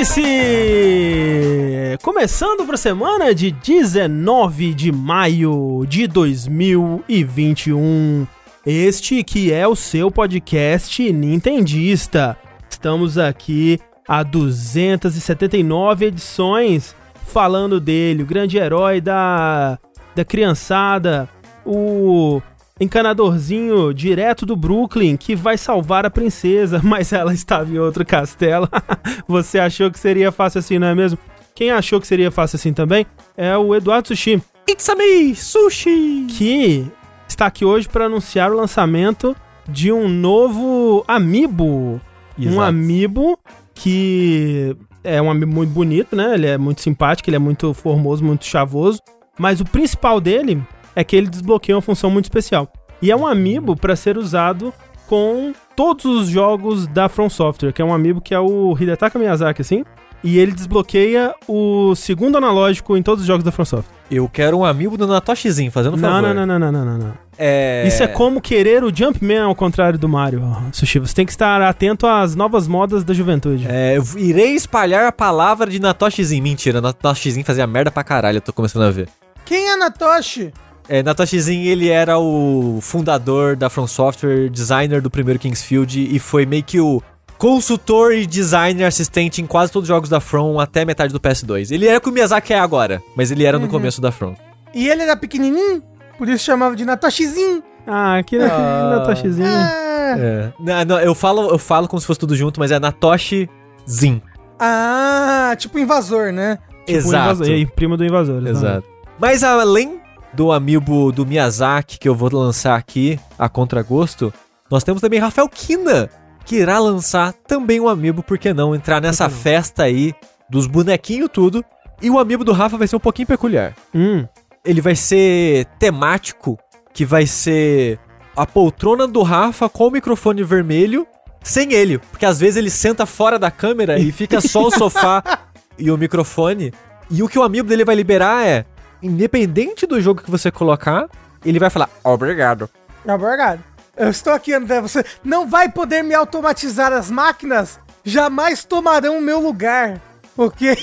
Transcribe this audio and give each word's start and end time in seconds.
Vértice! 0.00 1.98
Começando 2.02 2.64
para 2.64 2.74
a 2.74 2.78
semana 2.78 3.34
de 3.34 3.50
19 3.50 4.72
de 4.72 4.90
maio 4.90 5.84
de 5.86 6.06
2021. 6.06 8.26
Este 8.64 9.22
que 9.22 9.52
é 9.52 9.68
o 9.68 9.76
seu 9.76 10.10
podcast 10.10 11.12
Nintendista. 11.12 12.34
Estamos 12.70 13.18
aqui 13.18 13.78
há 14.08 14.22
279 14.22 16.06
edições 16.06 16.96
falando 17.26 17.78
dele, 17.78 18.22
o 18.22 18.26
grande 18.26 18.56
herói 18.56 19.02
da, 19.02 19.78
da 20.14 20.24
criançada, 20.24 21.28
o 21.62 22.40
encanadorzinho 22.80 23.92
direto 23.92 24.46
do 24.46 24.56
Brooklyn 24.56 25.16
que 25.16 25.36
vai 25.36 25.58
salvar 25.58 26.06
a 26.06 26.10
princesa, 26.10 26.80
mas 26.82 27.12
ela 27.12 27.34
estava 27.34 27.70
em 27.70 27.78
outro 27.78 28.04
castelo. 28.04 28.68
Você 29.28 29.58
achou 29.58 29.90
que 29.90 29.98
seria 29.98 30.32
fácil 30.32 30.58
assim, 30.60 30.78
não 30.78 30.88
é 30.88 30.94
mesmo? 30.94 31.18
Quem 31.54 31.70
achou 31.70 32.00
que 32.00 32.06
seria 32.06 32.30
fácil 32.30 32.56
assim 32.56 32.72
também 32.72 33.06
é 33.36 33.56
o 33.56 33.74
Eduardo 33.74 34.08
Sushi. 34.08 34.42
It's 34.68 34.88
a 34.88 34.94
me, 34.94 35.34
Sushi! 35.34 36.26
Que 36.30 36.90
está 37.28 37.46
aqui 37.46 37.64
hoje 37.64 37.88
para 37.88 38.06
anunciar 38.06 38.50
o 38.50 38.56
lançamento 38.56 39.36
de 39.68 39.92
um 39.92 40.08
novo 40.08 41.04
amiibo. 41.06 42.00
Exato. 42.38 42.56
Um 42.56 42.60
amiibo 42.60 43.38
que 43.74 44.74
é 45.04 45.20
um 45.20 45.30
amiibo 45.30 45.52
muito 45.52 45.70
bonito, 45.70 46.16
né? 46.16 46.34
Ele 46.34 46.46
é 46.46 46.56
muito 46.56 46.80
simpático, 46.80 47.28
ele 47.28 47.36
é 47.36 47.40
muito 47.40 47.74
formoso, 47.74 48.24
muito 48.24 48.44
chavoso. 48.44 49.00
Mas 49.38 49.60
o 49.60 49.64
principal 49.64 50.20
dele 50.20 50.62
é 51.00 51.04
que 51.04 51.16
ele 51.16 51.28
desbloqueia 51.28 51.76
uma 51.76 51.82
função 51.82 52.10
muito 52.10 52.26
especial. 52.26 52.70
E 53.00 53.10
é 53.10 53.16
um 53.16 53.26
amiibo 53.26 53.74
para 53.74 53.96
ser 53.96 54.18
usado 54.18 54.72
com 55.06 55.52
todos 55.74 56.04
os 56.04 56.28
jogos 56.28 56.86
da 56.86 57.08
From 57.08 57.30
Software, 57.30 57.72
que 57.72 57.80
é 57.80 57.84
um 57.84 57.92
amiibo 57.92 58.20
que 58.20 58.34
é 58.34 58.38
o 58.38 58.76
Hidetaka 58.78 59.18
Miyazaki, 59.18 59.62
assim. 59.62 59.82
E 60.22 60.38
ele 60.38 60.52
desbloqueia 60.52 61.34
o 61.48 61.94
segundo 61.94 62.36
analógico 62.36 62.94
em 62.94 63.02
todos 63.02 63.22
os 63.22 63.26
jogos 63.26 63.42
da 63.42 63.50
From 63.50 63.64
Software. 63.64 63.94
Eu 64.10 64.28
quero 64.28 64.58
um 64.58 64.64
amiibo 64.64 64.98
do 64.98 65.06
Natoshizinho, 65.06 65.72
fazendo 65.72 65.96
não, 65.96 66.10
favor. 66.10 66.34
Não, 66.34 66.46
não, 66.46 66.58
não, 66.58 66.70
não, 66.70 66.84
não, 66.84 66.98
não. 66.98 67.14
É... 67.38 67.84
Isso 67.88 68.02
é 68.02 68.06
como 68.06 68.38
querer 68.38 68.84
o 68.84 68.94
Jumpman 68.94 69.44
ao 69.44 69.54
contrário 69.54 69.98
do 69.98 70.06
Mario, 70.06 70.42
Sushi. 70.72 70.98
Você 70.98 71.14
tem 71.14 71.24
que 71.24 71.32
estar 71.32 71.62
atento 71.62 72.06
às 72.06 72.36
novas 72.36 72.68
modas 72.68 73.02
da 73.02 73.14
juventude. 73.14 73.66
É, 73.66 73.96
eu 73.96 74.04
irei 74.18 74.54
espalhar 74.54 75.06
a 75.06 75.12
palavra 75.12 75.70
de 75.70 75.80
Natoshizinho. 75.80 76.42
Mentira, 76.42 76.82
Natoshizinho 76.82 77.46
fazia 77.46 77.66
merda 77.66 77.90
pra 77.90 78.04
caralho, 78.04 78.36
eu 78.36 78.42
tô 78.42 78.52
começando 78.52 78.82
a 78.82 78.90
ver. 78.90 79.08
Quem 79.50 79.68
é 79.68 79.76
Natoshi? 79.76 80.52
É, 80.88 81.02
Natoshizinho, 81.02 81.64
ele 81.66 81.88
era 81.88 82.18
o 82.18 82.78
fundador 82.80 83.54
da 83.56 83.70
From 83.70 83.86
Software, 83.86 84.48
designer 84.50 85.00
do 85.00 85.10
primeiro 85.10 85.38
Kingsfield 85.38 86.14
e 86.14 86.18
foi 86.18 86.44
meio 86.44 86.64
que 86.64 86.80
o 86.80 87.02
consultor 87.38 88.12
e 88.12 88.26
designer 88.26 88.84
assistente 88.84 89.40
em 89.40 89.46
quase 89.46 89.72
todos 89.72 89.88
os 89.88 89.94
jogos 89.94 90.10
da 90.10 90.20
From 90.20 90.60
até 90.60 90.84
metade 90.84 91.12
do 91.12 91.20
PS2. 91.20 91.70
Ele 91.70 91.86
era 91.86 91.98
o 91.98 92.00
que 92.00 92.08
o 92.08 92.12
Miyazaki 92.12 92.52
é 92.52 92.58
agora, 92.58 93.02
mas 93.16 93.30
ele 93.30 93.44
era 93.44 93.56
uhum. 93.56 93.64
no 93.64 93.68
começo 93.70 94.00
da 94.00 94.12
From. 94.12 94.34
E 94.74 94.88
ele 94.88 95.02
era 95.02 95.16
pequenininho, 95.16 95.82
por 96.18 96.28
isso 96.28 96.44
chamava 96.44 96.76
de 96.76 96.84
Natoshizinho. 96.84 97.62
Ah, 97.86 98.18
aquele 98.18 98.44
ah, 98.44 98.96
Natoshizinho. 98.98 99.46
É. 99.46 100.18
é. 100.18 100.52
Não, 100.60 100.84
não, 100.84 101.00
eu, 101.00 101.14
falo, 101.14 101.48
eu 101.48 101.58
falo 101.58 101.88
como 101.88 102.00
se 102.00 102.06
fosse 102.06 102.20
tudo 102.20 102.36
junto, 102.36 102.60
mas 102.60 102.70
é 102.70 102.78
Natoshi-Zin. 102.78 104.20
Ah, 104.58 105.54
tipo 105.56 105.78
invasor, 105.78 106.32
né? 106.32 106.58
Tipo 106.84 106.98
Exato. 106.98 107.44
Invasor, 107.44 107.70
primo 107.74 107.96
do 107.96 108.04
invasor. 108.04 108.46
Exato. 108.46 108.86
Mas 109.18 109.42
além 109.42 109.99
do 110.32 110.52
amiibo 110.52 111.12
do 111.12 111.26
Miyazaki, 111.26 111.98
que 111.98 112.08
eu 112.08 112.14
vou 112.14 112.30
lançar 112.32 112.76
aqui 112.76 113.18
a 113.38 113.48
contragosto, 113.48 114.32
nós 114.70 114.84
temos 114.84 115.00
também 115.00 115.18
Rafael 115.18 115.48
Kina, 115.48 116.08
que 116.44 116.56
irá 116.56 116.78
lançar 116.78 117.32
também 117.32 117.80
um 117.80 117.88
amiibo, 117.88 118.22
por 118.22 118.38
que 118.38 118.52
não, 118.52 118.74
entrar 118.74 119.00
nessa 119.00 119.28
não. 119.28 119.30
festa 119.34 119.82
aí 119.84 120.14
dos 120.48 120.66
bonequinhos 120.66 121.30
tudo. 121.32 121.64
E 122.00 122.08
o 122.08 122.18
amiibo 122.18 122.44
do 122.44 122.52
Rafa 122.52 122.76
vai 122.78 122.88
ser 122.88 122.96
um 122.96 123.00
pouquinho 123.00 123.28
peculiar. 123.28 123.74
Hum. 123.94 124.26
Ele 124.64 124.80
vai 124.80 124.94
ser 124.94 125.66
temático, 125.78 126.58
que 126.92 127.04
vai 127.04 127.26
ser 127.26 127.98
a 128.36 128.46
poltrona 128.46 129.06
do 129.06 129.22
Rafa 129.22 129.68
com 129.68 129.88
o 129.88 129.90
microfone 129.90 130.42
vermelho, 130.42 131.06
sem 131.42 131.72
ele, 131.72 131.98
porque 131.98 132.26
às 132.26 132.38
vezes 132.38 132.56
ele 132.56 132.70
senta 132.70 133.06
fora 133.06 133.38
da 133.38 133.50
câmera 133.50 133.98
e 133.98 134.12
fica 134.12 134.40
só 134.40 134.66
o 134.66 134.70
sofá 134.70 135.22
e 135.78 135.90
o 135.90 135.98
microfone. 135.98 136.72
E 137.10 137.22
o 137.22 137.28
que 137.28 137.38
o 137.38 137.42
amigo 137.42 137.68
dele 137.68 137.84
vai 137.84 137.94
liberar 137.94 138.46
é 138.46 138.64
independente 139.02 139.86
do 139.86 140.00
jogo 140.00 140.22
que 140.22 140.30
você 140.30 140.50
colocar, 140.50 141.08
ele 141.44 141.58
vai 141.58 141.70
falar 141.70 141.88
obrigado. 142.04 142.68
Obrigado. 143.04 143.62
Eu 143.96 144.08
estou 144.08 144.32
aqui, 144.32 144.52
André. 144.52 144.80
Você 144.80 145.04
não 145.22 145.48
vai 145.48 145.68
poder 145.68 146.02
me 146.02 146.14
automatizar 146.14 146.92
as 146.92 147.10
máquinas. 147.10 147.78
Jamais 148.04 148.64
tomarão 148.64 149.18
o 149.18 149.22
meu 149.22 149.40
lugar. 149.40 150.00
Porque. 150.34 150.76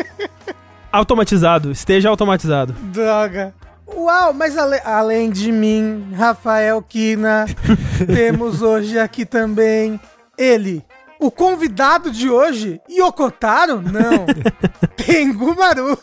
automatizado. 0.92 1.70
Esteja 1.70 2.08
automatizado. 2.08 2.72
Droga. 2.72 3.54
Uau, 3.86 4.32
mas 4.32 4.56
ale 4.56 4.80
além 4.84 5.30
de 5.30 5.50
mim, 5.50 6.12
Rafael 6.16 6.80
Kina, 6.82 7.46
temos 8.06 8.62
hoje 8.62 8.98
aqui 8.98 9.26
também 9.26 10.00
ele, 10.38 10.84
o 11.18 11.30
convidado 11.30 12.10
de 12.10 12.30
hoje, 12.30 12.80
Yokotaro? 12.90 13.82
Não. 13.82 14.24
Tengu 14.96 15.54
Maru. 15.54 15.98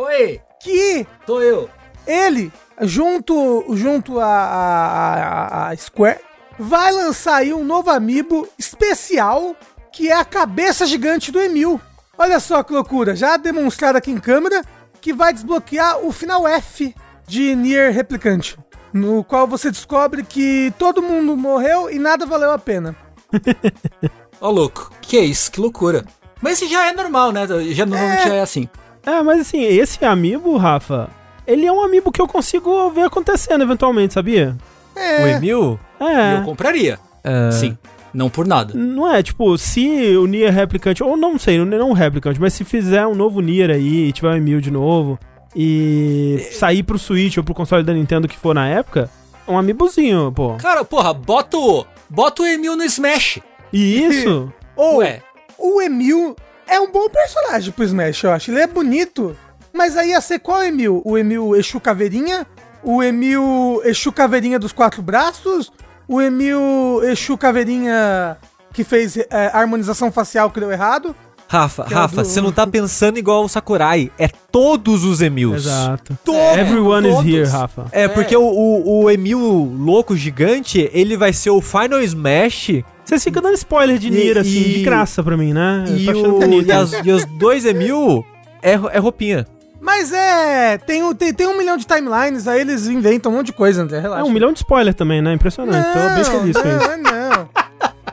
Oi! 0.00 0.40
Que 0.62 1.06
sou 1.26 1.42
eu. 1.42 1.68
Ele, 2.06 2.50
junto, 2.80 3.66
junto 3.76 4.18
a, 4.18 4.26
a, 4.26 5.68
a, 5.68 5.76
Square, 5.76 6.20
vai 6.58 6.90
lançar 6.90 7.36
aí 7.36 7.52
um 7.52 7.62
novo 7.62 7.90
amiibo 7.90 8.48
especial 8.58 9.54
que 9.92 10.08
é 10.08 10.16
a 10.16 10.24
cabeça 10.24 10.86
gigante 10.86 11.30
do 11.30 11.38
Emil. 11.38 11.78
Olha 12.16 12.40
só 12.40 12.62
que 12.62 12.72
loucura, 12.72 13.14
já 13.14 13.36
demonstrado 13.36 13.98
aqui 13.98 14.10
em 14.10 14.16
câmera, 14.16 14.62
que 15.02 15.12
vai 15.12 15.34
desbloquear 15.34 15.98
o 15.98 16.10
final 16.10 16.48
F 16.48 16.94
de 17.26 17.54
Nier 17.54 17.92
Replicante, 17.92 18.56
no 18.94 19.22
qual 19.22 19.46
você 19.46 19.70
descobre 19.70 20.22
que 20.22 20.72
todo 20.78 21.02
mundo 21.02 21.36
morreu 21.36 21.90
e 21.90 21.98
nada 21.98 22.24
valeu 22.24 22.52
a 22.52 22.58
pena. 22.58 22.96
Ó, 24.40 24.48
oh, 24.48 24.50
louco, 24.50 24.90
que 25.02 25.18
é 25.18 25.20
isso? 25.20 25.52
Que 25.52 25.60
loucura. 25.60 26.06
Mas 26.40 26.54
isso 26.62 26.70
já 26.70 26.88
é 26.88 26.92
normal, 26.94 27.32
né? 27.32 27.46
Já 27.74 27.84
normalmente 27.84 28.22
é... 28.22 28.28
já 28.28 28.34
é 28.36 28.40
assim. 28.40 28.66
É, 29.10 29.22
mas 29.22 29.40
assim, 29.40 29.62
esse 29.62 30.04
amiibo, 30.04 30.56
Rafa, 30.56 31.08
ele 31.46 31.66
é 31.66 31.72
um 31.72 31.82
amiibo 31.82 32.12
que 32.12 32.20
eu 32.20 32.28
consigo 32.28 32.90
ver 32.90 33.02
acontecendo 33.02 33.62
eventualmente, 33.62 34.14
sabia? 34.14 34.56
É. 34.94 35.24
O 35.24 35.26
Emil? 35.26 35.80
É. 35.98 36.38
Eu 36.38 36.44
compraria. 36.44 36.98
É. 37.24 37.50
Sim. 37.50 37.76
Não 38.12 38.28
por 38.28 38.46
nada. 38.46 38.74
Não 38.74 39.12
é, 39.12 39.22
tipo, 39.22 39.56
se 39.56 40.16
o 40.16 40.26
Nier 40.26 40.52
Replicante, 40.52 41.02
ou 41.02 41.16
não 41.16 41.38
sei, 41.38 41.58
não 41.64 41.90
o 41.90 41.94
Replicante, 41.94 42.40
mas 42.40 42.54
se 42.54 42.64
fizer 42.64 43.06
um 43.06 43.14
novo 43.14 43.40
Nier 43.40 43.70
aí 43.70 44.08
e 44.08 44.12
tiver 44.12 44.30
um 44.30 44.36
Emil 44.36 44.60
de 44.60 44.70
novo 44.70 45.18
e 45.54 46.48
sair 46.52 46.82
pro 46.82 46.98
Switch 46.98 47.36
ou 47.36 47.44
pro 47.44 47.54
console 47.54 47.82
da 47.82 47.92
Nintendo 47.92 48.28
que 48.28 48.36
for 48.36 48.54
na 48.54 48.68
época, 48.68 49.10
é 49.46 49.50
um 49.50 49.58
amiibozinho, 49.58 50.32
pô. 50.32 50.54
Cara, 50.56 50.84
porra, 50.84 51.12
bota 51.12 51.56
o, 51.56 51.84
bota 52.08 52.42
o 52.42 52.46
Emil 52.46 52.76
no 52.76 52.84
Smash. 52.84 53.40
E 53.72 54.04
isso? 54.04 54.52
ou, 54.76 54.98
Ué. 54.98 55.22
o 55.58 55.80
Emil 55.80 56.36
é 56.70 56.80
um 56.80 56.90
bom 56.90 57.08
personagem 57.08 57.72
pro 57.72 57.84
Smash, 57.84 58.22
eu 58.22 58.32
acho. 58.32 58.50
Ele 58.50 58.60
é 58.60 58.66
bonito. 58.66 59.36
Mas 59.72 59.96
aí 59.96 60.10
ia 60.10 60.20
ser 60.20 60.38
qual 60.38 60.62
Emil? 60.62 61.02
O 61.04 61.18
Emil 61.18 61.54
Exu 61.56 61.80
Caveirinha? 61.80 62.46
O 62.82 63.02
Emil 63.02 63.82
Exu 63.84 64.12
Caveirinha 64.12 64.58
dos 64.58 64.72
Quatro 64.72 65.02
Braços? 65.02 65.72
O 66.08 66.20
Emil 66.20 67.02
Exu 67.04 67.36
Caveirinha 67.36 68.36
que 68.72 68.84
fez 68.84 69.16
é, 69.16 69.50
harmonização 69.52 70.12
facial 70.12 70.50
que 70.50 70.60
deu 70.60 70.70
errado? 70.70 71.14
Rafa, 71.48 71.84
é 71.90 71.94
Rafa, 71.94 72.24
você 72.24 72.40
não 72.40 72.52
tá 72.52 72.64
pensando 72.64 73.18
igual 73.18 73.44
o 73.44 73.48
Sakurai. 73.48 74.12
É 74.16 74.28
todos 74.28 75.02
os 75.02 75.20
Emils. 75.20 75.66
Exato. 75.66 76.16
Todos, 76.24 76.56
Everyone 76.56 77.08
todos. 77.08 77.26
is 77.26 77.34
here, 77.34 77.48
Rafa. 77.48 77.86
É, 77.90 78.02
é. 78.02 78.08
porque 78.08 78.36
o, 78.36 78.42
o, 78.42 79.02
o 79.02 79.10
Emil 79.10 79.40
louco 79.76 80.16
gigante, 80.16 80.88
ele 80.92 81.16
vai 81.16 81.32
ser 81.32 81.50
o 81.50 81.60
Final 81.60 82.00
Smash 82.02 82.84
você 83.18 83.30
fica 83.30 83.40
dando 83.40 83.54
spoiler 83.54 83.98
de 83.98 84.10
Nier, 84.10 84.38
assim, 84.38 84.60
e, 84.60 84.74
de 84.74 84.82
graça 84.82 85.22
pra 85.22 85.36
mim, 85.36 85.52
né? 85.52 85.84
E, 85.88 86.08
o, 86.10 86.62
e, 86.62 86.72
as, 86.72 86.92
e 87.04 87.10
os 87.10 87.24
dois 87.38 87.64
Emil 87.64 88.24
é, 88.62 88.72
é 88.72 88.98
roupinha. 88.98 89.46
Mas 89.80 90.12
é. 90.12 90.76
Tem, 90.78 91.14
tem, 91.14 91.32
tem 91.32 91.46
um 91.46 91.56
milhão 91.56 91.76
de 91.76 91.86
timelines, 91.86 92.46
aí 92.46 92.60
eles 92.60 92.86
inventam 92.86 93.32
um 93.32 93.36
monte 93.36 93.46
de 93.46 93.52
coisa, 93.54 93.82
André. 93.82 93.98
Relaxa. 93.98 94.22
É 94.22 94.24
um 94.24 94.32
milhão 94.32 94.52
de 94.52 94.58
spoiler 94.58 94.94
também, 94.94 95.22
né? 95.22 95.32
Impressionante. 95.32 95.86
Não, 95.86 95.92
Tô 95.92 96.14
bem 96.14 96.24
feliz 96.24 96.56
com 96.56 96.68
isso. 96.68 96.88
Não, 96.98 96.98
não. 96.98 97.48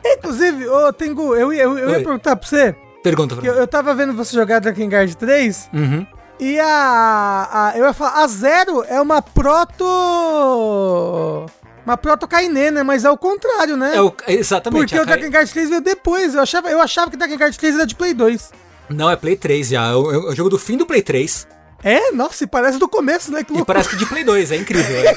Inclusive, 0.04 0.66
ô, 0.66 0.92
Tengu, 0.92 1.36
eu, 1.36 1.52
eu, 1.52 1.78
eu 1.78 1.90
ia 1.90 1.96
perguntar 1.96 2.36
pra 2.36 2.48
você. 2.48 2.74
Pergunta 3.02 3.36
pra 3.36 3.46
eu, 3.46 3.54
eu 3.54 3.66
tava 3.66 3.94
vendo 3.94 4.14
você 4.14 4.34
jogar 4.34 4.60
Drakengard 4.60 5.14
3. 5.16 5.70
Uhum. 5.72 6.06
E 6.40 6.58
a, 6.58 7.48
a. 7.52 7.72
Eu 7.76 7.84
ia 7.84 7.92
falar, 7.92 8.22
a 8.22 8.26
Zero 8.26 8.84
é 8.88 9.00
uma 9.00 9.20
proto 9.20 9.84
uma 11.84 11.96
proto-Kainé, 11.96 12.70
né? 12.70 12.82
Mas 12.82 13.04
é 13.04 13.10
o 13.10 13.16
contrário, 13.16 13.76
né? 13.76 13.96
É 13.96 14.02
o, 14.02 14.12
exatamente. 14.26 14.80
Porque 14.80 14.98
o 14.98 15.06
Dragon 15.06 15.28
Guard 15.28 15.48
3 15.48 15.68
veio 15.68 15.80
depois. 15.80 16.34
Eu 16.34 16.42
achava, 16.42 16.70
eu 16.70 16.80
achava 16.80 17.10
que 17.10 17.16
o 17.16 17.18
Dragon 17.18 17.36
Guard 17.36 17.54
3 17.54 17.74
era 17.74 17.86
de 17.86 17.94
Play 17.94 18.14
2. 18.14 18.50
Não, 18.90 19.10
é 19.10 19.16
Play 19.16 19.36
3 19.36 19.68
já. 19.68 19.86
É 19.88 19.94
o, 19.94 20.10
é 20.10 20.18
o 20.32 20.34
jogo 20.34 20.50
do 20.50 20.58
fim 20.58 20.76
do 20.76 20.86
Play 20.86 21.02
3. 21.02 21.46
É, 21.82 22.10
nossa, 22.10 22.42
e 22.42 22.46
parece 22.46 22.78
do 22.78 22.88
começo, 22.88 23.30
né? 23.30 23.44
Que 23.44 23.56
e 23.56 23.64
parece 23.64 23.88
que 23.90 23.96
de 23.96 24.04
Play 24.06 24.24
2, 24.24 24.50
é 24.50 24.56
incrível. 24.56 24.96
É, 24.96 25.16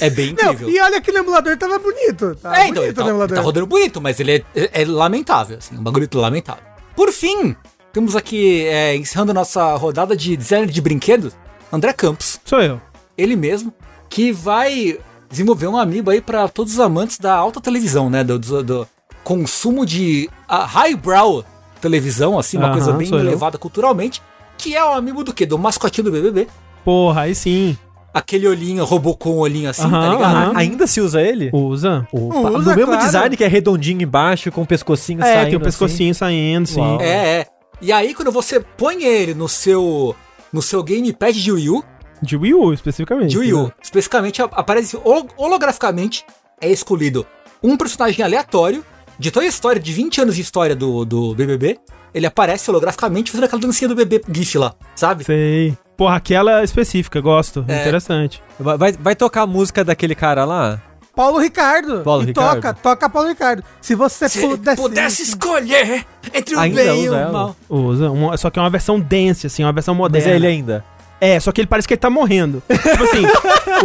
é 0.06 0.10
bem 0.10 0.30
incrível. 0.30 0.68
Não, 0.68 0.74
e 0.74 0.80
olha 0.80 1.00
que 1.00 1.10
o 1.10 1.18
emulador 1.18 1.56
tava 1.56 1.78
bonito. 1.78 2.36
Tava 2.36 2.56
é, 2.56 2.68
então, 2.68 2.82
bonito 2.82 3.00
ele 3.00 3.28
tá, 3.28 3.34
tá 3.34 3.40
rodando 3.40 3.66
bonito, 3.66 4.00
mas 4.00 4.20
ele 4.20 4.32
é, 4.32 4.44
é, 4.54 4.82
é 4.82 4.84
lamentável, 4.84 5.58
assim, 5.58 5.76
um 5.76 5.82
bagulho 5.82 6.08
lamentável. 6.14 6.62
por 6.94 7.10
fim, 7.10 7.56
temos 7.92 8.14
aqui, 8.14 8.64
é, 8.66 8.94
encerrando 8.94 9.34
nossa 9.34 9.74
rodada 9.74 10.16
de 10.16 10.36
designer 10.36 10.70
de 10.70 10.80
brinquedos, 10.80 11.34
André 11.72 11.92
Campos. 11.92 12.38
Sou 12.44 12.60
eu. 12.60 12.80
Ele 13.16 13.34
mesmo, 13.34 13.74
que 14.08 14.30
vai 14.30 14.96
desenvolver 15.30 15.66
um 15.66 15.76
amiibo 15.76 16.10
aí 16.10 16.20
para 16.20 16.48
todos 16.48 16.74
os 16.74 16.80
amantes 16.80 17.18
da 17.18 17.34
alta 17.34 17.60
televisão, 17.60 18.08
né? 18.10 18.24
Do, 18.24 18.38
do, 18.38 18.62
do 18.62 18.88
consumo 19.24 19.84
de 19.84 20.28
a 20.48 20.64
highbrow 20.64 21.44
televisão, 21.80 22.38
assim, 22.38 22.56
uma 22.56 22.72
coisa 22.72 22.92
bem 22.92 23.06
sou 23.06 23.18
eu. 23.18 23.24
elevada 23.26 23.58
culturalmente. 23.58 24.22
Que 24.56 24.74
é 24.74 24.84
o 24.84 24.92
amiibo 24.92 25.22
do 25.22 25.32
quê? 25.32 25.46
Do 25.46 25.56
mascotinho 25.58 26.06
do 26.06 26.10
BBB. 26.10 26.48
Porra, 26.84 27.22
aí 27.22 27.34
sim. 27.34 27.76
Aquele 28.12 28.48
olhinho, 28.48 28.84
robô 28.84 29.14
com 29.14 29.36
um 29.36 29.38
olhinho 29.38 29.70
assim, 29.70 29.88
tá 29.88 30.08
ligado? 30.08 30.56
Ainda 30.56 30.86
se 30.86 31.00
usa 31.00 31.20
ele? 31.20 31.50
Usa. 31.52 32.08
Opa, 32.10 32.50
Usa, 32.50 32.70
no 32.70 32.76
mesmo 32.76 32.92
claro. 32.92 33.04
design 33.06 33.36
que 33.36 33.44
é 33.44 33.46
redondinho 33.46 34.02
embaixo, 34.02 34.50
com 34.50 34.62
o 34.62 34.66
pescocinho 34.66 35.22
É, 35.22 35.34
saindo 35.34 35.48
tem 35.50 35.56
o 35.56 35.60
pescocinho 35.60 36.14
saindo, 36.14 36.66
sim. 36.66 36.80
Uau. 36.80 37.00
É, 37.00 37.40
é. 37.40 37.46
E 37.80 37.92
aí, 37.92 38.14
quando 38.14 38.32
você 38.32 38.58
põe 38.58 39.04
ele 39.04 39.34
no 39.34 39.48
seu 39.48 40.16
no 40.52 40.62
seu 40.62 40.82
gamepad 40.82 41.40
de 41.40 41.52
Wii 41.52 41.70
U, 41.70 41.84
De 42.22 42.36
Wii 42.36 42.54
U, 42.54 42.72
especificamente. 42.72 43.30
de 43.30 43.38
Wii 43.38 43.52
U, 43.54 43.64
né? 43.64 43.72
especificamente 43.82 44.42
aparece 44.42 44.96
holo- 45.04 45.28
holograficamente 45.36 46.24
é 46.60 46.70
escolhido 46.70 47.26
um 47.62 47.76
personagem 47.76 48.24
aleatório 48.24 48.84
de 49.18 49.30
toda 49.30 49.44
a 49.46 49.48
história, 49.48 49.80
de 49.80 49.92
20 49.92 50.20
anos 50.20 50.36
de 50.36 50.42
história 50.42 50.76
do, 50.76 51.04
do 51.04 51.34
BBB. 51.34 51.78
Ele 52.14 52.26
aparece 52.26 52.70
holograficamente 52.70 53.30
fazendo 53.30 53.44
aquela 53.44 53.60
dancinha 53.60 53.88
do 53.88 53.94
bebê 53.94 54.20
GIF 54.32 54.56
lá, 54.58 54.74
sabe? 54.94 55.24
Sei. 55.24 55.76
Porra, 55.96 56.16
aquela 56.16 56.62
específica, 56.64 57.20
gosto. 57.20 57.64
É. 57.68 57.80
Interessante. 57.80 58.42
Vai, 58.58 58.78
vai, 58.78 58.92
vai 58.92 59.16
tocar 59.16 59.42
a 59.42 59.46
música 59.46 59.84
daquele 59.84 60.14
cara 60.14 60.44
lá? 60.44 60.80
Paulo 61.14 61.38
Ricardo. 61.38 62.02
Paulo 62.04 62.22
e 62.22 62.26
Ricardo. 62.26 62.54
toca, 62.62 62.74
toca 62.74 63.10
Paulo 63.10 63.28
Ricardo. 63.28 63.64
Se 63.80 63.96
você 63.96 64.28
Se 64.28 64.40
pudesse. 64.40 64.80
pudesse 64.80 65.22
escolher 65.22 66.06
entre 66.32 66.54
o 66.54 66.60
Ainda 66.60 66.82
bem 66.84 67.04
e 67.04 67.08
o 67.10 67.32
mal. 67.32 67.56
Usa. 67.68 68.10
uma- 68.10 68.36
só 68.36 68.48
que 68.50 68.58
é 68.58 68.62
uma 68.62 68.70
versão 68.70 69.00
dance, 69.00 69.46
assim, 69.48 69.64
uma 69.64 69.72
versão 69.72 69.94
Mas 69.94 70.00
moderna. 70.02 70.30
é 70.30 70.36
ele 70.36 70.46
ainda. 70.46 70.84
É, 71.20 71.40
só 71.40 71.50
que 71.50 71.60
ele 71.60 71.68
parece 71.68 71.86
que 71.88 71.94
ele 71.94 72.00
tá 72.00 72.08
morrendo. 72.10 72.62
tipo 72.68 73.02
assim, 73.04 73.24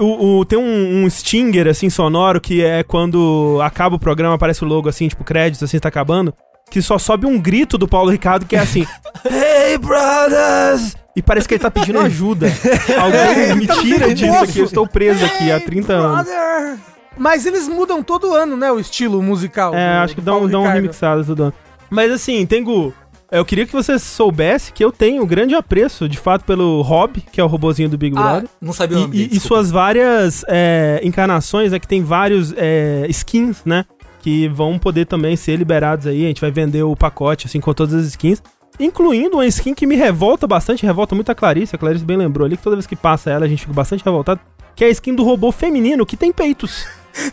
o, 0.00 0.04
o- 0.04 0.38
o- 0.40 0.44
tem 0.44 0.58
um, 0.58 1.04
um 1.04 1.10
stinger, 1.10 1.66
assim, 1.66 1.90
sonoro, 1.90 2.40
que 2.40 2.64
é 2.64 2.82
quando 2.82 3.58
acaba 3.62 3.96
o 3.96 3.98
programa, 3.98 4.34
aparece 4.36 4.64
o 4.64 4.68
logo, 4.68 4.88
assim, 4.88 5.08
tipo, 5.08 5.24
créditos, 5.24 5.62
assim, 5.64 5.78
tá 5.78 5.88
acabando, 5.88 6.32
que 6.70 6.80
só 6.80 6.96
sobe 6.98 7.26
um 7.26 7.38
grito 7.40 7.76
do 7.76 7.88
Paulo 7.88 8.10
Ricardo, 8.10 8.46
que 8.46 8.54
é 8.54 8.60
assim, 8.60 8.86
Hey, 9.28 9.78
brothers! 9.78 10.94
E 11.16 11.22
parece 11.22 11.48
que 11.48 11.54
ele 11.54 11.62
tá 11.62 11.70
pedindo 11.70 11.98
ajuda. 11.98 12.46
Alguém 13.00 13.56
me 13.56 13.66
tá 13.66 13.74
tira 13.80 14.14
disso 14.14 14.36
aqui, 14.44 14.58
eu 14.58 14.66
estou 14.66 14.86
preso 14.86 15.24
aqui 15.24 15.50
há 15.50 15.58
30 15.58 15.92
anos. 15.92 16.26
Brother. 16.26 16.78
Mas 17.18 17.46
eles 17.46 17.66
mudam 17.66 18.02
todo 18.02 18.34
ano, 18.34 18.56
né? 18.58 18.70
O 18.70 18.78
estilo 18.78 19.22
musical. 19.22 19.74
É, 19.74 19.94
do- 19.96 20.04
acho 20.04 20.14
que 20.14 20.20
do 20.20 20.24
dá 20.24 20.58
um, 20.58 20.68
remixado 20.68 21.24
tudo. 21.24 21.44
ano. 21.44 21.54
Mas 21.88 22.12
assim, 22.12 22.44
Tengu, 22.44 22.92
eu 23.30 23.44
queria 23.44 23.66
que 23.66 23.72
você 23.72 23.98
soubesse 23.98 24.72
que 24.72 24.84
eu 24.84 24.92
tenho 24.92 25.22
um 25.22 25.26
grande 25.26 25.54
apreço, 25.54 26.08
de 26.08 26.18
fato, 26.18 26.44
pelo 26.44 26.80
Rob, 26.82 27.20
que 27.32 27.40
é 27.40 27.44
o 27.44 27.46
robozinho 27.46 27.88
do 27.88 27.98
Big 27.98 28.16
Ah, 28.16 28.22
Brother. 28.22 28.48
não 28.60 28.72
sabia 28.72 28.96
o 28.98 29.00
nome 29.02 29.16
E, 29.16 29.18
dele, 29.26 29.36
e- 29.36 29.40
suas 29.40 29.70
várias 29.70 30.44
é, 30.48 31.00
encarnações, 31.02 31.72
né? 31.72 31.78
Que 31.78 31.88
tem 31.88 32.02
vários 32.02 32.52
é, 32.56 33.06
skins, 33.08 33.64
né? 33.64 33.84
Que 34.20 34.48
vão 34.48 34.78
poder 34.78 35.06
também 35.06 35.36
ser 35.36 35.56
liberados 35.56 36.06
aí. 36.06 36.24
A 36.24 36.28
gente 36.28 36.40
vai 36.40 36.50
vender 36.50 36.82
o 36.82 36.94
pacote, 36.96 37.46
assim, 37.46 37.60
com 37.60 37.72
todas 37.72 37.94
as 37.94 38.06
skins. 38.06 38.42
Incluindo 38.78 39.36
uma 39.36 39.46
skin 39.46 39.72
que 39.74 39.86
me 39.86 39.96
revolta 39.96 40.46
bastante, 40.46 40.84
revolta 40.84 41.14
muito 41.14 41.30
a 41.30 41.34
Clarice. 41.34 41.74
A 41.74 41.78
Clarice 41.78 42.04
bem 42.04 42.16
lembrou 42.16 42.44
ali 42.44 42.56
que 42.56 42.62
toda 42.62 42.76
vez 42.76 42.86
que 42.86 42.94
passa 42.96 43.30
ela, 43.30 43.44
a 43.46 43.48
gente 43.48 43.60
fica 43.62 43.72
bastante 43.72 44.04
revoltado. 44.04 44.38
Que 44.74 44.84
é 44.84 44.88
a 44.88 44.90
skin 44.90 45.14
do 45.14 45.24
robô 45.24 45.50
feminino 45.50 46.04
que 46.04 46.16
tem 46.16 46.32
peitos. 46.32 46.86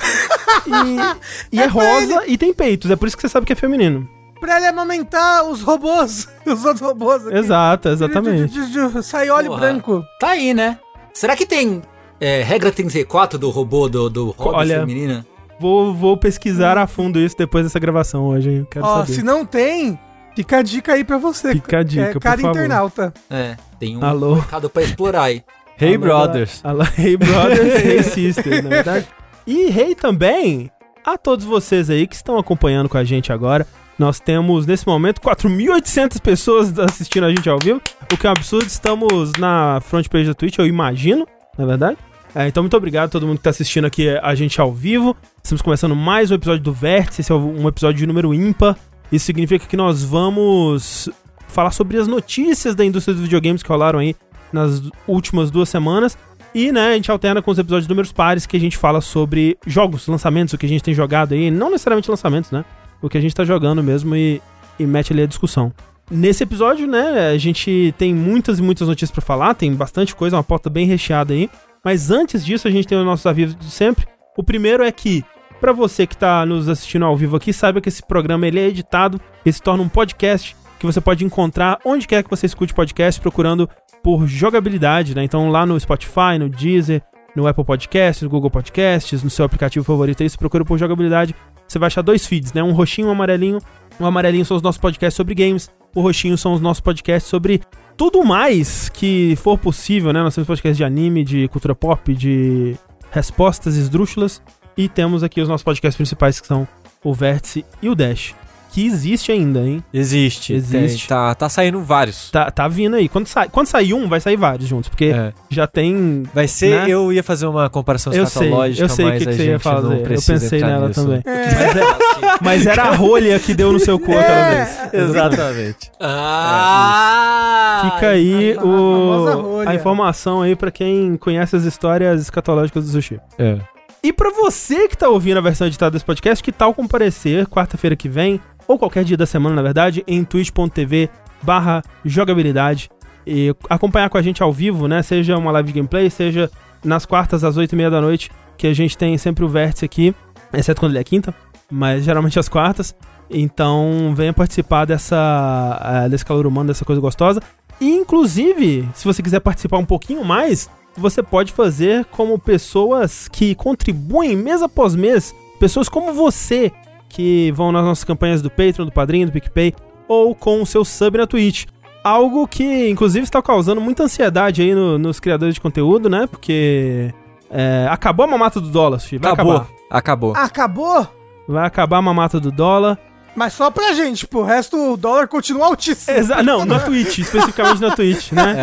E, 1.51 1.57
e 1.57 1.59
é 1.59 1.65
rosa 1.65 2.23
e 2.27 2.37
tem 2.37 2.53
peitos. 2.53 2.89
É 2.89 2.95
por 2.95 3.07
isso 3.07 3.17
que 3.17 3.21
você 3.21 3.27
sabe 3.27 3.45
que 3.45 3.51
é 3.51 3.55
feminino. 3.55 4.07
Pra 4.43 4.57
ele 4.57 4.67
amamentar 4.67 5.45
os 5.45 5.61
robôs. 5.61 6.27
Os 6.45 6.65
outros 6.65 6.81
robôs. 6.81 7.25
aqui. 7.25 7.37
Exato, 7.37 7.87
exatamente. 7.87 8.51
De, 8.51 8.69
de, 8.73 8.89
de, 8.89 9.01
sai 9.01 9.29
óleo 9.29 9.47
Porra. 9.47 9.61
branco. 9.61 10.03
Tá 10.19 10.31
aí, 10.31 10.53
né? 10.53 10.77
Será 11.13 11.33
que 11.33 11.45
tem 11.45 11.81
é, 12.19 12.43
regra 12.43 12.69
34 12.69 13.39
do 13.39 13.49
robô 13.49 13.87
do, 13.87 14.09
do 14.09 14.31
Robin 14.31 14.57
Olha, 14.57 14.79
feminina? 14.81 15.25
Vou, 15.57 15.93
vou 15.93 16.17
pesquisar 16.17 16.77
a 16.77 16.85
fundo 16.85 17.19
isso 17.19 17.37
depois 17.37 17.63
dessa 17.63 17.79
gravação 17.79 18.25
hoje, 18.25 18.49
hein? 18.49 18.67
Quero 18.69 18.85
Ó, 18.85 18.97
saber. 18.97 19.13
se 19.13 19.23
não 19.23 19.45
tem, 19.45 19.97
fica 20.35 20.57
a 20.57 20.61
dica 20.61 20.91
aí 20.91 21.05
pra 21.05 21.17
você. 21.17 21.53
Fica 21.53 21.77
a 21.79 21.83
dica, 21.83 22.03
é, 22.07 22.11
por 22.11 22.21
cara 22.21 22.41
favor. 22.41 22.51
internauta. 22.57 23.13
É, 23.29 23.55
tem 23.79 23.95
um 23.95 24.03
Alô? 24.03 24.35
mercado 24.35 24.69
pra 24.69 24.83
explorar 24.83 25.23
aí. 25.23 25.41
Hey 25.79 25.95
Alô, 25.95 25.99
Brothers. 26.05 26.59
Alô, 26.65 26.83
hey 26.97 27.15
brothers, 27.15 27.85
hey 27.85 28.03
sisters, 28.03 28.61
na 28.61 28.69
verdade. 28.69 29.07
E 29.47 29.67
hey 29.67 29.95
também 29.95 30.69
a 31.05 31.17
todos 31.17 31.45
vocês 31.45 31.89
aí 31.89 32.05
que 32.05 32.15
estão 32.15 32.37
acompanhando 32.37 32.89
com 32.89 32.97
a 32.97 33.05
gente 33.05 33.31
agora. 33.31 33.65
Nós 33.97 34.19
temos, 34.19 34.65
nesse 34.65 34.87
momento, 34.87 35.21
4.800 35.21 36.19
pessoas 36.19 36.77
assistindo 36.79 37.25
a 37.25 37.29
gente 37.29 37.47
ao 37.47 37.59
vivo, 37.59 37.81
o 38.11 38.17
que 38.17 38.25
é 38.25 38.29
um 38.29 38.33
absurdo. 38.33 38.65
Estamos 38.65 39.31
na 39.37 39.79
front 39.81 40.07
page 40.07 40.25
da 40.25 40.33
Twitch, 40.33 40.57
eu 40.57 40.65
imagino, 40.65 41.27
na 41.57 41.65
verdade. 41.65 41.97
É, 42.35 42.47
então, 42.47 42.63
muito 42.63 42.75
obrigado 42.75 43.05
a 43.05 43.09
todo 43.09 43.27
mundo 43.27 43.35
que 43.35 43.41
está 43.41 43.51
assistindo 43.51 43.85
aqui 43.85 44.09
a 44.09 44.33
gente 44.33 44.59
ao 44.59 44.73
vivo. 44.73 45.15
Estamos 45.43 45.61
começando 45.61 45.95
mais 45.95 46.31
um 46.31 46.35
episódio 46.35 46.63
do 46.63 46.73
Vértice, 46.73 47.21
esse 47.21 47.31
é 47.31 47.35
um 47.35 47.67
episódio 47.67 47.99
de 47.99 48.07
número 48.07 48.33
ímpar. 48.33 48.75
Isso 49.11 49.25
significa 49.25 49.67
que 49.67 49.77
nós 49.77 50.03
vamos 50.03 51.07
falar 51.47 51.69
sobre 51.69 51.97
as 51.97 52.07
notícias 52.07 52.73
da 52.73 52.83
indústria 52.83 53.13
dos 53.13 53.23
videogames 53.23 53.61
que 53.61 53.69
rolaram 53.69 53.99
aí 53.99 54.15
nas 54.51 54.81
últimas 55.07 55.51
duas 55.51 55.69
semanas. 55.69 56.17
E, 56.55 56.71
né, 56.71 56.89
a 56.89 56.93
gente 56.95 57.11
alterna 57.11 57.41
com 57.41 57.51
os 57.51 57.59
episódios 57.59 57.85
de 57.85 57.89
números 57.89 58.11
pares 58.11 58.47
que 58.47 58.57
a 58.57 58.59
gente 58.59 58.77
fala 58.77 59.01
sobre 59.01 59.57
jogos, 59.65 60.07
lançamentos, 60.07 60.53
o 60.53 60.57
que 60.57 60.65
a 60.65 60.69
gente 60.69 60.83
tem 60.83 60.93
jogado 60.93 61.33
aí. 61.33 61.51
Não 61.51 61.69
necessariamente 61.69 62.09
lançamentos, 62.09 62.49
né? 62.49 62.65
O 63.03 63.09
que 63.09 63.17
a 63.17 63.21
gente 63.21 63.35
tá 63.35 63.43
jogando 63.43 63.83
mesmo 63.83 64.15
e, 64.15 64.41
e 64.79 64.85
mete 64.85 65.13
ali 65.13 65.21
a 65.21 65.27
discussão. 65.27 65.71
Nesse 66.09 66.43
episódio, 66.43 66.87
né, 66.87 67.29
a 67.29 67.37
gente 67.37 67.93
tem 67.97 68.13
muitas 68.13 68.59
e 68.59 68.61
muitas 68.61 68.87
notícias 68.87 69.11
pra 69.11 69.21
falar, 69.21 69.53
tem 69.53 69.73
bastante 69.73 70.15
coisa, 70.15 70.37
uma 70.37 70.43
porta 70.43 70.69
bem 70.69 70.87
recheada 70.87 71.33
aí. 71.33 71.49
Mas 71.83 72.09
antes 72.09 72.45
disso, 72.45 72.67
a 72.67 72.71
gente 72.71 72.87
tem 72.87 72.97
os 72.97 73.05
nossos 73.05 73.25
avisos 73.25 73.55
de 73.55 73.69
sempre. 73.69 74.07
O 74.37 74.43
primeiro 74.43 74.83
é 74.83 74.91
que, 74.91 75.23
pra 75.59 75.73
você 75.73 76.07
que 76.07 76.15
tá 76.15 76.45
nos 76.45 76.69
assistindo 76.69 77.05
ao 77.05 77.15
vivo 77.15 77.35
aqui, 77.35 77.51
saiba 77.51 77.81
que 77.81 77.89
esse 77.89 78.01
programa 78.01 78.47
ele 78.47 78.59
é 78.59 78.67
editado, 78.67 79.19
ele 79.45 79.53
se 79.53 79.61
torna 79.61 79.83
um 79.83 79.89
podcast 79.89 80.55
que 80.79 80.85
você 80.85 80.99
pode 80.99 81.25
encontrar 81.25 81.79
onde 81.85 82.07
quer 82.07 82.23
que 82.23 82.29
você 82.29 82.45
escute 82.45 82.73
podcast, 82.73 83.19
procurando 83.19 83.69
por 84.01 84.27
jogabilidade, 84.27 85.15
né? 85.15 85.23
Então 85.23 85.49
lá 85.49 85.65
no 85.65 85.79
Spotify, 85.79 86.37
no 86.37 86.49
Deezer, 86.49 87.01
no 87.35 87.47
Apple 87.47 87.63
Podcasts, 87.63 88.21
no 88.21 88.29
Google 88.29 88.51
Podcasts, 88.51 89.23
no 89.23 89.29
seu 89.29 89.45
aplicativo 89.45 89.85
favorito 89.85 90.21
aí, 90.21 90.29
você 90.29 90.37
procura 90.37 90.65
por 90.65 90.77
jogabilidade, 90.77 91.33
você 91.73 91.79
vai 91.79 91.87
achar 91.87 92.01
dois 92.01 92.25
feeds, 92.25 92.53
né? 92.53 92.63
Um 92.63 92.71
roxinho 92.71 93.07
um 93.07 93.11
amarelinho. 93.11 93.59
O 93.99 94.05
amarelinho 94.05 94.45
são 94.45 94.57
os 94.57 94.63
nossos 94.63 94.79
podcasts 94.79 95.15
sobre 95.15 95.35
games, 95.35 95.69
o 95.93 96.01
roxinho 96.01 96.37
são 96.37 96.53
os 96.53 96.61
nossos 96.61 96.81
podcasts 96.81 97.29
sobre 97.29 97.61
tudo 97.95 98.23
mais 98.23 98.89
que 98.89 99.35
for 99.37 99.57
possível, 99.57 100.11
né? 100.11 100.23
Nós 100.23 100.33
temos 100.33 100.47
podcasts 100.47 100.77
de 100.77 100.83
anime, 100.83 101.23
de 101.23 101.47
cultura 101.49 101.75
pop, 101.75 102.13
de 102.13 102.75
respostas 103.11 103.75
esdrúxulas. 103.75 104.41
E 104.75 104.89
temos 104.89 105.21
aqui 105.21 105.39
os 105.39 105.47
nossos 105.47 105.63
podcasts 105.63 105.95
principais 105.95 106.39
que 106.39 106.47
são 106.47 106.67
o 107.03 107.13
Vértice 107.13 107.63
e 107.81 107.89
o 107.89 107.93
Dash. 107.93 108.33
Que 108.73 108.87
existe 108.87 109.31
ainda, 109.31 109.59
hein? 109.59 109.83
Existe. 109.93 110.51
Existe. 110.51 111.07
Tem, 111.07 111.15
tá, 111.15 111.35
tá 111.35 111.47
saindo 111.47 111.79
vários. 111.81 112.31
Tá, 112.31 112.49
tá 112.49 112.67
vindo 112.67 112.95
aí. 112.95 113.07
Quando, 113.07 113.27
sai, 113.27 113.47
quando 113.47 113.67
sair 113.67 113.93
um, 113.93 114.07
vai 114.09 114.19
sair 114.19 114.35
vários 114.35 114.67
juntos. 114.67 114.89
Porque 114.89 115.05
É. 115.15 115.31
já 115.47 115.67
tem. 115.67 116.23
Vai 116.33 116.47
ser, 116.47 116.71
Né? 116.71 116.85
eu 116.89 117.13
ia 117.13 117.21
fazer 117.21 117.45
uma 117.45 117.69
comparação 117.69 118.11
Eu 118.11 118.25
sei, 118.25 118.47
escatológica, 118.47 118.83
eu 118.83 118.89
sei 118.89 119.05
o 119.05 119.09
mas 119.09 119.17
que, 119.19 119.25
que 119.25 119.29
a 119.29 119.35
você 119.35 119.45
ia 119.45 119.59
fazer. 119.59 119.93
Eu 120.11 120.21
pensei 120.25 120.61
nela 120.61 120.87
nisso. 120.87 121.03
também. 121.03 121.21
É. 121.23 121.45
Mas, 121.45 121.75
é- 121.75 122.37
mas 122.41 122.65
era 122.65 122.83
a 122.85 122.95
rolha 122.95 123.39
que 123.39 123.53
deu 123.53 123.71
no 123.71 123.79
seu 123.79 123.99
cu 123.99 124.11
aquela 124.11 124.49
vez. 124.49 124.93
Exatamente. 124.93 125.91
Ah! 125.99 127.91
Fica 127.93 128.09
aí 128.09 128.53
a- 128.57 128.61
a 128.61 128.63
o, 128.65 129.41
rolha. 129.41 129.69
a 129.69 129.75
informação 129.75 130.41
aí 130.41 130.55
pra 130.55 130.71
quem 130.71 131.15
conhece 131.17 131.55
as 131.55 131.63
histórias 131.63 132.21
escatológicas 132.21 132.85
do 132.85 132.91
sushi. 132.91 133.19
É. 133.37 133.57
E 134.05 134.11
pra 134.11 134.31
você 134.31 134.87
que 134.89 134.97
tá 134.97 135.07
ouvindo 135.07 135.37
a 135.37 135.41
versão 135.41 135.65
editada 135.65 135.91
desse 135.91 136.03
podcast, 136.03 136.43
que 136.43 136.51
tal 136.51 136.73
comparecer 136.73 137.47
quarta-feira 137.47 137.95
que 137.95 138.09
vem, 138.09 138.37
ou 138.67 138.77
qualquer 138.77 139.03
dia 139.03 139.17
da 139.17 139.25
semana, 139.25 139.55
na 139.55 139.61
verdade, 139.61 140.03
em 140.07 140.23
twitch.tv 140.23 141.09
barra 141.41 141.83
jogabilidade 142.05 142.89
e 143.25 143.53
acompanhar 143.69 144.09
com 144.09 144.17
a 144.17 144.21
gente 144.21 144.41
ao 144.43 144.51
vivo, 144.51 144.87
né? 144.87 145.01
Seja 145.01 145.37
uma 145.37 145.51
live 145.51 145.71
de 145.71 145.79
gameplay, 145.79 146.09
seja 146.09 146.49
nas 146.83 147.05
quartas 147.05 147.43
às 147.43 147.57
oito 147.57 147.73
e 147.73 147.75
meia 147.75 147.89
da 147.89 148.01
noite, 148.01 148.29
que 148.57 148.67
a 148.67 148.73
gente 148.73 148.97
tem 148.97 149.17
sempre 149.17 149.43
o 149.43 149.47
vértice 149.47 149.85
aqui, 149.85 150.13
exceto 150.53 150.79
quando 150.79 150.91
ele 150.91 150.99
é 150.99 151.03
quinta, 151.03 151.33
mas 151.71 152.03
geralmente 152.03 152.37
às 152.39 152.49
quartas. 152.49 152.95
Então 153.29 154.13
venha 154.15 154.33
participar 154.33 154.85
dessa 154.85 155.79
eh, 156.05 156.09
desse 156.09 156.25
calor 156.25 156.45
humano, 156.45 156.67
dessa 156.67 156.85
coisa 156.85 157.01
gostosa. 157.01 157.41
E 157.79 157.89
inclusive, 157.89 158.87
se 158.93 159.05
você 159.05 159.23
quiser 159.23 159.39
participar 159.39 159.77
um 159.77 159.85
pouquinho 159.85 160.23
mais, 160.23 160.69
você 160.95 161.23
pode 161.23 161.51
fazer 161.51 162.05
como 162.05 162.37
pessoas 162.37 163.27
que 163.27 163.55
contribuem 163.55 164.35
mês 164.35 164.61
após 164.61 164.95
mês, 164.95 165.33
pessoas 165.59 165.89
como 165.89 166.13
você, 166.13 166.71
que 167.13 167.51
vão 167.51 167.71
nas 167.71 167.83
nossas 167.85 168.03
campanhas 168.03 168.41
do 168.41 168.49
Patreon, 168.49 168.85
do 168.85 168.91
Padrinho, 168.91 169.27
do 169.27 169.31
PicPay, 169.31 169.73
ou 170.07 170.33
com 170.33 170.61
o 170.61 170.65
seu 170.65 170.83
sub 170.83 171.17
na 171.17 171.27
Twitch. 171.27 171.65
Algo 172.03 172.47
que, 172.47 172.89
inclusive, 172.89 173.23
está 173.23 173.41
causando 173.41 173.79
muita 173.79 174.03
ansiedade 174.03 174.61
aí 174.61 174.73
no- 174.75 174.97
nos 174.97 175.19
criadores 175.19 175.53
de 175.55 175.61
conteúdo, 175.61 176.09
né? 176.09 176.27
Porque 176.29 177.13
é, 177.49 177.87
acabou 177.89 178.25
a 178.25 178.27
mamata 178.27 178.59
do 178.59 178.67
dólar, 178.69 178.99
filho. 178.99 179.21
Vai 179.21 179.31
Acabou. 179.31 179.55
acabar. 179.57 179.73
Acabou. 179.89 180.33
Acabou? 180.35 181.07
Vai 181.47 181.65
acabar 181.67 181.97
a 181.97 182.01
mamata 182.01 182.39
do 182.39 182.51
dólar. 182.51 182.97
Mas 183.35 183.53
só 183.53 183.69
pra 183.71 183.93
gente, 183.93 184.27
pô. 184.27 184.39
O 184.41 184.43
resto, 184.43 184.75
o 184.93 184.97
dólar 184.97 185.27
continua 185.27 185.67
altíssimo. 185.67 186.17
Exa 186.17 186.41
não, 186.43 186.65
na 186.65 186.79
Twitch, 186.79 187.19
especificamente 187.19 187.79
na 187.81 187.95
Twitch, 187.95 188.31
né? 188.31 188.55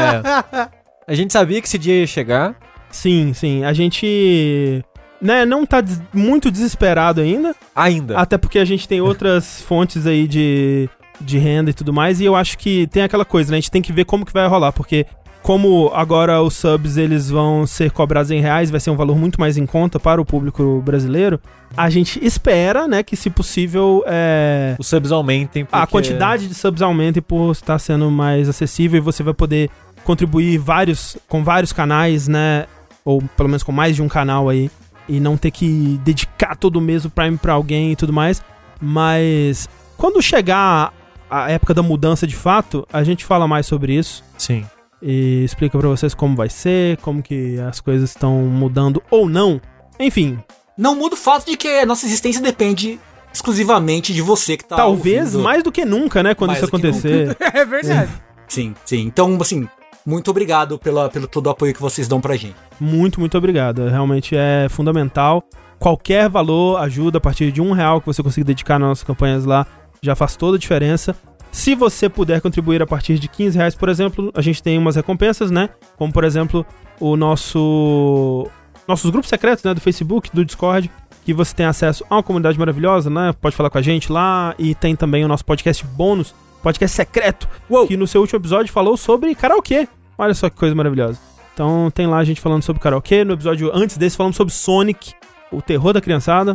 É. 0.54 0.68
A 1.10 1.14
gente 1.14 1.32
sabia 1.32 1.60
que 1.60 1.66
esse 1.66 1.78
dia 1.78 2.00
ia 2.00 2.06
chegar. 2.06 2.54
Sim, 2.90 3.32
sim. 3.34 3.64
A 3.64 3.72
gente 3.72 4.84
né, 5.20 5.44
não 5.44 5.66
tá 5.66 5.80
des 5.80 6.00
muito 6.12 6.50
desesperado 6.50 7.20
ainda. 7.20 7.54
Ainda. 7.74 8.16
Até 8.18 8.38
porque 8.38 8.58
a 8.58 8.64
gente 8.64 8.88
tem 8.88 9.00
outras 9.00 9.60
fontes 9.66 10.06
aí 10.06 10.26
de, 10.26 10.88
de 11.20 11.38
renda 11.38 11.70
e 11.70 11.74
tudo 11.74 11.92
mais. 11.92 12.20
E 12.20 12.24
eu 12.24 12.34
acho 12.34 12.56
que 12.56 12.86
tem 12.86 13.02
aquela 13.02 13.24
coisa, 13.24 13.50
né? 13.50 13.58
A 13.58 13.60
gente 13.60 13.70
tem 13.70 13.82
que 13.82 13.92
ver 13.92 14.04
como 14.04 14.24
que 14.24 14.32
vai 14.32 14.46
rolar, 14.46 14.72
porque 14.72 15.06
como 15.42 15.90
agora 15.94 16.42
os 16.42 16.54
subs 16.54 16.96
eles 16.96 17.30
vão 17.30 17.66
ser 17.66 17.90
cobrados 17.90 18.30
em 18.30 18.40
reais, 18.40 18.70
vai 18.70 18.78
ser 18.78 18.90
um 18.90 18.96
valor 18.96 19.16
muito 19.16 19.40
mais 19.40 19.56
em 19.56 19.64
conta 19.64 19.98
para 19.98 20.20
o 20.20 20.24
público 20.24 20.82
brasileiro. 20.84 21.40
A 21.76 21.88
gente 21.88 22.24
espera, 22.24 22.86
né, 22.86 23.02
que 23.02 23.16
se 23.16 23.30
possível 23.30 24.04
é, 24.06 24.76
os 24.78 24.86
subs 24.86 25.12
aumentem. 25.12 25.64
Porque... 25.64 25.82
A 25.82 25.86
quantidade 25.86 26.46
de 26.46 26.54
subs 26.54 26.82
aumente 26.82 27.20
por 27.20 27.52
estar 27.52 27.78
sendo 27.78 28.10
mais 28.10 28.48
acessível 28.48 28.98
e 28.98 29.00
você 29.00 29.22
vai 29.22 29.32
poder 29.32 29.70
contribuir 30.04 30.58
vários 30.58 31.16
com 31.28 31.42
vários 31.42 31.72
canais, 31.72 32.28
né, 32.28 32.66
ou 33.04 33.22
pelo 33.36 33.48
menos 33.48 33.62
com 33.62 33.72
mais 33.72 33.96
de 33.96 34.02
um 34.02 34.08
canal 34.08 34.48
aí 34.48 34.70
e 35.10 35.20
não 35.20 35.36
ter 35.36 35.50
que 35.50 36.00
dedicar 36.04 36.56
todo 36.56 36.80
mês 36.80 37.04
o 37.04 37.10
Prime 37.10 37.36
para 37.36 37.52
alguém 37.52 37.92
e 37.92 37.96
tudo 37.96 38.12
mais. 38.12 38.42
Mas 38.80 39.68
quando 39.96 40.22
chegar 40.22 40.94
a 41.28 41.50
época 41.50 41.74
da 41.74 41.82
mudança 41.82 42.26
de 42.26 42.36
fato, 42.36 42.86
a 42.92 43.04
gente 43.04 43.24
fala 43.24 43.46
mais 43.46 43.66
sobre 43.66 43.94
isso. 43.94 44.24
Sim 44.38 44.64
e 45.02 45.44
explica 45.44 45.78
para 45.78 45.88
vocês 45.88 46.14
como 46.14 46.36
vai 46.36 46.48
ser, 46.48 46.98
como 46.98 47.22
que 47.22 47.58
as 47.60 47.80
coisas 47.80 48.10
estão 48.10 48.34
mudando 48.42 49.02
ou 49.10 49.28
não. 49.28 49.60
Enfim. 49.98 50.38
Não 50.76 50.94
muda 50.94 51.14
o 51.14 51.18
fato 51.18 51.46
de 51.46 51.56
que 51.56 51.68
a 51.68 51.86
nossa 51.86 52.06
existência 52.06 52.40
depende 52.40 52.98
exclusivamente 53.32 54.12
de 54.12 54.22
você 54.22 54.56
que 54.56 54.64
tá 54.64 54.76
Talvez 54.76 55.34
ouvindo. 55.34 55.42
mais 55.42 55.62
do 55.62 55.70
que 55.70 55.84
nunca, 55.84 56.22
né, 56.22 56.34
quando 56.34 56.48
mais 56.48 56.58
isso 56.58 56.68
acontecer. 56.68 57.36
é 57.40 57.64
verdade. 57.64 58.10
Sim, 58.48 58.74
sim. 58.84 59.00
Então, 59.02 59.38
assim, 59.40 59.68
muito 60.06 60.30
obrigado 60.30 60.78
pela, 60.78 61.08
pelo 61.08 61.26
todo 61.26 61.46
o 61.46 61.50
apoio 61.50 61.74
que 61.74 61.80
vocês 61.80 62.08
dão 62.08 62.20
pra 62.20 62.36
gente. 62.36 62.56
Muito, 62.78 63.20
muito 63.20 63.36
obrigado. 63.36 63.86
Realmente 63.88 64.34
é 64.36 64.66
fundamental. 64.68 65.44
Qualquer 65.78 66.28
valor 66.28 66.78
ajuda 66.78 67.18
a 67.18 67.20
partir 67.20 67.52
de 67.52 67.60
um 67.60 67.72
real 67.72 68.00
que 68.00 68.06
você 68.06 68.22
consiga 68.22 68.46
dedicar 68.46 68.78
nas 68.78 68.88
nossas 68.88 69.04
campanhas 69.04 69.44
lá 69.44 69.66
já 70.02 70.14
faz 70.14 70.36
toda 70.36 70.56
a 70.56 70.60
diferença. 70.60 71.14
Se 71.52 71.74
você 71.74 72.08
puder 72.08 72.40
contribuir 72.40 72.80
a 72.80 72.86
partir 72.86 73.18
de 73.18 73.28
15 73.28 73.58
reais, 73.58 73.74
por 73.74 73.88
exemplo, 73.88 74.30
a 74.34 74.40
gente 74.40 74.62
tem 74.62 74.78
umas 74.78 74.96
recompensas, 74.96 75.50
né? 75.50 75.70
Como, 75.96 76.12
por 76.12 76.24
exemplo, 76.24 76.64
o 76.98 77.16
nosso... 77.16 78.46
Nossos 78.86 79.10
grupos 79.10 79.28
secretos, 79.28 79.64
né? 79.64 79.74
Do 79.74 79.80
Facebook, 79.80 80.30
do 80.32 80.44
Discord, 80.44 80.90
que 81.24 81.34
você 81.34 81.54
tem 81.54 81.66
acesso 81.66 82.04
a 82.08 82.16
uma 82.16 82.22
comunidade 82.22 82.58
maravilhosa, 82.58 83.10
né? 83.10 83.34
Pode 83.40 83.56
falar 83.56 83.68
com 83.68 83.78
a 83.78 83.82
gente 83.82 84.12
lá. 84.12 84.54
E 84.58 84.74
tem 84.74 84.94
também 84.94 85.24
o 85.24 85.28
nosso 85.28 85.44
podcast 85.44 85.84
bônus, 85.84 86.34
podcast 86.60 86.96
secreto, 86.96 87.48
Uou. 87.68 87.86
que 87.86 87.96
no 87.96 88.06
seu 88.06 88.20
último 88.20 88.38
episódio 88.38 88.72
falou 88.72 88.96
sobre 88.96 89.34
karaokê. 89.34 89.88
Olha 90.16 90.34
só 90.34 90.48
que 90.48 90.56
coisa 90.56 90.74
maravilhosa. 90.74 91.18
Então 91.54 91.90
tem 91.90 92.06
lá 92.06 92.18
a 92.18 92.24
gente 92.24 92.40
falando 92.40 92.62
sobre 92.62 92.82
karaokê. 92.82 93.24
No 93.24 93.34
episódio 93.34 93.70
antes 93.74 93.96
desse 93.96 94.16
falamos 94.16 94.36
sobre 94.36 94.52
Sonic, 94.52 95.12
o 95.50 95.60
terror 95.60 95.92
da 95.92 96.00
criançada, 96.00 96.54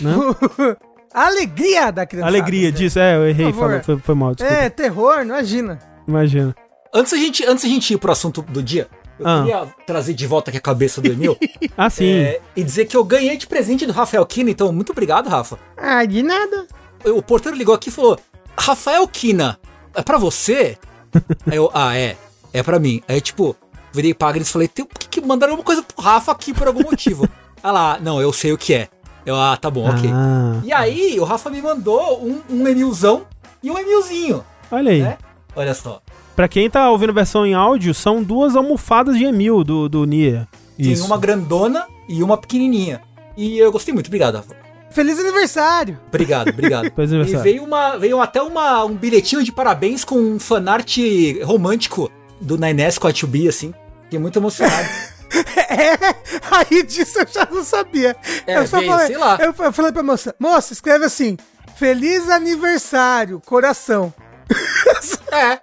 né? 0.00 0.14
alegria 1.12 1.90
da 1.90 2.04
criança. 2.04 2.26
Alegria 2.26 2.72
disso, 2.72 2.98
é, 2.98 3.16
eu 3.16 3.28
errei, 3.28 3.52
falou, 3.52 3.80
foi, 3.82 3.98
foi 3.98 4.14
mal, 4.14 4.34
desculpa. 4.34 4.62
É, 4.62 4.68
terror, 4.68 5.22
imagina. 5.22 5.78
Imagina. 6.06 6.54
Antes 6.92 7.12
a 7.12 7.16
gente, 7.16 7.44
antes 7.46 7.64
a 7.64 7.68
gente 7.68 7.94
ir 7.94 7.98
pro 7.98 8.12
assunto 8.12 8.42
do 8.42 8.62
dia, 8.62 8.88
eu 9.18 9.26
ah. 9.26 9.40
queria 9.40 9.66
trazer 9.86 10.14
de 10.14 10.26
volta 10.26 10.50
aqui 10.50 10.58
a 10.58 10.60
cabeça 10.60 11.00
do 11.00 11.10
Emil. 11.10 11.36
ah, 11.76 11.88
sim. 11.88 12.08
É, 12.08 12.40
e 12.54 12.62
dizer 12.62 12.86
que 12.86 12.96
eu 12.96 13.04
ganhei 13.04 13.36
de 13.36 13.46
presente 13.46 13.86
do 13.86 13.92
Rafael 13.92 14.26
Kina, 14.26 14.50
então 14.50 14.72
muito 14.72 14.92
obrigado, 14.92 15.28
Rafa. 15.28 15.58
Ah, 15.76 16.04
de 16.04 16.22
nada. 16.22 16.66
O 17.04 17.22
porteiro 17.22 17.56
ligou 17.56 17.74
aqui 17.74 17.88
e 17.88 17.92
falou: 17.92 18.18
Rafael 18.58 19.06
Kina, 19.08 19.58
é 19.94 20.02
pra 20.02 20.18
você? 20.18 20.78
Aí 21.46 21.56
eu, 21.56 21.70
ah, 21.74 21.96
é. 21.96 22.16
É 22.52 22.62
pra 22.62 22.78
mim. 22.78 23.02
Aí, 23.08 23.20
tipo, 23.20 23.56
virei 23.92 24.14
pra 24.14 24.28
Agnes 24.28 24.48
e 24.48 24.52
falei: 24.52 24.68
por 24.68 24.86
que, 24.98 25.08
que 25.08 25.20
mandaram 25.20 25.52
alguma 25.52 25.66
coisa 25.66 25.82
pro 25.82 26.02
Rafa 26.02 26.32
aqui 26.32 26.52
por 26.54 26.66
algum 26.66 26.82
motivo? 26.82 27.28
ah 27.62 27.72
lá, 27.72 27.98
não, 28.00 28.20
eu 28.20 28.32
sei 28.32 28.52
o 28.52 28.58
que 28.58 28.74
é. 28.74 28.88
Eu, 29.26 29.36
ah, 29.36 29.56
tá 29.56 29.70
bom, 29.70 29.88
ok. 29.88 30.10
Ah. 30.12 30.60
E 30.62 30.72
aí, 30.72 31.18
o 31.18 31.24
Rafa 31.24 31.48
me 31.48 31.62
mandou 31.62 32.22
um, 32.22 32.40
um 32.50 32.68
Emilzão 32.68 33.22
e 33.62 33.70
um 33.70 33.78
Emilzinho. 33.78 34.44
Olha 34.70 34.92
aí. 34.92 35.02
Né? 35.02 35.18
Olha 35.56 35.72
só. 35.72 36.00
Pra 36.36 36.48
quem 36.48 36.68
tá 36.68 36.90
ouvindo 36.90 37.12
versão 37.12 37.46
em 37.46 37.54
áudio, 37.54 37.94
são 37.94 38.22
duas 38.22 38.54
almofadas 38.54 39.16
de 39.16 39.24
Emil 39.24 39.64
do, 39.64 39.88
do 39.88 40.04
Nier. 40.04 40.46
Tem 40.76 41.00
uma 41.00 41.16
grandona 41.16 41.86
e 42.08 42.22
uma 42.22 42.36
pequenininha. 42.36 43.00
E 43.36 43.58
eu 43.58 43.72
gostei 43.72 43.94
muito, 43.94 44.08
obrigado, 44.08 44.36
Rafa. 44.36 44.63
Feliz 44.94 45.18
aniversário! 45.18 45.98
Obrigado, 46.06 46.50
obrigado. 46.50 46.90
Feliz 46.94 47.12
aniversário. 47.12 47.40
E 47.40 47.42
veio, 47.42 47.64
uma, 47.64 47.96
veio 47.96 48.20
até 48.20 48.40
uma, 48.40 48.84
um 48.84 48.94
bilhetinho 48.94 49.42
de 49.42 49.50
parabéns 49.50 50.04
com 50.04 50.14
um 50.14 50.38
fanart 50.38 50.96
romântico 51.42 52.08
do 52.40 52.56
Nines 52.56 52.96
com 52.96 53.08
a 53.08 53.12
2B, 53.12 53.48
assim. 53.48 53.74
Fiquei 54.04 54.18
muito 54.18 54.38
emocionado. 54.38 54.88
É, 55.66 56.14
aí 56.52 56.84
disso 56.84 57.18
eu 57.18 57.26
já 57.26 57.48
não 57.50 57.64
sabia. 57.64 58.14
É, 58.46 58.58
eu 58.58 58.68
só 58.68 58.78
veio, 58.78 58.92
falei, 58.92 59.06
sei 59.08 59.16
lá. 59.16 59.36
Eu, 59.40 59.52
eu 59.58 59.72
falei 59.72 59.90
pra 59.90 60.02
moça, 60.04 60.32
moça, 60.38 60.72
escreve 60.72 61.06
assim, 61.06 61.36
feliz 61.74 62.30
aniversário, 62.30 63.42
coração. 63.44 64.14
É. 65.32 65.58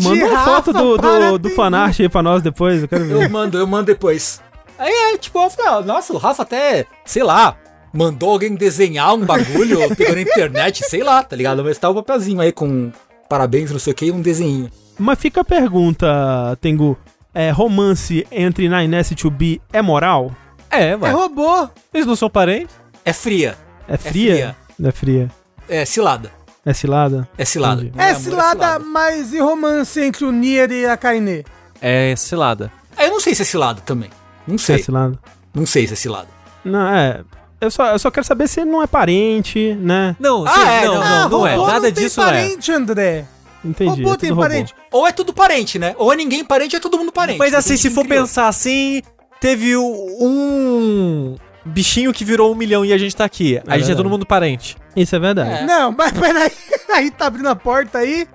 Manda 0.00 0.26
uma 0.26 0.44
foto 0.44 0.72
do, 0.72 0.96
do, 0.96 1.38
do 1.38 1.50
fanart 1.50 1.98
aí 1.98 2.08
pra 2.08 2.22
nós 2.22 2.40
depois, 2.40 2.82
eu 2.82 2.86
quero 2.86 3.04
ver. 3.04 3.24
Eu 3.24 3.28
mando, 3.28 3.58
eu 3.58 3.66
mando 3.66 3.86
depois. 3.86 4.40
Aí 4.78 4.92
é, 4.92 5.18
tipo, 5.18 5.36
eu 5.42 5.50
falei, 5.50 5.72
ah, 5.72 5.80
nossa, 5.80 6.12
o 6.12 6.16
Rafa 6.16 6.44
até, 6.44 6.86
sei 7.04 7.24
lá, 7.24 7.56
mandou 7.94 8.30
alguém 8.30 8.54
desenhar 8.54 9.14
um 9.14 9.24
bagulho, 9.24 9.78
pegou 9.94 10.16
na 10.16 10.22
internet, 10.22 10.84
sei 10.84 11.02
lá, 11.02 11.22
tá 11.22 11.36
ligado? 11.36 11.62
Mas 11.62 11.78
tá 11.78 11.88
o 11.88 11.92
um 11.92 11.94
papelzinho 11.94 12.40
aí 12.40 12.52
com 12.52 12.90
parabéns, 13.28 13.70
não 13.70 13.78
sei 13.78 13.92
o 13.92 13.96
que, 13.96 14.06
e 14.06 14.12
um 14.12 14.20
desenho. 14.20 14.70
Mas 14.98 15.18
fica 15.18 15.40
a 15.40 15.44
pergunta, 15.44 16.58
Tengu 16.60 16.98
é, 17.32 17.50
romance 17.50 18.26
entre 18.30 18.68
Nines 18.68 19.10
e 19.10 19.14
2B 19.14 19.60
é 19.72 19.80
moral? 19.80 20.34
É, 20.70 20.96
vai. 20.96 21.10
É 21.10 21.14
robô. 21.14 21.68
Eles 21.92 22.06
não 22.06 22.16
são 22.16 22.28
parentes? 22.28 22.74
É 23.04 23.12
fria. 23.12 23.56
É 23.88 23.96
fria? 23.96 24.56
É 24.82 24.90
fria. 24.90 25.30
É 25.68 25.84
cilada. 25.84 26.30
É 26.66 26.72
cilada? 26.72 27.28
É 27.36 27.44
cilada. 27.44 27.82
É, 27.96 28.10
é, 28.10 28.14
cilada, 28.14 28.14
é 28.14 28.14
cilada, 28.14 28.78
mas 28.78 29.32
e 29.32 29.40
romance 29.40 30.00
entre 30.00 30.24
o 30.24 30.32
Nier 30.32 30.70
e 30.70 30.86
a 30.86 30.96
Kainé? 30.96 31.44
É 31.80 32.14
cilada. 32.16 32.72
É, 32.96 33.06
eu 33.06 33.10
não 33.10 33.20
sei 33.20 33.34
se 33.34 33.42
é 33.42 33.44
cilada 33.44 33.80
também. 33.82 34.10
Não 34.46 34.56
sei. 34.56 34.76
É 34.76 34.78
cilada. 34.78 35.18
Não 35.52 35.66
sei 35.66 35.86
se 35.86 35.92
é 35.92 35.96
cilada. 35.96 36.28
Não, 36.64 36.88
é. 36.88 37.22
Eu 37.64 37.70
só, 37.70 37.86
eu 37.92 37.98
só 37.98 38.10
quero 38.10 38.26
saber 38.26 38.48
se 38.48 38.60
ele 38.60 38.70
não 38.70 38.82
é 38.82 38.86
parente, 38.86 39.74
né? 39.80 40.14
Não, 40.18 40.44
ah, 40.46 40.70
é, 40.70 40.84
não, 40.84 40.94
não, 40.94 41.02
não, 41.02 41.28
não, 41.30 41.46
é. 41.46 41.56
Nada 41.56 41.90
disso 41.90 42.20
parente, 42.20 42.70
é. 42.70 42.74
André. 42.74 43.24
Entendi. 43.64 44.02
Robô 44.02 44.14
é 44.14 44.16
tem 44.18 44.36
parente. 44.36 44.74
Robô. 44.74 44.98
Ou 44.98 45.06
é 45.08 45.12
tudo 45.12 45.32
parente, 45.32 45.78
né? 45.78 45.94
Ou 45.98 46.12
é 46.12 46.16
ninguém 46.16 46.44
parente, 46.44 46.76
ou 46.76 46.78
é 46.78 46.82
todo 46.82 46.98
mundo 46.98 47.10
parente. 47.10 47.38
Mas 47.38 47.54
assim, 47.54 47.76
se 47.76 47.90
for 47.90 48.04
criou. 48.04 48.22
pensar 48.22 48.48
assim, 48.48 49.02
teve 49.40 49.76
um 49.76 51.36
bichinho 51.64 52.12
que 52.12 52.24
virou 52.24 52.52
um 52.52 52.54
milhão 52.54 52.84
e 52.84 52.92
a 52.92 52.98
gente 52.98 53.16
tá 53.16 53.24
aqui. 53.24 53.56
É 53.56 53.62
a 53.66 53.78
gente 53.78 53.92
é 53.92 53.94
todo 53.94 54.10
mundo 54.10 54.26
parente. 54.26 54.76
Isso 54.94 55.16
é 55.16 55.18
verdade. 55.18 55.50
É. 55.50 55.66
Não, 55.66 55.90
mas 55.92 56.12
peraí. 56.12 56.52
Aí 56.92 57.10
tá 57.10 57.26
abrindo 57.26 57.48
a 57.48 57.56
porta 57.56 57.98
aí. 57.98 58.28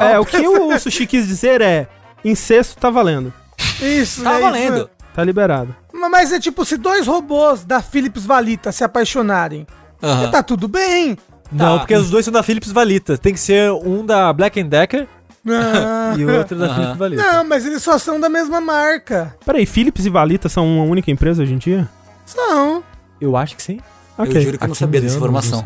É, 0.00 0.12
é 0.12 0.18
o 0.18 0.26
que 0.26 0.36
o 0.36 0.78
Sushi 0.78 1.06
quis 1.06 1.26
dizer 1.26 1.62
é: 1.62 1.88
incesto 2.24 2.76
tá 2.76 2.90
valendo. 2.90 3.32
Isso, 3.80 4.22
Tá 4.22 4.34
é 4.38 4.40
valendo. 4.40 4.76
Isso. 4.76 4.90
Tá 5.14 5.24
liberado. 5.24 5.74
Mas 6.08 6.32
é 6.32 6.40
tipo, 6.40 6.64
se 6.64 6.76
dois 6.76 7.06
robôs 7.06 7.64
da 7.64 7.80
Philips 7.80 8.24
Valita 8.24 8.72
se 8.72 8.82
apaixonarem, 8.84 9.66
uhum. 10.02 10.30
tá 10.30 10.42
tudo 10.42 10.68
bem. 10.68 11.16
Não, 11.50 11.74
tá. 11.74 11.78
porque 11.78 11.94
os 11.94 12.10
dois 12.10 12.24
são 12.24 12.32
da 12.32 12.42
Philips 12.42 12.70
Valita. 12.70 13.16
Tem 13.16 13.32
que 13.32 13.40
ser 13.40 13.70
um 13.72 14.04
da 14.04 14.32
Black 14.32 14.62
Decker 14.62 15.06
ah. 15.46 16.14
e 16.18 16.24
o 16.24 16.36
outro 16.36 16.58
da 16.58 16.74
Philips 16.74 16.96
Valita. 16.96 17.22
Não, 17.22 17.44
mas 17.44 17.64
eles 17.64 17.82
só 17.82 17.98
são 17.98 18.20
da 18.20 18.28
mesma 18.28 18.60
marca. 18.60 19.34
Peraí, 19.44 19.64
Philips 19.66 20.04
e 20.04 20.10
Valita 20.10 20.48
são 20.48 20.66
uma 20.66 20.84
única 20.84 21.10
empresa 21.10 21.42
hoje 21.42 21.54
em 21.54 21.58
dia? 21.58 21.88
São. 22.26 22.82
Eu 23.20 23.36
acho 23.36 23.56
que 23.56 23.62
sim. 23.62 23.80
Okay. 24.16 24.36
Eu 24.36 24.42
juro 24.42 24.58
que 24.58 24.64
eu 24.64 24.68
não 24.68 24.74
sabia 24.74 25.00
dessa 25.00 25.16
informação. 25.16 25.62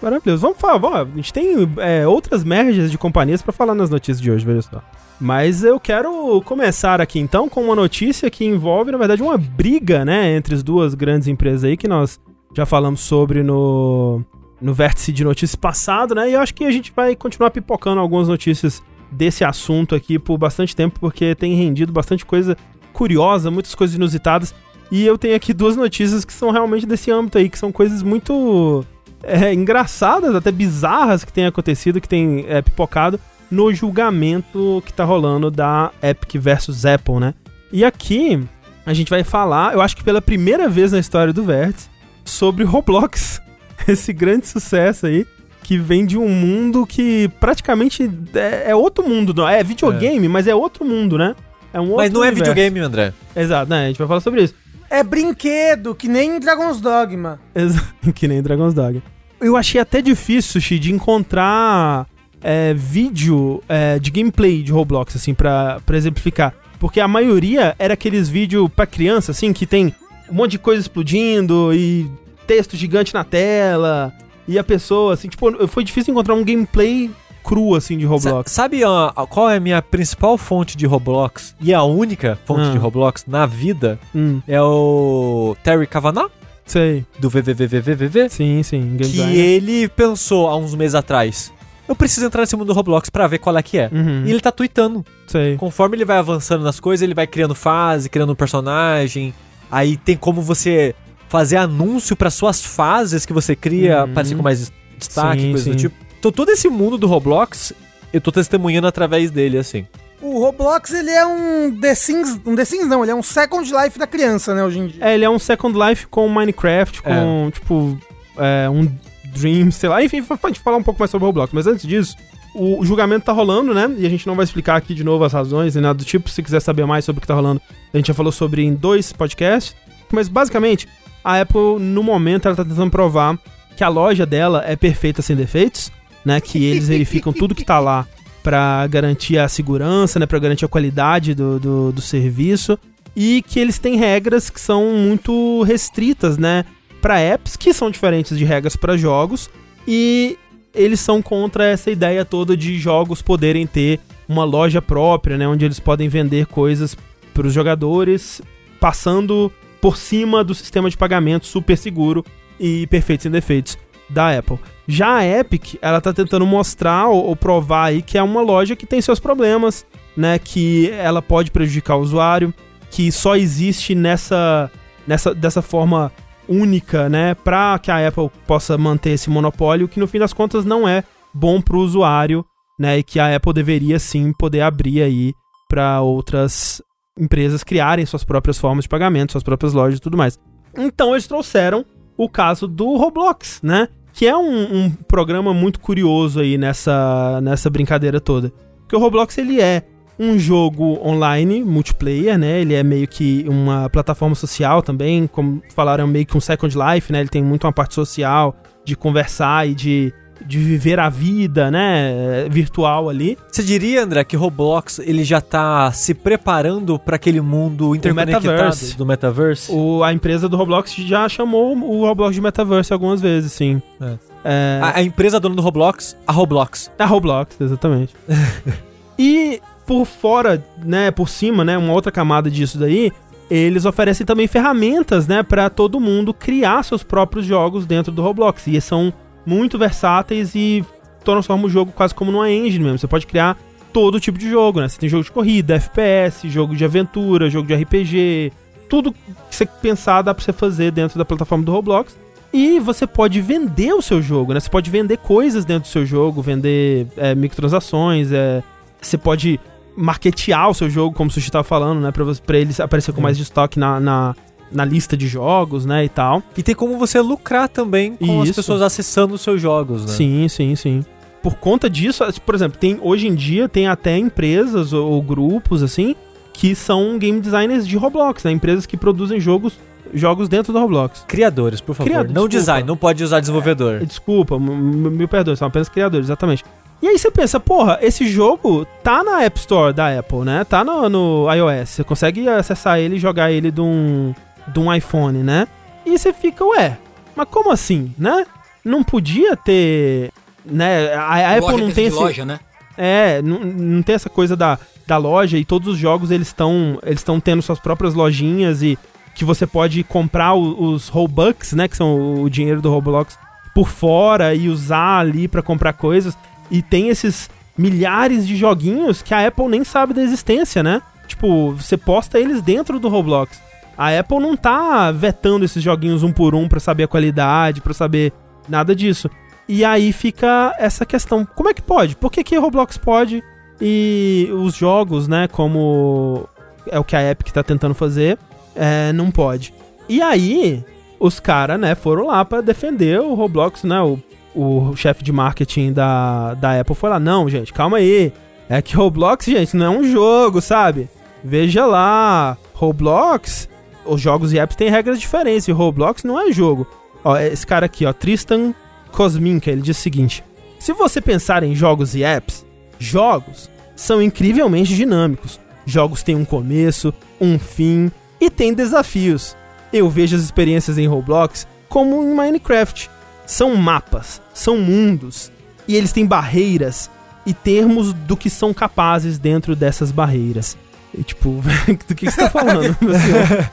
Maravilhoso. 0.00 0.42
Vamos 0.42 0.58
falar, 0.58 0.78
vamos, 0.78 0.98
a 0.98 1.04
gente 1.16 1.32
tem 1.32 1.68
é, 1.78 2.06
outras 2.06 2.44
merges 2.44 2.90
de 2.90 2.98
companhias 2.98 3.42
para 3.42 3.52
falar 3.52 3.74
nas 3.74 3.90
notícias 3.90 4.20
de 4.20 4.30
hoje, 4.30 4.44
veja 4.44 4.62
só. 4.62 4.82
Mas 5.20 5.64
eu 5.64 5.80
quero 5.80 6.40
começar 6.42 7.00
aqui 7.00 7.18
então 7.18 7.48
com 7.48 7.62
uma 7.62 7.74
notícia 7.74 8.30
que 8.30 8.44
envolve, 8.44 8.92
na 8.92 8.98
verdade, 8.98 9.22
uma 9.22 9.36
briga, 9.36 10.04
né, 10.04 10.36
entre 10.36 10.54
as 10.54 10.62
duas 10.62 10.94
grandes 10.94 11.26
empresas 11.26 11.64
aí 11.64 11.76
que 11.76 11.88
nós 11.88 12.20
já 12.54 12.64
falamos 12.64 13.00
sobre 13.00 13.42
no 13.42 14.22
no 14.60 14.74
vértice 14.74 15.12
de 15.12 15.22
notícias 15.22 15.54
passado, 15.54 16.16
né? 16.16 16.30
E 16.30 16.32
eu 16.32 16.40
acho 16.40 16.52
que 16.52 16.64
a 16.64 16.70
gente 16.70 16.92
vai 16.94 17.14
continuar 17.14 17.50
pipocando 17.50 18.00
algumas 18.00 18.26
notícias 18.26 18.82
desse 19.10 19.44
assunto 19.44 19.94
aqui 19.94 20.18
por 20.18 20.36
bastante 20.36 20.74
tempo, 20.74 20.98
porque 20.98 21.34
tem 21.34 21.54
rendido 21.54 21.92
bastante 21.92 22.26
coisa 22.26 22.56
curiosa, 22.92 23.50
muitas 23.50 23.74
coisas 23.74 23.94
inusitadas. 23.94 24.54
E 24.90 25.04
eu 25.06 25.16
tenho 25.16 25.36
aqui 25.36 25.52
duas 25.52 25.76
notícias 25.76 26.24
que 26.24 26.32
são 26.32 26.50
realmente 26.50 26.86
desse 26.86 27.10
âmbito 27.10 27.38
aí, 27.38 27.48
que 27.48 27.58
são 27.58 27.70
coisas 27.70 28.02
muito 28.02 28.84
é, 29.22 29.52
engraçadas, 29.52 30.34
até 30.34 30.50
bizarras 30.50 31.24
que 31.24 31.32
tem 31.32 31.46
acontecido, 31.46 32.00
que 32.00 32.08
tem 32.08 32.44
é, 32.48 32.62
pipocado 32.62 33.18
no 33.50 33.72
julgamento 33.72 34.82
que 34.84 34.92
tá 34.92 35.04
rolando 35.04 35.50
da 35.50 35.90
Epic 36.02 36.34
versus 36.40 36.84
Apple, 36.84 37.16
né? 37.18 37.34
E 37.72 37.84
aqui 37.84 38.42
a 38.86 38.92
gente 38.94 39.10
vai 39.10 39.22
falar, 39.24 39.74
eu 39.74 39.80
acho 39.80 39.96
que 39.96 40.04
pela 40.04 40.20
primeira 40.22 40.68
vez 40.68 40.92
na 40.92 40.98
história 40.98 41.32
do 41.32 41.42
Vértice, 41.44 41.88
sobre 42.24 42.64
Roblox 42.64 43.40
esse 43.88 44.12
grande 44.12 44.46
sucesso 44.46 45.06
aí, 45.06 45.26
que 45.62 45.76
vem 45.78 46.06
de 46.06 46.16
um 46.16 46.28
mundo 46.28 46.86
que 46.86 47.28
praticamente 47.40 48.10
é, 48.34 48.70
é 48.70 48.74
outro 48.74 49.06
mundo. 49.06 49.34
não- 49.34 49.48
É 49.48 49.62
videogame, 49.62 50.26
mas 50.28 50.46
é 50.46 50.54
outro 50.54 50.84
mundo, 50.84 51.18
né? 51.18 51.34
É 51.72 51.78
um 51.78 51.84
outro 51.84 51.96
Mas 51.98 52.10
não 52.12 52.24
é 52.24 52.28
universo. 52.28 52.50
videogame, 52.54 52.80
André. 52.80 53.12
Exato, 53.36 53.68
né? 53.68 53.84
A 53.84 53.88
gente 53.88 53.98
vai 53.98 54.08
falar 54.08 54.20
sobre 54.20 54.42
isso. 54.42 54.54
É 54.90 55.02
brinquedo, 55.02 55.94
que 55.94 56.08
nem 56.08 56.40
Dragon's 56.40 56.80
Dogma. 56.80 57.40
Que 58.14 58.26
nem 58.26 58.42
Dragon's 58.42 58.74
Dogma. 58.74 59.02
Eu 59.40 59.56
achei 59.56 59.80
até 59.80 60.00
difícil, 60.00 60.52
Sushi, 60.52 60.78
de 60.78 60.92
encontrar 60.92 62.06
é, 62.40 62.74
vídeo 62.74 63.62
é, 63.68 63.98
de 63.98 64.10
gameplay 64.10 64.62
de 64.62 64.72
Roblox, 64.72 65.14
assim, 65.14 65.34
pra, 65.34 65.80
pra 65.84 65.96
exemplificar. 65.96 66.54
Porque 66.80 67.00
a 67.00 67.08
maioria 67.08 67.74
era 67.78 67.94
aqueles 67.94 68.28
vídeos 68.28 68.68
pra 68.74 68.86
criança, 68.86 69.32
assim, 69.32 69.52
que 69.52 69.66
tem 69.66 69.94
um 70.30 70.34
monte 70.34 70.52
de 70.52 70.58
coisa 70.58 70.80
explodindo 70.80 71.72
e 71.72 72.10
texto 72.46 72.76
gigante 72.76 73.14
na 73.14 73.24
tela. 73.24 74.12
E 74.46 74.58
a 74.58 74.64
pessoa, 74.64 75.14
assim, 75.14 75.28
tipo, 75.28 75.68
foi 75.68 75.84
difícil 75.84 76.12
encontrar 76.12 76.34
um 76.34 76.44
gameplay 76.44 77.10
cru, 77.48 77.74
assim, 77.74 77.96
de 77.96 78.04
Sa- 78.04 78.10
Roblox. 78.10 78.52
Sabe 78.52 78.84
ó, 78.84 79.10
qual 79.26 79.48
é 79.50 79.56
a 79.56 79.60
minha 79.60 79.80
principal 79.80 80.36
fonte 80.36 80.76
de 80.76 80.86
Roblox? 80.86 81.54
E 81.60 81.72
a 81.72 81.82
única 81.82 82.38
fonte 82.44 82.68
Ah. 82.68 82.70
de 82.72 82.78
Roblox 82.78 83.24
na 83.26 83.46
vida? 83.46 83.98
Hum, 84.14 84.40
É 84.46 84.60
o 84.62 85.56
Terry 85.64 85.86
Kavanagh, 85.86 86.28
sei. 86.66 87.04
do 87.18 87.30
VVVVVV. 87.30 88.28
Sim, 88.28 88.62
sim. 88.62 88.96
Game 88.96 89.12
Que 89.12 89.20
ele 89.20 89.88
pensou 89.88 90.48
há 90.48 90.56
uns 90.56 90.74
meses 90.74 90.94
atrás. 90.94 91.52
Eu 91.88 91.96
preciso 91.96 92.26
entrar 92.26 92.42
nesse 92.42 92.54
mundo 92.54 92.66
do 92.66 92.74
Roblox 92.74 93.08
pra 93.08 93.26
ver 93.26 93.38
qual 93.38 93.56
é 93.56 93.62
que 93.62 93.78
é. 93.78 93.88
Uhum, 93.90 94.24
E 94.26 94.30
ele 94.30 94.40
tá 94.40 94.52
tweetando. 94.52 95.02
sei. 95.26 95.56
Conforme 95.56 95.96
ele 95.96 96.04
vai 96.04 96.18
avançando 96.18 96.62
nas 96.62 96.78
coisas, 96.78 97.02
ele 97.02 97.14
vai 97.14 97.26
criando 97.26 97.54
fase, 97.54 98.10
criando 98.10 98.32
um 98.32 98.36
personagem. 98.36 99.32
Aí 99.70 99.96
tem 99.96 100.14
como 100.16 100.42
você 100.42 100.94
fazer 101.30 101.56
anúncio 101.56 102.14
para 102.14 102.28
suas 102.30 102.62
fases 102.62 103.24
que 103.24 103.32
você 103.32 103.56
cria, 103.56 104.04
Uhum. 104.04 104.10
aparecer 104.12 104.34
com 104.36 104.42
mais 104.42 104.70
destaque, 104.98 105.40
Sim, 105.40 105.50
coisa 105.52 105.64
do 105.64 105.70
sim. 105.72 105.88
tipo. 105.88 106.07
Então 106.18 106.32
todo 106.32 106.50
esse 106.50 106.68
mundo 106.68 106.98
do 106.98 107.06
Roblox, 107.06 107.72
eu 108.12 108.20
tô 108.20 108.32
testemunhando 108.32 108.86
através 108.86 109.30
dele, 109.30 109.58
assim. 109.58 109.86
O 110.20 110.40
Roblox, 110.40 110.92
ele 110.92 111.10
é 111.10 111.24
um 111.24 111.78
The 111.80 111.94
Sims... 111.94 112.40
Um 112.44 112.56
The 112.56 112.64
Sims 112.64 112.88
não, 112.88 113.04
ele 113.04 113.12
é 113.12 113.14
um 113.14 113.22
Second 113.22 113.70
Life 113.72 113.98
da 113.98 114.06
criança, 114.06 114.54
né, 114.54 114.64
hoje 114.64 114.78
em 114.80 114.86
dia. 114.88 115.04
É, 115.04 115.14
ele 115.14 115.24
é 115.24 115.30
um 115.30 115.38
Second 115.38 115.78
Life 115.78 116.08
com 116.08 116.28
Minecraft, 116.28 117.02
com, 117.02 117.50
tipo, 117.52 117.98
é, 118.36 118.68
um 118.68 118.90
Dream, 119.32 119.70
sei 119.70 119.88
lá. 119.88 120.02
Enfim, 120.02 120.22
pra 120.22 120.36
gente 120.46 120.60
falar 120.60 120.76
um 120.76 120.82
pouco 120.82 120.98
mais 120.98 121.10
sobre 121.10 121.24
o 121.24 121.28
Roblox. 121.28 121.52
Mas 121.52 121.66
antes 121.66 121.86
disso, 121.86 122.16
o, 122.54 122.80
o 122.80 122.84
julgamento 122.84 123.26
tá 123.26 123.32
rolando, 123.32 123.72
né? 123.72 123.88
E 123.98 124.06
a 124.06 124.10
gente 124.10 124.26
não 124.26 124.34
vai 124.34 124.44
explicar 124.44 124.76
aqui 124.76 124.94
de 124.94 125.04
novo 125.04 125.24
as 125.24 125.32
razões 125.32 125.76
e 125.76 125.80
nada 125.80 125.94
do 125.94 126.04
tipo. 126.04 126.28
Se 126.28 126.42
quiser 126.42 126.60
saber 126.60 126.84
mais 126.86 127.04
sobre 127.04 127.18
o 127.18 127.20
que 127.20 127.26
tá 127.26 127.34
rolando, 127.34 127.60
a 127.92 127.96
gente 127.96 128.08
já 128.08 128.14
falou 128.14 128.32
sobre 128.32 128.64
em 128.64 128.74
dois 128.74 129.12
podcasts. 129.12 129.76
Mas, 130.10 130.28
basicamente, 130.28 130.88
a 131.22 131.40
Apple, 131.40 131.78
no 131.78 132.02
momento, 132.02 132.48
ela 132.48 132.56
tá 132.56 132.64
tentando 132.64 132.90
provar 132.90 133.38
que 133.76 133.84
a 133.84 133.88
loja 133.88 134.26
dela 134.26 134.64
é 134.66 134.74
perfeita 134.74 135.22
sem 135.22 135.36
defeitos, 135.36 135.92
né? 136.24 136.40
Que 136.40 136.64
eles 136.64 136.88
verificam 136.88 137.32
tudo 137.32 137.54
que 137.54 137.64
tá 137.64 137.78
lá 137.78 138.06
pra 138.42 138.86
garantir 138.86 139.38
a 139.38 139.48
segurança, 139.48 140.18
né? 140.18 140.26
Pra 140.26 140.38
garantir 140.38 140.64
a 140.64 140.68
qualidade 140.68 141.34
do, 141.34 141.58
do, 141.58 141.92
do 141.92 142.00
serviço 142.00 142.78
e 143.20 143.42
que 143.42 143.58
eles 143.58 143.80
têm 143.80 143.96
regras 143.96 144.48
que 144.48 144.60
são 144.60 144.92
muito 144.94 145.62
restritas, 145.64 146.38
né, 146.38 146.64
para 147.02 147.18
apps 147.18 147.56
que 147.56 147.74
são 147.74 147.90
diferentes 147.90 148.38
de 148.38 148.44
regras 148.44 148.76
para 148.76 148.96
jogos 148.96 149.50
e 149.86 150.38
eles 150.72 151.00
são 151.00 151.20
contra 151.20 151.64
essa 151.64 151.90
ideia 151.90 152.24
toda 152.24 152.56
de 152.56 152.78
jogos 152.78 153.20
poderem 153.20 153.66
ter 153.66 153.98
uma 154.28 154.44
loja 154.44 154.80
própria, 154.80 155.36
né, 155.36 155.48
onde 155.48 155.64
eles 155.64 155.80
podem 155.80 156.08
vender 156.08 156.46
coisas 156.46 156.96
para 157.34 157.48
os 157.48 157.52
jogadores, 157.52 158.40
passando 158.78 159.50
por 159.80 159.96
cima 159.96 160.44
do 160.44 160.54
sistema 160.54 160.88
de 160.88 160.96
pagamento 160.96 161.46
super 161.46 161.76
seguro 161.76 162.24
e 162.60 162.86
perfeito 162.86 163.24
sem 163.24 163.32
defeitos 163.32 163.76
da 164.08 164.38
Apple. 164.38 164.60
Já 164.90 165.16
a 165.16 165.24
Epic, 165.26 165.74
ela 165.82 166.00
tá 166.00 166.14
tentando 166.14 166.46
mostrar 166.46 167.08
ou, 167.08 167.26
ou 167.26 167.36
provar 167.36 167.88
aí 167.88 168.00
que 168.00 168.16
é 168.16 168.22
uma 168.22 168.40
loja 168.40 168.74
que 168.74 168.86
tem 168.86 169.02
seus 169.02 169.20
problemas, 169.20 169.86
né, 170.16 170.38
que 170.38 170.90
ela 170.92 171.20
pode 171.20 171.50
prejudicar 171.50 171.96
o 171.96 172.00
usuário, 172.00 172.54
que 172.90 173.12
só 173.12 173.36
existe 173.36 173.94
nessa, 173.94 174.70
nessa 175.06 175.34
dessa 175.34 175.60
forma 175.60 176.10
única, 176.48 177.06
né, 177.10 177.34
para 177.34 177.78
que 177.78 177.90
a 177.90 178.08
Apple 178.08 178.30
possa 178.46 178.78
manter 178.78 179.10
esse 179.10 179.28
monopólio, 179.28 179.86
que 179.86 180.00
no 180.00 180.06
fim 180.06 180.18
das 180.18 180.32
contas 180.32 180.64
não 180.64 180.88
é 180.88 181.04
bom 181.34 181.60
pro 181.60 181.80
usuário, 181.80 182.42
né, 182.80 182.96
e 182.96 183.02
que 183.02 183.20
a 183.20 183.36
Apple 183.36 183.52
deveria 183.52 183.98
sim 183.98 184.32
poder 184.32 184.62
abrir 184.62 185.02
aí 185.02 185.34
para 185.68 186.00
outras 186.00 186.80
empresas 187.18 187.62
criarem 187.62 188.06
suas 188.06 188.24
próprias 188.24 188.56
formas 188.56 188.84
de 188.84 188.88
pagamento, 188.88 189.32
suas 189.32 189.44
próprias 189.44 189.74
lojas 189.74 189.98
e 189.98 190.02
tudo 190.02 190.16
mais. 190.16 190.38
Então 190.74 191.12
eles 191.12 191.26
trouxeram 191.26 191.84
o 192.16 192.26
caso 192.26 192.66
do 192.66 192.96
Roblox, 192.96 193.60
né? 193.62 193.88
Que 194.18 194.26
é 194.26 194.36
um, 194.36 194.62
um 194.86 194.90
programa 194.90 195.54
muito 195.54 195.78
curioso 195.78 196.40
aí 196.40 196.58
nessa, 196.58 197.40
nessa 197.40 197.70
brincadeira 197.70 198.20
toda. 198.20 198.52
Porque 198.80 198.96
o 198.96 198.98
Roblox 198.98 199.38
ele 199.38 199.60
é 199.60 199.84
um 200.18 200.36
jogo 200.36 200.98
online, 201.08 201.62
multiplayer, 201.62 202.36
né? 202.36 202.60
Ele 202.60 202.74
é 202.74 202.82
meio 202.82 203.06
que 203.06 203.44
uma 203.48 203.88
plataforma 203.88 204.34
social 204.34 204.82
também, 204.82 205.28
como 205.28 205.62
falaram, 205.72 206.02
é 206.02 206.06
meio 206.08 206.26
que 206.26 206.36
um 206.36 206.40
Second 206.40 206.76
Life, 206.76 207.12
né? 207.12 207.20
Ele 207.20 207.28
tem 207.28 207.44
muito 207.44 207.64
uma 207.64 207.72
parte 207.72 207.94
social, 207.94 208.56
de 208.84 208.96
conversar 208.96 209.68
e 209.68 209.74
de, 209.76 210.12
de 210.48 210.58
viver 210.58 210.98
a 210.98 211.10
vida, 211.10 211.70
né? 211.70 212.48
Virtual 212.50 213.10
ali. 213.10 213.36
Você 213.52 213.62
diria, 213.62 214.02
André, 214.02 214.24
que 214.24 214.34
Roblox 214.34 214.98
ele 214.98 215.22
já 215.22 215.42
tá 215.42 215.92
se 215.92 216.14
preparando 216.14 216.98
para 216.98 217.16
aquele 217.16 217.42
mundo 217.42 217.94
interconectado 217.94 218.46
metaverse. 218.46 218.96
do 218.96 219.04
metaverse? 219.04 219.70
O, 219.70 220.02
a 220.02 220.10
empresa 220.10 220.48
do 220.48 220.56
Roblox 220.56 220.94
já 220.94 221.28
chamou 221.28 221.76
o 221.76 222.06
Roblox 222.06 222.34
de 222.34 222.40
metaverse 222.40 222.94
algumas 222.94 223.20
vezes, 223.20 223.52
sim. 223.52 223.82
É. 224.00 224.14
É, 224.42 224.80
A, 224.82 224.96
a 224.96 225.02
empresa 225.02 225.38
dona 225.38 225.54
do 225.54 225.60
Roblox, 225.60 226.16
a 226.26 226.32
Roblox. 226.32 226.90
É 226.98 227.02
a 227.02 227.06
Roblox, 227.06 227.60
exatamente. 227.60 228.14
e 229.18 229.60
por 229.86 230.06
fora, 230.06 230.64
né, 230.82 231.10
por 231.10 231.28
cima, 231.28 231.62
né, 231.62 231.76
uma 231.76 231.92
outra 231.92 232.10
camada 232.10 232.50
disso 232.50 232.78
daí, 232.78 233.12
eles 233.50 233.84
oferecem 233.84 234.24
também 234.24 234.46
ferramentas, 234.46 235.26
né, 235.26 235.42
para 235.42 235.68
todo 235.68 236.00
mundo 236.00 236.32
criar 236.32 236.82
seus 236.84 237.02
próprios 237.02 237.44
jogos 237.44 237.84
dentro 237.84 238.10
do 238.10 238.22
Roblox. 238.22 238.66
E 238.66 238.80
são 238.80 239.12
muito 239.48 239.78
versáteis 239.78 240.54
e 240.54 240.84
transformam 241.24 241.66
o 241.66 241.70
jogo 241.70 241.92
quase 241.92 242.14
como 242.14 242.30
numa 242.30 242.50
engine 242.50 242.84
mesmo. 242.84 242.98
Você 242.98 243.06
pode 243.06 243.26
criar 243.26 243.56
todo 243.92 244.20
tipo 244.20 244.38
de 244.38 244.48
jogo, 244.48 244.80
né? 244.80 244.88
Você 244.88 244.98
tem 244.98 245.08
jogo 245.08 245.24
de 245.24 245.32
corrida, 245.32 245.74
FPS, 245.74 246.48
jogo 246.48 246.76
de 246.76 246.84
aventura, 246.84 247.48
jogo 247.48 247.66
de 247.66 247.74
RPG, 247.74 248.52
tudo 248.88 249.12
que 249.12 249.18
você 249.50 249.66
pensar 249.66 250.22
dá 250.22 250.34
pra 250.34 250.44
você 250.44 250.52
fazer 250.52 250.90
dentro 250.90 251.18
da 251.18 251.24
plataforma 251.24 251.64
do 251.64 251.72
Roblox. 251.72 252.16
E 252.52 252.80
você 252.80 253.06
pode 253.06 253.40
vender 253.42 253.92
o 253.92 254.00
seu 254.00 254.22
jogo, 254.22 254.54
né? 254.54 254.60
Você 254.60 254.70
pode 254.70 254.90
vender 254.90 255.18
coisas 255.18 255.64
dentro 255.64 255.88
do 255.88 255.92
seu 255.92 256.06
jogo, 256.06 256.40
vender 256.40 257.06
é, 257.16 257.34
microtransações, 257.34 258.32
é, 258.32 258.62
você 259.00 259.18
pode 259.18 259.60
marketear 259.94 260.70
o 260.70 260.74
seu 260.74 260.88
jogo, 260.88 261.14
como 261.14 261.28
o 261.28 261.32
Sushi 261.32 261.50
tava 261.50 261.64
falando, 261.64 262.00
né? 262.00 262.10
Pra, 262.10 262.24
pra 262.46 262.58
ele 262.58 262.72
aparecer 262.78 263.12
com 263.12 263.20
mais 263.20 263.36
destaque 263.36 263.78
na, 263.78 264.00
na, 264.00 264.36
na 264.70 264.84
lista 264.84 265.16
de 265.16 265.26
jogos, 265.26 265.84
né? 265.86 266.04
E 266.04 266.08
tal. 266.08 266.42
E 266.56 266.62
tem 266.62 266.74
como 266.74 266.98
você 266.98 267.20
lucrar 267.20 267.68
também 267.68 268.14
com 268.16 268.42
as 268.42 268.48
Isso. 268.50 268.56
pessoas 268.56 268.82
acessando 268.82 269.34
os 269.34 269.40
seus 269.40 269.60
jogos, 269.60 270.02
né? 270.06 270.12
Sim, 270.12 270.48
sim, 270.48 270.74
sim. 270.76 271.04
Por 271.42 271.54
conta 271.54 271.88
disso, 271.88 272.24
por 272.44 272.54
exemplo, 272.54 272.78
tem 272.78 272.98
hoje 273.00 273.28
em 273.28 273.34
dia 273.34 273.68
tem 273.68 273.86
até 273.86 274.16
empresas 274.18 274.92
ou, 274.92 275.10
ou 275.12 275.22
grupos 275.22 275.82
assim 275.82 276.14
que 276.52 276.74
são 276.74 277.16
game 277.18 277.40
designers 277.40 277.86
de 277.86 277.96
Roblox, 277.96 278.42
né? 278.44 278.50
Empresas 278.50 278.84
que 278.86 278.96
produzem 278.96 279.38
jogos 279.40 279.78
jogos 280.12 280.48
dentro 280.48 280.72
do 280.72 280.78
Roblox. 280.80 281.22
Criadores, 281.28 281.80
por 281.82 281.94
favor. 281.94 282.08
Criado, 282.08 282.26
não 282.28 282.48
desculpa. 282.48 282.48
design, 282.58 282.86
não 282.88 282.96
pode 282.96 283.22
usar 283.22 283.40
desenvolvedor. 283.40 284.04
Desculpa, 284.04 284.56
m- 284.56 284.70
m- 284.72 285.10
me 285.10 285.26
perdoe, 285.26 285.54
são 285.56 285.68
apenas 285.68 285.88
criadores, 285.88 286.26
exatamente. 286.26 286.64
E 287.00 287.06
aí 287.06 287.16
você 287.18 287.30
pensa, 287.30 287.60
porra, 287.60 287.98
esse 288.02 288.26
jogo 288.26 288.84
tá 289.04 289.22
na 289.22 289.42
App 289.44 289.56
Store 289.60 289.92
da 289.92 290.18
Apple, 290.18 290.40
né? 290.40 290.64
Tá 290.64 290.82
no, 290.82 291.08
no 291.08 291.46
iOS. 291.54 291.90
Você 291.90 292.04
consegue 292.04 292.48
acessar 292.48 292.98
ele 292.98 293.16
e 293.16 293.18
jogar 293.20 293.52
ele 293.52 293.70
de 293.70 293.80
um, 293.80 294.34
de 294.72 294.78
um 294.78 294.92
iPhone, 294.92 295.42
né? 295.42 295.66
E 296.06 296.18
você 296.18 296.32
fica, 296.32 296.64
ué, 296.64 296.96
mas 297.36 297.48
como 297.50 297.70
assim, 297.70 298.14
né? 298.18 298.46
Não 298.84 299.02
podia 299.02 299.56
ter. 299.56 300.30
Né? 300.64 301.12
A, 301.14 301.22
a 301.22 301.56
Apple 301.56 301.80
não 301.80 301.90
tem 301.90 302.06
esse. 302.06 302.16
loja, 302.16 302.44
né? 302.44 302.60
É, 302.96 303.40
não, 303.42 303.60
não 303.60 304.02
tem 304.02 304.14
essa 304.14 304.28
coisa 304.28 304.56
da, 304.56 304.78
da 305.06 305.16
loja 305.16 305.56
e 305.56 305.64
todos 305.64 305.86
os 305.88 305.98
jogos 305.98 306.30
eles 306.32 306.48
estão 306.48 306.98
eles 307.04 307.20
estão 307.20 307.38
tendo 307.38 307.62
suas 307.62 307.78
próprias 307.78 308.12
lojinhas 308.12 308.82
e 308.82 308.98
que 309.36 309.44
você 309.44 309.66
pode 309.68 310.02
comprar 310.02 310.54
o- 310.54 310.82
os 310.92 311.06
Robux, 311.08 311.74
né, 311.74 311.86
que 311.86 311.96
são 311.96 312.42
o 312.42 312.50
dinheiro 312.50 312.82
do 312.82 312.90
Roblox 312.90 313.38
por 313.72 313.88
fora 313.88 314.52
e 314.52 314.68
usar 314.68 315.18
ali 315.20 315.46
pra 315.46 315.62
comprar 315.62 315.92
coisas 315.92 316.36
e 316.72 316.82
tem 316.82 317.08
esses 317.08 317.48
milhares 317.76 318.44
de 318.44 318.56
joguinhos 318.56 319.22
que 319.22 319.32
a 319.32 319.46
Apple 319.46 319.68
nem 319.68 319.84
sabe 319.84 320.12
da 320.12 320.20
existência, 320.22 320.82
né? 320.82 321.00
Tipo, 321.28 321.70
você 321.74 321.96
posta 321.96 322.40
eles 322.40 322.60
dentro 322.60 322.98
do 322.98 323.08
Roblox. 323.08 323.60
A 323.98 324.16
Apple 324.16 324.38
não 324.38 324.56
tá 324.56 325.10
vetando 325.10 325.64
esses 325.64 325.82
joguinhos 325.82 326.22
um 326.22 326.32
por 326.32 326.54
um 326.54 326.68
pra 326.68 326.78
saber 326.78 327.02
a 327.02 327.08
qualidade, 327.08 327.80
pra 327.80 327.92
saber 327.92 328.32
nada 328.68 328.94
disso. 328.94 329.28
E 329.68 329.84
aí 329.84 330.12
fica 330.12 330.72
essa 330.78 331.04
questão, 331.04 331.44
como 331.44 331.68
é 331.68 331.74
que 331.74 331.82
pode? 331.82 332.14
Por 332.14 332.30
que, 332.30 332.44
que 332.44 332.56
Roblox 332.56 332.96
pode 332.96 333.42
e 333.80 334.48
os 334.52 334.74
jogos, 334.74 335.26
né, 335.26 335.48
como 335.48 336.48
é 336.86 336.98
o 336.98 337.04
que 337.04 337.16
a 337.16 337.30
Epic 337.30 337.52
tá 337.52 337.62
tentando 337.62 337.94
fazer, 337.94 338.38
é, 338.74 339.12
não 339.12 339.30
pode? 339.30 339.74
E 340.08 340.22
aí, 340.22 340.82
os 341.18 341.38
caras, 341.38 341.78
né, 341.78 341.94
foram 341.94 342.28
lá 342.28 342.44
pra 342.44 342.60
defender 342.60 343.20
o 343.20 343.34
Roblox, 343.34 343.82
né, 343.84 344.00
o, 344.00 344.18
o 344.54 344.96
chefe 344.96 345.22
de 345.22 345.32
marketing 345.32 345.92
da, 345.92 346.54
da 346.54 346.80
Apple 346.80 346.94
foi 346.94 347.10
lá, 347.10 347.20
não, 347.20 347.48
gente, 347.48 347.72
calma 347.72 347.98
aí. 347.98 348.32
É 348.70 348.80
que 348.80 348.94
Roblox, 348.94 349.46
gente, 349.46 349.76
não 349.76 349.86
é 349.86 349.90
um 349.98 350.04
jogo, 350.04 350.60
sabe? 350.60 351.08
Veja 351.42 351.86
lá, 351.86 352.56
Roblox, 352.74 353.68
os 354.08 354.20
jogos 354.20 354.52
e 354.52 354.58
apps 354.58 354.76
têm 354.76 354.90
regras 354.90 355.20
diferentes, 355.20 355.68
e 355.68 355.72
Roblox 355.72 356.24
não 356.24 356.40
é 356.40 356.50
jogo. 356.52 356.86
Ó, 357.24 357.36
esse 357.36 357.66
cara 357.66 357.86
aqui, 357.86 358.06
ó, 358.06 358.12
Tristan 358.12 358.74
Cosminka, 359.12 359.70
ele 359.70 359.82
diz 359.82 359.98
o 359.98 360.00
seguinte: 360.00 360.44
Se 360.78 360.92
você 360.92 361.20
pensar 361.20 361.62
em 361.62 361.74
jogos 361.74 362.14
e 362.14 362.22
apps, 362.22 362.64
jogos 362.98 363.70
são 363.94 364.22
incrivelmente 364.22 364.94
dinâmicos. 364.94 365.60
Jogos 365.84 366.22
têm 366.22 366.36
um 366.36 366.44
começo, 366.44 367.12
um 367.40 367.58
fim 367.58 368.10
e 368.40 368.50
têm 368.50 368.74
desafios. 368.74 369.56
Eu 369.92 370.08
vejo 370.08 370.36
as 370.36 370.42
experiências 370.42 370.98
em 370.98 371.06
Roblox 371.06 371.66
como 371.88 372.22
em 372.22 372.34
Minecraft. 372.34 373.10
São 373.46 373.74
mapas, 373.74 374.42
são 374.52 374.76
mundos, 374.76 375.50
e 375.86 375.96
eles 375.96 376.12
têm 376.12 376.26
barreiras 376.26 377.10
e 377.46 377.54
termos 377.54 378.12
do 378.12 378.36
que 378.36 378.50
são 378.50 378.74
capazes 378.74 379.38
dentro 379.38 379.74
dessas 379.74 380.12
barreiras. 380.12 380.76
E, 381.14 381.22
tipo, 381.22 381.62
do 382.06 382.14
que, 382.14 382.30
você 382.30 382.36
tá 382.36 382.50
falando, 382.50 382.96
meu 383.00 383.14
senhor? 383.14 383.70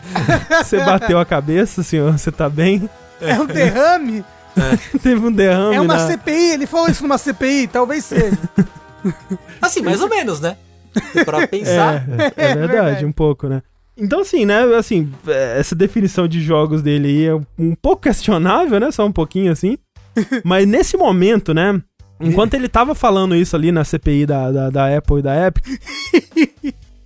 Você 0.64 0.78
bateu 0.80 1.20
a 1.20 1.26
cabeça, 1.26 1.84
senhor? 1.84 2.18
Você 2.18 2.32
tá 2.32 2.50
bem? 2.50 2.90
É 3.22 3.40
um 3.40 3.46
derrame? 3.46 4.24
É. 4.58 4.98
Teve 5.00 5.26
um 5.26 5.32
derrame. 5.32 5.76
É 5.76 5.82
uma 5.82 5.96
na... 5.96 6.08
CPI, 6.08 6.54
ele 6.54 6.66
falou 6.66 6.90
isso 6.90 7.04
numa 7.04 7.18
CPI, 7.18 7.68
talvez 7.68 8.06
seja. 8.06 8.38
Assim, 9.62 9.82
mais 9.82 10.02
ou 10.02 10.10
menos, 10.10 10.40
né? 10.40 10.58
Pra 11.26 11.46
pensar. 11.48 12.06
É, 12.38 12.44
é, 12.44 12.48
é, 12.48 12.52
é 12.52 12.56
verdade, 12.56 13.06
um 13.06 13.12
pouco, 13.12 13.48
né? 13.48 13.62
Então, 13.98 14.22
assim, 14.22 14.46
né? 14.46 14.62
Assim, 14.76 15.10
essa 15.58 15.74
definição 15.74 16.28
de 16.28 16.42
jogos 16.42 16.82
dele 16.82 17.08
aí 17.08 17.26
é 17.28 17.36
um 17.58 17.76
pouco 17.82 18.04
questionável, 18.04 18.78
né? 18.78 18.92
Só 18.92 19.06
um 19.06 19.12
pouquinho 19.12 19.52
assim. 19.52 19.78
Mas 20.44 20.68
nesse 20.68 20.98
momento, 20.98 21.54
né? 21.54 21.82
Enquanto 22.20 22.54
ele 22.54 22.68
tava 22.70 22.96
falando 22.96 23.36
isso 23.36 23.56
ali 23.56 23.72
na 23.72 23.84
CPI 23.84 24.26
da, 24.26 24.52
da, 24.52 24.70
da 24.70 24.98
Apple 24.98 25.20
e 25.20 25.22
da 25.22 25.48
Epic, 25.48 25.66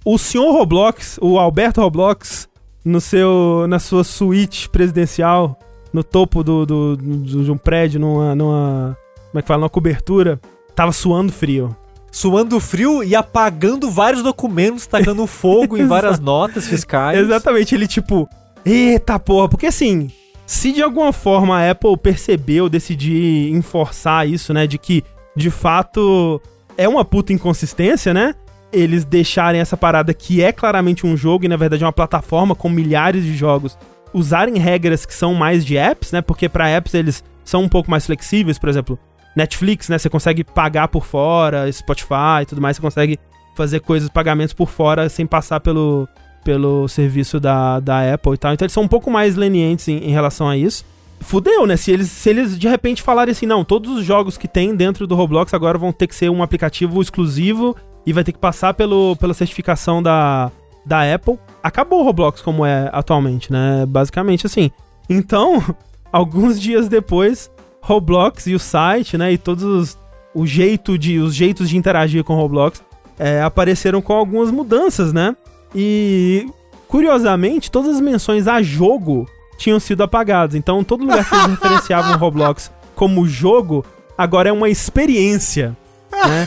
o 0.04 0.18
senhor 0.18 0.52
Roblox, 0.52 1.18
o 1.22 1.38
Alberto 1.38 1.82
Roblox, 1.82 2.48
no 2.84 3.02
seu, 3.02 3.66
na 3.68 3.80
sua 3.80 4.04
suíte 4.04 4.70
presidencial, 4.70 5.60
no 5.94 6.04
topo 6.04 6.44
do, 6.44 6.66
do, 6.66 6.98
do, 6.98 7.44
de 7.44 7.52
um 7.52 7.58
prédio, 7.58 8.00
numa, 8.00 8.36
numa. 8.36 8.98
Como 9.30 9.40
é 9.40 9.42
que 9.42 9.48
fala? 9.48 9.62
Numa 9.62 9.70
cobertura, 9.70 10.40
tava 10.76 10.92
suando 10.92 11.32
frio. 11.32 11.76
Suando 12.12 12.60
frio 12.60 13.04
e 13.04 13.16
apagando 13.16 13.92
vários 13.92 14.24
documentos, 14.24 14.88
tacando 14.88 15.26
fogo 15.28 15.78
em 15.78 15.86
várias 15.86 16.20
notas 16.20 16.68
fiscais. 16.68 17.20
Exatamente, 17.20 17.76
ele 17.76 17.88
tipo. 17.88 18.28
Eita 18.66 19.18
porra, 19.18 19.48
porque 19.48 19.68
assim, 19.68 20.12
se 20.46 20.74
de 20.74 20.84
alguma 20.84 21.14
forma 21.14 21.58
a 21.58 21.72
Apple 21.72 21.96
percebeu, 21.96 22.68
decidir 22.68 23.52
enforçar 23.54 24.28
isso, 24.28 24.54
né, 24.54 24.68
de 24.68 24.78
que 24.78 25.02
de 25.34 25.50
fato 25.50 26.42
é 26.78 26.88
uma 26.88 27.06
puta 27.06 27.32
inconsistência, 27.32 28.14
né? 28.14 28.36
Eles 28.72 29.04
deixarem 29.04 29.60
essa 29.60 29.76
parada 29.76 30.14
que 30.14 30.42
é 30.42 30.52
claramente 30.52 31.06
um 31.06 31.18
jogo 31.18 31.46
e 31.46 31.48
na 31.48 31.58
verdade 31.58 31.84
é 31.84 31.88
uma 31.88 31.94
plataforma 31.94 32.54
com 32.54 32.70
milhares 32.70 33.24
de 33.24 33.36
jogos 33.36 33.78
usarem 34.14 34.58
regras 34.58 35.06
que 35.06 35.14
são 35.14 35.34
mais 35.34 35.66
de 35.66 35.78
apps, 35.78 36.12
né? 36.12 36.22
Porque 36.22 36.50
para 36.50 36.70
apps 36.70 36.94
eles 36.94 37.24
são 37.44 37.64
um 37.64 37.70
pouco 37.70 37.90
mais 37.90 38.06
flexíveis, 38.06 38.58
por 38.60 38.70
exemplo, 38.70 39.00
Netflix, 39.36 39.90
né? 39.90 39.98
Você 39.98 40.10
consegue 40.10 40.44
pagar 40.44 40.88
por 40.88 41.06
fora, 41.06 41.72
Spotify 41.72 42.42
e 42.42 42.46
tudo 42.46 42.62
mais, 42.62 42.78
você 42.78 42.82
consegue 42.82 43.20
fazer 43.56 43.80
coisas, 43.82 44.10
pagamentos 44.10 44.54
por 44.54 44.70
fora 44.70 45.10
sem 45.10 45.26
passar 45.26 45.60
pelo, 45.60 46.08
pelo 46.44 46.88
serviço 46.88 47.40
da, 47.40 47.80
da 47.80 48.14
Apple 48.14 48.34
e 48.34 48.38
tal. 48.38 48.54
Então 48.54 48.66
eles 48.66 48.74
são 48.74 48.84
um 48.84 48.88
pouco 48.88 49.12
mais 49.12 49.36
lenientes 49.36 49.88
em, 49.88 49.98
em 49.98 50.12
relação 50.12 50.48
a 50.48 50.56
isso. 50.56 50.86
Fudeu, 51.22 51.66
né? 51.66 51.76
Se 51.76 51.92
eles, 51.92 52.10
se 52.10 52.30
eles 52.30 52.58
de 52.58 52.68
repente 52.68 53.02
falarem 53.02 53.34
assim, 53.34 53.46
não, 53.46 53.66
todos 53.66 53.98
os 53.98 54.06
jogos 54.06 54.38
que 54.38 54.48
tem 54.48 54.74
dentro 54.74 55.06
do 55.06 55.16
Roblox 55.16 55.54
agora 55.54 55.78
vão 55.78 55.92
ter 55.92 56.08
que 56.08 56.16
ser 56.16 56.30
um 56.30 56.42
aplicativo 56.42 57.02
exclusivo 57.02 57.76
e 58.10 58.14
vai 58.14 58.24
ter 58.24 58.32
que 58.32 58.40
passar 58.40 58.74
pelo, 58.74 59.16
pela 59.18 59.36
certificação 59.36 60.02
da, 60.02 60.52
da 60.84 61.14
Apple, 61.14 61.38
acabou 61.62 62.02
o 62.02 62.04
Roblox 62.04 62.42
como 62.42 62.66
é 62.66 62.90
atualmente, 62.92 63.52
né? 63.52 63.86
Basicamente 63.88 64.48
assim. 64.48 64.72
Então, 65.08 65.64
alguns 66.12 66.60
dias 66.60 66.90
depois, 66.90 67.52
Roblox 67.80 68.48
e 68.48 68.56
o 68.56 68.60
site, 68.60 69.16
né, 69.16 69.32
e 69.34 69.38
todos 69.38 69.64
os, 69.64 69.98
o 70.34 70.44
jeito 70.48 70.98
de, 70.98 71.20
os 71.20 71.36
jeitos 71.36 71.70
de 71.70 71.78
interagir 71.78 72.24
com 72.24 72.34
o 72.34 72.38
Roblox 72.38 72.82
é, 73.20 73.44
apareceram 73.44 74.02
com 74.02 74.14
algumas 74.14 74.50
mudanças, 74.50 75.14
né? 75.14 75.36
E 75.76 76.48
curiosamente, 76.88 77.70
todas 77.70 77.94
as 77.98 78.02
menções 78.02 78.48
a 78.48 78.60
jogo 78.60 79.30
tinham 79.56 79.80
sido 79.80 80.02
apagadas. 80.02 80.56
Então, 80.56 80.84
todo 80.84 81.02
lugar 81.02 81.30
que 81.30 81.36
eles 81.36 81.46
referenciavam 81.62 82.16
o 82.16 82.18
Roblox 82.18 82.72
como 82.96 83.28
jogo, 83.28 83.86
agora 84.18 84.50
é 84.50 84.52
uma 84.52 84.68
experiência. 84.68 85.78
Né? 86.12 86.46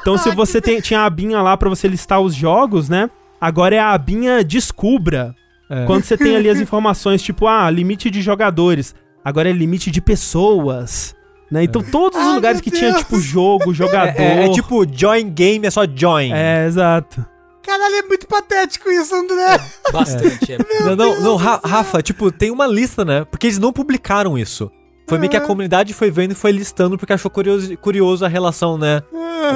Então, 0.00 0.18
se 0.18 0.30
você 0.34 0.60
tem, 0.60 0.80
tinha 0.80 1.00
a 1.00 1.06
abinha 1.06 1.40
lá 1.40 1.56
para 1.56 1.68
você 1.68 1.88
listar 1.88 2.20
os 2.20 2.34
jogos, 2.34 2.88
né? 2.88 3.10
Agora 3.40 3.74
é 3.74 3.78
a 3.78 3.92
abinha 3.92 4.42
descubra. 4.44 5.34
É. 5.68 5.84
Quando 5.84 6.04
você 6.04 6.16
tem 6.16 6.36
ali 6.36 6.48
as 6.48 6.58
informações, 6.60 7.22
tipo, 7.22 7.46
ah, 7.46 7.68
limite 7.70 8.10
de 8.10 8.22
jogadores. 8.22 8.94
Agora 9.24 9.48
é 9.48 9.52
limite 9.52 9.90
de 9.90 10.00
pessoas. 10.00 11.14
Né? 11.50 11.64
Então, 11.64 11.82
é. 11.82 11.84
todos 11.90 12.18
os 12.18 12.34
lugares 12.34 12.60
que 12.60 12.70
Deus. 12.70 12.80
tinha, 12.80 12.94
tipo, 12.94 13.20
jogo, 13.20 13.72
jogador. 13.72 14.14
É, 14.20 14.44
é, 14.44 14.46
é, 14.46 14.52
tipo, 14.52 14.84
join 14.90 15.30
game, 15.30 15.66
é 15.66 15.70
só 15.70 15.82
join. 15.86 16.32
É, 16.32 16.66
exato. 16.66 17.24
Caralho, 17.62 17.96
é 17.96 18.02
muito 18.02 18.28
patético 18.28 18.88
isso, 18.88 19.14
André. 19.14 19.56
É, 19.88 19.92
bastante. 19.92 20.52
É. 20.52 20.58
Não, 20.84 20.94
não, 20.94 21.20
não, 21.20 21.36
Rafa, 21.36 22.00
tipo, 22.00 22.30
tem 22.30 22.50
uma 22.50 22.66
lista, 22.66 23.04
né? 23.04 23.24
Porque 23.24 23.48
eles 23.48 23.58
não 23.58 23.72
publicaram 23.72 24.38
isso. 24.38 24.70
Foi 25.06 25.18
meio 25.18 25.30
que 25.30 25.36
a 25.36 25.40
comunidade 25.40 25.94
foi 25.94 26.10
vendo 26.10 26.32
e 26.32 26.34
foi 26.34 26.50
listando 26.50 26.98
porque 26.98 27.12
achou 27.12 27.30
curioso, 27.30 27.76
curioso 27.76 28.24
a 28.24 28.28
relação, 28.28 28.76
né? 28.76 29.02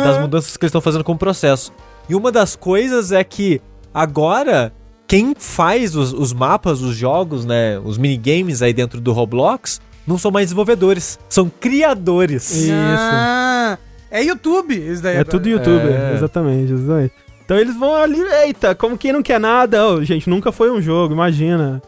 Das 0.05 0.21
mudanças 0.21 0.57
que 0.57 0.65
eles 0.65 0.71
estão 0.71 0.81
fazendo 0.81 1.03
com 1.03 1.13
o 1.13 1.19
processo. 1.19 1.73
E 2.09 2.15
uma 2.15 2.31
das 2.31 2.55
coisas 2.55 3.11
é 3.11 3.25
que 3.25 3.61
agora 3.93 4.73
quem 5.09 5.35
faz 5.37 5.97
os, 5.97 6.13
os 6.13 6.33
mapas, 6.33 6.81
os 6.83 6.95
jogos, 6.95 7.45
né? 7.45 7.81
Os 7.81 7.99
minigames 7.99 8.63
aí 8.63 8.73
dentro 8.73 9.01
do 9.01 9.13
Roblox 9.13 9.81
não 10.07 10.17
são 10.17 10.31
mais 10.31 10.47
desenvolvedores, 10.47 11.19
são 11.29 11.51
criadores. 11.61 12.49
Isso. 12.53 12.73
Ah, 12.73 13.77
é 14.09 14.23
YouTube, 14.23 14.75
isso 14.75 15.03
daí. 15.03 15.17
É, 15.17 15.21
é 15.21 15.25
tudo 15.25 15.49
YouTube, 15.49 15.89
é. 15.89 16.15
exatamente, 16.15 16.73
exatamente. 16.73 17.13
Então 17.45 17.59
eles 17.59 17.77
vão 17.77 17.97
ali, 17.97 18.21
eita, 18.45 18.73
como 18.77 18.97
quem 18.97 19.13
não 19.13 19.23
quer 19.23 19.41
nada. 19.41 19.85
Oh, 19.85 20.05
gente, 20.05 20.31
nunca 20.31 20.53
foi 20.53 20.71
um 20.71 20.81
jogo, 20.81 21.13
imagina. 21.13 21.83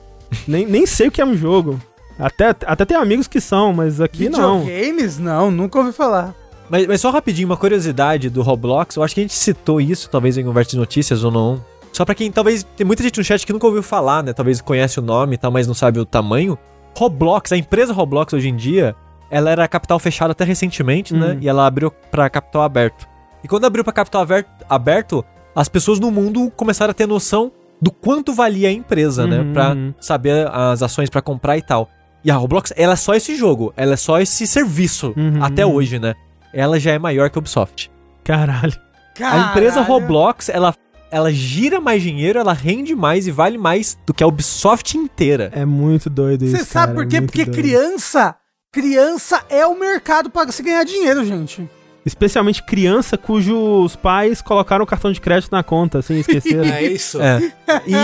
nem, 0.48 0.66
nem 0.66 0.84
sei 0.84 1.06
o 1.06 1.10
que 1.12 1.20
é 1.20 1.24
um 1.24 1.36
jogo. 1.36 1.80
Até, 2.18 2.48
até 2.48 2.84
tem 2.84 2.96
amigos 2.96 3.26
que 3.26 3.40
são, 3.40 3.72
mas 3.72 4.00
aqui 4.00 4.28
não. 4.28 4.64
Games? 4.64 5.18
Não, 5.18 5.50
nunca 5.50 5.78
ouvi 5.78 5.92
falar. 5.92 6.34
Mas, 6.68 6.86
mas 6.86 7.00
só 7.00 7.10
rapidinho, 7.10 7.48
uma 7.48 7.56
curiosidade 7.56 8.30
do 8.30 8.42
Roblox. 8.42 8.96
Eu 8.96 9.02
acho 9.02 9.14
que 9.14 9.20
a 9.20 9.24
gente 9.24 9.34
citou 9.34 9.80
isso, 9.80 10.08
talvez 10.08 10.38
em 10.38 10.44
conversa 10.44 10.70
de 10.70 10.76
notícias 10.76 11.24
ou 11.24 11.30
não. 11.30 11.62
Só 11.92 12.04
pra 12.04 12.14
quem 12.14 12.32
talvez. 12.32 12.66
Tem 12.76 12.86
muita 12.86 13.02
gente 13.02 13.18
no 13.18 13.24
chat 13.24 13.44
que 13.44 13.52
nunca 13.52 13.66
ouviu 13.66 13.82
falar, 13.82 14.22
né? 14.22 14.32
Talvez 14.32 14.60
conhece 14.60 14.98
o 14.98 15.02
nome 15.02 15.34
e 15.34 15.38
tal, 15.38 15.50
mas 15.50 15.66
não 15.66 15.74
sabe 15.74 15.98
o 16.00 16.06
tamanho. 16.06 16.58
Roblox, 16.96 17.52
a 17.52 17.56
empresa 17.56 17.92
Roblox 17.92 18.32
hoje 18.32 18.48
em 18.48 18.56
dia, 18.56 18.94
ela 19.30 19.50
era 19.50 19.68
capital 19.68 19.98
fechado 19.98 20.30
até 20.30 20.44
recentemente, 20.44 21.14
né? 21.14 21.32
Uhum. 21.32 21.38
E 21.40 21.48
ela 21.48 21.66
abriu 21.66 21.90
para 22.10 22.28
capital 22.30 22.62
aberto. 22.62 23.06
E 23.44 23.48
quando 23.48 23.64
abriu 23.64 23.84
para 23.84 23.92
capital 23.92 24.26
aberto, 24.68 25.24
as 25.54 25.68
pessoas 25.68 25.98
no 25.98 26.10
mundo 26.10 26.50
começaram 26.56 26.90
a 26.90 26.94
ter 26.94 27.06
noção 27.06 27.52
do 27.80 27.90
quanto 27.90 28.32
valia 28.32 28.68
a 28.68 28.72
empresa, 28.72 29.26
né? 29.26 29.38
uhum. 29.38 29.44
né? 29.44 29.52
Pra 29.52 29.76
saber 30.00 30.48
as 30.48 30.82
ações 30.82 31.10
para 31.10 31.20
comprar 31.20 31.58
e 31.58 31.62
tal. 31.62 31.88
E 32.24 32.30
a 32.30 32.36
Roblox, 32.36 32.72
ela 32.76 32.92
é 32.92 32.96
só 32.96 33.14
esse 33.14 33.34
jogo, 33.34 33.72
ela 33.76 33.94
é 33.94 33.96
só 33.96 34.20
esse 34.20 34.46
serviço, 34.46 35.12
uhum. 35.16 35.42
até 35.42 35.66
hoje, 35.66 35.98
né? 35.98 36.14
Ela 36.52 36.78
já 36.78 36.92
é 36.92 36.98
maior 36.98 37.28
que 37.30 37.38
a 37.38 37.40
Ubisoft. 37.40 37.90
Caralho. 38.22 38.74
Caralho. 39.14 39.42
A 39.42 39.50
empresa 39.50 39.80
Roblox, 39.82 40.48
ela, 40.48 40.74
ela 41.10 41.32
gira 41.32 41.80
mais 41.80 42.02
dinheiro, 42.02 42.38
ela 42.38 42.52
rende 42.52 42.94
mais 42.94 43.26
e 43.26 43.30
vale 43.30 43.58
mais 43.58 43.98
do 44.06 44.14
que 44.14 44.22
a 44.22 44.26
Ubisoft 44.26 44.96
inteira. 44.96 45.50
É 45.52 45.64
muito 45.64 46.08
doido 46.08 46.44
isso. 46.44 46.56
Você 46.56 46.64
sabe 46.64 46.94
por 46.94 47.06
quê? 47.06 47.16
É 47.16 47.20
Porque 47.20 47.44
doido. 47.44 47.56
criança, 47.56 48.36
criança 48.72 49.44
é 49.48 49.66
o 49.66 49.78
mercado 49.78 50.30
para 50.30 50.52
se 50.52 50.62
ganhar 50.62 50.84
dinheiro, 50.84 51.24
gente. 51.24 51.68
Especialmente 52.04 52.62
criança 52.62 53.16
cujos 53.16 53.94
pais 53.94 54.42
colocaram 54.42 54.82
o 54.82 54.86
cartão 54.86 55.12
de 55.12 55.20
crédito 55.20 55.52
na 55.52 55.62
conta, 55.62 56.02
sem 56.02 56.18
esquecer. 56.18 56.58
é 56.66 56.82
isso. 56.82 57.20
É. 57.20 57.52
E 57.86 57.94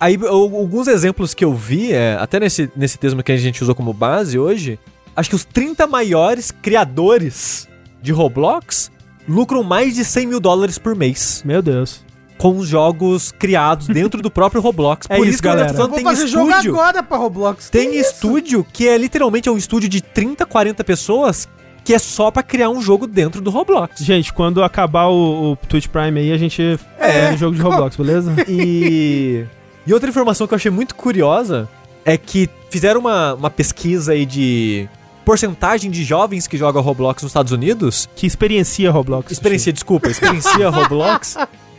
aí, 0.00 0.18
alguns 0.26 0.88
exemplos 0.88 1.34
que 1.34 1.44
eu 1.44 1.54
vi, 1.54 1.92
é, 1.92 2.16
até 2.18 2.40
nesse, 2.40 2.70
nesse 2.74 2.98
texto 2.98 3.22
que 3.22 3.32
a 3.32 3.36
gente 3.36 3.62
usou 3.62 3.74
como 3.74 3.92
base 3.92 4.38
hoje, 4.38 4.78
acho 5.14 5.30
que 5.30 5.36
os 5.36 5.44
30 5.44 5.86
maiores 5.86 6.50
criadores 6.50 7.68
de 8.02 8.10
Roblox 8.10 8.90
lucram 9.28 9.62
mais 9.62 9.94
de 9.94 10.04
100 10.04 10.26
mil 10.26 10.40
dólares 10.40 10.78
por 10.78 10.96
mês. 10.96 11.42
Meu 11.44 11.62
Deus. 11.62 12.04
Com 12.38 12.56
os 12.56 12.68
jogos 12.68 13.32
criados 13.32 13.88
dentro 13.88 14.22
do 14.22 14.30
próprio 14.30 14.60
Roblox. 14.60 15.06
É 15.10 15.16
por 15.16 15.26
isso, 15.26 15.34
isso 15.34 15.42
galera. 15.42 15.66
que 15.66 15.70
eu 15.72 15.74
tô 15.74 15.82
falando, 15.82 15.94
tem 15.94 16.04
fazer 16.04 16.24
estúdio. 16.24 16.62
Jogo 16.62 16.78
agora 16.78 17.02
pra 17.02 17.16
Roblox. 17.16 17.68
Tem 17.68 17.90
que 17.90 17.96
estúdio 17.96 18.60
isso? 18.60 18.68
que 18.72 18.88
é 18.88 18.96
literalmente 18.96 19.48
é 19.48 19.52
um 19.52 19.56
estúdio 19.58 19.88
de 19.88 20.00
30, 20.00 20.46
40 20.46 20.84
pessoas 20.84 21.48
que 21.84 21.94
é 21.94 21.98
só 21.98 22.30
para 22.30 22.42
criar 22.42 22.68
um 22.70 22.80
jogo 22.82 23.06
dentro 23.06 23.40
do 23.40 23.50
Roblox. 23.50 24.02
Gente, 24.04 24.32
quando 24.32 24.62
acabar 24.62 25.06
o, 25.06 25.52
o 25.52 25.56
Twitch 25.68 25.86
Prime 25.88 26.20
aí, 26.20 26.32
a 26.32 26.38
gente 26.38 26.78
é 26.98 27.30
um 27.32 27.36
jogo 27.36 27.56
de 27.56 27.62
Roblox, 27.62 27.96
beleza? 27.96 28.34
E 28.48 29.44
e 29.86 29.94
outra 29.94 30.10
informação 30.10 30.46
que 30.46 30.52
eu 30.52 30.56
achei 30.56 30.70
muito 30.70 30.94
curiosa 30.94 31.66
é 32.04 32.18
que 32.18 32.48
fizeram 32.68 33.00
uma, 33.00 33.32
uma 33.32 33.48
pesquisa 33.48 34.12
aí 34.12 34.26
de 34.26 34.86
porcentagem 35.24 35.90
de 35.90 36.04
jovens 36.04 36.46
que 36.46 36.58
jogam 36.58 36.82
Roblox 36.82 37.22
nos 37.22 37.30
Estados 37.30 37.52
Unidos, 37.52 38.06
Que 38.14 38.26
experiencia 38.26 38.90
Roblox. 38.90 39.32
experiencia, 39.32 39.72
desculpa, 39.72 40.08
experiencia 40.08 40.68
Roblox, 40.70 41.36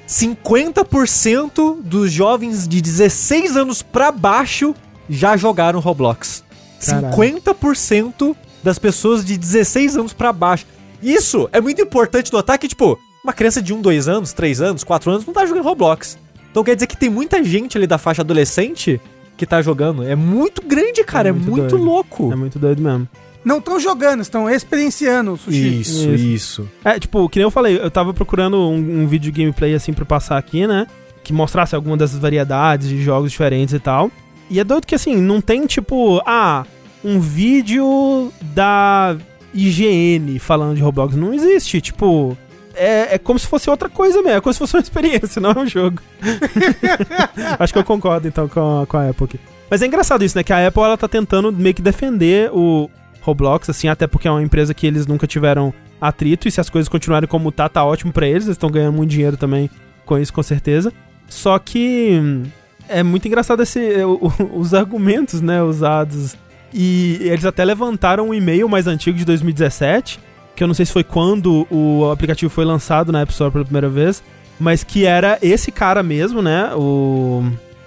50% 0.07 1.77
dos 1.83 2.11
jovens 2.11 2.67
de 2.67 2.81
16 2.81 3.57
anos 3.57 3.81
pra 3.81 4.11
baixo 4.11 4.73
já 5.09 5.35
jogaram 5.37 5.79
Roblox. 5.79 6.43
Caralho. 6.85 7.15
50% 7.15 8.35
das 8.63 8.77
pessoas 8.79 9.23
de 9.23 9.37
16 9.37 9.97
anos 9.97 10.13
pra 10.13 10.31
baixo. 10.33 10.65
Isso 11.01 11.47
é 11.51 11.61
muito 11.61 11.81
importante 11.81 12.31
notar 12.33 12.57
que, 12.57 12.67
tipo, 12.67 12.99
uma 13.23 13.33
criança 13.33 13.61
de 13.61 13.73
1, 13.73 13.81
2 13.81 14.07
anos, 14.07 14.33
3 14.33 14.61
anos, 14.61 14.83
4 14.83 15.11
anos 15.11 15.25
não 15.25 15.33
tá 15.33 15.45
jogando 15.45 15.63
Roblox. 15.63 16.17
Então 16.51 16.63
quer 16.63 16.75
dizer 16.75 16.87
que 16.87 16.97
tem 16.97 17.09
muita 17.09 17.43
gente 17.43 17.77
ali 17.77 17.85
da 17.87 17.97
faixa 17.97 18.21
adolescente 18.21 18.99
que 19.37 19.45
tá 19.45 19.61
jogando. 19.61 20.03
É 20.03 20.15
muito 20.15 20.61
grande, 20.61 21.03
cara. 21.03 21.29
É 21.29 21.31
É 21.31 21.33
muito, 21.33 21.49
muito 21.51 21.69
doido. 21.69 21.83
louco. 21.85 22.31
É 22.31 22.35
muito 22.35 22.57
doido 22.59 22.81
mesmo. 22.81 23.07
Não 23.45 23.59
estão 23.59 23.79
jogando, 23.79 24.19
estão 24.21 24.49
experienciando 24.49 25.31
o 25.31 25.37
sushi. 25.37 25.79
Isso, 25.79 26.09
Isso. 26.09 26.25
isso. 26.25 26.69
É, 26.83 26.99
tipo, 26.99 27.29
que 27.29 27.39
nem 27.39 27.43
eu 27.43 27.51
falei, 27.51 27.77
eu 27.77 27.89
tava 27.89 28.13
procurando 28.13 28.57
um, 28.57 29.03
um 29.03 29.07
vídeo 29.07 29.31
de 29.31 29.39
gameplay 29.39 29.73
assim 29.73 29.93
pra 29.93 30.03
passar 30.03 30.37
aqui, 30.37 30.67
né? 30.67 30.85
Que 31.23 31.31
mostrasse 31.31 31.73
alguma 31.73 31.95
dessas 31.95 32.19
variedades 32.19 32.89
de 32.89 33.01
jogos 33.01 33.31
diferentes 33.31 33.73
e 33.73 33.79
tal. 33.79 34.11
E 34.49 34.59
é 34.59 34.63
doido 34.63 34.85
que 34.85 34.93
assim, 34.95 35.15
não 35.15 35.39
tem 35.39 35.65
tipo, 35.65 36.21
ah, 36.25 36.65
um 37.03 37.19
vídeo 37.19 38.31
da 38.41 39.15
IGN 39.53 40.39
falando 40.39 40.75
de 40.75 40.81
Roblox. 40.81 41.15
Não 41.15 41.33
existe, 41.33 41.81
tipo. 41.81 42.37
É, 42.75 43.15
é 43.15 43.17
como 43.17 43.37
se 43.37 43.45
fosse 43.47 43.69
outra 43.69 43.89
coisa 43.89 44.21
mesmo, 44.21 44.37
é 44.37 44.41
como 44.41 44.53
se 44.53 44.59
fosse 44.59 44.75
uma 44.75 44.81
experiência, 44.81 45.39
não 45.41 45.51
é 45.51 45.59
um 45.59 45.67
jogo. 45.67 46.01
Acho 47.59 47.73
que 47.73 47.79
eu 47.79 47.83
concordo 47.83 48.27
então 48.27 48.47
com 48.47 48.81
a, 48.81 48.87
com 48.87 48.97
a 48.97 49.09
Apple 49.09 49.25
aqui. 49.25 49.39
Mas 49.69 49.81
é 49.81 49.85
engraçado 49.85 50.23
isso, 50.23 50.37
né? 50.37 50.43
Que 50.43 50.53
a 50.53 50.67
Apple 50.67 50.81
ela 50.81 50.97
tá 50.97 51.07
tentando 51.07 51.51
meio 51.51 51.75
que 51.75 51.81
defender 51.81 52.49
o 52.53 52.89
Roblox, 53.21 53.69
assim, 53.69 53.87
até 53.87 54.07
porque 54.07 54.27
é 54.27 54.31
uma 54.31 54.41
empresa 54.41 54.73
que 54.73 54.87
eles 54.87 55.05
nunca 55.05 55.27
tiveram 55.27 55.73
atrito, 55.99 56.47
e 56.47 56.51
se 56.51 56.61
as 56.61 56.69
coisas 56.69 56.87
continuarem 56.87 57.27
como 57.27 57.51
tá, 57.51 57.67
tá 57.67 57.83
ótimo 57.83 58.13
pra 58.13 58.25
eles, 58.25 58.45
eles 58.45 58.55
estão 58.55 58.71
ganhando 58.71 58.95
muito 58.95 59.09
dinheiro 59.09 59.35
também 59.35 59.69
com 60.05 60.17
isso, 60.17 60.33
com 60.33 60.41
certeza. 60.41 60.93
Só 61.27 61.59
que 61.59 62.19
hum, 62.19 62.43
é 62.87 63.03
muito 63.03 63.27
engraçado 63.27 63.61
esse, 63.61 63.79
os 64.53 64.73
argumentos, 64.73 65.41
né, 65.41 65.61
usados. 65.61 66.35
E 66.73 67.17
eles 67.21 67.45
até 67.45 67.65
levantaram 67.65 68.29
um 68.29 68.33
e-mail 68.33 68.69
mais 68.69 68.87
antigo 68.87 69.17
de 69.17 69.25
2017, 69.25 70.19
que 70.55 70.63
eu 70.63 70.67
não 70.67 70.73
sei 70.73 70.85
se 70.85 70.91
foi 70.91 71.03
quando 71.03 71.67
o 71.71 72.09
aplicativo 72.11 72.51
foi 72.51 72.65
lançado 72.65 73.11
na 73.11 73.21
App 73.21 73.31
Store 73.31 73.51
pela 73.51 73.65
primeira 73.65 73.89
vez, 73.89 74.21
mas 74.59 74.83
que 74.83 75.05
era 75.05 75.39
esse 75.41 75.71
cara 75.71 76.03
mesmo, 76.03 76.41
né, 76.41 76.71
o 76.75 77.43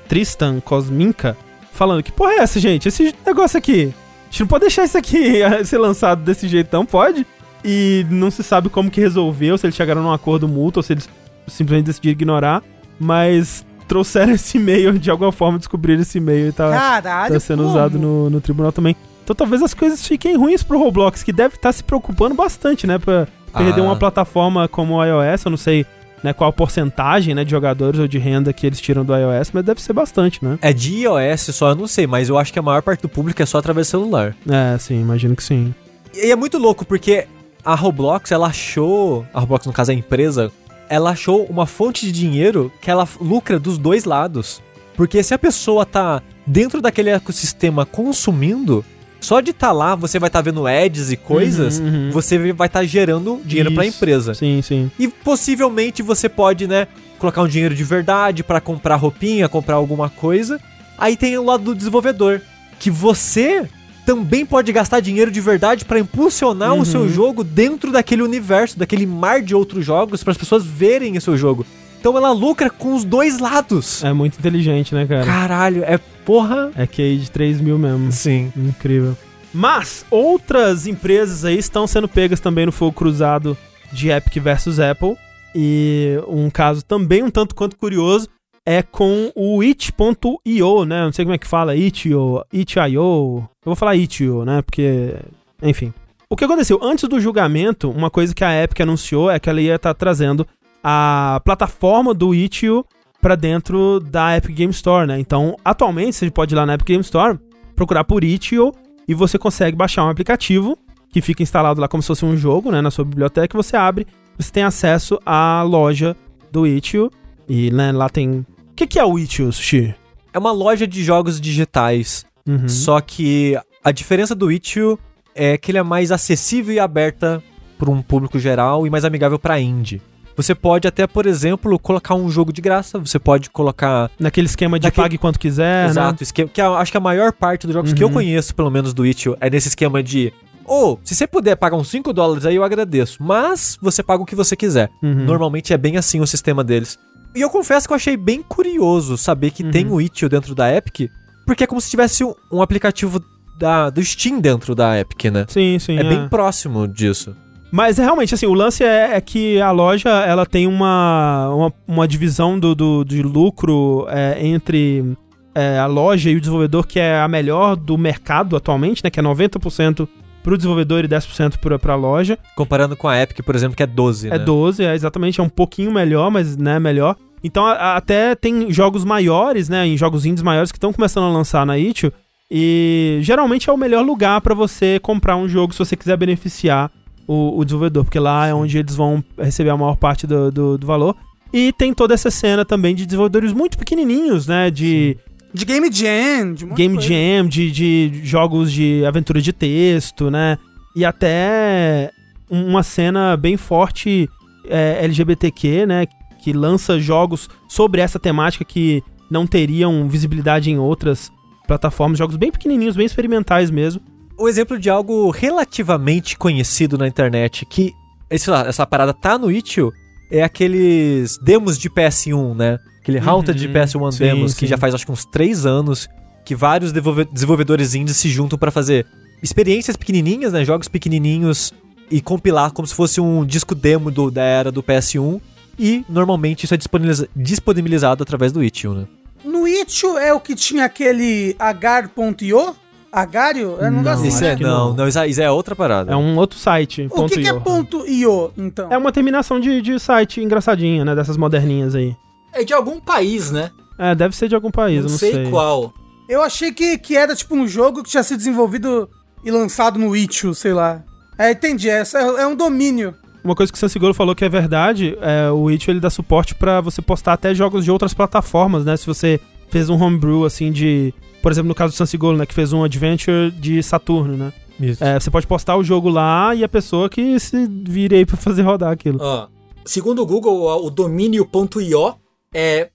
Tristan 0.08 0.60
Cosminka, 0.60 1.36
falando 1.72 2.02
que 2.02 2.10
porra 2.10 2.32
é 2.32 2.38
essa, 2.38 2.58
gente? 2.58 2.88
Esse 2.88 3.14
negócio 3.24 3.58
aqui, 3.58 3.92
a 3.94 4.30
gente 4.30 4.40
não 4.40 4.46
pode 4.46 4.62
deixar 4.62 4.84
isso 4.84 4.96
aqui 4.96 5.40
ser 5.64 5.78
lançado 5.78 6.22
desse 6.22 6.48
jeito, 6.48 6.74
não 6.74 6.86
pode? 6.86 7.26
E 7.64 8.04
não 8.10 8.30
se 8.30 8.42
sabe 8.42 8.68
como 8.68 8.90
que 8.90 9.00
resolveu, 9.00 9.56
se 9.56 9.66
eles 9.66 9.76
chegaram 9.76 10.02
num 10.02 10.12
acordo 10.12 10.48
mútuo 10.48 10.80
ou 10.80 10.82
se 10.82 10.94
eles 10.94 11.08
simplesmente 11.46 11.86
decidiram 11.86 12.12
ignorar, 12.12 12.62
mas 12.98 13.64
trouxeram 13.92 14.32
esse 14.32 14.56
e-mail, 14.56 14.98
de 14.98 15.10
alguma 15.10 15.30
forma 15.30 15.58
descobriram 15.58 16.00
esse 16.00 16.16
e-mail 16.18 16.48
e 16.48 16.52
tá, 16.52 16.70
Caralho, 16.70 17.34
tá 17.34 17.40
sendo 17.40 17.62
como? 17.62 17.70
usado 17.74 17.98
no, 17.98 18.30
no 18.30 18.40
tribunal 18.40 18.72
também. 18.72 18.96
Então 19.22 19.36
talvez 19.36 19.62
as 19.62 19.74
coisas 19.74 20.06
fiquem 20.06 20.34
ruins 20.36 20.62
pro 20.62 20.78
Roblox, 20.78 21.22
que 21.22 21.32
deve 21.32 21.56
estar 21.56 21.70
se 21.72 21.84
preocupando 21.84 22.34
bastante, 22.34 22.86
né, 22.86 22.98
pra 22.98 23.26
perder 23.56 23.80
Ah. 23.80 23.84
uma 23.84 23.96
plataforma 23.96 24.66
como 24.66 24.94
o 24.94 25.04
iOS, 25.04 25.44
eu 25.44 25.50
não 25.50 25.56
sei 25.58 25.84
né, 26.24 26.32
qual 26.32 26.48
a 26.48 26.52
porcentagem 26.52 27.34
né, 27.34 27.44
de 27.44 27.50
jogadores 27.50 28.00
ou 28.00 28.08
de 28.08 28.16
renda 28.18 28.52
que 28.52 28.66
eles 28.66 28.80
tiram 28.80 29.04
do 29.04 29.12
iOS, 29.14 29.50
mas 29.52 29.64
deve 29.64 29.82
ser 29.82 29.92
bastante, 29.92 30.42
né? 30.44 30.58
É 30.62 30.72
de 30.72 31.02
iOS 31.02 31.40
só, 31.54 31.70
eu 31.70 31.74
não 31.74 31.86
sei, 31.86 32.06
mas 32.06 32.28
eu 32.28 32.38
acho 32.38 32.52
que 32.52 32.58
a 32.58 32.62
maior 32.62 32.80
parte 32.80 33.02
do 33.02 33.08
público 33.08 33.42
é 33.42 33.46
só 33.46 33.58
através 33.58 33.88
do 33.88 33.90
celular. 33.90 34.34
É, 34.48 34.78
sim, 34.78 35.00
imagino 35.00 35.36
que 35.36 35.42
sim. 35.42 35.74
E 36.14 36.30
é 36.30 36.36
muito 36.36 36.58
louco, 36.58 36.84
porque 36.86 37.26
a 37.64 37.74
Roblox, 37.74 38.30
ela 38.32 38.46
achou. 38.48 39.24
A 39.34 39.40
Roblox, 39.40 39.66
no 39.66 39.72
caso, 39.72 39.90
a 39.90 39.94
empresa, 39.94 40.50
ela 40.92 41.10
achou 41.10 41.44
uma 41.46 41.64
fonte 41.66 42.04
de 42.04 42.12
dinheiro 42.12 42.70
que 42.80 42.90
ela 42.90 43.08
lucra 43.20 43.58
dos 43.58 43.78
dois 43.78 44.04
lados. 44.04 44.60
Porque 44.94 45.22
se 45.22 45.32
a 45.32 45.38
pessoa 45.38 45.86
tá 45.86 46.20
dentro 46.46 46.82
daquele 46.82 47.08
ecossistema 47.08 47.86
consumindo, 47.86 48.84
só 49.18 49.40
de 49.40 49.52
estar 49.52 49.72
lá, 49.72 49.94
você 49.94 50.18
vai 50.18 50.28
estar 50.28 50.42
vendo 50.42 50.66
ads 50.66 51.10
e 51.10 51.16
coisas, 51.16 51.78
Uhum, 51.78 51.86
uhum. 51.86 52.10
você 52.10 52.52
vai 52.52 52.66
estar 52.66 52.84
gerando 52.84 53.40
dinheiro 53.44 53.72
pra 53.72 53.86
Isso. 53.86 53.96
empresa. 53.96 54.34
Sim, 54.34 54.60
sim. 54.60 54.90
E 54.98 55.08
possivelmente 55.08 56.02
você 56.02 56.28
pode, 56.28 56.66
né, 56.66 56.86
colocar 57.18 57.40
um 57.42 57.48
dinheiro 57.48 57.74
de 57.74 57.84
verdade 57.84 58.42
pra 58.44 58.60
comprar 58.60 58.96
roupinha, 58.96 59.48
comprar 59.48 59.76
alguma 59.76 60.10
coisa. 60.10 60.60
Aí 60.98 61.16
tem 61.16 61.38
o 61.38 61.44
lado 61.44 61.64
do 61.64 61.74
desenvolvedor, 61.74 62.42
que 62.78 62.90
você 62.90 63.66
também 64.04 64.44
pode 64.44 64.72
gastar 64.72 65.00
dinheiro 65.00 65.30
de 65.30 65.40
verdade 65.40 65.84
pra 65.84 65.98
impulsionar 65.98 66.74
Uhum. 66.74 66.80
o 66.80 66.84
seu 66.86 67.08
jogo 67.08 67.42
dentro 67.44 67.90
daquele 67.92 68.22
universo, 68.22 68.78
daquele 68.78 69.06
mar 69.06 69.40
de 69.42 69.54
outros 69.54 69.84
jogos, 69.84 70.22
para 70.24 70.32
as 70.32 70.38
pessoas 70.38 70.64
verem 70.64 71.16
o 71.16 71.20
seu 71.20 71.36
jogo. 71.36 71.64
Então 72.00 72.16
ela 72.16 72.32
lucra 72.32 72.68
com 72.68 72.94
os 72.94 73.04
dois 73.04 73.38
lados. 73.38 74.02
É 74.02 74.12
muito 74.12 74.36
inteligente, 74.38 74.92
né, 74.94 75.06
cara? 75.06 75.24
Caralho, 75.24 75.84
é 75.84 75.98
porra. 76.24 76.72
É 76.76 76.84
QI 76.86 77.18
de 77.18 77.30
3 77.30 77.60
mil 77.60 77.78
mesmo. 77.78 78.10
Sim. 78.10 78.52
Incrível. 78.56 79.16
Mas 79.54 80.04
outras 80.10 80.86
empresas 80.86 81.44
aí 81.44 81.58
estão 81.58 81.86
sendo 81.86 82.08
pegas 82.08 82.40
também 82.40 82.66
no 82.66 82.72
fogo 82.72 82.92
cruzado 82.92 83.56
de 83.92 84.08
Epic 84.10 84.36
versus 84.42 84.80
Apple. 84.80 85.14
E 85.54 86.18
um 86.26 86.48
caso 86.50 86.82
também 86.82 87.22
um 87.22 87.30
tanto 87.30 87.54
quanto 87.54 87.76
curioso 87.76 88.26
é 88.66 88.82
com 88.82 89.32
o 89.34 89.60
it.io, 89.60 90.84
né? 90.84 91.04
Não 91.04 91.12
sei 91.12 91.24
como 91.24 91.34
é 91.34 91.38
que 91.38 91.46
fala, 91.46 91.76
itio, 91.76 92.44
itio. 92.52 92.84
Eu 92.84 93.48
vou 93.64 93.76
falar 93.76 93.96
itio, 93.96 94.44
né? 94.44 94.62
Porque, 94.62 95.14
enfim. 95.62 95.92
O 96.30 96.36
que 96.36 96.44
aconteceu? 96.44 96.78
Antes 96.82 97.08
do 97.08 97.20
julgamento, 97.20 97.90
uma 97.90 98.10
coisa 98.10 98.34
que 98.34 98.44
a 98.44 98.62
Epic 98.62 98.80
anunciou 98.80 99.30
é 99.30 99.38
que 99.38 99.50
ela 99.50 99.60
ia 99.60 99.74
estar 99.74 99.94
trazendo 99.94 100.46
a 100.82 101.40
plataforma 101.44 102.14
do 102.14 102.34
itio 102.34 102.84
pra 103.20 103.34
dentro 103.34 104.00
da 104.00 104.36
Epic 104.36 104.54
Game 104.54 104.72
Store, 104.72 105.06
né? 105.06 105.18
Então, 105.20 105.56
atualmente, 105.64 106.16
você 106.16 106.30
pode 106.30 106.54
ir 106.54 106.56
lá 106.56 106.64
na 106.64 106.74
Epic 106.74 106.86
Game 106.86 107.02
Store, 107.02 107.38
procurar 107.76 108.04
por 108.04 108.24
itio 108.24 108.72
e 109.06 109.14
você 109.14 109.38
consegue 109.38 109.76
baixar 109.76 110.04
um 110.04 110.08
aplicativo 110.08 110.78
que 111.12 111.20
fica 111.20 111.42
instalado 111.42 111.80
lá 111.80 111.86
como 111.86 112.02
se 112.02 112.06
fosse 112.06 112.24
um 112.24 112.36
jogo, 112.36 112.72
né, 112.72 112.80
na 112.80 112.90
sua 112.90 113.04
biblioteca, 113.04 113.56
você 113.56 113.76
abre, 113.76 114.06
você 114.38 114.50
tem 114.50 114.62
acesso 114.62 115.20
à 115.26 115.62
loja 115.62 116.16
do 116.50 116.66
itio 116.66 117.10
e 117.46 117.70
né, 117.70 117.92
lá 117.92 118.08
tem 118.08 118.46
que, 118.82 118.94
que 118.94 118.98
é 118.98 119.04
o 119.04 119.18
itio, 119.18 119.52
Sushi? 119.52 119.94
É 120.32 120.38
uma 120.38 120.52
loja 120.52 120.86
de 120.86 121.02
jogos 121.04 121.40
digitais. 121.40 122.24
Uhum. 122.46 122.68
Só 122.68 123.00
que 123.00 123.58
a 123.84 123.92
diferença 123.92 124.34
do 124.34 124.50
Itch.io 124.50 124.98
é 125.34 125.56
que 125.56 125.70
ele 125.70 125.78
é 125.78 125.82
mais 125.82 126.10
acessível 126.12 126.74
e 126.74 126.80
aberta 126.80 127.42
para 127.78 127.90
um 127.90 128.02
público 128.02 128.38
geral 128.38 128.86
e 128.86 128.90
mais 128.90 129.04
amigável 129.04 129.38
para 129.38 129.60
indie. 129.60 130.00
Você 130.36 130.54
pode 130.54 130.88
até, 130.88 131.06
por 131.06 131.26
exemplo, 131.26 131.78
colocar 131.78 132.14
um 132.14 132.30
jogo 132.30 132.52
de 132.52 132.62
graça, 132.62 132.98
você 132.98 133.18
pode 133.18 133.50
colocar 133.50 134.10
Naquele 134.18 134.46
esquema 134.46 134.78
de 134.78 134.86
Naquele- 134.86 135.04
pague 135.04 135.18
quanto 135.18 135.38
quiser, 135.38 135.90
Exato, 135.90 136.22
esquema, 136.22 136.48
que 136.48 136.60
eu 136.60 136.74
acho 136.74 136.90
que 136.90 136.96
a 136.96 137.00
maior 137.00 137.32
parte 137.32 137.66
dos 137.66 137.74
jogos 137.74 137.92
que 137.92 138.02
eu 138.02 138.08
Uhum. 138.08 138.14
conheço, 138.14 138.54
pelo 138.54 138.70
menos 138.70 138.94
do 138.94 139.04
Itch.io, 139.04 139.36
é 139.40 139.50
nesse 139.50 139.68
esquema 139.68 140.02
de 140.02 140.32
ou, 140.64 140.98
se 141.04 141.14
você 141.14 141.26
puder 141.26 141.56
pagar 141.56 141.76
uns 141.76 141.88
5 141.88 142.12
dólares 142.12 142.46
aí, 142.46 142.54
eu 142.54 142.62
agradeço. 142.64 143.20
Mas 143.22 143.76
você 143.82 144.00
paga 144.02 144.22
o 144.22 144.26
que 144.26 144.34
você 144.36 144.54
quiser. 144.56 144.88
né? 145.02 145.10
Uhum. 145.10 145.24
Normalmente 145.24 145.72
é 145.72 145.76
bem 145.76 145.96
assim 145.96 146.20
o 146.20 146.26
sistema 146.26 146.62
deles. 146.64 146.98
E 147.34 147.40
eu 147.40 147.48
confesso 147.50 147.86
que 147.86 147.92
eu 147.92 147.96
achei 147.96 148.16
bem 148.16 148.42
curioso 148.42 149.16
saber 149.16 149.50
que 149.50 149.62
Uhum. 149.62 149.70
tem 149.70 149.90
o 149.90 150.00
Itch.io 150.00 150.28
dentro 150.28 150.54
da 150.54 150.72
Epic, 150.74 151.10
porque 151.46 151.64
é 151.64 151.66
como 151.66 151.80
se 151.80 151.90
tivesse 151.90 152.22
um, 152.24 152.34
um 152.52 152.60
aplicativo 152.62 153.22
da, 153.58 153.90
do 153.90 154.02
Steam 154.04 154.40
dentro 154.40 154.74
da 154.74 154.98
Epic, 154.98 155.24
né? 155.32 155.46
Sim, 155.48 155.78
sim. 155.78 155.98
É, 155.98 156.04
bem 156.04 156.28
próximo 156.28 156.86
disso. 156.86 157.34
Mas 157.70 157.98
é, 157.98 158.02
realmente, 158.02 158.34
assim, 158.34 158.46
o 158.46 158.52
lance 158.52 158.84
é, 158.84 159.16
é 159.16 159.20
que 159.20 159.60
a 159.60 159.70
loja 159.70 160.10
ela 160.10 160.44
tem 160.44 160.66
uma, 160.66 161.48
uma, 161.54 161.72
uma 161.88 162.08
divisão 162.08 162.58
do, 162.58 162.74
do, 162.74 163.02
de 163.04 163.22
lucro 163.22 164.06
é, 164.10 164.46
entre 164.46 165.16
é, 165.54 165.78
a 165.78 165.86
loja 165.86 166.30
e 166.30 166.36
o 166.36 166.40
desenvolvedor 166.40 166.86
que 166.86 167.00
é 167.00 167.18
a 167.18 167.26
melhor 167.28 167.76
do 167.76 167.96
mercado 167.96 168.56
atualmente, 168.56 169.02
né? 169.02 169.08
Que 169.08 169.20
é 169.20 169.22
90% 169.22 170.06
pro 170.42 170.56
desenvolvedor 170.56 171.04
e 171.04 171.08
10% 171.08 171.58
pra, 171.58 171.78
pra 171.78 171.94
loja. 171.94 172.38
Comparando 172.56 172.96
com 172.96 173.08
a 173.08 173.20
Epic, 173.20 173.44
por 173.44 173.54
exemplo, 173.54 173.76
que 173.76 173.82
é 173.82 173.86
12, 173.86 174.28
É 174.28 174.30
né? 174.32 174.38
12, 174.38 174.84
é 174.84 174.94
exatamente, 174.94 175.40
é 175.40 175.42
um 175.42 175.48
pouquinho 175.48 175.92
melhor, 175.92 176.30
mas 176.30 176.56
né, 176.56 176.78
melhor. 176.78 177.16
Então 177.44 177.66
a- 177.66 177.72
a- 177.72 177.96
até 177.96 178.34
tem 178.34 178.70
jogos 178.72 179.04
maiores, 179.04 179.68
né, 179.68 179.86
em 179.86 179.96
jogos 179.96 180.24
indies 180.26 180.42
maiores 180.42 180.70
que 180.70 180.78
estão 180.78 180.92
começando 180.92 181.24
a 181.24 181.28
lançar 181.32 181.66
na 181.66 181.76
itch 181.78 182.04
e 182.50 183.18
geralmente 183.22 183.70
é 183.70 183.72
o 183.72 183.76
melhor 183.76 184.04
lugar 184.04 184.40
pra 184.40 184.54
você 184.54 184.98
comprar 185.00 185.36
um 185.36 185.48
jogo 185.48 185.72
se 185.72 185.78
você 185.78 185.96
quiser 185.96 186.16
beneficiar 186.16 186.90
o, 187.26 187.58
o 187.58 187.64
desenvolvedor, 187.64 188.04
porque 188.04 188.18
lá 188.18 188.46
é 188.46 188.54
onde 188.54 188.78
eles 188.78 188.94
vão 188.94 189.24
receber 189.38 189.70
a 189.70 189.76
maior 189.76 189.96
parte 189.96 190.26
do, 190.26 190.50
do, 190.52 190.76
do 190.78 190.86
valor. 190.86 191.16
E 191.52 191.72
tem 191.72 191.92
toda 191.94 192.14
essa 192.14 192.30
cena 192.30 192.64
também 192.64 192.94
de 192.94 193.04
desenvolvedores 193.06 193.52
muito 193.52 193.76
pequenininhos, 193.78 194.46
né, 194.46 194.70
de 194.70 195.16
De 195.54 195.64
Game 195.64 195.90
Jam, 195.92 196.54
de 196.54 196.64
um 196.64 196.68
de 196.68 196.74
Game 196.74 196.94
coisa. 196.96 197.08
Jam, 197.08 197.46
de, 197.48 197.70
de 197.70 198.20
jogos 198.24 198.72
de 198.72 199.04
aventura 199.04 199.40
de 199.40 199.52
texto, 199.52 200.30
né? 200.30 200.56
E 200.96 201.04
até 201.04 202.10
um- 202.50 202.68
uma 202.68 202.82
cena 202.82 203.36
bem 203.36 203.56
forte 203.56 204.28
é, 204.68 204.98
LGBTQ, 205.04 205.86
né? 205.86 206.06
Que 206.42 206.52
lança 206.52 206.98
jogos 206.98 207.48
sobre 207.68 208.00
essa 208.00 208.18
temática 208.18 208.64
que 208.64 209.02
não 209.30 209.46
teriam 209.46 210.08
visibilidade 210.08 210.70
em 210.70 210.78
outras 210.78 211.30
plataformas. 211.66 212.18
Jogos 212.18 212.36
bem 212.36 212.50
pequenininhos, 212.50 212.96
bem 212.96 213.06
experimentais 213.06 213.70
mesmo. 213.70 214.00
o 214.38 214.48
exemplo 214.48 214.78
de 214.78 214.90
algo 214.90 215.30
relativamente 215.30 216.36
conhecido 216.36 216.98
na 216.98 217.06
internet, 217.06 217.64
que 217.66 217.92
esse, 218.30 218.50
essa 218.50 218.84
parada 218.86 219.12
tá 219.14 219.38
no 219.38 219.50
Itch.io, 219.50 219.92
é 220.30 220.42
aqueles 220.42 221.38
demos 221.38 221.78
de 221.78 221.88
PS1, 221.90 222.54
né? 222.56 222.78
Aquele 223.02 223.18
Uhum, 223.18 223.28
Haunted 223.28 223.58
de 223.58 223.68
PS1 223.68 224.12
sim, 224.12 224.18
demos, 224.20 224.54
que 224.54 224.60
sim. 224.60 224.66
já 224.66 224.78
faz 224.78 224.94
acho 224.94 225.04
que 225.04 225.10
uns 225.12 225.24
3 225.24 225.66
anos, 225.66 226.08
que 226.44 226.54
vários 226.54 226.92
desenvolve- 226.92 227.28
desenvolvedores 227.32 227.94
indies 227.94 228.16
se 228.16 228.28
juntam 228.28 228.56
pra 228.58 228.70
fazer 228.70 229.04
experiências 229.42 229.96
pequenininhas, 229.96 230.52
né? 230.52 230.64
Jogos 230.64 230.86
pequenininhos 230.88 231.72
e 232.10 232.20
compilar 232.20 232.70
como 232.72 232.86
se 232.86 232.94
fosse 232.94 233.20
um 233.20 233.44
disco 233.44 233.74
demo 233.74 234.10
do, 234.10 234.30
da 234.30 234.42
era 234.42 234.70
do 234.70 234.82
PS1. 234.82 235.40
E 235.78 236.04
normalmente 236.08 236.64
isso 236.64 236.74
é 236.74 236.76
disponibiliza- 236.76 237.28
disponibilizado 237.34 238.22
através 238.22 238.52
do 238.52 238.62
Itch.io, 238.62 238.94
né? 238.94 239.06
No 239.44 239.66
Itch.io 239.66 240.16
é 240.18 240.32
o 240.32 240.38
que 240.38 240.54
tinha 240.54 240.84
aquele 240.84 241.56
agar.io? 241.58 242.76
Agario? 243.10 243.76
É 243.80 243.88
um 243.88 243.96
negócio 243.96 244.02
Não, 244.02 244.12
assim, 244.12 244.28
Isso 244.28 244.44
é, 244.44 244.56
que 244.56 244.62
não, 244.62 244.88
não. 244.90 244.94
não, 244.96 245.08
isso 245.08 245.18
é- 245.18 245.28
isso 245.28 245.40
é 245.42 245.50
outra 245.50 245.76
parada. 245.76 246.12
É 246.12 246.16
um 246.16 246.36
outro 246.38 246.58
site. 246.58 247.02
O 247.02 247.10
ponto 247.10 247.34
que, 247.34 247.42
que 247.42 247.46
é 247.48 247.52
io. 247.52 247.60
ponto 247.60 248.06
.io, 248.06 248.50
então? 248.56 248.90
É 248.90 248.96
uma 248.96 249.12
terminação 249.12 249.60
de, 249.60 249.82
de 249.82 249.98
site 249.98 250.40
engraçadinha, 250.40 251.04
né? 251.04 251.14
Dessas 251.14 251.36
moderninhas 251.36 251.94
aí. 251.94 252.16
É 252.52 252.64
de 252.64 252.72
algum 252.72 253.00
país, 253.00 253.50
né? 253.50 253.70
É, 253.98 254.14
deve 254.14 254.36
ser 254.36 254.48
de 254.48 254.54
algum 254.54 254.70
país, 254.70 254.98
não, 254.98 255.06
eu 255.06 255.10
não 255.10 255.18
sei, 255.18 255.32
sei. 255.32 255.50
qual. 255.50 255.92
Eu 256.28 256.42
achei 256.42 256.72
que, 256.72 256.98
que 256.98 257.16
era 257.16 257.34
tipo 257.34 257.54
um 257.54 257.66
jogo 257.66 258.02
que 258.02 258.10
tinha 258.10 258.22
sido 258.22 258.38
desenvolvido 258.38 259.08
e 259.44 259.50
lançado 259.50 259.98
no 259.98 260.16
Itch.io, 260.16 260.54
sei 260.54 260.72
lá. 260.72 261.02
É, 261.38 261.50
entendi. 261.50 261.90
É, 261.90 262.02
é 262.38 262.46
um 262.46 262.54
domínio. 262.54 263.14
Uma 263.44 263.54
coisa 263.54 263.72
que 263.72 263.76
o 263.76 263.80
Sansigolo 263.80 264.14
falou 264.14 264.34
que 264.34 264.44
é 264.44 264.48
verdade, 264.48 265.16
é, 265.20 265.50
o 265.50 265.70
Itch 265.70 265.88
ele 265.88 265.98
dá 265.98 266.08
suporte 266.08 266.54
pra 266.54 266.80
você 266.80 267.02
postar 267.02 267.32
até 267.32 267.54
jogos 267.54 267.84
de 267.84 267.90
outras 267.90 268.14
plataformas, 268.14 268.84
né? 268.84 268.96
Se 268.96 269.06
você 269.06 269.40
fez 269.68 269.90
um 269.90 270.00
homebrew, 270.00 270.44
assim, 270.44 270.70
de... 270.70 271.12
Por 271.42 271.50
exemplo, 271.50 271.68
no 271.68 271.74
caso 271.74 271.92
do 271.92 271.96
Sansigolo, 271.96 272.38
né? 272.38 272.46
Que 272.46 272.54
fez 272.54 272.72
um 272.72 272.84
Adventure 272.84 273.50
de 273.50 273.82
Saturno, 273.82 274.36
né? 274.36 274.52
Isso. 274.78 275.02
É, 275.02 275.18
você 275.18 275.30
pode 275.30 275.46
postar 275.46 275.76
o 275.76 275.82
jogo 275.82 276.08
lá 276.08 276.54
e 276.54 276.62
a 276.62 276.68
pessoa 276.68 277.08
que 277.08 277.38
se 277.40 277.66
vire 277.66 278.16
aí 278.16 278.24
pra 278.24 278.36
fazer 278.36 278.62
rodar 278.62 278.92
aquilo. 278.92 279.18
Ó, 279.20 279.48
segundo 279.84 280.22
o 280.22 280.26
Google, 280.26 280.84
o 280.84 280.88
domínio.io 280.88 282.21
é 282.52 282.90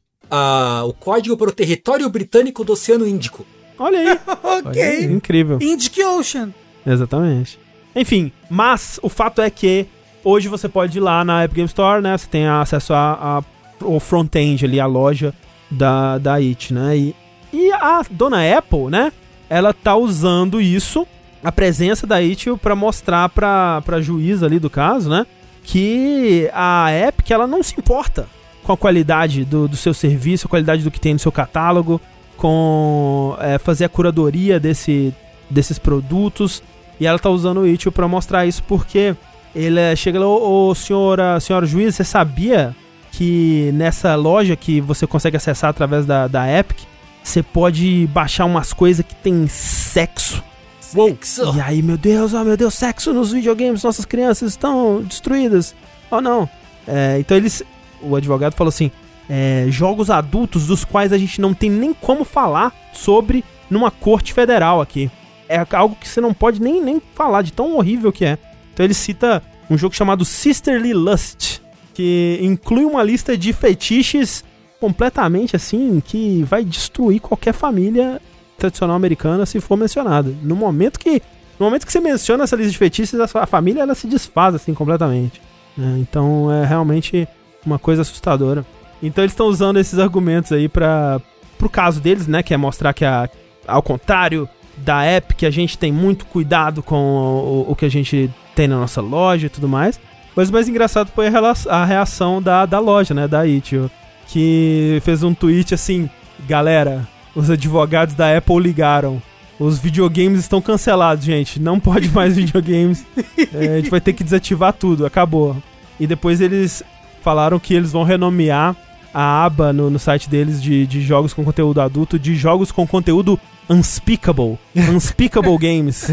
o 0.86 0.94
código 0.94 1.38
para 1.38 1.50
o 1.50 1.54
território 1.54 2.10
britânico 2.10 2.64
do 2.64 2.74
Oceano 2.74 3.08
Índico. 3.08 3.46
Olha 3.80 4.00
aí. 4.00 4.20
ok. 4.60 5.04
Incrível. 5.06 5.58
Indic 5.62 6.04
Ocean. 6.04 6.50
Exatamente. 6.86 7.60
Enfim, 7.96 8.32
mas 8.50 9.00
o 9.02 9.10
fato 9.10 9.42
é 9.42 9.50
que 9.50 9.86
hoje 10.24 10.48
você 10.48 10.68
pode 10.68 10.98
ir 10.98 11.02
lá 11.02 11.24
na 11.24 11.44
Epic 11.46 11.56
Game 11.56 11.68
Store, 11.68 12.02
né? 12.02 12.18
Você 12.18 12.28
tem 12.28 12.48
acesso 12.48 12.94
a, 12.94 13.14
a- 13.40 13.44
ao 13.84 14.00
front-end 14.00 14.66
ali, 14.66 14.80
a 14.80 14.86
loja 14.86 15.34
da, 15.70 16.18
da 16.18 16.36
IT, 16.36 16.74
né? 16.74 16.98
E, 16.98 17.16
e 17.54 17.72
a 17.72 18.02
dona 18.10 18.58
Apple, 18.58 18.90
né? 18.90 19.12
Ela 19.50 19.74
tá 19.74 19.96
usando 19.96 20.60
isso, 20.60 21.08
a 21.44 21.52
presença 21.52 22.06
da 22.06 22.18
IT, 22.18 22.56
pra 22.62 22.76
mostrar 22.76 23.30
pra, 23.30 23.82
pra 23.86 24.02
juíza 24.02 24.46
ali 24.46 24.60
do 24.60 24.70
caso, 24.70 25.10
né? 25.10 25.26
Que 25.64 26.50
a 26.54 26.92
Epic, 26.92 27.30
ela 27.32 27.48
não 27.48 27.62
se 27.64 27.76
importa 27.78 28.28
com 28.68 28.74
a 28.74 28.78
qualidade 28.78 29.46
do, 29.46 29.66
do 29.66 29.78
seu 29.78 29.94
serviço, 29.94 30.46
a 30.46 30.50
qualidade 30.50 30.84
do 30.84 30.92
que 30.92 31.00
tem 31.00 31.14
no 31.14 31.20
seu 31.20 31.32
catálogo, 31.32 32.02
com 32.36 33.34
é, 33.40 33.58
fazer 33.58 33.86
a 33.86 33.90
curadoria 33.90 34.60
desse, 34.60 35.16
desses 35.50 35.80
produtos. 35.80 36.62
E 37.00 37.08
ela 37.08 37.18
tá 37.18 37.30
usando 37.30 37.62
o 37.62 37.68
Itch 37.68 37.88
pra 37.88 38.10
mostrar 38.10 38.46
isso 38.46 38.62
porque 38.64 39.16
ele 39.56 39.80
é, 39.80 39.96
chega 39.96 40.20
lá, 40.20 40.28
ô, 40.28 40.68
ô 40.68 40.76
senhora, 40.76 41.40
senhora 41.40 41.66
juiz, 41.66 41.96
você 41.96 42.04
sabia 42.04 42.76
que 43.14 43.72
nessa 43.74 44.14
loja 44.16 44.54
que 44.58 44.82
você 44.82 45.08
consegue 45.08 45.38
acessar 45.38 45.70
através 45.70 46.06
da, 46.06 46.28
da 46.28 46.46
Epic, 46.52 46.80
você 47.24 47.42
pode 47.42 48.06
baixar 48.08 48.44
umas 48.44 48.74
coisas 48.74 49.06
que 49.06 49.16
tem 49.16 49.48
sexo. 49.48 50.44
Sexo. 50.82 51.56
E 51.56 51.62
aí, 51.62 51.82
meu 51.82 51.98
Deus, 51.98 52.34
oh 52.34 52.44
meu 52.44 52.58
Deus, 52.58 52.74
sexo 52.74 53.14
nos 53.14 53.32
videogames, 53.32 53.82
nossas 53.84 54.04
crianças 54.04 54.52
estão 54.52 55.02
destruídas. 55.04 55.74
Oh 56.12 56.20
não. 56.20 56.50
É, 56.86 57.18
então 57.20 57.38
eles. 57.38 57.64
O 58.02 58.16
advogado 58.16 58.54
falou 58.54 58.70
assim: 58.70 58.92
é, 59.30 59.66
jogos 59.70 60.10
adultos 60.10 60.68
dos 60.68 60.86
quais 60.86 61.12
a 61.12 61.18
gente 61.18 61.42
não 61.42 61.54
tem 61.54 61.70
nem 61.70 61.94
como 61.94 62.24
falar 62.24 62.74
sobre 62.94 63.44
numa 63.70 63.92
corte 63.92 64.34
federal 64.34 64.82
aqui. 64.82 65.12
É 65.50 65.66
algo 65.72 65.96
que 65.96 66.08
você 66.08 66.20
não 66.20 66.34
pode 66.34 66.62
nem, 66.62 66.82
nem 66.82 67.02
falar 67.14 67.42
de 67.42 67.54
tão 67.54 67.76
horrível 67.76 68.12
que 68.12 68.26
é. 68.26 68.38
Então 68.74 68.86
ele 68.86 68.94
cita 68.94 69.42
um 69.70 69.78
jogo 69.78 69.96
chamado 69.96 70.24
Sisterly 70.24 70.94
Lust, 70.94 71.62
que 71.94 72.40
inclui 72.42 72.86
uma 72.86 73.04
lista 73.04 73.38
de 73.38 73.52
fetiches 73.54 74.44
completamente 74.80 75.56
assim 75.56 76.02
que 76.06 76.44
vai 76.44 76.64
destruir 76.64 77.20
qualquer 77.20 77.54
família 77.54 78.22
tradicional 78.58 78.96
americana 78.96 79.46
se 79.46 79.60
for 79.60 79.76
mencionado. 79.76 80.36
No 80.42 80.56
momento 80.56 81.00
que 81.00 81.22
no 81.60 81.66
momento 81.66 81.86
que 81.86 81.92
você 81.92 82.00
menciona 82.00 82.44
essa 82.44 82.56
lista 82.56 82.72
de 82.72 82.78
fetiches, 82.78 83.20
a 83.20 83.46
família 83.48 83.82
ela 83.82 83.96
se 83.96 84.06
desfaz 84.06 84.54
assim 84.54 84.74
completamente. 84.74 85.42
né? 85.76 85.98
Então 86.00 86.52
é 86.52 86.66
realmente 86.66 87.28
uma 87.68 87.80
coisa 87.80 88.02
assustadora. 88.02 88.66
Então 89.02 89.24
eles 89.24 89.34
estão 89.34 89.48
usando 89.48 89.78
esses 89.78 90.00
argumentos 90.00 90.52
aí 90.52 90.68
para 90.68 91.22
pro 91.58 91.70
caso 91.70 92.00
deles, 92.00 92.28
né, 92.28 92.42
que 92.44 92.54
é 92.54 92.58
mostrar 92.58 92.94
que 92.94 93.04
a, 93.06 93.28
ao 93.68 93.82
contrário 93.82 94.48
da 94.78 95.04
Epic, 95.12 95.44
a 95.44 95.50
gente 95.50 95.76
tem 95.78 95.92
muito 95.92 96.26
cuidado 96.26 96.84
com 96.84 96.96
o, 96.96 97.66
o 97.72 97.76
que 97.76 97.86
a 97.86 97.90
gente 97.90 98.30
tem 98.56 98.68
na 98.68 98.78
nossa 98.78 99.02
loja 99.02 99.48
e 99.48 99.50
tudo 99.50 99.68
mais. 99.68 100.00
Mas 100.36 100.50
o 100.50 100.54
mais 100.54 100.70
engraçado 100.70 101.10
foi 101.16 101.28
a, 101.28 101.30
rela- 101.32 101.54
a 101.68 101.84
reação 101.84 102.40
da, 102.42 102.66
da 102.68 102.78
loja, 102.80 103.12
né, 103.14 103.28
da 103.28 103.46
Itch.io, 103.48 103.90
que 104.28 105.02
fez 105.04 105.24
um 105.24 105.34
tweet 105.34 105.74
assim, 105.74 106.08
galera, 106.48 107.08
os 107.36 107.50
advogados 107.50 108.14
da 108.14 108.38
Apple 108.38 108.60
ligaram. 108.60 109.22
Os 109.60 109.80
videogames 109.80 110.42
estão 110.42 110.62
cancelados, 110.62 111.26
gente. 111.26 111.60
Não 111.60 111.80
pode 111.80 112.10
mais 112.10 112.36
videogames. 112.38 113.04
É, 113.52 113.68
a 113.70 113.76
gente 113.78 113.90
vai 113.90 114.00
ter 114.00 114.14
que 114.14 114.24
desativar 114.24 114.74
tudo. 114.74 115.04
Acabou. 115.08 115.58
E 116.00 116.06
depois 116.06 116.40
eles 116.40 116.84
falaram 117.28 117.60
que 117.60 117.74
eles 117.74 117.92
vão 117.92 118.04
renomear 118.04 118.74
a 119.14 119.44
aba 119.44 119.74
no, 119.74 119.90
no 119.90 120.00
site 120.00 120.30
deles 120.30 120.64
de, 120.64 120.88
de 120.88 121.02
jogos 121.02 121.34
com 121.34 121.44
conteúdo 121.44 121.82
adulto 121.82 122.18
de 122.18 122.38
jogos 122.38 122.72
com 122.72 122.88
conteúdo 122.88 123.38
unspeakable. 123.70 124.58
Unspeakable 124.74 125.58
Games. 125.58 126.08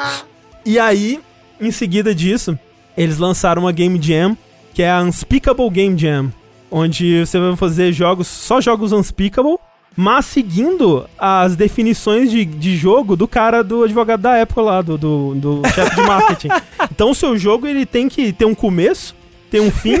e 0.64 0.78
aí, 0.78 1.20
em 1.60 1.70
seguida 1.70 2.14
disso, 2.14 2.58
eles 2.96 3.18
lançaram 3.18 3.64
uma 3.64 3.72
Game 3.72 4.00
Jam, 4.00 4.34
que 4.72 4.82
é 4.82 4.90
a 4.90 5.02
Unspeakable 5.02 5.68
Game 5.68 5.98
Jam. 5.98 6.32
Onde 6.70 7.26
você 7.26 7.38
vai 7.38 7.54
fazer 7.54 7.92
jogos, 7.92 8.26
só 8.26 8.58
jogos 8.58 8.92
unspeakable, 8.92 9.58
mas 9.94 10.24
seguindo 10.24 11.06
as 11.18 11.54
definições 11.54 12.30
de, 12.30 12.46
de 12.46 12.78
jogo 12.78 13.14
do 13.14 13.28
cara 13.28 13.62
do 13.62 13.84
advogado 13.84 14.22
da 14.22 14.40
Apple 14.40 14.62
lá, 14.62 14.80
do, 14.80 14.96
do, 14.96 15.34
do 15.34 15.68
chefe 15.68 15.96
de 15.96 16.02
marketing. 16.02 16.48
Então 16.90 17.10
o 17.10 17.14
seu 17.14 17.36
jogo 17.36 17.66
ele 17.66 17.84
tem 17.84 18.08
que 18.08 18.32
ter 18.32 18.46
um 18.46 18.54
começo, 18.54 19.14
ter 19.50 19.60
um 19.60 19.70
fim 19.70 19.96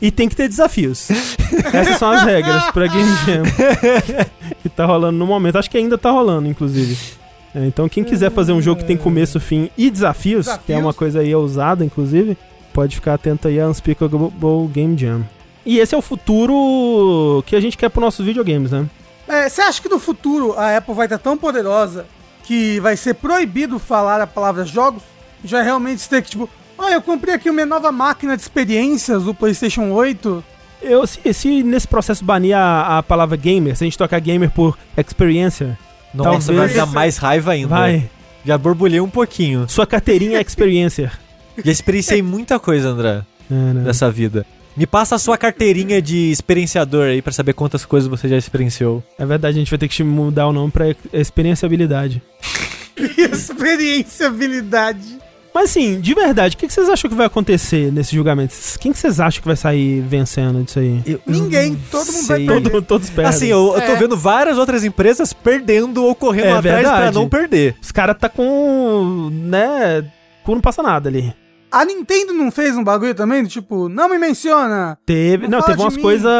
e 0.00 0.10
tem 0.10 0.28
que 0.28 0.36
ter 0.36 0.48
desafios. 0.48 1.08
Essas 1.72 1.98
são 1.98 2.10
as 2.10 2.22
regras 2.22 2.70
pra 2.70 2.86
Game 2.86 3.10
Jam. 3.26 3.42
que 4.62 4.68
tá 4.68 4.84
rolando 4.86 5.18
no 5.18 5.26
momento. 5.26 5.56
Acho 5.56 5.70
que 5.70 5.78
ainda 5.78 5.98
tá 5.98 6.10
rolando, 6.10 6.48
inclusive. 6.48 6.96
É, 7.54 7.66
então 7.66 7.88
quem 7.88 8.02
quiser 8.02 8.30
fazer 8.30 8.52
um 8.52 8.60
jogo 8.60 8.80
que 8.80 8.86
tem 8.86 8.96
começo, 8.96 9.38
fim 9.38 9.70
e 9.76 9.90
desafios, 9.90 10.46
que 10.46 10.50
é 10.52 10.56
Desafios. 10.56 10.82
uma 10.82 10.94
coisa 10.94 11.20
aí 11.20 11.34
ousada, 11.34 11.84
inclusive, 11.84 12.36
pode 12.72 12.96
ficar 12.96 13.14
atento 13.14 13.46
aí 13.48 13.60
a 13.60 13.68
Unspeakable 13.68 14.66
Game 14.72 14.96
Jam. 14.98 15.22
E 15.64 15.78
esse 15.78 15.94
é 15.94 15.98
o 15.98 16.02
futuro 16.02 17.42
que 17.46 17.54
a 17.56 17.60
gente 17.60 17.76
quer 17.78 17.88
pros 17.88 18.02
nossos 18.04 18.24
videogames, 18.26 18.70
né? 18.72 18.86
É, 19.26 19.48
Você 19.48 19.62
acha 19.62 19.80
que 19.80 19.88
no 19.88 19.98
futuro 19.98 20.54
a 20.58 20.76
Apple 20.76 20.94
vai 20.94 21.06
estar 21.06 21.18
tão 21.18 21.36
poderosa 21.38 22.06
que 22.42 22.78
vai 22.80 22.96
ser 22.96 23.14
proibido 23.14 23.78
falar 23.78 24.20
a 24.20 24.26
palavra 24.26 24.64
jogos? 24.66 25.02
Já 25.44 25.62
realmente 25.62 26.08
ter 26.08 26.22
que, 26.22 26.30
tipo, 26.30 26.48
ah, 26.78 26.90
eu 26.92 27.02
comprei 27.02 27.34
aqui 27.34 27.50
uma 27.50 27.64
nova 27.66 27.90
máquina 27.92 28.36
de 28.36 28.42
experiências 28.42 29.24
do 29.24 29.34
PlayStation 29.34 29.90
8. 29.92 30.44
Eu, 30.82 31.06
se, 31.06 31.32
se 31.32 31.62
nesse 31.62 31.86
processo 31.88 32.22
banir 32.24 32.56
a, 32.56 32.98
a 32.98 33.02
palavra 33.02 33.36
gamer, 33.36 33.76
se 33.76 33.84
a 33.84 33.86
gente 33.86 33.96
trocar 33.96 34.20
gamer 34.20 34.50
por 34.50 34.76
experiencer, 34.96 35.76
Nossa, 36.12 36.52
Talvez- 36.52 36.56
vai 36.56 36.68
dar 36.74 36.86
mais 36.86 37.16
raiva 37.16 37.52
ainda. 37.52 37.68
vai. 37.68 38.10
Já 38.44 38.58
borbulhei 38.58 39.00
um 39.00 39.08
pouquinho. 39.08 39.66
Sua 39.68 39.86
carteirinha 39.86 40.38
é 40.38 40.42
experiencer. 40.42 41.10
Já 41.64 41.70
experienciei 41.72 42.20
muita 42.20 42.58
coisa, 42.58 42.88
André, 42.88 43.22
É, 43.50 43.54
né? 43.54 43.82
nessa 43.84 44.10
vida. 44.10 44.44
Me 44.76 44.86
passa 44.88 45.14
a 45.14 45.18
sua 45.20 45.38
carteirinha 45.38 46.02
de 46.02 46.32
experienciador 46.32 47.04
aí 47.06 47.22
pra 47.22 47.32
saber 47.32 47.52
quantas 47.52 47.84
coisas 47.86 48.08
você 48.10 48.28
já 48.28 48.36
experienciou. 48.36 49.04
É 49.16 49.24
verdade, 49.24 49.54
a 49.56 49.60
gente 49.60 49.70
vai 49.70 49.78
ter 49.78 49.86
que 49.86 50.02
mudar 50.02 50.48
o 50.48 50.52
nome 50.52 50.72
pra 50.72 50.86
experienciabilidade. 51.12 52.20
Experienciabilidade. 53.16 55.18
Mas 55.54 55.70
assim, 55.70 56.00
de 56.00 56.14
verdade, 56.14 56.56
o 56.56 56.58
que 56.58 56.66
que 56.66 56.72
vocês 56.72 56.88
acham 56.88 57.08
que 57.08 57.16
vai 57.16 57.26
acontecer 57.26 57.92
nesse 57.92 58.14
julgamento? 58.16 58.52
Quem 58.80 58.92
que 58.92 58.98
vocês 58.98 59.20
acham 59.20 59.40
que 59.40 59.46
vai 59.46 59.56
sair 59.56 60.00
vencendo 60.00 60.64
disso 60.64 60.80
aí? 60.80 61.00
Ninguém, 61.26 61.76
todo 61.92 62.06
mundo 62.12 62.26
vai 62.26 62.38
sei. 62.38 62.46
perder. 62.46 62.70
Todo, 62.70 62.82
todos 62.82 63.08
perdem. 63.10 63.26
Assim, 63.30 63.46
eu, 63.46 63.66
eu 63.76 63.80
tô 63.80 63.92
É. 63.92 63.96
vendo 63.96 64.16
várias 64.16 64.58
outras 64.58 64.82
empresas 64.82 65.32
perdendo 65.32 66.04
ou 66.04 66.12
correndo 66.14 66.46
É 66.46 66.52
atrás 66.58 66.82
pra 66.82 66.92
verdade. 66.94 67.14
não 67.14 67.28
perder. 67.28 67.76
Os 67.80 67.92
caras 67.92 68.16
tá 68.18 68.28
com. 68.28 69.30
né. 69.32 70.04
cu 70.44 70.54
não 70.54 70.60
passa 70.60 70.82
nada 70.82 71.08
ali. 71.08 71.32
A 71.70 71.84
Nintendo 71.84 72.32
não 72.32 72.50
fez 72.50 72.76
um 72.76 72.82
bagulho 72.84 73.14
também? 73.14 73.44
Tipo, 73.44 73.88
não 73.88 74.08
me 74.08 74.18
menciona. 74.18 74.98
Teve. 75.06 75.46
Não 75.48 75.58
Não, 75.60 75.66
teve 75.66 75.80
umas 75.80 75.96
coisas. 75.96 76.32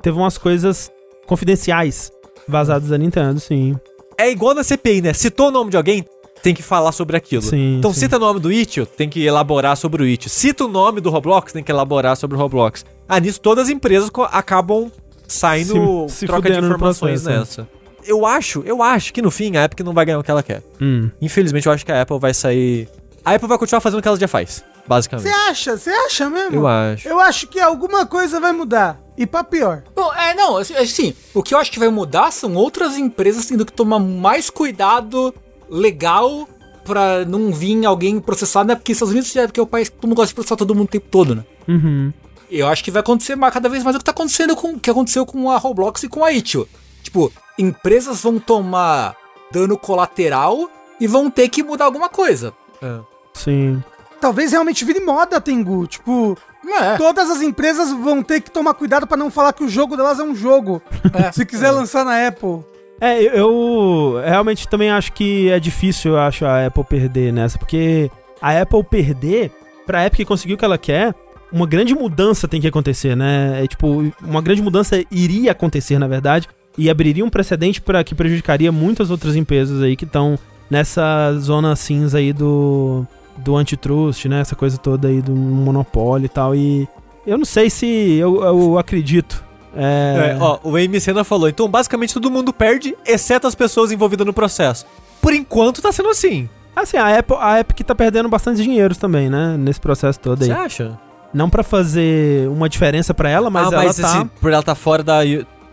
Teve 0.00 0.16
umas 0.16 0.38
coisas 0.38 0.90
confidenciais 1.26 2.10
vazadas 2.46 2.88
da 2.88 2.98
Nintendo, 2.98 3.40
sim. 3.40 3.74
É 4.18 4.30
igual 4.30 4.54
na 4.54 4.62
CPI, 4.62 5.00
né? 5.02 5.12
Citou 5.12 5.48
o 5.48 5.50
nome 5.50 5.70
de 5.70 5.76
alguém, 5.76 6.04
tem 6.42 6.54
que 6.54 6.62
falar 6.62 6.92
sobre 6.92 7.16
aquilo. 7.16 7.42
Sim, 7.42 7.76
então 7.78 7.92
sim. 7.92 8.00
cita 8.00 8.16
o 8.16 8.20
nome 8.20 8.40
do 8.40 8.50
Itch, 8.52 8.78
tem 8.96 9.08
que 9.08 9.24
elaborar 9.24 9.76
sobre 9.76 10.02
o 10.02 10.06
Itch. 10.06 10.26
Cita 10.28 10.64
o 10.64 10.68
nome 10.68 11.00
do 11.00 11.10
Roblox, 11.10 11.52
tem 11.52 11.62
que 11.62 11.70
elaborar 11.70 12.16
sobre 12.16 12.36
o 12.36 12.40
Roblox. 12.40 12.84
Ah, 13.08 13.20
nisso 13.20 13.40
todas 13.40 13.64
as 13.64 13.70
empresas 13.70 14.10
acabam 14.32 14.90
saindo 15.26 16.06
Se- 16.08 16.16
se 16.16 16.26
troca 16.26 16.50
de 16.50 16.58
informações 16.58 17.22
processo, 17.22 17.60
nessa. 17.62 17.68
Eu 18.04 18.24
acho, 18.24 18.62
eu 18.64 18.82
acho 18.82 19.12
que 19.12 19.20
no 19.20 19.30
fim 19.30 19.56
a 19.56 19.64
Epic 19.64 19.80
não 19.80 19.92
vai 19.92 20.04
ganhar 20.06 20.18
o 20.18 20.22
que 20.22 20.30
ela 20.30 20.42
quer. 20.42 20.62
Hum. 20.80 21.10
Infelizmente 21.20 21.66
eu 21.66 21.72
acho 21.72 21.84
que 21.84 21.92
a 21.92 22.02
Apple 22.02 22.18
vai 22.18 22.32
sair... 22.32 22.88
A 23.24 23.34
Apple 23.34 23.46
vai 23.46 23.58
continuar 23.58 23.80
fazendo 23.82 23.98
o 23.98 24.02
que 24.02 24.08
ela 24.08 24.18
já 24.18 24.26
faz, 24.26 24.50
Você 24.50 24.64
basicamente. 24.88 25.28
acha? 25.28 25.76
Você 25.76 25.90
acha 25.90 26.30
mesmo? 26.30 26.56
Eu 26.56 26.66
acho. 26.66 27.06
Eu 27.06 27.20
acho 27.20 27.46
que 27.46 27.60
alguma 27.60 28.06
coisa 28.06 28.40
vai 28.40 28.52
mudar. 28.52 28.98
E 29.18 29.26
pra 29.26 29.44
pior. 29.44 29.82
Bom, 29.94 30.10
é, 30.14 30.32
não, 30.34 30.56
assim, 30.56 30.74
assim, 30.74 31.14
o 31.34 31.42
que 31.42 31.52
eu 31.54 31.58
acho 31.58 31.70
que 31.70 31.78
vai 31.78 31.90
mudar 31.90 32.30
são 32.32 32.54
outras 32.54 32.96
empresas 32.96 33.44
tendo 33.44 33.66
que 33.66 33.72
tomar 33.72 33.98
mais 33.98 34.48
cuidado 34.48 35.34
legal 35.70 36.48
pra 36.84 37.24
não 37.24 37.52
vir 37.52 37.84
alguém 37.86 38.18
processar, 38.20 38.64
né? 38.64 38.74
Porque 38.74 38.92
Estados 38.92 39.12
Unidos 39.12 39.34
é 39.36 39.46
porque 39.46 39.60
é 39.60 39.62
o 39.62 39.66
país 39.66 39.88
que 39.88 39.96
todo 39.96 40.08
mundo 40.08 40.16
gosta 40.16 40.28
de 40.28 40.34
processar 40.34 40.56
todo 40.56 40.74
mundo 40.74 40.86
o 40.86 40.90
tempo 40.90 41.06
todo, 41.10 41.34
né? 41.34 41.44
Uhum. 41.68 42.12
Eu 42.50 42.66
acho 42.66 42.82
que 42.82 42.90
vai 42.90 43.00
acontecer 43.00 43.36
mais, 43.36 43.54
cada 43.54 43.68
vez 43.68 43.84
mais 43.84 43.94
o 43.94 43.98
que 44.00 44.04
tá 44.04 44.10
acontecendo 44.10 44.56
com 44.56 44.72
o 44.72 44.80
que 44.80 44.90
aconteceu 44.90 45.24
com 45.24 45.50
a 45.50 45.56
Roblox 45.56 46.02
e 46.02 46.08
com 46.08 46.24
a 46.24 46.32
Itch.io. 46.32 46.68
Tipo, 47.02 47.32
empresas 47.58 48.20
vão 48.22 48.38
tomar 48.40 49.14
dano 49.52 49.78
colateral 49.78 50.68
e 51.00 51.06
vão 51.06 51.30
ter 51.30 51.48
que 51.48 51.62
mudar 51.62 51.84
alguma 51.84 52.08
coisa. 52.08 52.52
É. 52.82 52.98
Sim. 53.34 53.82
Talvez 54.20 54.50
realmente 54.52 54.84
vire 54.84 55.00
moda, 55.00 55.40
Tengu. 55.40 55.86
Tipo, 55.86 56.36
É. 56.66 56.96
todas 56.96 57.30
as 57.30 57.40
empresas 57.40 57.90
vão 57.92 58.22
ter 58.22 58.40
que 58.40 58.50
tomar 58.50 58.74
cuidado 58.74 59.06
pra 59.06 59.16
não 59.16 59.30
falar 59.30 59.52
que 59.52 59.64
o 59.64 59.68
jogo 59.68 59.96
delas 59.96 60.18
é 60.18 60.22
um 60.24 60.34
jogo. 60.34 60.82
É. 61.14 61.30
Se 61.32 61.46
quiser 61.46 61.70
lançar 61.70 62.04
na 62.04 62.26
Apple. 62.26 62.64
É, 63.00 63.22
eu, 63.38 64.20
realmente 64.22 64.68
também 64.68 64.90
acho 64.90 65.12
que 65.12 65.48
é 65.50 65.58
difícil, 65.58 66.12
eu 66.12 66.18
acho, 66.18 66.44
a 66.44 66.66
Apple 66.66 66.84
perder 66.84 67.32
nessa, 67.32 67.58
porque 67.58 68.10
a 68.42 68.60
Apple 68.60 68.84
perder, 68.84 69.50
pra 69.86 70.06
Epic 70.06 70.28
conseguir 70.28 70.54
o 70.54 70.58
que 70.58 70.64
ela 70.64 70.76
quer, 70.76 71.14
uma 71.50 71.66
grande 71.66 71.94
mudança 71.94 72.46
tem 72.46 72.60
que 72.60 72.68
acontecer, 72.68 73.16
né? 73.16 73.64
É, 73.64 73.66
tipo, 73.66 74.12
uma 74.22 74.42
grande 74.42 74.62
mudança 74.62 75.02
iria 75.10 75.52
acontecer, 75.52 75.98
na 75.98 76.06
verdade, 76.06 76.48
e 76.76 76.88
abriria 76.88 77.24
um 77.24 77.30
precedente 77.30 77.80
para 77.80 78.04
que 78.04 78.14
prejudicaria 78.14 78.70
muitas 78.70 79.10
outras 79.10 79.34
empresas 79.34 79.82
aí 79.82 79.96
que 79.96 80.04
estão 80.04 80.38
nessa 80.70 81.32
zona 81.38 81.74
cinza 81.74 82.18
aí 82.18 82.32
do, 82.32 83.04
do 83.38 83.56
antitrust, 83.56 84.26
né? 84.26 84.40
Essa 84.40 84.54
coisa 84.54 84.78
toda 84.78 85.08
aí 85.08 85.20
do 85.20 85.32
monopólio 85.32 86.26
e 86.26 86.28
tal, 86.28 86.54
e 86.54 86.86
eu 87.26 87.36
não 87.36 87.44
sei 87.44 87.70
se 87.70 87.86
eu, 87.86 88.42
eu 88.44 88.78
acredito. 88.78 89.49
É, 89.76 90.34
É, 90.34 90.36
ó, 90.40 90.58
o 90.64 90.76
Amy 90.76 91.00
Senna 91.00 91.22
falou, 91.24 91.48
então 91.48 91.68
basicamente 91.68 92.14
todo 92.14 92.30
mundo 92.30 92.52
perde, 92.52 92.96
exceto 93.06 93.46
as 93.46 93.54
pessoas 93.54 93.92
envolvidas 93.92 94.26
no 94.26 94.32
processo. 94.32 94.84
Por 95.20 95.32
enquanto 95.32 95.80
tá 95.82 95.92
sendo 95.92 96.08
assim. 96.08 96.48
Assim, 96.74 96.96
a 96.96 97.18
Apple, 97.18 97.36
a 97.40 97.60
Epic 97.60 97.80
tá 97.86 97.94
perdendo 97.94 98.28
bastante 98.28 98.62
dinheiro 98.62 98.94
também, 98.96 99.28
né? 99.28 99.56
Nesse 99.58 99.80
processo 99.80 100.18
todo 100.18 100.40
aí. 100.42 100.48
Você 100.48 100.52
acha? 100.54 100.98
Não 101.32 101.48
pra 101.50 101.62
fazer 101.62 102.48
uma 102.48 102.68
diferença 102.68 103.12
pra 103.12 103.28
ela, 103.28 103.50
mas 103.50 103.64
ah, 103.68 103.74
ela 103.76 103.84
mas 103.84 103.96
tá... 103.96 104.08
esse- 104.18 104.24
por 104.40 104.52
ela 104.52 104.62
tá 104.62 104.74
fora 104.74 105.02
da, 105.02 105.20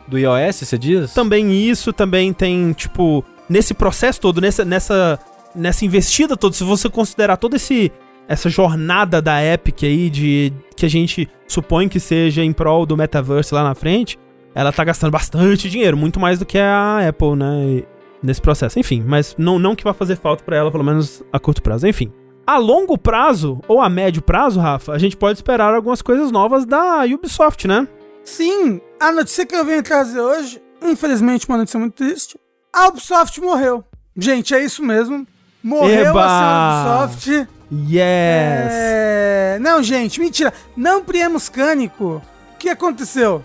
do 0.07 0.17
iOS, 0.17 0.55
você 0.57 0.77
diz? 0.77 1.13
Também 1.13 1.51
isso, 1.51 1.91
também 1.93 2.33
tem, 2.33 2.73
tipo, 2.73 3.23
nesse 3.49 3.73
processo 3.73 4.19
todo, 4.19 4.39
nessa, 4.41 4.63
nessa, 4.65 5.19
nessa 5.55 5.85
investida 5.85 6.35
toda, 6.37 6.55
se 6.55 6.63
você 6.63 6.89
considerar 6.89 7.37
toda 7.37 7.55
esse, 7.55 7.91
essa 8.27 8.49
jornada 8.49 9.21
da 9.21 9.43
Epic 9.43 9.83
aí, 9.83 10.09
de 10.09 10.53
que 10.75 10.85
a 10.85 10.89
gente 10.89 11.29
supõe 11.47 11.87
que 11.87 11.99
seja 11.99 12.43
em 12.43 12.51
prol 12.51 12.85
do 12.85 12.97
metaverse 12.97 13.53
lá 13.53 13.63
na 13.63 13.73
frente, 13.73 14.19
ela 14.53 14.71
tá 14.71 14.83
gastando 14.83 15.11
bastante 15.11 15.69
dinheiro, 15.69 15.95
muito 15.95 16.19
mais 16.19 16.39
do 16.39 16.45
que 16.45 16.57
a 16.57 17.07
Apple, 17.07 17.35
né? 17.35 17.83
Nesse 18.21 18.41
processo. 18.41 18.79
Enfim, 18.79 19.03
mas 19.05 19.35
não, 19.37 19.59
não 19.59 19.75
que 19.75 19.83
vai 19.83 19.93
fazer 19.93 20.17
falta 20.17 20.43
pra 20.43 20.57
ela, 20.57 20.71
pelo 20.71 20.83
menos 20.83 21.23
a 21.31 21.39
curto 21.39 21.61
prazo. 21.61 21.87
Enfim. 21.87 22.11
A 22.45 22.57
longo 22.57 22.97
prazo, 22.97 23.61
ou 23.67 23.81
a 23.81 23.89
médio 23.89 24.21
prazo, 24.21 24.59
Rafa, 24.59 24.93
a 24.93 24.97
gente 24.97 25.17
pode 25.17 25.37
esperar 25.37 25.75
algumas 25.75 26.01
coisas 26.01 26.31
novas 26.31 26.65
da 26.65 27.03
Ubisoft, 27.03 27.67
né? 27.67 27.87
Sim, 28.23 28.81
a 28.99 29.11
notícia 29.11 29.45
que 29.45 29.55
eu 29.55 29.65
venho 29.65 29.83
trazer 29.83 30.19
hoje, 30.19 30.61
infelizmente 30.81 31.47
uma 31.47 31.57
notícia 31.57 31.79
muito 31.79 31.93
triste, 31.93 32.39
a 32.73 32.87
Ubisoft 32.87 33.39
morreu. 33.41 33.83
Gente, 34.17 34.55
é 34.55 34.63
isso 34.63 34.81
mesmo. 34.81 35.27
Morreu 35.67 36.11
Eba! 36.11 36.25
a 36.25 37.03
Ubisoft. 37.03 37.29
Yes! 37.69 38.71
É... 38.71 39.57
Não, 39.59 39.83
gente, 39.83 40.17
mentira. 40.17 40.53
Não 40.77 41.03
priemos 41.03 41.49
cânico. 41.49 42.21
O 42.53 42.57
que 42.57 42.69
aconteceu? 42.69 43.43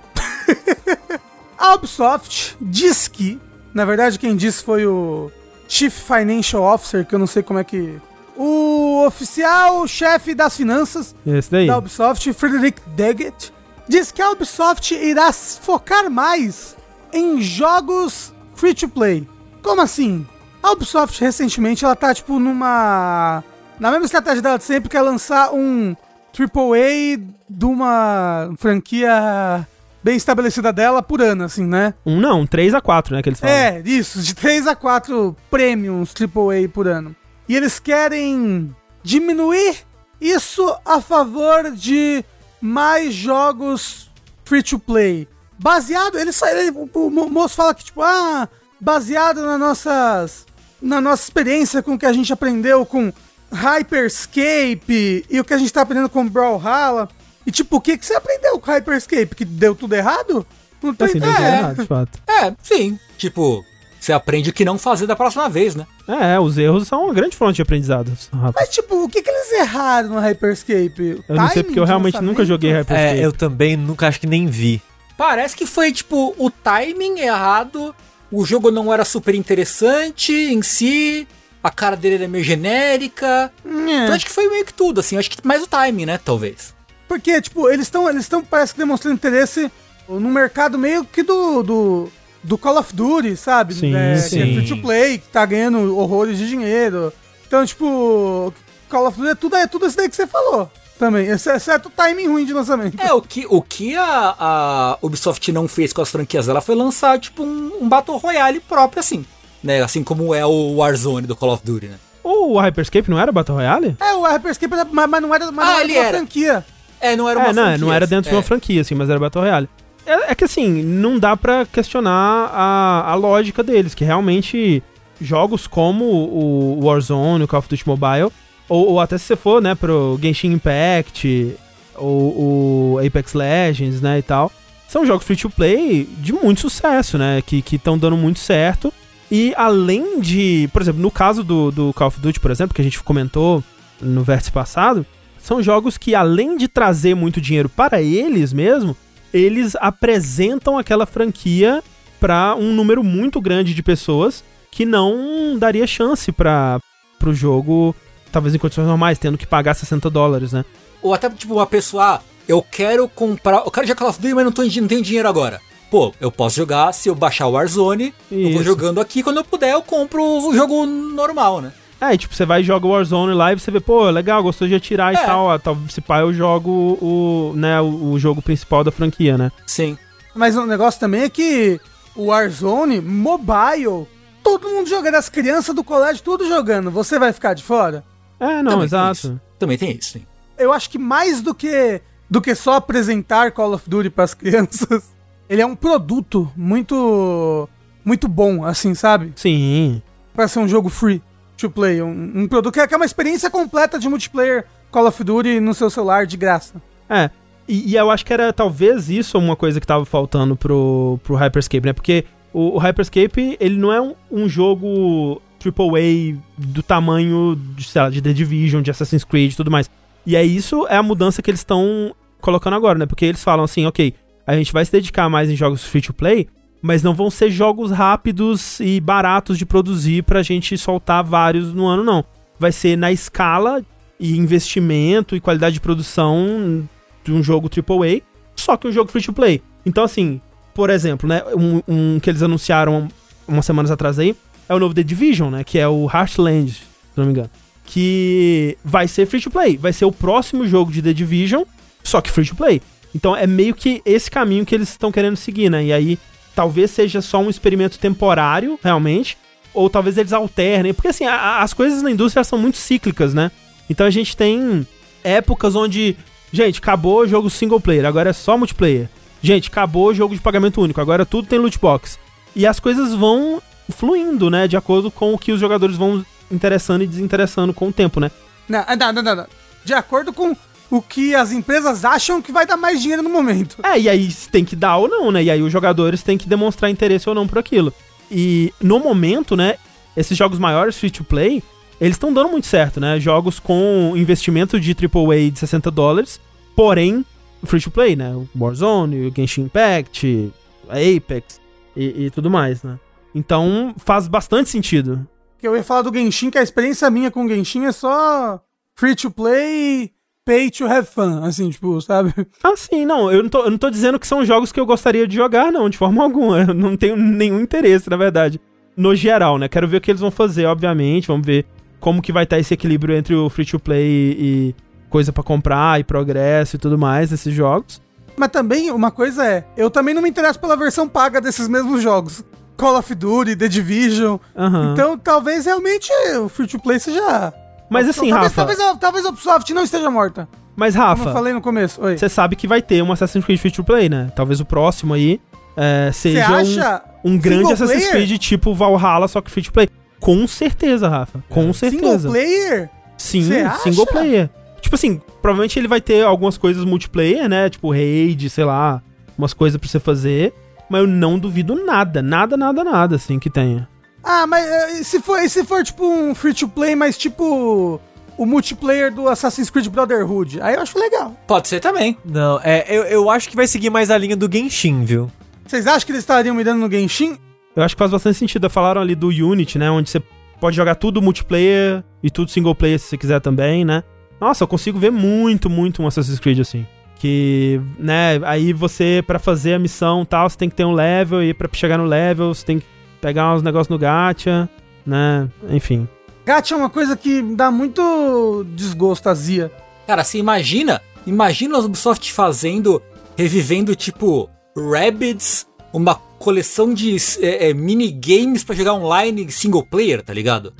a 1.58 1.74
Ubisoft 1.74 2.56
diz 2.60 3.08
que, 3.08 3.40
na 3.74 3.84
verdade, 3.84 4.20
quem 4.20 4.36
disse 4.36 4.62
foi 4.62 4.86
o 4.86 5.32
Chief 5.66 5.92
Financial 5.92 6.62
Officer, 6.62 7.04
que 7.04 7.12
eu 7.12 7.18
não 7.18 7.26
sei 7.26 7.42
como 7.42 7.58
é 7.58 7.64
que. 7.64 8.00
O 8.36 9.04
oficial 9.04 9.84
chefe 9.88 10.32
das 10.32 10.56
finanças 10.56 11.16
Esse 11.26 11.50
daí. 11.50 11.66
da 11.66 11.76
Ubisoft, 11.76 12.32
Frederick 12.34 12.80
Daggett, 12.96 13.52
diz 13.88 14.12
que 14.12 14.22
a 14.22 14.30
Ubisoft 14.30 14.94
irá 14.94 15.32
focar 15.32 16.08
mais 16.08 16.76
em 17.12 17.42
jogos 17.42 18.32
free 18.54 18.74
to 18.74 18.88
play. 18.88 19.26
Como 19.60 19.80
assim? 19.80 20.24
A 20.62 20.72
Ubisoft 20.72 21.20
recentemente 21.20 21.84
ela 21.84 21.96
tá 21.96 22.14
tipo 22.14 22.38
numa 22.38 23.42
na 23.80 23.90
mesma 23.90 24.04
estratégia 24.06 24.40
dela 24.42 24.58
de 24.58 24.64
sempre 24.64 24.88
que 24.88 24.96
é 24.96 25.02
lançar 25.02 25.52
um 25.52 25.96
AAA 26.38 27.18
de 27.48 27.64
uma 27.64 28.50
franquia 28.58 29.66
bem 30.02 30.16
estabelecida 30.16 30.72
dela 30.72 31.02
por 31.02 31.20
ano, 31.20 31.44
assim, 31.44 31.64
né? 31.66 31.94
Um 32.06 32.20
não, 32.20 32.46
3 32.46 32.74
a 32.74 32.80
4 32.80 33.14
né, 33.16 33.22
que 33.22 33.28
eles 33.28 33.40
falam. 33.40 33.54
É, 33.54 33.82
isso, 33.84 34.20
de 34.20 34.34
3 34.34 34.66
a 34.66 34.74
4 34.76 35.36
premiums 35.50 36.14
AAA 36.14 36.68
por 36.72 36.86
ano. 36.88 37.14
E 37.48 37.56
eles 37.56 37.78
querem 37.78 38.74
diminuir 39.02 39.76
isso 40.20 40.74
a 40.84 41.00
favor 41.00 41.70
de 41.72 42.24
mais 42.60 43.12
jogos 43.14 44.10
free 44.44 44.62
to 44.62 44.78
play. 44.78 45.28
Baseado, 45.58 46.18
ele, 46.18 46.30
ele 46.50 46.70
o, 46.70 46.88
o 46.94 47.10
mo- 47.10 47.28
moço 47.28 47.56
fala 47.56 47.74
que 47.74 47.84
tipo, 47.84 48.00
ah, 48.02 48.48
baseado 48.80 49.42
nas 49.44 49.58
nossas 49.60 50.46
na 50.82 51.00
nossa 51.00 51.22
experiência 51.22 51.82
com 51.82 51.94
o 51.94 51.98
que 51.98 52.06
a 52.06 52.12
gente 52.12 52.32
aprendeu 52.32 52.84
com 52.84 53.12
Hyperscape 53.52 55.24
e 55.30 55.40
o 55.40 55.44
que 55.44 55.54
a 55.54 55.58
gente 55.58 55.72
tá 55.72 55.82
aprendendo 55.82 56.08
com 56.08 56.28
Brawlhalla. 56.28 57.08
E 57.46 57.50
tipo, 57.50 57.76
o 57.76 57.80
que 57.80 57.96
que 57.98 58.04
você 58.06 58.14
aprendeu 58.14 58.58
com 58.58 58.70
Hyperscape? 58.70 59.34
Que 59.34 59.44
deu 59.44 59.74
tudo 59.74 59.94
errado? 59.94 60.46
Não 60.82 60.94
tô 60.94 61.04
Assim, 61.04 61.18
deu 61.18 61.30
entendendo. 61.30 61.46
tudo 61.46 61.58
errado, 61.58 61.80
de 61.80 61.86
fato. 61.86 62.18
É, 62.28 62.54
sim. 62.62 62.98
Tipo, 63.16 63.64
você 64.00 64.12
aprende 64.12 64.50
o 64.50 64.52
que 64.52 64.64
não 64.64 64.78
fazer 64.78 65.06
da 65.06 65.14
próxima 65.14 65.48
vez, 65.48 65.74
né? 65.74 65.86
É, 66.08 66.38
os 66.40 66.58
erros 66.58 66.88
são 66.88 67.04
uma 67.04 67.14
grande 67.14 67.36
fonte 67.36 67.56
de 67.56 67.62
aprendizado, 67.62 68.12
Rafa. 68.32 68.54
Mas, 68.58 68.68
tipo, 68.68 69.04
o 69.04 69.08
que, 69.08 69.22
que 69.22 69.30
eles 69.30 69.52
erraram 69.52 70.10
no 70.10 70.18
Hyperscape? 70.20 71.22
Eu 71.28 71.36
não 71.36 71.48
sei 71.48 71.54
Timing 71.54 71.64
porque 71.66 71.80
eu 71.80 71.84
realmente 71.84 72.20
nunca 72.20 72.44
joguei 72.44 72.72
Hyperscape. 72.72 73.18
É, 73.20 73.24
eu 73.24 73.32
também 73.32 73.76
nunca 73.76 74.08
acho 74.08 74.18
que 74.20 74.26
nem 74.26 74.46
vi. 74.46 74.82
Parece 75.16 75.54
que 75.54 75.66
foi, 75.66 75.92
tipo, 75.92 76.34
o 76.36 76.50
timing 76.50 77.20
errado, 77.20 77.94
o 78.32 78.44
jogo 78.44 78.70
não 78.70 78.92
era 78.92 79.04
super 79.04 79.34
interessante 79.34 80.32
em 80.32 80.62
si, 80.62 81.28
a 81.62 81.70
cara 81.70 81.94
dele 81.96 82.16
era 82.16 82.28
meio 82.28 82.42
genérica. 82.44 83.52
É, 83.64 83.68
Então 84.04 84.14
acho 84.14 84.26
que 84.26 84.32
foi 84.32 84.48
meio 84.48 84.64
que 84.64 84.74
tudo, 84.74 85.00
assim. 85.00 85.16
Acho 85.16 85.30
que 85.30 85.46
mais 85.46 85.62
o 85.62 85.66
timing, 85.66 86.06
né? 86.06 86.18
Talvez. 86.24 86.74
porque, 87.06 87.40
tipo, 87.42 87.68
eles 87.68 87.86
estão, 87.86 88.08
eles 88.08 88.22
estão, 88.22 88.42
parece 88.42 88.72
que 88.72 88.78
demonstrando 88.78 89.16
interesse 89.16 89.70
no 90.08 90.30
mercado 90.30 90.78
meio 90.78 91.04
que 91.04 91.22
do, 91.22 91.62
do, 91.62 92.08
do 92.42 92.56
Call 92.58 92.78
of 92.78 92.94
Duty, 92.94 93.36
sabe? 93.36 93.74
Sim, 93.74 93.94
É, 93.94 94.16
sim. 94.16 94.36
Que 94.38 94.42
é 94.42 94.54
free 94.56 94.66
to 94.68 94.76
play, 94.82 95.18
que 95.18 95.28
tá 95.28 95.44
ganhando 95.44 95.96
horrores 95.98 96.38
de 96.38 96.48
dinheiro. 96.48 97.12
Então, 97.46 97.64
tipo, 97.66 98.52
Call 98.88 99.06
of 99.06 99.18
Duty 99.18 99.30
é 99.30 99.34
tudo, 99.34 99.56
é 99.56 99.66
tudo 99.66 99.86
isso 99.86 99.96
daí 99.96 100.08
que 100.08 100.16
você 100.16 100.26
falou. 100.26 100.70
Também, 101.04 101.26
ex- 101.26 101.46
exceto 101.46 101.88
o 101.88 101.90
timing 101.90 102.28
ruim 102.28 102.44
de 102.44 102.52
lançamento. 102.52 102.96
É, 103.00 103.12
o 103.12 103.20
que, 103.20 103.44
o 103.48 103.60
que 103.60 103.96
a, 103.96 104.34
a 104.38 104.98
Ubisoft 105.02 105.50
não 105.50 105.66
fez 105.66 105.92
com 105.92 106.00
as 106.00 106.08
franquias 106.10 106.46
dela 106.46 106.60
foi 106.60 106.76
lançar, 106.76 107.18
tipo, 107.18 107.42
um, 107.42 107.72
um 107.80 107.88
Battle 107.88 108.16
Royale 108.18 108.60
próprio, 108.60 109.00
assim. 109.00 109.24
Né? 109.64 109.82
Assim 109.82 110.04
como 110.04 110.32
é 110.32 110.46
o 110.46 110.76
Warzone 110.76 111.26
do 111.26 111.34
Call 111.34 111.54
of 111.54 111.62
Duty, 111.64 111.86
né? 111.86 111.96
O 112.22 112.56
Hyperscape 112.60 113.10
não 113.10 113.18
era 113.18 113.32
Battle 113.32 113.56
Royale? 113.56 113.96
É, 114.00 114.14
o 114.14 114.22
Hyperscape, 114.22 114.72
era- 114.72 114.86
mas, 114.92 115.10
mas 115.10 115.22
não 115.22 115.34
era, 115.34 115.50
mas 115.50 115.64
Ah, 115.68 115.70
não 115.70 115.74
era 115.74 115.84
ele 115.84 115.92
uma 115.94 116.04
era. 116.04 116.18
franquia. 116.18 116.64
É, 117.00 117.16
não 117.16 117.28
era 117.28 117.38
uma 117.40 117.48
É, 117.48 117.52
não, 117.52 117.62
franquia, 117.64 117.78
não 117.86 117.92
era 117.92 118.06
dentro 118.06 118.30
de 118.30 118.34
é. 118.34 118.38
uma 118.38 118.42
franquia, 118.44 118.80
assim, 118.80 118.94
mas 118.94 119.10
era 119.10 119.18
Battle 119.18 119.42
Royale. 119.42 119.68
É, 120.06 120.30
é 120.30 120.34
que 120.36 120.44
assim, 120.44 120.68
não 120.84 121.18
dá 121.18 121.36
pra 121.36 121.66
questionar 121.66 122.48
a, 122.52 123.10
a 123.10 123.14
lógica 123.16 123.60
deles, 123.64 123.92
que 123.92 124.04
realmente 124.04 124.80
jogos 125.20 125.66
como 125.66 126.04
o 126.04 126.80
Warzone, 126.84 127.42
o 127.44 127.48
Call 127.48 127.58
of 127.58 127.68
Duty 127.68 127.88
Mobile, 127.88 128.30
ou, 128.72 128.92
ou 128.92 129.00
até 129.00 129.18
se 129.18 129.26
você 129.26 129.36
for, 129.36 129.60
né, 129.60 129.74
pro 129.74 130.18
Genshin 130.20 130.52
Impact, 130.52 131.54
ou 131.94 132.94
o 132.94 133.06
Apex 133.06 133.34
Legends, 133.34 134.00
né, 134.00 134.18
e 134.18 134.22
tal, 134.22 134.50
são 134.88 135.04
jogos 135.04 135.26
free 135.26 135.36
to 135.36 135.50
play 135.50 136.08
de 136.18 136.32
muito 136.32 136.62
sucesso, 136.62 137.18
né, 137.18 137.42
que 137.42 137.62
estão 137.70 137.98
dando 137.98 138.16
muito 138.16 138.38
certo. 138.38 138.90
E 139.30 139.52
além 139.58 140.20
de, 140.20 140.70
por 140.72 140.80
exemplo, 140.80 141.02
no 141.02 141.10
caso 141.10 141.44
do, 141.44 141.70
do 141.70 141.92
Call 141.92 142.08
of 142.08 142.18
Duty, 142.18 142.40
por 142.40 142.50
exemplo, 142.50 142.74
que 142.74 142.80
a 142.80 142.84
gente 142.84 143.02
comentou 143.02 143.62
no 144.00 144.22
vértice 144.22 144.50
passado, 144.50 145.04
são 145.38 145.62
jogos 145.62 145.98
que 145.98 146.14
além 146.14 146.56
de 146.56 146.66
trazer 146.66 147.14
muito 147.14 147.42
dinheiro 147.42 147.68
para 147.68 148.00
eles 148.00 148.54
mesmo, 148.54 148.96
eles 149.34 149.76
apresentam 149.80 150.78
aquela 150.78 151.04
franquia 151.04 151.82
para 152.18 152.54
um 152.54 152.72
número 152.72 153.04
muito 153.04 153.38
grande 153.38 153.74
de 153.74 153.82
pessoas 153.82 154.42
que 154.70 154.86
não 154.86 155.58
daria 155.58 155.86
chance 155.86 156.32
para 156.32 156.80
pro 157.18 157.34
jogo, 157.34 157.94
talvez 158.32 158.54
em 158.54 158.58
condições 158.58 158.86
normais, 158.86 159.18
tendo 159.18 159.38
que 159.38 159.46
pagar 159.46 159.74
60 159.74 160.08
dólares, 160.10 160.52
né? 160.52 160.64
Ou 161.02 161.12
até, 161.14 161.28
tipo, 161.30 161.54
uma 161.54 161.66
pessoa, 161.66 162.14
ah, 162.16 162.20
eu 162.48 162.62
quero 162.62 163.08
comprar. 163.08 163.58
Eu 163.64 163.70
quero 163.70 163.86
jogar 163.86 163.98
Call 163.98 164.08
of 164.08 164.20
Duty, 164.20 164.34
mas 164.34 164.44
não, 164.44 164.52
tô, 164.52 164.62
não 164.62 164.88
tenho 164.88 165.02
dinheiro 165.02 165.28
agora. 165.28 165.60
Pô, 165.90 166.12
eu 166.20 166.32
posso 166.32 166.56
jogar, 166.56 166.92
se 166.92 167.08
eu 167.08 167.14
baixar 167.14 167.46
o 167.46 167.52
Warzone, 167.52 168.14
eu 168.30 168.42
vou 168.44 168.50
Isso. 168.52 168.64
jogando 168.64 169.00
aqui, 169.00 169.22
quando 169.22 169.36
eu 169.36 169.44
puder 169.44 169.72
eu 169.74 169.82
compro 169.82 170.22
o 170.24 170.54
jogo 170.54 170.86
normal, 170.86 171.60
né? 171.60 171.72
É, 172.00 172.14
e, 172.14 172.18
tipo, 172.18 172.34
você 172.34 172.44
vai 172.46 172.62
e 172.62 172.64
joga 172.64 172.86
o 172.86 172.90
Warzone 172.90 173.34
lá 173.34 173.52
e 173.52 173.58
você 173.60 173.70
vê, 173.70 173.78
pô, 173.78 174.08
legal, 174.10 174.42
gostou 174.42 174.66
de 174.66 174.74
atirar 174.74 175.12
e 175.12 175.16
É. 175.16 175.24
tal. 175.24 175.44
Ó, 175.46 175.58
tal 175.58 175.76
se 175.88 176.00
pá, 176.00 176.20
eu 176.20 176.32
jogo 176.32 176.98
o, 177.00 177.52
né, 177.54 177.80
o, 177.80 178.12
o 178.12 178.18
jogo 178.18 178.40
principal 178.42 178.82
da 178.82 178.90
franquia, 178.90 179.36
né? 179.38 179.52
Sim. 179.66 179.96
Mas 180.34 180.56
o 180.56 180.66
negócio 180.66 180.98
também 180.98 181.22
é 181.22 181.28
que 181.28 181.78
o 182.16 182.26
Warzone 182.26 183.00
mobile, 183.00 184.06
todo 184.42 184.68
mundo 184.68 184.88
jogando, 184.88 185.14
as 185.16 185.28
crianças 185.28 185.74
do 185.74 185.84
colégio 185.84 186.22
tudo 186.22 186.48
jogando. 186.48 186.90
Você 186.90 187.18
vai 187.18 187.32
ficar 187.32 187.54
de 187.54 187.62
fora? 187.62 188.02
É, 188.42 188.60
não, 188.60 188.72
Também 188.72 188.76
tem 188.78 188.84
exato. 188.84 189.12
isso. 189.12 189.40
Também 189.58 189.78
tem 189.78 189.96
isso, 189.96 190.10
sim. 190.10 190.26
Eu 190.58 190.72
acho 190.72 190.90
que 190.90 190.98
mais 190.98 191.40
do 191.40 191.54
que 191.54 192.00
do 192.28 192.40
que 192.40 192.54
só 192.54 192.74
apresentar 192.74 193.52
Call 193.52 193.74
of 193.74 193.88
Duty 193.88 194.10
para 194.10 194.24
as 194.24 194.34
crianças, 194.34 195.12
ele 195.48 195.62
é 195.62 195.66
um 195.66 195.76
produto 195.76 196.50
muito 196.56 197.68
muito 198.04 198.26
bom, 198.26 198.64
assim, 198.64 198.94
sabe? 198.94 199.32
Sim. 199.36 200.02
Pra 200.34 200.48
ser 200.48 200.58
um 200.58 200.66
jogo 200.66 200.88
free 200.88 201.22
to 201.56 201.70
play, 201.70 202.02
um, 202.02 202.32
um 202.34 202.48
produto 202.48 202.74
que 202.74 202.80
é 202.80 202.86
que 202.86 202.94
é 202.94 202.96
uma 202.96 203.06
experiência 203.06 203.48
completa 203.48 203.96
de 203.98 204.08
multiplayer 204.08 204.64
Call 204.90 205.06
of 205.06 205.22
Duty 205.22 205.60
no 205.60 205.72
seu 205.72 205.88
celular 205.88 206.26
de 206.26 206.36
graça. 206.36 206.82
É. 207.08 207.30
E, 207.68 207.92
e 207.92 207.94
eu 207.94 208.10
acho 208.10 208.26
que 208.26 208.32
era 208.32 208.52
talvez 208.52 209.08
isso 209.08 209.38
uma 209.38 209.54
coisa 209.54 209.80
que 209.80 209.86
tava 209.86 210.04
faltando 210.04 210.56
pro, 210.56 211.20
pro 211.22 211.36
Hyperscape, 211.36 211.86
né? 211.86 211.92
Porque 211.92 212.24
o, 212.52 212.74
o 212.74 212.78
Hyperscape, 212.78 213.56
ele 213.60 213.76
não 213.76 213.92
é 213.92 214.00
um, 214.00 214.14
um 214.30 214.48
jogo 214.48 215.40
AAA 215.64 216.38
do 216.58 216.82
tamanho 216.82 217.58
de, 217.76 217.84
sei 217.84 218.02
lá, 218.02 218.10
de 218.10 218.20
The 218.20 218.32
Division, 218.32 218.82
de 218.82 218.90
Assassin's 218.90 219.24
Creed 219.24 219.52
e 219.52 219.56
tudo 219.56 219.70
mais. 219.70 219.90
E 220.26 220.36
é 220.36 220.44
isso, 220.44 220.86
é 220.88 220.96
a 220.96 221.02
mudança 221.02 221.42
que 221.42 221.50
eles 221.50 221.60
estão 221.60 222.14
colocando 222.40 222.74
agora, 222.74 222.98
né? 222.98 223.06
Porque 223.06 223.24
eles 223.24 223.42
falam 223.42 223.64
assim, 223.64 223.86
ok, 223.86 224.14
a 224.46 224.54
gente 224.54 224.72
vai 224.72 224.84
se 224.84 224.92
dedicar 224.92 225.28
mais 225.28 225.50
em 225.50 225.56
jogos 225.56 225.84
free 225.84 226.02
to 226.02 226.12
play, 226.12 226.48
mas 226.80 227.02
não 227.02 227.14
vão 227.14 227.30
ser 227.30 227.50
jogos 227.50 227.90
rápidos 227.90 228.80
e 228.80 229.00
baratos 229.00 229.56
de 229.56 229.64
produzir 229.64 230.22
pra 230.24 230.42
gente 230.42 230.76
soltar 230.76 231.22
vários 231.24 231.72
no 231.72 231.86
ano, 231.86 232.02
não. 232.02 232.24
Vai 232.58 232.72
ser 232.72 232.96
na 232.96 233.12
escala 233.12 233.84
e 234.18 234.36
investimento 234.36 235.34
e 235.34 235.40
qualidade 235.40 235.74
de 235.74 235.80
produção 235.80 236.88
de 237.24 237.32
um 237.32 237.42
jogo 237.42 237.68
AAA, 237.68 238.20
só 238.56 238.76
que 238.76 238.86
um 238.86 238.92
jogo 238.92 239.10
free 239.10 239.22
to 239.22 239.32
play. 239.32 239.62
Então, 239.86 240.04
assim, 240.04 240.40
por 240.74 240.90
exemplo, 240.90 241.28
né, 241.28 241.42
um, 241.56 241.82
um 241.86 242.20
que 242.20 242.30
eles 242.30 242.42
anunciaram 242.42 243.08
umas 243.46 243.66
semanas 243.66 243.90
atrás 243.90 244.18
aí 244.18 244.36
é 244.68 244.74
o 244.74 244.78
novo 244.78 244.94
The 244.94 245.02
Division, 245.02 245.50
né, 245.50 245.64
que 245.64 245.78
é 245.78 245.86
o 245.88 246.08
Heartland, 246.12 246.72
se 246.72 246.80
não 247.16 247.24
me 247.24 247.30
engano, 247.32 247.50
que 247.84 248.76
vai 248.84 249.06
ser 249.08 249.26
free 249.26 249.40
to 249.40 249.50
play, 249.50 249.76
vai 249.76 249.92
ser 249.92 250.04
o 250.04 250.12
próximo 250.12 250.66
jogo 250.66 250.90
de 250.90 251.02
The 251.02 251.12
Division, 251.12 251.62
só 252.02 252.20
que 252.20 252.30
free 252.30 252.46
to 252.46 252.54
play. 252.54 252.80
Então 253.14 253.36
é 253.36 253.46
meio 253.46 253.74
que 253.74 254.00
esse 254.06 254.30
caminho 254.30 254.64
que 254.64 254.74
eles 254.74 254.88
estão 254.88 255.12
querendo 255.12 255.36
seguir, 255.36 255.68
né? 255.70 255.84
E 255.84 255.92
aí 255.92 256.18
talvez 256.54 256.90
seja 256.90 257.20
só 257.20 257.38
um 257.40 257.50
experimento 257.50 257.98
temporário, 257.98 258.78
realmente, 258.82 259.36
ou 259.74 259.90
talvez 259.90 260.16
eles 260.16 260.32
alternem, 260.32 260.94
porque 260.94 261.08
assim, 261.08 261.24
a- 261.26 261.60
as 261.60 261.72
coisas 261.74 262.02
na 262.02 262.10
indústria 262.10 262.42
são 262.44 262.58
muito 262.58 262.78
cíclicas, 262.78 263.34
né? 263.34 263.50
Então 263.90 264.06
a 264.06 264.10
gente 264.10 264.36
tem 264.36 264.86
épocas 265.22 265.74
onde, 265.74 266.16
gente, 266.52 266.78
acabou 266.78 267.20
o 267.20 267.26
jogo 267.26 267.50
single 267.50 267.80
player, 267.80 268.06
agora 268.06 268.30
é 268.30 268.32
só 268.32 268.56
multiplayer. 268.56 269.08
Gente, 269.42 269.68
acabou 269.68 270.08
o 270.08 270.14
jogo 270.14 270.34
de 270.34 270.40
pagamento 270.40 270.80
único, 270.80 271.00
agora 271.00 271.26
tudo 271.26 271.48
tem 271.48 271.58
loot 271.58 271.78
box. 271.78 272.18
E 272.54 272.66
as 272.66 272.78
coisas 272.78 273.12
vão 273.14 273.60
fluindo, 273.92 274.50
né, 274.50 274.66
de 274.66 274.76
acordo 274.76 275.10
com 275.10 275.32
o 275.34 275.38
que 275.38 275.52
os 275.52 275.60
jogadores 275.60 275.96
vão 275.96 276.24
interessando 276.50 277.02
e 277.02 277.06
desinteressando 277.06 277.72
com 277.72 277.88
o 277.88 277.92
tempo, 277.92 278.20
né? 278.20 278.30
Não, 278.68 278.84
não, 278.96 279.12
não, 279.12 279.22
não, 279.22 279.36
não. 279.36 279.46
De 279.84 279.94
acordo 279.94 280.32
com 280.32 280.56
o 280.90 281.00
que 281.00 281.34
as 281.34 281.52
empresas 281.52 282.04
acham 282.04 282.42
que 282.42 282.52
vai 282.52 282.66
dar 282.66 282.76
mais 282.76 283.00
dinheiro 283.00 283.22
no 283.22 283.30
momento. 283.30 283.78
É, 283.82 283.98
e 283.98 284.08
aí 284.08 284.32
tem 284.50 284.64
que 284.64 284.76
dar 284.76 284.98
ou 284.98 285.08
não, 285.08 285.32
né? 285.32 285.42
E 285.42 285.50
aí 285.50 285.62
os 285.62 285.72
jogadores 285.72 286.22
têm 286.22 286.36
que 286.36 286.48
demonstrar 286.48 286.90
interesse 286.90 287.28
ou 287.28 287.34
não 287.34 287.48
por 287.48 287.58
aquilo. 287.58 287.92
E 288.30 288.72
no 288.80 288.98
momento, 288.98 289.56
né, 289.56 289.76
esses 290.16 290.36
jogos 290.36 290.58
maiores 290.58 290.98
free 290.98 291.10
to 291.10 291.24
play, 291.24 291.62
eles 292.00 292.16
estão 292.16 292.32
dando 292.32 292.50
muito 292.50 292.66
certo, 292.66 293.00
né? 293.00 293.18
Jogos 293.18 293.58
com 293.58 294.12
investimento 294.16 294.78
de 294.78 294.90
AAA 294.90 295.50
de 295.50 295.58
60 295.58 295.90
dólares, 295.90 296.40
porém 296.76 297.24
free 297.64 297.80
to 297.80 297.90
play, 297.90 298.14
né? 298.14 298.34
O 298.34 298.46
Warzone, 298.54 299.28
o 299.28 299.32
Genshin 299.34 299.62
Impact, 299.62 300.52
a 300.88 300.96
Apex 300.96 301.60
e, 301.96 302.26
e 302.26 302.30
tudo 302.30 302.50
mais, 302.50 302.82
né? 302.82 302.98
Então 303.34 303.94
faz 303.96 304.28
bastante 304.28 304.68
sentido. 304.68 305.26
Que 305.58 305.66
eu 305.66 305.76
ia 305.76 305.84
falar 305.84 306.02
do 306.02 306.12
Genshin, 306.12 306.50
que 306.50 306.58
a 306.58 306.62
experiência 306.62 307.10
minha 307.10 307.30
com 307.30 307.44
o 307.44 307.48
Genshin 307.48 307.84
é 307.84 307.92
só 307.92 308.60
free 308.94 309.14
to 309.14 309.30
play, 309.30 310.12
pay 310.44 310.70
to 310.70 310.86
have 310.86 311.06
fun, 311.06 311.44
assim, 311.44 311.70
tipo, 311.70 312.00
sabe? 312.00 312.34
Ah, 312.62 312.76
sim, 312.76 313.06
não, 313.06 313.30
eu 313.30 313.42
não, 313.42 313.50
tô, 313.50 313.64
eu 313.64 313.70
não 313.70 313.78
tô 313.78 313.90
dizendo 313.90 314.18
que 314.18 314.26
são 314.26 314.44
jogos 314.44 314.72
que 314.72 314.80
eu 314.80 314.86
gostaria 314.86 315.26
de 315.26 315.36
jogar, 315.36 315.70
não, 315.72 315.88
de 315.88 315.96
forma 315.96 316.22
alguma. 316.22 316.60
Eu 316.62 316.74
não 316.74 316.96
tenho 316.96 317.16
nenhum 317.16 317.60
interesse, 317.60 318.10
na 318.10 318.16
verdade. 318.16 318.60
No 318.96 319.14
geral, 319.14 319.58
né? 319.58 319.68
Quero 319.68 319.88
ver 319.88 319.98
o 319.98 320.00
que 320.00 320.10
eles 320.10 320.20
vão 320.20 320.30
fazer, 320.30 320.66
obviamente. 320.66 321.28
Vamos 321.28 321.46
ver 321.46 321.64
como 321.98 322.20
que 322.20 322.32
vai 322.32 322.44
estar 322.44 322.58
esse 322.58 322.74
equilíbrio 322.74 323.16
entre 323.16 323.34
o 323.34 323.48
free 323.48 323.64
to 323.64 323.78
play 323.78 324.36
e, 324.38 324.74
coisa 325.08 325.30
pra 325.30 325.42
comprar 325.42 326.00
e 326.00 326.04
progresso 326.04 326.76
e 326.76 326.78
tudo 326.78 326.98
mais 326.98 327.30
desses 327.30 327.54
jogos. 327.54 328.00
Mas 328.34 328.48
também, 328.48 328.90
uma 328.90 329.10
coisa 329.10 329.46
é, 329.46 329.64
eu 329.76 329.90
também 329.90 330.14
não 330.14 330.22
me 330.22 330.30
interesso 330.30 330.58
pela 330.58 330.74
versão 330.74 331.06
paga 331.06 331.38
desses 331.38 331.68
mesmos 331.68 332.02
jogos. 332.02 332.42
Call 332.76 332.96
of 332.96 333.14
Duty, 333.14 333.56
The 333.56 333.68
Division. 333.68 334.38
Aham. 334.56 334.92
Então, 334.92 335.18
talvez 335.18 335.64
realmente 335.66 336.10
o 336.42 336.48
free 336.48 336.66
to 336.66 336.78
play 336.78 336.98
seja. 336.98 337.52
Mas 337.90 338.08
assim, 338.08 338.30
talvez, 338.30 338.52
Rafa. 338.52 338.56
Talvez, 338.56 338.80
a- 338.80 338.96
talvez 338.96 339.26
a 339.26 339.28
Ubisoft 339.28 339.72
não 339.74 339.82
esteja 339.84 340.10
morta. 340.10 340.48
Mas, 340.74 340.94
Como 340.94 341.04
eu 341.06 341.08
Rafa, 341.10 341.32
falei 341.32 341.52
no 341.52 341.60
começo. 341.60 342.00
Você 342.00 342.28
sabe 342.28 342.56
que 342.56 342.66
vai 342.66 342.80
ter 342.80 343.02
um 343.02 343.12
Assassin's 343.12 343.44
Creed 343.44 343.60
free 343.60 343.70
to 343.70 343.84
play, 343.84 344.08
né? 344.08 344.32
Talvez 344.34 344.58
o 344.60 344.64
próximo 344.64 345.12
aí 345.12 345.38
é, 345.76 346.10
seja 346.12 346.50
um, 346.50 346.54
acha 346.54 347.02
um 347.22 347.38
grande 347.38 347.72
Assassin's 347.72 348.08
player? 348.08 348.26
Creed 348.26 348.38
tipo 348.40 348.74
Valhalla, 348.74 349.28
só 349.28 349.40
que 349.42 349.50
free 349.50 349.62
to 349.62 349.72
play. 349.72 349.88
Com 350.18 350.46
certeza, 350.46 351.08
Rafa. 351.08 351.44
Com 351.50 351.68
É. 351.68 351.72
single 351.74 352.00
certeza. 352.00 352.28
player? 352.30 352.90
Sim, 353.18 353.42
Cê 353.44 353.60
acha? 353.60 353.82
single 353.82 354.06
player. 354.06 354.48
Tipo 354.80 354.94
assim, 354.96 355.20
provavelmente 355.42 355.78
ele 355.78 355.86
vai 355.88 356.00
ter 356.00 356.24
algumas 356.24 356.56
coisas 356.56 356.84
multiplayer, 356.84 357.48
né? 357.48 357.68
Tipo 357.68 357.92
raid, 357.92 358.48
sei 358.48 358.64
lá, 358.64 359.02
umas 359.36 359.52
coisas 359.52 359.78
pra 359.78 359.88
você 359.88 360.00
fazer. 360.00 360.54
Mas 360.92 361.00
eu 361.00 361.06
não 361.06 361.38
duvido 361.38 361.74
nada, 361.74 362.20
nada, 362.20 362.54
nada, 362.54 362.84
nada, 362.84 363.16
assim, 363.16 363.38
que 363.38 363.48
tenha. 363.48 363.88
Ah, 364.22 364.46
mas 364.46 364.62
eh, 364.66 365.00
e 365.00 365.04
se 365.04 365.22
for, 365.22 365.40
se 365.48 365.64
for 365.64 365.82
tipo 365.82 366.06
um 366.06 366.34
free 366.34 366.52
to 366.52 366.68
play, 366.68 366.94
mas 366.94 367.16
tipo 367.16 367.98
o 368.36 368.44
multiplayer 368.44 369.10
do 369.10 369.26
Assassin's 369.26 369.70
Creed 369.70 369.88
Brotherhood? 369.88 370.60
Aí 370.60 370.74
eu 370.74 370.82
acho 370.82 370.98
legal. 370.98 371.34
Pode 371.46 371.68
ser 371.68 371.80
também. 371.80 372.18
Não, 372.22 372.60
é, 372.62 372.84
eu, 372.94 373.04
eu 373.04 373.30
acho 373.30 373.48
que 373.48 373.56
vai 373.56 373.66
seguir 373.66 373.88
mais 373.88 374.10
a 374.10 374.18
linha 374.18 374.36
do 374.36 374.52
Genshin, 374.52 375.02
viu? 375.02 375.32
Vocês 375.66 375.86
acham 375.86 376.04
que 376.04 376.12
eles 376.12 376.20
estariam 376.24 376.54
mirando 376.54 376.80
no 376.80 376.90
Genshin? 376.90 377.38
Eu 377.74 377.82
acho 377.82 377.94
que 377.94 377.98
faz 377.98 378.10
bastante 378.10 378.36
sentido. 378.36 378.68
Falaram 378.68 379.00
ali 379.00 379.14
do 379.14 379.28
Unity, 379.28 379.78
né? 379.78 379.90
Onde 379.90 380.10
você 380.10 380.22
pode 380.60 380.76
jogar 380.76 380.96
tudo 380.96 381.22
multiplayer 381.22 382.04
e 382.22 382.30
tudo 382.30 382.50
single 382.50 382.74
player 382.74 382.98
se 382.98 383.06
você 383.06 383.16
quiser 383.16 383.40
também, 383.40 383.82
né? 383.82 384.04
Nossa, 384.38 384.64
eu 384.64 384.68
consigo 384.68 384.98
ver 384.98 385.10
muito, 385.10 385.70
muito 385.70 386.02
um 386.02 386.06
Assassin's 386.06 386.38
Creed 386.38 386.60
assim. 386.60 386.86
Que, 387.22 387.80
né, 388.00 388.40
aí 388.42 388.72
você, 388.72 389.22
pra 389.24 389.38
fazer 389.38 389.74
a 389.74 389.78
missão 389.78 390.22
e 390.22 390.26
tal, 390.26 390.50
você 390.50 390.58
tem 390.58 390.68
que 390.68 390.74
ter 390.74 390.84
um 390.84 390.92
level, 390.92 391.40
e 391.40 391.54
pra 391.54 391.68
chegar 391.72 391.96
no 391.96 392.04
level, 392.04 392.52
você 392.52 392.66
tem 392.66 392.80
que 392.80 392.86
pegar 393.20 393.54
uns 393.54 393.62
negócios 393.62 393.88
no 393.88 393.96
gacha, 393.96 394.68
né? 395.06 395.48
Enfim. 395.70 396.08
Gacha 396.44 396.74
é 396.74 396.76
uma 396.76 396.90
coisa 396.90 397.16
que 397.16 397.40
dá 397.40 397.70
muito 397.70 398.66
desgosto, 398.74 399.28
azia. 399.28 399.70
Cara, 400.04 400.24
você 400.24 400.38
imagina, 400.38 401.00
imagina 401.24 401.76
a 401.76 401.80
Ubisoft 401.80 402.32
fazendo, 402.32 403.00
revivendo 403.38 403.94
tipo 403.94 404.50
Rabbids, 404.76 405.64
uma 405.92 406.16
coleção 406.16 406.92
de 406.92 407.14
é, 407.40 407.68
é, 407.68 407.72
minigames 407.72 408.64
pra 408.64 408.74
jogar 408.74 408.94
online 408.94 409.48
single 409.52 409.86
player, 409.86 410.24
tá 410.24 410.34
ligado? 410.34 410.74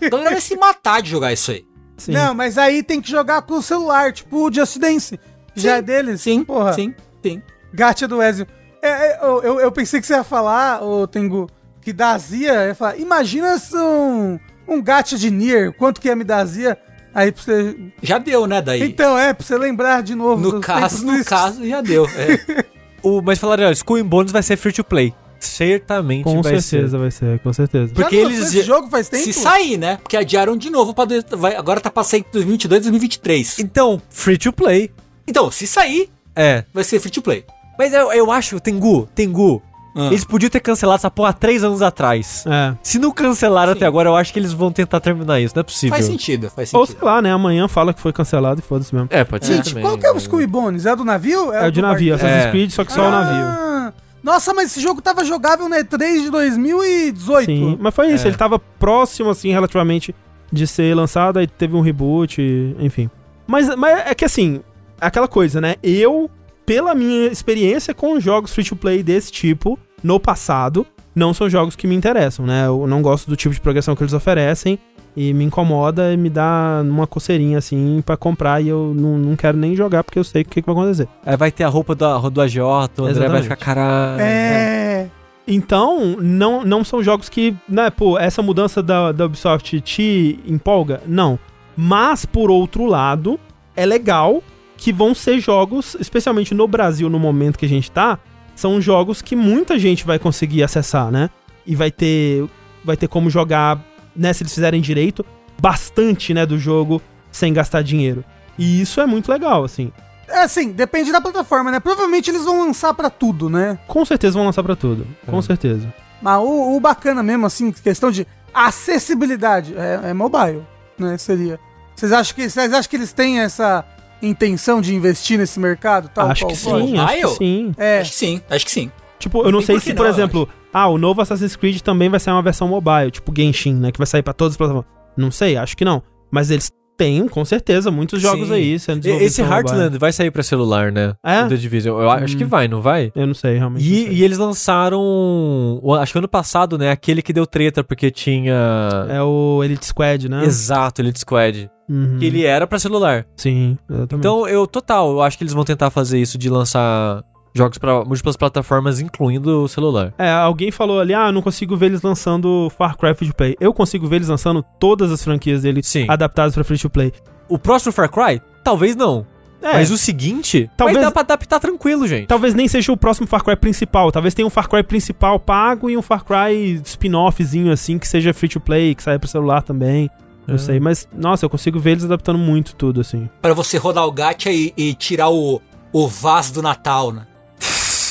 A 0.00 0.08
galera 0.08 0.30
vai 0.30 0.40
se 0.40 0.56
matar 0.56 1.02
de 1.02 1.10
jogar 1.10 1.34
isso 1.34 1.50
aí. 1.50 1.66
Sim. 1.98 2.12
Não, 2.12 2.32
mas 2.32 2.56
aí 2.56 2.82
tem 2.82 2.98
que 2.98 3.10
jogar 3.10 3.42
com 3.42 3.58
o 3.58 3.62
celular, 3.62 4.10
tipo 4.10 4.48
o 4.48 4.50
Just 4.50 4.78
Dance. 4.78 5.20
Já 5.54 5.76
é 5.76 5.82
deles? 5.82 6.20
Sim, 6.20 6.44
Porra. 6.44 6.72
sim, 6.72 6.94
sim. 7.22 7.42
Gacha 7.72 8.06
do 8.08 8.22
Ezio. 8.22 8.46
É, 8.82 8.88
é, 8.88 9.18
eu, 9.22 9.42
eu, 9.42 9.60
eu 9.60 9.72
pensei 9.72 10.00
que 10.00 10.06
você 10.06 10.14
ia 10.14 10.24
falar, 10.24 10.82
ô 10.82 11.06
Tengu, 11.06 11.48
que 11.80 11.92
da 11.92 12.10
azia, 12.12 12.66
ia 12.68 12.74
falar, 12.74 12.96
imagina 12.98 13.54
um, 13.74 14.38
um 14.66 14.82
gacha 14.82 15.16
de 15.16 15.30
Nier, 15.30 15.72
quanto 15.72 16.00
que 16.00 16.08
ia 16.08 16.16
me 16.16 16.24
dar 16.24 16.38
azia? 16.38 16.76
Aí 17.14 17.30
pra 17.30 17.42
você... 17.42 17.76
Já 18.02 18.18
deu, 18.18 18.46
né, 18.46 18.60
daí? 18.62 18.82
Então, 18.82 19.18
é, 19.18 19.32
pra 19.34 19.46
você 19.46 19.56
lembrar 19.58 20.02
de 20.02 20.14
novo. 20.14 20.52
no 20.54 20.60
caso, 20.60 21.04
no 21.06 21.24
caso, 21.24 21.66
já 21.66 21.80
deu. 21.80 22.06
é. 22.06 22.64
O, 23.04 23.20
mas 23.20 23.36
falaram, 23.40 23.68
Skull 23.72 23.96
and 23.96 24.06
Bones 24.06 24.30
vai 24.30 24.44
ser 24.44 24.56
free 24.56 24.72
to 24.72 24.84
play. 24.84 25.12
Certamente 25.40 26.22
Com 26.22 26.40
vai 26.40 26.60
certeza 26.60 26.96
vai 26.98 27.10
ser, 27.10 27.40
com 27.40 27.52
certeza. 27.52 27.88
Já 27.88 27.94
Porque 27.94 28.16
lançou 28.16 28.30
eles 28.30 28.46
esse 28.46 28.56
já- 28.58 28.62
jogo 28.62 28.88
faz 28.88 29.08
tempo? 29.08 29.24
Se 29.24 29.32
sair, 29.32 29.76
né? 29.76 29.96
Porque 30.00 30.16
adiaram 30.16 30.56
de 30.56 30.70
novo 30.70 30.94
Vai, 31.36 31.56
agora 31.56 31.80
tá 31.80 31.90
sair 32.04 32.20
em 32.20 32.24
2022 32.32 32.78
e 32.78 32.90
2023. 32.90 33.48
ser. 33.48 33.62
Então, 33.62 34.00
free 34.08 34.38
to 34.38 34.52
play. 34.52 34.90
Então, 35.26 35.50
se 35.50 35.66
sair, 35.66 36.10
É. 36.34 36.64
vai 36.72 36.84
ser 36.84 37.00
free 37.00 37.10
to 37.10 37.22
play. 37.22 37.44
Mas 37.78 37.92
eu, 37.92 38.12
eu 38.12 38.30
acho, 38.30 38.60
Tengu, 38.60 39.08
Tengu, 39.14 39.62
Ah. 39.94 40.06
Eles 40.06 40.24
podiam 40.24 40.48
ter 40.48 40.60
cancelado 40.60 40.96
essa 40.96 41.10
porra 41.10 41.30
há 41.30 41.32
três 41.34 41.62
anos 41.62 41.82
atrás. 41.82 42.44
É. 42.46 42.74
Se 42.82 42.98
não 42.98 43.10
cancelaram 43.12 43.72
Sim. 43.72 43.76
até 43.76 43.86
agora, 43.86 44.08
eu 44.08 44.16
acho 44.16 44.32
que 44.32 44.38
eles 44.38 44.52
vão 44.52 44.72
tentar 44.72 45.00
terminar 45.00 45.38
isso. 45.38 45.54
Não 45.54 45.60
é 45.60 45.64
possível. 45.64 45.94
Faz 45.94 46.06
sentido, 46.06 46.50
faz 46.50 46.70
sentido. 46.70 46.80
Ou 46.80 46.86
sei 46.86 46.96
lá, 47.02 47.20
né? 47.20 47.30
Amanhã 47.30 47.68
fala 47.68 47.92
que 47.92 48.00
foi 48.00 48.10
cancelado 48.10 48.60
e 48.60 48.62
foda-se 48.62 48.94
mesmo. 48.94 49.08
É, 49.10 49.22
pode 49.22 49.44
ser. 49.44 49.56
Gente, 49.56 49.74
qual 49.74 49.98
que 49.98 50.06
é 50.06 50.10
o 50.10 50.18
Scooby 50.18 50.46
Bones? 50.46 50.86
É 50.86 50.96
do 50.96 51.04
navio? 51.04 51.52
É, 51.52 51.66
é 51.66 51.70
de 51.70 51.82
navio, 51.82 52.14
Assassin's 52.14 52.46
é. 52.46 52.50
Creed, 52.50 52.70
só 52.70 52.84
que 52.84 52.92
só 52.92 53.02
ah. 53.02 53.08
o 53.08 53.10
navio. 53.10 53.92
Nossa, 54.22 54.54
mas 54.54 54.70
esse 54.70 54.80
jogo 54.80 55.02
tava 55.02 55.24
jogável 55.24 55.68
na 55.68 55.80
E3 55.80 56.22
de 56.22 56.30
2018. 56.30 57.44
Sim, 57.44 57.76
mas 57.78 57.94
foi 57.94 58.12
isso, 58.12 58.24
é. 58.24 58.30
ele 58.30 58.36
tava 58.36 58.58
próximo, 58.58 59.28
assim, 59.28 59.50
relativamente, 59.50 60.14
de 60.50 60.66
ser 60.66 60.94
lançado, 60.94 61.38
aí 61.38 61.46
teve 61.46 61.74
um 61.76 61.80
reboot, 61.80 62.40
enfim. 62.78 63.10
Mas, 63.46 63.74
mas 63.76 64.06
é 64.06 64.14
que 64.14 64.24
assim, 64.24 64.62
aquela 65.02 65.28
coisa, 65.28 65.60
né? 65.60 65.74
Eu, 65.82 66.30
pela 66.64 66.94
minha 66.94 67.26
experiência 67.26 67.92
com 67.92 68.18
jogos 68.20 68.52
free-to-play 68.54 69.02
desse 69.02 69.32
tipo, 69.32 69.78
no 70.02 70.18
passado, 70.18 70.86
não 71.14 71.34
são 71.34 71.50
jogos 71.50 71.76
que 71.76 71.86
me 71.86 71.94
interessam, 71.94 72.46
né? 72.46 72.66
Eu 72.66 72.86
não 72.86 73.02
gosto 73.02 73.28
do 73.28 73.36
tipo 73.36 73.54
de 73.54 73.60
progressão 73.60 73.94
que 73.94 74.02
eles 74.02 74.12
oferecem 74.12 74.78
e 75.14 75.34
me 75.34 75.44
incomoda 75.44 76.12
e 76.12 76.16
me 76.16 76.30
dá 76.30 76.80
uma 76.82 77.06
coceirinha 77.06 77.58
assim 77.58 78.02
para 78.04 78.16
comprar 78.16 78.62
e 78.62 78.68
eu 78.68 78.94
não, 78.96 79.18
não 79.18 79.36
quero 79.36 79.58
nem 79.58 79.76
jogar 79.76 80.02
porque 80.02 80.18
eu 80.18 80.24
sei 80.24 80.42
o 80.42 80.44
que, 80.44 80.62
que 80.62 80.66
vai 80.66 80.74
acontecer. 80.74 81.08
Aí 81.26 81.36
vai 81.36 81.50
ter 81.50 81.64
a 81.64 81.68
roupa 81.68 81.94
do, 81.94 82.30
do 82.30 82.40
AJ, 82.40 82.56
o 82.58 82.70
André 82.70 83.10
Exatamente. 83.10 83.30
vai 83.30 83.42
ficar 83.42 83.56
caralho. 83.56 84.22
É. 84.22 85.08
Então, 85.46 86.16
não, 86.20 86.64
não 86.64 86.84
são 86.84 87.02
jogos 87.02 87.28
que, 87.28 87.54
né, 87.68 87.90
pô, 87.90 88.16
essa 88.18 88.40
mudança 88.40 88.82
da, 88.82 89.12
da 89.12 89.26
Ubisoft 89.26 89.80
te 89.80 90.38
empolga? 90.46 91.02
Não. 91.06 91.38
Mas, 91.76 92.24
por 92.24 92.50
outro 92.50 92.86
lado, 92.86 93.38
é 93.76 93.84
legal 93.84 94.42
que 94.82 94.92
vão 94.92 95.14
ser 95.14 95.38
jogos, 95.38 95.96
especialmente 96.00 96.52
no 96.52 96.66
Brasil, 96.66 97.08
no 97.08 97.16
momento 97.16 97.56
que 97.56 97.64
a 97.64 97.68
gente 97.68 97.88
tá, 97.88 98.18
são 98.56 98.80
jogos 98.80 99.22
que 99.22 99.36
muita 99.36 99.78
gente 99.78 100.04
vai 100.04 100.18
conseguir 100.18 100.64
acessar, 100.64 101.08
né? 101.08 101.30
E 101.64 101.76
vai 101.76 101.88
ter, 101.88 102.44
vai 102.84 102.96
ter 102.96 103.06
como 103.06 103.30
jogar, 103.30 103.78
né, 104.14 104.32
se 104.32 104.42
eles 104.42 104.52
fizerem 104.52 104.80
direito, 104.80 105.24
bastante, 105.60 106.34
né, 106.34 106.44
do 106.44 106.58
jogo 106.58 107.00
sem 107.30 107.52
gastar 107.52 107.82
dinheiro. 107.82 108.24
E 108.58 108.80
isso 108.80 109.00
é 109.00 109.06
muito 109.06 109.30
legal, 109.30 109.62
assim. 109.62 109.92
É 110.28 110.40
assim, 110.42 110.72
depende 110.72 111.12
da 111.12 111.20
plataforma, 111.20 111.70
né? 111.70 111.78
Provavelmente 111.78 112.28
eles 112.28 112.44
vão 112.44 112.66
lançar 112.66 112.92
para 112.92 113.08
tudo, 113.08 113.48
né? 113.48 113.78
Com 113.86 114.04
certeza 114.04 114.36
vão 114.36 114.46
lançar 114.46 114.64
para 114.64 114.74
tudo, 114.74 115.06
com 115.24 115.38
é. 115.38 115.42
certeza. 115.42 115.94
Mas 116.20 116.40
o, 116.40 116.76
o, 116.76 116.80
bacana 116.80 117.22
mesmo, 117.22 117.46
assim, 117.46 117.70
questão 117.70 118.10
de 118.10 118.26
acessibilidade, 118.52 119.74
é, 119.76 120.10
é 120.10 120.12
mobile, 120.12 120.66
né? 120.98 121.16
Seria. 121.18 121.60
Vocês 121.94 122.10
acham 122.10 122.34
que 122.34 122.50
vocês 122.50 122.72
acham 122.72 122.90
que 122.90 122.96
eles 122.96 123.12
têm 123.12 123.38
essa 123.38 123.84
intenção 124.22 124.80
de 124.80 124.94
investir 124.94 125.38
nesse 125.38 125.58
mercado? 125.58 126.08
Tal, 126.08 126.30
acho 126.30 126.46
que 126.46 126.56
sim, 126.56 126.96
acho 126.98 127.16
que 127.16 127.28
sim. 127.28 127.74
É. 127.76 128.00
Acho 128.00 128.10
que 128.10 128.16
sim, 128.16 128.40
acho 128.48 128.64
que 128.64 128.70
sim. 128.70 128.90
Tipo, 129.18 129.44
eu 129.44 129.52
não 129.52 129.60
sei 129.60 129.78
se, 129.78 129.94
por 129.94 130.06
exemplo, 130.06 130.48
ah, 130.72 130.88
o 130.88 130.98
novo 130.98 131.20
Assassin's 131.20 131.54
Creed 131.54 131.80
também 131.80 132.08
vai 132.08 132.18
sair 132.18 132.34
uma 132.34 132.42
versão 132.42 132.66
mobile, 132.66 133.10
tipo 133.10 133.32
Genshin, 133.36 133.74
né, 133.74 133.92
que 133.92 133.98
vai 133.98 134.06
sair 134.06 134.22
para 134.22 134.32
todas 134.32 134.54
as 134.54 134.56
plataformas. 134.56 134.90
Não 135.16 135.30
sei, 135.30 135.56
acho 135.56 135.76
que 135.76 135.84
não. 135.84 136.02
Mas 136.30 136.50
eles 136.50 136.70
têm, 137.02 137.26
com 137.26 137.44
certeza, 137.44 137.90
muitos 137.90 138.20
jogos 138.20 138.48
Sim. 138.48 138.54
aí 138.54 138.78
sendo 138.78 139.06
Esse 139.06 139.42
Heartland 139.42 139.98
vai 139.98 140.12
sair 140.12 140.30
pra 140.30 140.42
celular, 140.42 140.92
né? 140.92 141.14
É? 141.24 141.44
The 141.46 141.56
Division. 141.56 142.00
Eu 142.00 142.10
acho 142.10 142.36
que 142.36 142.44
hum. 142.44 142.48
vai, 142.48 142.68
não 142.68 142.80
vai? 142.80 143.10
Eu 143.14 143.26
não 143.26 143.34
sei, 143.34 143.58
realmente. 143.58 143.84
E, 143.84 144.04
sei. 144.04 144.12
e, 144.14 144.24
eles 144.24 144.38
lançaram, 144.38 145.80
acho 146.00 146.12
que 146.12 146.18
ano 146.18 146.28
passado, 146.28 146.78
né? 146.78 146.90
Aquele 146.90 147.22
que 147.22 147.32
deu 147.32 147.46
treta 147.46 147.82
porque 147.82 148.10
tinha... 148.10 149.06
É 149.08 149.20
o 149.22 149.62
Elite 149.64 149.86
Squad, 149.86 150.28
né? 150.28 150.44
Exato, 150.44 151.02
Elite 151.02 151.20
Squad. 151.20 151.70
Uhum. 151.88 152.18
Que 152.18 152.26
ele 152.26 152.44
era 152.44 152.66
para 152.66 152.78
celular. 152.78 153.26
Sim, 153.36 153.76
exatamente. 153.90 154.14
Então, 154.20 154.48
eu, 154.48 154.66
total, 154.66 155.10
eu 155.12 155.22
acho 155.22 155.36
que 155.36 155.44
eles 155.44 155.52
vão 155.52 155.64
tentar 155.64 155.90
fazer 155.90 156.20
isso 156.20 156.38
de 156.38 156.48
lançar 156.48 157.22
jogos 157.54 157.78
para 157.78 158.04
múltiplas 158.04 158.36
plataformas, 158.36 159.00
incluindo 159.00 159.64
o 159.64 159.68
celular. 159.68 160.12
É, 160.18 160.30
alguém 160.30 160.70
falou 160.70 161.00
ali, 161.00 161.14
ah, 161.14 161.30
não 161.30 161.42
consigo 161.42 161.76
ver 161.76 161.86
eles 161.86 162.02
lançando 162.02 162.70
Far 162.76 162.96
Cry 162.96 163.14
Free 163.14 163.28
to 163.28 163.34
Play. 163.34 163.56
Eu 163.60 163.72
consigo 163.72 164.06
ver 164.06 164.16
eles 164.16 164.28
lançando 164.28 164.64
todas 164.78 165.10
as 165.12 165.22
franquias 165.22 165.62
dele 165.62 165.82
Sim. 165.82 166.06
adaptadas 166.08 166.54
para 166.54 166.64
Free 166.64 166.78
to 166.78 166.90
Play. 166.90 167.12
O 167.48 167.58
próximo 167.58 167.92
Far 167.92 168.10
Cry? 168.10 168.40
Talvez 168.64 168.96
não. 168.96 169.26
É. 169.62 169.74
Mas 169.74 169.92
o 169.92 169.96
seguinte, 169.96 170.68
talvez 170.76 171.00
dá 171.00 171.10
pra 171.10 171.20
adaptar 171.20 171.60
tranquilo, 171.60 172.06
gente. 172.08 172.26
Talvez 172.26 172.52
nem 172.52 172.66
seja 172.66 172.90
o 172.90 172.96
próximo 172.96 173.28
Far 173.28 173.44
Cry 173.44 173.54
principal. 173.54 174.10
Talvez 174.10 174.34
tenha 174.34 174.46
um 174.46 174.50
Far 174.50 174.68
Cry 174.68 174.82
principal 174.82 175.38
pago 175.38 175.88
e 175.88 175.96
um 175.96 176.02
Far 176.02 176.24
Cry 176.24 176.82
spin-offzinho 176.84 177.70
assim, 177.70 177.96
que 177.96 178.08
seja 178.08 178.34
free 178.34 178.48
to 178.48 178.60
play, 178.60 178.94
que 178.94 179.02
saia 179.02 179.20
pro 179.20 179.28
celular 179.28 179.62
também. 179.62 180.10
Eu 180.48 180.56
é. 180.56 180.58
sei, 180.58 180.80
mas 180.80 181.08
nossa, 181.16 181.44
eu 181.44 181.50
consigo 181.50 181.78
ver 181.78 181.92
eles 181.92 182.04
adaptando 182.04 182.38
muito 182.38 182.74
tudo, 182.74 183.00
assim. 183.00 183.28
Para 183.40 183.54
você 183.54 183.76
rodar 183.78 184.04
o 184.04 184.10
gacha 184.10 184.50
e, 184.50 184.72
e, 184.76 184.92
tirar 184.94 185.30
o, 185.30 185.62
o 185.92 186.08
vaso 186.08 186.54
do 186.54 186.62
Natal, 186.62 187.12
né? 187.12 187.26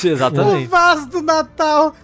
Exatamente. 0.08 0.66
O 0.66 0.70
vaso 0.70 1.08
do 1.08 1.22
Natal. 1.22 1.94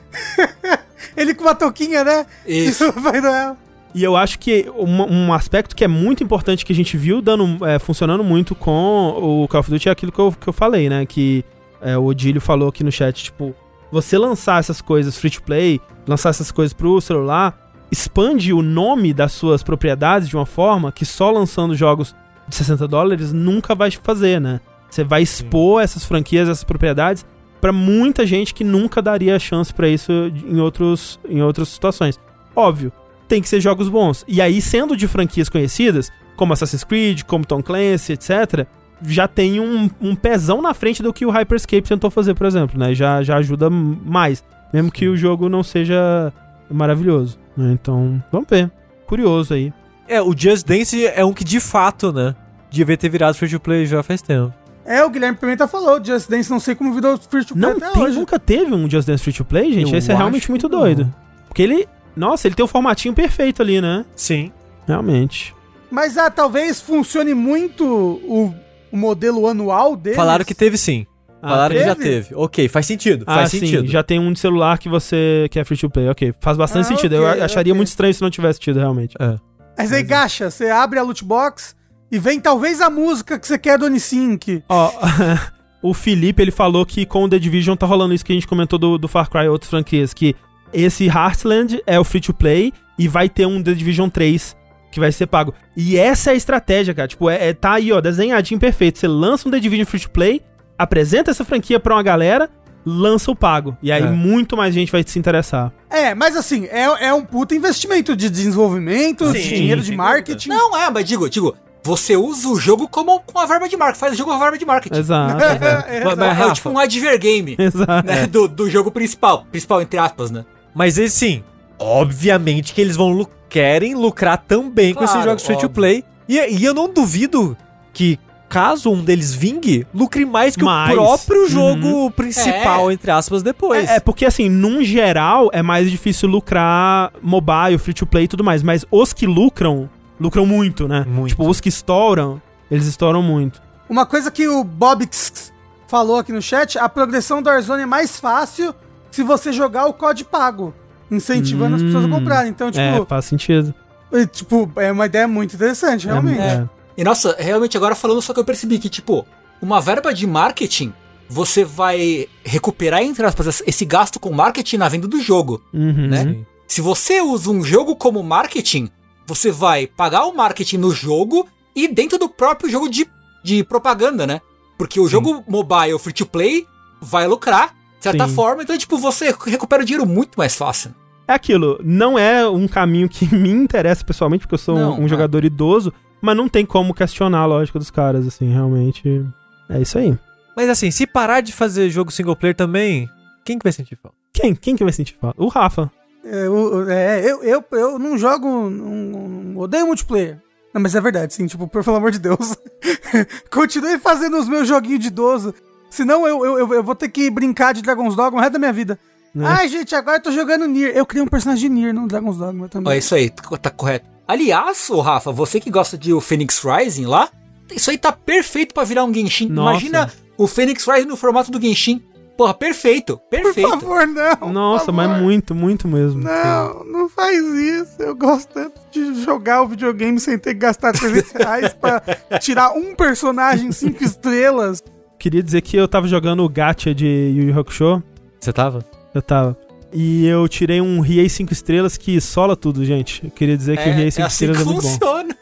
Ele 1.16 1.34
com 1.34 1.42
uma 1.42 1.54
touquinha, 1.54 2.04
né? 2.04 2.26
Isso. 2.46 2.90
Vai 3.00 3.20
Noel. 3.20 3.56
E 3.94 4.04
eu 4.04 4.16
acho 4.16 4.38
que 4.38 4.70
um, 4.76 5.02
um, 5.02 5.32
aspecto 5.32 5.74
que 5.74 5.82
é 5.82 5.88
muito 5.88 6.22
importante 6.22 6.64
que 6.64 6.72
a 6.72 6.76
gente 6.76 6.96
viu 6.96 7.22
dando, 7.22 7.64
é, 7.66 7.78
funcionando 7.78 8.22
muito 8.22 8.54
com 8.54 9.42
o 9.42 9.48
Call 9.48 9.60
of 9.60 9.70
Duty 9.70 9.88
é 9.88 9.92
aquilo 9.92 10.12
que 10.12 10.18
eu, 10.18 10.32
que 10.32 10.48
eu 10.48 10.52
falei, 10.52 10.88
né? 10.88 11.06
Que 11.06 11.44
é, 11.80 11.96
o 11.96 12.04
Odílio 12.04 12.40
falou 12.40 12.68
aqui 12.68 12.84
no 12.84 12.92
chat, 12.92 13.24
tipo, 13.24 13.54
você 13.90 14.18
lançar 14.18 14.60
essas 14.60 14.80
coisas 14.80 15.16
free 15.16 15.30
to 15.30 15.42
play, 15.42 15.80
lançar 16.06 16.30
essas 16.30 16.52
coisas 16.52 16.72
pro 16.72 17.00
celular, 17.00 17.72
expande 17.90 18.52
o 18.52 18.62
nome 18.62 19.14
das 19.14 19.32
suas 19.32 19.62
propriedades 19.62 20.28
de 20.28 20.36
uma 20.36 20.46
forma 20.46 20.92
que 20.92 21.06
só 21.06 21.30
lançando 21.30 21.74
jogos 21.74 22.14
de 22.46 22.54
60 22.54 22.86
dólares 22.86 23.32
nunca 23.32 23.74
vai 23.74 23.90
fazer, 23.90 24.40
né? 24.40 24.60
Você 24.90 25.04
vai 25.04 25.22
expor 25.22 25.80
Sim. 25.80 25.84
essas 25.84 26.04
franquias, 26.04 26.48
essas 26.48 26.64
propriedades 26.64 27.24
para 27.60 27.72
muita 27.72 28.26
gente 28.26 28.54
que 28.54 28.64
nunca 28.64 29.02
daria 29.02 29.38
chance 29.38 29.72
para 29.72 29.88
isso 29.88 30.12
em, 30.12 30.60
outros, 30.60 31.18
em 31.28 31.42
outras 31.42 31.68
situações. 31.68 32.18
Óbvio, 32.54 32.92
tem 33.26 33.42
que 33.42 33.48
ser 33.48 33.60
jogos 33.60 33.88
bons. 33.88 34.24
E 34.26 34.40
aí, 34.40 34.60
sendo 34.60 34.96
de 34.96 35.06
franquias 35.06 35.48
conhecidas, 35.48 36.10
como 36.36 36.52
Assassin's 36.52 36.84
Creed, 36.84 37.22
como 37.24 37.44
Tom 37.44 37.62
Clancy, 37.62 38.12
etc., 38.12 38.66
já 39.02 39.28
tem 39.28 39.60
um, 39.60 39.88
um 40.00 40.16
pezão 40.16 40.60
na 40.60 40.74
frente 40.74 41.02
do 41.02 41.12
que 41.12 41.24
o 41.24 41.30
Hyperscape 41.30 41.88
tentou 41.88 42.10
fazer, 42.10 42.34
por 42.34 42.46
exemplo, 42.46 42.78
né? 42.78 42.94
Já, 42.94 43.22
já 43.22 43.36
ajuda 43.36 43.70
mais. 43.70 44.42
Mesmo 44.72 44.88
Sim. 44.88 44.92
que 44.92 45.08
o 45.08 45.16
jogo 45.16 45.48
não 45.48 45.62
seja 45.62 46.32
maravilhoso. 46.70 47.38
Né? 47.56 47.72
Então, 47.72 48.22
vamos 48.32 48.48
ver. 48.48 48.70
Curioso 49.06 49.54
aí. 49.54 49.72
É, 50.06 50.20
o 50.20 50.34
Just 50.36 50.66
Dance 50.66 51.06
é 51.06 51.24
um 51.24 51.32
que 51.32 51.44
de 51.44 51.60
fato, 51.60 52.12
né? 52.12 52.34
Devia 52.70 52.96
ter 52.96 53.08
virado 53.08 53.34
free 53.34 53.48
to 53.48 53.60
play 53.60 53.86
já 53.86 54.02
faz 54.02 54.20
tempo. 54.20 54.52
É, 54.88 55.04
o 55.04 55.10
Guilherme 55.10 55.36
Pimenta 55.36 55.68
falou, 55.68 56.02
Just 56.02 56.30
Dance 56.30 56.50
não 56.50 56.58
sei 56.58 56.74
como 56.74 56.94
virou 56.94 57.18
free 57.18 57.44
to 57.44 57.54
play 57.54 57.60
não 57.60 57.76
até 57.76 57.90
tem, 57.90 58.02
hoje. 58.02 58.18
Nunca 58.18 58.38
teve 58.38 58.74
um 58.74 58.88
Just 58.88 59.06
Dance 59.06 59.22
free 59.22 59.34
to 59.34 59.44
play, 59.44 59.70
gente? 59.70 59.92
Eu 59.92 59.98
Esse 59.98 60.10
é 60.10 60.14
realmente 60.14 60.48
muito 60.48 60.66
doido. 60.66 61.14
Porque 61.46 61.60
ele, 61.60 61.86
nossa, 62.16 62.48
ele 62.48 62.54
tem 62.54 62.64
o 62.64 62.68
formatinho 62.68 63.12
perfeito 63.12 63.60
ali, 63.60 63.82
né? 63.82 64.06
Sim. 64.16 64.50
Realmente. 64.86 65.54
Mas 65.90 66.16
ah, 66.16 66.30
talvez 66.30 66.80
funcione 66.80 67.34
muito 67.34 67.84
o, 67.84 68.54
o 68.90 68.96
modelo 68.96 69.46
anual 69.46 69.94
dele. 69.94 70.16
Falaram 70.16 70.42
que 70.42 70.54
teve 70.54 70.78
sim. 70.78 71.06
Ah, 71.42 71.50
Falaram 71.50 71.74
teve? 71.74 71.82
que 71.82 71.88
já 71.90 71.94
teve. 71.94 72.34
Ok, 72.34 72.68
faz 72.68 72.86
sentido. 72.86 73.24
Ah, 73.26 73.34
faz 73.34 73.50
sim, 73.50 73.60
sentido. 73.60 73.88
Já 73.88 74.02
tem 74.02 74.18
um 74.18 74.32
de 74.32 74.38
celular 74.38 74.78
que 74.78 74.88
você 74.88 75.48
que 75.50 75.58
é 75.58 75.64
free 75.66 75.76
to 75.76 75.90
play. 75.90 76.08
Ok, 76.08 76.32
faz 76.40 76.56
bastante 76.56 76.86
ah, 76.86 76.88
sentido. 76.88 77.14
Okay, 77.14 77.40
Eu 77.40 77.44
acharia 77.44 77.72
okay. 77.72 77.76
muito 77.76 77.88
estranho 77.88 78.14
se 78.14 78.22
não 78.22 78.30
tivesse 78.30 78.58
tido, 78.58 78.78
realmente. 78.78 79.14
É. 79.20 79.36
Mas 79.76 79.92
aí, 79.92 80.02
Gacha, 80.02 80.50
você 80.50 80.70
abre 80.70 80.98
a 80.98 81.02
loot 81.02 81.22
box 81.22 81.76
e 82.10 82.18
vem 82.18 82.40
talvez 82.40 82.80
a 82.80 82.88
música 82.88 83.38
que 83.38 83.46
você 83.46 83.58
quer 83.58 83.78
do 83.78 83.86
N-Sync. 83.86 84.62
Ó, 84.68 84.92
o 85.82 85.94
Felipe, 85.94 86.42
ele 86.42 86.50
falou 86.50 86.84
que 86.84 87.04
com 87.04 87.24
o 87.24 87.28
The 87.28 87.38
Division 87.38 87.76
tá 87.76 87.86
rolando 87.86 88.14
isso 88.14 88.24
que 88.24 88.32
a 88.32 88.34
gente 88.34 88.46
comentou 88.46 88.78
do, 88.78 88.98
do 88.98 89.08
Far 89.08 89.28
Cry 89.28 89.44
e 89.44 89.48
outras 89.48 89.70
franquias, 89.70 90.14
que 90.14 90.34
esse 90.72 91.06
Heartland 91.06 91.82
é 91.86 91.98
o 91.98 92.04
free 92.04 92.20
to 92.20 92.34
play 92.34 92.72
e 92.98 93.08
vai 93.08 93.28
ter 93.28 93.46
um 93.46 93.62
The 93.62 93.74
Division 93.74 94.08
3 94.08 94.56
que 94.90 94.98
vai 94.98 95.12
ser 95.12 95.26
pago. 95.26 95.54
E 95.76 95.96
essa 95.96 96.30
é 96.30 96.32
a 96.32 96.36
estratégia, 96.36 96.94
cara. 96.94 97.08
Tipo, 97.08 97.28
é, 97.28 97.48
é 97.48 97.54
tá 97.54 97.74
aí, 97.74 97.92
ó, 97.92 98.00
desenhadinho 98.00 98.58
perfeito. 98.58 98.98
Você 98.98 99.06
lança 99.06 99.48
um 99.48 99.50
The 99.50 99.60
Division 99.60 99.86
free 99.86 100.00
to 100.00 100.10
play, 100.10 100.42
apresenta 100.78 101.30
essa 101.30 101.44
franquia 101.44 101.78
pra 101.78 101.94
uma 101.94 102.02
galera, 102.02 102.48
lança 102.84 103.30
o 103.30 103.36
pago. 103.36 103.76
E 103.82 103.92
aí 103.92 104.02
é. 104.02 104.06
muito 104.06 104.56
mais 104.56 104.74
gente 104.74 104.90
vai 104.90 105.04
se 105.06 105.18
interessar. 105.18 105.72
É, 105.90 106.14
mas 106.14 106.36
assim, 106.36 106.66
é, 106.66 107.08
é 107.08 107.12
um 107.12 107.22
puta 107.22 107.54
investimento 107.54 108.16
de 108.16 108.30
desenvolvimento, 108.30 109.26
sim, 109.26 109.32
de 109.32 109.48
dinheiro 109.48 109.82
de 109.82 109.94
marketing. 109.94 110.48
Não, 110.48 110.76
é, 110.76 110.90
mas 110.90 111.04
digo, 111.04 111.28
digo, 111.28 111.54
você 111.82 112.16
usa 112.16 112.48
o 112.48 112.56
jogo 112.56 112.88
como 112.88 113.20
com 113.20 113.38
a 113.38 113.46
verba 113.46 113.68
de 113.68 113.76
marketing, 113.76 114.00
faz 114.00 114.12
o 114.14 114.16
jogo 114.16 114.30
com 114.30 114.36
a 114.36 114.40
verba 114.40 114.58
de 114.58 114.64
marketing. 114.64 114.98
Exato. 114.98 115.42
é, 115.88 115.98
é, 115.98 116.48
é, 116.48 116.52
tipo 116.52 116.70
um 116.70 116.78
advergame 116.78 117.56
Exato. 117.58 118.06
Né, 118.06 118.26
do, 118.26 118.48
do 118.48 118.68
jogo 118.68 118.90
principal. 118.90 119.46
Principal, 119.50 119.82
entre 119.82 119.98
aspas, 119.98 120.30
né? 120.30 120.44
Mas 120.74 120.94
sim, 121.12 121.42
obviamente 121.78 122.74
que 122.74 122.80
eles 122.80 122.96
vão 122.96 123.26
querem 123.48 123.94
lucrar 123.94 124.38
também 124.46 124.92
claro, 124.92 125.08
com 125.08 125.12
esses 125.12 125.24
jogos 125.24 125.42
free 125.42 125.58
to 125.58 125.70
play. 125.70 126.04
E, 126.28 126.36
e 126.36 126.64
eu 126.64 126.74
não 126.74 126.92
duvido 126.92 127.56
que 127.92 128.18
caso 128.48 128.90
um 128.90 129.04
deles 129.04 129.34
vingue, 129.34 129.86
lucre 129.94 130.24
mais 130.24 130.56
que 130.56 130.64
mais. 130.64 130.92
o 130.92 130.94
próprio 130.94 131.42
uhum. 131.42 131.48
jogo 131.48 131.88
uhum. 131.88 132.10
principal, 132.10 132.90
é. 132.90 132.94
entre 132.94 133.10
aspas, 133.10 133.42
depois. 133.42 133.88
É, 133.88 133.96
é, 133.96 134.00
porque, 134.00 134.24
assim, 134.24 134.48
num 134.48 134.82
geral, 134.82 135.50
é 135.52 135.62
mais 135.62 135.90
difícil 135.90 136.28
lucrar 136.28 137.12
mobile, 137.22 137.78
free 137.78 137.94
to 137.94 138.06
play 138.06 138.24
e 138.24 138.28
tudo 138.28 138.42
mais. 138.42 138.62
Mas 138.62 138.84
os 138.90 139.12
que 139.12 139.26
lucram, 139.26 139.88
lucram 140.20 140.44
muito, 140.46 140.86
né? 140.88 141.04
Muito. 141.06 141.28
Tipo, 141.30 141.48
os 141.48 141.60
que 141.60 141.68
estouram, 141.68 142.40
eles 142.70 142.86
estouram 142.86 143.22
muito. 143.22 143.60
Uma 143.88 144.04
coisa 144.06 144.30
que 144.30 144.46
o 144.48 144.62
Bobix 144.64 145.52
falou 145.86 146.18
aqui 146.18 146.32
no 146.32 146.42
chat, 146.42 146.78
a 146.78 146.88
progressão 146.88 147.40
do 147.42 147.48
Warzone 147.48 147.82
é 147.82 147.86
mais 147.86 148.18
fácil 148.20 148.74
se 149.10 149.22
você 149.22 149.52
jogar 149.52 149.86
o 149.86 149.92
código 149.94 150.28
pago, 150.28 150.74
incentivando 151.10 151.76
as 151.76 151.82
pessoas 151.82 152.04
a 152.04 152.06
Hum, 152.06 152.10
comprarem. 152.10 152.50
Então, 152.50 152.68
É, 152.68 152.92
tipo, 152.92 153.06
faz 153.06 153.24
sentido. 153.24 153.74
é, 154.12 154.26
tipo, 154.26 154.70
é 154.76 154.92
uma 154.92 155.06
ideia 155.06 155.26
muito 155.26 155.54
interessante, 155.54 156.06
realmente. 156.06 156.40
É, 156.40 156.68
E 156.96 157.04
nossa, 157.04 157.36
realmente 157.38 157.76
agora 157.76 157.94
falando 157.94 158.20
só 158.20 158.34
que 158.34 158.40
eu 158.40 158.44
percebi 158.44 158.78
que, 158.78 158.88
tipo, 158.88 159.24
uma 159.62 159.80
verba 159.80 160.12
de 160.12 160.26
marketing, 160.26 160.92
você 161.28 161.64
vai 161.64 162.26
recuperar, 162.44 163.02
entre 163.02 163.24
aspas, 163.24 163.62
esse 163.66 163.84
gasto 163.84 164.18
com 164.18 164.30
marketing 164.32 164.76
na 164.78 164.88
venda 164.88 165.06
do 165.06 165.20
jogo, 165.20 165.62
Uhum. 165.72 166.08
né? 166.08 166.36
Se 166.66 166.80
você 166.80 167.20
usa 167.22 167.50
um 167.50 167.62
jogo 167.62 167.94
como 167.96 168.22
marketing, 168.22 168.90
você 169.28 169.50
vai 169.52 169.86
pagar 169.86 170.24
o 170.24 170.34
marketing 170.34 170.78
no 170.78 170.90
jogo 170.90 171.46
e 171.76 171.86
dentro 171.86 172.16
do 172.18 172.30
próprio 172.30 172.70
jogo 172.70 172.88
de, 172.88 173.06
de 173.44 173.62
propaganda, 173.62 174.26
né? 174.26 174.40
Porque 174.78 174.98
o 174.98 175.06
jogo 175.06 175.44
mobile 175.46 175.98
free 175.98 176.14
to 176.14 176.24
play 176.24 176.66
vai 176.98 177.26
lucrar, 177.26 177.74
de 177.98 178.04
certa 178.04 178.26
Sim. 178.26 178.34
forma, 178.34 178.62
então, 178.62 178.78
tipo, 178.78 178.96
você 178.96 179.34
recupera 179.46 179.82
o 179.82 179.84
dinheiro 179.84 180.08
muito 180.08 180.36
mais 180.38 180.54
fácil. 180.56 180.94
É 181.26 181.34
aquilo, 181.34 181.78
não 181.84 182.18
é 182.18 182.48
um 182.48 182.66
caminho 182.66 183.06
que 183.06 183.26
me 183.36 183.50
interessa 183.50 184.02
pessoalmente, 184.02 184.46
porque 184.46 184.54
eu 184.54 184.58
sou 184.58 184.76
um- 184.76 184.80
Não, 184.80 185.00
um, 185.00 185.04
é. 185.04 185.08
jogador 185.08 185.44
idoso, 185.44 185.92
mas 186.22 186.34
não 186.34 186.48
tem 186.48 186.64
como 186.64 186.94
questionar 186.94 187.40
a 187.40 187.46
lógica 187.46 187.78
dos 187.78 187.90
caras, 187.90 188.26
assim, 188.26 188.50
realmente. 188.50 189.22
É 189.68 189.78
isso 189.78 189.98
aí. 189.98 190.16
Mas 190.56 190.70
assim, 190.70 190.90
se 190.90 191.06
parar 191.06 191.42
de 191.42 191.52
fazer 191.52 191.90
jogo 191.90 192.10
single 192.10 192.34
player 192.34 192.56
também, 192.56 193.06
quem 193.44 193.58
que 193.58 193.62
vai 193.64 193.72
sentir 193.72 193.96
falta? 194.02 194.16
Quem? 194.32 194.54
Quem 194.54 194.74
que 194.74 194.82
vai 194.84 194.92
sentir 194.92 195.16
falta? 195.20 195.40
O 195.40 195.48
Rafa. 195.48 195.90
É, 196.30 196.48
o- 196.48 196.90
é, 196.90 197.30
eu, 197.30 197.42
eu, 197.42 197.64
eu 197.72 197.98
não 197.98 198.16
jogo. 198.18 198.46
Não, 198.70 198.88
não- 198.90 199.58
odeio 199.58 199.86
multiplayer. 199.86 200.38
Não, 200.74 200.82
mas 200.82 200.94
é 200.94 201.00
verdade, 201.00 201.32
sim, 201.34 201.46
tipo, 201.46 201.66
por 201.66 201.82
pelo 201.82 201.96
amor 201.96 202.10
de 202.10 202.18
Deus. 202.18 202.54
Continue 203.50 203.98
fazendo 203.98 204.38
os 204.38 204.48
meus 204.48 204.68
joguinhos 204.68 205.00
de 205.00 205.08
idoso. 205.08 205.54
Senão 205.90 206.26
eu, 206.26 206.44
eu, 206.44 206.58
eu, 206.58 206.74
eu 206.74 206.84
vou 206.84 206.94
ter 206.94 207.08
que 207.08 207.30
brincar 207.30 207.72
de 207.72 207.82
Dragon's 207.82 208.14
Dogma 208.14 208.38
o 208.38 208.40
resto 208.40 208.52
da 208.52 208.58
minha 208.58 208.72
vida. 208.72 208.98
Né? 209.34 209.44
Ai, 209.46 209.68
gente, 209.68 209.94
agora 209.94 210.18
eu 210.18 210.22
tô 210.22 210.30
jogando 210.30 210.66
Nier. 210.66 210.92
Eu 210.94 211.06
criei 211.06 211.22
um 211.24 211.28
personagem 211.28 211.68
de 211.70 211.74
Nier 211.74 211.94
no 211.94 212.06
Dragon's 212.06 212.36
Dogma 212.36 212.68
também. 212.68 212.92
Ó, 212.92 212.96
isso 212.96 213.14
aí, 213.14 213.30
tá 213.30 213.70
correto. 213.70 214.06
Aliás, 214.26 214.90
ô 214.90 215.00
Rafa, 215.00 215.32
você 215.32 215.58
que 215.58 215.70
gosta 215.70 215.96
de 215.96 216.12
o 216.12 216.20
Phoenix 216.20 216.60
Rising 216.62 217.06
lá, 217.06 217.30
isso 217.74 217.90
aí 217.90 217.96
tá 217.96 218.12
perfeito 218.12 218.74
pra 218.74 218.84
virar 218.84 219.04
um 219.04 219.12
Genshin. 219.14 219.48
Nossa. 219.48 219.70
Imagina 219.86 220.12
o 220.36 220.46
Phoenix 220.46 220.84
Rising 220.86 221.06
no 221.08 221.16
formato 221.16 221.50
do 221.50 221.60
Genshin. 221.60 222.02
Porra, 222.38 222.54
perfeito, 222.54 223.16
Por 223.18 223.28
perfeito. 223.30 223.68
favor, 223.68 224.06
não. 224.06 224.52
Nossa, 224.52 224.86
por 224.86 224.92
mas 224.94 225.08
favor. 225.08 225.22
muito, 225.22 225.54
muito 225.56 225.88
mesmo. 225.88 226.22
Não, 226.22 226.84
não 226.84 227.08
faz 227.08 227.36
isso. 227.44 228.00
Eu 228.00 228.14
gosto 228.14 228.48
tanto 228.54 228.80
de 228.92 229.22
jogar 229.24 229.62
o 229.62 229.66
videogame 229.68 230.20
sem 230.20 230.38
ter 230.38 230.54
que 230.54 230.60
gastar 230.60 230.92
300 230.92 231.32
reais 231.32 231.74
pra 231.78 232.00
tirar 232.40 232.70
um 232.74 232.94
personagem 232.94 233.72
5 233.72 234.04
estrelas. 234.04 234.80
Queria 235.18 235.42
dizer 235.42 235.60
que 235.62 235.76
eu 235.76 235.88
tava 235.88 236.06
jogando 236.06 236.44
o 236.44 236.48
gacha 236.48 236.94
de 236.94 237.04
Yu 237.06 237.48
Yu 237.50 237.58
Hakusho. 237.60 238.00
Você 238.38 238.52
tava? 238.52 238.84
Eu 239.12 239.20
tava. 239.20 239.56
E 239.92 240.24
eu 240.28 240.46
tirei 240.48 240.80
um 240.80 241.00
Riei 241.00 241.28
5 241.28 241.52
estrelas 241.52 241.96
que 241.96 242.20
sola 242.20 242.54
tudo, 242.54 242.84
gente. 242.84 243.24
Eu 243.24 243.30
queria 243.32 243.56
dizer 243.56 243.76
que 243.78 243.88
o 243.88 243.90
É, 243.90 243.94
Riei 243.94 244.08
é 244.08 244.10
5 244.12 244.26
assim 244.26 244.44
estrelas 244.44 244.56
que 244.58 244.62
é 244.62 244.66
muito 244.72 244.82
bom. 244.82 244.88
funciona. 244.90 245.36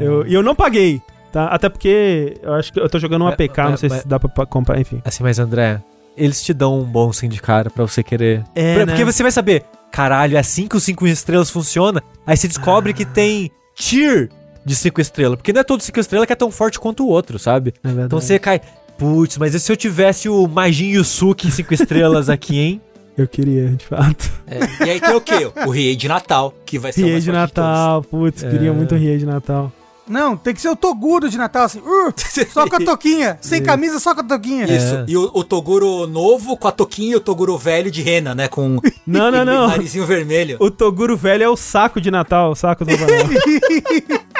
Eu- 0.00 0.26
E 0.26 0.32
eu 0.32 0.42
não 0.42 0.54
paguei, 0.54 1.02
tá? 1.32 1.48
Até 1.48 1.68
porque 1.68 2.34
eu 2.42 2.54
acho 2.54 2.72
que 2.72 2.80
eu 2.80 2.88
tô 2.88 2.98
jogando 2.98 3.22
um 3.22 3.24
Mas- 3.26 3.34
APK, 3.34 3.58
não 3.62 3.76
sei 3.76 3.88
mas- 3.90 4.00
se 4.02 4.08
dá 4.08 4.18
pra 4.18 4.46
comprar, 4.46 4.80
enfim. 4.80 5.02
Assim, 5.04 5.22
mas 5.22 5.38
André, 5.38 5.82
eles 6.16 6.42
te 6.42 6.52
dão 6.52 6.80
um 6.80 6.84
bom 6.84 7.12
sim 7.12 7.28
de 7.28 7.40
cara 7.40 7.70
pra 7.70 7.86
você 7.86 8.02
querer. 8.02 8.44
É, 8.54 8.74
Pra- 8.76 8.86
né? 8.86 8.92
Porque 8.92 9.04
você 9.04 9.22
vai 9.22 9.32
saber, 9.32 9.64
caralho, 9.90 10.36
é 10.36 10.40
assim 10.40 10.66
que 10.66 10.76
os 10.76 10.82
5 10.84 11.06
estrelas 11.06 11.50
funciona. 11.50 12.02
Aí 12.26 12.36
você 12.36 12.46
descobre 12.48 12.92
que 12.92 13.04
tem 13.04 13.50
tier 13.74 14.28
de 14.64 14.74
5 14.76 15.00
estrelas. 15.00 15.36
Porque 15.36 15.52
não 15.52 15.60
é 15.60 15.64
todo 15.64 15.82
5 15.82 15.98
estrelas 16.00 16.26
que 16.26 16.32
é 16.32 16.36
tão 16.36 16.50
forte 16.50 16.78
quanto 16.78 17.04
o 17.04 17.08
outro, 17.08 17.38
sabe? 17.38 17.72
É 17.82 17.88
verdade. 17.88 18.06
Então 18.06 18.20
você 18.20 18.38
cai. 18.38 18.60
Putz, 18.98 19.38
mas 19.38 19.54
e 19.54 19.60
se 19.60 19.72
eu 19.72 19.76
tivesse 19.76 20.28
o 20.28 20.46
Majin 20.46 20.88
Yusuke 20.90 21.50
5 21.50 21.72
estrelas 21.72 22.28
aqui, 22.28 22.58
hein? 22.58 22.80
Eu 23.18 23.26
queria, 23.28 23.68
de 23.70 23.84
fato. 23.84 24.30
É, 24.46 24.86
E 24.86 24.90
aí 24.90 25.00
tem 25.00 25.14
o 25.14 25.20
quê? 25.20 25.50
O 25.66 25.70
Riei 25.70 25.94
de 25.96 26.08
Natal, 26.08 26.54
que 26.64 26.78
vai 26.78 26.90
ser 26.92 27.00
o 27.00 27.04
Riei 27.04 27.12
mais 27.14 27.24
de. 27.24 27.32
Natal, 27.32 28.02
putz, 28.02 28.42
É. 28.42 28.48
queria 28.50 28.72
muito 28.72 28.94
Riei 28.94 29.18
de 29.18 29.26
Natal. 29.26 29.70
Não, 30.10 30.36
tem 30.36 30.52
que 30.52 30.60
ser 30.60 30.68
o 30.68 30.76
Toguro 30.76 31.28
de 31.30 31.38
Natal, 31.38 31.62
assim. 31.64 31.78
uh, 31.78 32.12
só 32.52 32.68
com 32.68 32.76
a 32.76 32.80
toquinha. 32.80 33.38
Sem 33.40 33.62
camisa, 33.62 33.98
só 33.98 34.14
com 34.14 34.20
a 34.20 34.24
toquinha. 34.24 34.64
Isso, 34.66 34.94
É. 34.96 35.04
e 35.08 35.16
o, 35.16 35.30
o 35.32 35.44
Toguro 35.44 36.06
novo 36.06 36.56
com 36.56 36.66
a 36.68 36.72
toquinha 36.72 37.12
e 37.12 37.16
o 37.16 37.20
Toguro 37.20 37.56
velho 37.56 37.90
de 37.90 38.02
rena, 38.02 38.34
né? 38.34 38.48
Com 38.48 38.78
Não, 39.06 39.30
não, 39.30 39.44
não. 39.44 39.68
narizinho 39.68 40.04
vermelho. 40.06 40.56
O 40.60 40.70
Toguro 40.70 41.16
velho 41.16 41.44
é 41.44 41.48
o 41.48 41.56
saco 41.56 42.00
de 42.00 42.10
Natal, 42.10 42.50
o 42.50 42.54
saco 42.54 42.84
do 42.84 42.90
Noel. 42.96 43.26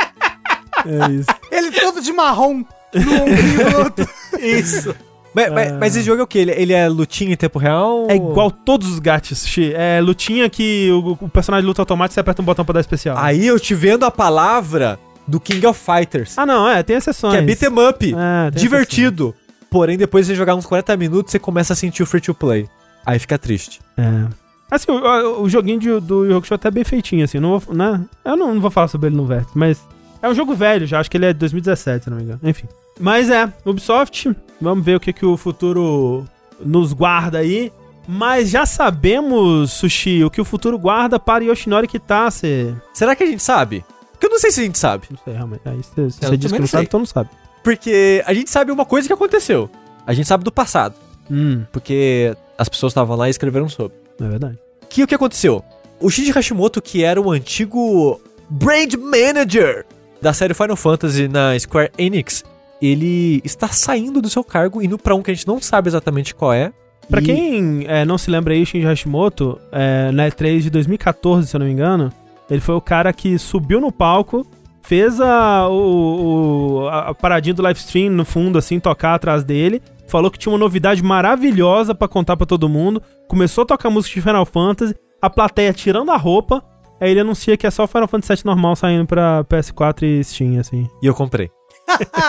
É 0.86 1.12
isso. 1.12 1.28
Ele 1.50 1.70
todo 1.72 2.00
de 2.00 2.12
marrom 2.12 2.64
no 2.94 3.22
ombrinho 3.22 3.70
do 3.70 3.76
outro. 3.78 4.08
Isso. 4.38 4.94
Mas, 5.34 5.52
mas- 5.52 5.72
mas 5.72 5.94
esse 5.96 6.04
jogo 6.06 6.20
é 6.20 6.24
o 6.24 6.26
quê? 6.26 6.38
Ele, 6.38 6.52
ele 6.52 6.72
é 6.72 6.88
lutinha 6.88 7.32
em 7.34 7.36
tempo 7.36 7.58
real? 7.58 8.06
É 8.08 8.16
igual 8.16 8.50
todos 8.50 8.88
os 8.90 8.98
gatos, 8.98 9.46
Xi. 9.46 9.72
É 9.74 10.00
lutinha 10.00 10.48
que 10.48 10.90
o, 10.90 11.18
o 11.20 11.28
personagem 11.28 11.66
luta 11.66 11.82
automático 11.82 12.14
e 12.14 12.14
você 12.14 12.20
aperta 12.20 12.40
um 12.42 12.44
botão 12.44 12.64
pra 12.64 12.72
dar 12.74 12.80
especial. 12.80 13.16
Aí 13.18 13.46
eu 13.46 13.60
te 13.60 13.74
vendo 13.74 14.04
a 14.04 14.10
palavra 14.10 14.98
do 15.30 15.40
King 15.40 15.64
of 15.66 15.78
Fighters. 15.80 16.36
Ah, 16.36 16.44
não, 16.44 16.68
é, 16.68 16.82
tem 16.82 16.96
exceções. 16.96 17.34
que 17.34 17.38
é 17.38 17.42
beat 17.42 17.62
'em 17.62 17.88
up. 17.88 18.14
É, 18.16 18.50
divertido. 18.50 19.34
Porém, 19.70 19.96
depois 19.96 20.26
de 20.26 20.32
você 20.32 20.36
jogar 20.36 20.54
uns 20.56 20.66
40 20.66 20.96
minutos, 20.96 21.30
você 21.30 21.38
começa 21.38 21.72
a 21.72 21.76
sentir 21.76 22.02
o 22.02 22.06
free 22.06 22.20
to 22.20 22.34
play. 22.34 22.68
Aí 23.06 23.18
fica 23.18 23.38
triste. 23.38 23.80
É. 23.96 24.26
Assim, 24.70 24.90
o, 24.90 25.42
o- 25.42 25.48
joguinho 25.48 25.78
de- 25.80 26.00
do 26.00 26.24
Yu 26.24 26.36
Hakusho 26.36 26.54
é 26.54 26.56
até 26.56 26.70
bem 26.70 26.84
feitinho, 26.84 27.24
assim. 27.24 27.38
Não 27.38 27.58
vou, 27.58 27.74
né? 27.74 28.00
Eu 28.24 28.36
não, 28.36 28.54
não 28.54 28.60
vou 28.60 28.70
falar 28.70 28.88
sobre 28.88 29.08
ele 29.08 29.16
no 29.16 29.24
Vértice, 29.26 29.56
mas 29.56 29.80
é 30.22 30.28
um 30.28 30.34
jogo 30.34 30.54
velho 30.54 30.86
já. 30.86 31.00
Acho 31.00 31.10
que 31.10 31.16
ele 31.16 31.26
é 31.26 31.32
de 31.32 31.38
2017, 31.38 32.04
se 32.04 32.10
não 32.10 32.16
me 32.16 32.24
engano. 32.24 32.40
Enfim. 32.42 32.66
Mas 32.98 33.30
é, 33.30 33.52
Ubisoft, 33.64 34.30
vamos 34.60 34.84
ver 34.84 34.96
o 34.96 35.00
que, 35.00 35.12
que 35.12 35.24
o 35.24 35.36
futuro 35.36 36.24
nos 36.64 36.92
guarda 36.92 37.38
aí. 37.38 37.72
Mas 38.08 38.50
já 38.50 38.66
sabemos, 38.66 39.70
Sushi, 39.72 40.24
o 40.24 40.30
que 40.30 40.40
o 40.40 40.44
futuro 40.44 40.76
guarda 40.78 41.18
para 41.18 41.44
Yoshinori 41.44 41.86
Kitase. 41.86 42.74
Será 42.92 43.14
que 43.14 43.22
a 43.22 43.26
gente 43.26 43.42
sabe? 43.42 43.84
Porque 44.20 44.26
eu 44.26 44.30
não 44.30 44.38
sei 44.38 44.50
se 44.50 44.60
a 44.60 44.64
gente 44.64 44.78
sabe. 44.78 45.06
Não 45.10 45.18
sei, 45.24 45.32
realmente. 45.32 45.62
Aí 45.64 45.76
você, 45.78 46.10
se 46.10 46.20
você 46.20 46.36
diz 46.36 46.52
que 46.52 46.58
não 46.58 46.60
não 46.60 46.66
sabe, 46.66 46.80
sei. 46.82 46.82
então 46.82 47.00
não 47.00 47.06
sabe. 47.06 47.30
Porque 47.64 48.22
a 48.26 48.34
gente 48.34 48.50
sabe 48.50 48.70
uma 48.70 48.84
coisa 48.84 49.08
que 49.08 49.12
aconteceu. 49.14 49.70
A 50.06 50.12
gente 50.12 50.28
sabe 50.28 50.44
do 50.44 50.52
passado. 50.52 50.94
Hum, 51.30 51.64
Porque 51.72 52.36
as 52.58 52.68
pessoas 52.68 52.90
estavam 52.90 53.16
lá 53.16 53.28
e 53.28 53.30
escreveram 53.30 53.66
sobre. 53.68 53.96
é 54.20 54.28
verdade. 54.28 54.58
Que 54.90 55.02
o 55.02 55.06
que 55.06 55.14
aconteceu? 55.14 55.64
O 55.98 56.10
Shinji 56.10 56.32
Hashimoto, 56.32 56.82
que 56.82 57.02
era 57.02 57.18
o 57.20 57.30
antigo 57.30 58.20
brand 58.48 58.92
manager 58.94 59.86
da 60.20 60.32
série 60.34 60.52
Final 60.52 60.76
Fantasy 60.76 61.26
na 61.28 61.58
Square 61.58 61.90
Enix, 61.96 62.44
ele 62.82 63.40
está 63.44 63.68
saindo 63.68 64.20
do 64.20 64.28
seu 64.28 64.42
cargo, 64.44 64.82
indo 64.82 64.98
pra 64.98 65.14
um 65.14 65.22
que 65.22 65.30
a 65.30 65.34
gente 65.34 65.46
não 65.46 65.60
sabe 65.62 65.88
exatamente 65.88 66.34
qual 66.34 66.52
é. 66.52 66.72
Pra 67.08 67.20
E- 67.20 67.24
quem 67.24 67.84
é, 67.88 68.04
não 68.04 68.18
se 68.18 68.30
lembra 68.30 68.52
aí, 68.54 68.62
o 68.62 68.66
Shinji 68.66 68.84
Hashimoto, 68.86 69.58
é, 69.72 70.10
na 70.12 70.28
E3 70.28 70.60
de 70.60 70.70
2014, 70.70 71.46
se 71.48 71.56
eu 71.56 71.58
não 71.60 71.66
me 71.66 71.72
engano, 71.72 72.12
ele 72.50 72.60
foi 72.60 72.74
o 72.74 72.80
cara 72.80 73.12
que 73.12 73.38
subiu 73.38 73.80
no 73.80 73.92
palco, 73.92 74.46
fez 74.82 75.20
a, 75.20 75.68
o, 75.68 76.82
o- 76.82 76.88
a 76.88 77.14
paradinha 77.14 77.54
do 77.54 77.62
live 77.62 77.78
stream 77.78 78.10
no 78.10 78.24
fundo, 78.24 78.58
assim, 78.58 78.80
tocar 78.80 79.14
atrás 79.14 79.44
dele, 79.44 79.80
falou 80.08 80.30
que 80.30 80.38
tinha 80.38 80.52
uma 80.52 80.58
novidade 80.58 81.02
maravilhosa 81.02 81.94
pra 81.94 82.08
contar 82.08 82.36
pra 82.36 82.46
todo 82.46 82.68
mundo, 82.68 83.00
começou 83.28 83.62
a 83.62 83.66
tocar 83.66 83.88
música 83.90 84.14
de 84.14 84.20
Final 84.22 84.44
Fantasy, 84.46 84.94
a 85.22 85.30
plateia 85.30 85.72
tirando 85.72 86.10
a 86.10 86.16
roupa, 86.16 86.62
aí 87.00 87.10
ele 87.10 87.20
anuncia 87.20 87.56
que 87.56 87.66
é 87.66 87.70
só 87.70 87.84
o 87.84 87.86
Final 87.86 88.08
Fantasy 88.08 88.42
VII 88.42 88.46
normal 88.46 88.74
saindo 88.74 89.06
pra 89.06 89.44
PS4 89.44 90.02
e 90.02 90.24
Steam, 90.24 90.58
assim. 90.58 90.88
E 91.02 91.06
eu 91.06 91.14
comprei. 91.14 91.48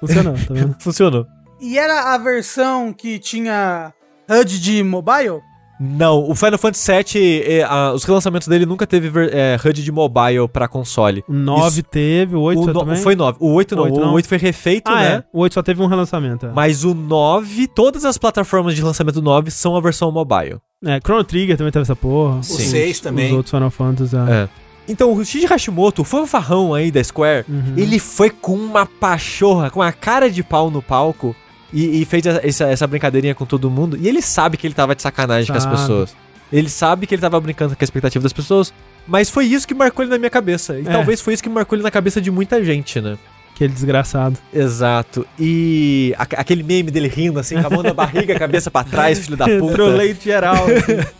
Funcionou, 0.00 0.34
tá 0.34 0.54
vendo? 0.54 0.76
Funcionou. 0.80 1.26
e 1.60 1.78
era 1.78 2.14
a 2.14 2.18
versão 2.18 2.92
que 2.92 3.18
tinha 3.18 3.92
HUD 4.30 4.60
de 4.60 4.82
mobile? 4.82 5.40
Não, 5.80 6.28
o 6.28 6.34
Final 6.34 6.58
Fantasy 6.58 6.90
VII, 6.92 7.42
eh, 7.46 7.62
ah, 7.68 7.92
os 7.94 8.02
relançamentos 8.04 8.48
dele 8.48 8.66
nunca 8.66 8.86
teve 8.86 9.08
ver- 9.08 9.30
eh, 9.32 9.56
HUD 9.64 9.82
de 9.84 9.92
mobile 9.92 10.48
pra 10.52 10.66
console. 10.66 11.22
O 11.28 11.32
9 11.32 11.80
Isso. 11.80 11.82
teve, 11.84 12.34
o 12.34 12.40
8 12.40 12.62
o 12.62 12.66
no- 12.66 12.80
também. 12.80 12.96
Foi 12.96 13.14
9. 13.14 13.38
O 13.40 13.52
8 13.52 13.76
não, 13.76 13.84
Oito 13.84 13.96
o 13.96 14.00
não. 14.00 14.12
8 14.14 14.28
foi 14.28 14.38
refeito, 14.38 14.90
ah, 14.90 14.96
né? 15.00 15.06
é. 15.14 15.24
O 15.32 15.40
8 15.40 15.54
só 15.54 15.62
teve 15.62 15.80
um 15.80 15.86
relançamento. 15.86 16.46
é. 16.46 16.50
Mas 16.52 16.82
o 16.84 16.94
9, 16.94 17.66
todas 17.68 18.04
as 18.04 18.18
plataformas 18.18 18.74
de 18.74 18.82
lançamento 18.82 19.14
do 19.16 19.22
9 19.22 19.50
são 19.50 19.76
a 19.76 19.80
versão 19.80 20.10
mobile. 20.10 20.56
É, 20.84 20.98
Chrono 21.04 21.22
Trigger 21.24 21.56
também 21.56 21.72
teve 21.72 21.82
essa 21.82 21.96
porra. 21.96 22.42
Sim. 22.42 22.54
O 22.54 22.58
6 22.58 23.00
também. 23.00 23.26
Os 23.30 23.32
outros 23.36 23.50
Final 23.52 23.70
Fantasy, 23.70 24.16
é. 24.16 24.18
É. 24.44 24.48
Então, 24.90 25.12
o 25.12 25.24
Shinji 25.24 25.44
Hashimoto, 25.46 26.00
o 26.02 26.04
fanfarrão 26.04 26.72
aí 26.72 26.90
da 26.90 27.04
Square, 27.04 27.44
Uhum. 27.48 27.74
ele 27.76 27.98
foi 27.98 28.30
com 28.30 28.54
uma 28.54 28.86
pachorra, 28.86 29.70
com 29.70 29.82
a 29.82 29.92
cara 29.92 30.30
de 30.30 30.42
pau 30.42 30.70
no 30.70 30.80
palco 30.80 31.36
e, 31.72 32.02
e 32.02 32.04
fez 32.04 32.24
essa, 32.26 32.64
essa 32.64 32.86
brincadeirinha 32.86 33.34
com 33.34 33.44
todo 33.46 33.70
mundo. 33.70 33.96
E 34.00 34.08
ele 34.08 34.22
sabe 34.22 34.56
que 34.56 34.66
ele 34.66 34.74
tava 34.74 34.94
de 34.94 35.02
sacanagem 35.02 35.50
com 35.50 35.56
as 35.56 35.62
Sabe. 35.64 35.76
pessoas. 35.76 36.16
Ele 36.52 36.68
sabe 36.68 37.06
que 37.06 37.14
ele 37.14 37.20
tava 37.20 37.38
brincando 37.40 37.76
com 37.76 37.82
a 37.82 37.84
expectativa 37.84 38.22
das 38.22 38.32
pessoas. 38.32 38.72
Mas 39.06 39.28
foi 39.30 39.44
isso 39.46 39.66
que 39.68 39.74
marcou 39.74 40.02
ele 40.04 40.10
na 40.10 40.18
minha 40.18 40.30
cabeça. 40.30 40.78
E 40.78 40.82
É. 40.82 40.84
talvez 40.90 41.20
foi 41.20 41.34
isso 41.34 41.42
que 41.42 41.48
marcou 41.48 41.76
ele 41.76 41.82
na 41.82 41.90
cabeça 41.90 42.20
de 42.20 42.30
muita 42.30 42.62
gente, 42.64 43.00
né? 43.00 43.18
Aquele 43.54 43.72
desgraçado. 43.72 44.38
Exato. 44.54 45.26
E 45.38 46.14
a- 46.16 46.22
aquele 46.40 46.62
meme 46.62 46.90
dele 46.90 47.08
rindo 47.08 47.38
assim, 47.40 47.60
com 47.60 47.66
a 47.66 47.70
mão 47.70 47.82
na 47.82 47.92
barriga, 47.92 48.34
a 48.34 48.38
cabeça 48.38 48.70
pra 48.70 48.84
trás, 48.84 49.18
filho 49.18 49.36
da 49.36 49.46
puta. 49.58 49.72
Trolei 49.74 50.14
geral. 50.22 50.64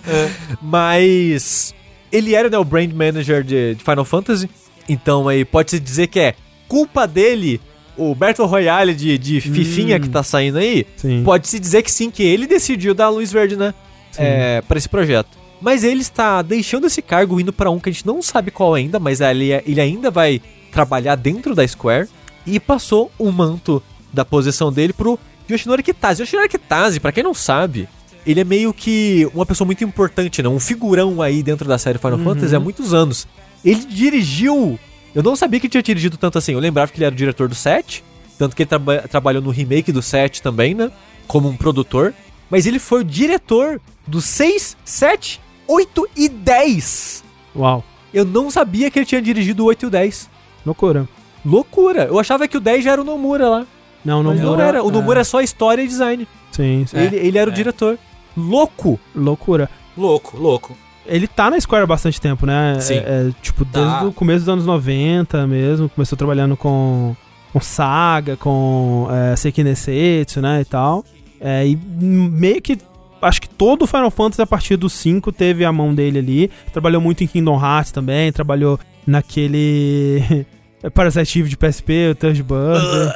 Mas 0.63 1.75
ele 2.13 2.35
era 2.35 2.49
né, 2.49 2.59
o 2.59 2.65
brand 2.65 2.93
manager 2.93 3.43
de, 3.43 3.75
de 3.75 3.83
Final 3.85 4.05
Fantasy. 4.05 4.49
Então 4.89 5.29
aí 5.29 5.45
pode-se 5.45 5.79
dizer 5.81 6.07
que 6.07 6.21
é 6.21 6.35
culpa 6.69 7.07
dele, 7.07 7.61
o 7.99 8.15
Battle 8.15 8.47
Royale 8.47 8.95
de, 8.95 9.19
de 9.19 9.41
Fifinha 9.41 9.97
Hum. 9.97 10.01
que 10.01 10.09
tá 10.09 10.23
saindo 10.23 10.59
aí. 10.59 10.87
Pode-se 11.25 11.59
dizer 11.59 11.83
que 11.83 11.91
sim, 11.91 12.11
que 12.11 12.23
ele 12.23 12.47
decidiu 12.47 12.95
dar 12.95 13.07
a 13.07 13.11
luz 13.11 13.31
verde, 13.33 13.57
né? 13.57 13.75
é, 14.19 14.63
para 14.63 14.79
esse 14.79 14.89
projeto. 14.89 15.39
Mas 15.61 15.83
ele 15.83 16.01
está 16.01 16.41
deixando 16.43 16.87
esse 16.87 17.03
cargo 17.03 17.41
indo 17.41 17.53
para 17.53 17.71
um 17.71 17.79
que 17.79 17.89
a 17.89 17.93
gente 17.93 18.07
não 18.07 18.23
sabe 18.23 18.51
qual 18.51 18.75
ainda, 18.75 18.99
mas 18.99 19.21
ele, 19.21 19.51
ele 19.67 19.81
ainda 19.81 20.11
vai 20.11 20.41
trabalhar 20.71 21.17
dentro 21.17 21.55
da 21.55 21.67
Square 21.67 22.09
e 22.47 22.61
passou 22.61 23.11
o 23.19 23.31
manto 23.33 23.83
da 24.13 24.25
posição 24.25 24.73
dele 24.73 24.93
pro 24.93 25.19
Yoshinori 25.51 25.83
Kitase. 25.83 26.23
Yoshinori 26.23 26.49
Kitase, 26.49 27.01
para 27.01 27.11
quem 27.11 27.25
não 27.25 27.35
sabe, 27.35 27.89
ele 28.25 28.41
é 28.41 28.45
meio 28.45 28.73
que 28.73 29.29
uma 29.35 29.45
pessoa 29.45 29.67
muito 29.67 29.83
importante, 29.83 30.43
né? 30.43 30.49
Um 30.49 30.61
figurão 30.61 31.21
aí 31.21 31.43
dentro 31.43 31.67
da 31.67 31.79
série 31.79 31.99
Final 31.99 32.19
uhum. 32.19 32.25
Fantasy 32.25 32.55
há 32.55 32.61
muitos 32.61 32.95
anos. 32.95 33.27
Ele 33.65 33.85
dirigiu. 33.85 34.79
Eu 35.15 35.23
não 35.23 35.35
sabia 35.35 35.59
que 35.59 35.69
tinha 35.69 35.83
dirigido 35.83 36.17
tanto 36.17 36.39
assim. 36.39 36.53
Eu 36.53 36.61
lembrava 36.61 36.91
que 36.91 36.99
ele 36.99 37.05
era 37.05 37.13
o 37.13 37.17
diretor 37.17 37.49
do 37.49 37.55
7. 37.55 38.05
Tanto 38.39 38.55
que 38.55 38.63
ele 38.63 38.69
traba 38.69 38.99
trabalhou 39.09 39.43
no 39.43 39.51
remake 39.51 39.91
do 39.91 40.01
7 40.01 40.41
também, 40.43 40.75
né? 40.75 40.91
Como 41.27 41.49
um 41.49 41.57
produtor. 41.57 42.15
Mas 42.49 42.67
ele 42.67 42.79
foi 42.79 43.01
o 43.01 43.05
diretor 43.05 43.81
do 44.07 44.21
6, 44.21 44.77
7, 44.85 45.41
8 45.67 46.09
e 46.17 46.29
10. 46.29 47.25
Uau. 47.57 47.85
Eu 48.15 48.25
não 48.25 48.51
sabia 48.51 48.91
que 48.91 48.99
ele 48.99 49.07
tinha 49.07 49.21
dirigido 49.21 49.65
o 49.65 49.67
8 49.67 49.83
e 49.83 49.87
o 49.87 49.91
10. 49.91 50.31
Loucura. 50.65 51.09
Loucura. 51.45 52.05
Eu 52.05 52.19
achava 52.19 52.49
que 52.49 52.57
o 52.57 52.61
10 52.61 52.85
já 52.85 52.93
era 52.93 53.03
o 53.03 53.05
Nomura 53.05 53.49
lá. 53.49 53.67
Não, 54.05 54.23
Mas 54.23 54.41
Nomura. 54.41 54.57
não 54.57 54.69
era. 54.69 54.83
O 54.83 54.91
Nomura 54.91 55.21
é, 55.21 55.23
é 55.23 55.25
só 55.25 55.41
história 55.41 55.83
e 55.83 55.89
design. 55.89 56.27
Sim, 56.53 56.87
sim. 56.87 56.97
Ele, 56.97 57.17
ele 57.17 57.39
era 57.39 57.51
o 57.51 57.53
é. 57.53 57.57
diretor. 57.57 57.99
Louco. 58.37 58.99
Loucura. 59.15 59.69
Louco, 59.97 60.37
louco. 60.39 60.77
Ele 61.09 61.27
tá 61.27 61.51
na 61.51 61.61
Square 61.61 61.85
há 61.85 61.87
bastante 61.87 62.21
tempo, 62.21 62.47
né? 62.47 62.79
Sim. 62.81 62.95
É, 62.95 62.99
é, 62.99 63.31
tipo, 63.43 63.65
desde 63.65 63.91
tá. 63.91 64.05
o 64.05 64.13
começo 64.13 64.41
dos 64.41 64.49
anos 64.49 64.67
90 64.67 65.47
mesmo. 65.47 65.89
Começou 65.89 66.17
trabalhando 66.17 66.57
com, 66.57 67.17
com 67.53 67.61
Saga, 67.61 68.37
com 68.37 69.09
é, 69.11 69.35
Seiki 69.35 69.65
Nesetsu, 69.65 70.41
né? 70.41 70.61
E 70.61 70.65
tal. 70.65 71.05
É, 71.41 71.67
e 71.67 71.77
meio 71.77 72.61
que. 72.61 72.79
Acho 73.21 73.41
que 73.41 73.49
todo 73.49 73.83
o 73.83 73.87
Final 73.87 74.13
Fantasy 74.13 74.43
a 74.43 74.47
partir 74.47 74.77
do 74.77 74.89
5 74.89 75.33
teve 75.33 75.65
a 75.65 75.73
mão 75.73 75.93
dele 75.93 76.19
ali. 76.19 76.51
Trabalhou 76.73 77.01
muito 77.01 77.25
em 77.25 77.27
Kingdom 77.27 77.61
Hearts 77.61 77.91
também. 77.91 78.31
Trabalhou 78.31 78.79
naquele. 79.07 80.47
Parasite 80.95 81.41
Eve 81.41 81.49
de 81.49 81.57
PSP, 81.57 82.11
o 82.11 82.15
Third 82.15 82.43
Bird. 82.43 83.15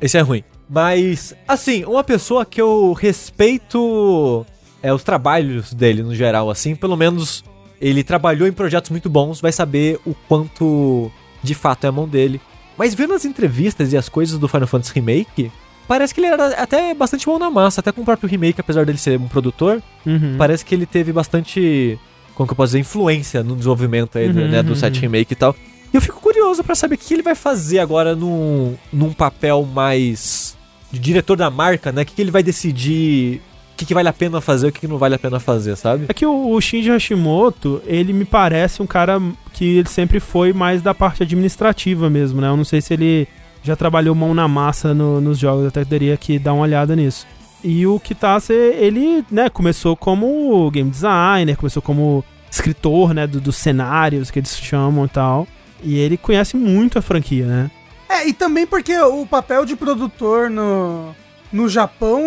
Esse 0.00 0.16
é 0.16 0.20
ruim. 0.20 0.44
Mas, 0.68 1.34
assim, 1.46 1.84
uma 1.84 2.04
pessoa 2.04 2.44
que 2.44 2.60
eu 2.60 2.92
respeito 2.92 4.46
é, 4.84 4.92
os 4.92 5.02
trabalhos 5.02 5.72
dele 5.72 6.02
no 6.02 6.14
geral, 6.14 6.50
assim, 6.50 6.76
pelo 6.76 6.94
menos 6.94 7.42
ele 7.80 8.04
trabalhou 8.04 8.46
em 8.46 8.52
projetos 8.52 8.90
muito 8.90 9.08
bons, 9.08 9.40
vai 9.40 9.50
saber 9.50 9.98
o 10.04 10.14
quanto 10.28 11.10
de 11.42 11.54
fato 11.54 11.84
é 11.84 11.88
a 11.88 11.92
mão 11.92 12.06
dele. 12.06 12.38
Mas 12.76 12.94
vendo 12.94 13.14
as 13.14 13.24
entrevistas 13.24 13.94
e 13.94 13.96
as 13.96 14.10
coisas 14.10 14.38
do 14.38 14.46
Final 14.46 14.66
Fantasy 14.66 14.92
Remake, 14.94 15.50
parece 15.88 16.12
que 16.12 16.20
ele 16.20 16.26
era 16.26 16.48
até 16.60 16.92
bastante 16.92 17.24
bom 17.24 17.38
na 17.38 17.50
massa, 17.50 17.80
até 17.80 17.92
com 17.92 18.02
o 18.02 18.04
próprio 18.04 18.28
remake, 18.28 18.60
apesar 18.60 18.84
dele 18.84 18.98
ser 18.98 19.18
um 19.18 19.26
produtor, 19.26 19.82
uhum. 20.04 20.34
parece 20.36 20.62
que 20.62 20.74
ele 20.74 20.84
teve 20.84 21.14
bastante, 21.14 21.98
como 22.34 22.46
que 22.46 22.52
eu 22.52 22.56
posso 22.56 22.72
dizer, 22.72 22.80
influência 22.80 23.42
no 23.42 23.56
desenvolvimento 23.56 24.18
aí, 24.18 24.28
uhum, 24.28 24.48
né, 24.48 24.62
do 24.62 24.70
uhum. 24.70 24.76
set 24.76 25.00
remake 25.00 25.32
e 25.32 25.36
tal. 25.36 25.56
E 25.94 25.96
eu 25.96 26.00
fico 26.02 26.20
curioso 26.20 26.62
para 26.62 26.74
saber 26.74 26.96
o 26.96 26.98
que 26.98 27.14
ele 27.14 27.22
vai 27.22 27.34
fazer 27.34 27.78
agora 27.78 28.14
num, 28.14 28.76
num 28.92 29.14
papel 29.14 29.64
mais 29.64 30.58
de 30.92 30.98
diretor 30.98 31.38
da 31.38 31.50
marca, 31.50 31.90
né? 31.90 32.02
O 32.02 32.04
que, 32.04 32.14
que 32.14 32.20
ele 32.20 32.30
vai 32.30 32.42
decidir 32.42 33.40
o 33.74 33.76
que, 33.76 33.84
que, 33.84 33.94
vale 33.94 34.08
a 34.08 34.12
pena 34.12 34.40
fazer 34.40 34.68
e 34.68 34.70
o 34.70 34.72
que, 34.72 34.80
que, 34.80 34.86
não 34.86 34.98
vale 34.98 35.16
a 35.16 35.18
pena 35.18 35.40
fazer, 35.40 35.74
sabe? 35.76 36.06
É 36.08 36.14
que 36.14 36.24
o, 36.24 36.52
o, 36.52 36.60
Shinji 36.60 36.90
Hashimoto, 36.90 37.82
ele 37.84 38.12
me 38.12 38.24
parece 38.24 38.80
um 38.80 38.86
cara 38.86 39.20
que 39.52 39.78
ele 39.78 39.88
sempre 39.88 40.20
foi 40.20 40.52
mais 40.52 40.80
da 40.80 40.94
parte 40.94 41.24
administrativa 41.24 42.08
mesmo, 42.08 42.40
né? 42.40 42.48
Eu 42.48 42.56
não 42.56 42.64
sei 42.64 42.80
se 42.80 42.94
ele 42.94 43.26
já 43.64 43.74
trabalhou 43.74 44.14
mão 44.14 44.32
na 44.32 44.46
massa 44.46 44.94
no, 44.94 45.20
nos 45.20 45.38
jogos, 45.38 45.66
até 45.66 45.84
teria 45.84 46.16
que 46.16 46.38
dar 46.38 46.52
uma 46.52 46.62
olhada 46.62 46.94
nisso. 46.94 47.26
E 47.64 47.84
o 47.84 47.98
Kitase, 47.98 48.52
ele, 48.52 49.24
né, 49.28 49.48
começou 49.48 49.96
como 49.96 50.70
game 50.70 50.90
designer, 50.90 51.56
começou 51.56 51.82
como 51.82 52.24
escritor, 52.48 53.12
né, 53.12 53.26
do, 53.26 53.40
dos 53.40 53.56
cenários 53.56 54.30
que 54.30 54.38
eles 54.38 54.56
chamam 54.56 55.06
e 55.06 55.08
tal. 55.08 55.48
E 55.82 55.98
ele 55.98 56.16
conhece 56.16 56.56
muito 56.56 56.98
a 56.98 57.02
franquia, 57.02 57.46
né? 57.46 57.70
É, 58.08 58.28
e 58.28 58.32
também 58.32 58.66
porque 58.66 58.96
o 59.00 59.26
papel 59.26 59.64
de 59.64 59.74
produtor 59.74 60.48
no, 60.48 61.14
no 61.52 61.68
Japão 61.68 62.20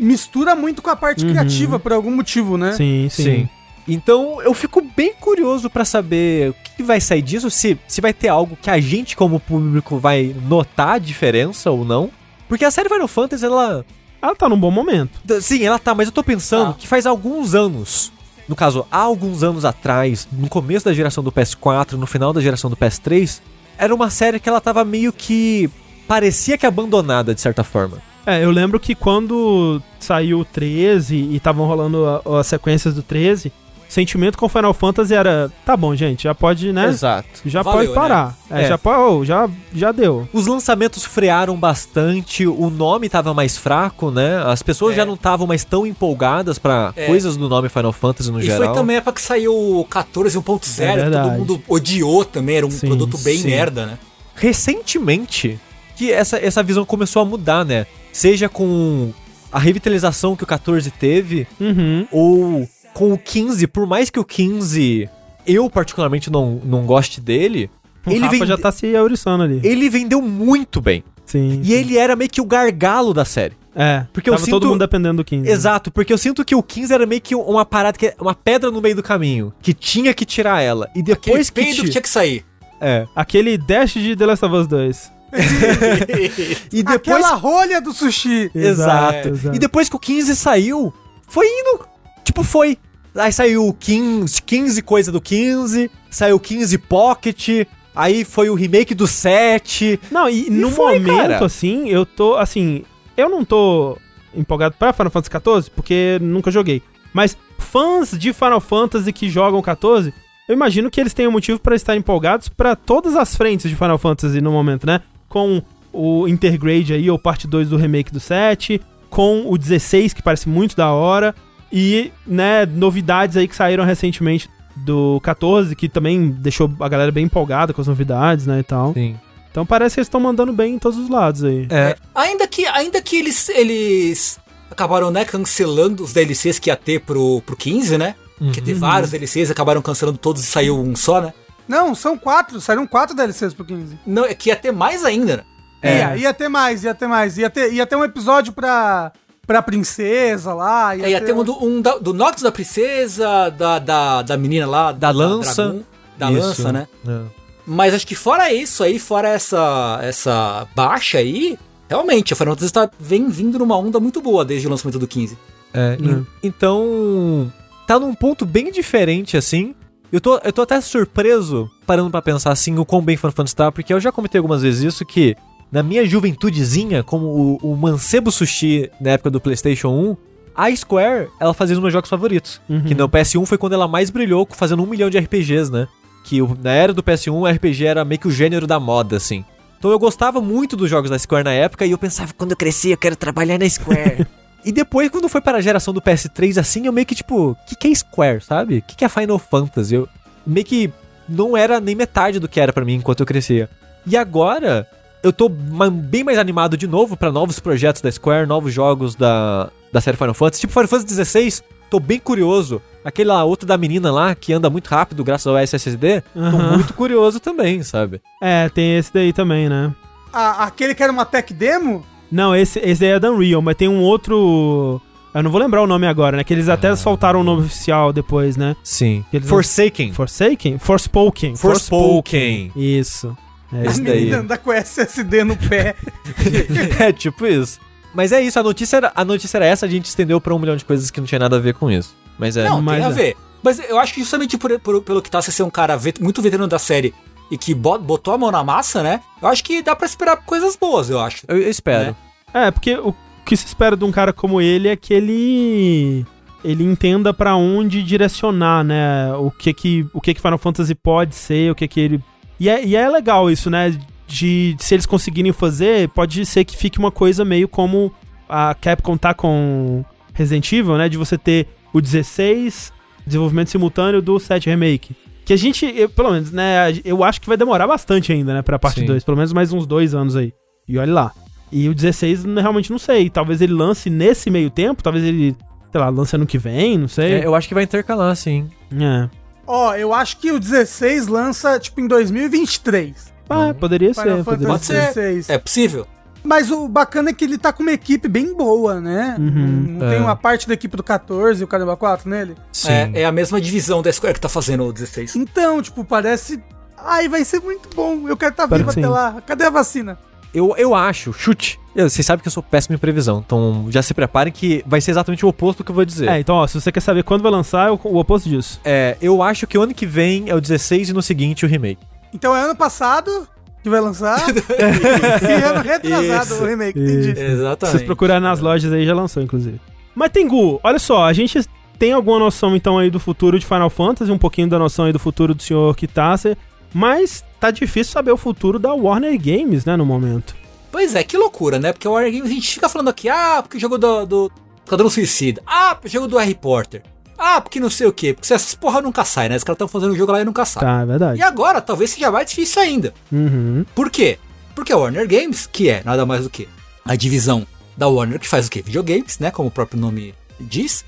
mistura 0.00 0.54
muito 0.54 0.82
com 0.82 0.90
a 0.90 0.96
parte 0.96 1.24
uhum. 1.24 1.30
criativa 1.30 1.78
por 1.78 1.92
algum 1.92 2.10
motivo, 2.10 2.56
né? 2.56 2.72
Sim, 2.72 3.08
sim. 3.10 3.22
sim. 3.22 3.48
Então 3.86 4.40
eu 4.42 4.54
fico 4.54 4.82
bem 4.96 5.14
curioso 5.18 5.68
para 5.68 5.84
saber 5.84 6.50
o 6.50 6.54
que 6.76 6.82
vai 6.82 7.00
sair 7.00 7.22
disso, 7.22 7.50
se, 7.50 7.78
se 7.86 8.00
vai 8.00 8.12
ter 8.12 8.28
algo 8.28 8.56
que 8.60 8.70
a 8.70 8.80
gente, 8.80 9.16
como 9.16 9.40
público, 9.40 9.98
vai 9.98 10.34
notar 10.46 10.94
a 10.94 10.98
diferença 10.98 11.70
ou 11.70 11.84
não. 11.84 12.10
Porque 12.48 12.64
a 12.64 12.70
série 12.70 12.88
Final 12.88 13.08
Fantasy, 13.08 13.44
ela. 13.44 13.84
Ela 14.22 14.36
tá 14.36 14.50
num 14.50 14.60
bom 14.60 14.70
momento. 14.70 15.18
Sim, 15.40 15.64
ela 15.64 15.78
tá, 15.78 15.94
mas 15.94 16.08
eu 16.08 16.12
tô 16.12 16.22
pensando 16.22 16.72
ah. 16.72 16.74
que 16.78 16.86
faz 16.86 17.06
alguns 17.06 17.54
anos 17.54 18.12
no 18.50 18.56
caso, 18.56 18.84
há 18.90 18.98
alguns 18.98 19.44
anos 19.44 19.64
atrás, 19.64 20.26
no 20.32 20.48
começo 20.48 20.84
da 20.84 20.92
geração 20.92 21.22
do 21.22 21.30
PS4, 21.30 21.92
no 21.92 22.04
final 22.04 22.32
da 22.32 22.40
geração 22.40 22.68
do 22.68 22.76
PS3, 22.76 23.40
era 23.78 23.94
uma 23.94 24.10
série 24.10 24.40
que 24.40 24.48
ela 24.48 24.60
tava 24.60 24.84
meio 24.84 25.12
que. 25.12 25.70
parecia 26.08 26.58
que 26.58 26.66
abandonada, 26.66 27.32
de 27.32 27.40
certa 27.40 27.62
forma. 27.62 28.02
É, 28.26 28.44
eu 28.44 28.50
lembro 28.50 28.78
que 28.78 28.94
quando 28.94 29.80
saiu 29.98 30.40
o 30.40 30.44
13 30.44 31.16
e 31.16 31.36
estavam 31.36 31.66
rolando 31.66 32.04
as 32.38 32.46
sequências 32.46 32.94
do 32.94 33.02
13, 33.02 33.52
sentimento 33.90 34.38
com 34.38 34.48
Final 34.48 34.72
Fantasy 34.72 35.14
era, 35.14 35.50
tá 35.64 35.76
bom, 35.76 35.94
gente, 35.94 36.22
já 36.22 36.34
pode, 36.34 36.72
né? 36.72 36.88
Exato. 36.88 37.28
Já 37.44 37.62
Valeu, 37.62 37.80
pode 37.80 37.94
parar. 37.94 38.36
Né? 38.48 38.62
É, 38.62 38.64
é, 38.64 38.68
já 38.68 38.78
pode, 38.78 38.98
oh, 39.00 39.24
já 39.24 39.48
já 39.74 39.92
deu. 39.92 40.28
Os 40.32 40.46
lançamentos 40.46 41.04
frearam 41.04 41.56
bastante, 41.56 42.46
o 42.46 42.70
nome 42.70 43.08
tava 43.08 43.34
mais 43.34 43.56
fraco, 43.56 44.10
né? 44.10 44.42
As 44.46 44.62
pessoas 44.62 44.92
é. 44.92 44.96
já 44.96 45.04
não 45.04 45.14
estavam 45.14 45.46
mais 45.46 45.64
tão 45.64 45.86
empolgadas 45.86 46.58
para 46.58 46.92
é. 46.94 47.06
coisas 47.06 47.36
do 47.36 47.48
nome 47.48 47.68
Final 47.68 47.92
Fantasy 47.92 48.30
no 48.30 48.40
e 48.40 48.44
geral. 48.44 48.62
E 48.62 48.66
foi 48.66 48.74
também 48.74 48.96
a 48.96 48.98
época 48.98 49.14
que 49.14 49.22
saiu 49.22 49.54
o 49.54 49.84
14 49.84 50.38
1.0, 50.38 50.82
é 50.82 51.10
todo 51.10 51.30
mundo 51.32 51.62
odiou 51.68 52.24
também, 52.24 52.56
era 52.56 52.66
um 52.66 52.70
sim, 52.70 52.86
produto 52.86 53.18
bem 53.18 53.38
sim. 53.38 53.48
merda, 53.48 53.86
né? 53.86 53.98
Recentemente 54.36 55.58
que 56.00 56.10
essa, 56.10 56.38
essa 56.38 56.62
visão 56.62 56.86
começou 56.86 57.20
a 57.20 57.26
mudar, 57.26 57.62
né? 57.62 57.86
Seja 58.10 58.48
com 58.48 59.12
a 59.52 59.58
revitalização 59.58 60.34
que 60.34 60.42
o 60.42 60.46
14 60.46 60.90
teve, 60.90 61.46
uhum. 61.60 62.06
ou 62.10 62.68
com 62.94 63.12
o 63.12 63.18
15, 63.18 63.66
por 63.66 63.86
mais 63.86 64.08
que 64.08 64.18
o 64.18 64.24
15 64.24 65.10
eu 65.46 65.68
particularmente 65.68 66.30
não, 66.30 66.58
não 66.64 66.86
goste 66.86 67.20
dele, 67.20 67.68
o 68.06 68.10
ele 68.10 68.26
vende... 68.30 68.46
já 68.46 68.56
tá 68.56 68.72
se 68.72 68.96
auriçando 68.96 69.42
ali. 69.42 69.60
Ele 69.62 69.90
vendeu 69.90 70.22
muito 70.22 70.80
bem. 70.80 71.04
Sim. 71.26 71.60
E 71.62 71.66
sim. 71.66 71.72
ele 71.72 71.98
era 71.98 72.16
meio 72.16 72.30
que 72.30 72.40
o 72.40 72.46
gargalo 72.46 73.12
da 73.12 73.26
série. 73.26 73.54
É, 73.76 74.06
porque 74.10 74.30
eu 74.30 74.38
sinto... 74.38 74.52
todo 74.52 74.68
mundo 74.68 74.78
dependendo 74.78 75.18
do 75.18 75.24
15. 75.24 75.50
Exato, 75.50 75.90
porque 75.90 76.14
eu 76.14 76.18
sinto 76.18 76.42
que 76.46 76.54
o 76.54 76.62
15 76.62 76.94
era 76.94 77.04
meio 77.04 77.20
que 77.20 77.34
uma 77.34 77.66
parada, 77.66 77.98
que 77.98 78.14
uma 78.18 78.34
pedra 78.34 78.70
no 78.70 78.80
meio 78.80 78.96
do 78.96 79.02
caminho, 79.02 79.52
que 79.60 79.74
tinha 79.74 80.14
que 80.14 80.24
tirar 80.24 80.62
ela. 80.62 80.88
E 80.96 81.02
depois 81.02 81.50
Aquele 81.50 81.74
que, 81.74 81.82
que 81.82 81.90
tinha 81.90 82.02
que 82.02 82.08
sair. 82.08 82.42
É. 82.80 83.06
Aquele 83.14 83.58
dash 83.58 83.92
de 83.92 84.16
The 84.16 84.24
Last 84.24 84.44
of 84.46 84.54
Us 84.54 84.66
2. 84.66 85.19
e 86.72 86.82
depois... 86.82 87.24
Aquela 87.24 87.34
rolha 87.34 87.80
do 87.80 87.92
sushi. 87.92 88.50
Exato. 88.54 89.28
É. 89.28 89.30
exato. 89.30 89.56
E 89.56 89.58
depois 89.58 89.88
que 89.88 89.96
o 89.96 89.98
15 89.98 90.34
saiu, 90.36 90.92
foi 91.28 91.46
indo. 91.46 91.86
Tipo, 92.24 92.42
foi. 92.42 92.78
Aí 93.14 93.32
saiu 93.32 93.66
o 93.66 93.74
15, 93.74 94.42
15 94.42 94.82
coisa 94.82 95.10
do 95.10 95.20
15, 95.20 95.90
saiu 96.10 96.36
o 96.36 96.40
15 96.40 96.78
Pocket, 96.78 97.66
aí 97.94 98.24
foi 98.24 98.48
o 98.50 98.54
remake 98.54 98.94
do 98.94 99.06
7. 99.06 99.98
Não, 100.10 100.28
e, 100.28 100.46
e 100.46 100.50
no 100.50 100.70
foi, 100.70 101.00
momento, 101.00 101.16
cara. 101.16 101.44
assim, 101.44 101.88
eu 101.88 102.06
tô, 102.06 102.36
assim, 102.36 102.84
eu 103.16 103.28
não 103.28 103.44
tô 103.44 103.98
empolgado 104.34 104.76
pra 104.78 104.92
Final 104.92 105.10
Fantasy 105.10 105.30
XIV, 105.30 105.70
porque 105.74 106.18
nunca 106.20 106.50
joguei. 106.50 106.82
Mas 107.12 107.36
fãs 107.58 108.12
de 108.16 108.32
Final 108.32 108.60
Fantasy 108.60 109.12
que 109.12 109.28
jogam 109.28 109.60
14, 109.60 110.14
eu 110.48 110.54
imagino 110.54 110.90
que 110.90 111.00
eles 111.00 111.14
tenham 111.14 111.32
motivo 111.32 111.58
para 111.58 111.76
estar 111.76 111.96
empolgados 111.96 112.48
para 112.48 112.74
todas 112.76 113.16
as 113.16 113.34
frentes 113.34 113.68
de 113.68 113.76
Final 113.76 113.98
Fantasy 113.98 114.40
no 114.40 114.52
momento, 114.52 114.86
né? 114.86 115.00
Com 115.30 115.62
o 115.92 116.28
Intergrade 116.28 116.92
aí, 116.92 117.10
ou 117.10 117.18
parte 117.18 117.46
2 117.46 117.70
do 117.70 117.78
remake 117.78 118.12
do 118.12 118.20
7, 118.20 118.80
com 119.08 119.50
o 119.50 119.56
16, 119.56 120.12
que 120.12 120.22
parece 120.22 120.48
muito 120.48 120.76
da 120.76 120.90
hora, 120.92 121.34
e, 121.72 122.12
né, 122.26 122.66
novidades 122.66 123.36
aí 123.36 123.48
que 123.48 123.56
saíram 123.56 123.84
recentemente 123.84 124.48
do 124.76 125.20
14, 125.22 125.74
que 125.74 125.88
também 125.88 126.30
deixou 126.30 126.70
a 126.80 126.88
galera 126.88 127.10
bem 127.10 127.24
empolgada 127.24 127.72
com 127.72 127.80
as 127.80 127.88
novidades, 127.88 128.46
né, 128.46 128.60
e 128.60 128.62
tal. 128.62 128.92
Sim. 128.92 129.16
Então 129.50 129.66
parece 129.66 129.94
que 129.94 130.00
eles 130.00 130.06
estão 130.06 130.20
mandando 130.20 130.52
bem 130.52 130.74
em 130.74 130.78
todos 130.78 130.98
os 130.98 131.08
lados 131.08 131.42
aí. 131.42 131.66
É. 131.70 131.96
Ainda 132.14 132.46
que, 132.46 132.66
ainda 132.66 133.02
que 133.02 133.16
eles, 133.16 133.48
eles 133.48 134.38
acabaram, 134.70 135.10
né, 135.10 135.24
cancelando 135.24 136.04
os 136.04 136.12
DLCs 136.12 136.58
que 136.58 136.70
ia 136.70 136.76
ter 136.76 137.00
pro, 137.00 137.42
pro 137.44 137.56
15, 137.56 137.98
né? 137.98 138.14
Uhum. 138.40 138.52
Que 138.52 138.60
ia 138.60 138.64
ter 138.64 138.74
vários 138.74 139.10
DLCs, 139.10 139.50
acabaram 139.50 139.82
cancelando 139.82 140.18
todos 140.18 140.42
e 140.42 140.46
saiu 140.46 140.78
um 140.78 140.94
só, 140.94 141.20
né? 141.20 141.34
Não, 141.70 141.94
são 141.94 142.18
quatro, 142.18 142.60
saíram 142.60 142.84
quatro 142.84 143.14
DLCs 143.14 143.54
pro 143.54 143.64
15. 143.64 143.96
Não, 144.04 144.24
é 144.24 144.34
que 144.34 144.48
ia 144.48 144.56
ter 144.56 144.72
mais 144.72 145.04
ainda, 145.04 145.36
né? 145.36 145.42
É. 145.80 145.98
Ia, 145.98 146.16
ia 146.16 146.34
ter 146.34 146.48
mais, 146.48 146.82
ia 146.82 146.92
ter 146.92 147.06
mais. 147.06 147.38
Ia 147.38 147.48
ter, 147.48 147.72
ia 147.72 147.86
ter 147.86 147.94
um 147.94 148.02
episódio 148.02 148.52
pra 148.52 149.12
pra 149.46 149.62
princesa 149.62 150.52
lá. 150.52 150.96
Ia, 150.96 151.06
é, 151.06 151.10
ia 151.10 151.20
ter 151.20 151.32
um, 151.32 151.44
do, 151.44 151.64
um 151.64 151.80
da, 151.80 151.96
do 151.96 152.12
Nox 152.12 152.42
da 152.42 152.50
princesa, 152.50 153.50
da, 153.50 153.78
da, 153.78 154.22
da 154.22 154.36
menina 154.36 154.66
lá. 154.66 154.90
Da, 154.90 154.98
da 154.98 155.10
lança. 155.12 155.62
Dragão, 155.62 155.84
da 156.18 156.28
lança, 156.28 156.72
né? 156.72 156.88
É. 157.06 157.20
Mas 157.64 157.94
acho 157.94 158.06
que 158.06 158.16
fora 158.16 158.52
isso 158.52 158.82
aí, 158.82 158.98
fora 158.98 159.28
essa, 159.28 160.00
essa 160.02 160.66
baixa 160.74 161.18
aí, 161.18 161.56
realmente, 161.88 162.32
a 162.32 162.36
Final 162.36 162.54
Fantasy 162.54 162.72
tá, 162.72 162.90
vem 162.98 163.28
vindo 163.28 163.60
numa 163.60 163.76
onda 163.76 164.00
muito 164.00 164.20
boa 164.20 164.44
desde 164.44 164.66
o 164.66 164.70
lançamento 164.70 164.98
do 164.98 165.06
15. 165.06 165.38
É, 165.72 165.96
Hum. 166.00 166.26
Então, 166.42 167.52
tá 167.86 167.96
num 167.96 168.12
ponto 168.12 168.44
bem 168.44 168.72
diferente, 168.72 169.36
assim. 169.36 169.72
Eu 170.12 170.20
tô, 170.20 170.38
eu 170.38 170.52
tô 170.52 170.62
até 170.62 170.80
surpreso, 170.80 171.70
parando 171.86 172.10
pra 172.10 172.20
pensar 172.22 172.50
assim, 172.50 172.76
o 172.78 172.84
quão 172.84 173.00
bem 173.02 173.16
Final 173.16 173.32
Fantasy 173.32 173.54
tá, 173.56 173.70
porque 173.70 173.92
eu 173.92 174.00
já 174.00 174.10
comentei 174.10 174.38
algumas 174.38 174.62
vezes 174.62 174.82
isso, 174.82 175.04
que 175.06 175.36
na 175.70 175.82
minha 175.82 176.04
juventudezinha, 176.04 177.02
como 177.04 177.26
o, 177.62 177.72
o 177.72 177.76
Mancebo 177.76 178.30
Sushi 178.32 178.90
na 179.00 179.10
época 179.10 179.30
do 179.30 179.40
PlayStation 179.40 179.88
1, 179.88 180.16
a 180.54 180.74
Square, 180.74 181.28
ela 181.38 181.54
fazia 181.54 181.76
os 181.76 181.80
meus 181.80 181.92
jogos 181.92 182.10
favoritos. 182.10 182.60
Uhum. 182.68 182.82
Que 182.84 182.94
no 182.94 183.08
PS1 183.08 183.46
foi 183.46 183.56
quando 183.56 183.72
ela 183.74 183.86
mais 183.86 184.10
brilhou, 184.10 184.46
fazendo 184.50 184.82
um 184.82 184.86
milhão 184.86 185.08
de 185.08 185.16
RPGs, 185.16 185.70
né? 185.70 185.86
Que 186.24 186.42
o- 186.42 186.58
na 186.60 186.72
era 186.72 186.92
do 186.92 187.02
PS1, 187.04 187.32
o 187.32 187.46
RPG 187.46 187.84
era 187.86 188.04
meio 188.04 188.18
que 188.20 188.26
o 188.28 188.32
gênero 188.32 188.66
da 188.66 188.80
moda, 188.80 189.16
assim. 189.16 189.44
Então 189.78 189.90
eu 189.92 189.98
gostava 189.98 190.40
muito 190.40 190.76
dos 190.76 190.90
jogos 190.90 191.08
da 191.08 191.18
Square 191.18 191.44
na 191.44 191.52
época 191.52 191.86
e 191.86 191.92
eu 191.92 191.98
pensava, 191.98 192.32
quando 192.36 192.50
eu 192.50 192.56
crescer, 192.56 192.92
eu 192.92 192.98
quero 192.98 193.14
trabalhar 193.16 193.58
na 193.58 193.68
Square. 193.70 194.26
e 194.64 194.72
depois, 194.72 195.08
quando 195.10 195.28
foi 195.28 195.40
para 195.40 195.58
a 195.58 195.60
geração 195.60 195.92
do 195.94 196.00
PS3, 196.02 196.58
assim, 196.58 196.86
eu 196.86 196.92
meio 196.92 197.06
que 197.06 197.14
tipo, 197.14 197.50
o 197.50 197.56
que, 197.66 197.74
que 197.76 197.88
é 197.88 197.94
Square, 197.94 198.40
sabe? 198.42 198.78
O 198.78 198.82
que, 198.82 198.96
que 198.96 199.04
é 199.04 199.08
Final 199.08 199.38
Fantasy? 199.38 199.94
Eu 199.94 200.08
meio 200.46 200.66
que 200.66 200.92
não 201.28 201.56
era 201.56 201.80
nem 201.80 201.94
metade 201.94 202.38
do 202.38 202.48
que 202.48 202.60
era 202.60 202.72
pra 202.72 202.84
mim 202.84 202.94
enquanto 202.94 203.20
eu 203.20 203.26
crescia. 203.26 203.68
E 204.06 204.16
agora, 204.16 204.86
eu 205.22 205.32
tô 205.32 205.48
bem 205.48 206.24
mais 206.24 206.38
animado 206.38 206.76
de 206.76 206.86
novo 206.86 207.16
pra 207.16 207.30
novos 207.30 207.60
projetos 207.60 208.02
da 208.02 208.10
Square, 208.10 208.46
novos 208.46 208.72
jogos 208.72 209.14
da, 209.14 209.70
da 209.92 210.00
série 210.00 210.16
Final 210.16 210.34
Fantasy. 210.34 210.60
Tipo 210.62 210.72
Final 210.72 210.88
Fantasy 210.88 211.24
XVI, 211.24 211.62
tô 211.90 212.00
bem 212.00 212.18
curioso. 212.18 212.80
Aquele 213.04 213.28
lá, 213.30 213.42
outro 213.44 213.66
da 213.66 213.78
menina 213.78 214.10
lá, 214.12 214.34
que 214.34 214.52
anda 214.52 214.68
muito 214.68 214.88
rápido 214.88 215.24
graças 215.24 215.46
ao 215.46 215.56
SSD, 215.56 216.20
tô 216.34 216.38
Aham. 216.40 216.74
muito 216.76 216.92
curioso 216.94 217.40
também, 217.40 217.82
sabe? 217.82 218.20
É, 218.42 218.68
tem 218.68 218.96
esse 218.98 219.12
daí 219.12 219.32
também, 219.32 219.68
né? 219.70 219.94
A- 220.32 220.64
aquele 220.64 220.94
que 220.94 221.02
era 221.02 221.10
uma 221.12 221.24
tech 221.24 221.52
demo? 221.54 222.04
Não, 222.30 222.54
esse, 222.54 222.78
esse 222.80 223.00
daí 223.00 223.10
é 223.10 223.20
da 223.20 223.30
Unreal, 223.30 223.60
mas 223.62 223.76
tem 223.76 223.88
um 223.88 224.00
outro. 224.00 225.00
Eu 225.32 225.42
não 225.42 225.50
vou 225.50 225.60
lembrar 225.60 225.82
o 225.82 225.86
nome 225.86 226.06
agora, 226.06 226.36
né? 226.36 226.44
Que 226.44 226.52
eles 226.52 226.68
até 226.68 226.94
soltaram 226.96 227.40
o 227.40 227.44
nome 227.44 227.62
oficial 227.64 228.12
depois, 228.12 228.56
né? 228.56 228.74
Sim. 228.82 229.24
Eles- 229.32 229.48
Forsaken. 229.48 230.12
Forsaken? 230.12 230.78
Forspoken. 230.78 231.54
Forspoken. 231.56 232.72
Isso. 232.74 233.36
É 233.72 233.86
isso. 233.86 234.02
daí. 234.02 234.18
menina 234.20 234.38
anda 234.38 234.58
com 234.58 234.72
SSD 234.72 235.44
no 235.44 235.56
pé. 235.56 235.94
é, 236.98 237.12
tipo 237.12 237.46
isso. 237.46 237.78
Mas 238.12 238.32
é 238.32 238.42
isso, 238.42 238.58
a 238.58 238.62
notícia, 238.64 238.96
era, 238.96 239.12
a 239.14 239.24
notícia 239.24 239.58
era 239.58 239.66
essa, 239.66 239.86
a 239.86 239.88
gente 239.88 240.06
estendeu 240.06 240.40
pra 240.40 240.52
um 240.52 240.58
milhão 240.58 240.76
de 240.76 240.84
coisas 240.84 241.10
que 241.12 241.20
não 241.20 241.26
tinha 241.28 241.38
nada 241.38 241.56
a 241.56 241.60
ver 241.60 241.74
com 241.74 241.88
isso. 241.88 242.12
Mas 242.36 242.56
é. 242.56 242.64
Não, 242.68 242.82
mas 242.82 242.96
tem 242.96 243.04
a 243.04 243.08
é. 243.08 243.12
ver. 243.12 243.36
Mas 243.62 243.78
eu 243.88 243.98
acho 244.00 244.14
que 244.14 244.20
justamente 244.20 244.58
por, 244.58 244.76
por- 244.80 245.02
pelo 245.02 245.22
que 245.22 245.30
tá 245.30 245.40
você 245.40 245.52
ser 245.52 245.62
um 245.62 245.70
cara 245.70 245.94
vet- 245.96 246.20
muito 246.20 246.42
veterano 246.42 246.66
da 246.66 246.78
série 246.78 247.14
e 247.50 247.58
que 247.58 247.74
bo- 247.74 247.98
botou 247.98 248.32
a 248.34 248.38
mão 248.38 248.50
na 248.50 248.62
massa, 248.64 249.02
né? 249.02 249.20
Eu 249.40 249.48
acho 249.48 249.62
que 249.64 249.82
dá 249.82 249.94
pra 249.96 250.06
esperar 250.06 250.36
coisas 250.38 250.76
boas, 250.76 251.10
eu 251.10 251.18
acho. 251.20 251.44
Eu, 251.48 251.56
eu 251.58 251.70
espero. 251.70 252.14
É, 252.54 252.70
porque 252.70 252.94
o 252.96 253.14
que 253.44 253.56
se 253.56 253.66
espera 253.66 253.96
de 253.96 254.04
um 254.04 254.12
cara 254.12 254.32
como 254.32 254.60
ele 254.60 254.88
é 254.88 254.96
que 254.96 255.12
ele 255.14 256.26
ele 256.62 256.84
entenda 256.84 257.32
pra 257.32 257.56
onde 257.56 258.02
direcionar, 258.02 258.84
né? 258.84 259.32
O 259.34 259.50
que 259.50 259.72
que 259.72 260.06
o 260.12 260.20
que 260.20 260.34
que 260.34 260.40
Final 260.40 260.58
Fantasy 260.58 260.94
pode 260.94 261.34
ser, 261.34 261.70
o 261.70 261.74
que 261.74 261.88
que 261.88 261.98
ele 262.00 262.20
e 262.58 262.68
é, 262.68 262.84
e 262.84 262.94
é 262.94 263.08
legal 263.08 263.50
isso, 263.50 263.70
né? 263.70 263.96
De 264.28 264.76
se 264.78 264.94
eles 264.94 265.06
conseguirem 265.06 265.52
fazer, 265.52 266.08
pode 266.10 266.44
ser 266.46 266.64
que 266.64 266.76
fique 266.76 266.98
uma 266.98 267.10
coisa 267.10 267.44
meio 267.44 267.66
como 267.66 268.12
a 268.48 268.74
Capcom 268.74 269.16
tá 269.16 269.32
com 269.34 270.04
Resident 270.34 270.70
Evil, 270.72 270.96
né? 270.98 271.08
De 271.08 271.16
você 271.16 271.36
ter 271.38 271.66
o 271.92 272.00
16 272.00 272.92
desenvolvimento 273.26 273.70
simultâneo 273.70 274.20
do 274.22 274.38
7 274.38 274.68
remake. 274.68 275.16
Que 275.50 275.54
a 275.54 275.56
gente, 275.56 275.84
eu- 275.96 276.08
pelo 276.08 276.30
menos, 276.30 276.52
né? 276.52 276.92
Eu 277.04 277.24
acho 277.24 277.40
que 277.40 277.48
vai 277.48 277.56
demorar 277.56 277.84
bastante 277.84 278.32
ainda, 278.32 278.54
né? 278.54 278.62
Pra 278.62 278.78
parte 278.78 279.00
Sim. 279.00 279.06
2. 279.06 279.24
Pelo 279.24 279.36
menos 279.36 279.52
mais 279.52 279.72
uns 279.72 279.84
dois 279.84 280.14
anos 280.14 280.36
aí. 280.36 280.52
E 280.86 280.96
olha 280.96 281.12
lá. 281.12 281.32
E 281.72 281.88
o 281.88 281.94
16, 281.94 282.44
n- 282.44 282.60
realmente 282.60 282.88
não 282.88 283.00
sei. 283.00 283.28
Talvez 283.28 283.60
ele 283.60 283.72
lance 283.72 284.08
nesse 284.08 284.48
meio 284.48 284.70
tempo. 284.70 285.02
Talvez 285.02 285.24
ele, 285.24 285.56
sei 285.90 286.00
lá, 286.00 286.08
lance 286.08 286.36
ano 286.36 286.46
que 286.46 286.56
vem, 286.56 286.96
não 286.96 287.08
sei. 287.08 287.32
É, 287.32 287.46
eu 287.46 287.52
acho 287.56 287.66
que 287.66 287.74
vai 287.74 287.82
intercalar, 287.82 288.36
sim. 288.36 288.70
É. 288.96 289.28
Ó, 289.66 289.92
eu 289.96 290.14
acho 290.14 290.36
que 290.36 290.52
o 290.52 290.60
16 290.60 291.26
lança, 291.26 291.80
tipo, 291.80 292.00
em 292.00 292.06
2023. 292.06 293.34
Ah, 293.48 293.74
poderia 293.74 294.14
Final 294.14 294.36
ser. 294.38 294.44
Poderia 294.44 294.78
ser. 294.78 294.84
ser. 294.84 294.94
16. 295.14 295.50
É 295.50 295.58
possível? 295.58 296.06
Mas 296.42 296.70
o 296.70 296.88
bacana 296.88 297.30
é 297.30 297.32
que 297.32 297.44
ele 297.44 297.58
tá 297.58 297.72
com 297.72 297.82
uma 297.82 297.92
equipe 297.92 298.26
bem 298.28 298.54
boa, 298.54 299.00
né? 299.00 299.36
Uhum, 299.38 299.98
não 299.98 300.06
é. 300.06 300.10
tem 300.10 300.20
uma 300.20 300.36
parte 300.36 300.66
da 300.66 300.74
equipe 300.74 300.96
do 300.96 301.02
14 301.02 301.60
e 301.60 301.64
o 301.64 301.68
Caramba 301.68 301.96
4 301.96 302.28
nele? 302.28 302.56
Sim. 302.72 302.90
É, 302.90 303.10
é 303.14 303.24
a 303.24 303.32
mesma 303.32 303.60
divisão 303.60 304.02
da 304.02 304.12
Square 304.12 304.34
que 304.34 304.40
tá 304.40 304.48
fazendo 304.48 304.84
o 304.84 304.92
16. 304.92 305.36
Então, 305.36 305.82
tipo, 305.82 306.04
parece. 306.04 306.62
Ai, 306.96 307.28
vai 307.28 307.44
ser 307.44 307.60
muito 307.60 307.88
bom. 307.94 308.28
Eu 308.28 308.36
quero 308.36 308.52
estar 308.52 308.66
tá 308.66 308.76
vivo 308.76 308.90
até 308.90 309.08
lá. 309.08 309.42
Cadê 309.46 309.64
a 309.64 309.70
vacina? 309.70 310.18
Eu, 310.52 310.74
eu 310.76 310.94
acho, 310.94 311.32
chute. 311.32 311.78
Eu- 311.94 312.08
Vocês 312.08 312.26
sabem 312.26 312.42
que 312.42 312.48
eu 312.48 312.52
sou 312.52 312.62
péssimo 312.62 312.94
em 312.94 312.98
previsão, 312.98 313.42
então 313.44 313.86
já 313.88 314.02
se 314.02 314.12
preparem 314.12 314.52
que 314.52 314.82
vai 314.86 315.00
ser 315.00 315.12
exatamente 315.12 315.44
o 315.44 315.48
oposto 315.48 315.78
do 315.78 315.84
que 315.84 315.90
eu 315.90 315.94
vou 315.94 316.04
dizer. 316.04 316.28
É, 316.28 316.40
então, 316.40 316.56
ó, 316.56 316.66
se 316.66 316.80
você 316.80 316.90
quer 316.90 317.00
saber 317.00 317.22
quando 317.22 317.42
vai 317.42 317.52
lançar, 317.52 317.88
é 317.88 317.90
o, 317.90 318.00
o 318.02 318.18
oposto 318.18 318.48
disso. 318.48 318.80
É, 318.84 319.16
eu 319.22 319.42
acho 319.42 319.66
que 319.66 319.78
o 319.78 319.82
ano 319.82 319.94
que 319.94 320.06
vem 320.06 320.48
é 320.48 320.54
o 320.54 320.60
16 320.60 321.10
e 321.10 321.12
no 321.12 321.22
seguinte 321.22 321.64
o 321.64 321.68
remake. 321.68 322.04
Então 322.32 322.54
é 322.54 322.62
ano 322.62 322.76
passado 322.76 323.48
que 323.82 323.88
vai 323.88 324.00
lançar. 324.00 324.38
e 324.48 325.62
ano 325.62 325.82
retrasado 325.82 326.54
Isso, 326.54 326.62
o 326.62 326.66
remake, 326.66 326.98
isso. 326.98 327.12
entendi. 327.12 327.36
Se 327.38 327.44
Exatamente. 327.44 327.96
vocês 327.96 328.02
procurarem 328.02 328.42
nas 328.42 328.60
lojas 328.60 328.92
aí, 328.92 329.04
já 329.04 329.14
lançou, 329.14 329.42
inclusive. 329.42 329.80
Mas 330.14 330.30
Tengu, 330.30 330.80
olha 330.82 330.98
só, 330.98 331.24
a 331.24 331.32
gente 331.32 331.58
tem 331.98 332.12
alguma 332.12 332.38
noção 332.38 332.74
então 332.74 332.98
aí 332.98 333.10
do 333.10 333.20
futuro 333.20 333.58
de 333.58 333.66
Final 333.66 333.90
Fantasy, 333.90 334.30
um 334.32 334.38
pouquinho 334.38 334.68
da 334.68 334.78
noção 334.78 335.04
aí 335.04 335.12
do 335.12 335.18
futuro 335.18 335.54
do 335.54 335.62
senhor 335.62 335.94
Kitase, 335.94 336.56
mas 336.92 337.44
tá 337.60 337.70
difícil 337.70 338.12
saber 338.12 338.32
o 338.32 338.36
futuro 338.36 338.78
da 338.78 338.92
Warner 338.92 339.38
Games, 339.38 339.84
né, 339.84 339.96
no 339.96 340.04
momento. 340.06 340.56
Pois 340.90 341.14
é, 341.14 341.22
que 341.22 341.36
loucura, 341.36 341.78
né? 341.78 341.92
Porque 341.92 342.08
o 342.08 342.12
Warner 342.12 342.32
Games 342.32 342.50
a 342.50 342.54
gente 342.54 342.74
fica 342.74 342.88
falando 342.88 343.08
aqui, 343.08 343.28
ah, 343.28 343.60
porque 343.62 343.76
o 343.76 343.80
jogo 343.80 343.96
do, 343.96 344.26
do 344.26 344.52
Esquadrão 344.84 345.08
Suicida, 345.08 345.62
ah, 345.66 345.94
porque 345.94 346.08
o 346.08 346.10
jogo 346.10 346.26
do 346.26 346.36
Harry 346.36 346.54
Potter, 346.54 347.02
ah, 347.42 347.58
porque 347.58 347.80
não 347.80 347.88
sei 347.88 348.06
o 348.06 348.12
quê, 348.12 348.34
porque 348.34 348.52
essas 348.52 348.74
porra 348.74 349.00
nunca 349.00 349.24
sai, 349.24 349.48
né? 349.48 349.56
Os 349.56 349.64
caras 349.64 349.76
estão 349.76 349.88
fazendo 349.88 350.12
o 350.12 350.16
jogo 350.16 350.30
lá 350.30 350.42
e 350.42 350.44
nunca 350.44 350.62
sai. 350.66 350.82
Tá, 350.82 351.00
é 351.00 351.06
verdade. 351.06 351.40
E 351.40 351.42
agora 351.42 351.80
talvez 351.80 352.10
seja 352.10 352.30
mais 352.30 352.46
difícil 352.50 352.82
ainda. 352.82 353.14
Uhum. 353.32 353.86
Por 353.94 354.10
quê? 354.10 354.38
Porque 354.74 354.92
a 354.92 354.96
Warner 354.98 355.26
Games, 355.26 355.66
que 355.66 355.88
é 355.88 356.02
nada 356.04 356.26
mais 356.26 356.44
do 356.44 356.50
que 356.50 356.68
a 357.02 357.16
divisão 357.16 357.66
da 357.96 358.06
Warner 358.08 358.38
que 358.38 358.46
faz 358.46 358.66
o 358.66 358.70
quê? 358.70 358.82
Videogames, 358.82 359.38
né? 359.38 359.50
Como 359.50 359.68
o 359.68 359.72
próprio 359.72 359.98
nome 359.98 360.34
diz, 360.60 361.02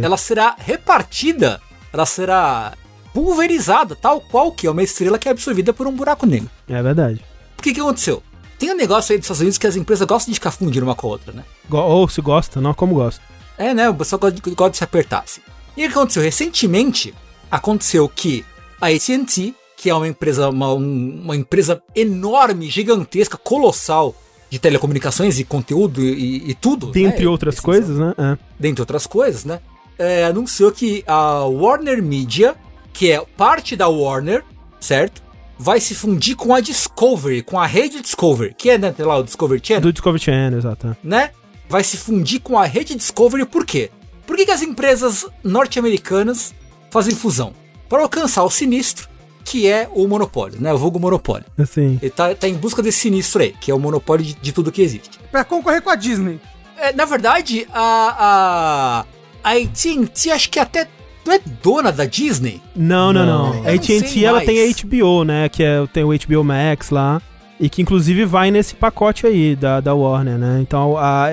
ela 0.00 0.16
será 0.16 0.54
repartida, 0.56 1.60
ela 1.92 2.06
será 2.06 2.74
pulverizada, 3.12 3.96
tal 3.96 4.20
qual 4.20 4.52
que 4.52 4.68
é 4.68 4.70
uma 4.70 4.82
estrela 4.84 5.18
que 5.18 5.28
é 5.28 5.32
absorvida 5.32 5.72
por 5.72 5.88
um 5.88 5.92
buraco 5.92 6.26
negro. 6.26 6.48
É 6.68 6.80
verdade. 6.80 7.20
Por 7.56 7.62
que 7.64 7.74
que 7.74 7.80
aconteceu? 7.80 8.22
Tem 8.56 8.70
um 8.70 8.76
negócio 8.76 9.12
aí 9.12 9.18
dos 9.18 9.24
Estados 9.24 9.40
Unidos 9.40 9.58
que 9.58 9.66
as 9.66 9.74
empresas 9.74 10.06
gostam 10.06 10.30
de 10.30 10.38
ficar 10.38 10.52
fundindo 10.52 10.84
uma 10.84 10.94
com 10.94 11.08
a 11.08 11.10
outra, 11.10 11.32
né? 11.32 11.42
Ou 11.68 12.08
se 12.08 12.20
gosta, 12.20 12.60
não 12.60 12.72
como 12.72 12.94
gosta. 12.94 13.20
É, 13.58 13.74
né? 13.74 13.88
O 13.88 13.94
pessoal 13.94 14.20
gosta 14.20 14.40
de, 14.40 14.50
gosta 14.54 14.70
de 14.70 14.76
se 14.78 14.84
apertar. 14.84 15.24
Assim. 15.24 15.40
E 15.76 15.84
o 15.86 15.88
que 15.88 15.94
aconteceu? 15.96 16.22
Recentemente, 16.22 17.14
aconteceu 17.50 18.08
que 18.08 18.44
a 18.80 18.86
AT&T, 18.88 19.54
que 19.76 19.88
é 19.90 19.94
uma 19.94 20.06
empresa, 20.08 20.48
uma, 20.48 20.72
um- 20.74 21.20
uma 21.24 21.36
empresa 21.36 21.82
enorme, 21.94 22.68
gigantesca, 22.70 23.36
colossal 23.36 24.14
de 24.50 24.58
telecomunicações 24.58 25.38
e 25.38 25.44
conteúdo 25.44 26.02
e, 26.02 26.50
e 26.50 26.54
tudo, 26.54 26.88
Dentre 26.88 27.24
né? 27.24 27.30
outras 27.30 27.58
coisas, 27.58 27.96
né? 27.98 28.14
É. 28.18 28.38
dentre 28.58 28.82
outras 28.82 29.06
coisas, 29.06 29.44
né? 29.44 29.60
é, 29.98 30.24
anunciou 30.24 30.70
que 30.72 31.02
a 31.06 31.44
Warner 31.44 32.02
Media, 32.02 32.54
que 32.92 33.10
é 33.10 33.20
parte 33.36 33.76
da 33.76 33.88
Warner, 33.88 34.44
certo? 34.80 35.22
Vai 35.58 35.80
se 35.80 35.94
fundir 35.94 36.34
com 36.34 36.52
a 36.54 36.60
Discovery, 36.60 37.42
com 37.42 37.58
a 37.58 37.66
rede 37.66 38.00
Discovery, 38.00 38.54
que 38.58 38.68
é, 38.70 38.78
né, 38.78 38.92
lá, 38.98 39.16
o 39.18 39.22
Discovery 39.22 39.60
Channel, 39.64 39.82
Do 39.82 39.92
Discovery 39.92 40.22
Channel, 40.22 40.58
exato. 40.58 40.88
é. 40.88 40.96
né? 41.04 41.30
Vai 41.68 41.84
se 41.84 41.96
fundir 41.96 42.40
com 42.40 42.58
a 42.58 42.64
rede 42.66 42.94
Discovery 42.94 43.46
por 43.46 43.64
quê? 43.64 43.90
Por 44.26 44.36
que, 44.36 44.46
que 44.46 44.50
as 44.50 44.62
empresas 44.62 45.26
norte-americanas 45.42 46.54
fazem 46.90 47.14
fusão? 47.14 47.52
Para 47.88 48.02
alcançar 48.02 48.44
o 48.44 48.50
sinistro, 48.50 49.08
que 49.44 49.66
é 49.66 49.88
o 49.92 50.06
monopólio, 50.06 50.60
né? 50.60 50.72
O 50.72 50.78
vulgo 50.78 50.98
monopólio. 50.98 51.46
Assim. 51.58 51.98
Ele 52.00 52.10
tá, 52.10 52.34
tá 52.34 52.48
em 52.48 52.54
busca 52.54 52.82
desse 52.82 53.00
sinistro 53.00 53.42
aí, 53.42 53.54
que 53.60 53.70
é 53.70 53.74
o 53.74 53.78
monopólio 53.78 54.24
de, 54.24 54.34
de 54.34 54.52
tudo 54.52 54.72
que 54.72 54.82
existe. 54.82 55.18
Pra 55.30 55.44
concorrer 55.44 55.82
com 55.82 55.90
a 55.90 55.96
Disney. 55.96 56.40
É, 56.76 56.92
na 56.92 57.04
verdade, 57.04 57.66
a, 57.72 59.04
a, 59.44 59.50
a 59.50 59.52
AT&T 59.52 60.30
acho 60.30 60.50
que 60.50 60.58
até 60.58 60.88
não 61.24 61.34
é 61.34 61.40
dona 61.62 61.92
da 61.92 62.04
Disney. 62.04 62.60
Não, 62.74 63.12
não, 63.12 63.24
não. 63.24 63.54
Não. 63.54 63.68
A 63.68 63.72
AT&T, 63.74 64.24
ela 64.24 64.38
mais. 64.38 64.46
tem 64.46 64.58
a 64.58 64.72
HBO, 64.82 65.24
né? 65.24 65.48
Que 65.48 65.62
é, 65.62 65.86
tem 65.92 66.04
o 66.04 66.08
HBO 66.08 66.44
Max 66.44 66.90
lá. 66.90 67.20
E 67.60 67.68
que 67.68 67.80
inclusive 67.80 68.24
vai 68.24 68.50
nesse 68.50 68.74
pacote 68.74 69.24
aí 69.26 69.54
da, 69.54 69.80
da 69.80 69.94
Warner, 69.94 70.36
né? 70.36 70.58
Então 70.60 70.96
a 70.98 71.28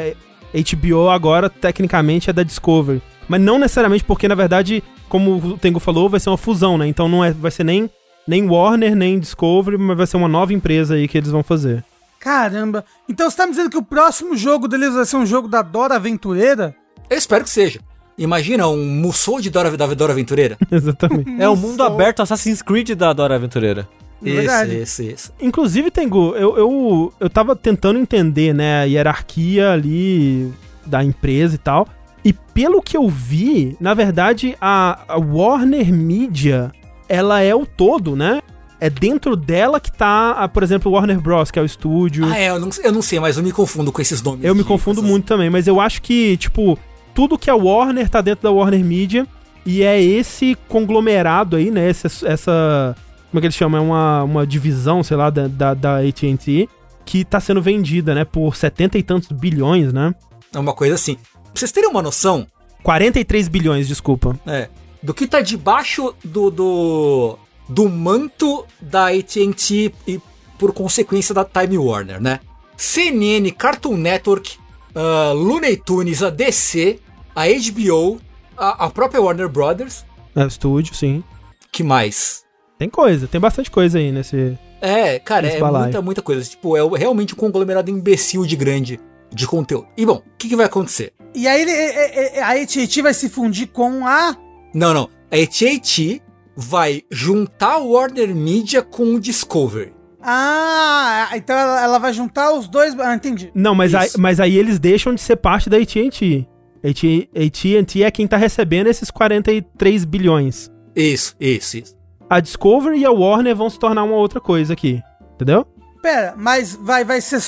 HBO 0.54 1.10
agora, 1.10 1.50
tecnicamente, 1.50 2.30
é 2.30 2.34
da 2.34 2.44
Discovery. 2.44 3.02
Mas 3.28 3.42
não 3.42 3.60
necessariamente 3.60 4.04
porque, 4.04 4.28
na 4.28 4.36
verdade, 4.36 4.84
como 5.08 5.36
o 5.36 5.58
Tengu 5.58 5.80
falou, 5.80 6.10
vai 6.10 6.20
ser 6.20 6.30
uma 6.30 6.38
fusão, 6.38 6.78
né? 6.78 6.88
Então 6.88 7.08
não 7.08 7.24
é, 7.24 7.32
vai 7.32 7.52
ser 7.52 7.64
nem, 7.64 7.90
nem 8.28 8.48
Warner, 8.50 8.96
nem 8.96 9.20
Discovery, 9.20 9.78
mas 9.78 9.98
vai 9.98 10.08
ser 10.08 10.18
uma 10.18 10.28
nova 10.28 10.54
empresa 10.54 10.96
aí 10.96 11.08
que 11.08 11.18
eles 11.18 11.32
vão 11.32 11.44
fazer. 11.44 11.84
Caramba. 12.20 12.84
Então 13.08 13.30
você 13.30 13.38
tá 13.38 13.46
me 13.46 13.52
dizendo 13.52 13.70
que 13.70 13.78
o 13.78 13.84
próximo 13.84 14.36
jogo 14.36 14.68
deles 14.68 14.94
vai 14.94 15.06
ser 15.06 15.18
um 15.18 15.26
jogo 15.26 15.48
da 15.48 15.62
Dora 15.62 15.96
Aventureira? 15.96 16.76
Eu 17.10 17.18
espero 17.18 17.44
que 17.44 17.50
seja. 17.50 17.80
Imagina 18.18 18.68
um 18.68 18.86
Musou 18.86 19.40
de 19.40 19.50
Dora, 19.50 19.76
da 19.78 19.88
Dora 19.88 20.12
Aventureira. 20.12 20.58
Exatamente. 20.70 21.42
É 21.42 21.48
o 21.48 21.56
mundo 21.56 21.82
aberto 21.82 22.22
Assassin's 22.22 22.62
Creed 22.62 22.90
da 22.92 23.14
Dora 23.14 23.36
Aventureira. 23.36 23.88
É 24.24 24.32
verdade. 24.32 24.82
Isso, 24.82 25.02
isso, 25.02 25.14
isso. 25.14 25.34
Inclusive, 25.40 25.92
Tengu, 25.92 26.36
eu, 26.36 26.58
eu, 26.58 27.14
eu 27.20 27.30
tava 27.30 27.56
tentando 27.56 28.00
entender, 28.00 28.54
né, 28.54 28.82
a 28.82 28.84
hierarquia 28.84 29.72
ali 29.72 30.52
da 30.86 31.04
empresa 31.04 31.56
e 31.56 31.58
tal. 31.58 31.88
E 32.24 32.34
pelo 32.34 32.82
que 32.82 32.98
eu 32.98 33.08
vi, 33.08 33.78
na 33.80 33.94
verdade, 33.94 34.56
a, 34.60 35.00
a 35.08 35.18
Warner 35.18 35.94
Media, 35.94 36.72
ela 37.08 37.42
é 37.42 37.56
o 37.56 37.66
todo, 37.66 38.16
né? 38.16 38.42
É 38.82 38.90
dentro 38.90 39.36
dela 39.36 39.80
que 39.80 39.92
tá, 39.92 40.32
a, 40.32 40.48
por 40.48 40.64
exemplo, 40.64 40.92
Warner 40.92 41.20
Bros., 41.20 41.52
que 41.52 41.60
é 41.60 41.62
o 41.62 41.66
estúdio. 41.66 42.26
Ah, 42.26 42.38
é, 42.38 42.50
eu 42.50 42.60
não, 42.60 42.70
eu 42.84 42.92
não 42.92 43.02
sei, 43.02 43.20
mas 43.20 43.38
eu 43.38 43.44
me 43.44 43.52
confundo 43.52 43.92
com 43.92 44.02
esses 44.02 44.22
nomes. 44.22 44.46
Eu 44.46 44.56
me 44.56 44.64
confundo 44.64 45.04
muito 45.04 45.26
também, 45.26 45.50
mas 45.50 45.68
eu 45.68 45.82
acho 45.82 46.02
que, 46.02 46.38
tipo, 46.38 46.80
tudo 47.14 47.38
que 47.38 47.50
é 47.50 47.54
Warner 47.54 48.08
tá 48.10 48.22
dentro 48.22 48.44
da 48.44 48.52
Warner 48.52 48.84
Media 48.84 49.28
e 49.66 49.84
é 49.84 50.02
esse 50.02 50.58
conglomerado 50.68 51.56
aí, 51.56 51.70
né? 51.70 51.90
Essa. 51.90 52.08
essa 52.28 52.96
como 53.30 53.38
é 53.38 53.42
que 53.42 53.46
eles 53.48 53.56
chamam? 53.56 53.80
É 53.80 53.84
uma, 53.84 54.24
uma 54.24 54.48
divisão, 54.48 55.04
sei 55.04 55.18
lá, 55.18 55.30
da, 55.30 55.48
da, 55.48 55.74
da 55.74 55.98
ATT 56.00 56.68
que 57.06 57.26
tá 57.26 57.40
sendo 57.40 57.62
vendida, 57.62 58.14
né? 58.14 58.24
Por 58.26 58.56
70 58.56 58.98
e 58.98 59.04
tantos 59.04 59.32
bilhões, 59.32 59.92
né? 59.94 60.14
É 60.54 60.60
uma 60.60 60.74
coisa 60.74 60.96
assim. 60.96 61.16
Pra 61.16 61.52
vocês 61.56 61.72
terem 61.72 61.90
uma 61.90 62.02
noção, 62.02 62.46
43 62.84 63.48
bilhões, 63.48 63.88
desculpa. 63.88 64.40
é, 64.46 64.70
do 65.02 65.14
que 65.14 65.26
tá 65.28 65.42
debaixo 65.42 66.14
do, 66.24 66.52
do, 66.52 67.38
do 67.68 67.90
manto 67.90 68.66
da 68.82 69.08
AT&T 69.08 69.94
e 70.08 70.20
por 70.58 70.74
consequência 70.74 71.34
da 71.34 71.44
Time 71.46 71.78
Warner, 71.78 72.22
né? 72.22 72.40
CNN, 72.78 73.50
Cartoon 73.52 73.98
Network, 73.98 74.58
ah, 74.96 75.32
Looney 75.34 75.78
Tunes, 75.78 76.22
a 76.22 76.30
DC, 76.30 77.00
a 77.36 77.44
HBO, 77.48 78.20
a, 78.58 78.86
a 78.86 78.90
própria 78.90 79.22
Warner 79.22 79.50
Brothers, 79.50 80.06
É, 80.36 80.46
estúdio, 80.46 80.94
sim. 80.94 81.24
que 81.72 81.82
mais? 81.84 82.44
Tem 82.80 82.90
coisa, 82.90 83.28
tem 83.28 83.42
bastante 83.42 83.70
coisa 83.70 84.00
aí 84.00 84.10
nesse. 84.12 84.58
É, 84.80 85.20
cara, 85.20 85.48
Esse 85.48 85.58
é 85.58 85.60
balaio. 85.60 85.84
muita, 85.84 86.02
muita 86.02 86.22
coisa. 86.22 86.42
Tipo, 86.50 86.78
é 86.78 86.98
realmente 86.98 87.34
um 87.34 87.38
conglomerado 87.38 87.92
imbecil 87.92 88.46
de 88.46 88.56
grande 88.56 88.98
de 89.32 89.46
conteúdo. 89.46 89.86
E 89.98 90.06
bom, 90.06 90.16
o 90.26 90.38
que, 90.38 90.48
que 90.48 90.56
vai 90.56 90.66
acontecer? 90.66 91.12
E 91.36 91.46
aí 91.46 91.62
ele, 91.62 91.72
é- 91.72 92.36
é- 92.36 92.38
é- 92.38 92.42
a 92.42 92.52
AT&T 92.52 93.02
vai 93.02 93.14
se 93.14 93.28
fundir 93.30 93.68
com 93.68 94.08
a... 94.08 94.36
Não, 94.74 94.94
não. 94.94 95.10
A 95.30 95.36
AT&T 95.36 96.22
vai 96.56 97.04
juntar 97.12 97.74
a 97.74 97.78
Warner 97.80 98.34
Media 98.34 98.82
com 98.82 99.14
o 99.16 99.20
Discovery. 99.20 99.94
Ah, 100.22 101.30
então 101.36 101.56
ela, 101.58 101.84
ela 101.84 101.98
vai 102.00 102.14
juntar 102.14 102.54
os 102.54 102.68
dois... 102.68 102.98
Ah, 102.98 103.14
entendi. 103.14 103.52
Não, 103.54 103.76
mas 103.76 103.94
aí, 103.94 104.10
mas 104.18 104.40
aí 104.40 104.58
eles 104.58 104.80
deixam 104.80 105.14
de 105.14 105.20
ser 105.22 105.36
parte 105.36 105.70
da 105.70 105.76
AT&T. 105.78 106.48
AT&T 106.82 108.04
é 108.04 108.10
quem 108.12 108.26
tá 108.26 108.38
recebendo 108.38 108.88
esses 108.88 109.12
43 109.12 110.06
bilhões. 110.06 110.72
Isso, 110.96 111.36
isso, 111.40 111.78
isso. 111.78 111.99
A 112.30 112.40
Discovery 112.40 113.00
e 113.00 113.06
a 113.06 113.12
Warner 113.12 113.56
vão 113.56 113.70
se 113.70 113.80
tornar 113.80 114.04
uma 114.04 114.16
outra 114.16 114.40
coisa 114.40 114.74
aqui. 114.74 115.02
Entendeu? 115.34 115.66
Pera, 116.02 116.34
mas 116.38 116.76
vai, 116.76 117.04
vai 117.04 117.20
ser 117.22 117.42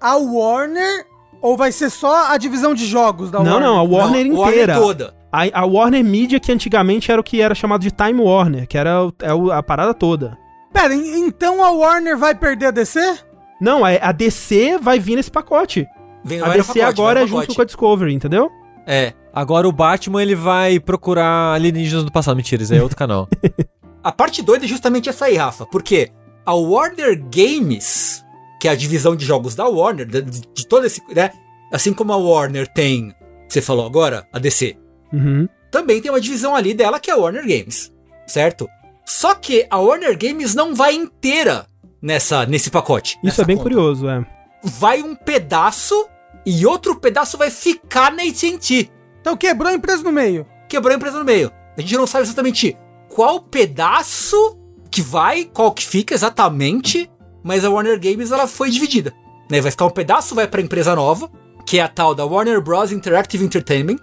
a 0.00 0.16
Warner 0.16 1.06
ou 1.42 1.56
vai 1.56 1.72
ser 1.72 1.90
só 1.90 2.30
a 2.30 2.36
divisão 2.38 2.74
de 2.74 2.86
jogos 2.86 3.30
da 3.30 3.38
não, 3.42 3.52
Warner? 3.52 3.68
não, 3.68 3.78
a 3.78 3.82
Warner 3.82 4.26
Não, 4.26 4.32
inteira. 4.48 4.72
Warner 4.74 4.76
toda. 4.88 5.14
A, 5.32 5.60
a 5.60 5.64
Warner 5.66 6.04
Media, 6.04 6.40
que 6.40 6.50
antigamente 6.52 7.10
era 7.10 7.20
o 7.20 7.24
que 7.24 7.40
era 7.40 7.54
chamado 7.54 7.80
de 7.82 7.90
Time 7.90 8.20
Warner, 8.20 8.66
que 8.66 8.76
era 8.76 9.04
o- 9.06 9.12
é 9.20 9.32
o- 9.32 9.50
a 9.52 9.62
parada 9.62 9.94
toda. 9.94 10.36
Pera, 10.72 10.94
en- 10.94 11.26
então 11.26 11.62
a 11.64 11.70
Warner 11.70 12.16
vai 12.18 12.34
perder 12.34 12.66
a 12.66 12.70
DC? 12.70 13.00
Não, 13.60 13.84
a, 13.84 13.90
a 13.90 14.12
DC 14.12 14.78
vai 14.78 14.98
vir 14.98 15.16
nesse 15.16 15.30
pacote. 15.30 15.86
Vem, 16.24 16.40
A 16.40 16.48
DC 16.48 16.58
pacote, 16.78 16.80
agora 16.82 17.22
é 17.22 17.26
junto 17.26 17.54
com 17.54 17.62
a 17.62 17.64
Discovery, 17.64 18.12
entendeu? 18.14 18.50
É. 18.86 19.12
Agora 19.32 19.68
o 19.68 19.72
Batman 19.72 20.22
ele 20.22 20.34
vai 20.34 20.80
procurar 20.80 21.54
alienígenas 21.54 22.04
do 22.04 22.10
passado. 22.12 22.36
Mentira, 22.36 22.62
isso 22.62 22.72
aí 22.72 22.78
é 22.78 22.82
outro 22.82 22.96
canal. 22.96 23.28
A 24.02 24.10
parte 24.12 24.42
doida 24.42 24.64
é 24.64 24.68
justamente 24.68 25.08
essa 25.08 25.26
aí, 25.26 25.36
Rafa. 25.36 25.66
Porque 25.66 26.10
a 26.46 26.54
Warner 26.54 27.22
Games, 27.34 28.24
que 28.60 28.68
é 28.68 28.70
a 28.70 28.74
divisão 28.76 29.14
de 29.14 29.24
jogos 29.24 29.54
da 29.54 29.66
Warner, 29.66 30.06
de, 30.06 30.22
de 30.22 30.66
todo 30.66 30.86
esse. 30.86 31.02
Né? 31.14 31.30
Assim 31.72 31.92
como 31.92 32.12
a 32.12 32.16
Warner 32.16 32.66
tem, 32.68 33.14
você 33.48 33.60
falou 33.60 33.86
agora, 33.86 34.26
a 34.32 34.38
DC, 34.38 34.76
Uhum. 35.12 35.48
também 35.72 36.00
tem 36.00 36.10
uma 36.10 36.20
divisão 36.20 36.54
ali 36.54 36.72
dela 36.72 37.00
que 37.00 37.10
é 37.10 37.14
a 37.14 37.16
Warner 37.16 37.42
Games, 37.42 37.92
certo? 38.26 38.68
Só 39.04 39.34
que 39.34 39.66
a 39.68 39.76
Warner 39.78 40.16
Games 40.16 40.54
não 40.54 40.72
vai 40.74 40.94
inteira 40.94 41.66
nessa 42.00 42.46
nesse 42.46 42.70
pacote. 42.70 43.14
Isso 43.16 43.20
nessa 43.24 43.42
é 43.42 43.44
bem 43.44 43.56
conta. 43.56 43.68
curioso, 43.70 44.08
é. 44.08 44.24
Vai 44.62 45.02
um 45.02 45.16
pedaço 45.16 46.08
e 46.46 46.64
outro 46.64 46.94
pedaço 46.96 47.36
vai 47.36 47.50
ficar 47.50 48.12
na 48.12 48.22
AT&T. 48.22 48.88
Então 49.20 49.36
quebrou 49.36 49.68
a 49.70 49.74
empresa 49.74 50.02
no 50.04 50.12
meio. 50.12 50.46
Quebrou 50.68 50.92
a 50.92 50.96
empresa 50.96 51.18
no 51.18 51.24
meio. 51.24 51.50
A 51.76 51.80
gente 51.80 51.96
não 51.96 52.06
sabe 52.06 52.24
exatamente 52.24 52.76
qual 53.10 53.40
pedaço 53.40 54.56
que 54.90 55.02
vai, 55.02 55.44
qual 55.44 55.72
que 55.72 55.86
fica 55.86 56.14
exatamente, 56.14 57.10
mas 57.42 57.64
a 57.64 57.70
Warner 57.70 57.98
Games 58.00 58.32
ela 58.32 58.46
foi 58.46 58.70
dividida. 58.70 59.12
Né? 59.50 59.60
Vai 59.60 59.70
ficar 59.70 59.86
um 59.86 59.90
pedaço 59.90 60.34
vai 60.34 60.46
para 60.46 60.60
empresa 60.60 60.94
nova, 60.94 61.30
que 61.66 61.78
é 61.78 61.82
a 61.82 61.88
tal 61.88 62.14
da 62.14 62.24
Warner 62.24 62.60
Bros 62.60 62.92
Interactive 62.92 63.44
Entertainment, 63.44 64.00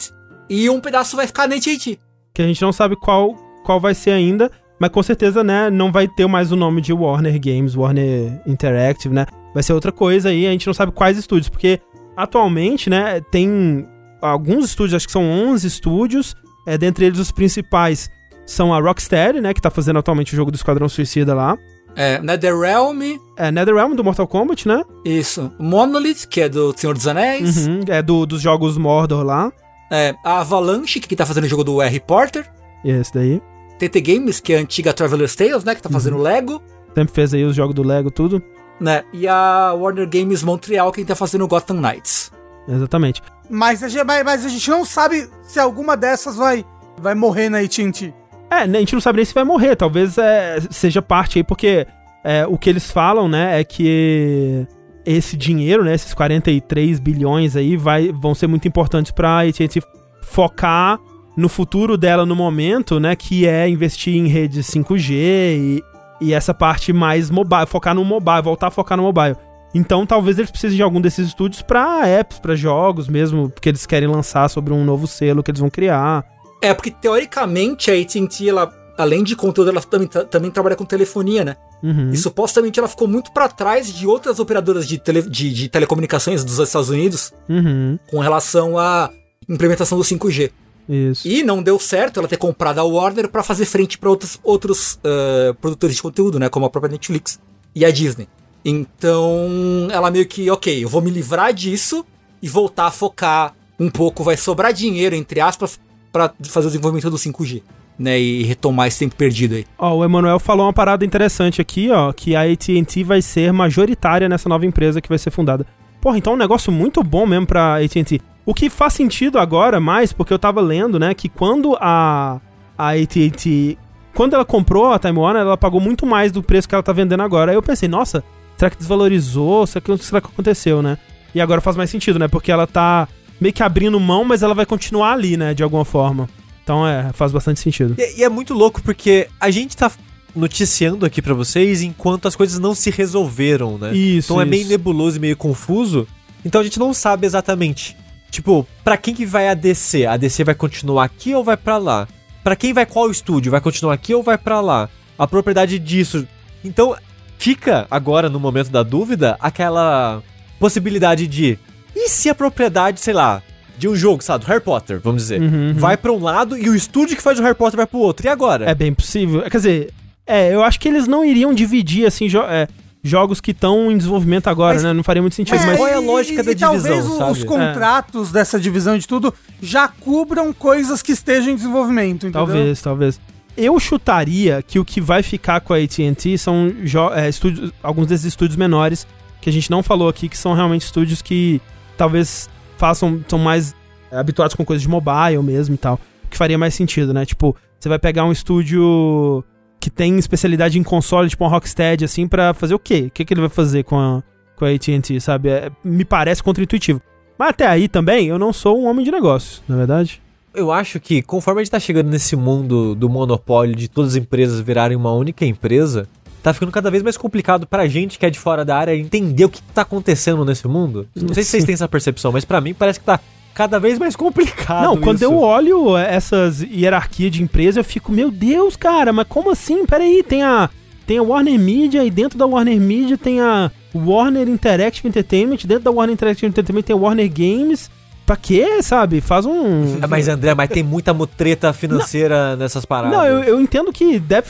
e 0.49 0.69
um 0.69 0.79
pedaço 0.79 1.15
vai 1.15 1.25
ficar 1.25 1.47
na 1.47 1.55
AT&T. 1.55 1.99
Que 2.33 2.41
a 2.41 2.45
gente 2.45 2.61
não 2.61 2.71
sabe 2.71 2.95
qual, 2.95 3.35
qual 3.65 3.79
vai 3.79 3.95
ser 3.95 4.11
ainda, 4.11 4.51
mas 4.79 4.91
com 4.91 5.01
certeza, 5.01 5.43
né, 5.43 5.69
não 5.69 5.91
vai 5.91 6.07
ter 6.07 6.27
mais 6.27 6.51
o 6.51 6.55
nome 6.55 6.81
de 6.81 6.93
Warner 6.93 7.39
Games, 7.39 7.75
Warner 7.75 8.41
Interactive, 8.45 9.13
né? 9.13 9.25
Vai 9.53 9.63
ser 9.63 9.73
outra 9.73 9.91
coisa 9.91 10.29
aí, 10.29 10.45
a 10.45 10.51
gente 10.51 10.67
não 10.67 10.73
sabe 10.73 10.91
quais 10.91 11.17
estúdios, 11.17 11.49
porque 11.49 11.81
atualmente, 12.15 12.89
né, 12.89 13.21
tem 13.31 13.87
alguns 14.21 14.65
estúdios, 14.65 14.95
acho 14.95 15.07
que 15.07 15.11
são 15.11 15.23
11 15.23 15.65
estúdios, 15.65 16.35
é, 16.65 16.77
dentre 16.77 17.05
eles 17.05 17.19
os 17.19 17.31
principais 17.31 18.09
são 18.47 18.73
a 18.73 18.79
Rocksteady, 18.79 19.39
né, 19.41 19.53
que 19.53 19.61
tá 19.61 19.69
fazendo 19.69 19.99
atualmente 19.99 20.33
o 20.33 20.35
jogo 20.35 20.49
do 20.49 20.55
Esquadrão 20.55 20.89
Suicida 20.89 21.35
lá, 21.35 21.55
É, 21.95 22.19
NetherRealm, 22.21 23.01
é 23.37 23.51
NetherRealm 23.51 23.93
do 23.93 24.03
Mortal 24.03 24.27
Kombat, 24.27 24.67
né, 24.67 24.83
isso. 25.05 25.51
Monolith, 25.59 26.25
que 26.29 26.41
é 26.41 26.49
do 26.49 26.73
Senhor 26.75 26.93
dos 26.95 27.07
Anéis. 27.07 27.67
uhum, 27.67 27.81
é 27.87 28.01
do, 28.01 28.25
dos 28.25 28.41
jogos 28.41 28.77
Mordor 28.77 29.23
lá, 29.23 29.51
É, 29.91 30.15
a 30.23 30.39
Avalanche, 30.41 30.99
que 30.99 31.15
tá 31.15 31.25
fazendo 31.25 31.43
o 31.45 31.47
jogo 31.47 31.63
do 31.63 31.77
Harry 31.79 31.99
Potter. 31.99 32.49
e 32.83 32.89
esse 32.91 33.13
daí, 33.13 33.41
TT 33.79 34.01
Games, 34.01 34.39
que 34.39 34.53
é 34.53 34.57
a 34.57 34.61
antiga 34.61 34.91
Traveler's 34.93 35.35
Tales, 35.35 35.63
né? 35.63 35.75
Que 35.75 35.81
tá 35.83 35.89
fazendo 35.89 36.17
Lego. 36.17 36.59
sempre 36.95 37.13
fez 37.13 37.31
aí 37.33 37.43
os 37.45 37.55
jogos 37.55 37.75
do 37.75 37.83
Lego, 37.83 38.09
tudo, 38.09 38.41
Né? 38.79 39.03
E 39.13 39.27
a 39.27 39.73
Warner 39.73 40.07
Games 40.09 40.41
Montreal, 40.43 40.91
quem 40.91 41.03
tá 41.05 41.15
fazendo 41.15 41.47
Gotham 41.47 41.77
Knights. 41.79 42.31
exatamente. 42.67 43.21
Mas 43.49 43.81
a, 43.83 43.87
gente, 43.87 44.03
mas- 44.03 44.23
mas 44.23 44.45
a 44.45 44.49
gente 44.49 44.69
não 44.69 44.83
sabe 44.83 45.27
se 45.43 45.59
alguma 45.59 45.95
dessas 45.95 46.35
vai, 46.35 46.65
vai 46.99 47.15
morrer 47.15 47.49
na 47.49 47.59
AT&T. 47.59 48.13
É, 48.49 48.65
né, 48.65 48.77
a 48.77 48.79
gente 48.79 48.93
não 48.93 49.01
sabe 49.01 49.17
nem 49.17 49.25
se 49.25 49.33
vai 49.33 49.43
morrer, 49.43 49.75
talvez 49.75 50.17
é, 50.17 50.59
seja 50.69 51.01
parte 51.01 51.39
aí, 51.39 51.43
porque 51.43 51.85
é, 52.23 52.45
o 52.47 52.57
que 52.57 52.69
eles 52.69 52.89
falam, 52.89 53.27
né, 53.27 53.59
é 53.59 53.63
que 53.63 54.65
esse 55.05 55.37
dinheiro, 55.37 55.83
né, 55.83 55.93
esses 55.93 56.13
43 56.13 56.99
bilhões 56.99 57.55
aí, 57.55 57.75
vai, 57.75 58.11
vão 58.11 58.33
ser 58.33 58.47
muito 58.47 58.67
importantes 58.67 59.11
pra 59.11 59.41
AT&T 59.41 59.81
focar 60.21 60.99
no 61.37 61.47
futuro 61.47 61.97
dela 61.97 62.25
no 62.25 62.35
momento, 62.35 62.99
né, 62.99 63.15
que 63.15 63.45
é 63.45 63.69
investir 63.69 64.15
em 64.15 64.27
redes 64.27 64.65
5G 64.67 65.11
e, 65.11 65.83
e 66.19 66.33
essa 66.33 66.53
parte 66.53 66.91
mais 66.91 67.29
mobile, 67.29 67.65
focar 67.67 67.93
no 67.93 68.03
mobile, 68.03 68.41
voltar 68.41 68.67
a 68.67 68.71
focar 68.71 68.97
no 68.97 69.03
mobile. 69.03 69.35
Então, 69.73 70.05
talvez 70.05 70.39
eles 70.39 70.49
precisem 70.49 70.77
de 70.77 70.83
algum 70.83 70.99
desses 70.99 71.27
estúdios 71.27 71.61
pra 71.61 72.07
apps, 72.07 72.39
pra 72.39 72.55
jogos 72.55 73.07
mesmo, 73.07 73.49
porque 73.49 73.69
eles 73.69 73.85
querem 73.85 74.07
lançar 74.07 74.49
sobre 74.49 74.73
um 74.73 74.83
novo 74.83 75.05
selo 75.05 75.43
que 75.43 75.51
eles 75.51 75.59
vão 75.59 75.69
criar. 75.69 76.25
É, 76.61 76.73
porque 76.73 76.91
teoricamente 76.91 77.91
a 77.91 77.93
AT&T, 77.93 78.49
ela, 78.49 78.73
além 78.97 79.23
de 79.23 79.35
conteúdo, 79.35 79.69
ela 79.69 79.81
também, 79.81 80.07
também 80.07 80.51
trabalha 80.51 80.75
com 80.75 80.85
telefonia, 80.85 81.45
né? 81.45 81.55
Uhum. 81.83 82.11
E 82.11 82.17
supostamente 82.17 82.79
ela 82.79 82.87
ficou 82.87 83.07
muito 83.07 83.31
pra 83.31 83.47
trás 83.47 83.93
de 83.93 84.07
outras 84.07 84.39
operadoras 84.39 84.87
de, 84.87 84.97
tele, 84.97 85.21
de, 85.21 85.53
de 85.53 85.69
telecomunicações 85.69 86.43
dos 86.43 86.57
Estados 86.59 86.89
Unidos 86.89 87.31
Uhum. 87.47 87.99
com 88.09 88.19
relação 88.19 88.77
à 88.79 89.11
implementação 89.47 89.97
do 89.97 90.03
5G. 90.03 90.51
Isso. 90.89 91.27
E 91.27 91.43
não 91.43 91.61
deu 91.61 91.77
certo 91.79 92.19
ela 92.19 92.27
ter 92.29 92.37
comprado 92.37 92.79
a 92.79 92.83
Warner 92.83 93.29
pra 93.29 93.43
fazer 93.43 93.65
frente 93.65 93.97
pra 93.97 94.09
outros, 94.09 94.39
outros 94.41 94.97
eh, 95.03 95.53
produtores 95.61 95.97
de 95.97 96.01
conteúdo, 96.01 96.39
né? 96.39 96.47
Como 96.49 96.65
a 96.65 96.69
própria 96.69 96.91
Netflix 96.91 97.39
e 97.75 97.83
a 97.85 97.91
Disney. 97.91 98.27
Então, 98.63 99.87
ela 99.91 100.09
meio 100.09 100.25
que, 100.25 100.49
ok, 100.49 100.83
eu 100.83 100.89
vou 100.89 101.01
me 101.01 101.09
livrar 101.11 101.53
disso 101.53 102.05
e 102.41 102.47
voltar 102.47 102.87
a 102.87 102.91
focar 102.91 103.53
um 103.79 103.89
pouco, 103.89 104.23
vai 104.23 104.37
sobrar 104.37 104.73
dinheiro, 104.73 105.13
entre 105.15 105.39
aspas, 105.39 105.79
pra 106.17 106.33
fazer 106.45 106.67
o 106.67 106.69
desenvolvimento 106.69 107.09
do 107.09 107.17
5G, 107.17 107.61
né? 107.97 108.19
E 108.19 108.43
retomar 108.43 108.87
esse 108.87 108.99
tempo 108.99 109.15
perdido 109.15 109.55
aí. 109.55 109.65
Ó, 109.77 109.97
o 109.97 110.03
Emanuel 110.03 110.39
falou 110.39 110.65
uma 110.65 110.73
parada 110.73 111.05
interessante 111.05 111.61
aqui, 111.61 111.91
ó, 111.91 112.11
que 112.11 112.35
a 112.35 112.41
AT&T 112.41 113.03
vai 113.03 113.21
ser 113.21 113.51
majoritária 113.53 114.27
nessa 114.27 114.49
nova 114.49 114.65
empresa 114.65 115.01
que 115.01 115.09
vai 115.09 115.17
ser 115.17 115.31
fundada. 115.31 115.65
Porra, 116.01 116.17
então 116.17 116.33
é 116.33 116.35
um 116.35 116.39
negócio 116.39 116.71
muito 116.71 117.03
bom 117.03 117.25
mesmo 117.25 117.45
pra 117.45 117.77
AT&T. 117.77 118.21
O 118.45 118.53
que 118.53 118.69
faz 118.69 118.93
sentido 118.93 119.39
agora 119.39 119.79
mais, 119.79 120.13
porque 120.13 120.33
eu 120.33 120.39
tava 120.39 120.61
lendo, 120.61 120.97
né, 120.97 121.13
que 121.13 121.27
quando 121.27 121.75
a, 121.79 122.39
a 122.77 122.91
AT&T... 122.91 123.77
Quando 124.13 124.33
ela 124.33 124.45
comprou 124.45 124.91
a 124.91 124.97
Time 124.97 125.19
Warner, 125.19 125.43
ela 125.43 125.57
pagou 125.57 125.79
muito 125.79 126.03
mais 126.03 126.31
do 126.31 126.41
preço 126.41 126.67
que 126.67 126.73
ela 126.73 126.81
tá 126.81 126.91
vendendo 126.91 127.21
agora. 127.21 127.51
Aí 127.51 127.57
eu 127.57 127.61
pensei, 127.61 127.87
nossa, 127.87 128.23
será 128.57 128.71
que 128.71 128.77
desvalorizou? 128.77 129.67
Será 129.67 129.79
que, 129.79 129.97
será 129.97 130.19
que 130.19 130.27
aconteceu, 130.27 130.81
né? 130.81 130.97
E 131.35 131.41
agora 131.41 131.61
faz 131.61 131.77
mais 131.77 131.89
sentido, 131.91 132.17
né? 132.17 132.27
Porque 132.27 132.51
ela 132.51 132.65
tá 132.65 133.07
meio 133.39 133.53
que 133.53 133.63
abrindo 133.63 133.99
mão, 133.99 134.23
mas 134.23 134.43
ela 134.43 134.53
vai 134.53 134.65
continuar 134.65 135.13
ali, 135.13 135.37
né, 135.37 135.53
de 135.53 135.63
alguma 135.63 135.85
forma. 135.85 136.29
Então 136.63 136.85
é, 136.87 137.11
faz 137.13 137.31
bastante 137.31 137.59
sentido. 137.59 137.95
E, 137.97 138.19
e 138.19 138.23
é 138.23 138.29
muito 138.29 138.53
louco 138.53 138.81
porque 138.81 139.27
a 139.39 139.49
gente 139.49 139.75
tá 139.75 139.91
noticiando 140.35 141.05
aqui 141.05 141.21
pra 141.21 141.33
vocês 141.33 141.81
enquanto 141.81 142.27
as 142.27 142.35
coisas 142.35 142.59
não 142.59 142.75
se 142.75 142.89
resolveram, 142.89 143.77
né? 143.77 143.95
Isso, 143.95 144.27
Então 144.27 144.41
é 144.41 144.45
meio 144.45 144.67
nebuloso 144.67 145.17
e 145.17 145.19
meio 145.19 145.37
confuso. 145.37 146.07
Então 146.45 146.61
a 146.61 146.63
gente 146.63 146.77
não 146.77 146.93
sabe 146.93 147.25
exatamente 147.25 147.95
Tipo, 148.29 148.67
pra 148.83 148.97
quem 148.97 149.13
que 149.13 149.25
vai 149.25 149.47
a 149.49 149.53
DC? 149.53 150.05
A 150.05 150.17
DC 150.17 150.43
vai 150.43 150.55
continuar 150.55 151.05
aqui 151.05 151.33
ou 151.33 151.43
vai 151.43 151.57
pra 151.57 151.77
lá? 151.77 152.07
Pra 152.43 152.55
quem 152.55 152.73
vai 152.73 152.85
qual 152.85 153.09
estúdio? 153.09 153.51
Vai 153.51 153.61
continuar 153.61 153.93
aqui 153.93 154.13
ou 154.13 154.21
vai 154.21 154.37
pra 154.37 154.61
lá? 154.61 154.89
A 155.17 155.27
propriedade 155.27 155.79
disso. 155.79 156.27
Então, 156.63 156.95
fica 157.37 157.87
agora, 157.89 158.29
no 158.29 158.39
momento 158.39 158.69
da 158.69 158.83
dúvida, 158.83 159.37
aquela 159.39 160.21
possibilidade 160.59 161.27
de. 161.27 161.57
E 162.05 162.09
se 162.09 162.29
a 162.29 162.35
propriedade, 162.35 162.99
sei 162.99 163.13
lá, 163.13 163.41
de 163.77 163.87
um 163.87 163.95
jogo, 163.95 164.23
sabe, 164.23 164.45
do 164.45 164.47
Harry 164.49 164.61
Potter, 164.61 164.99
vamos 165.03 165.23
dizer, 165.23 165.41
Uhum, 165.41 165.69
uhum. 165.69 165.73
vai 165.75 165.97
pra 165.97 166.11
um 166.11 166.21
lado 166.21 166.57
e 166.57 166.69
o 166.69 166.75
estúdio 166.75 167.15
que 167.15 167.21
faz 167.23 167.39
o 167.39 167.43
Harry 167.43 167.55
Potter 167.55 167.77
vai 167.77 167.87
pro 167.87 167.99
outro. 167.99 168.25
E 168.25 168.29
agora? 168.29 168.65
É 168.69 168.75
bem 168.75 168.93
possível. 168.93 169.41
Quer 169.43 169.57
dizer, 169.57 169.93
é, 170.25 170.53
eu 170.53 170.63
acho 170.63 170.79
que 170.79 170.87
eles 170.87 171.07
não 171.07 171.23
iriam 171.25 171.53
dividir, 171.53 172.05
assim, 172.05 172.27
jo- 172.27 172.41
é, 172.43 172.67
jogos 173.03 173.39
que 173.39 173.51
estão 173.51 173.91
em 173.91 173.97
desenvolvimento 173.97 174.47
agora, 174.47 174.73
Mas- 174.75 174.83
né? 174.83 174.93
Não 174.93 175.03
faria 175.03 175.21
muito 175.21 175.35
sentido. 175.35 175.55
É, 175.61 175.65
mas 175.65 175.77
qual 175.77 175.87
é 175.87 175.93
a 175.93 175.99
lógica 175.99 176.43
da 176.43 176.51
divisão, 176.53 176.71
talvez 176.81 177.05
sabe? 177.17 177.31
os 177.31 177.43
contratos 177.43 178.31
dessa 178.31 178.59
divisão 178.59 178.97
de 178.97 179.07
tudo 179.07 179.33
já 179.61 179.87
cubram 179.87 180.51
coisas 180.53 181.01
que 181.01 181.11
estejam 181.11 181.51
em 181.53 181.55
desenvolvimento, 181.55 182.27
entendeu? 182.27 182.45
Talvez, 182.45 182.81
talvez. 182.81 183.19
Eu 183.55 183.79
chutaria 183.79 184.61
que 184.61 184.77
o 184.77 184.85
que 184.85 184.99
vai 185.01 185.23
ficar 185.23 185.61
com 185.61 185.73
a 185.73 185.77
AT&T 185.77 186.37
são 186.37 186.71
é, 187.15 187.27
estúdios, 187.29 187.71
alguns 187.81 188.05
desses 188.07 188.25
estúdios 188.25 188.55
menores 188.55 189.07
que 189.41 189.49
a 189.49 189.53
gente 189.53 189.71
não 189.71 189.81
falou 189.81 190.09
aqui, 190.09 190.27
que 190.29 190.37
são 190.37 190.53
realmente 190.53 190.81
estúdios 190.83 191.21
que 191.21 191.59
talvez 191.97 192.49
façam, 192.77 193.23
são 193.27 193.39
mais 193.39 193.75
é, 194.11 194.17
habituados 194.17 194.55
com 194.55 194.63
coisas 194.63 194.81
de 194.81 194.89
mobile 194.89 195.41
mesmo 195.43 195.75
e 195.75 195.77
tal. 195.77 195.99
Que 196.29 196.37
faria 196.37 196.57
mais 196.57 196.73
sentido, 196.73 197.13
né? 197.13 197.25
Tipo, 197.25 197.55
você 197.79 197.89
vai 197.89 197.99
pegar 197.99 198.25
um 198.25 198.31
estúdio 198.31 199.43
que 199.79 199.89
tem 199.89 200.17
especialidade 200.17 200.77
em 200.77 200.83
console, 200.83 201.29
tipo 201.29 201.43
uma 201.43 201.49
Rocksteady, 201.49 202.05
assim, 202.05 202.27
pra 202.27 202.53
fazer 202.53 202.73
o 202.73 202.79
quê? 202.79 203.05
O 203.07 203.11
que, 203.11 203.23
que 203.23 203.33
ele 203.33 203.41
vai 203.41 203.49
fazer 203.49 203.83
com 203.83 203.97
a, 203.97 204.23
com 204.55 204.65
a 204.65 204.69
AT&T, 204.69 205.19
sabe? 205.19 205.49
É, 205.49 205.71
me 205.83 206.03
parece 206.03 206.43
contra-intuitivo. 206.43 207.01
Mas 207.37 207.49
até 207.49 207.67
aí 207.67 207.87
também, 207.87 208.27
eu 208.27 208.39
não 208.39 208.51
sou 208.51 208.81
um 208.81 208.87
homem 208.87 209.05
de 209.05 209.11
negócios, 209.11 209.61
na 209.67 209.75
é 209.75 209.77
verdade. 209.77 210.21
Eu 210.53 210.71
acho 210.71 210.99
que 210.99 211.21
conforme 211.21 211.61
a 211.61 211.63
gente 211.63 211.71
tá 211.71 211.79
chegando 211.79 212.09
nesse 212.09 212.35
mundo 212.35 212.95
do 212.95 213.07
monopólio 213.07 213.75
de 213.75 213.87
todas 213.87 214.11
as 214.11 214.17
empresas 214.17 214.59
virarem 214.59 214.97
uma 214.97 215.13
única 215.13 215.45
empresa, 215.45 216.09
tá 216.47 216.53
ficando 216.53 216.71
cada 216.71 216.89
vez 216.89 217.03
mais 217.03 217.17
complicado 217.17 217.67
pra 217.67 217.87
gente 217.87 218.17
que 218.17 218.25
é 218.25 218.29
de 218.29 218.39
fora 218.39 218.63
da 218.63 218.77
área 218.77 218.95
entender 218.95 219.43
o 219.43 219.49
que 219.49 219.61
tá 219.61 219.81
acontecendo 219.81 220.45
nesse 220.45 220.65
mundo. 220.65 221.05
Não 221.13 221.33
sei 221.33 221.43
se 221.43 221.49
vocês 221.49 221.65
têm 221.65 221.73
essa 221.73 221.89
percepção, 221.89 222.31
mas 222.31 222.45
pra 222.45 222.61
mim 222.61 222.73
parece 222.73 223.01
que 223.01 223.05
tá 223.05 223.19
cada 223.53 223.77
vez 223.79 223.99
mais 223.99 224.15
complicado. 224.15 224.83
Não, 224.83 224.97
quando 224.97 225.17
isso. 225.17 225.25
eu 225.25 225.37
olho 225.37 225.97
essas 225.97 226.61
hierarquias 226.61 227.31
de 227.31 227.43
empresa, 227.43 227.81
eu 227.81 227.83
fico, 227.83 228.13
meu 228.13 228.31
Deus, 228.31 228.77
cara, 228.77 229.11
mas 229.11 229.27
como 229.27 229.51
assim? 229.51 229.85
Peraí, 229.85 230.23
tem 230.23 230.41
a, 230.41 230.69
tem 231.05 231.17
a 231.17 231.21
Warner 231.21 231.59
Media 231.59 232.05
e 232.05 232.09
dentro 232.09 232.37
da 232.37 232.45
Warner 232.45 232.79
Media 232.79 233.17
tem 233.17 233.41
a 233.41 233.69
Warner 233.93 234.47
Interactive 234.47 235.09
Entertainment, 235.09 235.57
dentro 235.65 235.83
da 235.83 235.91
Warner 235.91 236.13
Interactive 236.13 236.47
Entertainment 236.47 236.83
tem 236.83 236.95
a 236.95 236.99
Warner 236.99 237.29
Games. 237.29 237.91
Pra 238.27 238.35
quê, 238.35 238.83
sabe? 238.83 239.21
Faz 239.21 239.45
um... 239.45 239.99
Ah, 240.01 240.07
Mas 240.07 240.27
André, 240.27 240.53
mas 240.53 240.69
tem 240.69 240.83
muita 240.83 241.13
mutreta 241.13 241.71
financeira 241.71 242.57
nessas 242.57 242.83
paradas. 242.83 243.17
Não, 243.17 243.25
eu, 243.25 243.41
eu 243.41 243.61
entendo 243.61 243.91
que 243.93 244.19
deve. 244.19 244.49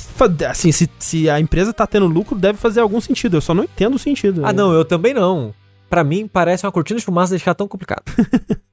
Assim, 0.50 0.72
se, 0.72 0.90
se 0.98 1.30
a 1.30 1.40
empresa 1.40 1.72
tá 1.72 1.86
tendo 1.86 2.08
lucro, 2.08 2.36
deve 2.36 2.58
fazer 2.58 2.80
algum 2.80 3.00
sentido. 3.00 3.38
Eu 3.38 3.42
só 3.42 3.54
não 3.54 3.64
entendo 3.64 3.94
o 3.94 4.00
sentido. 4.00 4.44
Ah, 4.44 4.52
não, 4.52 4.74
eu 4.74 4.84
também 4.84 5.14
não. 5.14 5.54
Pra 5.88 6.04
mim, 6.04 6.28
parece 6.28 6.66
uma 6.66 6.72
cortina 6.72 7.00
de 7.00 7.06
fumaça 7.06 7.30
deixar 7.30 7.54
tão 7.54 7.68
complicado. 7.68 8.04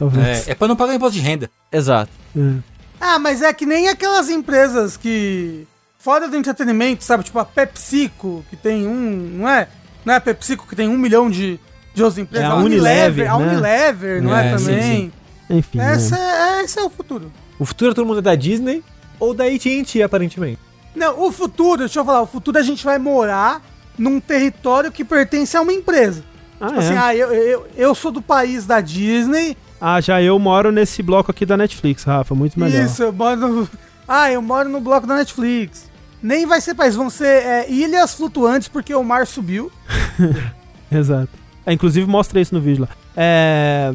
É, 0.00 0.52
é 0.52 0.54
pra 0.54 0.68
não 0.68 0.76
pagar 0.76 0.94
imposto 0.94 1.16
de 1.16 1.20
renda. 1.20 1.50
Exato. 1.72 2.10
É. 2.36 2.54
Ah, 3.00 3.18
mas 3.18 3.42
é 3.42 3.52
que 3.52 3.66
nem 3.66 3.88
aquelas 3.88 4.30
empresas 4.30 4.96
que. 4.96 5.66
Fora 5.98 6.28
do 6.28 6.36
entretenimento, 6.36 7.02
sabe? 7.02 7.24
Tipo 7.24 7.40
a 7.40 7.44
PepsiCo, 7.44 8.44
que 8.48 8.56
tem 8.56 8.86
um. 8.86 9.38
Não 9.38 9.48
é? 9.48 9.68
Não 10.04 10.14
é 10.14 10.16
a 10.16 10.20
PepsiCo 10.20 10.66
que 10.68 10.76
tem 10.76 10.88
um 10.88 10.96
milhão 10.96 11.28
de, 11.28 11.58
de 11.98 12.02
outras 12.04 12.18
empresas. 12.18 12.48
É 12.48 12.50
a 12.50 12.56
Unilever, 12.56 13.32
A 13.32 13.38
né? 13.38 13.52
Unilever, 13.52 14.22
não 14.22 14.36
é, 14.36 14.52
É, 14.52 14.58
sim, 14.58 14.64
também? 14.66 14.82
sim. 14.82 15.12
Enfim. 15.50 15.80
Essa 15.80 16.16
né? 16.16 16.60
é, 16.60 16.64
esse 16.64 16.78
é 16.78 16.82
o 16.82 16.90
futuro. 16.90 17.30
O 17.58 17.64
futuro 17.64 17.94
todo 17.94 18.06
mundo 18.06 18.18
é 18.20 18.22
da 18.22 18.34
Disney 18.34 18.82
ou 19.20 19.34
da 19.34 19.44
AT&T, 19.44 20.02
aparentemente. 20.02 20.58
Não, 20.94 21.20
o 21.26 21.30
futuro, 21.32 21.78
deixa 21.80 22.00
eu 22.00 22.04
falar, 22.04 22.22
o 22.22 22.26
futuro 22.26 22.58
a 22.58 22.62
gente 22.62 22.84
vai 22.84 22.98
morar 22.98 23.62
num 23.98 24.18
território 24.20 24.90
que 24.92 25.04
pertence 25.04 25.56
a 25.56 25.60
uma 25.60 25.72
empresa. 25.72 26.22
Ah, 26.60 26.68
Tipo 26.68 26.80
é. 26.80 26.84
assim, 26.84 26.96
ah, 26.96 27.14
eu, 27.14 27.32
eu, 27.32 27.66
eu 27.76 27.94
sou 27.94 28.10
do 28.10 28.20
país 28.22 28.64
da 28.66 28.80
Disney. 28.80 29.56
Ah, 29.80 30.00
já 30.00 30.20
eu 30.20 30.36
moro 30.38 30.72
nesse 30.72 31.02
bloco 31.02 31.30
aqui 31.30 31.46
da 31.46 31.56
Netflix, 31.56 32.02
Rafa. 32.04 32.34
Muito 32.34 32.58
melhor. 32.58 32.84
Isso, 32.84 33.02
eu 33.02 33.12
moro 33.12 33.36
no. 33.36 33.68
Ah, 34.08 34.30
eu 34.32 34.42
moro 34.42 34.68
no 34.68 34.80
bloco 34.80 35.06
da 35.06 35.14
Netflix. 35.16 35.88
Nem 36.20 36.46
vai 36.46 36.60
ser 36.60 36.74
país, 36.74 36.96
vão 36.96 37.08
ser 37.10 37.26
é, 37.44 37.70
ilhas 37.70 38.12
flutuantes 38.14 38.66
porque 38.66 38.92
o 38.94 39.04
mar 39.04 39.24
subiu. 39.26 39.70
Exato. 40.90 41.28
É, 41.68 41.72
inclusive 41.74 42.06
mostra 42.06 42.40
isso 42.40 42.54
no 42.54 42.62
vídeo 42.62 42.82
lá. 42.82 42.88
É... 43.14 43.92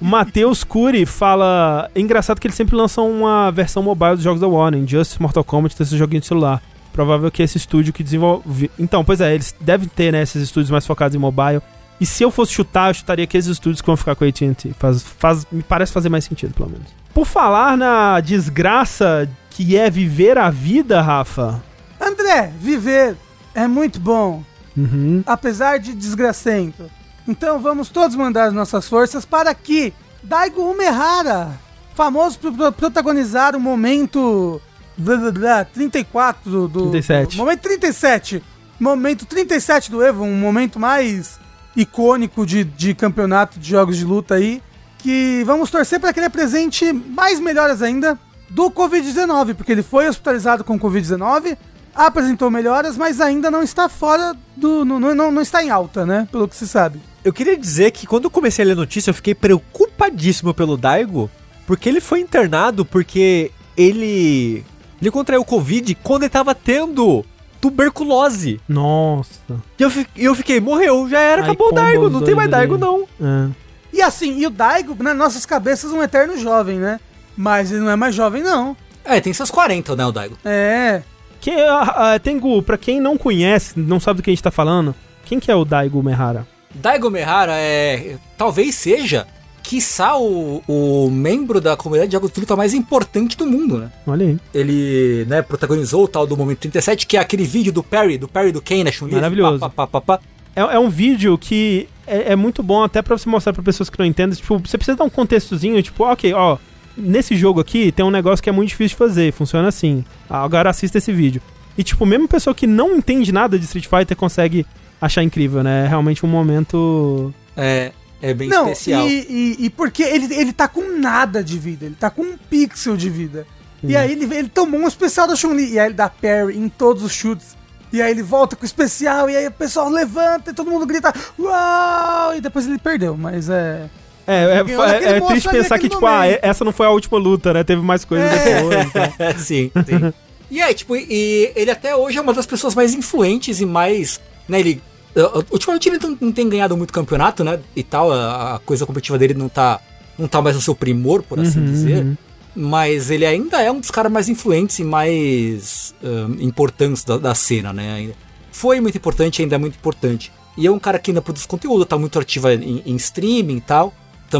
o 0.00 0.04
Matheus 0.04 0.64
Cury 0.64 1.06
fala. 1.06 1.88
É 1.94 2.00
engraçado 2.00 2.40
que 2.40 2.48
eles 2.48 2.56
sempre 2.56 2.74
lançam 2.74 3.08
uma 3.08 3.52
versão 3.52 3.80
mobile 3.80 4.16
dos 4.16 4.24
jogos 4.24 4.40
da 4.40 4.48
Warner. 4.48 4.80
Injustice, 4.80 5.22
Mortal 5.22 5.44
Kombat, 5.44 5.76
tem 5.76 5.84
esse 5.84 5.96
joguinho 5.96 6.20
de 6.20 6.26
celular. 6.26 6.60
Provável 6.92 7.30
que 7.30 7.44
esse 7.44 7.56
estúdio 7.56 7.92
que 7.92 8.02
desenvolve. 8.02 8.72
Então, 8.76 9.04
pois 9.04 9.20
é, 9.20 9.32
eles 9.32 9.54
devem 9.60 9.86
ter, 9.86 10.12
né, 10.12 10.22
esses 10.22 10.42
estúdios 10.42 10.70
mais 10.70 10.84
focados 10.84 11.14
em 11.14 11.18
mobile. 11.18 11.62
E 12.00 12.06
se 12.06 12.24
eu 12.24 12.30
fosse 12.32 12.52
chutar, 12.52 12.90
eu 12.90 12.94
chutaria 12.94 13.22
aqueles 13.22 13.46
estúdios 13.46 13.80
que 13.80 13.86
vão 13.86 13.96
ficar 13.96 14.16
com 14.16 14.24
a 14.24 14.26
AT&T. 14.26 14.74
Faz, 14.76 15.00
faz, 15.02 15.46
me 15.52 15.62
parece 15.62 15.92
fazer 15.92 16.08
mais 16.08 16.24
sentido, 16.24 16.52
pelo 16.54 16.70
menos. 16.70 16.88
Por 17.14 17.24
falar 17.24 17.76
na 17.76 18.18
desgraça 18.18 19.30
que 19.50 19.76
é 19.76 19.88
viver 19.88 20.38
a 20.38 20.50
vida, 20.50 21.00
Rafa. 21.00 21.62
André, 22.00 22.52
viver 22.60 23.16
é 23.54 23.68
muito 23.68 24.00
bom, 24.00 24.42
Uhum. 24.76 25.22
apesar 25.26 25.78
de 25.78 25.94
desgracento. 25.94 26.90
Então 27.26 27.58
vamos 27.60 27.88
todos 27.88 28.16
mandar 28.16 28.44
as 28.48 28.52
nossas 28.52 28.88
forças 28.88 29.24
para 29.24 29.54
que 29.54 29.92
Daigo 30.22 30.62
Umehara, 30.62 31.52
famoso 31.94 32.38
por 32.38 32.52
pro- 32.52 32.72
protagonizar 32.72 33.54
o 33.56 33.60
momento 33.60 34.60
blá, 34.96 35.16
blá, 35.16 35.30
blá, 35.32 35.64
34 35.64 36.50
do, 36.50 36.68
do 36.68 36.90
37. 36.90 37.36
do- 37.36 37.38
momento 37.38 37.60
37. 37.60 38.42
Momento 38.80 39.24
37 39.26 39.90
do 39.90 40.02
Evo, 40.04 40.24
um 40.24 40.36
momento 40.36 40.78
mais 40.80 41.38
icônico 41.76 42.44
de, 42.44 42.64
de 42.64 42.94
campeonato 42.94 43.58
de 43.58 43.68
jogos 43.70 43.96
de 43.96 44.04
luta 44.04 44.34
aí, 44.34 44.60
que 44.98 45.42
vamos 45.46 45.70
torcer 45.70 46.00
para 46.00 46.12
que 46.12 46.18
ele 46.18 46.26
apresente 46.26 46.92
mais 46.92 47.38
melhoras 47.38 47.82
ainda 47.82 48.18
do 48.50 48.70
Covid-19, 48.70 49.54
porque 49.54 49.72
ele 49.72 49.82
foi 49.82 50.08
hospitalizado 50.08 50.64
com 50.64 50.78
Covid-19, 50.78 51.56
apresentou 51.94 52.50
melhoras, 52.50 52.96
mas 52.96 53.20
ainda 53.20 53.50
não 53.50 53.62
está 53.62 53.88
fora 53.88 54.34
do. 54.56 54.84
Não, 54.84 54.98
não, 54.98 55.30
não 55.30 55.42
está 55.42 55.62
em 55.62 55.70
alta, 55.70 56.04
né? 56.04 56.28
Pelo 56.30 56.48
que 56.48 56.56
se 56.56 56.66
sabe. 56.66 57.00
Eu 57.24 57.32
queria 57.32 57.56
dizer 57.56 57.90
que 57.92 58.06
quando 58.06 58.24
eu 58.24 58.30
comecei 58.30 58.64
a 58.64 58.66
ler 58.66 58.72
a 58.72 58.76
notícia, 58.76 59.10
eu 59.10 59.14
fiquei 59.14 59.34
preocupadíssimo 59.34 60.52
pelo 60.52 60.76
Daigo, 60.76 61.30
porque 61.66 61.88
ele 61.88 62.00
foi 62.00 62.20
internado 62.20 62.84
porque 62.84 63.50
ele. 63.76 64.64
Ele 65.00 65.10
contraiu 65.10 65.44
Covid 65.44 65.94
quando 65.96 66.22
ele 66.22 66.30
tava 66.30 66.54
tendo 66.54 67.24
tuberculose. 67.60 68.60
Nossa. 68.68 69.62
E 69.78 69.82
eu, 69.82 69.90
eu 70.16 70.34
fiquei, 70.34 70.60
morreu, 70.60 71.08
já 71.08 71.18
era, 71.18 71.42
Ai, 71.42 71.48
acabou 71.48 71.68
o 71.68 71.72
Daigo, 71.72 72.10
não 72.10 72.22
tem 72.22 72.34
mais. 72.34 72.50
Daigo 72.50 72.78
não. 72.78 73.06
É. 73.20 73.48
E 73.92 74.02
assim, 74.02 74.38
e 74.38 74.46
o 74.46 74.50
Daigo, 74.50 75.00
nas 75.02 75.16
nossas 75.16 75.46
cabeças, 75.46 75.92
um 75.92 76.02
eterno 76.02 76.36
jovem, 76.36 76.78
né? 76.78 77.00
Mas 77.36 77.70
ele 77.70 77.80
não 77.80 77.90
é 77.90 77.96
mais 77.96 78.14
jovem, 78.14 78.42
não. 78.42 78.76
É, 79.04 79.20
tem 79.20 79.32
seus 79.32 79.50
40, 79.50 79.94
né, 79.96 80.06
o 80.06 80.12
Daigo? 80.12 80.36
É. 80.44 81.02
Que, 81.44 81.50
ah, 81.50 82.14
ah, 82.14 82.18
Tengu, 82.18 82.62
pra 82.62 82.78
quem 82.78 82.98
não 82.98 83.18
conhece, 83.18 83.78
não 83.78 84.00
sabe 84.00 84.16
do 84.16 84.22
que 84.22 84.30
a 84.30 84.32
gente 84.32 84.42
tá 84.42 84.50
falando, 84.50 84.94
quem 85.26 85.38
que 85.38 85.50
é 85.50 85.54
o 85.54 85.62
Daigo 85.62 86.02
Mehara? 86.02 86.46
Daigo 86.74 87.10
Mehara 87.10 87.52
é. 87.54 88.16
Talvez 88.34 88.74
seja, 88.74 89.26
quiçá, 89.62 90.16
o, 90.16 90.62
o 90.66 91.10
membro 91.10 91.60
da 91.60 91.76
comunidade 91.76 92.10
de 92.10 92.40
luta 92.40 92.56
mais 92.56 92.72
importante 92.72 93.36
do 93.36 93.44
mundo, 93.44 93.76
né? 93.76 93.92
Olha 94.06 94.24
aí. 94.24 94.38
Ele, 94.54 95.26
né, 95.28 95.42
protagonizou 95.42 96.04
o 96.04 96.08
tal 96.08 96.26
do 96.26 96.34
Momento 96.34 96.60
37, 96.60 97.06
que 97.06 97.18
é 97.18 97.20
aquele 97.20 97.44
vídeo 97.44 97.74
do 97.74 97.82
Perry, 97.82 98.16
do 98.16 98.26
Perry 98.26 98.50
do 98.50 98.62
Kane, 98.62 98.90
Chun-Li. 98.90 99.14
Maravilhoso. 99.14 99.58
pá, 99.58 99.68
pá, 99.68 99.86
pá, 99.86 100.00
pá, 100.00 100.16
pá. 100.16 100.24
É, 100.56 100.62
é 100.62 100.78
um 100.78 100.88
vídeo 100.88 101.36
que 101.36 101.86
é, 102.06 102.32
é 102.32 102.36
muito 102.36 102.62
bom 102.62 102.82
até 102.82 103.02
pra 103.02 103.18
você 103.18 103.28
mostrar 103.28 103.52
pra 103.52 103.62
pessoas 103.62 103.90
que 103.90 103.98
não 103.98 104.06
entendem. 104.06 104.34
Tipo, 104.34 104.58
você 104.60 104.78
precisa 104.78 104.96
dar 104.96 105.04
um 105.04 105.10
contextozinho, 105.10 105.82
tipo, 105.82 106.04
ok, 106.04 106.32
ó, 106.32 106.56
nesse 106.96 107.36
jogo 107.36 107.60
aqui 107.60 107.92
tem 107.92 108.04
um 108.04 108.10
negócio 108.10 108.42
que 108.42 108.48
é 108.48 108.52
muito 108.52 108.68
difícil 108.68 108.96
de 108.96 108.96
fazer, 108.96 109.32
funciona 109.32 109.68
assim. 109.68 110.04
Agora 110.28 110.70
assista 110.70 110.98
esse 110.98 111.12
vídeo. 111.12 111.40
E, 111.76 111.82
tipo, 111.82 112.06
mesmo 112.06 112.28
pessoa 112.28 112.54
que 112.54 112.66
não 112.66 112.94
entende 112.96 113.32
nada 113.32 113.58
de 113.58 113.64
Street 113.64 113.86
Fighter 113.86 114.16
consegue 114.16 114.64
achar 115.00 115.22
incrível, 115.22 115.62
né? 115.62 115.84
É 115.84 115.88
realmente 115.88 116.24
um 116.24 116.28
momento. 116.28 117.34
É, 117.56 117.92
é 118.22 118.32
bem 118.32 118.48
não, 118.48 118.70
especial. 118.70 119.06
E, 119.08 119.26
e, 119.58 119.66
e 119.66 119.70
porque 119.70 120.02
ele, 120.02 120.32
ele 120.34 120.52
tá 120.52 120.68
com 120.68 120.98
nada 120.98 121.42
de 121.42 121.58
vida, 121.58 121.84
ele 121.84 121.96
tá 121.98 122.10
com 122.10 122.22
um 122.22 122.36
pixel 122.36 122.96
de 122.96 123.10
vida. 123.10 123.46
E 123.86 123.96
aí 123.96 124.12
ele, 124.12 124.24
ele 124.34 124.48
tomou 124.48 124.80
um 124.80 124.88
especial 124.88 125.26
da 125.26 125.36
Chun-Li, 125.36 125.72
e 125.72 125.78
aí 125.78 125.88
ele 125.88 125.94
dá 125.94 126.08
parry 126.08 126.56
em 126.56 126.68
todos 126.68 127.02
os 127.02 127.12
chutes. 127.12 127.56
E 127.92 128.00
aí 128.00 128.10
ele 128.10 128.22
volta 128.22 128.56
com 128.56 128.62
o 128.62 128.64
especial, 128.64 129.28
e 129.28 129.36
aí 129.36 129.46
o 129.46 129.52
pessoal 129.52 129.88
levanta 129.88 130.50
e 130.50 130.54
todo 130.54 130.70
mundo 130.70 130.86
grita 130.86 131.12
Uau! 131.38 132.34
E 132.34 132.40
depois 132.40 132.66
ele 132.66 132.78
perdeu, 132.78 133.16
mas 133.16 133.48
é. 133.48 133.88
É, 134.26 134.44
é, 134.44 134.64
é, 135.04 135.16
é 135.16 135.20
triste 135.20 135.48
pensar 135.48 135.78
que, 135.78 135.88
tipo, 135.88 136.04
ah, 136.06 136.22
momento. 136.22 136.38
essa 136.42 136.64
não 136.64 136.72
foi 136.72 136.86
a 136.86 136.90
última 136.90 137.18
luta, 137.18 137.52
né? 137.52 137.62
Teve 137.62 137.82
mais 137.82 138.04
coisa 138.04 138.24
É. 138.24 138.62
depois. 138.62 138.86
então. 138.86 139.02
sim, 139.38 139.70
sim. 139.86 140.12
E 140.50 140.62
aí, 140.62 140.74
tipo, 140.74 140.96
e 140.96 141.52
ele 141.54 141.70
até 141.70 141.94
hoje 141.94 142.18
é 142.18 142.20
uma 142.20 142.32
das 142.32 142.46
pessoas 142.46 142.74
mais 142.74 142.94
influentes 142.94 143.60
e 143.60 143.66
mais. 143.66 144.20
Né, 144.48 144.60
ele 144.60 144.82
Uh, 145.14 145.44
ultimamente 145.52 145.88
ele 145.88 145.98
não, 146.02 146.18
não, 146.20 146.32
tem 146.32 146.48
ganhado 146.48 146.76
muito 146.76 146.92
campeonato, 146.92 147.44
né? 147.44 147.60
E 147.76 147.84
tal, 147.84 148.10
a, 148.10 148.56
a, 148.56 148.58
coisa 148.58 148.84
competitiva 148.84 149.16
dele 149.16 149.32
não 149.32 149.48
tá, 149.48 149.80
não 150.18 150.26
tá 150.26 150.42
mais 150.42 150.56
no 150.56 150.62
seu 150.62 150.74
primor, 150.74 151.22
por 151.22 151.38
assim 151.38 151.60
uhum, 151.60 151.66
dizer. 151.66 152.04
Uhum. 152.04 152.16
Mas 152.56 153.10
ele 153.10 153.24
ainda 153.24 153.62
é 153.62 153.70
um 153.70 153.78
dos 153.78 153.92
caras 153.92 154.10
mais 154.10 154.28
influentes 154.28 154.80
e 154.80 154.84
mais 154.84 155.94
uh, 156.02 156.42
importantes 156.42 157.04
da, 157.04 157.16
da, 157.16 157.32
cena, 157.32 157.72
né? 157.72 158.10
Foi 158.50 158.80
muito 158.80 158.98
importante, 158.98 159.40
ainda 159.40 159.54
é 159.54 159.58
muito 159.58 159.76
importante. 159.76 160.32
E 160.56 160.66
é 160.66 160.70
um 160.70 160.80
cara 160.80 160.98
que 160.98 161.12
ainda 161.12 161.22
produz 161.22 161.46
conteúdo, 161.46 161.84
tá 161.84 161.96
muito 161.96 162.18
ativo 162.18 162.48
em, 162.50 162.82
em 162.84 162.96
streaming 162.96 163.58
e 163.58 163.60
tal. 163.60 163.94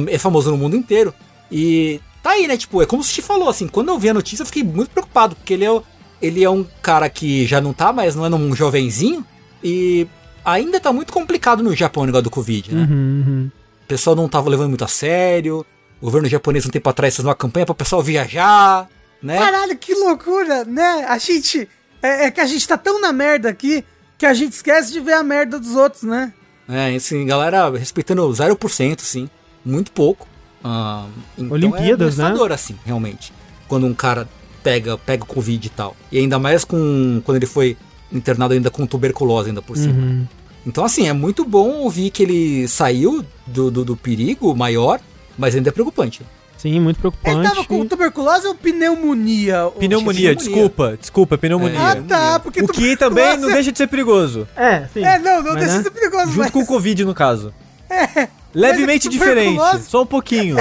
É 0.09 0.19
famoso 0.19 0.51
no 0.51 0.57
mundo 0.57 0.77
inteiro. 0.77 1.12
E 1.51 2.01
tá 2.23 2.31
aí, 2.31 2.47
né? 2.47 2.57
Tipo, 2.57 2.83
é 2.83 2.87
como 2.87 3.03
se 3.03 3.12
te 3.12 3.23
falou, 3.23 3.49
assim, 3.49 3.69
quando 3.69 3.89
eu 3.89 3.99
vi 3.99 4.09
a 4.09 4.15
notícia 4.15 4.43
eu 4.43 4.47
fiquei 4.47 4.62
muito 4.62 4.91
preocupado, 4.91 5.37
porque 5.37 5.55
ele 5.55 5.65
é, 5.65 5.83
ele 6.21 6.43
é 6.43 6.51
um 6.51 6.65
cara 6.83 7.09
que 7.09 7.47
já 7.47 7.61
não 7.61 7.73
tá 7.73 7.93
mais, 7.93 8.15
não 8.15 8.25
é 8.25 8.31
um 8.31 8.55
jovenzinho. 8.55 9.25
E 9.62 10.07
ainda 10.45 10.79
tá 10.79 10.93
muito 10.93 11.12
complicado 11.12 11.62
no 11.62 11.75
Japão 11.75 12.03
o 12.03 12.07
negócio 12.07 12.25
do 12.25 12.31
Covid, 12.31 12.75
né? 12.75 12.83
Uhum, 12.83 13.25
uhum. 13.27 13.51
O 13.85 13.87
pessoal 13.87 14.16
não 14.16 14.29
tava 14.29 14.51
levando 14.51 14.69
muito 14.69 14.85
a 14.85 14.89
sério. 14.89 15.65
O 16.01 16.05
governo 16.05 16.29
japonês 16.29 16.66
um 16.66 16.71
tempo 16.71 16.89
atrás 16.89 17.15
fez 17.16 17.25
uma 17.25 17.35
campanha 17.35 17.65
para 17.65 17.73
o 17.73 17.77
pessoal 17.77 18.03
viajar, 18.03 18.89
né? 19.23 19.39
Caralho, 19.39 19.77
que 19.77 19.95
loucura, 19.95 20.65
né? 20.65 21.07
A 21.09 21.16
gente. 21.19 21.69
É, 22.03 22.27
é, 22.27 22.31
que 22.31 22.41
a 22.41 22.47
gente 22.47 22.69
tá 22.69 22.77
tão 22.77 23.01
na 23.01 23.11
merda 23.12 23.49
aqui 23.49 23.83
que 24.19 24.27
a 24.27 24.35
gente 24.35 24.53
esquece 24.53 24.93
de 24.93 25.01
ver 25.01 25.15
a 25.15 25.23
merda 25.23 25.59
dos 25.59 25.75
outros, 25.75 26.03
né? 26.03 26.33
É, 26.69 26.95
assim, 26.95 27.25
galera 27.25 27.71
respeitando 27.71 28.23
0%, 28.29 29.01
sim. 29.01 29.29
Muito 29.65 29.93
pouco. 29.93 30.27
Ah, 30.62 31.07
então 31.36 31.53
Olimpíadas, 31.53 32.19
é 32.19 32.23
né? 32.23 32.35
assim, 32.53 32.77
realmente. 32.85 33.32
Quando 33.69 33.86
um 33.86 33.95
cara 33.95 34.28
pega, 34.62 34.97
pega 34.97 35.24
o 35.24 35.27
Covid 35.27 35.66
e 35.66 35.70
tal. 35.70 35.97
E 36.11 36.19
ainda 36.19 36.39
mais 36.39 36.65
com 36.65 37.20
quando 37.24 37.36
ele 37.36 37.47
foi 37.47 37.77
internado 38.12 38.55
ainda 38.55 38.70
com 38.70 38.86
tuberculose 38.86 39.51
ainda 39.51 39.61
por 39.61 39.77
cima. 39.77 39.95
Uhum. 39.95 40.27
Então, 40.66 40.85
assim, 40.85 41.09
é 41.09 41.12
muito 41.12 41.45
bom 41.45 41.69
ouvir 41.81 42.11
que 42.11 42.23
ele 42.23 42.66
saiu 42.69 43.24
do, 43.47 43.70
do, 43.70 43.85
do, 43.85 43.97
perigo 43.97 44.55
maior, 44.57 44.99
mas 45.36 45.55
ainda 45.55 45.69
é 45.69 45.73
preocupante. 45.73 46.23
Sim, 46.57 46.81
muito 46.81 46.99
preocupante. 46.99 47.36
Ele 47.36 47.47
tava 47.47 47.65
com 47.65 47.86
tuberculose 47.86 48.47
ou 48.47 48.55
pneumonia? 48.55 49.70
Pneumonia, 49.78 50.35
desculpa, 50.35 50.97
desculpa, 50.99 51.36
pneumonia. 51.36 51.78
É, 51.78 51.82
ah, 51.82 52.03
tá, 52.09 52.41
porque 52.41 52.62
O 52.62 52.69
que 52.69 52.97
também 52.97 53.36
não 53.36 53.53
deixa 53.53 53.70
de 53.70 53.77
ser 53.77 53.86
perigoso. 53.86 54.49
É, 54.57 54.86
sim. 54.95 55.05
É, 55.05 55.19
não, 55.19 55.43
não 55.43 55.53
mas, 55.53 55.61
deixa 55.61 55.73
né? 55.73 55.78
de 55.78 55.85
ser 55.85 55.91
perigoso, 55.91 56.27
Junto 56.28 56.39
mas... 56.39 56.51
com 56.51 56.61
o 56.61 56.66
Covid, 56.66 57.05
no 57.05 57.15
caso. 57.15 57.53
É. 57.91 58.28
Levemente 58.55 59.09
diferente, 59.09 59.60
só 59.82 60.02
um 60.02 60.06
pouquinho. 60.06 60.56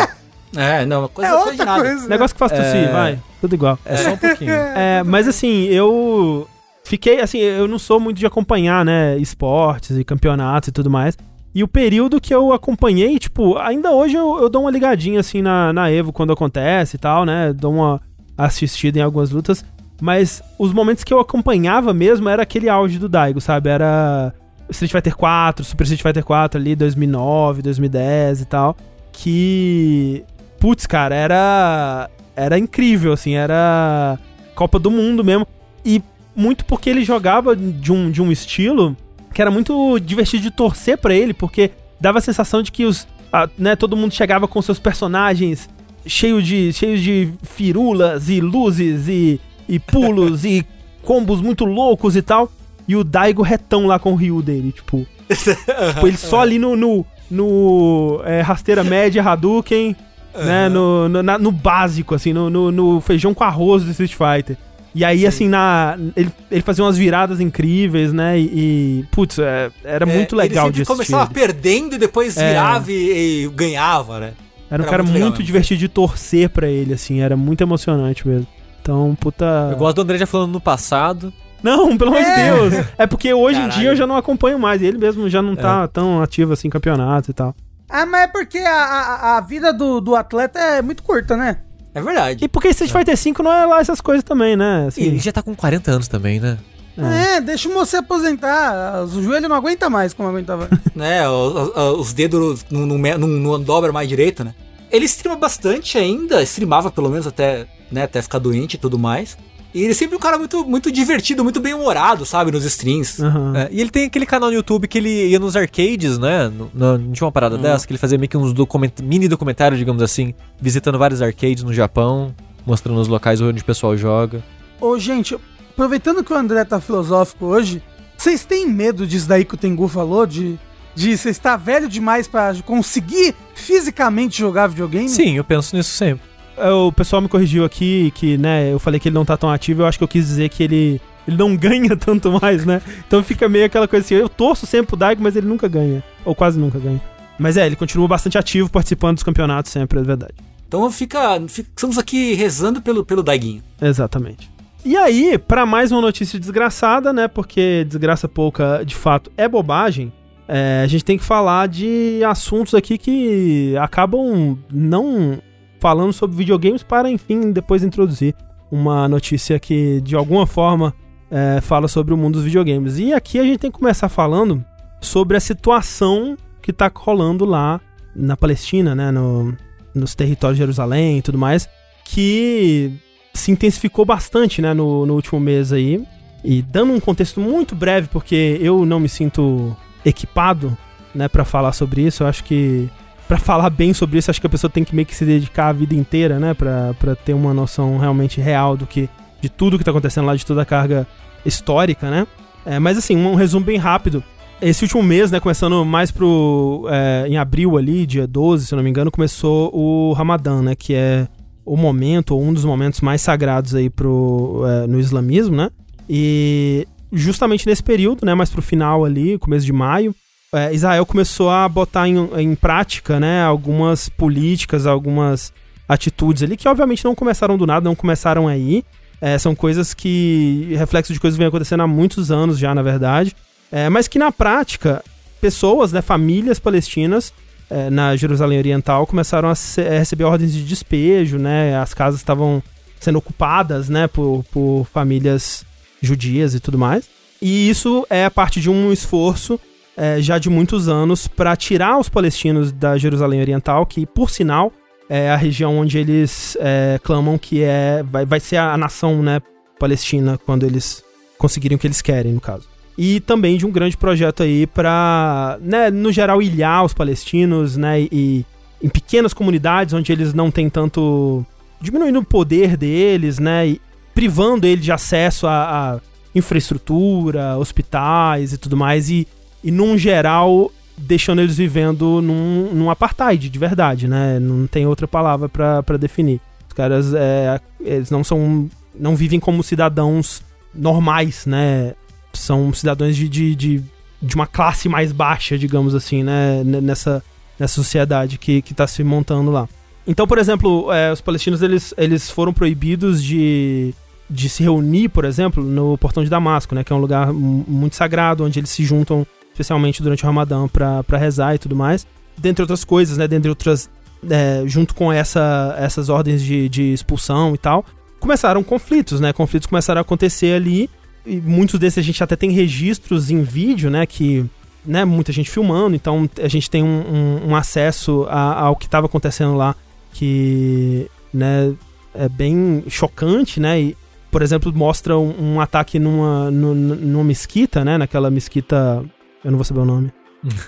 É, 0.55 0.85
não, 0.85 1.07
coisa, 1.07 1.31
é 1.31 1.35
outra 1.35 1.65
coisa. 1.65 2.03
Né? 2.03 2.07
Negócio 2.09 2.35
que 2.35 2.39
faz 2.39 2.51
tossir, 2.51 2.87
é... 2.87 2.91
vai. 2.91 3.19
Tudo 3.41 3.55
igual. 3.55 3.79
É 3.85 3.97
só 3.97 4.13
um 4.13 4.17
pouquinho. 4.17 4.53
É, 4.75 5.03
mas 5.03 5.27
assim, 5.27 5.65
eu 5.65 6.47
fiquei 6.83 7.21
assim, 7.21 7.39
eu 7.39 7.67
não 7.67 7.79
sou 7.79 7.99
muito 7.99 8.17
de 8.17 8.25
acompanhar, 8.25 8.83
né, 8.85 9.17
esportes 9.17 9.97
e 9.97 10.03
campeonatos 10.03 10.69
e 10.69 10.71
tudo 10.71 10.89
mais. 10.89 11.17
E 11.55 11.63
o 11.63 11.67
período 11.67 12.19
que 12.19 12.33
eu 12.33 12.51
acompanhei, 12.51 13.19
tipo, 13.19 13.57
ainda 13.57 13.91
hoje 13.91 14.15
eu, 14.15 14.39
eu 14.41 14.49
dou 14.49 14.63
uma 14.63 14.71
ligadinha 14.71 15.19
assim 15.19 15.41
na, 15.41 15.71
na 15.71 15.91
Evo 15.91 16.11
quando 16.11 16.33
acontece 16.33 16.95
e 16.95 16.99
tal, 16.99 17.25
né? 17.25 17.53
Dou 17.53 17.71
uma 17.71 18.01
assistida 18.35 18.97
em 18.97 19.01
algumas 19.03 19.29
lutas. 19.29 19.63
Mas 20.01 20.41
os 20.57 20.73
momentos 20.73 21.03
que 21.03 21.13
eu 21.13 21.19
acompanhava 21.19 21.93
mesmo 21.93 22.27
era 22.27 22.41
aquele 22.41 22.67
auge 22.69 22.97
do 22.97 23.07
Daigo, 23.07 23.39
sabe? 23.39 23.69
Era 23.69 24.33
Street 24.69 24.91
Fighter 24.91 25.15
4, 25.15 25.63
Super 25.63 25.83
Street 25.83 26.01
Fighter 26.01 26.23
4 26.23 26.59
ali, 26.59 26.75
2009, 26.75 27.61
2010 27.61 28.41
e 28.41 28.45
tal. 28.45 28.77
Que. 29.11 30.23
Putz, 30.59 30.85
cara, 30.85 31.15
era. 31.15 32.09
Era 32.35 32.57
incrível, 32.57 33.13
assim, 33.13 33.35
era. 33.35 34.17
Copa 34.55 34.79
do 34.79 34.91
Mundo 34.91 35.23
mesmo. 35.23 35.47
E 35.85 36.01
muito 36.35 36.65
porque 36.65 36.89
ele 36.89 37.03
jogava 37.03 37.55
de 37.55 37.91
um, 37.91 38.09
de 38.09 38.21
um 38.21 38.31
estilo 38.31 38.95
que 39.33 39.41
era 39.41 39.51
muito 39.51 39.99
divertido 39.99 40.43
de 40.43 40.51
torcer 40.51 40.97
para 40.97 41.13
ele, 41.13 41.33
porque 41.33 41.71
dava 41.99 42.19
a 42.19 42.21
sensação 42.21 42.61
de 42.61 42.71
que 42.71 42.85
os, 42.85 43.07
a, 43.31 43.49
né, 43.57 43.75
todo 43.75 43.97
mundo 43.97 44.13
chegava 44.13 44.47
com 44.47 44.61
seus 44.61 44.79
personagens 44.79 45.67
cheios 46.05 46.45
de, 46.45 46.71
cheios 46.73 47.01
de 47.01 47.33
firulas 47.41 48.29
e 48.29 48.39
luzes 48.39 49.07
e, 49.07 49.39
e 49.67 49.79
pulos 49.79 50.45
e 50.45 50.65
combos 51.01 51.41
muito 51.41 51.65
loucos 51.65 52.15
e 52.15 52.21
tal. 52.21 52.51
E 52.87 52.95
o 52.95 53.03
Daigo 53.03 53.41
retão 53.41 53.87
lá 53.87 53.97
com 53.99 54.13
o 54.13 54.15
Ryu 54.15 54.41
dele, 54.41 54.71
tipo. 54.71 55.05
tipo 55.29 56.07
ele 56.07 56.17
só 56.17 56.41
ali 56.41 56.59
no. 56.59 56.75
no, 56.75 57.05
no 57.29 58.21
é, 58.25 58.41
rasteira 58.41 58.83
média, 58.83 59.23
Hadouken, 59.23 59.95
uhum. 60.35 60.43
né? 60.43 60.69
No, 60.69 61.09
no, 61.09 61.23
na, 61.23 61.37
no, 61.37 61.51
básico, 61.51 62.15
assim, 62.15 62.33
no, 62.33 62.49
no, 62.49 62.71
no 62.71 63.01
feijão 63.01 63.33
com 63.33 63.43
arroz 63.43 63.83
do 63.83 63.91
Street 63.91 64.13
Fighter. 64.13 64.57
E 64.95 65.03
aí, 65.03 65.21
Sim. 65.21 65.25
assim, 65.25 65.47
na, 65.47 65.97
ele, 66.15 66.31
ele 66.51 66.61
fazia 66.61 66.83
umas 66.83 66.97
viradas 66.97 67.39
incríveis, 67.39 68.13
né? 68.13 68.39
E, 68.39 68.43
e 68.43 69.05
putz, 69.09 69.39
é, 69.39 69.71
era 69.83 70.07
é, 70.07 70.13
muito 70.13 70.35
legal 70.35 70.69
de 70.69 70.83
assistir. 70.83 70.93
começava 70.93 71.29
perdendo 71.31 71.95
e 71.95 71.97
depois 71.97 72.37
é. 72.37 72.49
virava 72.49 72.91
e, 72.91 73.45
e, 73.45 73.49
ganhava, 73.49 74.19
né? 74.19 74.33
Era 74.69 74.83
um 74.83 74.85
era 74.85 74.91
cara 74.91 75.03
muito, 75.03 75.19
muito 75.19 75.43
divertido 75.43 75.79
de 75.79 75.87
torcer 75.87 76.49
para 76.49 76.67
ele, 76.67 76.93
assim, 76.93 77.21
era 77.21 77.35
muito 77.35 77.61
emocionante 77.61 78.27
mesmo. 78.27 78.47
Então, 78.81 79.15
puta. 79.19 79.69
Eu 79.71 79.77
gosto 79.77 79.95
do 79.95 80.01
André 80.01 80.17
já 80.17 80.27
falando 80.27 80.51
no 80.51 80.59
passado. 80.59 81.33
Não, 81.63 81.97
pelo 81.97 82.11
amor 82.11 82.21
de 82.21 82.29
é. 82.29 82.51
Deus. 82.51 82.85
É 82.97 83.07
porque 83.07 83.33
hoje 83.33 83.59
Caralho. 83.59 83.73
em 83.73 83.79
dia 83.79 83.89
eu 83.91 83.95
já 83.95 84.05
não 84.05 84.17
acompanho 84.17 84.59
mais. 84.59 84.81
Ele 84.81 84.97
mesmo 84.97 85.29
já 85.29 85.41
não 85.41 85.55
tá 85.55 85.83
é. 85.83 85.87
tão 85.87 86.21
ativo 86.21 86.53
assim 86.53 86.67
em 86.67 86.71
campeonatos 86.71 87.29
e 87.29 87.33
tal. 87.33 87.55
Ah, 87.89 88.05
mas 88.05 88.23
é 88.23 88.27
porque 88.27 88.57
a, 88.57 88.73
a, 88.73 89.37
a 89.37 89.41
vida 89.41 89.71
do, 89.71 90.01
do 90.01 90.15
atleta 90.15 90.59
é 90.59 90.81
muito 90.81 91.01
curta, 91.03 91.37
né? 91.37 91.59
É 91.93 92.01
verdade. 92.01 92.43
E 92.43 92.47
porque 92.47 92.69
Street 92.69 92.91
Fighter 92.91 93.15
V 93.15 93.43
não 93.43 93.53
é 93.53 93.65
lá 93.65 93.79
essas 93.79 94.01
coisas 94.01 94.23
também, 94.23 94.55
né? 94.55 94.87
Assim, 94.87 95.01
e 95.01 95.07
ele 95.07 95.19
já 95.19 95.31
tá 95.31 95.43
com 95.43 95.55
40 95.55 95.91
anos 95.91 96.07
também, 96.07 96.39
né? 96.39 96.57
É, 96.97 97.35
é 97.35 97.41
deixa 97.41 97.69
você 97.69 97.97
aposentar. 97.97 99.03
O 99.03 99.21
joelho 99.21 99.47
não 99.47 99.55
aguenta 99.55 99.89
mais 99.89 100.13
como 100.13 100.27
aguentava. 100.29 100.69
né, 100.95 101.27
os, 101.29 101.99
os 101.99 102.13
dedos 102.13 102.65
não, 102.69 102.85
não, 102.85 102.97
não, 102.97 103.27
não 103.27 103.61
dobra 103.61 103.91
mais 103.91 104.09
direito, 104.09 104.43
né? 104.43 104.53
Ele 104.91 105.05
streama 105.05 105.37
bastante 105.37 105.97
ainda, 105.97 106.41
streamava 106.43 106.91
pelo 106.91 107.09
menos 107.09 107.25
até, 107.25 107.65
né, 107.91 108.03
até 108.03 108.21
ficar 108.21 108.37
doente 108.37 108.75
e 108.75 108.77
tudo 108.77 108.99
mais. 108.99 109.37
E 109.73 109.81
ele 109.81 109.91
é 109.91 109.93
sempre 109.95 110.15
um 110.15 110.19
cara 110.19 110.37
muito, 110.37 110.63
muito 110.65 110.91
divertido, 110.91 111.43
muito 111.43 111.59
bem-humorado, 111.59 112.25
sabe, 112.25 112.51
nos 112.51 112.63
streams. 112.63 113.21
Uhum. 113.21 113.55
É, 113.55 113.69
e 113.71 113.81
ele 113.81 113.89
tem 113.89 114.05
aquele 114.05 114.25
canal 114.25 114.49
no 114.49 114.55
YouTube 114.55 114.87
que 114.87 114.97
ele 114.97 115.27
ia 115.27 115.39
nos 115.39 115.55
arcades, 115.55 116.19
né? 116.19 116.47
No, 116.47 116.69
não 116.73 117.11
tinha 117.11 117.25
uma 117.25 117.31
parada 117.31 117.55
uhum. 117.55 117.61
dessa, 117.61 117.87
que 117.87 117.91
ele 117.91 117.97
fazia 117.97 118.17
meio 118.17 118.29
que 118.29 118.37
uns 118.37 118.53
document, 118.53 118.91
mini 119.01 119.27
documentários, 119.27 119.79
digamos 119.79 120.03
assim, 120.03 120.33
visitando 120.61 120.99
vários 120.99 121.21
arcades 121.21 121.63
no 121.63 121.73
Japão, 121.73 122.35
mostrando 122.65 123.01
os 123.01 123.07
locais 123.07 123.41
onde 123.41 123.61
o 123.61 123.65
pessoal 123.65 123.97
joga. 123.97 124.43
Ô, 124.79 124.97
gente, 124.99 125.35
aproveitando 125.71 126.23
que 126.23 126.31
o 126.31 126.35
André 126.35 126.63
tá 126.65 126.79
filosófico 126.79 127.47
hoje, 127.47 127.81
vocês 128.15 128.45
têm 128.45 128.69
medo 128.69 129.07
disso 129.07 129.27
daí 129.27 129.43
que 129.43 129.55
o 129.55 129.57
Tengu 129.57 129.87
falou? 129.87 130.27
De 130.27 130.59
de 130.95 131.17
você 131.17 131.29
estar 131.29 131.57
velho 131.57 131.89
demais 131.89 132.27
para 132.27 132.53
conseguir 132.63 133.35
fisicamente 133.55 134.37
jogar 134.37 134.67
videogame? 134.67 135.09
Sim, 135.09 135.37
eu 135.37 135.43
penso 135.43 135.75
nisso 135.75 135.91
sempre. 135.91 136.32
É, 136.57 136.69
o 136.69 136.91
pessoal 136.91 137.21
me 137.21 137.27
corrigiu 137.27 137.65
aqui 137.65 138.11
que, 138.15 138.37
né, 138.37 138.71
eu 138.71 138.79
falei 138.79 138.99
que 138.99 139.09
ele 139.09 139.15
não 139.15 139.25
tá 139.25 139.35
tão 139.35 139.49
ativo, 139.49 139.81
eu 139.81 139.85
acho 139.85 139.97
que 139.97 140.03
eu 140.03 140.07
quis 140.07 140.27
dizer 140.27 140.49
que 140.49 140.63
ele 140.63 141.01
ele 141.27 141.37
não 141.37 141.55
ganha 141.57 141.95
tanto 141.95 142.31
mais, 142.39 142.65
né? 142.65 142.81
Então 143.07 143.23
fica 143.23 143.47
meio 143.47 143.65
aquela 143.65 143.87
coisa 143.87 144.05
assim, 144.05 144.15
eu 144.15 144.29
torço 144.29 144.65
sempre 144.65 144.87
pro 144.87 144.97
Daigo, 144.97 145.23
mas 145.23 145.35
ele 145.35 145.47
nunca 145.47 145.67
ganha, 145.67 146.03
ou 146.25 146.35
quase 146.35 146.59
nunca 146.59 146.79
ganha. 146.79 147.01
Mas 147.39 147.57
é, 147.57 147.65
ele 147.65 147.75
continua 147.75 148.07
bastante 148.07 148.37
ativo, 148.37 148.69
participando 148.69 149.15
dos 149.15 149.23
campeonatos 149.23 149.71
sempre, 149.71 149.99
é 149.99 150.03
verdade. 150.03 150.33
Então 150.67 150.89
fica, 150.91 151.41
estamos 151.47 151.97
aqui 151.97 152.33
rezando 152.33 152.81
pelo, 152.81 153.05
pelo 153.05 153.23
Daiguinho. 153.23 153.61
Exatamente. 153.81 154.51
E 154.85 154.97
aí, 154.97 155.37
para 155.37 155.65
mais 155.65 155.91
uma 155.91 156.01
notícia 156.01 156.37
desgraçada, 156.37 157.13
né? 157.13 157.27
Porque 157.27 157.85
desgraça 157.87 158.27
pouca, 158.27 158.83
de 158.83 158.95
fato, 158.95 159.31
é 159.37 159.47
bobagem. 159.47 160.11
É, 160.47 160.81
a 160.83 160.87
gente 160.87 161.05
tem 161.05 161.17
que 161.17 161.23
falar 161.23 161.67
de 161.67 162.21
assuntos 162.27 162.73
aqui 162.73 162.97
que 162.97 163.75
acabam 163.77 164.57
não 164.69 165.39
falando 165.83 166.13
sobre 166.13 166.37
videogames 166.37 166.81
para, 166.81 167.11
enfim, 167.11 167.51
depois 167.51 167.83
introduzir 167.83 168.33
uma 168.71 169.05
notícia 169.05 169.59
que 169.59 169.99
de 169.99 170.15
alguma 170.15 170.47
forma 170.47 170.95
é, 171.29 171.59
fala 171.59 171.89
sobre 171.89 172.13
o 172.13 172.17
mundo 172.17 172.35
dos 172.35 172.45
videogames. 172.45 172.97
E 172.99 173.11
aqui 173.11 173.37
a 173.37 173.43
gente 173.43 173.57
tem 173.57 173.69
que 173.69 173.77
começar 173.77 174.07
falando 174.07 174.63
sobre 175.01 175.35
a 175.35 175.41
situação 175.41 176.37
que 176.61 176.71
está 176.71 176.89
rolando 176.95 177.43
lá 177.43 177.81
na 178.15 178.37
Palestina, 178.37 178.95
né, 178.95 179.11
no, 179.11 179.53
nos 179.93 180.15
territórios 180.15 180.55
de 180.55 180.63
Jerusalém 180.63 181.17
e 181.17 181.21
tudo 181.21 181.37
mais, 181.37 181.67
que 182.05 182.93
se 183.33 183.51
intensificou 183.51 184.05
bastante, 184.05 184.61
né, 184.61 184.73
no, 184.73 185.05
no 185.05 185.15
último 185.15 185.37
mês 185.37 185.73
aí. 185.73 186.01
E 186.45 186.61
dando 186.61 186.93
um 186.93 186.99
contexto 187.01 187.41
muito 187.41 187.75
breve, 187.75 188.07
porque 188.07 188.57
eu 188.61 188.85
não 188.85 189.01
me 189.01 189.09
sinto 189.09 189.75
equipado, 190.05 190.77
né, 191.13 191.27
para 191.27 191.43
falar 191.43 191.73
sobre 191.73 192.03
isso, 192.03 192.23
eu 192.23 192.27
acho 192.27 192.41
que 192.45 192.89
para 193.27 193.37
falar 193.37 193.69
bem 193.69 193.93
sobre 193.93 194.17
isso, 194.17 194.29
acho 194.29 194.39
que 194.39 194.47
a 194.47 194.49
pessoa 194.49 194.69
tem 194.69 194.83
que 194.83 194.95
meio 194.95 195.05
que 195.05 195.15
se 195.15 195.25
dedicar 195.25 195.69
a 195.69 195.73
vida 195.73 195.95
inteira, 195.95 196.39
né? 196.39 196.53
Pra, 196.53 197.15
ter 197.23 197.33
uma 197.33 197.53
noção 197.53 197.97
realmente 197.97 198.41
real 198.41 198.75
do 198.75 198.85
que. 198.85 199.09
de 199.41 199.49
tudo 199.49 199.77
que 199.77 199.83
tá 199.83 199.91
acontecendo 199.91 200.25
lá, 200.25 200.35
de 200.35 200.45
toda 200.45 200.61
a 200.61 200.65
carga 200.65 201.07
histórica, 201.45 202.09
né? 202.09 202.27
É, 202.65 202.79
mas 202.79 202.97
assim, 202.97 203.15
um 203.15 203.35
resumo 203.35 203.65
bem 203.65 203.77
rápido. 203.77 204.23
Esse 204.61 204.83
último 204.83 205.03
mês, 205.03 205.29
né, 205.31 205.39
começando 205.39 205.83
mais 205.83 206.11
pro. 206.11 206.87
É, 206.89 207.25
em 207.27 207.37
abril 207.37 207.77
ali, 207.77 208.05
dia 208.05 208.25
12, 208.25 208.67
se 208.67 208.73
eu 208.73 208.77
não 208.77 208.83
me 208.83 208.89
engano, 208.89 209.11
começou 209.11 209.69
o 209.73 210.13
Ramadã, 210.13 210.61
né? 210.61 210.75
Que 210.75 210.93
é 210.93 211.27
o 211.65 211.77
momento, 211.77 212.31
ou 212.35 212.43
um 212.43 212.53
dos 212.53 212.65
momentos 212.65 213.01
mais 213.01 213.21
sagrados 213.21 213.73
aí 213.73 213.89
pro, 213.89 214.63
é, 214.65 214.87
no 214.87 214.99
islamismo, 214.99 215.55
né? 215.55 215.69
E 216.09 216.85
justamente 217.11 217.65
nesse 217.65 217.83
período, 217.83 218.25
né, 218.25 218.33
mais 218.33 218.49
pro 218.49 218.61
final 218.61 219.05
ali, 219.05 219.37
começo 219.37 219.65
de 219.65 219.71
maio, 219.71 220.13
é, 220.53 220.73
Israel 220.73 221.05
começou 221.05 221.49
a 221.49 221.67
botar 221.67 222.07
em, 222.07 222.15
em 222.37 222.55
prática, 222.55 223.19
né, 223.19 223.43
algumas 223.43 224.07
políticas, 224.07 224.85
algumas 224.85 225.51
atitudes 225.87 226.43
ali 226.43 226.55
que 226.55 226.67
obviamente 226.67 227.03
não 227.03 227.15
começaram 227.15 227.57
do 227.57 227.65
nada, 227.65 227.83
não 227.83 227.95
começaram 227.95 228.47
aí. 228.47 228.83
É, 229.19 229.37
são 229.37 229.55
coisas 229.55 229.93
que. 229.93 230.75
reflexo 230.77 231.13
de 231.13 231.19
coisas 231.19 231.37
que 231.37 231.39
vem 231.39 231.47
acontecendo 231.47 231.81
há 231.81 231.87
muitos 231.87 232.29
anos 232.29 232.59
já, 232.59 232.75
na 232.75 232.81
verdade. 232.81 233.35
É, 233.71 233.89
mas 233.89 234.07
que 234.07 234.19
na 234.19 234.31
prática, 234.31 235.03
pessoas, 235.39 235.91
né, 235.93 236.01
famílias 236.01 236.59
palestinas 236.59 237.33
é, 237.69 237.89
na 237.89 238.15
Jerusalém 238.15 238.59
Oriental 238.59 239.07
começaram 239.07 239.49
a, 239.49 239.55
se, 239.55 239.81
a, 239.81 239.97
receber 239.97 240.25
ordens 240.25 240.53
de 240.53 240.63
despejo, 240.63 241.37
né? 241.37 241.77
As 241.77 241.93
casas 241.93 242.19
estavam 242.19 242.61
sendo 242.99 243.17
ocupadas, 243.17 243.89
né, 243.89 244.07
por, 244.07 244.45
por 244.51 244.85
famílias 244.93 245.65
judias 246.01 246.53
e 246.53 246.59
tudo 246.59 246.77
mais. 246.77 247.09
E 247.41 247.69
isso 247.69 248.05
é 248.09 248.29
parte 248.29 248.61
de 248.61 248.69
um 248.69 248.91
esforço 248.93 249.59
é, 249.95 250.21
já 250.21 250.37
de 250.37 250.49
muitos 250.49 250.87
anos 250.87 251.27
para 251.27 251.55
tirar 251.55 251.99
os 251.99 252.09
palestinos 252.09 252.71
da 252.71 252.97
Jerusalém 252.97 253.39
Oriental, 253.39 253.85
que, 253.85 254.05
por 254.05 254.29
sinal, 254.29 254.71
é 255.09 255.29
a 255.29 255.35
região 255.35 255.77
onde 255.77 255.97
eles 255.97 256.57
é, 256.59 256.99
clamam 257.03 257.37
que 257.37 257.61
é 257.61 258.03
vai, 258.03 258.25
vai 258.25 258.39
ser 258.39 258.57
a, 258.57 258.77
nação 258.77 259.21
né, 259.21 259.41
palestina 259.79 260.39
quando 260.45 260.65
eles 260.65 261.03
conseguirem 261.37 261.75
o 261.75 261.79
que 261.79 261.87
eles 261.87 262.01
querem, 262.01 262.33
no 262.33 262.41
caso. 262.41 262.67
E 262.97 263.19
também 263.19 263.57
de 263.57 263.65
um 263.65 263.71
grande 263.71 263.97
projeto 263.97 264.43
aí 264.43 264.67
para, 264.67 265.57
né, 265.61 265.89
no 265.89 266.11
geral, 266.11 266.41
ilhar 266.41 266.85
os 266.85 266.93
palestinos, 266.93 267.75
né, 267.75 268.01
e 268.01 268.45
em 268.81 268.89
pequenas 268.89 269.33
comunidades 269.33 269.93
onde 269.93 270.11
eles 270.11 270.33
não 270.33 270.51
têm 270.51 270.69
tanto. 270.69 271.45
diminuindo 271.81 272.19
o 272.19 272.25
poder 272.25 272.77
deles, 272.77 273.39
né, 273.39 273.67
e 273.67 273.81
privando 274.13 274.67
ele 274.67 274.81
de 274.81 274.91
acesso 274.91 275.47
a, 275.47 275.95
a 275.95 275.99
infraestrutura, 276.35 277.57
hospitais 277.57 278.53
e 278.53 278.57
tudo 278.57 278.77
mais, 278.77 279.09
e, 279.09 279.27
e 279.63 279.71
num 279.71 279.97
geral 279.97 280.71
deixando 280.97 281.41
eles 281.41 281.57
vivendo 281.57 282.21
num, 282.21 282.71
num 282.73 282.89
apartheid, 282.89 283.49
de 283.49 283.59
verdade, 283.59 284.07
né? 284.07 284.39
Não 284.39 284.67
tem 284.67 284.85
outra 284.85 285.07
palavra 285.07 285.49
para 285.49 285.97
definir. 285.97 286.39
Os 286.67 286.73
caras, 286.73 287.13
é, 287.13 287.59
eles 287.79 288.11
não 288.11 288.23
são. 288.23 288.69
não 288.97 289.15
vivem 289.15 289.39
como 289.39 289.63
cidadãos 289.63 290.43
normais, 290.73 291.45
né? 291.45 291.93
São 292.33 292.73
cidadãos 292.73 293.15
de, 293.15 293.29
de, 293.29 293.55
de, 293.55 293.83
de 294.21 294.35
uma 294.35 294.47
classe 294.47 294.89
mais 294.89 295.11
baixa, 295.11 295.57
digamos 295.57 295.95
assim, 295.95 296.23
né? 296.23 296.63
Nessa, 296.63 297.23
nessa 297.59 297.75
sociedade 297.75 298.37
que, 298.37 298.61
que 298.61 298.73
tá 298.73 298.87
se 298.87 299.03
montando 299.03 299.51
lá. 299.51 299.67
Então, 300.05 300.27
por 300.27 300.37
exemplo, 300.37 300.91
é, 300.91 301.11
os 301.11 301.21
palestinos 301.21 301.61
eles, 301.61 301.93
eles 301.97 302.29
foram 302.29 302.51
proibidos 302.51 303.23
de, 303.23 303.93
de 304.29 304.49
se 304.49 304.61
reunir, 304.61 305.09
por 305.09 305.23
exemplo, 305.23 305.63
no 305.63 305.97
Portão 305.97 306.23
de 306.23 306.29
Damasco, 306.29 306.75
né? 306.75 306.83
Que 306.83 306.91
é 306.91 306.95
um 306.95 306.99
lugar 306.99 307.31
muito 307.31 307.95
sagrado, 307.95 308.43
onde 308.43 308.59
eles 308.59 308.69
se 308.69 308.83
juntam 308.83 309.25
especialmente 309.53 310.01
durante 310.01 310.23
o 310.23 310.25
Ramadã, 310.25 310.67
para 310.67 311.17
rezar 311.17 311.55
e 311.55 311.57
tudo 311.57 311.75
mais. 311.75 312.05
Dentre 312.37 312.63
outras 312.63 312.83
coisas, 312.83 313.17
né? 313.17 313.27
Dentre 313.27 313.49
outras. 313.49 313.89
É, 314.29 314.63
junto 314.65 314.95
com 314.95 315.11
essa, 315.11 315.75
essas 315.77 316.07
ordens 316.07 316.41
de, 316.41 316.69
de 316.69 316.93
expulsão 316.93 317.53
e 317.53 317.57
tal, 317.57 317.85
começaram 318.21 318.63
conflitos, 318.63 319.19
né? 319.19 319.33
Conflitos 319.33 319.67
começaram 319.67 319.99
a 319.99 320.01
acontecer 320.01 320.55
ali. 320.55 320.89
E 321.25 321.37
muitos 321.37 321.79
desses 321.79 321.99
a 321.99 322.01
gente 322.01 322.23
até 322.23 322.35
tem 322.35 322.51
registros 322.51 323.29
em 323.29 323.43
vídeo, 323.43 323.89
né? 323.89 324.05
Que. 324.05 324.45
Né, 324.85 325.05
muita 325.05 325.31
gente 325.31 325.49
filmando, 325.49 325.95
então 325.95 326.29
a 326.41 326.47
gente 326.49 326.69
tem 326.69 326.83
um, 326.83 326.87
um, 326.87 327.51
um 327.51 327.55
acesso 327.55 328.27
a, 328.29 328.63
ao 328.63 328.75
que 328.75 328.85
estava 328.85 329.05
acontecendo 329.05 329.55
lá 329.55 329.77
que 330.13 331.09
né, 331.33 331.73
é 332.13 332.29
bem 332.29 332.83
chocante, 332.87 333.59
né? 333.59 333.81
E, 333.81 333.97
por 334.31 334.41
exemplo, 334.41 334.71
mostra 334.73 335.17
um, 335.17 335.55
um 335.55 335.61
ataque 335.61 335.99
numa, 335.99 336.49
numa, 336.49 336.95
numa 336.95 337.23
mesquita, 337.23 337.83
né? 337.83 337.97
Naquela 337.97 338.29
mesquita 338.29 339.03
eu 339.43 339.51
não 339.51 339.57
vou 339.57 339.65
saber 339.65 339.81
o 339.81 339.85
nome. 339.85 340.11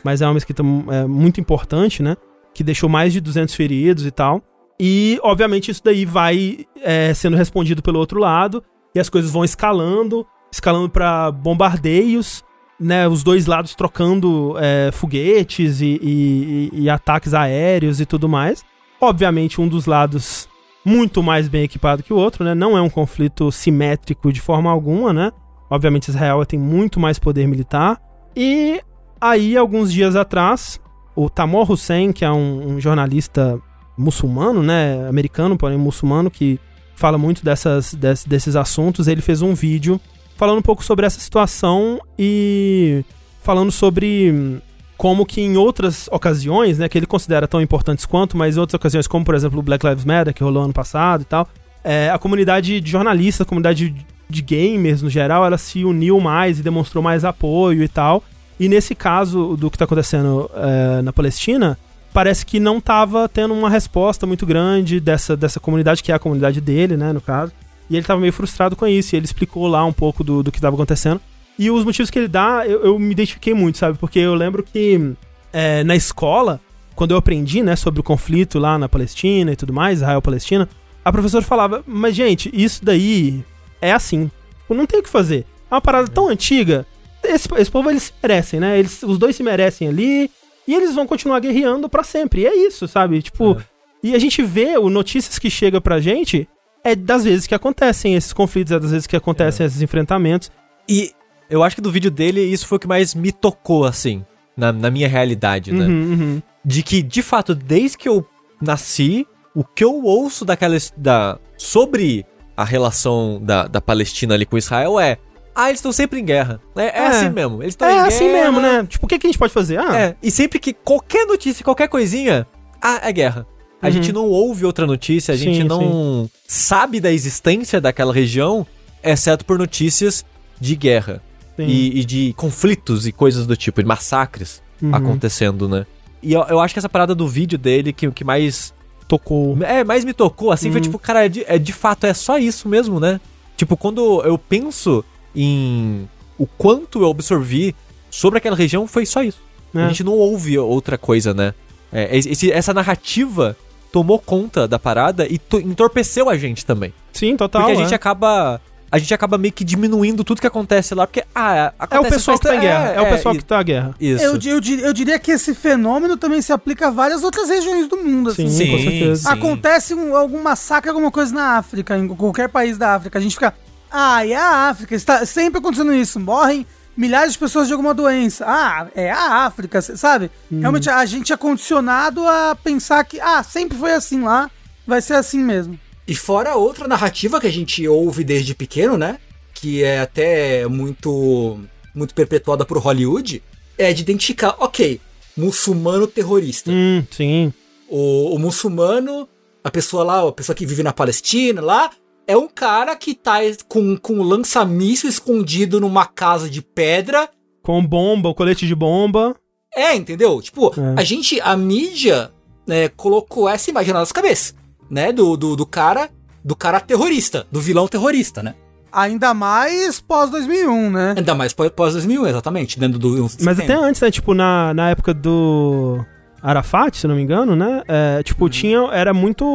mas 0.03 0.22
é 0.22 0.27
uma 0.27 0.34
mesquita 0.34 0.64
é, 0.91 1.06
muito 1.06 1.39
importante, 1.39 2.02
né? 2.02 2.15
Que 2.53 2.64
deixou 2.64 2.89
mais 2.89 3.11
de 3.14 3.19
200 3.19 3.53
feridos 3.53 4.06
e 4.06 4.11
tal. 4.11 4.41
E, 4.80 5.19
obviamente, 5.23 5.72
isso 5.72 5.81
daí 5.84 6.06
vai 6.06 6.65
é, 6.81 7.14
sendo 7.14 7.38
respondido 7.38 7.81
pelo 7.81 7.99
outro 7.99 8.19
lado. 8.19 8.64
E 8.93 8.99
as 8.99 9.10
coisas 9.10 9.31
vão 9.31 9.43
escalando 9.43 10.26
escalando 10.56 10.89
para 10.89 11.31
bombardeios, 11.31 12.43
né? 12.80 13.07
Os 13.07 13.23
dois 13.23 13.45
lados 13.45 13.76
trocando 13.76 14.56
é, 14.57 14.89
foguetes 14.91 15.81
e, 15.81 15.99
e, 16.02 16.69
e, 16.73 16.89
ataques 16.89 17.34
aéreos 17.34 17.99
e 17.99 18.06
tudo 18.06 18.27
mais. 18.27 18.64
Obviamente, 18.99 19.60
um 19.60 19.68
dos 19.68 19.85
lados 19.85 20.47
muito 20.84 21.22
mais 21.22 21.47
bem 21.47 21.64
equipado 21.64 22.03
que 22.03 22.14
o 22.14 22.18
outro, 22.18 22.43
né? 22.43 22.56
Não 22.56 22.77
é 22.77 22.81
um 22.81 22.89
conflito 22.89 23.52
simétrico 23.52 24.31
de 24.31 24.41
forma 24.41 24.72
alguma, 24.72 25.11
né? 25.11 25.31
Obviamente, 25.69 26.10
Israel 26.10 26.45
tem 26.45 26.60
muito 26.60 26.99
mais 26.99 27.19
poder 27.19 27.47
militar. 27.47 27.99
E 28.36 28.82
aí, 29.20 29.56
alguns 29.56 29.91
dias 29.91 30.16
atrás, 30.16 30.80
o 31.16 31.30
Tamor 31.30 31.72
Hussein, 31.72 32.12
que 32.12 32.26
é 32.26 32.32
um, 32.32 32.76
um 32.76 32.80
jornalista 32.80 33.60
muçulmano, 33.98 34.62
né, 34.62 35.07
americano, 35.07 35.57
porém 35.57 35.78
muçulmano, 35.78 36.30
que 36.30 36.60
fala 36.95 37.18
muito 37.18 37.44
dessas, 37.44 37.94
des, 37.94 38.26
desses 38.26 38.56
assuntos, 38.56 39.07
ele 39.07 39.22
fez 39.22 39.41
um 39.41 39.53
vídeo 39.53 39.99
falando 40.36 40.60
um 40.60 40.62
pouco 40.62 40.84
sobre 40.84 41.06
essa 41.06 41.20
situação 41.20 41.99
e 42.20 43.03
falando 43.41 43.72
sobre 43.72 44.62
como 44.98 45.26
que 45.26 45.41
em 45.41 45.56
outras 45.57 46.07
ocasiões, 46.12 46.80
né, 46.80 46.90
que 46.90 46.98
ele 46.98 47.06
considera 47.06 47.48
tão 47.48 47.62
importantes 47.62 48.06
quanto, 48.06 48.36
mas 48.38 48.57
em 48.57 48.60
outras 48.60 48.76
ocasiões, 48.76 49.07
como 49.07 49.24
por 49.24 49.36
exemplo 49.36 49.60
o 49.60 49.64
Black 49.64 49.86
Lives 49.86 50.06
Matter, 50.06 50.34
que 50.34 50.44
rolou 50.44 50.64
ano 50.64 50.74
passado 50.74 51.22
e 51.22 51.26
tal, 51.26 51.48
é, 51.84 52.10
a 52.10 52.18
comunidade 52.18 52.82
de 52.82 52.91
jornalistas, 52.91 53.45
a 53.45 53.48
comunidade 53.48 53.94
de 54.30 54.41
gamers 54.41 55.02
no 55.02 55.10
geral, 55.10 55.45
ela 55.45 55.57
se 55.57 55.84
uniu 55.84 56.19
mais 56.19 56.60
e 56.60 56.64
demonstrou 56.64 57.03
mais 57.03 57.23
apoio 57.23 57.84
e 57.84 57.88
tal. 57.88 58.23
E 58.60 58.69
nesse 58.69 58.95
caso 58.95 59.57
do 59.57 59.69
que 59.69 59.76
está 59.76 59.85
acontecendo 59.85 60.49
é, 60.56 61.02
na 61.02 61.11
Palestina, 61.11 61.77
parece 62.14 62.45
que 62.45 62.60
não 62.60 62.77
estava 62.77 63.27
tendo 63.27 63.53
uma 63.53 63.69
resposta 63.69 64.26
muito 64.26 64.45
grande 64.45 64.99
dessa, 64.99 65.35
dessa 65.35 65.60
comunidade, 65.60 66.02
que 66.02 66.11
é 66.11 66.15
a 66.15 66.19
comunidade 66.19 66.61
dele, 66.61 66.95
né, 66.95 67.11
no 67.11 67.19
caso. 67.19 67.52
E 67.89 67.93
ele 67.93 68.02
estava 68.02 68.19
meio 68.19 68.34
frustrado 68.34 68.76
com 68.76 68.88
isso, 68.88 69.14
e 69.14 69.18
ele 69.18 69.26
explicou 69.26 69.68
lá 69.68 69.84
um 69.85 69.93
pouco 69.93 70.23
do, 70.23 70.41
do 70.41 70.52
que 70.52 70.57
estava 70.57 70.76
acontecendo. 70.76 71.19
E 71.60 71.69
os 71.69 71.84
motivos 71.84 72.10
que 72.10 72.18
ele 72.18 72.27
dá, 72.27 72.64
eu, 72.65 72.84
eu 72.84 72.99
me 72.99 73.11
identifiquei 73.11 73.53
muito, 73.53 73.77
sabe? 73.77 73.97
Porque 73.97 74.19
eu 74.19 74.34
lembro 74.34 74.64
que 74.64 75.14
é, 75.52 75.84
na 75.84 75.95
escola, 75.95 76.60
quando 76.95 77.11
eu 77.11 77.18
aprendi, 77.18 77.61
né, 77.61 77.76
sobre 77.76 77.99
o 77.99 78.03
conflito 78.03 78.60
lá 78.60 78.80
na 78.80 78.88
Palestina 78.88 79.52
e 79.52 79.56
tudo 79.56 79.73
mais, 79.73 79.99
Israel-Palestina, 79.99 80.69
a 81.03 81.11
professora 81.11 81.43
falava, 81.43 81.84
mas 81.85 82.15
gente, 82.15 82.49
isso 82.53 82.84
daí 82.84 83.43
é 83.81 83.91
assim. 83.91 84.30
Não 84.69 84.85
tem 84.85 84.99
o 84.99 85.03
que 85.03 85.10
fazer. 85.10 85.45
É 85.69 85.76
uma 85.76 85.81
parada 85.81 86.07
tão 86.07 86.27
antiga. 86.27 86.85
Esse, 87.23 87.47
esse 87.57 87.72
povo, 87.72 87.89
eles 87.89 88.03
se 88.03 88.14
merecem, 88.22 88.60
né? 88.60 88.77
Eles, 88.77 89.02
os 89.03 89.18
dois 89.18 89.35
se 89.35 89.43
merecem 89.43 89.88
ali. 89.88 90.30
E 90.68 90.73
eles 90.73 90.95
vão 90.95 91.06
continuar 91.06 91.39
guerreando 91.39 91.88
para 91.88 92.03
sempre. 92.03 92.41
E 92.41 92.47
é 92.47 92.56
isso, 92.68 92.88
sabe? 92.88 93.22
Tipo. 93.22 93.53
É. 93.53 93.76
E 94.03 94.15
a 94.15 94.19
gente 94.19 94.43
vê 94.43 94.77
o 94.77 94.89
notícias 94.89 95.39
que 95.39 95.49
chega 95.49 95.81
pra 95.81 95.99
gente 95.99 96.47
é 96.84 96.95
das 96.95 97.23
vezes 97.23 97.47
que 97.47 97.56
acontecem 97.56 98.14
esses 98.14 98.31
conflitos, 98.31 98.72
é 98.72 98.80
das 98.80 98.91
vezes 98.91 99.07
que 99.07 99.15
acontecem 99.15 99.64
é. 99.64 99.68
esses 99.68 99.81
enfrentamentos. 99.81 100.52
E 100.88 101.11
eu 101.49 101.64
acho 101.64 101.76
que 101.76 101.81
do 101.81 101.91
vídeo 101.91 102.11
dele, 102.11 102.41
isso 102.41 102.68
foi 102.68 102.76
o 102.76 102.80
que 102.80 102.88
mais 102.88 103.15
me 103.15 103.31
tocou, 103.31 103.85
assim, 103.85 104.23
na, 104.56 104.72
na 104.72 104.91
minha 104.91 105.07
realidade, 105.07 105.72
né? 105.72 105.88
Uhum, 105.88 106.11
uhum. 106.11 106.41
De 106.64 106.84
que, 106.84 107.02
de 107.02 107.23
fato, 107.23 107.56
desde 107.56 107.97
que 107.97 108.07
eu 108.07 108.23
nasci, 108.61 109.26
o 109.56 109.64
que 109.64 109.84
eu 109.84 110.03
ouço 110.03 110.45
daquela. 110.45 110.77
Da, 110.95 111.39
sobre 111.57 112.26
a 112.56 112.64
relação 112.64 113.40
da, 113.41 113.68
da 113.68 113.82
Palestina 113.82 114.34
ali 114.34 114.45
com 114.45 114.57
Israel 114.57 114.99
é. 114.99 115.18
Ah, 115.53 115.69
eles 115.69 115.80
estão 115.80 115.91
sempre 115.91 116.19
em 116.19 116.26
guerra. 116.26 116.60
É, 116.76 116.84
é, 116.84 116.98
é. 116.98 117.07
assim 117.07 117.30
mesmo. 117.30 117.64
Eles 117.64 117.73
estão 117.73 117.88
é 117.88 117.91
em 117.91 117.95
guerra. 117.95 118.07
É 118.07 118.10
assim 118.10 118.32
mesmo, 118.32 118.60
né? 118.60 118.86
Tipo, 118.90 119.06
o 119.06 119.10
que, 119.10 119.18
que 119.18 119.27
a 119.27 119.30
gente 119.30 119.40
pode 119.40 119.53
fazer? 119.53 119.80
Ah. 119.80 119.98
É, 119.98 120.15
e 120.22 120.30
sempre 120.30 120.60
que 120.60 120.73
qualquer 120.73 121.26
notícia, 121.26 121.64
qualquer 121.64 121.88
coisinha, 121.88 122.45
ah, 122.82 122.99
é 123.03 123.11
guerra. 123.11 123.48
A 123.82 123.88
uhum. 123.88 123.91
gente 123.94 124.11
não 124.11 124.26
ouve 124.26 124.65
outra 124.65 124.86
notícia, 124.86 125.34
a 125.34 125.38
gente 125.38 125.61
sim, 125.61 125.64
não 125.64 126.26
sim. 126.26 126.30
sabe 126.48 126.99
da 126.99 127.11
existência 127.11 127.80
daquela 127.80 128.14
região, 128.14 128.65
exceto 129.03 129.45
por 129.45 129.57
notícias 129.57 130.26
de 130.60 130.76
guerra. 130.76 131.22
E, 131.57 132.02
e, 132.02 132.03
de 132.03 132.34
conflitos 132.34 133.07
e 133.07 133.14
coisas 133.14 133.48
do 133.48 133.56
tipo, 133.56 133.82
de 133.82 133.88
massacres 133.88 134.61
uhum. 134.82 134.94
acontecendo, 134.94 135.69
né? 135.69 135.86
E 136.22 136.34
eu, 136.34 136.44
eu, 136.49 136.60
acho 136.60 136.73
que 136.73 136.80
essa 136.80 136.90
parada 136.90 137.15
do 137.15 137.30
vídeo 137.30 137.57
dele, 137.57 137.94
que 137.94 138.07
o 138.10 138.11
que 138.11 138.26
mais 138.26 138.73
tocou. 139.07 139.57
É, 139.64 139.84
mais 139.84 140.03
me 140.03 140.14
tocou, 140.14 140.52
assim, 140.52 140.69
foi 140.69 140.80
uhum. 140.80 140.84
tipo, 140.84 140.99
cara, 140.99 141.26
é 141.26 141.30
de, 141.30 141.44
é 141.48 141.57
de 141.57 141.73
fato, 141.73 142.06
é 142.06 142.14
só 142.14 142.38
isso 142.38 142.68
mesmo, 142.68 142.99
né? 142.99 143.19
Tipo, 143.57 143.77
quando 143.77 144.22
eu 144.23 144.38
penso 144.38 145.03
em 145.36 146.07
o 146.38 146.45
quanto 146.45 147.02
eu 147.02 147.10
absorvi 147.10 147.76
sobre 148.10 148.38
aquela 148.38 148.56
região, 148.56 148.88
foi 148.88 149.06
só 149.06 149.23
isso. 149.23 149.41
É. 149.73 149.84
A 149.84 149.88
gente 149.88 150.03
não 150.03 150.14
ouve 150.14 150.57
outra 150.57 150.98
coisa, 150.98 151.34
né? 151.34 151.53
É, 151.91 152.18
esse, 152.18 152.52
essa 152.52 152.73
narrativa 152.73 153.56
tomou 153.91 154.19
conta 154.19 154.68
da 154.68 154.77
parada 154.77 155.26
e 155.26 155.40
entorpeceu 155.64 156.30
a 156.30 156.38
gente 156.38 156.65
também. 156.65 156.94
Sim, 157.14 157.38
total. 157.38 157.61
Porque 157.61 157.77
a 157.77 157.82
gente 157.82 157.94
é. 157.94 157.95
acaba 157.95 158.60
a 158.91 158.98
gente 158.98 159.14
acaba 159.14 159.38
meio 159.38 159.53
que 159.53 159.64
diminuindo 159.64 160.24
tudo 160.24 160.40
que 160.40 160.48
acontece 160.48 160.94
lá, 160.94 161.06
porque, 161.07 161.24
ah, 161.34 161.74
é 161.90 161.99
o 161.99 162.06
pessoal 162.06 162.38
que 162.38 162.48
tá 162.48 162.56
em 162.56 162.60
guerra. 162.60 162.94
É, 162.94 162.95
é 162.95 163.02
o 163.02 163.10
pessoal 163.10 163.36
é, 163.36 163.38
que 163.38 163.45
tá 163.45 163.62
em 163.62 163.66
guerra. 163.66 163.95
Isso. 163.99 164.24
Eu, 164.24 164.34
eu, 164.34 164.62
eu, 164.80 164.94
diria 164.94 165.20
que 165.20 165.32
esse 165.32 165.53
fenômeno 165.53 166.16
também 166.18 166.41
se 166.41 166.53
aplica 166.53 166.88
a 166.88 166.91
várias 166.91 167.24
outras 167.24 167.49
regiões 167.49 167.88
do 167.88 167.98
mundo. 167.98 168.30
Assim. 168.30 168.48
Sim, 168.49 168.72
com 168.72 168.78
certeza. 168.78 169.30
Acontece 169.30 169.94
um, 169.94 170.16
algum 170.16 170.41
massacre, 170.41 170.90
alguma 170.90 171.12
coisa 171.12 171.34
na 171.34 171.57
África, 171.57 171.98
em 171.98 172.07
qualquer 172.07 172.49
país 172.49 172.78
da 172.78 172.95
África. 172.95 173.18
A 173.18 173.22
gente 173.22 173.34
fica. 173.34 173.53
Ah, 173.91 174.26
e 174.26 174.34
é 174.34 174.38
a 174.38 174.70
África. 174.70 174.95
Está 174.95 175.26
sempre 175.26 175.60
acontecendo 175.60 175.94
isso. 175.94 176.20
Morrem 176.20 176.66
milhares 176.95 177.34
de 177.34 177.40
pessoas 177.40 177.68
de 177.68 177.74
alguma 177.74 177.94
doença. 177.94 178.45
Ah, 178.48 178.88
é 178.95 179.12
a 179.12 179.45
África, 179.45 179.82
sabe? 179.82 180.32
Hum. 180.52 180.60
Realmente 180.62 180.90
a 180.90 181.06
gente 181.06 181.34
é 181.34 181.38
condicionado 181.38 182.26
a 182.26 182.56
pensar 182.56 183.03
que, 183.03 183.20
ah, 183.20 183.44
sempre 183.44 183.78
foi 183.78 183.94
assim 183.94 184.22
lá, 184.22 184.49
vai 184.88 185.02
ser 185.02 185.16
assim 185.16 185.40
mesmo. 185.40 185.80
E 186.07 186.15
fora 186.15 186.56
outra 186.56 186.88
narrativa 186.88 187.40
que 187.40 187.48
a 187.48 187.52
gente 187.52 187.88
ouve 187.88 188.23
desde 188.23 188.53
pequeno, 188.53 188.98
né? 188.98 189.18
Que 189.53 189.84
é 189.84 189.99
até 189.99 190.68
muito 190.68 191.60
muito 191.95 192.14
perpetuada 192.14 192.65
por 192.65 192.77
Hollywood, 192.77 193.41
é 193.77 193.94
de 193.94 194.02
identificar, 194.02 194.56
ok, 194.60 194.99
muçulmano 195.36 196.06
terrorista. 196.06 196.69
Hum, 196.72 197.03
sim. 197.10 197.53
O, 197.88 198.36
o 198.36 198.40
muçulmano, 198.40 199.27
a 199.64 199.72
pessoa 199.72 200.03
lá, 200.03 200.27
a 200.27 200.32
pessoa 200.32 200.56
que 200.56 200.65
vive 200.65 200.84
na 200.84 200.91
Palestina 200.91 201.61
lá, 201.61 201.90
é 202.27 202.36
um 202.36 202.48
cara 202.48 202.95
que 202.95 203.14
tá 203.14 203.40
com, 203.68 203.95
com 203.98 204.22
lança-míssil 204.22 205.10
escondido 205.10 205.80
numa 205.80 206.06
casa 206.06 206.49
de 206.49 206.61
pedra. 206.61 207.30
Com 207.61 207.86
bomba, 207.86 208.30
o 208.30 208.36
colete 208.36 208.68
de 208.68 208.76
bomba. 208.76 209.36
É, 209.73 209.95
entendeu? 209.95 210.41
Tipo, 210.41 210.73
é. 210.80 210.99
a 210.99 211.03
gente, 211.03 211.40
a 211.41 211.56
mídia, 211.56 212.32
né, 212.65 212.90
colocou 212.90 213.48
essa 213.48 213.69
imagem 213.69 213.94
na 213.94 213.99
nossa 213.99 214.14
cabeça, 214.14 214.53
né? 214.90 215.12
Do, 215.12 215.36
do, 215.36 215.56
do 215.56 215.66
cara, 215.66 216.10
do 216.44 216.56
cara 216.56 216.80
terrorista, 216.80 217.45
do 217.52 217.60
vilão 217.60 217.88
terrorista, 217.88 218.41
né? 218.44 218.56
Ainda 218.91 219.34
mais 219.34 219.99
pós 219.99 220.30
2001, 220.30 220.90
né? 220.90 221.14
Ainda 221.18 221.36
mais 221.36 221.53
pós 221.53 221.94
2001, 221.94 222.28
exatamente, 222.28 222.80
dentro 222.80 222.98
do. 222.98 223.30
Mas 223.41 223.60
até 223.60 223.74
antes, 223.74 224.02
né? 224.02 224.10
Tipo, 224.10 224.34
na, 224.34 224.74
na 224.74 224.90
época 224.90 225.14
do 225.14 226.03
Arafat, 226.41 226.98
se 226.98 227.07
não 227.07 227.16
me 227.16 227.22
engano, 227.22 227.56
né? 227.56 227.84
É, 227.88 228.24
tipo, 228.24 228.45
uhum. 228.45 228.49
tinha. 228.49 228.80
Era 228.91 229.14
muito 229.14 229.45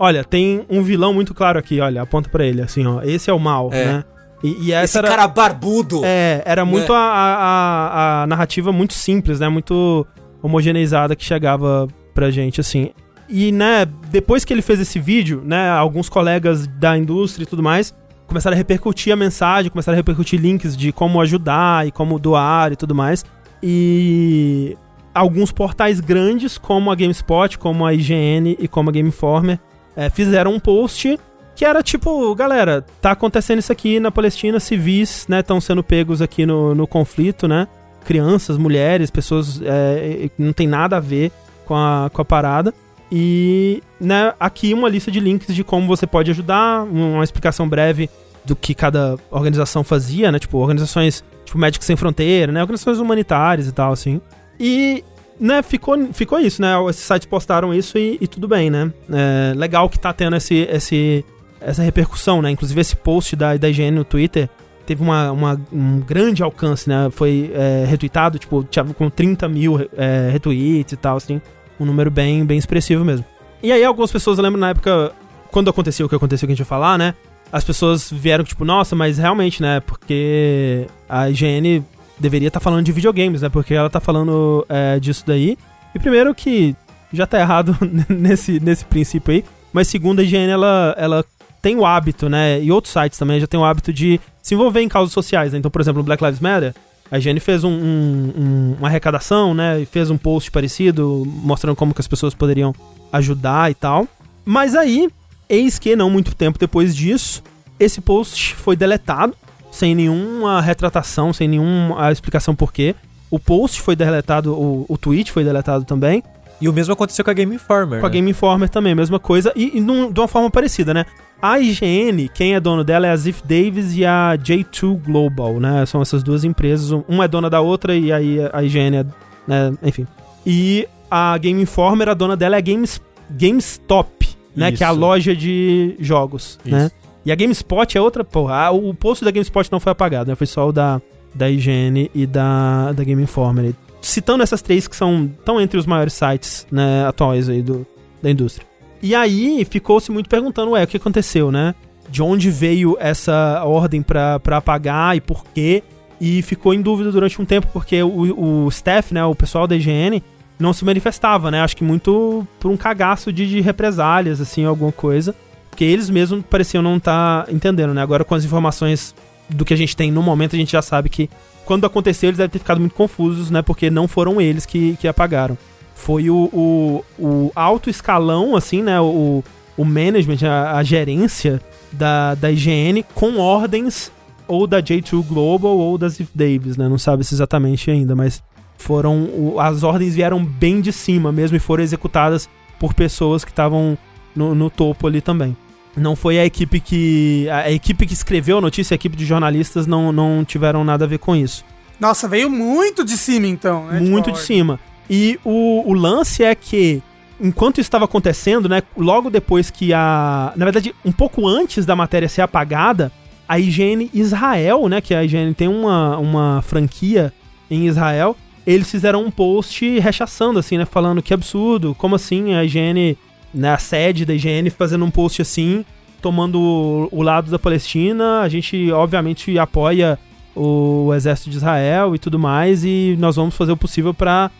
olha, 0.00 0.24
tem 0.24 0.64
um 0.70 0.82
vilão 0.82 1.12
muito 1.12 1.34
claro 1.34 1.58
aqui, 1.58 1.78
olha, 1.78 2.00
aponta 2.00 2.30
para 2.30 2.42
ele, 2.42 2.62
assim, 2.62 2.86
ó, 2.86 3.02
esse 3.02 3.28
é 3.28 3.32
o 3.34 3.38
mal, 3.38 3.68
é. 3.70 3.84
né? 3.84 4.04
E, 4.42 4.68
e 4.68 4.72
essa 4.72 4.84
Esse 4.84 4.98
era, 4.98 5.08
cara 5.08 5.28
barbudo. 5.28 6.00
É, 6.02 6.42
era 6.46 6.64
muito 6.64 6.92
né? 6.92 6.98
a, 6.98 7.02
a, 7.02 8.22
a, 8.22 8.26
narrativa 8.26 8.72
muito 8.72 8.94
simples, 8.94 9.38
né? 9.38 9.50
Muito 9.50 10.06
homogeneizada 10.42 11.14
que 11.14 11.22
chegava 11.22 11.86
pra 12.14 12.30
gente, 12.30 12.58
assim. 12.58 12.90
E, 13.30 13.52
né, 13.52 13.86
depois 14.10 14.44
que 14.44 14.52
ele 14.52 14.60
fez 14.60 14.80
esse 14.80 14.98
vídeo, 14.98 15.42
né, 15.44 15.70
alguns 15.70 16.08
colegas 16.08 16.66
da 16.66 16.98
indústria 16.98 17.44
e 17.44 17.46
tudo 17.46 17.62
mais 17.62 17.94
começaram 18.26 18.54
a 18.54 18.56
repercutir 18.56 19.12
a 19.12 19.16
mensagem, 19.16 19.72
começaram 19.72 19.96
a 19.96 19.98
repercutir 19.98 20.40
links 20.40 20.76
de 20.76 20.92
como 20.92 21.20
ajudar 21.20 21.88
e 21.88 21.90
como 21.90 22.16
doar 22.16 22.70
e 22.70 22.76
tudo 22.76 22.94
mais. 22.94 23.24
E 23.60 24.76
alguns 25.12 25.50
portais 25.50 25.98
grandes, 25.98 26.56
como 26.56 26.92
a 26.92 26.94
GameSpot, 26.94 27.58
como 27.58 27.84
a 27.84 27.92
IGN 27.92 28.56
e 28.58 28.68
como 28.68 28.88
a 28.88 28.92
Game 28.92 29.08
Informer, 29.08 29.58
é, 29.96 30.08
fizeram 30.08 30.54
um 30.54 30.60
post 30.60 31.18
que 31.56 31.64
era 31.64 31.82
tipo, 31.82 32.32
galera, 32.34 32.86
tá 33.02 33.10
acontecendo 33.10 33.58
isso 33.58 33.72
aqui 33.72 33.98
na 33.98 34.10
Palestina, 34.10 34.60
civis, 34.60 35.26
né, 35.28 35.40
estão 35.40 35.60
sendo 35.60 35.82
pegos 35.82 36.22
aqui 36.22 36.46
no, 36.46 36.74
no 36.74 36.86
conflito, 36.86 37.46
né? 37.46 37.68
Crianças, 38.04 38.56
mulheres, 38.56 39.10
pessoas 39.10 39.60
é, 39.62 40.30
não 40.38 40.52
tem 40.52 40.66
nada 40.66 40.96
a 40.96 41.00
ver 41.00 41.30
com 41.66 41.74
a, 41.74 42.08
com 42.10 42.22
a 42.22 42.24
parada. 42.24 42.72
E, 43.12 43.82
né, 44.00 44.32
aqui 44.38 44.72
uma 44.72 44.88
lista 44.88 45.10
de 45.10 45.18
links 45.18 45.54
de 45.54 45.64
como 45.64 45.86
você 45.86 46.06
pode 46.06 46.30
ajudar, 46.30 46.84
uma 46.84 47.24
explicação 47.24 47.68
breve 47.68 48.08
do 48.44 48.54
que 48.54 48.74
cada 48.74 49.16
organização 49.30 49.82
fazia, 49.82 50.30
né? 50.30 50.38
Tipo, 50.38 50.58
organizações 50.58 51.24
tipo 51.44 51.58
Médicos 51.58 51.86
Sem 51.86 51.96
Fronteira, 51.96 52.52
né? 52.52 52.60
Organizações 52.62 52.98
humanitárias 52.98 53.66
e 53.66 53.72
tal, 53.72 53.92
assim. 53.92 54.20
E 54.58 55.04
né, 55.38 55.62
ficou, 55.62 55.96
ficou 56.12 56.38
isso, 56.38 56.60
né? 56.60 56.74
Esses 56.88 57.02
sites 57.02 57.26
postaram 57.26 57.74
isso 57.74 57.98
e, 57.98 58.18
e 58.20 58.28
tudo 58.28 58.46
bem, 58.46 58.70
né? 58.70 58.92
É, 59.10 59.54
legal 59.56 59.88
que 59.88 59.98
tá 59.98 60.12
tendo 60.12 60.36
esse, 60.36 60.68
esse, 60.70 61.24
essa 61.60 61.82
repercussão, 61.82 62.40
né? 62.40 62.50
Inclusive 62.50 62.80
esse 62.80 62.94
post 62.94 63.34
da, 63.34 63.56
da 63.56 63.68
IGN 63.68 63.90
no 63.92 64.04
Twitter 64.04 64.48
teve 64.86 65.02
uma, 65.02 65.30
uma 65.30 65.60
um 65.72 66.00
grande 66.00 66.42
alcance, 66.42 66.88
né? 66.88 67.08
Foi 67.10 67.50
é, 67.54 67.84
retweetado, 67.86 68.38
tipo, 68.38 68.62
tinha 68.64 68.84
com 68.84 69.08
30 69.08 69.48
mil 69.48 69.88
é, 69.96 70.28
retweets 70.30 70.92
e 70.92 70.96
tal, 70.96 71.16
assim. 71.16 71.40
Um 71.80 71.86
número 71.86 72.10
bem, 72.10 72.44
bem 72.44 72.58
expressivo 72.58 73.04
mesmo. 73.04 73.24
E 73.62 73.72
aí 73.72 73.82
algumas 73.82 74.12
pessoas, 74.12 74.38
eu 74.38 74.44
lembro 74.44 74.60
na 74.60 74.70
época, 74.70 75.12
quando 75.50 75.70
aconteceu 75.70 76.06
o 76.06 76.08
que 76.08 76.14
aconteceu 76.14 76.46
que 76.46 76.52
a 76.52 76.54
gente 76.54 76.60
ia 76.60 76.66
falar, 76.66 76.98
né? 76.98 77.14
As 77.52 77.64
pessoas 77.64 78.10
vieram, 78.10 78.44
tipo, 78.44 78.64
nossa, 78.64 78.94
mas 78.94 79.18
realmente, 79.18 79.60
né? 79.60 79.80
Porque 79.80 80.86
a 81.08 81.28
IGN 81.28 81.84
deveria 82.18 82.48
estar 82.48 82.60
tá 82.60 82.64
falando 82.64 82.84
de 82.84 82.92
videogames, 82.92 83.42
né? 83.42 83.48
Porque 83.48 83.74
ela 83.74 83.90
tá 83.90 83.98
falando 83.98 84.64
é, 84.68 85.00
disso 85.00 85.24
daí. 85.26 85.58
E 85.94 85.98
primeiro 85.98 86.34
que 86.34 86.76
já 87.12 87.26
tá 87.26 87.40
errado 87.40 87.76
nesse, 88.08 88.60
nesse 88.60 88.84
princípio 88.84 89.34
aí. 89.34 89.44
Mas 89.72 89.88
segundo, 89.88 90.20
a 90.20 90.22
IGN, 90.22 90.50
ela, 90.50 90.94
ela 90.96 91.24
tem 91.60 91.76
o 91.76 91.84
hábito, 91.84 92.28
né? 92.28 92.62
E 92.62 92.70
outros 92.70 92.92
sites 92.92 93.18
também 93.18 93.40
já 93.40 93.46
tem 93.46 93.58
o 93.58 93.64
hábito 93.64 93.92
de 93.92 94.20
se 94.42 94.54
envolver 94.54 94.80
em 94.80 94.88
causas 94.88 95.12
sociais, 95.12 95.52
né? 95.52 95.58
Então, 95.58 95.70
por 95.70 95.80
exemplo, 95.80 96.00
o 96.00 96.04
Black 96.04 96.22
Lives 96.22 96.40
Matter, 96.40 96.74
a 97.10 97.18
IGN 97.18 97.40
fez 97.40 97.64
um, 97.64 97.70
um, 97.70 98.76
uma 98.78 98.88
arrecadação, 98.88 99.52
né? 99.52 99.80
E 99.80 99.86
fez 99.86 100.10
um 100.10 100.16
post 100.16 100.50
parecido, 100.50 101.24
mostrando 101.26 101.76
como 101.76 101.92
que 101.92 102.00
as 102.00 102.08
pessoas 102.08 102.34
poderiam 102.34 102.74
ajudar 103.12 103.70
e 103.70 103.74
tal. 103.74 104.06
Mas 104.44 104.74
aí, 104.74 105.08
eis 105.48 105.78
que 105.78 105.96
não 105.96 106.08
muito 106.08 106.34
tempo 106.34 106.58
depois 106.58 106.94
disso, 106.94 107.42
esse 107.78 108.00
post 108.00 108.54
foi 108.54 108.76
deletado 108.76 109.34
sem 109.70 109.94
nenhuma 109.94 110.60
retratação, 110.60 111.32
sem 111.32 111.48
nenhuma 111.48 112.10
explicação 112.10 112.54
por 112.54 112.72
quê. 112.72 112.94
O 113.30 113.38
post 113.38 113.80
foi 113.80 113.94
deletado, 113.94 114.52
o, 114.52 114.84
o 114.88 114.98
tweet 114.98 115.30
foi 115.30 115.44
deletado 115.44 115.84
também. 115.84 116.22
E 116.60 116.68
o 116.68 116.72
mesmo 116.72 116.92
aconteceu 116.92 117.24
com 117.24 117.30
a 117.30 117.34
Game 117.34 117.54
Informer. 117.54 118.00
Com 118.00 118.06
né? 118.06 118.08
a 118.08 118.12
Game 118.12 118.30
Informer 118.30 118.68
também, 118.68 118.94
mesma 118.94 119.18
coisa. 119.18 119.52
E, 119.56 119.78
e 119.78 119.80
num, 119.80 120.12
de 120.12 120.20
uma 120.20 120.28
forma 120.28 120.50
parecida, 120.50 120.92
né? 120.92 121.06
A 121.40 121.58
IGN, 121.58 122.28
quem 122.34 122.54
é 122.54 122.60
dono 122.60 122.84
dela 122.84 123.06
é 123.06 123.10
a 123.10 123.16
Ziff 123.16 123.42
Davis 123.42 123.96
e 123.96 124.04
a 124.04 124.36
J2 124.36 125.00
Global, 125.02 125.58
né? 125.58 125.86
São 125.86 126.02
essas 126.02 126.22
duas 126.22 126.44
empresas. 126.44 126.90
Uma 127.08 127.24
é 127.24 127.28
dona 127.28 127.48
da 127.48 127.60
outra 127.60 127.96
e 127.96 128.12
aí 128.12 128.38
a 128.52 128.62
IGN 128.62 128.96
é. 128.98 129.06
Né? 129.48 129.72
Enfim. 129.82 130.06
E 130.44 130.86
a 131.10 131.36
Game 131.38 131.60
Informer, 131.62 132.08
a 132.10 132.14
dona 132.14 132.36
dela 132.36 132.56
é 132.56 132.58
a 132.58 132.60
Games, 132.60 133.00
GameStop, 133.30 134.28
né? 134.54 134.68
Isso. 134.68 134.78
Que 134.78 134.84
é 134.84 134.86
a 134.86 134.90
loja 134.90 135.34
de 135.34 135.96
jogos, 135.98 136.58
né? 136.64 136.76
Isso. 136.76 136.94
né? 136.94 137.00
E 137.24 137.30
a 137.30 137.34
GameSpot 137.34 137.96
é 137.96 138.00
outra, 138.00 138.24
porra. 138.24 138.70
O 138.70 138.94
post 138.94 139.24
da 139.24 139.30
GameSpot 139.30 139.70
não 139.70 139.78
foi 139.78 139.92
apagado, 139.92 140.30
né? 140.30 140.34
Foi 140.34 140.46
só 140.46 140.68
o 140.68 140.72
da, 140.72 141.00
da 141.34 141.50
IGN 141.50 142.10
e 142.14 142.26
da, 142.26 142.92
da 142.92 143.04
Game 143.04 143.22
Informer. 143.22 143.74
Citando 144.00 144.42
essas 144.42 144.62
três 144.62 144.88
que 144.88 144.96
são 144.96 145.30
tão 145.44 145.60
entre 145.60 145.78
os 145.78 145.86
maiores 145.86 146.14
sites 146.14 146.66
né, 146.70 147.04
atuais 147.06 147.48
aí 147.48 147.62
do, 147.62 147.86
da 148.22 148.30
indústria. 148.30 148.66
E 149.02 149.14
aí 149.14 149.64
ficou-se 149.64 150.10
muito 150.10 150.28
perguntando, 150.28 150.72
ué, 150.72 150.84
o 150.84 150.86
que 150.86 150.96
aconteceu, 150.96 151.50
né? 151.50 151.74
De 152.08 152.22
onde 152.22 152.50
veio 152.50 152.96
essa 153.00 153.62
ordem 153.64 154.02
pra 154.02 154.40
apagar 154.50 155.16
e 155.16 155.20
por 155.20 155.44
quê? 155.44 155.82
E 156.20 156.42
ficou 156.42 156.74
em 156.74 156.82
dúvida 156.82 157.10
durante 157.10 157.40
um 157.40 157.44
tempo, 157.44 157.68
porque 157.72 158.02
o, 158.02 158.64
o 158.64 158.68
staff, 158.68 159.14
né, 159.14 159.24
o 159.24 159.34
pessoal 159.34 159.66
da 159.66 159.74
IGN, 159.74 160.22
não 160.58 160.72
se 160.74 160.84
manifestava, 160.84 161.50
né? 161.50 161.60
Acho 161.62 161.76
que 161.76 161.82
muito 161.82 162.46
por 162.58 162.70
um 162.70 162.76
cagaço 162.76 163.32
de, 163.32 163.48
de 163.48 163.60
represálias, 163.60 164.40
assim, 164.40 164.64
alguma 164.64 164.92
coisa. 164.92 165.34
Porque 165.70 165.84
eles 165.84 166.10
mesmos 166.10 166.44
pareciam 166.50 166.82
não 166.82 166.98
estar 166.98 167.46
tá 167.46 167.52
entendendo, 167.52 167.94
né? 167.94 168.02
Agora, 168.02 168.24
com 168.24 168.34
as 168.34 168.44
informações 168.44 169.14
do 169.48 169.64
que 169.64 169.72
a 169.72 169.76
gente 169.76 169.96
tem 169.96 170.12
no 170.12 170.22
momento, 170.22 170.54
a 170.54 170.58
gente 170.58 170.72
já 170.72 170.82
sabe 170.82 171.08
que 171.08 171.30
quando 171.70 171.84
aconteceu, 171.84 172.30
eles 172.30 172.38
devem 172.38 172.50
ter 172.50 172.58
ficado 172.58 172.80
muito 172.80 172.96
confusos, 172.96 173.48
né? 173.48 173.62
Porque 173.62 173.90
não 173.90 174.08
foram 174.08 174.40
eles 174.40 174.66
que, 174.66 174.96
que 174.96 175.06
apagaram. 175.06 175.56
Foi 175.94 176.28
o, 176.28 176.50
o, 176.52 177.04
o 177.16 177.52
alto 177.54 177.88
escalão, 177.88 178.56
assim, 178.56 178.82
né? 178.82 179.00
O, 179.00 179.44
o 179.76 179.84
management, 179.84 180.48
a, 180.48 180.78
a 180.78 180.82
gerência 180.82 181.62
da, 181.92 182.34
da 182.34 182.50
IGN 182.50 183.04
com 183.14 183.38
ordens 183.38 184.10
ou 184.48 184.66
da 184.66 184.82
J2 184.82 185.24
Global 185.24 185.78
ou 185.78 185.96
da 185.96 186.08
Ziff 186.08 186.32
Davis, 186.34 186.76
né? 186.76 186.88
Não 186.88 186.98
sabe 186.98 187.22
se 187.22 187.34
exatamente 187.34 187.88
ainda, 187.88 188.16
mas 188.16 188.42
foram. 188.76 189.54
As 189.60 189.84
ordens 189.84 190.16
vieram 190.16 190.44
bem 190.44 190.80
de 190.80 190.90
cima 190.90 191.30
mesmo 191.30 191.56
e 191.56 191.60
foram 191.60 191.84
executadas 191.84 192.50
por 192.80 192.94
pessoas 192.94 193.44
que 193.44 193.52
estavam 193.52 193.96
no, 194.34 194.56
no 194.56 194.70
topo 194.70 195.06
ali 195.06 195.20
também. 195.20 195.56
Não 195.96 196.14
foi 196.14 196.38
a 196.38 196.44
equipe 196.44 196.80
que. 196.80 197.48
A 197.50 197.70
equipe 197.70 198.06
que 198.06 198.12
escreveu 198.12 198.58
a 198.58 198.60
notícia, 198.60 198.94
a 198.94 198.96
equipe 198.96 199.16
de 199.16 199.24
jornalistas 199.24 199.86
não, 199.86 200.12
não 200.12 200.44
tiveram 200.44 200.84
nada 200.84 201.04
a 201.04 201.08
ver 201.08 201.18
com 201.18 201.34
isso. 201.34 201.64
Nossa, 201.98 202.28
veio 202.28 202.48
muito 202.48 203.04
de 203.04 203.16
cima 203.16 203.46
então, 203.46 203.86
né? 203.86 204.00
Muito 204.00 204.30
de, 204.30 204.38
de 204.38 204.44
cima. 204.44 204.78
E 205.08 205.38
o, 205.44 205.82
o 205.86 205.92
lance 205.92 206.44
é 206.44 206.54
que, 206.54 207.02
enquanto 207.40 207.78
isso 207.78 207.88
estava 207.88 208.04
acontecendo, 208.04 208.68
né? 208.68 208.82
Logo 208.96 209.28
depois 209.28 209.70
que 209.70 209.92
a. 209.92 210.52
Na 210.56 210.64
verdade, 210.64 210.94
um 211.04 211.12
pouco 211.12 211.46
antes 211.46 211.84
da 211.84 211.96
matéria 211.96 212.28
ser 212.28 212.42
apagada, 212.42 213.10
a 213.48 213.58
IGN 213.58 214.08
Israel, 214.14 214.88
né? 214.88 215.00
Que 215.00 215.12
a 215.12 215.24
IGN 215.24 215.52
tem 215.52 215.66
uma, 215.66 216.16
uma 216.18 216.62
franquia 216.62 217.32
em 217.68 217.88
Israel. 217.88 218.36
Eles 218.64 218.88
fizeram 218.88 219.24
um 219.24 219.30
post 219.30 219.98
rechaçando, 219.98 220.60
assim, 220.60 220.78
né? 220.78 220.84
Falando 220.84 221.20
que 221.20 221.34
absurdo, 221.34 221.94
como 221.98 222.14
assim 222.14 222.54
a 222.54 222.64
IGN 222.64 223.18
na 223.52 223.78
sede 223.78 224.24
da 224.24 224.34
IGN 224.34 224.70
fazendo 224.70 225.04
um 225.04 225.10
post 225.10 225.42
assim, 225.42 225.84
tomando 226.20 227.08
o 227.10 227.22
lado 227.22 227.50
da 227.50 227.58
Palestina. 227.58 228.40
A 228.40 228.48
gente, 228.48 228.90
obviamente, 228.92 229.58
apoia 229.58 230.18
o 230.54 231.12
exército 231.14 231.50
de 231.50 231.56
Israel 231.56 232.14
e 232.14 232.18
tudo 232.18 232.38
mais, 232.38 232.84
e 232.84 233.16
nós 233.18 233.36
vamos 233.36 233.56
fazer 233.56 233.72
o 233.72 233.76
possível 233.76 234.12
para 234.12 234.50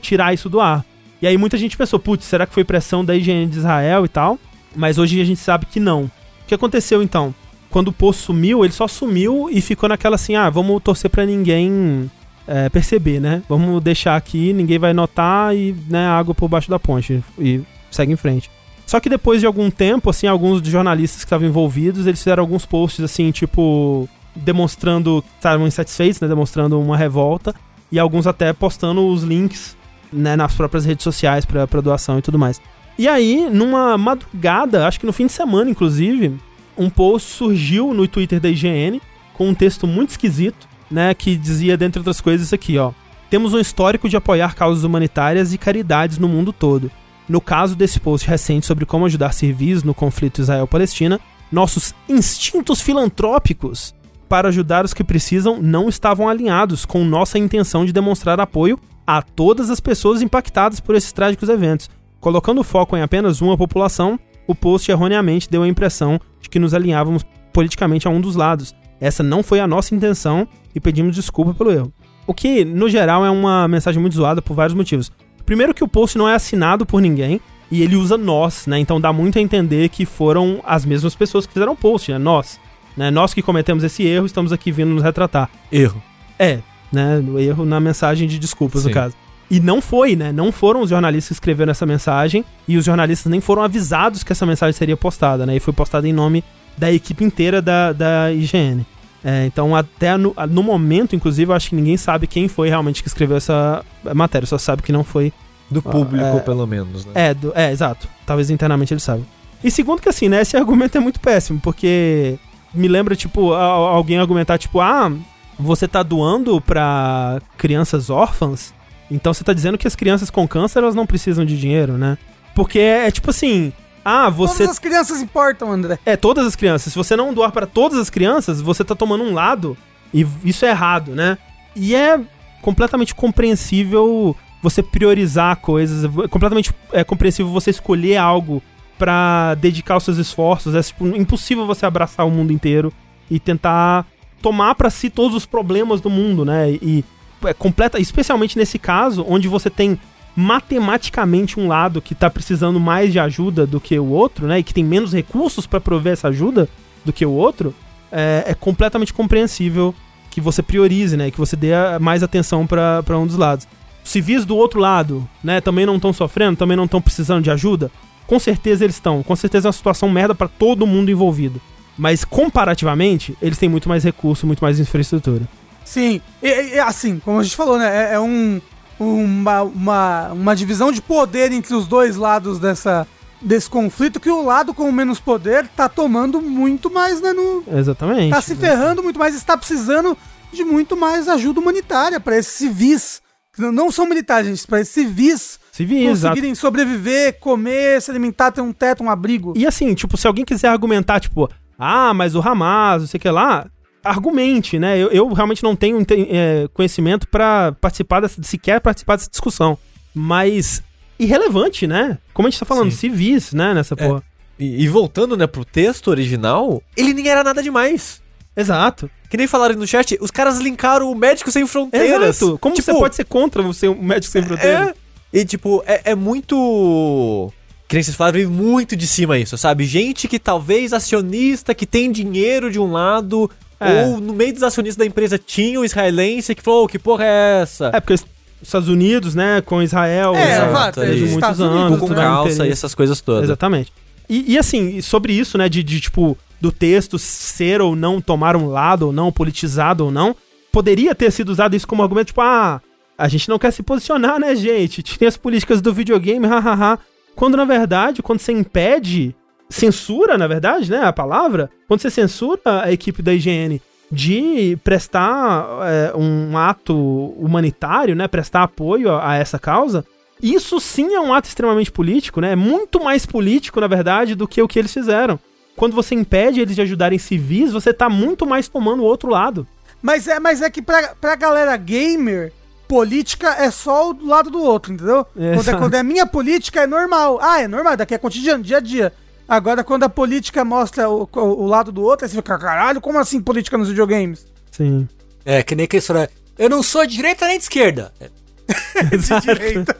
tirar 0.00 0.34
isso 0.34 0.48
do 0.48 0.60
ar. 0.60 0.84
E 1.22 1.26
aí 1.26 1.38
muita 1.38 1.56
gente 1.56 1.76
pensou, 1.76 1.98
putz, 1.98 2.24
será 2.24 2.46
que 2.46 2.52
foi 2.52 2.64
pressão 2.64 3.04
da 3.04 3.14
IGN 3.16 3.46
de 3.46 3.58
Israel 3.58 4.04
e 4.04 4.08
tal? 4.08 4.38
Mas 4.74 4.98
hoje 4.98 5.20
a 5.20 5.24
gente 5.24 5.40
sabe 5.40 5.66
que 5.66 5.80
não. 5.80 6.04
O 6.04 6.10
que 6.46 6.54
aconteceu 6.54 7.02
então? 7.02 7.34
quando 7.76 7.88
o 7.88 7.92
post 7.92 8.22
sumiu, 8.22 8.64
ele 8.64 8.72
só 8.72 8.88
sumiu 8.88 9.48
e 9.50 9.60
ficou 9.60 9.86
naquela 9.86 10.14
assim, 10.14 10.34
ah, 10.34 10.48
vamos 10.48 10.82
torcer 10.82 11.10
pra 11.10 11.26
ninguém 11.26 12.10
é, 12.46 12.68
perceber, 12.68 13.20
né? 13.20 13.42
Vamos 13.48 13.82
deixar 13.82 14.16
aqui, 14.16 14.52
ninguém 14.52 14.78
vai 14.78 14.92
notar 14.92 15.54
e, 15.54 15.76
né, 15.88 16.06
água 16.06 16.34
por 16.34 16.48
baixo 16.48 16.70
da 16.70 16.78
ponte 16.78 17.22
e 17.38 17.60
segue 17.96 18.12
em 18.12 18.16
frente. 18.16 18.50
Só 18.86 19.00
que 19.00 19.08
depois 19.08 19.40
de 19.40 19.46
algum 19.46 19.68
tempo, 19.68 20.08
assim, 20.08 20.28
alguns 20.28 20.60
dos 20.60 20.70
jornalistas 20.70 21.18
que 21.18 21.26
estavam 21.26 21.48
envolvidos, 21.48 22.06
eles 22.06 22.20
fizeram 22.20 22.42
alguns 22.42 22.64
posts, 22.64 23.04
assim, 23.04 23.32
tipo, 23.32 24.08
demonstrando, 24.34 25.24
estavam 25.34 25.66
insatisfeitos, 25.66 26.20
né, 26.20 26.28
demonstrando 26.28 26.80
uma 26.80 26.96
revolta, 26.96 27.52
e 27.90 27.98
alguns 27.98 28.26
até 28.26 28.52
postando 28.52 29.04
os 29.08 29.24
links, 29.24 29.76
né, 30.12 30.36
nas 30.36 30.54
próprias 30.54 30.84
redes 30.84 31.02
sociais 31.02 31.44
pra, 31.44 31.66
pra 31.66 31.80
doação 31.80 32.18
e 32.18 32.22
tudo 32.22 32.38
mais. 32.38 32.60
E 32.96 33.08
aí, 33.08 33.48
numa 33.50 33.98
madrugada, 33.98 34.86
acho 34.86 35.00
que 35.00 35.06
no 35.06 35.12
fim 35.12 35.26
de 35.26 35.32
semana, 35.32 35.68
inclusive, 35.68 36.36
um 36.78 36.88
post 36.88 37.30
surgiu 37.30 37.92
no 37.92 38.06
Twitter 38.06 38.40
da 38.40 38.48
IGN 38.48 39.00
com 39.34 39.48
um 39.48 39.54
texto 39.54 39.86
muito 39.86 40.10
esquisito, 40.10 40.68
né, 40.88 41.12
que 41.12 41.36
dizia, 41.36 41.76
dentre 41.76 41.98
outras 41.98 42.20
coisas, 42.20 42.46
isso 42.46 42.54
aqui, 42.54 42.78
ó. 42.78 42.92
Temos 43.28 43.52
um 43.52 43.58
histórico 43.58 44.08
de 44.08 44.16
apoiar 44.16 44.54
causas 44.54 44.84
humanitárias 44.84 45.52
e 45.52 45.58
caridades 45.58 46.18
no 46.18 46.28
mundo 46.28 46.52
todo. 46.52 46.90
No 47.28 47.40
caso 47.40 47.74
desse 47.74 47.98
post 47.98 48.28
recente 48.28 48.66
sobre 48.66 48.86
como 48.86 49.06
ajudar 49.06 49.32
civis 49.32 49.82
no 49.82 49.94
conflito 49.94 50.40
Israel-Palestina, 50.40 51.20
nossos 51.50 51.94
instintos 52.08 52.80
filantrópicos 52.80 53.94
para 54.28 54.48
ajudar 54.48 54.84
os 54.84 54.94
que 54.94 55.04
precisam 55.04 55.60
não 55.60 55.88
estavam 55.88 56.28
alinhados 56.28 56.84
com 56.84 57.04
nossa 57.04 57.38
intenção 57.38 57.84
de 57.84 57.92
demonstrar 57.92 58.40
apoio 58.40 58.78
a 59.06 59.22
todas 59.22 59.70
as 59.70 59.80
pessoas 59.80 60.20
impactadas 60.20 60.80
por 60.80 60.94
esses 60.94 61.12
trágicos 61.12 61.48
eventos. 61.48 61.88
Colocando 62.20 62.64
foco 62.64 62.96
em 62.96 63.02
apenas 63.02 63.40
uma 63.40 63.56
população, 63.56 64.18
o 64.46 64.54
post 64.54 64.90
erroneamente 64.90 65.48
deu 65.50 65.62
a 65.62 65.68
impressão 65.68 66.20
de 66.40 66.48
que 66.48 66.58
nos 66.58 66.74
alinhávamos 66.74 67.24
politicamente 67.52 68.08
a 68.08 68.10
um 68.10 68.20
dos 68.20 68.34
lados. 68.34 68.74
Essa 69.00 69.22
não 69.22 69.42
foi 69.42 69.60
a 69.60 69.66
nossa 69.66 69.94
intenção 69.94 70.48
e 70.74 70.80
pedimos 70.80 71.14
desculpa 71.14 71.54
pelo 71.54 71.70
erro. 71.70 71.92
O 72.26 72.34
que, 72.34 72.64
no 72.64 72.88
geral, 72.88 73.24
é 73.24 73.30
uma 73.30 73.68
mensagem 73.68 74.00
muito 74.00 74.16
zoada 74.16 74.42
por 74.42 74.54
vários 74.54 74.74
motivos. 74.74 75.12
Primeiro 75.46 75.72
que 75.72 75.84
o 75.84 75.88
post 75.88 76.18
não 76.18 76.28
é 76.28 76.34
assinado 76.34 76.84
por 76.84 77.00
ninguém 77.00 77.40
e 77.70 77.82
ele 77.82 77.96
usa 77.96 78.18
nós, 78.18 78.66
né? 78.66 78.78
Então 78.78 79.00
dá 79.00 79.12
muito 79.12 79.38
a 79.38 79.40
entender 79.40 79.88
que 79.88 80.04
foram 80.04 80.60
as 80.64 80.84
mesmas 80.84 81.14
pessoas 81.14 81.46
que 81.46 81.52
fizeram 81.52 81.72
o 81.72 81.76
post, 81.76 82.10
né? 82.10 82.18
Nós. 82.18 82.60
Né? 82.96 83.10
Nós 83.10 83.32
que 83.32 83.42
cometemos 83.42 83.84
esse 83.84 84.04
erro, 84.04 84.26
estamos 84.26 84.52
aqui 84.52 84.72
vindo 84.72 84.90
nos 84.90 85.02
retratar. 85.02 85.48
Erro. 85.70 86.02
É, 86.38 86.58
né? 86.92 87.22
O 87.26 87.38
erro 87.38 87.64
na 87.64 87.78
mensagem 87.78 88.26
de 88.26 88.38
desculpas, 88.38 88.82
Sim. 88.82 88.88
no 88.88 88.94
caso. 88.94 89.14
E 89.48 89.60
não 89.60 89.80
foi, 89.80 90.16
né? 90.16 90.32
Não 90.32 90.50
foram 90.50 90.80
os 90.80 90.90
jornalistas 90.90 91.28
que 91.28 91.34
escreveram 91.34 91.70
essa 91.70 91.86
mensagem 91.86 92.44
e 92.66 92.76
os 92.76 92.84
jornalistas 92.84 93.30
nem 93.30 93.40
foram 93.40 93.62
avisados 93.62 94.24
que 94.24 94.32
essa 94.32 94.44
mensagem 94.44 94.72
seria 94.72 94.96
postada, 94.96 95.46
né? 95.46 95.54
E 95.54 95.60
foi 95.60 95.72
postada 95.72 96.08
em 96.08 96.12
nome 96.12 96.42
da 96.76 96.92
equipe 96.92 97.24
inteira 97.24 97.62
da, 97.62 97.92
da 97.92 98.32
IGN. 98.32 98.84
É, 99.28 99.44
então, 99.44 99.74
até 99.74 100.16
no, 100.16 100.32
no 100.48 100.62
momento, 100.62 101.16
inclusive, 101.16 101.50
eu 101.50 101.56
acho 101.56 101.70
que 101.70 101.74
ninguém 101.74 101.96
sabe 101.96 102.28
quem 102.28 102.46
foi 102.46 102.68
realmente 102.68 103.02
que 103.02 103.08
escreveu 103.08 103.36
essa 103.36 103.84
matéria, 104.14 104.46
só 104.46 104.56
sabe 104.56 104.82
que 104.82 104.92
não 104.92 105.02
foi. 105.02 105.32
Do 105.68 105.82
público, 105.82 106.36
é. 106.36 106.38
pelo 106.38 106.64
menos, 106.64 107.04
né? 107.04 107.10
É, 107.12 107.34
do- 107.34 107.52
é, 107.52 107.72
exato. 107.72 108.06
Talvez 108.24 108.50
internamente 108.50 108.94
ele 108.94 109.00
saiba. 109.00 109.24
E 109.64 109.68
segundo 109.68 110.00
que 110.00 110.08
assim, 110.08 110.28
né, 110.28 110.42
esse 110.42 110.54
argumento 110.56 110.96
é 110.96 111.00
muito 111.00 111.18
péssimo, 111.18 111.58
porque 111.60 112.38
me 112.72 112.86
lembra, 112.86 113.16
tipo, 113.16 113.52
alguém 113.52 114.16
argumentar, 114.16 114.58
tipo, 114.58 114.78
ah, 114.80 115.12
você 115.58 115.88
tá 115.88 116.04
doando 116.04 116.60
pra 116.60 117.40
crianças 117.58 118.10
órfãs, 118.10 118.72
então 119.10 119.34
você 119.34 119.42
tá 119.42 119.52
dizendo 119.52 119.76
que 119.76 119.88
as 119.88 119.96
crianças 119.96 120.30
com 120.30 120.46
câncer, 120.46 120.78
elas 120.78 120.94
não 120.94 121.04
precisam 121.04 121.44
de 121.44 121.58
dinheiro, 121.58 121.94
né? 121.98 122.16
Porque 122.54 122.78
é, 122.78 123.08
é 123.08 123.10
tipo 123.10 123.30
assim, 123.30 123.72
ah, 124.08 124.30
você... 124.30 124.58
Todas 124.58 124.70
as 124.70 124.78
crianças 124.78 125.20
importam, 125.20 125.72
André. 125.72 125.98
É, 126.06 126.16
todas 126.16 126.46
as 126.46 126.54
crianças. 126.54 126.92
Se 126.92 126.96
você 126.96 127.16
não 127.16 127.34
doar 127.34 127.50
para 127.50 127.66
todas 127.66 127.98
as 127.98 128.08
crianças, 128.08 128.60
você 128.60 128.84
tá 128.84 128.94
tomando 128.94 129.24
um 129.24 129.34
lado 129.34 129.76
e 130.14 130.24
isso 130.44 130.64
é 130.64 130.70
errado, 130.70 131.12
né? 131.12 131.36
E 131.74 131.92
é 131.92 132.20
completamente 132.62 133.12
compreensível 133.16 134.36
você 134.62 134.80
priorizar 134.80 135.56
coisas, 135.56 136.04
é 136.04 136.28
completamente 136.28 136.72
é 136.92 137.02
compreensível 137.02 137.50
você 137.50 137.70
escolher 137.70 138.16
algo 138.16 138.62
pra 138.96 139.54
dedicar 139.54 139.96
os 139.96 140.04
seus 140.04 140.18
esforços. 140.18 140.76
É 140.76 140.82
tipo, 140.82 141.04
impossível 141.08 141.66
você 141.66 141.84
abraçar 141.84 142.24
o 142.24 142.30
mundo 142.30 142.52
inteiro 142.52 142.92
e 143.28 143.40
tentar 143.40 144.06
tomar 144.40 144.76
pra 144.76 144.88
si 144.88 145.10
todos 145.10 145.36
os 145.36 145.46
problemas 145.46 146.00
do 146.00 146.08
mundo, 146.08 146.44
né? 146.44 146.70
E 146.70 147.04
é 147.44 147.52
completa, 147.52 147.98
especialmente 147.98 148.56
nesse 148.56 148.78
caso 148.78 149.26
onde 149.28 149.48
você 149.48 149.68
tem 149.68 149.98
matematicamente 150.36 151.58
um 151.58 151.66
lado 151.66 152.02
que 152.02 152.14
tá 152.14 152.28
precisando 152.28 152.78
mais 152.78 153.10
de 153.10 153.18
ajuda 153.18 153.66
do 153.66 153.80
que 153.80 153.98
o 153.98 154.06
outro, 154.06 154.46
né? 154.46 154.58
E 154.58 154.62
que 154.62 154.74
tem 154.74 154.84
menos 154.84 155.14
recursos 155.14 155.66
pra 155.66 155.80
prover 155.80 156.12
essa 156.12 156.28
ajuda 156.28 156.68
do 157.04 157.12
que 157.12 157.24
o 157.24 157.32
outro, 157.32 157.74
é, 158.12 158.44
é 158.48 158.54
completamente 158.54 159.14
compreensível 159.14 159.94
que 160.30 160.40
você 160.40 160.62
priorize, 160.62 161.16
né? 161.16 161.30
Que 161.30 161.38
você 161.38 161.56
dê 161.56 161.70
mais 161.98 162.22
atenção 162.22 162.66
pra 162.66 163.02
um 163.18 163.26
dos 163.26 163.36
lados. 163.36 163.66
Os 164.04 164.10
civis 164.10 164.44
do 164.44 164.54
outro 164.54 164.78
lado, 164.78 165.26
né? 165.42 165.60
Também 165.62 165.86
não 165.86 165.96
estão 165.96 166.12
sofrendo, 166.12 166.58
também 166.58 166.76
não 166.76 166.84
estão 166.84 167.00
precisando 167.00 167.42
de 167.42 167.50
ajuda. 167.50 167.90
Com 168.26 168.38
certeza 168.38 168.84
eles 168.84 168.96
estão. 168.96 169.22
Com 169.22 169.34
certeza 169.34 169.68
é 169.68 169.70
uma 169.70 169.72
situação 169.72 170.10
merda 170.10 170.34
pra 170.34 170.48
todo 170.48 170.86
mundo 170.86 171.10
envolvido. 171.10 171.60
Mas 171.96 172.24
comparativamente, 172.24 173.34
eles 173.40 173.56
têm 173.56 173.70
muito 173.70 173.88
mais 173.88 174.04
recurso, 174.04 174.46
muito 174.46 174.60
mais 174.60 174.78
infraestrutura. 174.78 175.48
Sim, 175.82 176.20
e, 176.42 176.74
e, 176.74 176.78
assim, 176.78 177.18
como 177.20 177.38
a 177.38 177.42
gente 177.42 177.56
falou, 177.56 177.78
né? 177.78 178.10
É, 178.10 178.14
é 178.14 178.20
um, 178.20 178.60
uma, 178.98 179.62
uma, 179.62 180.28
uma 180.32 180.56
divisão 180.56 180.90
de 180.90 181.02
poder 181.02 181.52
entre 181.52 181.74
os 181.74 181.86
dois 181.86 182.16
lados 182.16 182.58
dessa, 182.58 183.06
desse 183.40 183.68
conflito 183.68 184.20
que 184.20 184.30
o 184.30 184.44
lado 184.44 184.72
com 184.72 184.90
menos 184.90 185.20
poder 185.20 185.68
tá 185.68 185.88
tomando 185.88 186.40
muito 186.40 186.90
mais, 186.90 187.20
né? 187.20 187.32
No, 187.32 187.62
Exatamente. 187.66 188.30
tá 188.30 188.40
se 188.40 188.54
ferrando 188.56 189.02
muito 189.02 189.18
mais, 189.18 189.34
está 189.34 189.56
precisando 189.56 190.16
de 190.52 190.64
muito 190.64 190.96
mais 190.96 191.28
ajuda 191.28 191.60
humanitária 191.60 192.18
para 192.20 192.38
esses 192.38 192.52
civis. 192.52 193.20
que 193.54 193.62
Não 193.62 193.90
são 193.90 194.06
militares, 194.06 194.48
gente, 194.48 194.66
para 194.66 194.80
esses 194.80 194.94
civis 194.94 195.58
Civis, 195.76 196.08
exato. 196.08 196.32
conseguirem 196.34 196.54
sobreviver, 196.54 197.38
comer, 197.38 198.00
se 198.00 198.10
alimentar, 198.10 198.50
ter 198.50 198.62
um 198.62 198.72
teto, 198.72 199.04
um 199.04 199.10
abrigo. 199.10 199.52
E 199.54 199.66
assim, 199.66 199.92
tipo, 199.92 200.16
se 200.16 200.26
alguém 200.26 200.42
quiser 200.42 200.68
argumentar, 200.68 201.20
tipo, 201.20 201.50
ah, 201.78 202.14
mas 202.14 202.34
o 202.34 202.40
Hamas, 202.40 203.02
não 203.02 203.06
sei 203.06 203.18
o 203.18 203.20
que 203.20 203.28
lá, 203.28 203.66
argumente, 204.08 204.78
né? 204.78 204.98
Eu, 204.98 205.08
eu 205.10 205.28
realmente 205.32 205.62
não 205.62 205.74
tenho 205.76 206.04
é, 206.10 206.68
conhecimento 206.72 207.26
pra 207.28 207.72
participar 207.80 208.20
dessa, 208.20 208.42
sequer 208.42 208.80
participar 208.80 209.16
dessa 209.16 209.30
discussão. 209.30 209.76
Mas 210.14 210.82
irrelevante, 211.18 211.86
né? 211.86 212.18
Como 212.32 212.46
a 212.46 212.50
gente 212.50 212.60
tá 212.60 212.66
falando, 212.66 212.90
Sim. 212.90 212.96
civis, 212.96 213.52
né, 213.52 213.74
nessa 213.74 213.94
É. 213.98 214.06
porra. 214.06 214.22
E, 214.58 214.84
e 214.84 214.88
voltando, 214.88 215.36
né, 215.36 215.46
pro 215.46 215.64
texto 215.64 216.08
original, 216.08 216.82
ele 216.96 217.12
nem 217.12 217.28
era 217.28 217.44
nada 217.44 217.62
demais. 217.62 218.22
Exato. 218.56 219.10
Que 219.28 219.36
nem 219.36 219.46
falaram 219.46 219.74
no 219.76 219.86
chat, 219.86 220.16
os 220.20 220.30
caras 220.30 220.58
linkaram 220.58 221.10
o 221.10 221.14
Médico 221.14 221.50
Sem 221.50 221.66
Fronteiras. 221.66 222.36
Exato. 222.40 222.58
Como 222.58 222.74
Tipo, 222.74 222.86
você 222.92 222.98
pode 222.98 223.16
ser 223.16 223.24
contra 223.24 223.62
você, 223.62 223.88
um 223.88 224.00
médico 224.02 224.32
sem 224.32 224.42
fronteiras? 224.42 224.88
É. 224.88 224.94
E 225.32 225.44
tipo, 225.44 225.82
é, 225.86 226.12
é 226.12 226.14
muito. 226.14 227.52
Que 227.88 227.96
nem 227.96 228.02
vocês 228.02 228.16
falaram, 228.16 228.38
vem 228.38 228.46
muito 228.46 228.96
de 228.96 229.06
cima 229.06 229.38
isso, 229.38 229.56
sabe? 229.58 229.84
Gente 229.84 230.26
que 230.26 230.38
talvez 230.38 230.92
acionista, 230.92 231.74
que 231.74 231.84
tem 231.86 232.10
dinheiro 232.10 232.70
de 232.70 232.80
um 232.80 232.90
lado, 232.90 233.50
É. 233.78 234.06
ou 234.06 234.20
no 234.20 234.32
meio 234.32 234.54
dos 234.54 234.62
acionistas 234.62 234.96
da 234.96 235.04
empresa 235.04 235.38
tinha 235.38 235.78
um 235.78 235.84
israelense 235.84 236.54
que 236.54 236.62
falou, 236.62 236.84
"Ô, 236.84 236.88
que 236.88 236.98
porra 236.98 237.24
é 237.24 237.60
essa? 237.62 237.90
É, 237.92 238.00
porque 238.00 238.14
os 238.14 238.24
Estados 238.62 238.88
Unidos, 238.88 239.34
né, 239.34 239.60
com 239.60 239.82
Israel, 239.82 240.34
É, 240.34 240.44
né, 240.46 240.68
exato, 240.68 241.00
desde 241.00 241.18
muitos 241.20 241.34
Estados 241.36 241.60
anos, 241.60 241.80
Unidos, 241.90 242.00
com 242.00 242.08
né? 242.08 242.22
calça 242.22 242.66
e 242.66 242.70
essas 242.70 242.94
coisas 242.94 243.20
todas. 243.20 243.44
Exatamente. 243.44 243.92
E, 244.28 244.54
e, 244.54 244.58
assim, 244.58 245.00
sobre 245.00 245.32
isso, 245.34 245.56
né, 245.56 245.68
de, 245.68 245.82
de, 245.82 246.00
tipo, 246.00 246.36
do 246.60 246.72
texto 246.72 247.18
ser 247.18 247.80
ou 247.80 247.94
não 247.94 248.20
tomar 248.20 248.56
um 248.56 248.66
lado 248.66 249.06
ou 249.06 249.12
não, 249.12 249.30
politizado 249.30 250.06
ou 250.06 250.10
não, 250.10 250.34
poderia 250.72 251.14
ter 251.14 251.30
sido 251.30 251.50
usado 251.50 251.76
isso 251.76 251.86
como 251.86 252.02
argumento, 252.02 252.28
tipo, 252.28 252.40
ah, 252.40 252.80
a 253.16 253.28
gente 253.28 253.48
não 253.48 253.58
quer 253.58 253.72
se 253.72 253.82
posicionar, 253.82 254.38
né, 254.40 254.54
gente? 254.56 255.02
Tem 255.18 255.28
as 255.28 255.36
políticas 255.36 255.80
do 255.80 255.92
videogame, 255.92 256.44
hahaha. 256.48 256.98
Quando, 257.34 257.56
na 257.56 257.64
verdade, 257.64 258.22
quando 258.22 258.40
você 258.40 258.52
impede, 258.52 259.34
censura, 259.68 260.38
na 260.38 260.46
verdade, 260.46 260.90
né, 260.90 261.02
a 261.04 261.12
palavra, 261.12 261.70
quando 261.88 262.00
você 262.00 262.10
censura 262.10 262.60
a 262.82 262.92
equipe 262.92 263.22
da 263.22 263.32
IGN 263.32 263.80
de 264.10 264.78
prestar 264.84 265.66
é, 265.82 266.16
um 266.16 266.56
ato 266.56 266.94
humanitário, 267.36 268.14
né, 268.14 268.28
prestar 268.28 268.62
apoio 268.62 269.10
a, 269.10 269.32
a 269.32 269.36
essa 269.36 269.58
causa, 269.58 270.04
isso 270.40 270.78
sim 270.80 271.14
é 271.14 271.20
um 271.20 271.32
ato 271.32 271.48
extremamente 271.48 271.90
político, 271.90 272.40
né? 272.40 272.52
É 272.52 272.56
muito 272.56 273.02
mais 273.02 273.24
político, 273.24 273.80
na 273.80 273.86
verdade, 273.86 274.34
do 274.34 274.46
que 274.46 274.60
o 274.60 274.68
que 274.68 274.78
eles 274.78 274.92
fizeram. 274.92 275.38
Quando 275.74 275.94
você 275.94 276.14
impede 276.14 276.60
eles 276.60 276.74
de 276.74 276.82
ajudarem 276.82 277.18
civis, 277.18 277.72
você 277.72 277.92
tá 277.92 278.08
muito 278.08 278.46
mais 278.46 278.68
tomando 278.68 279.02
o 279.02 279.06
outro 279.06 279.30
lado. 279.30 279.66
Mas 280.02 280.28
é, 280.28 280.38
mas 280.38 280.60
é 280.62 280.70
que 280.70 280.82
pra, 280.82 281.14
pra 281.18 281.36
galera 281.36 281.76
gamer, 281.76 282.52
política 282.86 283.48
é 283.58 283.70
só 283.70 284.10
o 284.10 284.26
lado 284.26 284.50
do 284.50 284.62
outro, 284.62 284.92
entendeu? 284.92 285.26
É, 285.36 285.54
quando, 285.54 285.68
é, 285.68 285.76
quando 285.76 285.94
é 285.94 286.02
minha 286.02 286.26
política, 286.26 286.82
é 286.82 286.86
normal. 286.86 287.38
Ah, 287.40 287.60
é 287.60 287.68
normal, 287.68 287.96
daqui 287.96 288.14
é 288.14 288.18
cotidiano, 288.18 288.62
dia 288.62 288.78
a 288.78 288.80
dia. 288.80 289.12
Agora, 289.48 289.84
quando 289.84 290.02
a 290.02 290.08
política 290.08 290.64
mostra 290.64 291.08
o, 291.08 291.28
o, 291.32 291.66
lado 291.66 291.92
do 291.92 292.02
outro, 292.02 292.24
aí 292.24 292.30
você 292.30 292.36
fica, 292.36 292.58
caralho, 292.58 293.00
como 293.00 293.18
assim 293.18 293.40
política 293.40 293.78
nos 293.78 293.88
videogames? 293.88 294.46
Sim. 294.72 295.08
É, 295.44 295.62
que 295.62 295.76
nem 295.76 295.84
aquele 295.84 296.00
história. 296.00 296.28
Eu 296.58 296.68
não 296.68 296.82
sou 296.82 297.06
de 297.06 297.14
direita 297.14 297.46
nem 297.46 297.56
de 297.56 297.62
esquerda. 297.62 298.12
De 299.10 299.40
direita. 299.40 299.96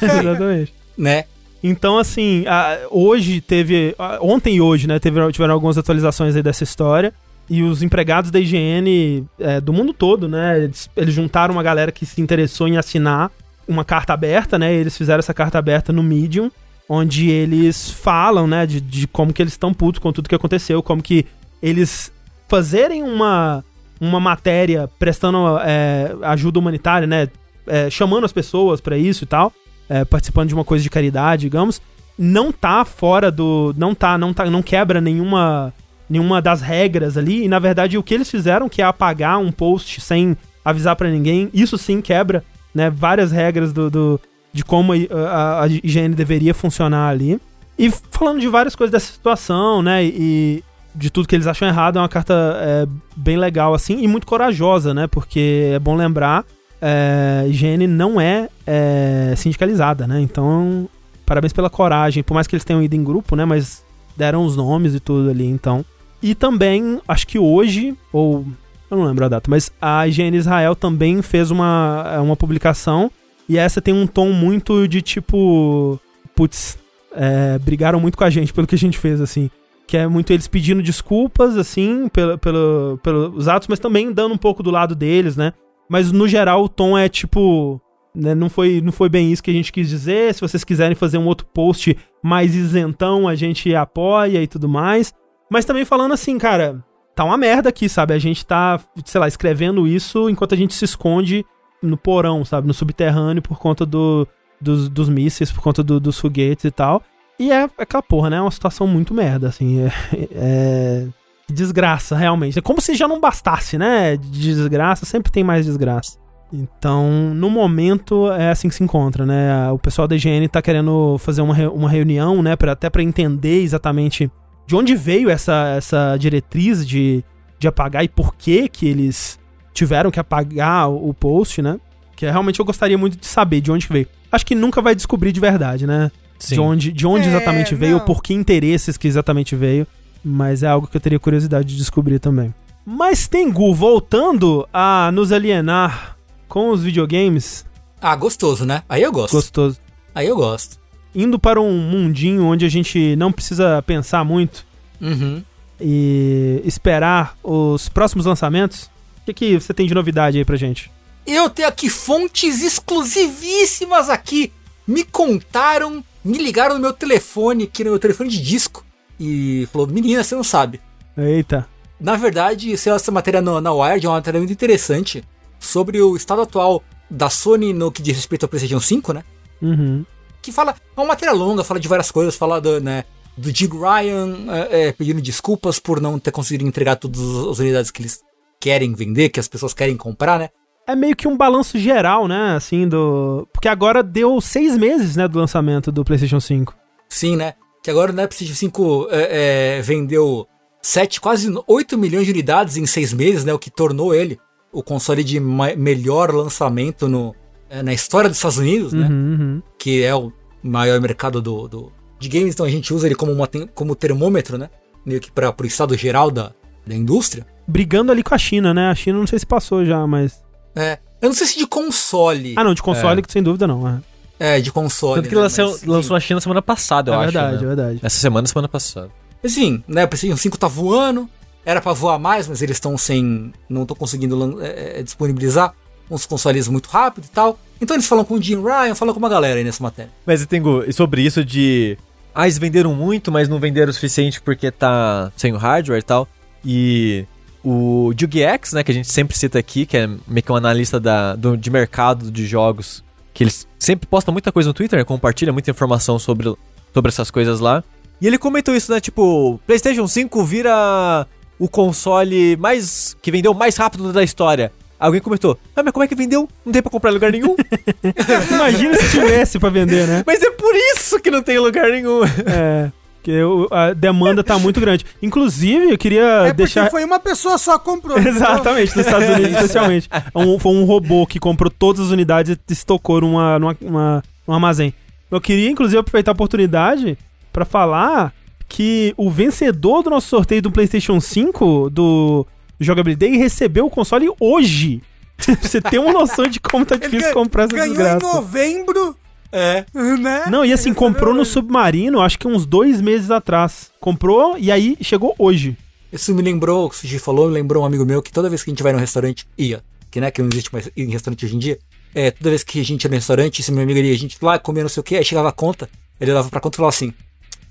Exatamente. 0.00 0.74
né? 0.96 1.24
Então, 1.62 1.98
assim, 1.98 2.46
a, 2.46 2.78
hoje 2.90 3.40
teve. 3.40 3.94
A, 3.98 4.18
ontem 4.22 4.56
e 4.56 4.60
hoje, 4.60 4.86
né? 4.86 4.98
Teve, 4.98 5.20
tiveram 5.32 5.52
algumas 5.52 5.76
atualizações 5.76 6.34
aí 6.34 6.42
dessa 6.42 6.64
história. 6.64 7.12
E 7.48 7.62
os 7.62 7.82
empregados 7.82 8.30
da 8.30 8.40
IGN 8.40 9.24
é, 9.38 9.60
do 9.60 9.72
mundo 9.72 9.92
todo, 9.92 10.28
né? 10.28 10.64
Eles, 10.64 10.90
eles, 10.96 11.14
juntaram 11.14 11.52
uma 11.54 11.62
galera 11.62 11.92
que 11.92 12.04
se 12.06 12.20
interessou 12.20 12.66
em 12.66 12.76
assinar 12.76 13.30
uma 13.68 13.84
carta 13.84 14.12
aberta, 14.12 14.58
né? 14.58 14.72
Eles 14.72 14.96
fizeram 14.96 15.18
essa 15.18 15.34
carta 15.34 15.58
aberta 15.58 15.92
no 15.92 16.02
Medium, 16.02 16.50
onde 16.88 17.30
eles 17.30 17.90
falam, 17.90 18.46
né? 18.46 18.66
De, 18.66 18.80
de 18.80 19.06
como 19.06 19.32
que 19.32 19.42
eles 19.42 19.54
estão 19.54 19.74
putos 19.74 19.98
com 19.98 20.12
tudo 20.12 20.28
que 20.28 20.34
aconteceu, 20.34 20.82
como 20.82 21.02
que 21.02 21.26
eles 21.62 22.12
fazerem 22.48 23.02
uma, 23.02 23.64
uma 24.00 24.20
matéria 24.20 24.88
prestando 24.98 25.58
é, 25.58 26.14
ajuda 26.22 26.58
humanitária, 26.58 27.06
né? 27.06 27.28
É, 27.66 27.90
chamando 27.90 28.24
as 28.24 28.32
pessoas 28.32 28.80
para 28.80 28.96
isso 28.96 29.24
e 29.24 29.26
tal, 29.26 29.52
é, 29.88 30.04
participando 30.04 30.48
de 30.48 30.54
uma 30.54 30.64
coisa 30.64 30.84
de 30.84 30.90
caridade, 30.90 31.42
digamos, 31.42 31.80
não 32.18 32.52
tá 32.52 32.84
fora 32.84 33.30
do. 33.30 33.74
Não 33.76 33.94
tá, 33.94 34.16
não 34.16 34.32
tá, 34.32 34.46
não 34.46 34.62
quebra 34.62 35.00
nenhuma 35.00 35.72
nenhuma 36.08 36.40
das 36.40 36.60
regras 36.60 37.16
ali. 37.16 37.44
E 37.44 37.48
na 37.48 37.58
verdade 37.58 37.98
o 37.98 38.02
que 38.02 38.14
eles 38.14 38.30
fizeram, 38.30 38.68
que 38.68 38.80
é 38.80 38.84
apagar 38.84 39.38
um 39.38 39.50
post 39.50 40.00
sem 40.00 40.36
avisar 40.64 40.96
para 40.96 41.10
ninguém, 41.10 41.50
isso 41.52 41.76
sim 41.76 42.00
quebra, 42.00 42.44
né? 42.74 42.90
Várias 42.90 43.32
regras 43.32 43.72
do, 43.72 43.90
do 43.90 44.20
de 44.56 44.64
como 44.64 44.94
a, 44.94 44.96
a, 44.96 45.62
a, 45.64 45.66
higiene 45.66 46.14
deveria 46.14 46.54
funcionar 46.54 47.10
ali. 47.10 47.38
E 47.78 47.90
falando 48.10 48.40
de 48.40 48.48
várias 48.48 48.74
coisas 48.74 48.90
dessa 48.90 49.12
situação, 49.12 49.82
né? 49.82 50.02
E 50.02 50.64
de 50.94 51.10
tudo 51.10 51.28
que 51.28 51.34
eles 51.34 51.46
acham 51.46 51.68
errado, 51.68 51.98
é 51.98 52.00
uma 52.00 52.08
carta 52.08 52.34
é, 52.58 52.86
bem 53.14 53.36
legal, 53.36 53.74
assim, 53.74 54.02
e 54.02 54.08
muito 54.08 54.26
corajosa, 54.26 54.94
né? 54.94 55.06
Porque 55.06 55.72
é 55.74 55.78
bom 55.78 55.94
lembrar, 55.94 56.42
é, 56.80 57.44
higiene 57.48 57.86
não 57.86 58.18
é, 58.18 58.48
é 58.66 59.34
sindicalizada, 59.36 60.06
né? 60.06 60.22
Então, 60.22 60.88
parabéns 61.26 61.52
pela 61.52 61.68
coragem. 61.68 62.22
Por 62.22 62.32
mais 62.32 62.46
que 62.46 62.54
eles 62.54 62.64
tenham 62.64 62.82
ido 62.82 62.96
em 62.96 63.04
grupo, 63.04 63.36
né? 63.36 63.44
Mas 63.44 63.84
deram 64.16 64.42
os 64.42 64.56
nomes 64.56 64.94
e 64.94 65.00
tudo 65.00 65.28
ali, 65.28 65.46
então. 65.46 65.84
E 66.22 66.34
também, 66.34 66.98
acho 67.06 67.26
que 67.26 67.38
hoje, 67.38 67.94
ou 68.10 68.46
eu 68.90 68.96
não 68.96 69.04
lembro 69.04 69.26
a 69.26 69.28
data, 69.28 69.50
mas 69.50 69.70
a 69.82 70.08
IGN 70.08 70.34
Israel 70.34 70.74
também 70.74 71.20
fez 71.20 71.50
uma, 71.50 72.10
é, 72.14 72.18
uma 72.20 72.36
publicação 72.36 73.10
e 73.48 73.58
essa 73.58 73.80
tem 73.80 73.94
um 73.94 74.06
tom 74.06 74.30
muito 74.32 74.86
de 74.88 75.00
tipo. 75.00 76.00
Putz, 76.34 76.78
é, 77.14 77.58
brigaram 77.58 78.00
muito 78.00 78.18
com 78.18 78.24
a 78.24 78.30
gente 78.30 78.52
pelo 78.52 78.66
que 78.66 78.74
a 78.74 78.78
gente 78.78 78.98
fez, 78.98 79.20
assim. 79.20 79.50
Que 79.86 79.96
é 79.96 80.06
muito 80.06 80.32
eles 80.32 80.48
pedindo 80.48 80.82
desculpas, 80.82 81.56
assim, 81.56 82.08
pelo, 82.08 82.36
pelo, 82.38 82.98
pelos 83.02 83.46
atos, 83.46 83.68
mas 83.68 83.78
também 83.78 84.12
dando 84.12 84.34
um 84.34 84.38
pouco 84.38 84.62
do 84.62 84.70
lado 84.70 84.94
deles, 84.94 85.36
né? 85.36 85.52
Mas 85.88 86.10
no 86.10 86.26
geral 86.26 86.64
o 86.64 86.68
tom 86.68 86.98
é 86.98 87.08
tipo. 87.08 87.80
Né, 88.14 88.34
não, 88.34 88.48
foi, 88.48 88.80
não 88.80 88.92
foi 88.92 89.10
bem 89.10 89.30
isso 89.30 89.42
que 89.42 89.50
a 89.50 89.54
gente 89.54 89.70
quis 89.70 89.88
dizer. 89.88 90.34
Se 90.34 90.40
vocês 90.40 90.64
quiserem 90.64 90.94
fazer 90.94 91.18
um 91.18 91.26
outro 91.26 91.46
post 91.52 91.96
mais 92.22 92.54
isentão, 92.54 93.28
a 93.28 93.34
gente 93.34 93.74
apoia 93.74 94.42
e 94.42 94.46
tudo 94.46 94.68
mais. 94.68 95.12
Mas 95.50 95.66
também 95.66 95.84
falando 95.84 96.12
assim, 96.12 96.38
cara, 96.38 96.82
tá 97.14 97.24
uma 97.24 97.36
merda 97.36 97.68
aqui, 97.68 97.88
sabe? 97.88 98.14
A 98.14 98.18
gente 98.18 98.44
tá, 98.44 98.80
sei 99.04 99.20
lá, 99.20 99.28
escrevendo 99.28 99.86
isso 99.86 100.30
enquanto 100.30 100.54
a 100.54 100.56
gente 100.56 100.74
se 100.74 100.84
esconde 100.84 101.44
no 101.82 101.96
porão, 101.96 102.44
sabe? 102.44 102.66
No 102.66 102.74
subterrâneo 102.74 103.42
por 103.42 103.58
conta 103.58 103.84
do, 103.84 104.26
dos, 104.60 104.88
dos 104.88 105.08
mísseis, 105.08 105.52
por 105.52 105.62
conta 105.62 105.82
do, 105.82 106.00
dos 106.00 106.18
foguetes 106.18 106.64
e 106.64 106.70
tal. 106.70 107.02
E 107.38 107.52
é, 107.52 107.64
é 107.64 107.70
aquela 107.78 108.02
porra, 108.02 108.30
né? 108.30 108.36
É 108.36 108.40
uma 108.40 108.50
situação 108.50 108.86
muito 108.86 109.12
merda, 109.12 109.48
assim. 109.48 109.80
É, 109.80 109.92
é, 110.32 111.06
desgraça, 111.48 112.16
realmente. 112.16 112.58
É 112.58 112.62
como 112.62 112.80
se 112.80 112.94
já 112.94 113.06
não 113.06 113.20
bastasse, 113.20 113.76
né? 113.76 114.16
De 114.16 114.54
desgraça, 114.54 115.04
sempre 115.04 115.30
tem 115.30 115.44
mais 115.44 115.66
desgraça. 115.66 116.18
Então, 116.52 117.34
no 117.34 117.50
momento, 117.50 118.30
é 118.32 118.50
assim 118.50 118.68
que 118.68 118.74
se 118.74 118.82
encontra, 118.82 119.26
né? 119.26 119.70
O 119.70 119.78
pessoal 119.78 120.06
da 120.06 120.14
IGN 120.14 120.48
tá 120.48 120.62
querendo 120.62 121.18
fazer 121.18 121.42
uma, 121.42 121.54
uma 121.70 121.90
reunião, 121.90 122.42
né? 122.42 122.56
Pra, 122.56 122.72
até 122.72 122.88
para 122.88 123.02
entender 123.02 123.62
exatamente 123.62 124.30
de 124.66 124.74
onde 124.74 124.94
veio 124.94 125.28
essa, 125.28 125.74
essa 125.76 126.16
diretriz 126.16 126.86
de, 126.86 127.24
de 127.58 127.68
apagar 127.68 128.04
e 128.04 128.08
por 128.08 128.34
que 128.34 128.68
que 128.68 128.86
eles 128.88 129.38
tiveram 129.76 130.10
que 130.10 130.18
apagar 130.18 130.90
o 130.90 131.12
post, 131.12 131.60
né? 131.60 131.78
Que 132.16 132.26
é, 132.26 132.30
realmente 132.30 132.58
eu 132.58 132.64
gostaria 132.64 132.96
muito 132.96 133.16
de 133.18 133.26
saber 133.26 133.60
de 133.60 133.70
onde 133.70 133.86
veio. 133.86 134.08
Acho 134.32 134.46
que 134.46 134.54
nunca 134.54 134.80
vai 134.80 134.94
descobrir 134.94 135.32
de 135.32 135.40
verdade, 135.40 135.86
né? 135.86 136.10
Sim. 136.38 136.54
De 136.54 136.60
onde, 136.60 136.92
de 136.92 137.06
onde 137.06 137.26
é, 137.26 137.28
exatamente 137.28 137.74
veio, 137.74 138.00
por 138.00 138.22
que 138.22 138.32
interesses 138.34 138.96
que 138.96 139.06
exatamente 139.06 139.54
veio. 139.54 139.86
Mas 140.24 140.62
é 140.62 140.66
algo 140.66 140.86
que 140.86 140.96
eu 140.96 141.00
teria 141.00 141.18
curiosidade 141.18 141.68
de 141.68 141.76
descobrir 141.76 142.18
também. 142.18 142.54
Mas 142.84 143.28
Tengu, 143.28 143.74
voltando 143.74 144.66
a 144.72 145.10
nos 145.12 145.30
alienar 145.30 146.16
com 146.48 146.70
os 146.70 146.82
videogames. 146.82 147.64
Ah, 148.00 148.16
gostoso, 148.16 148.64
né? 148.64 148.82
Aí 148.88 149.02
eu 149.02 149.12
gosto. 149.12 149.32
Gostoso. 149.34 149.78
Aí 150.14 150.26
eu 150.26 150.36
gosto 150.36 150.78
indo 151.16 151.38
para 151.38 151.58
um 151.58 151.72
mundinho 151.72 152.44
onde 152.44 152.66
a 152.66 152.68
gente 152.68 153.16
não 153.16 153.32
precisa 153.32 153.82
pensar 153.82 154.22
muito 154.22 154.66
uhum. 155.00 155.42
e 155.80 156.60
esperar 156.62 157.34
os 157.42 157.88
próximos 157.88 158.26
lançamentos, 158.26 158.90
que, 159.26 159.34
que 159.34 159.60
você 159.60 159.74
tem 159.74 159.86
de 159.86 159.94
novidade 159.94 160.38
aí 160.38 160.44
pra 160.44 160.56
gente? 160.56 160.90
Eu 161.26 161.50
tenho 161.50 161.68
aqui 161.68 161.90
fontes 161.90 162.62
exclusivíssimas 162.62 164.08
aqui. 164.08 164.52
Me 164.86 165.04
contaram, 165.04 166.04
me 166.24 166.38
ligaram 166.38 166.76
no 166.76 166.80
meu 166.80 166.92
telefone, 166.92 167.64
aqui 167.64 167.82
no 167.82 167.90
meu 167.90 167.98
telefone 167.98 168.30
de 168.30 168.40
disco, 168.40 168.84
e 169.18 169.68
falou: 169.72 169.86
Menina, 169.86 170.22
você 170.22 170.34
não 170.34 170.44
sabe. 170.44 170.80
Eita. 171.16 171.66
Na 171.98 172.14
verdade, 172.14 172.72
essa 172.72 173.10
matéria 173.10 173.40
na, 173.40 173.60
na 173.60 173.72
Wired 173.72 174.06
é 174.06 174.08
uma 174.08 174.16
matéria 174.16 174.38
muito 174.38 174.52
interessante 174.52 175.24
sobre 175.58 176.00
o 176.00 176.14
estado 176.14 176.42
atual 176.42 176.82
da 177.10 177.30
Sony 177.30 177.72
no 177.72 177.90
que 177.90 178.02
diz 178.02 178.16
respeito 178.16 178.44
ao 178.44 178.48
PlayStation 178.48 178.80
5, 178.80 179.12
né? 179.12 179.24
Uhum 179.62 180.04
que 180.46 180.52
fala. 180.52 180.74
É 180.96 181.00
uma 181.00 181.08
matéria 181.08 181.34
longa, 181.34 181.64
fala 181.64 181.80
de 181.80 181.88
várias 181.88 182.10
coisas, 182.10 182.36
fala 182.36 182.60
do, 182.60 182.80
né, 182.80 183.04
do 183.36 183.54
Jig 183.54 183.76
Ryan 183.76 184.46
é, 184.70 184.88
é, 184.88 184.92
pedindo 184.92 185.20
desculpas 185.20 185.78
por 185.78 186.00
não 186.00 186.18
ter 186.18 186.30
conseguido 186.30 186.66
entregar 186.66 186.96
todas 186.96 187.20
as 187.20 187.58
unidades 187.58 187.90
que 187.90 188.00
eles 188.00 188.20
querem 188.66 188.94
vender, 188.94 189.28
que 189.28 189.38
as 189.38 189.46
pessoas 189.46 189.72
querem 189.72 189.96
comprar, 189.96 190.40
né? 190.40 190.48
É 190.88 190.96
meio 190.96 191.14
que 191.14 191.28
um 191.28 191.36
balanço 191.36 191.78
geral, 191.78 192.26
né? 192.26 192.56
Assim, 192.56 192.88
do. 192.88 193.46
Porque 193.52 193.68
agora 193.68 194.02
deu 194.02 194.40
seis 194.40 194.76
meses, 194.76 195.14
né, 195.14 195.28
do 195.28 195.38
lançamento 195.38 195.92
do 195.92 196.04
PlayStation 196.04 196.40
5. 196.40 196.74
Sim, 197.08 197.36
né? 197.36 197.54
Que 197.80 197.92
agora 197.92 198.12
né, 198.12 198.24
o 198.24 198.28
PlayStation 198.28 198.54
5 198.54 199.08
é, 199.12 199.76
é, 199.78 199.82
vendeu 199.82 200.48
7, 200.82 201.20
quase 201.20 201.48
8 201.64 201.96
milhões 201.96 202.26
de 202.26 202.32
unidades 202.32 202.76
em 202.76 202.86
seis 202.86 203.12
meses, 203.12 203.44
né? 203.44 203.54
O 203.54 203.58
que 203.58 203.70
tornou 203.70 204.12
ele 204.12 204.36
o 204.72 204.82
console 204.82 205.22
de 205.22 205.38
melhor 205.38 206.34
lançamento 206.34 207.08
no, 207.08 207.36
é, 207.70 207.84
na 207.84 207.94
história 207.94 208.28
dos 208.28 208.36
Estados 208.36 208.58
Unidos, 208.58 208.92
né? 208.92 209.06
Uhum, 209.06 209.38
uhum. 209.40 209.62
Que 209.78 210.02
é 210.02 210.14
o 210.14 210.32
maior 210.60 211.00
mercado 211.00 211.40
do, 211.40 211.68
do, 211.68 211.92
de 212.18 212.28
games, 212.28 212.54
então 212.54 212.66
a 212.66 212.68
gente 212.68 212.92
usa 212.92 213.06
ele 213.06 213.14
como, 213.14 213.30
uma, 213.30 213.48
como 213.74 213.94
termômetro, 213.94 214.58
né? 214.58 214.68
Meio 215.04 215.20
que 215.20 215.30
para 215.30 215.54
o 215.56 215.66
estado 215.66 215.96
geral 215.96 216.32
da, 216.32 216.52
da 216.84 216.96
indústria. 216.96 217.46
Brigando 217.66 218.12
ali 218.12 218.22
com 218.22 218.34
a 218.34 218.38
China, 218.38 218.72
né? 218.72 218.88
A 218.88 218.94
China 218.94 219.18
não 219.18 219.26
sei 219.26 219.38
se 219.38 219.46
passou 219.46 219.84
já, 219.84 220.06
mas. 220.06 220.42
É. 220.74 220.98
Eu 221.20 221.28
não 221.30 221.34
sei 221.34 221.46
se 221.46 221.58
de 221.58 221.66
console. 221.66 222.54
Ah, 222.56 222.64
não, 222.64 222.74
de 222.74 222.82
console, 222.82 223.20
é. 223.20 223.32
sem 223.32 223.42
dúvida 223.42 223.66
não. 223.66 223.88
É. 223.88 224.00
É, 224.38 224.60
de 224.60 224.70
console. 224.70 225.22
Tanto 225.22 225.28
que 225.28 225.34
né? 225.34 225.40
lançou, 225.40 225.70
mas, 225.70 225.84
lançou 225.84 226.14
na 226.14 226.20
China 226.20 226.40
semana 226.40 226.62
passada, 226.62 227.10
eu 227.10 227.14
é 227.14 227.16
acho. 227.16 227.32
Verdade, 227.32 227.56
né? 227.56 227.62
É 227.62 227.66
verdade, 227.66 228.00
Essa 228.02 228.18
semana, 228.18 228.46
semana 228.46 228.68
passada. 228.68 229.10
Assim, 229.42 229.82
né? 229.88 230.04
O 230.04 230.08
PlayStation 230.08 230.36
5 230.36 230.58
tá 230.58 230.68
voando. 230.68 231.28
Era 231.64 231.80
para 231.80 231.92
voar 231.92 232.18
mais, 232.18 232.46
mas 232.46 232.62
eles 232.62 232.76
estão 232.76 232.96
sem. 232.96 233.52
Não 233.68 233.82
estão 233.82 233.96
conseguindo 233.96 234.62
é, 234.62 235.00
é, 235.00 235.02
disponibilizar 235.02 235.74
uns 236.10 236.24
consoles 236.24 236.68
muito 236.68 236.86
rápido 236.86 237.24
e 237.24 237.28
tal. 237.28 237.58
Então 237.80 237.96
eles 237.96 238.06
falam 238.06 238.24
com 238.24 238.34
o 238.34 238.42
Jim 238.42 238.62
Ryan, 238.62 238.94
falam 238.94 239.12
com 239.12 239.18
uma 239.18 239.28
galera 239.28 239.58
aí 239.58 239.64
nessa 239.64 239.82
matéria. 239.82 240.10
Mas, 240.24 240.44
Tengu, 240.46 240.84
e 240.86 240.92
sobre 240.92 241.22
isso 241.22 241.44
de. 241.44 241.98
Ah, 242.34 242.44
eles 242.44 242.58
venderam 242.58 242.94
muito, 242.94 243.32
mas 243.32 243.48
não 243.48 243.58
venderam 243.58 243.90
o 243.90 243.94
suficiente 243.94 244.40
porque 244.42 244.70
tá 244.70 245.32
sem 245.36 245.52
o 245.52 245.56
hardware 245.56 245.98
e 245.98 246.02
tal. 246.02 246.28
E 246.64 247.24
o 247.68 248.12
X, 248.16 248.72
né, 248.74 248.84
que 248.84 248.92
a 248.92 248.94
gente 248.94 249.10
sempre 249.10 249.36
cita 249.36 249.58
aqui, 249.58 249.84
que 249.86 249.96
é 249.96 250.06
meio 250.06 250.42
que 250.44 250.52
um 250.52 250.54
analista 250.54 251.00
da, 251.00 251.34
do, 251.34 251.56
de 251.56 251.68
mercado 251.68 252.30
de 252.30 252.46
jogos, 252.46 253.02
que 253.34 253.42
eles 253.42 253.66
sempre 253.76 254.06
postam 254.06 254.30
muita 254.30 254.52
coisa 254.52 254.68
no 254.68 254.72
Twitter, 254.72 254.96
né, 254.96 255.04
compartilha 255.04 255.52
muita 255.52 255.72
informação 255.72 256.16
sobre, 256.16 256.54
sobre 256.94 257.08
essas 257.08 257.28
coisas 257.28 257.58
lá. 257.58 257.82
E 258.20 258.26
ele 258.28 258.38
comentou 258.38 258.72
isso, 258.72 258.92
né, 258.92 259.00
tipo, 259.00 259.60
PlayStation 259.66 260.06
5 260.06 260.44
vira 260.44 261.26
o 261.58 261.68
console 261.68 262.56
mais 262.56 263.16
que 263.20 263.32
vendeu 263.32 263.52
mais 263.52 263.76
rápido 263.76 264.12
da 264.12 264.22
história. 264.22 264.70
Alguém 264.96 265.20
comentou, 265.20 265.58
ah, 265.74 265.82
mas 265.82 265.92
como 265.92 266.04
é 266.04 266.08
que 266.08 266.14
vendeu? 266.14 266.48
Não 266.64 266.72
tem 266.72 266.80
pra 266.80 266.90
comprar 266.90 267.10
em 267.10 267.14
lugar 267.14 267.32
nenhum. 267.32 267.56
Imagina 268.48 268.96
se 268.96 269.10
tivesse 269.10 269.58
pra 269.58 269.70
vender, 269.70 270.06
né? 270.06 270.22
Mas 270.24 270.40
é 270.40 270.50
por 270.52 270.72
isso 270.94 271.18
que 271.18 271.32
não 271.32 271.42
tem 271.42 271.58
lugar 271.58 271.90
nenhum. 271.90 272.22
É. 272.46 272.92
Porque 273.26 273.40
a 273.72 273.92
demanda 273.92 274.44
tá 274.44 274.56
muito 274.56 274.80
grande. 274.80 275.04
Inclusive, 275.20 275.90
eu 275.90 275.98
queria 275.98 276.46
é 276.46 276.52
deixar. 276.52 276.88
foi 276.88 277.04
uma 277.04 277.18
pessoa 277.18 277.58
só 277.58 277.76
que 277.76 277.84
comprou. 277.84 278.16
Exatamente, 278.22 278.96
nos 278.96 279.04
Estados 279.04 279.28
Unidos 279.28 279.50
especialmente. 279.56 280.08
Um, 280.32 280.60
foi 280.60 280.72
um 280.72 280.84
robô 280.84 281.26
que 281.26 281.40
comprou 281.40 281.68
todas 281.68 282.06
as 282.06 282.12
unidades 282.12 282.56
e 282.56 282.72
estocou 282.72 283.20
numa, 283.20 283.58
numa, 283.58 284.22
num 284.46 284.54
armazém. 284.54 284.94
Eu 285.28 285.40
queria, 285.40 285.68
inclusive, 285.68 285.98
aproveitar 285.98 286.30
a 286.30 286.34
oportunidade 286.34 287.18
para 287.52 287.64
falar 287.64 288.32
que 288.68 289.12
o 289.16 289.28
vencedor 289.28 290.04
do 290.04 290.10
nosso 290.10 290.28
sorteio 290.28 290.62
do 290.62 290.70
PlayStation 290.70 291.20
5, 291.20 291.90
do 291.90 292.46
Jogabilidade 292.78 293.36
recebeu 293.36 293.86
o 293.86 293.90
console 293.90 294.28
hoje. 294.38 295.02
Você 295.62 295.80
tem 295.80 295.98
uma 295.98 296.12
noção 296.12 296.46
de 296.46 296.60
como 296.60 296.86
tá 296.86 296.94
difícil 296.94 297.32
comprar 297.32 297.64
essa 297.64 297.74
ganhou 297.74 297.88
desgraça. 297.88 298.24
em 298.24 298.32
novembro 298.34 299.16
É. 299.52 299.84
né? 300.18 300.44
Não, 300.50 300.64
e 300.64 300.72
assim, 300.72 300.92
comprou 300.92 301.34
no 301.34 301.42
hoje. 301.42 301.50
Submarino, 301.50 302.20
acho 302.20 302.38
que 302.38 302.46
uns 302.46 302.66
dois 302.66 303.00
meses 303.00 303.30
atrás. 303.30 303.90
Comprou 304.00 304.56
e 304.58 304.70
aí 304.70 304.96
chegou 305.00 305.34
hoje. 305.38 305.76
Isso 306.12 306.34
me 306.34 306.42
lembrou, 306.42 306.88
o 306.88 306.92
Suji 306.92 307.18
falou, 307.18 307.48
me 307.48 307.54
lembrou 307.54 307.82
um 307.82 307.86
amigo 307.86 308.04
meu 308.04 308.22
que 308.22 308.32
toda 308.32 308.48
vez 308.48 308.62
que 308.62 308.70
a 308.70 308.72
gente 308.72 308.82
vai 308.82 308.92
no 308.92 308.98
restaurante, 308.98 309.46
ia, 309.58 309.82
que 310.10 310.20
né, 310.20 310.30
que 310.30 310.40
não 310.40 310.48
existe 310.50 310.72
mais 310.72 310.88
em 310.96 311.10
restaurante 311.10 311.44
hoje 311.44 311.56
em 311.56 311.58
dia, 311.58 311.78
é, 312.14 312.30
toda 312.30 312.50
vez 312.50 312.62
que 312.62 312.80
a 312.80 312.84
gente 312.84 313.04
ia 313.04 313.10
no 313.10 313.16
restaurante, 313.16 313.60
esse 313.60 313.72
meu 313.72 313.82
amigo 313.82 313.98
ia, 313.98 314.14
a 314.14 314.18
gente 314.18 314.38
lá 314.40 314.58
comia 314.58 314.82
não 314.82 314.88
sei 314.88 315.00
o 315.00 315.04
que, 315.04 315.16
aí 315.16 315.24
chegava 315.24 315.48
a 315.48 315.52
conta, 315.52 315.88
ele 316.20 316.30
levava 316.30 316.48
pra 316.48 316.60
conta 316.60 316.76
e 316.76 316.78
falava 316.78 316.94
assim, 316.94 317.08
o 317.08 317.14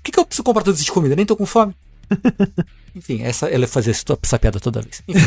que, 0.02 0.12
que 0.12 0.18
eu 0.20 0.24
preciso 0.24 0.44
comprar 0.44 0.62
tudo 0.62 0.76
isso 0.76 0.84
de 0.84 0.92
comida? 0.92 1.16
Nem 1.16 1.26
tô 1.26 1.34
com 1.34 1.46
fome. 1.46 1.74
Enfim, 2.94 3.22
essa, 3.22 3.48
ela 3.48 3.66
fazia 3.66 3.90
essa, 3.90 4.04
essa 4.22 4.38
piada 4.38 4.60
toda 4.60 4.80
vez. 4.80 5.02
Enfim. 5.08 5.26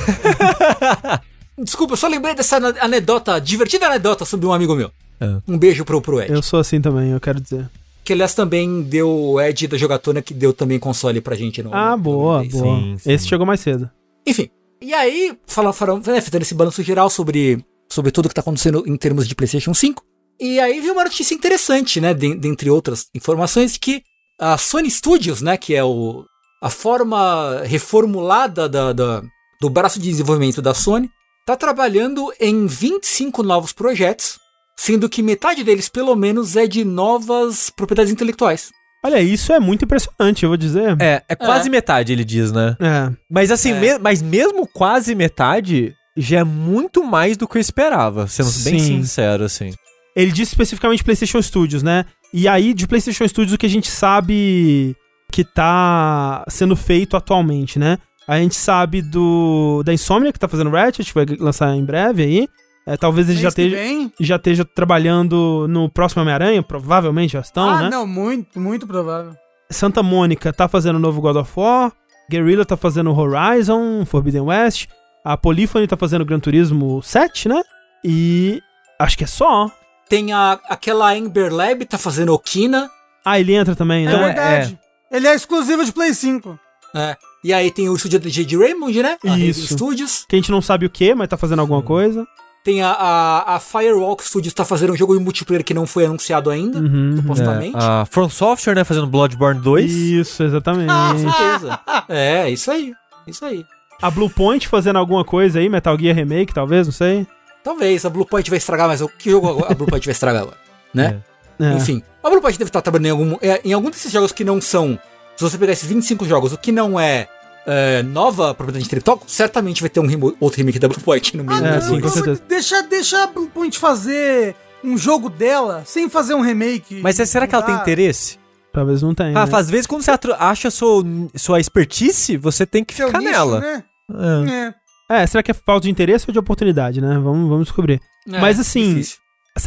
Desculpa, 1.64 1.94
eu 1.94 1.98
só 1.98 2.08
lembrei 2.08 2.34
dessa 2.34 2.58
ane- 2.58 2.80
anedota, 2.80 3.40
divertida 3.40 3.88
anedota 3.88 4.24
sobre 4.24 4.46
um 4.46 4.54
amigo 4.54 4.76
meu. 4.76 4.92
É. 5.20 5.38
Um 5.48 5.58
beijo 5.58 5.84
pro, 5.86 6.02
pro 6.02 6.22
Ed. 6.22 6.32
Eu 6.32 6.42
sou 6.42 6.60
assim 6.60 6.80
também, 6.80 7.12
eu 7.12 7.20
quero 7.20 7.40
dizer. 7.40 7.70
Que 8.04 8.14
aliás 8.14 8.34
também 8.34 8.82
deu 8.82 9.10
o 9.10 9.40
Ed 9.42 9.68
da 9.68 9.78
Jogatona, 9.78 10.22
que 10.22 10.34
deu 10.34 10.54
também 10.54 10.80
console 10.80 11.22
pra 11.22 11.36
gente 11.36 11.62
no. 11.62 11.74
Ah, 11.76 11.96
no 11.96 12.04
boa, 12.04 12.40
mês. 12.42 12.52
boa. 12.54 12.76
Sim, 12.80 12.98
sim. 12.98 13.12
Esse 13.12 13.28
chegou 13.28 13.46
mais 13.46 13.60
cedo. 13.60 13.90
Enfim. 14.26 14.50
E 14.82 14.94
aí, 14.94 15.38
falando, 15.46 15.74
falando, 15.74 16.08
né, 16.08 16.22
fazendo 16.22 16.42
esse 16.42 16.56
balanço 16.56 16.82
geral 16.82 17.10
sobre, 17.10 17.64
sobre 17.90 18.12
tudo 18.12 18.30
que 18.30 18.34
tá 18.36 18.42
acontecendo 18.42 18.84
em 18.88 18.96
termos 18.96 19.28
de 19.28 19.36
PlayStation 19.36 19.74
5. 19.74 20.02
E 20.40 20.58
aí 20.60 20.80
veio 20.80 20.94
uma 20.94 21.04
notícia 21.04 21.36
interessante, 21.36 22.00
né? 22.00 22.14
de- 22.14 22.34
dentre 22.36 22.70
outras 22.70 23.08
informações, 23.14 23.76
que 23.78 24.02
a 24.40 24.58
Sony 24.58 24.90
Studios, 24.90 25.42
né? 25.42 25.58
Que 25.58 25.76
é 25.76 25.84
o, 25.84 26.24
a 26.64 26.70
forma 26.70 27.62
reformulada 27.66 28.70
da, 28.70 28.94
da- 28.94 29.22
do 29.60 29.70
braço 29.70 30.00
de 30.00 30.10
desenvolvimento 30.10 30.62
da 30.62 30.74
Sony, 30.74 31.10
tá 31.46 31.58
trabalhando 31.58 32.32
em 32.40 32.66
25 32.66 33.44
novos 33.44 33.74
projetos, 33.74 34.39
sendo 34.82 35.10
que 35.10 35.22
metade 35.22 35.64
deles, 35.64 35.90
pelo 35.90 36.16
menos, 36.16 36.56
é 36.56 36.66
de 36.66 36.86
novas 36.86 37.70
propriedades 37.70 38.12
intelectuais. 38.14 38.70
Olha, 39.04 39.22
isso 39.22 39.52
é 39.54 39.60
muito 39.60 39.84
impressionante, 39.86 40.44
eu 40.44 40.50
vou 40.50 40.58
dizer. 40.58 40.96
É, 41.02 41.22
é 41.28 41.36
quase 41.36 41.68
É. 41.68 41.72
metade, 41.72 42.12
ele 42.14 42.24
diz, 42.24 42.52
né? 42.52 42.76
É. 42.80 43.12
Mas 43.30 43.52
assim, 43.52 43.72
É. 43.72 43.80
me- 43.80 44.00
mas 44.00 44.22
mesmo 44.22 44.68
quase 44.68 45.16
metade, 45.16 45.94
já 46.18 46.40
é 46.40 46.44
muito 46.44 47.04
mais 47.04 47.36
do 47.38 47.48
que 47.48 47.58
eu 47.58 47.62
esperava, 47.62 48.28
sendo 48.28 48.50
bem 48.64 48.80
Sim. 48.80 49.02
sincero, 49.02 49.44
assim. 49.44 49.72
Ele 50.16 50.32
disse 50.32 50.52
especificamente 50.54 51.04
PlayStation 51.04 51.42
Studios, 51.42 51.82
né? 51.84 52.06
E 52.34 52.48
aí, 52.48 52.74
de 52.74 52.88
PlayStation 52.88 53.26
Studios, 53.28 53.54
o 53.54 53.58
que 53.58 53.66
a 53.66 53.70
gente 53.70 53.90
sabe 53.90 54.96
que 55.32 55.44
tá 55.46 56.44
sendo 56.50 56.76
feito 56.76 57.16
atualmente, 57.16 57.78
né? 57.80 57.98
A 58.28 58.38
gente 58.38 58.56
sabe 58.56 59.02
do 59.02 59.82
da 59.84 59.94
Insomnia, 59.94 60.32
que 60.34 60.40
tá 60.40 60.48
fazendo 60.48 60.70
Ratchet, 60.70 61.06
que 61.08 61.14
vai 61.14 61.26
lançar 61.40 61.74
em 61.76 61.84
breve 61.86 62.24
aí. 62.24 62.48
É, 62.90 62.98
talvez 62.98 63.30
ele 63.30 63.40
já 63.40 63.50
esteja, 63.50 63.78
já 64.20 64.36
esteja 64.38 64.66
trabalhando 64.66 65.68
no 65.70 65.88
próximo 65.88 66.24
Homem-Aranha, 66.24 66.64
provavelmente 66.64 67.34
já 67.34 67.40
estão, 67.40 67.70
ah, 67.70 67.84
né? 67.84 67.90
não, 67.92 68.08
muito, 68.08 68.60
muito 68.60 68.88
provável. 68.88 69.36
Santa 69.70 70.02
Mônica 70.02 70.52
tá 70.52 70.68
fazendo 70.68 70.96
o 70.96 71.00
novo 71.00 71.22
God 71.22 71.36
of 71.36 71.52
War. 71.56 71.94
Guerrilla 72.32 72.66
tá 72.66 72.76
fazendo 72.76 73.16
Horizon, 73.16 74.04
Forbidden 74.08 74.42
West. 74.42 74.88
A 75.24 75.38
Polyphony 75.38 75.86
tá 75.86 75.96
fazendo 75.96 76.26
Gran 76.26 76.40
Turismo 76.40 77.00
7, 77.04 77.48
né? 77.48 77.62
E 78.04 78.60
acho 78.98 79.16
que 79.16 79.24
é 79.24 79.28
só. 79.28 79.70
Tem 80.10 80.34
a, 80.34 80.60
aquela 80.68 81.16
Ember 81.16 81.54
Lab, 81.54 81.86
tá 81.86 82.00
fazendo 82.00 82.34
Okina. 82.34 82.90
Ah, 83.24 83.40
ele 83.40 83.54
entra 83.54 83.76
também, 83.76 84.08
É 84.08 84.12
né? 84.12 84.18
Verdade. 84.18 84.80
Ele 85.12 85.28
é 85.28 85.36
exclusivo 85.36 85.86
de 85.86 85.92
Play 85.92 86.12
5. 86.12 86.58
É. 86.96 87.16
E 87.44 87.54
aí 87.54 87.70
tem 87.70 87.88
o 87.88 87.96
estúdio 87.96 88.20
de 88.20 88.32
J.D. 88.32 88.58
Raymond, 88.58 89.04
né? 89.04 89.18
A 89.24 89.38
Isso. 89.38 89.76
Studios. 89.76 90.26
Que 90.28 90.36
a 90.36 90.40
gente 90.40 90.50
não 90.50 90.62
sabe 90.62 90.88
o 90.88 90.90
que, 90.90 91.14
mas 91.14 91.28
tá 91.28 91.38
fazendo 91.38 91.60
alguma 91.60 91.84
coisa. 91.84 92.26
Tem 92.64 92.82
a, 92.82 92.92
a, 92.92 93.56
a 93.56 93.60
Firewalk 93.60 94.24
Studios, 94.24 94.54
tá 94.54 94.66
fazendo 94.66 94.92
um 94.94 94.96
jogo 94.98 95.18
de 95.18 95.24
multiplayer 95.24 95.64
que 95.64 95.74
não 95.74 95.88
foi 95.88 96.06
anunciado 96.06 96.50
ainda, 96.50 96.80
Uhum. 96.80 97.16
supostamente. 97.18 97.76
É, 97.78 97.80
a 97.80 98.06
From 98.10 98.30
Software, 98.30 98.76
né, 98.76 98.84
fazendo 98.84 99.08
Bloodborne 99.08 99.62
2. 99.62 99.92
Isso, 99.92 100.44
exatamente. 100.44 100.90
Ah, 100.92 101.14
certeza. 101.18 101.80
é, 102.10 102.50
isso 102.50 102.70
aí. 102.70 102.94
Isso 103.26 103.46
aí. 103.46 103.66
A 104.02 104.10
Bluepoint 104.12 104.68
fazendo 104.68 104.98
alguma 105.00 105.24
coisa 105.26 105.60
aí, 105.60 105.70
Metal 105.70 105.98
Gear 105.98 106.16
Remake, 106.16 106.54
talvez, 106.54 106.88
não 106.88 106.94
sei. 106.94 107.26
Talvez 107.64 108.06
a 108.06 108.10
Bluepoint 108.10 108.50
vai 108.50 108.58
estragar, 108.58 108.88
mas 108.88 109.02
o 109.02 109.08
que 109.10 109.30
jogo 109.30 109.66
a 109.68 109.74
Bluepoint 109.74 110.06
vai 110.06 110.12
estragar 110.14 110.42
agora? 110.44 110.58
Né? 110.94 111.20
É. 111.60 111.74
Enfim, 111.74 112.02
a 112.24 112.30
Bluepoint 112.30 112.58
deve 112.58 112.70
estar 112.70 112.82
trabalhando 112.82 113.06
em 113.08 113.10
algum, 113.12 113.38
é, 113.42 113.62
em 113.66 113.74
algum 113.74 113.90
desses 113.90 114.12
jogos 114.12 114.32
que 114.32 114.44
não 114.44 114.62
são. 114.62 114.98
Se 115.36 115.44
você 115.44 115.58
pegar 115.58 115.74
esses 115.74 115.88
25 115.88 116.26
jogos, 116.26 116.52
o 116.54 116.58
que 116.58 116.72
não 116.72 117.00
é, 117.00 117.28
é, 117.70 118.04
nova 118.04 118.54
propriedade 118.54 118.86
intelectual, 118.86 119.22
certamente 119.28 119.82
vai 119.82 119.90
ter 119.90 120.00
um 120.00 120.06
remo- 120.08 120.36
outro 120.40 120.58
remake 120.58 120.80
da 120.80 120.88
Bluepoint 120.88 121.38
no 121.38 121.44
meio. 121.44 121.64
É, 121.66 121.78
dos 121.78 121.86
sim, 121.86 122.02
com 122.02 122.10
certeza. 122.10 122.42
Deixa, 122.48 122.82
deixa 122.84 123.24
a 123.24 123.28
Bluepoint 123.28 123.78
fazer 123.78 124.56
um 124.84 124.98
jogo 124.98 125.30
dela 125.30 125.84
sem 125.86 126.10
fazer 126.10 126.34
um 126.34 126.42
remake. 126.42 127.00
Mas 127.02 127.16
será 127.16 127.46
que 127.48 127.54
ela 127.56 127.64
tem 127.64 127.76
interesse? 127.76 128.38
Talvez 128.74 129.02
não 129.02 129.14
tenha. 129.16 129.34
Rafa, 129.34 129.54
né? 129.54 129.60
às 129.60 129.70
vezes 129.70 129.88
quando 129.88 130.02
você 130.04 130.12
atro- 130.12 130.36
acha 130.40 130.70
sua, 130.70 131.04
sua 131.36 131.60
expertise, 131.60 132.38
você 132.38 132.66
tem 132.66 132.84
que 132.84 132.94
Seu 132.94 133.08
ficar 133.08 133.20
nicho, 133.20 133.32
nela. 133.32 133.60
né? 133.60 133.84
É. 134.12 134.74
É. 135.16 135.22
É, 135.24 135.28
será 135.28 135.42
que 135.42 135.50
é 135.50 135.56
falta 135.56 135.86
de 135.86 135.90
interesse 135.90 136.26
ou 136.28 136.32
de 136.34 136.38
oportunidade, 136.40 137.02
né? 137.02 137.14
Vamos, 137.16 137.50
vamos 137.50 137.64
descobrir. 137.66 138.00
É, 138.32 138.40
Mas 138.40 138.60
assim, 138.60 138.94
difícil. 138.94 139.18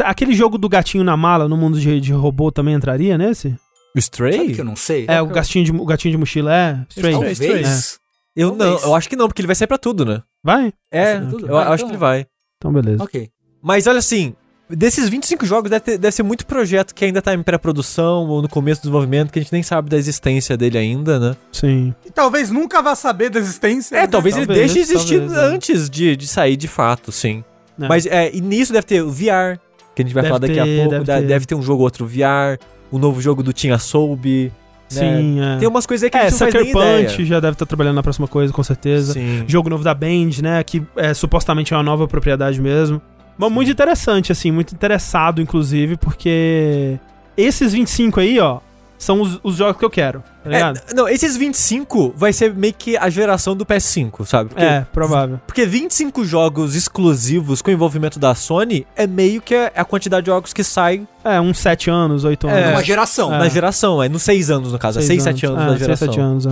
Aquele 0.05 0.33
jogo 0.35 0.57
do 0.57 0.69
gatinho 0.69 1.03
na 1.05 1.17
mala 1.17 1.49
no 1.49 1.57
mundo 1.57 1.79
de, 1.81 2.01
de 2.01 2.13
robô 2.13 2.51
também 2.53 2.75
entraria 2.75 3.19
nesse? 3.19 3.55
O 3.95 3.99
Stray? 3.99 4.37
Sabe 4.39 4.55
que 4.55 4.61
eu 4.61 4.65
não 4.65 4.77
sei? 4.77 5.05
É, 5.09 5.21
o 5.21 5.27
gatinho, 5.27 5.65
de, 5.65 5.73
o 5.73 5.85
gatinho 5.85 6.13
de 6.13 6.19
mochila 6.19 6.55
é? 6.55 6.87
Stray. 6.89 7.13
Talvez. 7.13 7.41
É. 7.41 8.03
Eu 8.35 8.51
não, 8.51 8.57
Talvez. 8.59 8.83
eu 8.85 8.95
acho 8.95 9.09
que 9.09 9.17
não, 9.17 9.29
porque 9.29 9.43
ele 9.43 9.47
vai 9.47 9.55
sair 9.55 9.69
pra 9.69 9.77
tudo, 9.79 10.05
né? 10.07 10.23
Vai? 10.43 10.73
É, 10.91 11.19
Vai 11.21 11.31
tudo? 11.31 11.47
eu 11.47 11.57
acho 11.59 11.75
então 11.75 11.77
que 11.79 11.85
ele 11.91 11.95
é. 11.97 11.99
vai. 11.99 12.27
Então, 12.57 12.73
beleza. 12.73 13.03
Ok. 13.05 13.29
Mas 13.63 13.87
olha 13.87 13.99
assim, 13.99 14.35
desses 14.71 15.09
25 15.09 15.45
jogos 15.45 15.71
deve, 15.71 15.85
ter- 15.85 15.99
deve 15.99 16.15
ser 16.17 16.23
muito 16.23 16.47
projeto 16.47 16.95
que 16.95 17.05
ainda 17.05 17.21
tá 17.21 17.35
em 17.35 17.43
pré-produção 17.43 18.27
ou 18.29 18.41
no 18.41 18.49
começo 18.49 18.81
do 18.81 18.85
desenvolvimento, 18.85 19.31
que 19.31 19.39
a 19.39 19.43
gente 19.43 19.53
nem 19.53 19.63
sabe 19.63 19.91
da 19.91 19.99
existência 19.99 20.57
dele 20.57 20.79
ainda, 20.79 21.19
né? 21.21 21.37
Sim. 21.53 21.95
E 22.07 22.11
talvez 22.11 22.51
nunca 22.51 22.81
vá 22.81 22.95
saber 22.95 23.29
da 23.29 23.39
existência. 23.39 23.95
É, 23.97 24.01
né? 24.01 24.07
talvez, 24.07 24.35
ele 24.37 24.47
Talvez, 24.47 24.73
deixe 24.73 24.87
de 24.87 24.93
existir 24.93 25.19
talvez, 25.21 25.39
é. 25.39 25.45
antes 25.55 25.91
de, 25.91 26.17
de 26.17 26.27
sair 26.27 26.57
de 26.57 26.69
fato, 26.69 27.13
sim. 27.13 27.45
É. 27.81 27.87
Mas 27.87 28.07
é, 28.07 28.35
e 28.35 28.41
nisso 28.41 28.73
deve 28.73 28.87
ter 28.87 29.03
o 29.03 29.11
VR, 29.11 29.59
que 29.95 30.01
a 30.01 30.05
gente 30.05 30.15
vai 30.15 30.23
Deve 30.23 30.29
falar 30.29 30.39
daqui 30.39 30.59
a 30.59 30.65
ter, 30.65 30.77
pouco. 30.77 30.91
deve 30.91 31.05
Deve, 31.05 31.21
ter. 31.21 31.27
deve 31.29 31.47
ter 31.47 31.55
um 31.55 31.63
jogo 31.63 31.81
ou 31.81 31.85
outro 31.85 32.07
VR, 32.07 32.59
o 32.93 32.99
novo 32.99 33.21
jogo 33.21 33.43
do 33.43 33.53
Tinha 33.53 33.79
Soube. 33.79 34.53
Sim, 34.89 35.41
é. 35.41 35.57
Tem 35.59 35.67
umas 35.67 35.87
coisas 35.87 36.05
aí 36.05 36.11
que 36.11 36.17
a 36.19 36.21
É, 36.21 36.31
gente 36.31 36.33
não 36.33 36.39
faz 36.39 36.53
Sucker 36.53 36.73
Punch 36.73 37.13
ideia. 37.15 37.25
já 37.27 37.41
deve 37.41 37.55
estar 37.55 37.65
trabalhando 37.65 37.95
na 37.97 38.03
próxima 38.03 38.29
coisa, 38.29 38.53
com 38.53 38.63
certeza. 38.63 39.15
Sim. 39.15 39.43
Jogo 39.49 39.71
novo 39.71 39.83
da 39.83 39.95
Band, 39.95 40.31
né? 40.43 40.63
Que 40.63 40.83
é, 40.97 41.15
supostamente 41.15 41.73
é 41.73 41.77
uma 41.77 41.83
nova 41.83 42.07
propriedade 42.07 42.61
mesmo. 42.61 43.01
Mas 43.39 43.51
muito 43.51 43.71
interessante, 43.71 44.31
assim, 44.31 44.51
muito 44.51 44.75
interessado, 44.75 45.41
inclusive, 45.41 45.97
porque 45.97 46.99
esses 47.37 47.73
25 47.73 48.21
aí, 48.21 48.39
ó, 48.39 48.59
são 49.03 49.21
os, 49.21 49.41
os 49.43 49.57
jogos 49.57 49.77
que 49.79 49.85
eu 49.85 49.91
quero, 49.91 50.23
tá 50.45 50.51
ligado? 50.51 50.81
É, 50.89 50.95
não, 50.95 51.09
esses 51.09 51.37
25 51.37 52.15
vai 52.17 52.33
ser 52.33 52.55
meio 52.55 52.73
que 52.73 52.97
a 52.97 53.11
geração 53.11 53.57
do 53.57 53.67
PS5, 53.67 54.25
sabe? 54.25 54.51
Porque, 54.51 54.65
É, 54.65 54.87
provável. 54.93 55.41
porque 55.47 55.67
25 55.67 56.25
jogos 56.25 56.75
exclusivos 56.77 57.61
com 57.61 57.71
envolvimento 57.71 58.19
da 58.19 58.35
Sony 58.35 58.87
é 58.97 59.07
meio 59.07 59.43
que 59.43 59.55
a 59.55 59.85
quantidade 59.85 60.25
de 60.25 60.31
jogos 60.31 60.53
que 60.53 60.63
saem 60.63 61.07
É, 61.25 61.41
uns 61.41 61.59
7 61.59 61.91
anos, 61.91 62.23
8 62.25 62.47
É. 62.49 62.63
anos. 62.63 62.71
Uma 62.77 62.85
geração. 62.85 63.35
É. 63.35 63.39
na 63.39 63.49
geração, 63.49 64.03
é 64.03 64.09
nos 64.09 64.23
6 64.23 64.51
anos 64.51 64.73
no 64.73 64.79
caso, 64.79 64.99
é 65.01 65.03
6, 65.03 65.23
7 65.23 65.47
anos 65.47 65.63
é, 65.63 65.67
da 65.67 65.77
geração. 65.77 66.09
sete 66.09 66.21
anos, 66.21 66.47
é. 66.47 66.51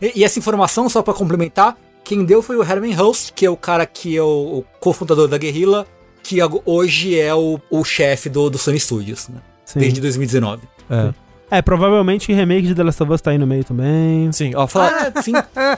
E, 0.00 0.12
e 0.20 0.24
essa 0.24 0.38
informação, 0.38 0.88
só 0.88 1.02
pra 1.02 1.14
complementar, 1.14 1.76
quem 2.04 2.24
deu 2.24 2.42
foi 2.42 2.56
o 2.56 2.62
Herman 2.62 2.94
Host, 2.94 3.32
que 3.32 3.46
é 3.46 3.50
o 3.50 3.56
cara 3.56 3.86
que 3.86 4.16
é 4.16 4.22
o, 4.22 4.58
o 4.58 4.64
cofundador 4.80 5.28
da 5.28 5.38
Guerrilla, 5.38 5.86
que 6.22 6.38
hoje 6.66 7.18
é 7.18 7.32
o, 7.34 7.60
o 7.70 7.84
chefe 7.84 8.28
do, 8.28 8.50
do 8.50 8.58
Sony 8.58 8.78
Studios, 8.80 9.28
né? 9.28 9.36
Desde 9.74 10.00
2019. 10.00 10.62
É. 10.90 11.12
É, 11.54 11.60
provavelmente 11.60 12.32
remake 12.32 12.68
de 12.68 12.74
The 12.74 12.82
Last 12.82 13.02
of 13.02 13.12
Us 13.12 13.20
tá 13.20 13.30
aí 13.30 13.36
no 13.36 13.46
meio 13.46 13.62
também. 13.62 14.32
Sim, 14.32 14.54
ó, 14.54 14.66
falar, 14.66 15.12
Ah, 15.14 15.22
sim. 15.22 15.32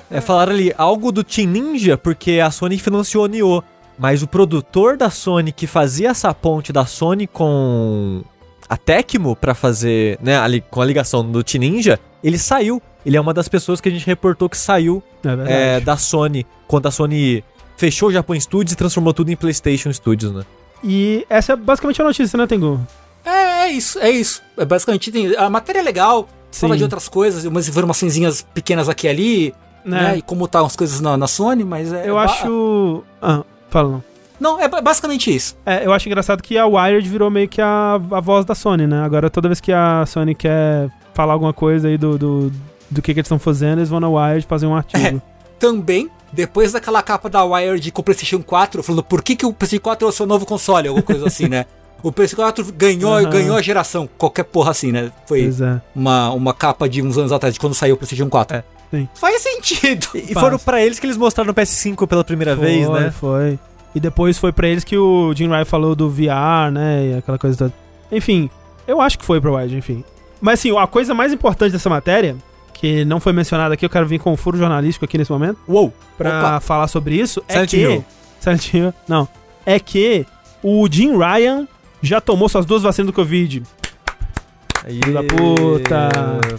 é, 0.09 0.20
falaram 0.20 0.52
ali 0.52 0.72
algo 0.78 1.10
do 1.10 1.24
Team 1.24 1.48
Ninja, 1.51 1.98
porque 1.98 2.38
a 2.38 2.48
Sony 2.52 2.78
financiou 2.78 3.24
o 3.24 3.26
Nioh. 3.26 3.60
Mas 3.98 4.22
o 4.22 4.28
produtor 4.28 4.96
da 4.96 5.10
Sony 5.10 5.51
que 5.51 5.66
fazia 5.66 6.10
essa 6.10 6.32
ponte 6.32 6.72
da 6.72 6.86
Sony 6.86 7.26
com 7.26 8.22
a 8.68 8.76
Tecmo 8.76 9.34
pra 9.34 9.52
fazer, 9.52 10.16
né, 10.22 10.38
ali 10.38 10.60
com 10.60 10.80
a 10.80 10.84
ligação 10.84 11.28
do 11.28 11.42
Team 11.42 11.60
Ninja, 11.62 11.98
ele 12.22 12.38
saiu. 12.38 12.80
Ele 13.05 13.16
é 13.16 13.20
uma 13.20 13.34
das 13.34 13.48
pessoas 13.48 13.80
que 13.80 13.88
a 13.88 13.92
gente 13.92 14.06
reportou 14.06 14.48
que 14.48 14.56
saiu 14.56 15.02
É 15.48 15.76
é, 15.76 15.80
da 15.80 15.96
Sony, 15.96 16.46
quando 16.68 16.86
a 16.86 16.90
Sony 16.92 17.42
fechou 17.76 18.09
o 18.10 18.12
Japão 18.12 18.38
Studios 18.40 18.72
e 18.72 18.76
transformou 18.76 19.12
tudo 19.12 19.30
em 19.32 19.36
PlayStation 19.36 19.92
Studios, 19.92 20.32
né? 20.32 20.42
E 20.84 21.26
essa 21.28 21.55
é 21.55 21.56
basicamente 21.56 22.01
a 22.01 22.05
notícia, 22.05 22.36
né, 22.36 22.46
Tengu? 22.46 22.80
É, 23.24 23.66
é 23.66 23.68
isso, 23.70 23.98
é 23.98 24.10
isso. 24.10 24.42
É 24.56 24.64
basicamente, 24.64 25.10
tem, 25.10 25.34
a 25.36 25.48
matéria 25.48 25.80
é 25.80 25.82
legal, 25.82 26.28
fala 26.52 26.74
Sim. 26.74 26.78
de 26.78 26.82
outras 26.84 27.09
coisas, 27.09 27.44
umas 27.44 27.68
informaçõezinhas 27.68 28.46
pequenas 28.55 28.88
aqui 28.88 29.06
e 29.06 29.10
ali, 29.10 29.55
né? 29.84 30.02
Né? 30.02 30.18
E 30.18 30.22
como 30.22 30.46
tá 30.48 30.60
as 30.64 30.76
coisas 30.76 31.01
na, 31.01 31.16
na 31.16 31.26
Sony, 31.26 31.64
mas 31.64 31.92
é. 31.92 32.09
Eu 32.09 32.18
acho... 32.18 33.02
Ah, 33.20 33.42
fala 33.70 33.90
não. 33.90 34.05
Não, 34.40 34.60
é 34.60 34.68
ba- 34.68 34.80
basicamente 34.80 35.34
isso. 35.34 35.56
É, 35.64 35.86
eu 35.86 35.92
acho 35.92 36.09
engraçado 36.09 36.42
que 36.42 36.59
a 36.59 36.66
Wired 36.66 37.09
virou 37.09 37.30
meio 37.30 37.48
que 37.48 37.60
a, 37.60 37.94
a 37.94 38.20
voz 38.20 38.44
da 38.44 38.55
Sony, 38.55 38.86
né? 38.86 39.02
Agora 39.02 39.30
toda 39.30 39.48
vez 39.48 39.60
que 39.60 39.72
a 39.72 40.05
Sony 40.06 40.34
quer 40.34 40.90
falar 41.14 41.32
alguma 41.34 41.52
coisa 41.52 41.88
aí 41.88 41.96
do, 41.96 42.18
do, 42.18 42.52
do 42.90 43.01
que, 43.01 43.14
que 43.14 43.20
eles 43.20 43.26
estão 43.26 43.38
fazendo, 43.38 43.78
eles 43.78 43.88
vão 43.88 44.01
na 44.01 44.09
Wired 44.09 44.44
fazer 44.46 44.66
um 44.66 44.74
artigo. 44.74 45.22
Também, 45.59 46.10
depois 46.32 46.72
daquela 46.72 47.02
capa 47.02 47.30
da 47.30 47.44
Wired 47.44 47.90
com 47.92 48.01
o 48.01 48.05
PlayStation 48.05 48.42
4, 48.42 48.82
falando 48.82 49.05
por 49.05 49.22
que, 49.22 49.36
que 49.36 49.46
o 49.46 49.52
PlayStation 49.52 49.82
4 49.82 50.06
é 50.06 50.10
o 50.10 50.12
seu 50.12 50.26
novo 50.26 50.44
console, 50.44 50.88
alguma 50.88 51.05
coisa 51.06 51.26
assim, 51.26 51.48
né? 51.48 51.64
O 52.05 52.12
PS4 52.12 52.70
ganhou, 52.70 53.14
Aham. 53.14 53.31
ganhou 53.31 53.56
a 53.56 53.62
geração, 53.62 54.06
qualquer 54.18 54.44
porra 54.44 54.72
assim, 54.72 54.93
né? 54.93 55.10
Foi 55.26 55.48
é. 55.48 55.81
uma, 55.94 56.31
uma 56.32 56.52
capa 56.52 56.86
de 56.86 57.01
uns 57.01 57.16
anos 57.16 57.32
atrás, 57.32 57.55
de 57.55 57.59
quando 57.59 57.72
saiu 57.72 57.94
o 57.94 57.97
PlayStation 57.97 58.28
4. 58.28 58.59
É. 58.59 58.64
Sim. 58.90 59.09
Faz 59.14 59.40
sentido. 59.40 60.09
E 60.14 60.35
Passa. 60.35 60.40
foram 60.40 60.59
pra 60.59 60.85
eles 60.85 61.01
que 61.01 61.06
eles 61.06 61.16
mostraram 61.16 61.48
no 61.48 61.55
PS5 61.55 62.06
pela 62.06 62.22
primeira 62.22 62.55
foi, 62.55 62.66
vez, 62.66 62.89
né? 62.90 63.10
Foi. 63.10 63.59
E 63.94 64.01
depois 64.01 64.36
foi 64.36 64.52
pra 64.52 64.68
eles 64.68 64.85
que 64.85 64.98
o 64.98 65.32
Jim 65.35 65.48
Ryan 65.48 65.64
falou 65.64 65.94
do 65.94 66.10
VR, 66.10 66.70
né? 66.70 67.06
E 67.06 67.14
aquela 67.14 67.39
coisa 67.39 67.56
toda. 67.56 67.72
Enfim, 68.12 68.51
eu 68.86 69.01
acho 69.01 69.18
que 69.18 69.24
foi 69.24 69.40
pro 69.40 69.56
Wide, 69.56 69.74
enfim. 69.74 70.05
Mas 70.43 70.60
assim, 70.60 70.76
a 70.76 70.86
coisa 70.86 71.14
mais 71.14 71.32
importante 71.32 71.72
dessa 71.72 71.89
matéria, 71.89 72.36
que 72.74 73.02
não 73.06 73.18
foi 73.18 73.32
mencionada 73.32 73.72
aqui, 73.72 73.86
eu 73.86 73.90
quero 73.90 74.06
vir 74.06 74.18
com 74.18 74.31
um 74.31 74.36
furo 74.36 74.59
jornalístico 74.59 75.06
aqui 75.06 75.16
nesse 75.16 75.32
momento, 75.32 75.59
Uou! 75.66 75.90
pra 76.18 76.39
Opa. 76.39 76.60
falar 76.60 76.86
sobre 76.89 77.14
isso, 77.14 77.43
é 77.48 77.55
Silent 77.55 77.70
que... 77.70 77.76
Hill. 77.78 78.05
Silent 78.40 78.74
Hill. 78.74 78.94
Não. 79.09 79.26
É 79.64 79.81
que 79.81 80.26
o 80.62 80.86
Jim 80.90 81.16
Ryan 81.16 81.66
já 82.05 82.20
tomou 82.20 82.48
suas 82.48 82.66
duas 82.66 82.82
vacinas 82.82 83.06
do 83.06 83.12
Covid. 83.12 83.62
Aí, 84.85 85.01
Filho 85.02 85.14
da 85.14 85.22
puta. 85.22 86.09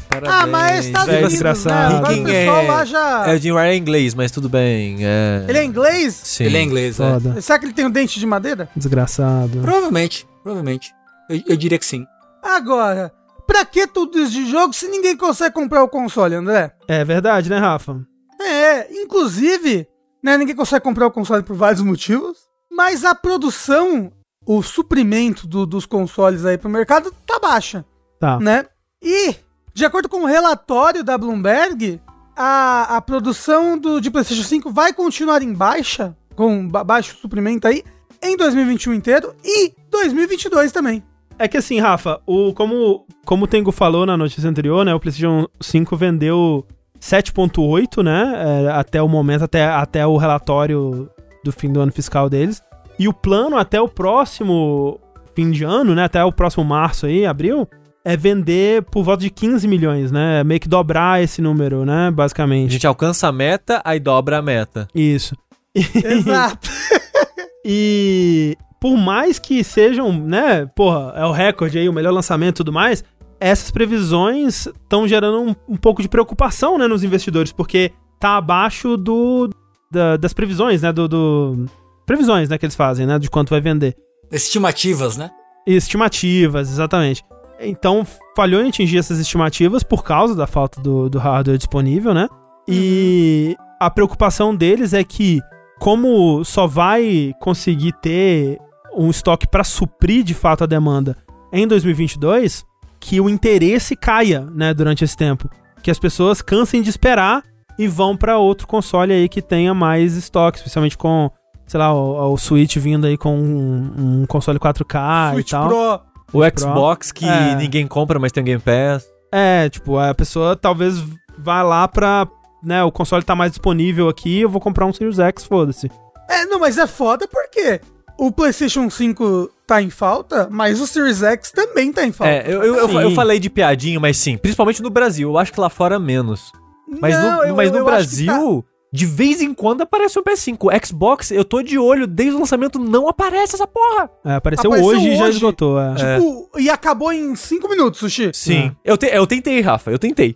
Parabéns. 0.10 0.34
Ah, 0.34 0.48
mas 0.48 0.86
Estados 0.88 1.14
né? 1.14 1.22
desgraçado. 1.22 1.98
Agora 1.98 2.18
o 2.18 2.24
pessoal 2.24 2.58
é? 2.64 2.68
lá 2.68 2.86
já... 2.86 3.28
É, 3.28 3.36
o 3.36 3.38
Jim 3.38 3.52
Ryan 3.52 3.66
é 3.66 3.76
inglês, 3.76 4.16
mas 4.16 4.32
tudo 4.32 4.50
bem. 4.50 4.98
É... 5.06 5.46
Ele 5.48 5.60
é 5.60 5.64
inglês? 5.64 6.20
Sim. 6.24 6.46
Ele 6.46 6.58
é 6.58 6.62
inglês, 6.64 6.98
né? 6.98 7.14
Foda. 7.14 7.42
Será 7.42 7.60
que 7.60 7.66
ele 7.66 7.74
tem 7.74 7.86
um 7.86 7.92
dente 7.92 8.20
de 8.20 8.26
madeira? 8.26 8.68
Desgraçado. 8.76 9.60
Provavelmente, 9.62 10.28
provavelmente. 10.42 10.92
Eu, 11.30 11.42
eu 11.50 11.56
diria 11.56 11.78
que 11.78 11.86
sim. 11.86 12.04
Agora, 12.42 13.14
pra 13.46 13.64
que 13.64 13.86
tudo 13.86 14.18
isso 14.18 14.32
de 14.32 14.50
jogo 14.50 14.74
se 14.74 14.88
ninguém 14.88 15.16
consegue 15.16 15.54
comprar 15.54 15.84
o 15.84 15.88
console, 15.88 16.34
André? 16.34 16.72
É 16.88 17.06
verdade, 17.06 17.48
né, 17.48 17.60
Rafa? 17.60 18.02
É, 18.42 18.92
inclusive, 19.04 19.88
né, 20.24 20.36
ninguém 20.36 20.56
consegue 20.56 20.84
comprar 20.84 21.06
o 21.06 21.12
console 21.12 21.44
por 21.44 21.56
vários 21.56 21.82
motivos, 21.82 22.38
mas 22.72 23.06
a 23.06 23.14
produção, 23.14 24.12
o 24.46 24.62
suprimento 24.62 25.48
do- 25.48 25.66
dos 25.66 25.86
consoles 25.86 26.46
aí 26.46 26.58
pro 26.58 26.70
mercado 26.70 27.12
tá 27.26 27.40
baixa, 27.40 27.84
Tá. 28.20 28.40
né? 28.40 28.66
E, 29.04 29.36
de 29.74 29.86
acordo 29.86 30.08
com 30.10 30.24
o 30.24 30.26
relatório 30.26 31.04
da 31.04 31.18
Bloomberg, 31.18 32.00
a, 32.36 32.98
a 32.98 33.02
produção 33.02 33.78
do, 33.78 34.00
de 34.00 34.10
PlayStation 34.12 34.44
5 34.44 34.72
vai 34.72 34.94
continuar 34.94 35.42
em 35.42 35.54
baixa, 35.54 36.16
com 36.36 36.68
ba- 36.68 36.84
baixo 36.84 37.16
suprimento 37.18 37.68
aí, 37.68 37.84
em 38.22 38.36
2021 38.38 38.94
inteiro 38.94 39.34
e 39.44 39.72
2022 39.92 40.72
também. 40.72 41.04
É 41.38 41.48
que 41.48 41.58
assim, 41.58 41.80
Rafa, 41.80 42.22
o, 42.26 42.54
como, 42.54 43.06
como 43.26 43.44
o 43.44 43.48
Tengu 43.48 43.72
falou 43.72 44.06
na 44.06 44.16
notícia 44.16 44.50
anterior, 44.50 44.86
né? 44.86 44.94
O 44.94 45.00
PlayStation 45.00 45.48
5 45.62 45.96
vendeu 45.98 46.66
7.8, 47.00 48.02
né? 48.04 48.34
é, 48.66 48.72
até 48.72 49.02
o 49.02 49.08
momento, 49.08 49.44
até, 49.44 49.66
até 49.66 50.06
o 50.08 50.18
relatório 50.18 51.10
do 51.44 51.52
fim 51.52 51.72
do 51.72 51.80
ano 51.82 51.92
fiscal 51.92 52.30
deles. 52.30 52.62
E 52.98 53.08
o 53.08 53.14
plano 53.14 53.58
até 53.58 53.80
o 53.82 53.88
próximo 53.88 55.00
fim 55.36 55.52
de 55.52 55.64
ano, 55.64 55.94
né? 55.94 56.06
Até 56.06 56.24
o 56.24 56.32
próximo 56.32 56.64
março 56.64 57.06
aí, 57.06 57.26
abril, 57.26 57.68
é 58.06 58.16
vender 58.16 58.84
por 58.84 59.04
volta 59.04 59.22
de 59.24 59.30
15 59.30 59.68
milhões, 59.68 60.12
né? 60.12 60.44
Meio 60.44 60.60
que 60.62 60.70
dobrar 60.70 61.22
esse 61.22 61.42
número, 61.42 61.84
né? 61.86 62.08
A 62.08 62.12
Basicamente. 62.12 62.72
gente 62.72 62.88
alcança 62.88 63.28
a 63.28 63.32
meta, 63.32 63.82
aí 63.84 64.00
dobra 64.00 64.38
a 64.38 64.42
meta. 64.42 64.88
Isso. 64.96 65.36
Exato. 65.76 66.70
E 67.68 68.56
por 68.80 68.96
mais 68.96 69.40
que 69.40 69.64
sejam, 69.64 70.14
né, 70.14 70.68
porra, 70.76 71.14
é 71.16 71.26
o 71.26 71.32
recorde 71.32 71.80
aí, 71.80 71.90
o 71.90 71.94
melhor 71.94 72.14
lançamento 72.14 72.58
e 72.58 72.58
tudo 72.58 72.72
mais, 72.72 73.04
essas 73.40 73.72
previsões 73.72 74.68
estão 74.68 75.08
gerando 75.08 75.42
um, 75.42 75.56
um 75.74 75.76
pouco 75.76 76.00
de 76.04 76.08
preocupação, 76.08 76.78
né, 76.78 76.88
nos 76.88 77.04
investidores, 77.04 77.52
porque 77.52 77.92
tá 78.20 78.38
abaixo 78.38 78.96
do 78.96 79.50
da- 79.92 80.16
das 80.16 80.32
previsões, 80.32 80.84
né, 80.84 80.94
do, 80.94 81.08
do- 81.08 81.66
previsões, 82.06 82.50
né, 82.50 82.58
que 82.58 82.66
eles 82.66 82.76
fazem, 82.76 83.06
né, 83.06 83.18
de 83.20 83.30
quanto 83.30 83.50
vai 83.50 83.62
vender. 83.62 83.96
Estimativas, 84.32 85.18
né? 85.18 85.32
Estimativas, 85.66 86.70
exatamente. 86.70 87.24
Então, 87.60 88.06
falhou 88.36 88.62
em 88.62 88.70
atingir 88.70 88.98
essas 88.98 89.20
estimativas 89.20 89.84
por 89.84 90.04
causa 90.04 90.36
da 90.36 90.46
falta 90.46 90.82
do, 90.82 91.10
do 91.10 91.18
hardware 91.18 91.58
disponível, 91.58 92.14
né? 92.14 92.28
E 92.68 93.56
a 93.80 93.90
preocupação 93.90 94.56
deles 94.56 94.94
é 94.94 95.04
que, 95.04 95.40
como 95.80 96.44
só 96.44 96.68
vai 96.68 97.34
conseguir 97.40 97.94
ter 98.02 98.60
um 98.96 99.10
estoque 99.10 99.48
para 99.48 99.64
suprir 99.64 100.24
de 100.24 100.34
fato 100.34 100.64
a 100.64 100.68
demanda 100.68 101.18
em 101.52 101.68
2022, 101.68 102.66
que 103.00 103.22
o 103.22 103.30
interesse 103.30 103.96
caia, 103.96 104.42
né, 104.54 104.74
durante 104.74 105.04
esse 105.04 105.16
tempo. 105.16 105.50
Que 105.82 105.92
as 105.92 106.00
pessoas 106.00 106.42
cansem 106.42 106.82
de 106.82 106.90
esperar 106.90 107.44
e 107.78 107.88
vão 107.88 108.18
para 108.18 108.38
outro 108.38 108.68
console 108.68 109.14
aí 109.14 109.30
que 109.30 109.42
tenha 109.42 109.74
mais 109.74 110.16
estoque, 110.16 110.58
especialmente 110.58 110.98
com, 110.98 111.30
sei 111.68 111.80
lá, 111.80 111.94
o, 111.94 112.34
o 112.34 112.38
Switch 112.38 112.78
vindo 112.78 113.06
aí 113.08 113.18
com 113.18 113.36
um, 113.38 114.22
um 114.22 114.26
console 114.26 114.60
4K 114.60 115.34
Switch 115.34 115.48
e 115.48 115.52
tal. 115.52 115.68
Pro. 115.68 116.00
O 116.34 116.40
Pro. 116.40 116.60
Xbox 116.60 117.12
que 117.12 117.26
É. 117.26 117.56
ninguém 117.56 117.88
compra, 117.88 118.20
mas 118.20 118.32
tem 118.32 118.42
o 118.42 118.46
Game 118.46 118.62
Pass. 118.62 119.06
É, 119.32 119.70
tipo, 119.70 119.98
a 119.98 120.14
pessoa 120.14 120.56
talvez 120.56 121.04
vá 121.38 121.62
lá 121.62 121.88
pra. 121.88 122.28
Né, 122.64 122.84
o 122.84 122.92
console 122.92 123.24
tá 123.24 123.36
mais 123.36 123.52
disponível 123.52 124.10
aqui, 124.10 124.40
eu 124.42 124.50
vou 124.50 124.60
comprar 124.60 124.88
um 124.88 124.94
Series 124.94 125.20
X, 125.20 125.44
foda-se. 125.46 125.92
É, 126.28 126.46
não, 126.48 126.60
mas 126.60 126.80
é 126.80 126.88
foda 126.88 127.28
porque 127.28 127.80
o 128.18 128.32
PlayStation 128.32 128.90
5 128.90 129.52
tá 129.68 129.84
em 129.84 129.92
falta, 129.92 130.48
mas 130.50 130.82
o 130.82 130.88
Series 130.88 131.22
X 131.22 131.52
também 131.52 131.94
tá 131.94 132.04
em 132.04 132.12
falta. 132.12 132.32
É, 132.34 132.44
eu, 132.48 132.64
eu, 132.64 132.76
eu, 132.90 133.02
eu 133.02 133.12
falei 133.12 133.40
de 133.40 133.52
piadinho, 133.52 134.02
mas 134.02 134.18
sim, 134.18 134.36
principalmente 134.36 134.82
no 134.82 134.90
Brasil. 134.90 135.30
Eu 135.30 135.38
acho 135.38 135.54
que 135.54 135.60
lá 135.60 135.70
fora 135.70 136.00
menos. 136.00 136.52
Mas 137.00 137.14
Não, 137.14 137.38
no, 137.38 137.44
eu- 137.44 137.56
mas 137.56 137.72
no 137.72 137.78
eu 137.80 137.88
acho 137.90 138.10
que 138.10 138.26
tá- 138.26 138.34
Brasil, 138.34 138.66
de 138.96 139.06
vez 139.06 139.42
em 139.42 139.54
quando 139.54 139.82
aparece 139.82 140.18
um 140.18 140.24
PS5. 140.24 140.58
O 140.62 140.86
Xbox, 140.86 141.32
eu 141.32 141.44
tô 141.46 141.62
de 141.62 141.78
olho, 141.78 142.08
desde 142.08 142.36
o 142.36 142.40
lançamento 142.40 142.80
não 142.80 143.08
aparece 143.08 143.56
essa 143.56 143.68
porra. 143.68 144.10
É, 144.24 144.36
apareceu, 144.36 144.72
Apareceu 144.72 144.90
hoje 144.98 145.10
e 145.10 145.16
já 145.18 145.26
hoje. 145.26 145.36
esgotou. 145.38 145.80
É. 145.80 145.94
Tipo, 146.18 146.50
e 146.58 146.70
acabou 146.70 147.12
em 147.12 147.36
5 147.36 147.68
minutos, 147.70 148.00
Sushi. 148.00 148.32
Sim. 148.34 148.76
Eu, 148.84 148.98
te- 148.98 149.08
eu 149.14 149.28
tentei, 149.28 149.60
Rafa, 149.62 149.92
eu 149.92 150.00
tentei. 150.00 150.36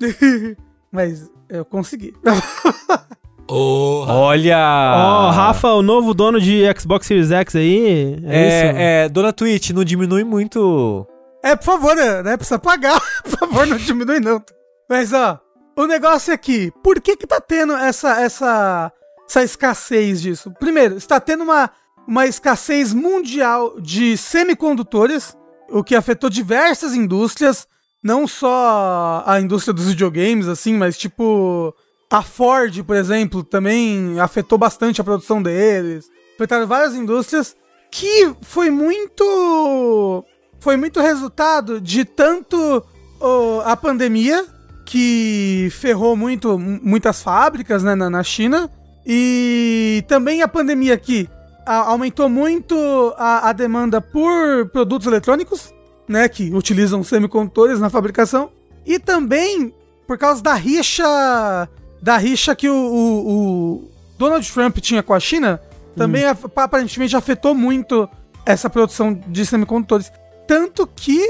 Mas 0.92 1.30
eu 1.48 1.64
consegui. 1.64 2.12
Porra. 3.46 4.12
Olha! 4.12 4.58
Ó, 4.96 5.30
Rafa, 5.30 5.68
o 5.68 5.82
novo 5.82 6.12
dono 6.12 6.40
de 6.40 6.62
Xbox 6.76 7.06
Series 7.06 7.30
X 7.30 7.54
aí. 7.54 8.16
É, 8.24 8.48
isso? 8.48 8.76
É, 8.78 9.04
é, 9.04 9.08
dona 9.08 9.32
Twitch, 9.32 9.70
não 9.70 9.84
diminui 9.84 10.24
muito. 10.24 11.06
É, 11.44 11.54
por 11.54 11.64
favor, 11.64 11.94
né? 11.94 12.22
né, 12.24 12.36
Precisa 12.36 12.58
pagar. 12.58 13.00
por 13.22 13.38
favor, 13.38 13.66
não 13.66 13.76
diminui 13.76 14.18
não. 14.18 14.42
Mas, 14.90 15.12
ó, 15.12 15.38
o 15.76 15.86
negócio 15.86 16.32
é 16.32 16.36
que, 16.36 16.72
por 16.82 17.00
que 17.00 17.16
que 17.16 17.26
tá 17.26 17.40
tendo 17.40 17.74
essa, 17.74 18.20
essa, 18.20 18.92
essa 19.28 19.42
escassez 19.42 20.22
disso? 20.22 20.50
Primeiro, 20.58 20.96
está 20.96 21.20
tendo 21.20 21.44
uma, 21.44 21.70
uma 22.06 22.26
escassez 22.26 22.92
mundial 22.94 23.78
de 23.80 24.16
semicondutores, 24.16 25.36
o 25.68 25.84
que 25.84 25.94
afetou 25.94 26.30
diversas 26.30 26.94
indústrias, 26.94 27.68
não 28.02 28.26
só 28.26 29.22
a 29.26 29.40
indústria 29.40 29.74
dos 29.74 29.86
videogames, 29.86 30.48
assim, 30.48 30.74
mas 30.74 30.96
tipo... 30.96 31.74
A 32.08 32.22
Ford, 32.22 32.84
por 32.84 32.94
exemplo, 32.94 33.42
também 33.42 34.20
afetou 34.20 34.56
bastante 34.56 35.00
a 35.00 35.04
produção 35.04 35.42
deles. 35.42 36.08
Afetaram 36.36 36.64
várias 36.64 36.94
indústrias 36.94 37.56
que 37.90 38.32
foi 38.42 38.70
muito 38.70 40.24
foi 40.60 40.76
muito 40.76 41.00
resultado 41.00 41.80
de 41.80 42.04
tanto 42.04 42.84
ó, 43.20 43.62
a 43.64 43.76
pandemia 43.76 44.44
que 44.86 45.68
ferrou 45.72 46.16
muito 46.16 46.58
muitas 46.58 47.20
fábricas 47.22 47.82
né, 47.82 47.94
na, 47.94 48.08
na 48.08 48.22
China. 48.22 48.70
E 49.04 50.02
também 50.08 50.42
a 50.42 50.48
pandemia 50.48 50.96
que 50.96 51.28
a- 51.66 51.88
aumentou 51.90 52.28
muito 52.28 52.74
a, 53.18 53.50
a 53.50 53.52
demanda 53.52 54.00
por 54.00 54.68
produtos 54.72 55.06
eletrônicos, 55.06 55.74
né, 56.08 56.28
que 56.28 56.52
utilizam 56.54 57.02
semicondutores 57.04 57.78
na 57.78 57.90
fabricação. 57.90 58.50
E 58.86 58.98
também 58.98 59.74
por 60.06 60.16
causa 60.16 60.40
da 60.42 60.54
rixa 60.54 61.68
da 62.00 62.16
rixa 62.16 62.54
que 62.54 62.68
o, 62.68 62.74
o- 62.74 63.28
o 63.30 63.90
Donald 64.18 64.50
Trump 64.52 64.78
tinha 64.78 65.02
com 65.02 65.12
a 65.12 65.20
China, 65.20 65.60
também 65.96 66.24
af- 66.24 66.44
aparentemente 66.56 67.16
afetou 67.16 67.54
muito 67.54 68.08
essa 68.44 68.70
produção 68.70 69.12
de 69.26 69.44
semicondutores. 69.44 70.12
Tanto 70.46 70.86
que 70.86 71.20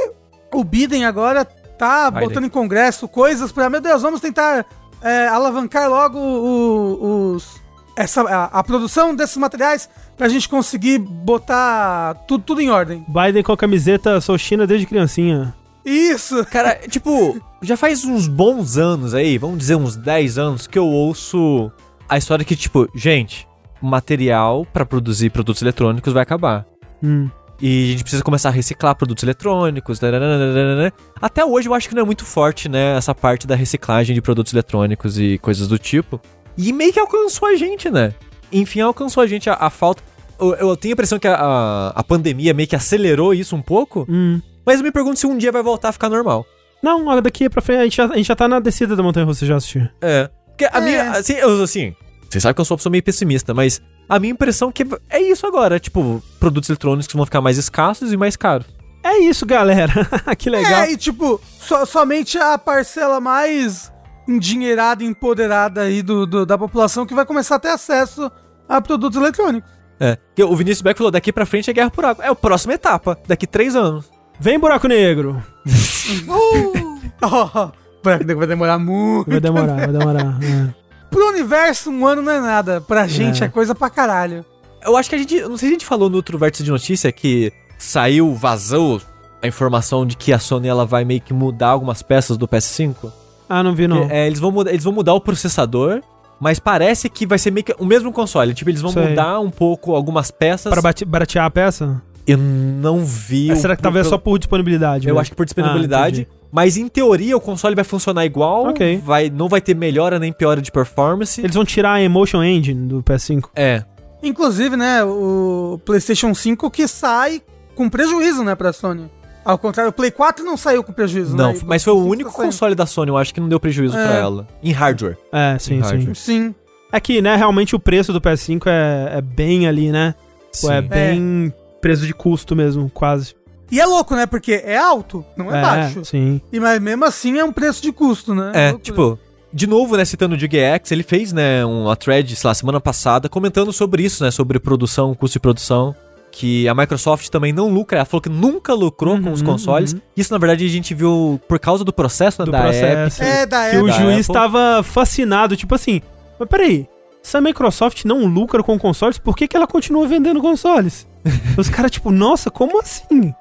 o 0.52 0.62
Biden 0.62 1.06
agora 1.06 1.46
tá 1.78 2.10
Biden. 2.10 2.28
botando 2.28 2.44
em 2.44 2.48
congresso 2.50 3.06
coisas 3.08 3.52
pra, 3.52 3.68
meu 3.70 3.80
Deus, 3.80 4.02
vamos 4.02 4.20
tentar 4.20 4.64
é, 5.02 5.26
alavancar 5.28 5.88
logo 5.88 6.18
o- 6.18 7.32
os, 7.34 7.60
essa, 7.96 8.22
a, 8.22 8.44
a 8.60 8.64
produção 8.64 9.14
desses 9.14 9.36
materiais 9.36 9.88
pra 10.16 10.28
gente 10.28 10.48
conseguir 10.48 10.98
botar 10.98 12.14
tudo, 12.26 12.42
tudo 12.44 12.60
em 12.60 12.70
ordem. 12.70 13.04
Biden 13.08 13.42
com 13.42 13.52
a 13.52 13.56
camiseta 13.56 14.20
Sou 14.20 14.36
China 14.38 14.66
desde 14.66 14.86
criancinha. 14.86 15.54
Isso! 15.84 16.44
Cara, 16.46 16.74
tipo, 16.88 17.40
já 17.62 17.76
faz 17.76 18.04
uns 18.04 18.26
bons 18.26 18.76
anos 18.76 19.14
aí, 19.14 19.38
vamos 19.38 19.58
dizer 19.58 19.76
uns 19.76 19.96
10 19.96 20.38
anos, 20.38 20.66
que 20.66 20.78
eu 20.78 20.86
ouço 20.86 21.70
a 22.08 22.16
história 22.18 22.44
que, 22.44 22.56
tipo, 22.56 22.88
gente, 22.94 23.46
o 23.80 23.86
material 23.86 24.66
pra 24.72 24.84
produzir 24.86 25.30
produtos 25.30 25.62
eletrônicos 25.62 26.12
vai 26.12 26.22
acabar. 26.22 26.64
Hum. 27.02 27.28
E 27.60 27.84
a 27.88 27.92
gente 27.92 28.02
precisa 28.02 28.22
começar 28.22 28.48
a 28.50 28.52
reciclar 28.52 28.94
produtos 28.94 29.22
eletrônicos. 29.24 29.98
tarararararara. 29.98 30.92
Até 31.20 31.44
hoje 31.44 31.68
eu 31.68 31.74
acho 31.74 31.88
que 31.88 31.94
não 31.94 32.02
é 32.02 32.04
muito 32.04 32.24
forte, 32.24 32.68
né? 32.68 32.96
Essa 32.96 33.14
parte 33.14 33.46
da 33.46 33.54
reciclagem 33.54 34.14
de 34.14 34.20
produtos 34.20 34.52
eletrônicos 34.52 35.18
e 35.18 35.38
coisas 35.38 35.66
do 35.66 35.78
tipo. 35.78 36.20
E 36.56 36.72
meio 36.72 36.92
que 36.92 37.00
alcançou 37.00 37.48
a 37.48 37.54
gente, 37.56 37.90
né? 37.90 38.12
Enfim, 38.52 38.80
alcançou 38.80 39.22
a 39.22 39.26
gente 39.26 39.48
a, 39.50 39.54
a 39.54 39.70
falta. 39.70 40.02
eu, 40.38 40.54
eu 40.54 40.76
tenho 40.76 40.92
a 40.92 40.94
impressão 40.94 41.18
que 41.18 41.26
a, 41.28 41.34
a, 41.34 41.88
a 41.90 42.04
pandemia 42.04 42.52
meio 42.54 42.68
que 42.68 42.76
acelerou 42.76 43.32
isso 43.34 43.56
um 43.56 43.62
pouco, 43.62 44.06
Hum. 44.08 44.40
mas 44.64 44.78
eu 44.80 44.84
me 44.84 44.92
pergunto 44.92 45.18
se 45.18 45.26
um 45.26 45.36
dia 45.36 45.50
vai 45.50 45.62
voltar 45.62 45.88
a 45.88 45.92
ficar 45.92 46.08
normal. 46.08 46.46
Não, 46.82 47.06
olha, 47.06 47.22
daqui 47.22 47.48
pra 47.48 47.60
frente, 47.62 47.78
a 47.80 47.84
gente 47.84 47.96
já, 47.96 48.04
a 48.04 48.16
gente 48.16 48.26
já 48.26 48.36
tá 48.36 48.46
na 48.46 48.60
descida 48.60 48.94
da 48.94 49.02
montanha 49.02 49.24
russa, 49.26 49.44
já 49.46 49.56
assistiu. 49.56 49.88
É. 50.00 50.30
Porque 50.48 50.64
a 50.66 50.78
É. 50.78 50.80
minha. 50.80 51.10
Assim, 51.12 51.32
eu, 51.34 51.62
assim, 51.62 51.94
vocês 52.30 52.42
sabem 52.42 52.54
que 52.54 52.60
eu 52.60 52.64
sou 52.64 52.74
uma 52.74 52.78
pessoa 52.78 52.90
meio 52.90 53.02
pessimista, 53.02 53.52
mas 53.54 53.80
a 54.08 54.18
minha 54.18 54.32
impressão 54.32 54.68
é 54.68 54.72
que 54.72 54.86
é 55.10 55.20
isso 55.20 55.46
agora. 55.46 55.78
Tipo, 55.80 56.22
produtos 56.40 56.68
eletrônicos 56.70 57.12
vão 57.12 57.24
ficar 57.24 57.40
mais 57.40 57.58
escassos 57.58 58.12
e 58.12 58.16
mais 58.16 58.36
caros. 58.36 58.66
É 59.04 59.18
isso, 59.18 59.46
galera. 59.46 59.92
que 60.36 60.50
legal. 60.50 60.82
É, 60.82 60.92
e 60.92 60.96
tipo, 60.96 61.40
so- 61.60 61.86
somente 61.86 62.36
a 62.38 62.58
parcela 62.58 63.20
mais 63.20 63.92
endinheirada 64.28 65.04
e 65.04 65.06
empoderada 65.06 65.82
aí 65.82 66.02
do, 66.02 66.26
do- 66.26 66.44
da 66.46 66.58
população 66.58 67.06
que 67.06 67.14
vai 67.14 67.24
começar 67.24 67.54
a 67.56 67.58
ter 67.60 67.68
acesso 67.68 68.30
a 68.68 68.80
produtos 68.80 69.16
eletrônicos. 69.18 69.70
É. 70.00 70.18
O 70.44 70.56
Vinícius 70.56 70.82
Beck 70.82 70.98
falou: 70.98 71.10
daqui 71.10 71.32
pra 71.32 71.46
frente 71.46 71.70
é 71.70 71.72
guerra 71.72 71.90
por 71.90 72.04
água. 72.04 72.24
É 72.24 72.28
a 72.28 72.34
próxima 72.34 72.74
etapa, 72.74 73.16
daqui 73.26 73.46
três 73.46 73.74
anos. 73.76 74.10
Vem, 74.38 74.58
buraco 74.58 74.86
negro. 74.88 75.42
Oh, 77.22 77.70
vai 78.02 78.18
vai 78.18 78.46
demorar 78.46 78.78
muito. 78.78 79.30
Vai 79.30 79.40
demorar, 79.40 79.74
vai 79.76 79.86
demorar. 79.92 80.38
é. 80.42 80.85
Pro 81.10 81.28
universo, 81.28 81.90
um 81.90 82.06
ano 82.06 82.22
não 82.22 82.32
é 82.32 82.40
nada. 82.40 82.80
Pra 82.80 83.06
gente 83.06 83.42
É. 83.42 83.46
é 83.46 83.48
coisa 83.48 83.74
pra 83.74 83.88
caralho. 83.90 84.44
Eu 84.84 84.96
acho 84.96 85.08
que 85.08 85.14
a 85.16 85.18
gente. 85.18 85.40
Não 85.42 85.56
sei 85.56 85.68
se 85.68 85.74
a 85.74 85.78
gente 85.78 85.86
falou 85.86 86.08
no 86.10 86.16
outro 86.16 86.36
vértice 86.38 86.62
de 86.62 86.70
notícia 86.70 87.10
que 87.10 87.52
saiu, 87.78 88.34
vazou 88.34 89.00
a 89.42 89.46
informação 89.46 90.06
de 90.06 90.16
que 90.16 90.32
a 90.32 90.38
Sony 90.38 90.68
ela 90.68 90.86
vai 90.86 91.04
meio 91.04 91.20
que 91.20 91.32
mudar 91.34 91.68
algumas 91.68 92.02
peças 92.02 92.36
do 92.36 92.46
PS5. 92.48 93.12
Ah, 93.48 93.62
não 93.62 93.74
vi, 93.74 93.86
não. 93.86 94.06
Que, 94.08 94.12
é, 94.14 94.26
eles, 94.26 94.38
vão 94.40 94.50
mudar, 94.50 94.70
eles 94.70 94.84
vão 94.84 94.92
mudar 94.92 95.14
o 95.14 95.20
processador, 95.20 96.00
mas 96.40 96.58
parece 96.58 97.08
que 97.08 97.26
vai 97.26 97.38
ser 97.38 97.50
meio 97.50 97.64
que 97.64 97.74
o 97.78 97.84
mesmo 97.84 98.12
console. 98.12 98.52
Tipo, 98.54 98.70
eles 98.70 98.80
vão 98.80 98.90
Sei. 98.92 99.08
mudar 99.08 99.38
um 99.40 99.50
pouco 99.50 99.94
algumas 99.94 100.30
peças. 100.30 100.70
Pra 100.72 100.82
bate- 100.82 101.04
baratear 101.04 101.44
a 101.44 101.50
peça? 101.50 102.02
Eu 102.26 102.38
não 102.38 103.04
vi. 103.04 103.50
Ah, 103.52 103.56
será 103.56 103.76
que 103.76 103.82
talvez 103.82 104.06
pelo- 104.06 104.16
só 104.16 104.18
por 104.18 104.36
disponibilidade? 104.38 105.06
Eu 105.06 105.14
mesmo? 105.14 105.20
acho 105.20 105.30
que 105.30 105.36
por 105.36 105.44
disponibilidade. 105.46 106.26
Ah. 106.30 106.35
Mas 106.50 106.76
em 106.76 106.88
teoria 106.88 107.36
o 107.36 107.40
console 107.40 107.74
vai 107.74 107.84
funcionar 107.84 108.24
igual. 108.24 108.66
Ok. 108.68 109.00
Vai, 109.04 109.30
não 109.30 109.48
vai 109.48 109.60
ter 109.60 109.74
melhora 109.74 110.18
nem 110.18 110.32
piora 110.32 110.60
de 110.60 110.70
performance. 110.72 111.40
Eles 111.40 111.54
vão 111.54 111.64
tirar 111.64 111.94
a 111.94 112.02
Emotion 112.02 112.42
Engine 112.42 112.86
do 112.88 113.02
PS5. 113.02 113.50
É. 113.54 113.84
Inclusive, 114.22 114.76
né, 114.76 115.04
o 115.04 115.78
PlayStation 115.84 116.34
5 116.34 116.70
que 116.70 116.88
sai 116.88 117.42
com 117.74 117.88
prejuízo, 117.88 118.42
né, 118.42 118.54
pra 118.54 118.72
Sony. 118.72 119.10
Ao 119.44 119.56
contrário, 119.56 119.90
o 119.90 119.92
Play 119.92 120.10
4 120.10 120.44
não 120.44 120.56
saiu 120.56 120.82
com 120.82 120.92
prejuízo, 120.92 121.36
Não, 121.36 121.52
né? 121.52 121.60
Mas 121.64 121.84
foi 121.84 121.92
o 121.92 122.04
único 122.04 122.30
tá 122.32 122.36
console 122.42 122.74
da 122.74 122.84
Sony, 122.84 123.10
eu 123.10 123.16
acho 123.16 123.32
que 123.32 123.40
não 123.40 123.48
deu 123.48 123.60
prejuízo 123.60 123.96
É. 123.96 124.04
pra 124.04 124.16
ela. 124.16 124.48
Em 124.60 124.72
hardware. 124.72 125.16
É, 125.32 125.56
sim, 125.60 125.74
Em 125.74 125.82
sim. 125.84 125.88
hardware. 125.90 126.16
Sim. 126.16 126.54
É 126.90 126.98
que, 126.98 127.22
né, 127.22 127.36
realmente 127.36 127.76
o 127.76 127.78
preço 127.78 128.12
do 128.12 128.20
PS5 128.20 128.62
é, 128.66 129.18
é 129.18 129.20
bem 129.20 129.68
ali, 129.68 129.92
né? 129.92 130.14
Pô, 130.60 130.70
é 130.72 130.80
bem 130.80 131.52
preço 131.80 132.06
de 132.06 132.14
custo 132.14 132.56
mesmo, 132.56 132.90
quase. 132.92 133.34
E 133.70 133.80
é 133.80 133.86
louco, 133.86 134.14
né? 134.14 134.26
Porque 134.26 134.62
é 134.64 134.76
alto, 134.76 135.24
não 135.36 135.54
é, 135.54 135.60
baixo. 135.60 136.04
sim. 136.04 136.40
E 136.52 136.60
mas 136.60 136.80
mesmo 136.80 137.04
assim 137.04 137.36
é 137.38 137.44
um 137.44 137.52
preço 137.52 137.82
de 137.82 137.90
custo, 137.92 138.34
né? 138.34 138.52
É, 138.54 138.70
Loucura. 138.70 138.82
tipo, 138.82 139.18
de 139.52 139.66
novo, 139.66 139.96
né, 139.96 140.04
citando 140.04 140.34
o 140.34 140.38
DGX, 140.38 140.92
ele 140.92 141.02
fez, 141.02 141.32
né, 141.32 141.64
uma 141.64 141.96
thread, 141.96 142.36
sei 142.36 142.46
lá, 142.48 142.54
semana 142.54 142.80
passada, 142.80 143.28
comentando 143.28 143.72
sobre 143.72 144.02
isso, 144.04 144.22
né, 144.22 144.30
sobre 144.30 144.58
produção, 144.60 145.14
custo 145.14 145.34
de 145.34 145.40
produção, 145.40 145.94
que 146.30 146.68
a 146.68 146.74
Microsoft 146.74 147.28
também 147.28 147.52
não 147.52 147.68
lucra, 147.68 147.98
ela 147.98 148.04
falou 148.04 148.20
que 148.20 148.28
nunca 148.28 148.74
lucrou 148.74 149.18
com 149.20 149.32
os 149.32 149.40
Uhum, 149.40 149.46
consoles. 149.46 149.94
uhum. 149.94 150.00
Isso, 150.16 150.30
na 150.32 150.38
verdade, 150.38 150.64
a 150.64 150.68
gente 150.68 150.94
viu 150.94 151.40
por 151.48 151.58
causa 151.58 151.82
do 151.82 151.92
processo, 151.92 152.42
né, 152.42 152.44
Do 152.46 152.52
da 152.52 152.60
processo. 152.62 153.22
Epic. 153.22 153.34
É, 153.34 153.46
da 153.46 153.70
Que 153.70 153.78
o 153.78 153.90
juiz 153.90 154.28
Apple. 154.28 154.32
tava 154.34 154.82
fascinado, 154.82 155.56
tipo 155.56 155.74
assim, 155.74 156.02
mas 156.38 156.48
peraí, 156.48 156.86
se 157.22 157.36
a 157.36 157.40
Microsoft 157.40 158.04
não 158.04 158.26
lucra 158.26 158.62
com 158.62 158.78
consoles, 158.78 159.16
por 159.18 159.34
que, 159.36 159.48
que 159.48 159.56
ela 159.56 159.66
continua 159.66 160.06
vendendo 160.06 160.40
consoles? 160.40 161.06
Os 161.56 161.68
caras, 161.70 161.90
tipo, 161.90 162.10
nossa, 162.12 162.50
como 162.50 162.78
assim? 162.80 163.34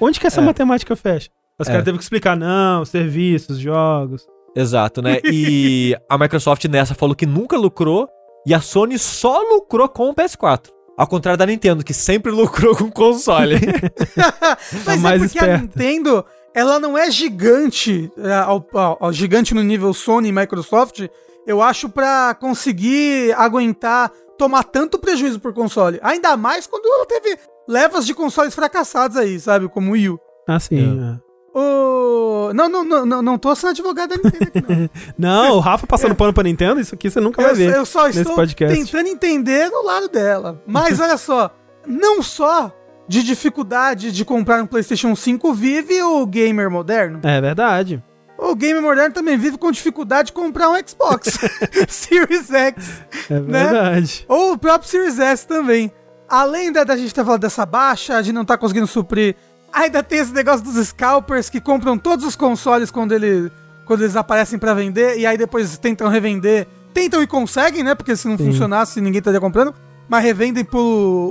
Onde 0.00 0.18
que 0.20 0.26
essa 0.26 0.40
É. 0.40 0.44
matemática 0.44 0.94
fecha? 0.96 1.28
Os 1.58 1.66
É. 1.68 1.70
caras 1.70 1.84
teve 1.84 1.98
que 1.98 2.04
explicar, 2.04 2.36
não, 2.36 2.84
serviços, 2.84 3.58
jogos. 3.58 4.26
Exato, 4.54 5.02
né, 5.02 5.18
e 5.24 5.94
a 6.08 6.16
Microsoft 6.18 6.64
nessa 6.66 6.94
falou 6.94 7.14
que 7.14 7.26
nunca 7.26 7.56
lucrou, 7.58 8.08
e 8.46 8.54
a 8.54 8.60
Sony 8.60 8.98
só 8.98 9.40
lucrou 9.42 9.88
com 9.88 10.08
o 10.10 10.14
PS4. 10.14 10.70
Ao 10.96 11.06
contrário 11.06 11.36
da 11.38 11.44
Nintendo, 11.44 11.84
que 11.84 11.92
sempre 11.92 12.30
lucrou 12.32 12.74
com 12.74 12.90
console. 12.90 13.56
Mas 14.86 15.00
mais 15.00 15.22
é 15.22 15.26
porque 15.26 15.38
a 15.38 15.42
esperta. 15.42 15.58
Nintendo, 15.62 16.24
ela 16.54 16.78
não 16.80 16.96
é 16.96 17.10
gigante, 17.10 18.10
é, 18.18 18.32
ao, 18.32 18.66
ao- 18.72 18.96
ao 19.00 19.12
gigante 19.12 19.54
no 19.54 19.62
nível 19.62 19.92
Sony 19.92 20.28
e 20.28 20.32
Microsoft, 20.32 21.06
eu 21.46 21.60
acho, 21.62 21.88
pra 21.88 22.34
conseguir 22.34 23.32
aguentar, 23.36 24.10
tomar 24.38 24.64
tanto 24.64 24.98
prejuízo 24.98 25.38
por 25.38 25.52
console. 25.52 25.98
Ainda 26.02 26.36
mais 26.36 26.66
quando 26.66 26.86
ela 26.86 27.06
teve 27.06 27.38
levas 27.68 28.06
de 28.06 28.14
consoles 28.14 28.54
fracassados 28.54 29.16
aí, 29.16 29.38
sabe? 29.40 29.68
Como 29.68 29.90
o 29.90 29.92
Wii 29.92 30.10
U. 30.10 30.20
Assim, 30.48 30.76
É. 30.78 31.12
é. 31.22 31.26
O... 31.58 32.52
Não, 32.54 32.68
não, 32.68 32.84
não, 32.84 33.06
não, 33.06 33.22
não 33.22 33.38
tô 33.38 33.54
sendo 33.56 33.70
advogado 33.70 34.10
da 34.10 34.16
Nintendo 34.16 34.44
aqui, 34.44 34.62
não. 34.68 34.90
Não, 35.46 35.56
o 35.56 35.60
Rafa 35.60 35.86
passando 35.86 36.14
pano 36.14 36.32
pra 36.32 36.42
Nintendo, 36.44 36.78
isso 36.80 36.94
aqui 36.94 37.10
você 37.10 37.18
nunca 37.18 37.40
vai 37.42 37.52
eu, 37.52 37.56
ver. 37.56 37.74
eu 37.74 37.86
só 37.86 38.06
nesse 38.06 38.20
estou 38.20 38.34
podcast. 38.36 38.76
tentando 38.78 39.08
entender 39.08 39.70
do 39.70 39.82
lado 39.82 40.08
dela. 40.08 40.62
Mas 40.66 41.00
olha 41.00 41.16
só, 41.16 41.50
não 41.86 42.22
só 42.22 42.70
de 43.08 43.22
dificuldade 43.22 44.12
de 44.12 44.24
comprar 44.24 44.62
um 44.62 44.66
PlayStation 44.66 45.16
5 45.16 45.54
vive 45.54 46.00
o 46.02 46.26
gamer 46.26 46.70
moderno. 46.70 47.20
É 47.22 47.40
verdade. 47.40 48.02
O 48.38 48.54
gamer 48.54 48.82
moderno 48.82 49.14
também 49.14 49.38
vive 49.38 49.56
com 49.56 49.70
dificuldade 49.72 50.26
de 50.26 50.32
comprar 50.34 50.68
um 50.68 50.74
Xbox 50.86 51.38
Series 51.88 52.50
X 52.50 53.02
É 53.30 53.40
Né? 53.40 53.64
verdade. 53.64 54.26
ou 54.28 54.52
o 54.52 54.58
próprio 54.58 54.88
Series 54.90 55.18
S 55.18 55.46
também. 55.48 55.90
Além 56.28 56.72
da, 56.72 56.84
da 56.84 56.96
gente 56.96 57.14
ter 57.14 57.24
falado 57.24 57.40
dessa 57.40 57.64
baixa, 57.64 58.22
de 58.22 58.32
não 58.32 58.42
estar 58.42 58.58
conseguindo 58.58 58.86
suprir, 58.86 59.36
ainda 59.72 60.02
tem 60.02 60.18
esse 60.18 60.32
negócio 60.32 60.64
dos 60.64 60.74
scalpers 60.88 61.48
que 61.48 61.60
compram 61.60 61.96
todos 61.96 62.24
os 62.24 62.34
consoles 62.34 62.90
quando, 62.90 63.12
ele, 63.12 63.50
quando 63.84 64.02
eles 64.02 64.16
aparecem 64.16 64.58
pra 64.58 64.74
vender 64.74 65.18
e 65.18 65.26
aí 65.26 65.36
depois 65.36 65.76
tentam 65.78 66.08
revender. 66.08 66.66
Tentam 66.92 67.22
e 67.22 67.26
conseguem, 67.26 67.82
né? 67.82 67.94
Porque 67.94 68.16
se 68.16 68.26
não 68.26 68.38
Sim. 68.38 68.46
funcionasse, 68.46 69.00
ninguém 69.00 69.18
estaria 69.18 69.40
comprando. 69.40 69.74
Mas 70.08 70.24
revendem 70.24 70.64
por 70.64 70.80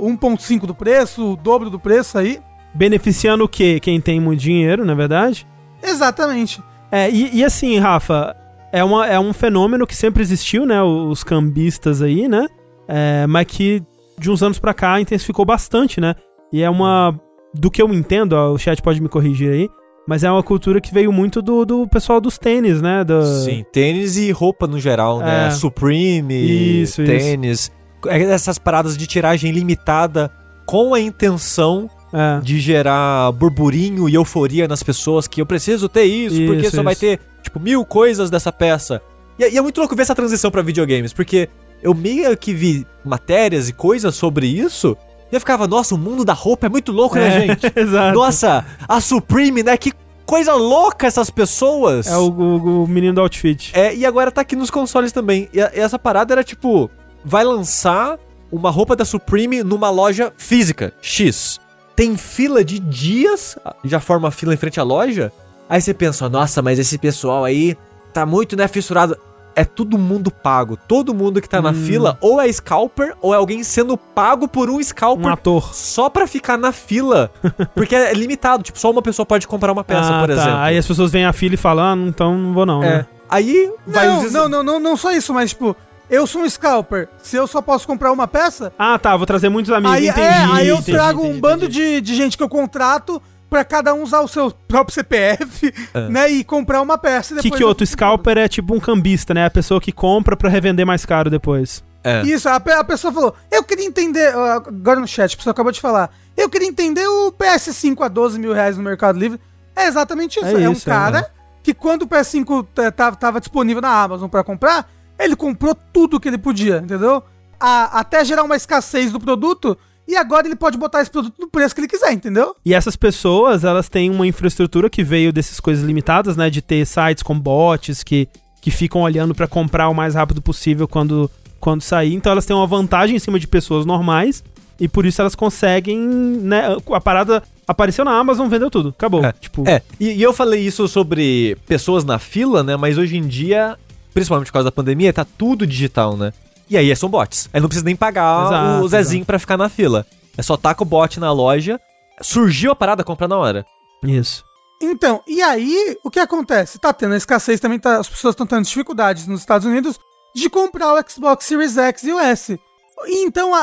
1.5 0.04 0.66
do 0.66 0.74
preço, 0.74 1.32
o 1.32 1.36
dobro 1.36 1.68
do 1.68 1.78
preço 1.80 2.18
aí. 2.18 2.40
Beneficiando 2.74 3.44
o 3.44 3.48
quê? 3.48 3.80
Quem 3.80 4.00
tem 4.00 4.20
muito 4.20 4.40
dinheiro, 4.40 4.84
na 4.84 4.92
é 4.92 4.96
verdade? 4.96 5.46
Exatamente. 5.82 6.62
É, 6.90 7.10
e, 7.10 7.38
e 7.38 7.44
assim, 7.44 7.78
Rafa, 7.78 8.36
é, 8.72 8.84
uma, 8.84 9.06
é 9.06 9.18
um 9.18 9.32
fenômeno 9.32 9.86
que 9.86 9.96
sempre 9.96 10.22
existiu, 10.22 10.66
né? 10.66 10.82
Os 10.82 11.24
cambistas 11.24 12.02
aí, 12.02 12.28
né? 12.28 12.46
É, 12.86 13.26
mas 13.26 13.46
que 13.46 13.82
de 14.18 14.30
uns 14.30 14.42
anos 14.42 14.58
pra 14.58 14.72
cá 14.74 15.00
intensificou 15.00 15.44
bastante, 15.44 16.00
né? 16.00 16.14
E 16.52 16.62
é 16.62 16.70
uma. 16.70 17.18
Do 17.54 17.70
que 17.70 17.80
eu 17.80 17.92
entendo, 17.92 18.34
ó, 18.34 18.52
o 18.52 18.58
chat 18.58 18.82
pode 18.82 19.00
me 19.00 19.08
corrigir 19.08 19.50
aí, 19.50 19.68
mas 20.06 20.22
é 20.24 20.30
uma 20.30 20.42
cultura 20.42 20.80
que 20.80 20.92
veio 20.92 21.10
muito 21.12 21.40
do, 21.40 21.64
do 21.64 21.88
pessoal 21.88 22.20
dos 22.20 22.36
tênis, 22.36 22.82
né? 22.82 23.02
Do, 23.02 23.24
Sim, 23.24 23.64
tênis 23.72 24.16
e 24.16 24.30
roupa 24.30 24.66
no 24.66 24.78
geral, 24.78 25.20
né? 25.20 25.46
É. 25.48 25.50
Supreme, 25.50 26.82
Isso, 26.82 27.02
tênis. 27.04 27.70
É 28.06 28.22
Essas 28.22 28.58
paradas 28.58 28.96
de 28.96 29.06
tiragem 29.06 29.50
limitada 29.52 30.30
com 30.66 30.92
a 30.94 31.00
intenção 31.00 31.88
É. 32.12 32.40
de 32.40 32.60
gerar 32.60 33.32
burburinho 33.32 34.08
e 34.08 34.14
euforia 34.14 34.68
nas 34.68 34.82
pessoas 34.82 35.26
que 35.26 35.40
eu 35.40 35.46
preciso 35.46 35.88
ter 35.88 36.04
isso, 36.04 36.44
porque 36.46 36.66
Isso, 36.66 36.76
só 36.76 36.82
vai 36.82 36.92
isso. 36.92 37.00
ter, 37.00 37.20
tipo, 37.42 37.58
mil 37.58 37.84
coisas 37.84 38.28
dessa 38.30 38.52
peça. 38.52 39.00
E, 39.38 39.44
é- 39.44 39.52
e 39.52 39.56
é 39.58 39.62
muito 39.62 39.78
louco 39.78 39.96
ver 39.96 40.02
essa 40.02 40.14
transição 40.14 40.50
pra 40.50 40.60
videogames, 40.62 41.12
porque 41.12 41.48
eu 41.82 41.94
meio 41.94 42.36
que 42.36 42.52
vi 42.54 42.86
matérias 43.04 43.68
e 43.68 43.72
coisas 43.72 44.14
sobre 44.14 44.46
isso 44.46 44.96
e 45.30 45.34
eu 45.34 45.40
ficava, 45.40 45.66
nossa, 45.66 45.94
o 45.94 45.98
mundo 45.98 46.24
da 46.24 46.32
roupa 46.32 46.66
é 46.66 46.68
muito 46.68 46.92
louco, 46.92 47.16
né, 47.16 47.26
É, 47.28 47.46
gente? 47.48 47.66
Exato. 47.76 48.16
Nossa, 48.18 48.64
a 48.88 49.00
Supreme, 49.00 49.62
né? 49.62 49.76
Que 49.76 49.92
coisa 50.24 50.54
louca 50.54 51.06
essas 51.06 51.30
pessoas. 51.30 52.06
É 52.06 52.16
o, 52.16 52.30
o- 52.30 52.84
o 52.84 52.86
menino 52.88 53.14
do 53.14 53.20
outfit. 53.20 53.72
É, 53.74 53.94
e 53.94 54.06
agora 54.06 54.30
tá 54.30 54.40
aqui 54.40 54.54
nos 54.56 54.70
consoles 54.70 55.10
também. 55.12 55.48
E, 55.52 55.60
a- 55.60 55.72
e 55.74 55.80
essa 55.80 55.98
parada 55.98 56.32
era 56.34 56.44
tipo: 56.44 56.88
vai 57.24 57.42
lançar 57.44 58.18
uma 58.52 58.70
roupa 58.70 58.94
da 58.94 59.04
Supreme 59.04 59.62
numa 59.64 59.90
loja 59.90 60.32
física, 60.36 60.92
X. 61.02 61.58
Tem 61.96 62.16
fila 62.16 62.64
de 62.64 62.78
dias, 62.78 63.56
já 63.84 63.98
forma 63.98 64.30
fila 64.30 64.54
em 64.54 64.56
frente 64.56 64.78
à 64.78 64.82
loja. 64.84 65.32
Aí 65.68 65.80
você 65.80 65.92
pensa, 65.94 66.28
nossa, 66.28 66.62
mas 66.62 66.78
esse 66.78 66.98
pessoal 66.98 67.42
aí 67.44 67.76
tá 68.12 68.24
muito, 68.24 68.54
né, 68.56 68.68
fissurado. 68.68 69.16
É 69.58 69.64
todo 69.64 69.96
mundo 69.96 70.30
pago. 70.30 70.76
Todo 70.76 71.14
mundo 71.14 71.40
que 71.40 71.48
tá 71.48 71.62
na 71.62 71.70
Hum. 71.70 71.74
fila 71.86 72.18
ou 72.20 72.38
é 72.38 72.52
scalper 72.52 73.16
ou 73.22 73.32
é 73.32 73.38
alguém 73.38 73.64
sendo 73.64 73.96
pago 73.96 74.46
por 74.46 74.68
um 74.68 74.82
scalper 74.82 75.26
Um 75.26 75.32
ator. 75.32 75.74
só 75.74 76.10
pra 76.10 76.26
ficar 76.26 76.58
na 76.58 76.72
fila. 76.72 77.30
Porque 77.74 77.94
é 77.96 78.12
limitado, 78.12 78.62
tipo, 78.62 78.78
só 78.78 78.90
uma 78.90 79.00
pessoa 79.00 79.24
pode 79.24 79.48
comprar 79.48 79.72
uma 79.72 79.82
peça, 79.82 80.14
Ah, 80.14 80.20
por 80.20 80.28
tá. 80.28 80.34
exemplo. 80.34 80.58
Aí 80.58 80.76
as 80.76 80.86
pessoas 80.86 81.10
vêm 81.10 81.24
à 81.24 81.32
fila 81.32 81.54
e 81.54 81.56
falam, 81.56 81.84
ah, 81.86 81.96
então 82.08 82.36
não 82.36 82.52
vou 82.52 82.66
não, 82.66 82.82
É. 82.84 82.98
né? 82.98 83.06
Aí 83.30 83.72
vai 83.86 84.06
Não, 84.06 84.24
os- 84.24 84.32
não, 84.32 84.48
não, 84.48 84.62
não, 84.62 84.78
não 84.78 84.96
só 84.96 85.10
isso, 85.10 85.32
mas 85.32 85.50
tipo, 85.50 85.74
eu 86.10 86.26
sou 86.26 86.42
um 86.42 86.48
scalper. 86.50 87.08
Se 87.22 87.34
eu 87.36 87.46
só 87.46 87.62
posso 87.62 87.86
comprar 87.86 88.12
uma 88.12 88.28
peça, 88.28 88.72
Ah, 88.78 88.98
tá, 88.98 89.16
vou 89.16 89.26
trazer 89.26 89.48
muitos 89.48 89.72
amigos, 89.72 89.96
aí, 89.96 90.08
entendi. 90.08 90.26
é, 90.26 90.44
aí 90.52 90.68
eu 90.68 90.76
entendi, 90.76 90.92
trago 90.92 91.20
entendi, 91.22 91.36
um 91.36 91.40
bando 91.40 91.64
entendi. 91.64 91.94
De, 91.96 92.00
de 92.02 92.14
gente 92.14 92.36
que 92.36 92.42
eu 92.42 92.48
contrato 92.48 93.20
pra 93.48 93.64
cada 93.64 93.94
um 93.94 94.02
usar 94.02 94.20
o 94.20 94.28
seu 94.28 94.50
próprio 94.68 94.94
CPF, 94.94 95.72
né? 96.10 96.28
E 96.30 96.44
comprar 96.44 96.82
uma 96.82 96.98
peça. 96.98 97.34
Que 97.36 97.42
depois 97.42 97.58
que 97.58 97.64
outro 97.64 97.86
scalper 97.86 98.38
é 98.38 98.48
tipo 98.48 98.74
um 98.74 98.80
cambista, 98.80 99.32
né? 99.34 99.46
A 99.46 99.50
pessoa 99.50 99.80
que 99.80 99.92
compra 99.92 100.36
pra 100.36 100.48
revender 100.48 100.84
mais 100.86 101.04
caro 101.04 101.30
depois. 101.30 101.82
É. 102.04 102.22
Isso, 102.22 102.48
a, 102.48 102.54
a 102.56 102.84
pessoa 102.84 103.12
falou, 103.12 103.34
eu 103.50 103.64
queria 103.64 103.84
entender, 103.84 104.32
agora 104.32 105.00
no 105.00 105.08
chat, 105.08 105.34
a 105.34 105.36
pessoa 105.36 105.50
acabou 105.50 105.72
de 105.72 105.80
falar, 105.80 106.08
eu 106.36 106.48
queria 106.48 106.68
entender 106.68 107.04
o 107.08 107.32
PS5 107.32 108.00
a 108.04 108.06
12 108.08 108.38
mil 108.38 108.52
reais 108.52 108.76
no 108.76 108.82
Mercado 108.84 109.18
Livre. 109.18 109.40
É 109.74 109.86
exatamente 109.88 110.36
isso, 110.36 110.46
É 110.56 110.62
é, 110.62 110.68
um 110.68 110.72
isso, 110.72 110.88
é, 110.88 110.92
cara 110.92 111.30
que 111.64 111.74
quando 111.74 112.02
o 112.02 112.06
PS5 112.06 112.64
t- 112.72 112.90
tava, 112.92 113.16
tava 113.16 113.40
disponível 113.40 113.82
na 113.82 113.88
Amazon 113.90 114.28
pra 114.28 114.44
comprar, 114.44 114.88
ele 115.18 115.34
comprou 115.34 115.74
tudo 115.92 116.20
que 116.20 116.28
ele 116.28 116.38
podia, 116.38 116.76
entendeu? 116.78 117.24
A- 117.58 117.98
até 117.98 118.24
gerar 118.24 118.44
uma 118.44 118.54
escassez 118.54 119.10
do 119.10 119.18
produto, 119.18 119.76
e 120.06 120.16
agora 120.16 120.46
ele 120.46 120.56
pode 120.56 120.78
botar 120.78 121.02
esse 121.02 121.10
produto 121.10 121.34
no 121.38 121.48
preço 121.48 121.74
que 121.74 121.80
ele 121.80 121.88
quiser, 121.88 122.12
entendeu? 122.12 122.54
E 122.64 122.72
essas 122.72 122.94
pessoas, 122.96 123.64
elas 123.64 123.88
têm 123.88 124.10
uma 124.10 124.26
infraestrutura 124.26 124.88
que 124.88 125.02
veio 125.02 125.32
dessas 125.32 125.58
coisas 125.58 125.84
limitadas, 125.84 126.36
né? 126.36 126.48
De 126.48 126.62
ter 126.62 126.86
sites 126.86 127.22
com 127.22 127.38
bots 127.38 128.02
que, 128.04 128.28
que 128.60 128.70
ficam 128.70 129.02
olhando 129.02 129.34
pra 129.34 129.48
comprar 129.48 129.88
o 129.88 129.94
mais 129.94 130.14
rápido 130.14 130.40
possível 130.40 130.86
quando, 130.86 131.30
quando 131.58 131.82
sair. 131.82 132.14
Então 132.14 132.30
elas 132.30 132.46
têm 132.46 132.54
uma 132.54 132.66
vantagem 132.66 133.16
em 133.16 133.18
cima 133.18 133.38
de 133.38 133.46
pessoas 133.48 133.84
normais. 133.84 134.44
E 134.78 134.86
por 134.86 135.06
isso 135.06 135.20
elas 135.22 135.34
conseguem, 135.34 135.98
né? 135.98 136.76
A 136.92 137.00
parada 137.00 137.42
apareceu 137.66 138.04
na 138.04 138.12
Amazon, 138.12 138.46
vendeu 138.48 138.70
tudo. 138.70 138.90
Acabou. 138.90 139.24
É, 139.24 139.32
Tipo, 139.32 139.64
É, 139.66 139.82
e, 139.98 140.12
e 140.12 140.22
eu 140.22 140.32
falei 140.32 140.60
isso 140.60 140.86
sobre 140.86 141.56
pessoas 141.66 142.04
na 142.04 142.18
fila, 142.18 142.62
né? 142.62 142.76
Mas 142.76 142.98
hoje 142.98 143.16
em 143.16 143.26
dia, 143.26 143.76
principalmente 144.12 144.48
por 144.48 144.52
causa 144.52 144.66
da 144.66 144.72
pandemia, 144.72 145.12
tá 145.12 145.24
tudo 145.24 145.66
digital, 145.66 146.16
né? 146.16 146.32
E 146.68 146.76
aí 146.76 146.94
são 146.96 147.08
bots. 147.08 147.48
Aí 147.52 147.60
não 147.60 147.68
precisa 147.68 147.84
nem 147.84 147.96
pagar 147.96 148.46
Exato, 148.46 148.84
o 148.84 148.88
Zezinho 148.88 149.24
pra 149.24 149.38
ficar 149.38 149.56
na 149.56 149.68
fila. 149.68 150.06
É 150.36 150.42
só 150.42 150.56
taca 150.56 150.82
o 150.82 150.86
bot 150.86 151.18
na 151.18 151.32
loja, 151.32 151.80
surgiu 152.20 152.72
a 152.72 152.76
parada, 152.76 153.04
compra 153.04 153.28
na 153.28 153.36
hora. 153.36 153.66
Isso. 154.02 154.44
Então, 154.80 155.22
e 155.26 155.42
aí, 155.42 155.96
o 156.04 156.10
que 156.10 156.18
acontece? 156.18 156.78
Tá 156.78 156.92
tendo 156.92 157.14
a 157.14 157.16
escassez 157.16 157.60
também, 157.60 157.78
tá, 157.78 157.98
as 157.98 158.08
pessoas 158.08 158.32
estão 158.32 158.46
tendo 158.46 158.64
dificuldades 158.64 159.26
nos 159.26 159.40
Estados 159.40 159.66
Unidos 159.66 159.98
de 160.34 160.50
comprar 160.50 160.92
o 160.92 161.10
Xbox 161.10 161.46
Series 161.46 161.78
X 161.78 162.04
e 162.04 162.12
o 162.12 162.18
S. 162.18 162.60
E 163.06 163.24
então 163.24 163.54
a, 163.54 163.62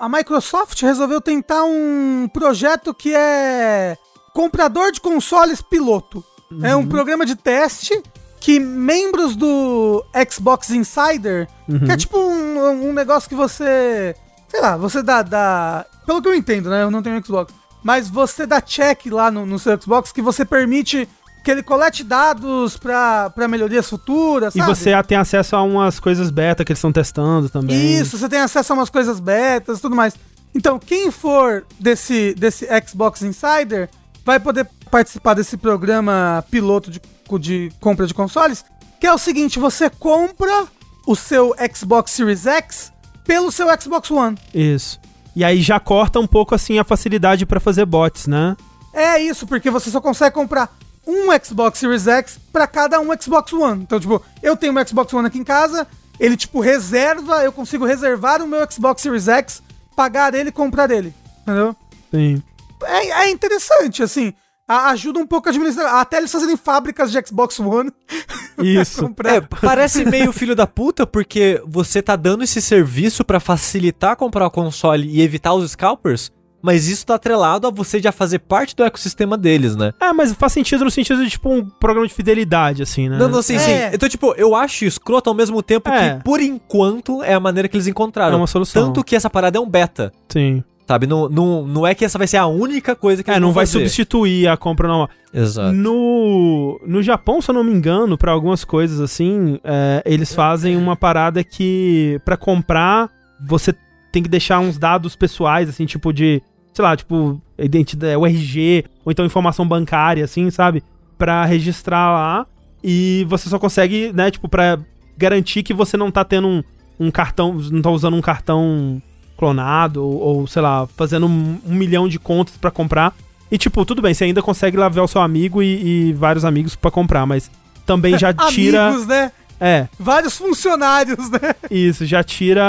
a, 0.00 0.06
a 0.06 0.08
Microsoft 0.08 0.80
resolveu 0.82 1.20
tentar 1.20 1.64
um 1.64 2.28
projeto 2.32 2.92
que 2.92 3.14
é 3.14 3.96
comprador 4.34 4.90
de 4.90 5.00
consoles 5.00 5.60
piloto. 5.60 6.24
É 6.62 6.74
um 6.74 6.86
programa 6.86 7.26
de 7.26 7.36
teste 7.36 8.02
que 8.48 8.58
membros 8.58 9.36
do 9.36 10.02
Xbox 10.32 10.70
Insider, 10.70 11.46
que 11.84 11.92
é 11.92 11.98
tipo 11.98 12.18
um, 12.18 12.88
um 12.88 12.92
negócio 12.94 13.28
que 13.28 13.34
você. 13.34 14.16
Sei 14.48 14.58
lá, 14.58 14.74
você 14.74 15.02
dá, 15.02 15.20
dá. 15.20 15.84
Pelo 16.06 16.22
que 16.22 16.28
eu 16.28 16.34
entendo, 16.34 16.70
né? 16.70 16.82
Eu 16.82 16.90
não 16.90 17.02
tenho 17.02 17.22
Xbox. 17.22 17.52
Mas 17.84 18.08
você 18.08 18.46
dá 18.46 18.58
check 18.62 19.04
lá 19.10 19.30
no, 19.30 19.44
no 19.44 19.58
seu 19.58 19.78
Xbox 19.78 20.12
que 20.12 20.22
você 20.22 20.46
permite 20.46 21.06
que 21.44 21.50
ele 21.50 21.62
colete 21.62 22.02
dados 22.02 22.78
pra, 22.78 23.28
pra 23.28 23.46
melhorias 23.46 23.86
futuras, 23.86 24.54
E 24.54 24.60
sabe? 24.60 24.74
você 24.74 25.02
tem 25.02 25.18
acesso 25.18 25.54
a 25.54 25.62
umas 25.62 26.00
coisas 26.00 26.30
beta 26.30 26.64
que 26.64 26.72
eles 26.72 26.78
estão 26.78 26.90
testando 26.90 27.50
também. 27.50 27.98
Isso, 28.00 28.16
você 28.16 28.30
tem 28.30 28.40
acesso 28.40 28.72
a 28.72 28.76
umas 28.76 28.88
coisas 28.88 29.20
betas 29.20 29.78
e 29.78 29.82
tudo 29.82 29.94
mais. 29.94 30.14
Então, 30.54 30.78
quem 30.78 31.10
for 31.10 31.66
desse, 31.78 32.34
desse 32.34 32.66
Xbox 32.88 33.20
Insider 33.20 33.90
vai 34.24 34.40
poder 34.40 34.66
participar 34.90 35.34
desse 35.34 35.58
programa 35.58 36.42
piloto 36.50 36.90
de, 36.90 36.98
de 37.36 37.72
compra 37.80 38.06
de 38.06 38.14
consoles, 38.14 38.64
que 39.00 39.08
é 39.08 39.12
o 39.12 39.18
seguinte, 39.18 39.58
você 39.58 39.90
compra 39.90 40.68
o 41.04 41.16
seu 41.16 41.52
Xbox 41.74 42.12
Series 42.12 42.46
X 42.46 42.92
pelo 43.24 43.50
seu 43.50 43.66
Xbox 43.80 44.08
One. 44.10 44.38
Isso. 44.54 45.00
E 45.34 45.42
aí 45.42 45.60
já 45.60 45.80
corta 45.80 46.20
um 46.20 46.26
pouco 46.26 46.54
assim 46.54 46.78
a 46.78 46.84
facilidade 46.84 47.44
pra 47.44 47.58
fazer 47.58 47.84
bots, 47.84 48.26
né? 48.28 48.56
É 48.92 49.18
isso, 49.20 49.46
porque 49.46 49.70
você 49.70 49.90
só 49.90 50.00
consegue 50.00 50.34
comprar 50.34 50.76
um 51.06 51.26
Xbox 51.42 51.78
Series 51.78 52.06
X 52.06 52.38
pra 52.52 52.66
cada 52.66 53.00
um 53.00 53.08
Xbox 53.20 53.52
One. 53.52 53.82
Então, 53.82 53.98
tipo, 53.98 54.22
eu 54.42 54.56
tenho 54.56 54.72
um 54.72 54.86
Xbox 54.86 55.12
One 55.12 55.26
aqui 55.26 55.38
em 55.38 55.44
casa, 55.44 55.86
ele, 56.20 56.36
tipo, 56.36 56.60
reserva, 56.60 57.42
eu 57.44 57.52
consigo 57.52 57.86
reservar 57.86 58.42
o 58.42 58.46
meu 58.46 58.70
Xbox 58.70 59.00
Series 59.00 59.28
X, 59.28 59.62
pagar 59.96 60.34
ele 60.34 60.50
e 60.50 60.52
comprar 60.52 60.90
ele. 60.90 61.14
Entendeu? 61.42 61.74
Sim. 62.10 62.42
É, 62.82 63.10
é 63.22 63.30
interessante, 63.30 64.02
assim. 64.02 64.34
A- 64.68 64.90
ajuda 64.90 65.18
um 65.18 65.26
pouco 65.26 65.48
a 65.48 65.50
administrar. 65.50 65.94
Até 65.96 66.18
eles 66.18 66.30
fazerem 66.30 66.56
fábricas 66.56 67.10
de 67.10 67.18
Xbox 67.26 67.58
One. 67.58 67.90
Isso. 68.62 69.12
É, 69.24 69.40
parece 69.40 70.04
meio 70.04 70.32
filho 70.32 70.54
da 70.54 70.66
puta, 70.66 71.06
porque 71.06 71.62
você 71.66 72.02
tá 72.02 72.14
dando 72.16 72.44
esse 72.44 72.60
serviço 72.60 73.24
pra 73.24 73.40
facilitar 73.40 74.16
comprar 74.16 74.46
o 74.46 74.50
console 74.50 75.08
e 75.08 75.22
evitar 75.22 75.54
os 75.54 75.70
scalpers, 75.70 76.32
mas 76.60 76.88
isso 76.88 77.06
tá 77.06 77.14
atrelado 77.14 77.68
a 77.68 77.70
você 77.70 78.00
já 78.02 78.10
fazer 78.10 78.40
parte 78.40 78.74
do 78.74 78.82
ecossistema 78.82 79.38
deles, 79.38 79.76
né? 79.76 79.92
É, 80.00 80.12
mas 80.12 80.32
faz 80.32 80.52
sentido 80.52 80.84
no 80.84 80.90
sentido 80.90 81.22
de, 81.22 81.30
tipo, 81.30 81.48
um 81.48 81.64
programa 81.64 82.08
de 82.08 82.12
fidelidade, 82.12 82.82
assim, 82.82 83.08
né? 83.08 83.16
Não, 83.16 83.28
não, 83.28 83.40
sim, 83.42 83.54
É. 83.54 83.58
sim. 83.60 83.72
Então, 83.94 84.08
tipo, 84.08 84.34
eu 84.36 84.56
acho 84.56 84.84
escroto 84.84 85.30
ao 85.30 85.36
mesmo 85.36 85.62
tempo 85.62 85.88
É. 85.88 86.16
que, 86.16 86.24
por 86.24 86.40
enquanto, 86.40 87.22
é 87.22 87.32
a 87.32 87.38
maneira 87.40 87.68
que 87.68 87.76
eles 87.76 87.86
encontraram. 87.86 88.34
É 88.34 88.36
uma 88.40 88.48
solução. 88.48 88.86
Tanto 88.88 89.04
que 89.04 89.14
essa 89.14 89.30
parada 89.30 89.56
é 89.56 89.60
um 89.60 89.68
beta, 89.70 90.12
Sim. 90.28 90.64
Sabe? 90.88 91.06
Não, 91.06 91.28
não, 91.28 91.66
não 91.66 91.86
é 91.86 91.94
que 91.94 92.02
essa 92.04 92.16
vai 92.16 92.26
ser 92.26 92.38
a 92.38 92.46
única 92.46 92.96
coisa 92.96 93.22
que 93.22 93.30
É, 93.30 93.38
não 93.38 93.52
vai 93.52 93.66
fazer. 93.66 93.80
substituir 93.80 94.48
a 94.48 94.56
compra 94.56 94.88
normal. 94.88 95.10
Exato. 95.32 95.74
No, 95.76 96.80
no 96.86 97.02
Japão, 97.02 97.42
se 97.42 97.50
eu 97.50 97.54
não 97.54 97.62
me 97.62 97.70
engano, 97.72 98.16
pra 98.16 98.32
algumas 98.32 98.64
coisas 98.64 98.98
assim, 98.98 99.60
é, 99.62 100.02
eles 100.06 100.34
fazem 100.34 100.76
uma 100.76 100.96
parada 100.96 101.44
que 101.44 102.18
pra 102.24 102.36
comprar 102.38 103.10
você 103.46 103.74
tem 104.10 104.22
que 104.22 104.28
deixar 104.28 104.58
uns 104.60 104.78
dados 104.78 105.14
pessoais, 105.14 105.68
assim, 105.68 105.84
tipo 105.84 106.10
de, 106.12 106.42
sei 106.72 106.82
lá, 106.82 106.96
tipo 106.96 107.40
identidade, 107.58 108.16
o 108.16 108.26
RG 108.26 108.84
ou 109.04 109.12
então 109.12 109.26
informação 109.26 109.68
bancária, 109.68 110.24
assim, 110.24 110.50
sabe, 110.50 110.82
Pra 111.18 111.44
registrar 111.44 112.12
lá 112.12 112.46
e 112.82 113.26
você 113.28 113.48
só 113.48 113.58
consegue, 113.58 114.12
né, 114.14 114.30
tipo 114.30 114.48
pra 114.48 114.78
garantir 115.16 115.62
que 115.64 115.74
você 115.74 115.96
não 115.96 116.10
tá 116.12 116.24
tendo 116.24 116.46
um, 116.48 116.62
um 116.98 117.10
cartão, 117.10 117.52
não 117.72 117.82
tá 117.82 117.90
usando 117.90 118.16
um 118.16 118.20
cartão 118.20 119.02
clonado 119.38 120.04
ou, 120.04 120.18
ou, 120.40 120.46
sei 120.46 120.60
lá, 120.60 120.86
fazendo 120.96 121.26
um, 121.26 121.58
um 121.64 121.74
milhão 121.74 122.08
de 122.08 122.18
contas 122.18 122.56
pra 122.56 122.70
comprar. 122.70 123.14
E, 123.50 123.56
tipo, 123.56 123.84
tudo 123.86 124.02
bem, 124.02 124.12
você 124.12 124.24
ainda 124.24 124.42
consegue 124.42 124.76
lá 124.76 124.88
ver 124.88 125.00
o 125.00 125.08
seu 125.08 125.22
amigo 125.22 125.62
e, 125.62 126.08
e 126.08 126.12
vários 126.12 126.44
amigos 126.44 126.76
pra 126.76 126.90
comprar, 126.90 127.24
mas 127.24 127.50
também 127.86 128.18
já 128.18 128.32
tira. 128.50 128.88
Amigos, 128.88 129.06
né? 129.06 129.32
É, 129.60 129.88
Vários 129.98 130.36
funcionários, 130.36 131.30
né? 131.30 131.54
isso, 131.70 132.06
já 132.06 132.22
tira 132.22 132.62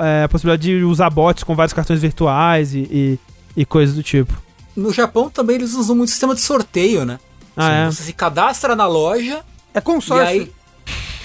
é, 0.00 0.24
a 0.24 0.28
possibilidade 0.28 0.62
de 0.78 0.84
usar 0.84 1.10
bots 1.10 1.42
com 1.42 1.56
vários 1.56 1.72
cartões 1.72 2.00
virtuais 2.00 2.72
e, 2.72 2.78
e, 2.90 3.18
e 3.56 3.64
coisas 3.64 3.96
do 3.96 4.02
tipo. 4.02 4.32
No 4.76 4.92
Japão 4.92 5.28
também 5.28 5.56
eles 5.56 5.74
usam 5.74 5.96
muito 5.96 6.10
sistema 6.10 6.36
de 6.36 6.40
sorteio, 6.40 7.04
né? 7.04 7.18
Ah, 7.56 7.72
é? 7.72 7.86
Você 7.86 8.04
se 8.04 8.12
cadastra 8.12 8.76
na 8.76 8.86
loja 8.86 9.40
É 9.74 9.78
e 9.78 9.82
consórcio. 9.82 10.24
aí. 10.26 10.52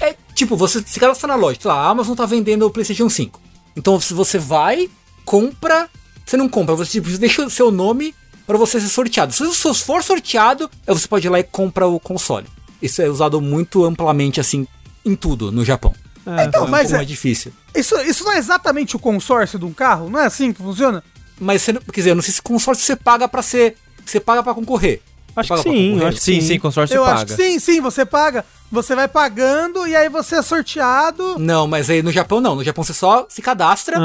É 0.02 0.16
tipo, 0.34 0.56
você 0.58 0.82
se 0.84 1.00
cadastra 1.00 1.28
na 1.28 1.36
loja. 1.36 1.60
Sei 1.62 1.70
lá, 1.70 1.78
a 1.78 1.90
Amazon 1.90 2.16
tá 2.16 2.26
vendendo 2.26 2.66
o 2.66 2.72
PlayStation 2.72 3.08
5. 3.10 3.40
Então 3.76 4.00
se 4.00 4.14
você 4.14 4.38
vai, 4.38 4.90
compra. 5.26 5.90
Você 6.26 6.38
não 6.38 6.48
compra, 6.48 6.76
você 6.76 6.92
tipo, 6.92 7.10
deixa 7.18 7.46
o 7.46 7.50
seu 7.50 7.70
nome 7.72 8.16
pra 8.48 8.58
você 8.58 8.80
ser 8.80 8.88
sorteado. 8.90 9.34
Se 9.34 9.44
você 9.46 9.74
for 9.74 10.04
sorteado, 10.04 10.70
aí 10.88 10.94
você 10.94 11.08
pode 11.08 11.28
ir 11.28 11.30
lá 11.30 11.40
e 11.40 11.44
compra 11.44 11.86
o 11.88 12.00
console. 12.00 12.48
Isso 12.82 13.02
é 13.02 13.10
usado 13.10 13.40
muito 13.42 13.84
amplamente, 13.86 14.40
assim, 14.40 14.68
em 15.06 15.16
tudo 15.16 15.52
no 15.52 15.64
Japão. 15.66 15.94
É. 16.26 16.46
Então, 16.46 16.64
é 16.64 16.66
um 16.66 16.70
mas 16.70 16.82
pouco 16.84 16.94
é- 16.96 16.98
mais 16.98 17.08
difícil. 17.08 17.52
Isso, 17.76 17.96
isso 18.02 18.24
não 18.24 18.32
é 18.32 18.38
exatamente 18.38 18.96
o 18.96 19.00
consórcio 19.00 19.60
de 19.60 19.66
um 19.66 19.74
carro? 19.74 20.10
Não 20.10 20.20
é 20.20 20.26
assim 20.26 20.54
que 20.54 20.62
funciona? 20.62 21.04
Mas 21.40 21.62
você, 21.62 21.74
não- 21.74 21.82
quer 21.82 22.00
dizer, 22.02 22.10
eu 22.12 22.16
não 22.16 22.22
sei 22.22 22.34
se 22.34 22.42
consórcio 22.42 22.86
você 22.86 22.96
paga 22.96 23.28
pra 23.28 23.42
ser. 23.42 23.76
Você 24.06 24.20
paga 24.20 24.42
pra 24.44 24.54
concorrer. 24.54 25.02
Acho 25.36 25.54
que 25.56 25.62
sim, 25.64 26.04
acho 26.04 26.18
que 26.18 26.24
Sim, 26.24 26.42
sim. 26.42 26.48
sim, 26.48 26.60
consórcio 26.60 26.96
eu 26.96 27.04
paga. 27.04 27.14
acho 27.16 27.26
que 27.26 27.34
sim, 27.36 27.60
sim, 27.60 27.82
você 27.82 28.06
paga. 28.06 28.46
Você 28.72 28.96
vai 28.96 29.08
pagando 29.08 29.86
e 29.88 29.96
aí 29.96 30.10
você 30.10 30.36
é 30.38 30.42
sorteado. 30.42 31.38
Não, 31.40 31.68
mas 31.68 31.90
aí 31.90 32.02
no 32.02 32.12
Japão 32.12 32.42
não. 32.42 32.56
No 32.56 32.64
Japão 32.64 32.84
você 32.84 32.94
só 32.94 33.26
se 33.30 33.42
cadastra. 33.42 33.98
Ah, 34.00 34.02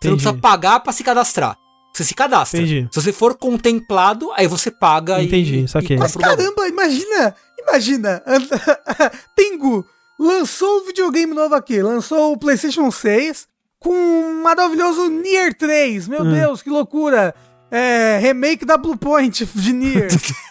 Você 0.00 0.08
não 0.08 0.14
entendi. 0.14 0.14
precisa 0.24 0.34
pagar 0.34 0.80
pra 0.80 0.92
se 0.92 1.04
cadastrar. 1.04 1.56
Você 1.92 2.04
se 2.04 2.14
cadastra. 2.14 2.58
Entendi. 2.60 2.88
Se 2.90 3.02
você 3.02 3.12
for 3.12 3.34
contemplado, 3.36 4.30
aí 4.34 4.46
você 4.46 4.70
paga 4.70 5.22
Entendi, 5.22 5.64
e. 5.64 5.68
saquei. 5.68 5.96
e 5.96 6.00
Mas 6.00 6.16
caramba, 6.16 6.66
imagina, 6.68 7.34
imagina. 7.58 8.22
Tengu 9.36 9.84
lançou 10.18 10.78
o 10.80 10.84
videogame 10.86 11.34
novo 11.34 11.54
aqui, 11.54 11.82
lançou 11.82 12.32
o 12.32 12.38
PlayStation 12.38 12.90
6 12.90 13.46
com 13.78 13.90
um 13.92 14.42
maravilhoso 14.42 15.08
Nier 15.08 15.52
3. 15.54 16.08
Meu 16.08 16.22
Hum. 16.22 16.32
Deus, 16.32 16.62
que 16.62 16.70
loucura. 16.70 17.34
É, 17.72 18.18
remake 18.20 18.66
da 18.66 18.76
Bluepoint 18.76 19.48
de 19.54 19.72
Nier. 19.72 20.08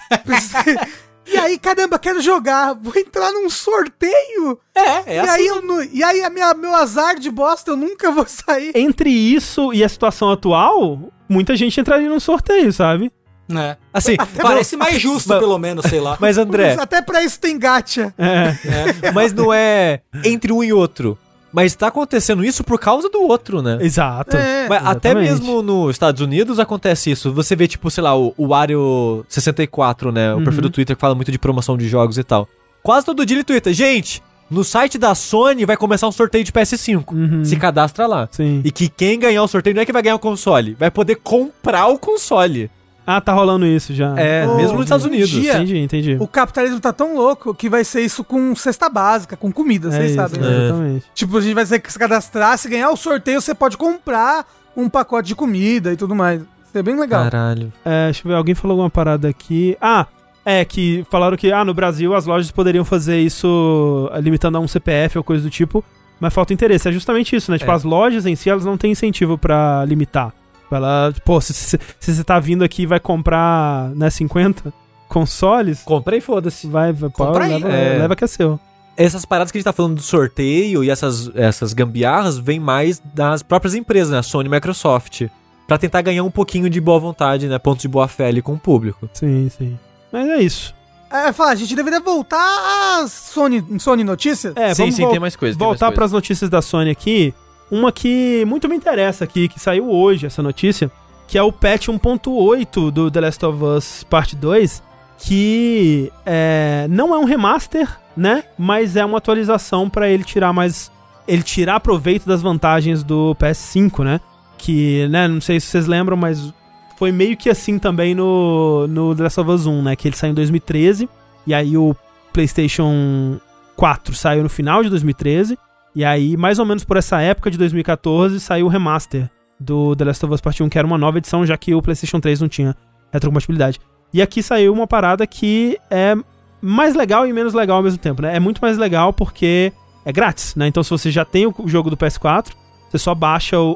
e 1.31 1.37
aí, 1.37 1.59
caramba, 1.59 1.99
quero 1.99 2.19
jogar. 2.19 2.73
Vou 2.73 2.93
entrar 2.95 3.31
num 3.31 3.47
sorteio. 3.47 4.59
É, 4.73 4.81
é 4.81 5.15
e, 5.15 5.19
assim. 5.19 5.29
aí 5.29 5.45
eu, 5.45 5.83
e 5.93 6.03
aí, 6.03 6.23
a 6.23 6.31
minha, 6.31 6.51
meu 6.55 6.73
azar 6.73 7.19
de 7.19 7.29
bosta, 7.29 7.69
eu 7.69 7.77
nunca 7.77 8.11
vou 8.11 8.25
sair. 8.27 8.71
Entre 8.73 9.11
isso 9.11 9.71
e 9.71 9.83
a 9.83 9.89
situação 9.89 10.31
atual, 10.31 11.11
muita 11.29 11.55
gente 11.55 11.79
entraria 11.79 12.09
num 12.09 12.19
sorteio, 12.19 12.73
sabe? 12.73 13.11
né? 13.47 13.77
Assim, 13.93 14.15
Parece 14.41 14.75
mais 14.77 14.99
justo, 14.99 15.37
pelo 15.37 15.59
menos, 15.59 15.85
sei 15.85 15.99
lá. 15.99 16.17
mas 16.19 16.37
André, 16.37 16.75
Até 16.79 17.01
pra 17.01 17.21
isso 17.21 17.39
tem 17.39 17.59
gacha. 17.59 18.13
É, 18.17 19.11
mas 19.11 19.33
não 19.33 19.53
é 19.53 20.01
entre 20.23 20.51
um 20.51 20.63
e 20.63 20.73
outro. 20.73 21.17
Mas 21.53 21.75
tá 21.75 21.87
acontecendo 21.87 22.43
isso 22.45 22.63
por 22.63 22.79
causa 22.79 23.09
do 23.09 23.21
outro, 23.23 23.61
né? 23.61 23.77
exato. 23.81 24.37
É. 24.37 24.67
Mas 24.69 24.85
até 24.85 25.13
mesmo 25.13 25.61
nos 25.61 25.91
Estados 25.91 26.21
Unidos 26.21 26.59
acontece 26.59 27.11
isso. 27.11 27.33
Você 27.33 27.55
vê, 27.55 27.67
tipo, 27.67 27.89
sei 27.91 28.03
lá, 28.03 28.15
o, 28.17 28.33
o 28.37 28.47
Wario 28.47 29.25
64, 29.27 30.11
né? 30.11 30.33
O 30.33 30.37
Uhum. 30.37 30.43
perfil 30.43 30.61
do 30.61 30.69
Twitter 30.69 30.95
que 30.95 31.01
fala 31.01 31.13
muito 31.15 31.31
de 31.31 31.37
promoção 31.39 31.77
de 31.77 31.87
jogos 31.89 32.17
e 32.17 32.23
tal. 32.23 32.47
Quase 32.81 33.05
todo 33.05 33.25
dia 33.25 33.37
ele 33.37 33.43
twitta, 33.43 33.73
gente, 33.73 34.23
No 34.49 34.65
site 34.65 34.97
da 34.97 35.15
Sony 35.15 35.63
vai 35.65 35.77
começar 35.77 36.07
um 36.09 36.11
sorteio 36.11 36.43
de 36.43 36.51
PS5. 36.51 37.13
Uhum. 37.13 37.45
Se 37.45 37.55
cadastra 37.55 38.05
lá. 38.05 38.27
Sim. 38.31 38.61
E 38.65 38.69
que 38.71 38.89
quem 38.89 39.17
ganhar 39.17 39.41
o 39.43 39.47
sorteio 39.47 39.73
não 39.73 39.81
é 39.81 39.85
que 39.85 39.93
vai 39.93 40.01
ganhar 40.01 40.15
o 40.15 40.19
console, 40.19 40.75
vai 40.77 40.91
poder 40.91 41.15
comprar 41.23 41.87
o 41.87 41.97
console. 41.97 42.69
Ah, 43.05 43.19
tá 43.19 43.33
rolando 43.33 43.65
isso 43.65 43.93
já. 43.93 44.13
É, 44.19 44.47
Ô, 44.47 44.55
mesmo 44.57 44.73
nos 44.75 44.83
Estados 44.85 45.05
Unidos. 45.05 45.29
dia- 45.29 45.55
Entendi, 45.55 45.77
entendi. 45.79 46.17
O 46.19 46.27
capitalismo 46.27 46.79
tá 46.79 46.93
tão 46.93 47.15
louco 47.15 47.53
que 47.53 47.67
vai 47.67 47.83
ser 47.83 48.01
isso 48.01 48.23
com 48.23 48.55
cesta 48.55 48.87
básica, 48.89 49.35
com 49.35 49.51
comida, 49.51 49.87
É 49.87 49.91
vocês 49.91 50.05
isso, 50.11 50.15
sabem. 50.15 50.39
né? 50.39 50.65
Exatamente. 50.65 51.05
Tipo, 51.13 51.37
a 51.37 51.41
gente 51.41 51.53
vai 51.55 51.65
ser 51.65 51.81
se 51.87 51.97
cadastrar, 51.99 52.57
se 52.57 52.69
ganhar 52.69 52.89
o 52.91 52.95
sorteio, 52.95 53.41
você 53.41 53.55
pode 53.55 53.75
comprar 53.77 54.45
um 54.77 54.87
pacote 54.87 55.27
de 55.29 55.35
comida 55.35 55.91
e 55.91 55.97
tudo 55.97 56.15
mais. 56.15 56.41
Isso 56.41 56.77
é 56.77 56.83
bem 56.83 56.97
legal. 56.97 57.23
Caralho. 57.23 57.73
É, 57.83 58.05
deixa 58.05 58.21
eu 58.25 58.29
ver, 58.29 58.35
alguém 58.37 58.55
falou 58.55 58.75
alguma 58.75 58.89
parada 58.89 59.27
aqui. 59.27 59.75
Ah, 59.81 60.05
é 60.45 60.63
que 60.63 61.05
falaram 61.09 61.35
que 61.35 61.51
ah, 61.51 61.65
no 61.65 61.73
Brasil 61.73 62.15
as 62.15 62.25
lojas 62.25 62.49
poderiam 62.51 62.85
fazer 62.85 63.19
isso 63.19 64.09
ah, 64.13 64.19
limitando 64.19 64.57
a 64.57 64.61
um 64.61 64.67
CPF 64.67 65.17
ou 65.17 65.23
coisa 65.23 65.43
do 65.43 65.49
tipo, 65.49 65.83
mas 66.19 66.33
falta 66.33 66.53
interesse. 66.53 66.87
É 66.87 66.91
justamente 66.91 67.35
isso, 67.35 67.51
né? 67.51 67.57
Tipo, 67.57 67.71
É. 67.71 67.73
as 67.75 67.83
lojas 67.83 68.25
em 68.25 68.35
si, 68.35 68.49
elas 68.49 68.63
não 68.63 68.77
têm 68.77 68.91
incentivo 68.91 69.37
pra 69.37 69.83
limitar. 69.85 70.31
Ela, 70.75 71.13
pô, 71.25 71.39
se, 71.41 71.53
se, 71.53 71.79
se 71.99 72.15
você 72.15 72.23
tá 72.23 72.39
vindo 72.39 72.63
aqui 72.63 72.83
e 72.83 72.85
vai 72.85 72.99
comprar, 72.99 73.89
né, 73.95 74.09
50 74.09 74.73
consoles, 75.07 75.81
Comprei, 75.83 76.21
foda-se. 76.21 76.67
vai, 76.67 76.91
vai 76.93 77.09
Compra 77.09 77.45
leva, 77.47 77.69
É. 77.69 77.97
leva 77.99 78.15
que 78.15 78.23
é 78.23 78.27
seu. 78.27 78.59
Essas 78.97 79.25
paradas 79.25 79.51
que 79.51 79.57
a 79.57 79.59
gente 79.59 79.65
tá 79.65 79.73
falando 79.73 79.95
do 79.95 80.01
sorteio 80.01 80.83
e 80.83 80.89
essas, 80.89 81.31
essas 81.35 81.73
gambiarras 81.73 82.37
vêm 82.37 82.59
mais 82.59 83.01
das 83.13 83.41
próprias 83.41 83.73
empresas, 83.73 84.11
né? 84.11 84.21
Sony 84.21 84.47
e 84.47 84.51
Microsoft. 84.51 85.23
Pra 85.67 85.77
tentar 85.77 86.01
ganhar 86.01 86.23
um 86.23 86.31
pouquinho 86.31 86.69
de 86.69 86.81
boa 86.81 86.99
vontade, 86.99 87.47
né? 87.47 87.57
Pontos 87.57 87.81
de 87.81 87.87
boa 87.87 88.07
fé 88.07 88.27
ali 88.27 88.41
com 88.41 88.53
o 88.53 88.59
público. 88.59 89.09
Sim, 89.13 89.49
sim. 89.57 89.79
Mas 90.11 90.27
é 90.29 90.41
isso. 90.41 90.75
É, 91.09 91.31
falar, 91.33 91.51
a 91.51 91.55
gente 91.55 91.75
deveria 91.75 91.99
voltar 92.01 92.99
às 93.01 93.11
Sony, 93.11 93.63
Sony 93.79 94.03
Notícias. 94.03 94.53
É, 94.55 94.73
sim, 94.73 94.83
vamos 94.83 94.95
sim, 94.95 95.09
tem 95.09 95.19
mais 95.19 95.35
coisa. 95.35 95.57
tem 95.57 95.65
mais 95.67 95.71
voltar 95.79 95.87
coisa. 95.87 95.95
para 95.95 96.05
as 96.05 96.11
notícias 96.11 96.49
da 96.49 96.61
Sony 96.61 96.89
aqui. 96.89 97.33
Uma 97.71 97.89
que 97.91 98.43
muito 98.45 98.67
me 98.67 98.75
interessa 98.75 99.23
aqui, 99.23 99.47
que 99.47 99.59
saiu 99.59 99.89
hoje, 99.89 100.25
essa 100.25 100.43
notícia, 100.43 100.91
que 101.25 101.37
é 101.37 101.41
o 101.41 101.53
patch 101.53 101.87
1.8 101.87 102.91
do 102.91 103.09
The 103.09 103.21
Last 103.21 103.45
of 103.45 103.63
Us 103.63 104.03
Parte 104.09 104.35
2, 104.35 104.83
que 105.17 106.11
é, 106.25 106.85
não 106.89 107.15
é 107.15 107.17
um 107.17 107.23
remaster, 107.23 107.87
né? 108.17 108.43
Mas 108.57 108.97
é 108.97 109.05
uma 109.05 109.19
atualização 109.19 109.89
para 109.89 110.09
ele 110.09 110.25
tirar 110.25 110.51
mais. 110.51 110.91
Ele 111.25 111.43
tirar 111.43 111.79
proveito 111.79 112.27
das 112.27 112.41
vantagens 112.41 113.03
do 113.03 113.33
PS5, 113.35 114.03
né? 114.03 114.19
Que, 114.57 115.07
né, 115.07 115.27
não 115.27 115.39
sei 115.39 115.59
se 115.59 115.67
vocês 115.67 115.87
lembram, 115.87 116.17
mas 116.17 116.53
foi 116.97 117.11
meio 117.11 117.37
que 117.37 117.49
assim 117.49 117.79
também 117.79 118.13
no, 118.13 118.85
no 118.87 119.15
The 119.15 119.23
Last 119.23 119.39
of 119.39 119.49
Us 119.49 119.65
1, 119.65 119.81
né? 119.81 119.95
Que 119.95 120.09
ele 120.09 120.15
saiu 120.17 120.31
em 120.31 120.35
2013, 120.35 121.07
e 121.47 121.53
aí 121.53 121.77
o 121.77 121.95
PlayStation 122.33 123.39
4 123.77 124.13
saiu 124.13 124.43
no 124.43 124.49
final 124.49 124.83
de 124.83 124.89
2013. 124.89 125.57
E 125.95 126.05
aí, 126.05 126.37
mais 126.37 126.59
ou 126.59 126.65
menos 126.65 126.83
por 126.83 126.97
essa 126.97 127.21
época 127.21 127.51
de 127.51 127.57
2014, 127.57 128.39
saiu 128.39 128.65
o 128.65 128.69
remaster 128.69 129.29
do 129.59 129.95
The 129.95 130.05
Last 130.05 130.25
of 130.25 130.33
Us 130.33 130.41
Part 130.41 130.63
1, 130.63 130.69
que 130.69 130.77
era 130.77 130.87
uma 130.87 130.97
nova 130.97 131.17
edição, 131.17 131.45
já 131.45 131.57
que 131.57 131.75
o 131.75 131.81
PlayStation 131.81 132.19
3 132.19 132.41
não 132.41 132.47
tinha 132.47 132.75
retrocompatibilidade. 133.11 133.79
E 134.13 134.21
aqui 134.21 134.41
saiu 134.41 134.73
uma 134.73 134.87
parada 134.87 135.25
que 135.27 135.77
é 135.89 136.15
mais 136.61 136.95
legal 136.95 137.27
e 137.27 137.33
menos 137.33 137.53
legal 137.53 137.77
ao 137.77 137.83
mesmo 137.83 137.99
tempo, 137.99 138.21
né? 138.21 138.35
É 138.35 138.39
muito 138.39 138.59
mais 138.61 138.77
legal 138.77 139.13
porque 139.13 139.71
é 140.05 140.11
grátis, 140.11 140.55
né? 140.55 140.67
Então, 140.67 140.83
se 140.83 140.89
você 140.89 141.11
já 141.11 141.25
tem 141.25 141.45
o 141.45 141.53
jogo 141.65 141.89
do 141.89 141.97
PS4, 141.97 142.53
você 142.89 142.97
só 142.97 143.15
baixa 143.15 143.59
o, 143.59 143.75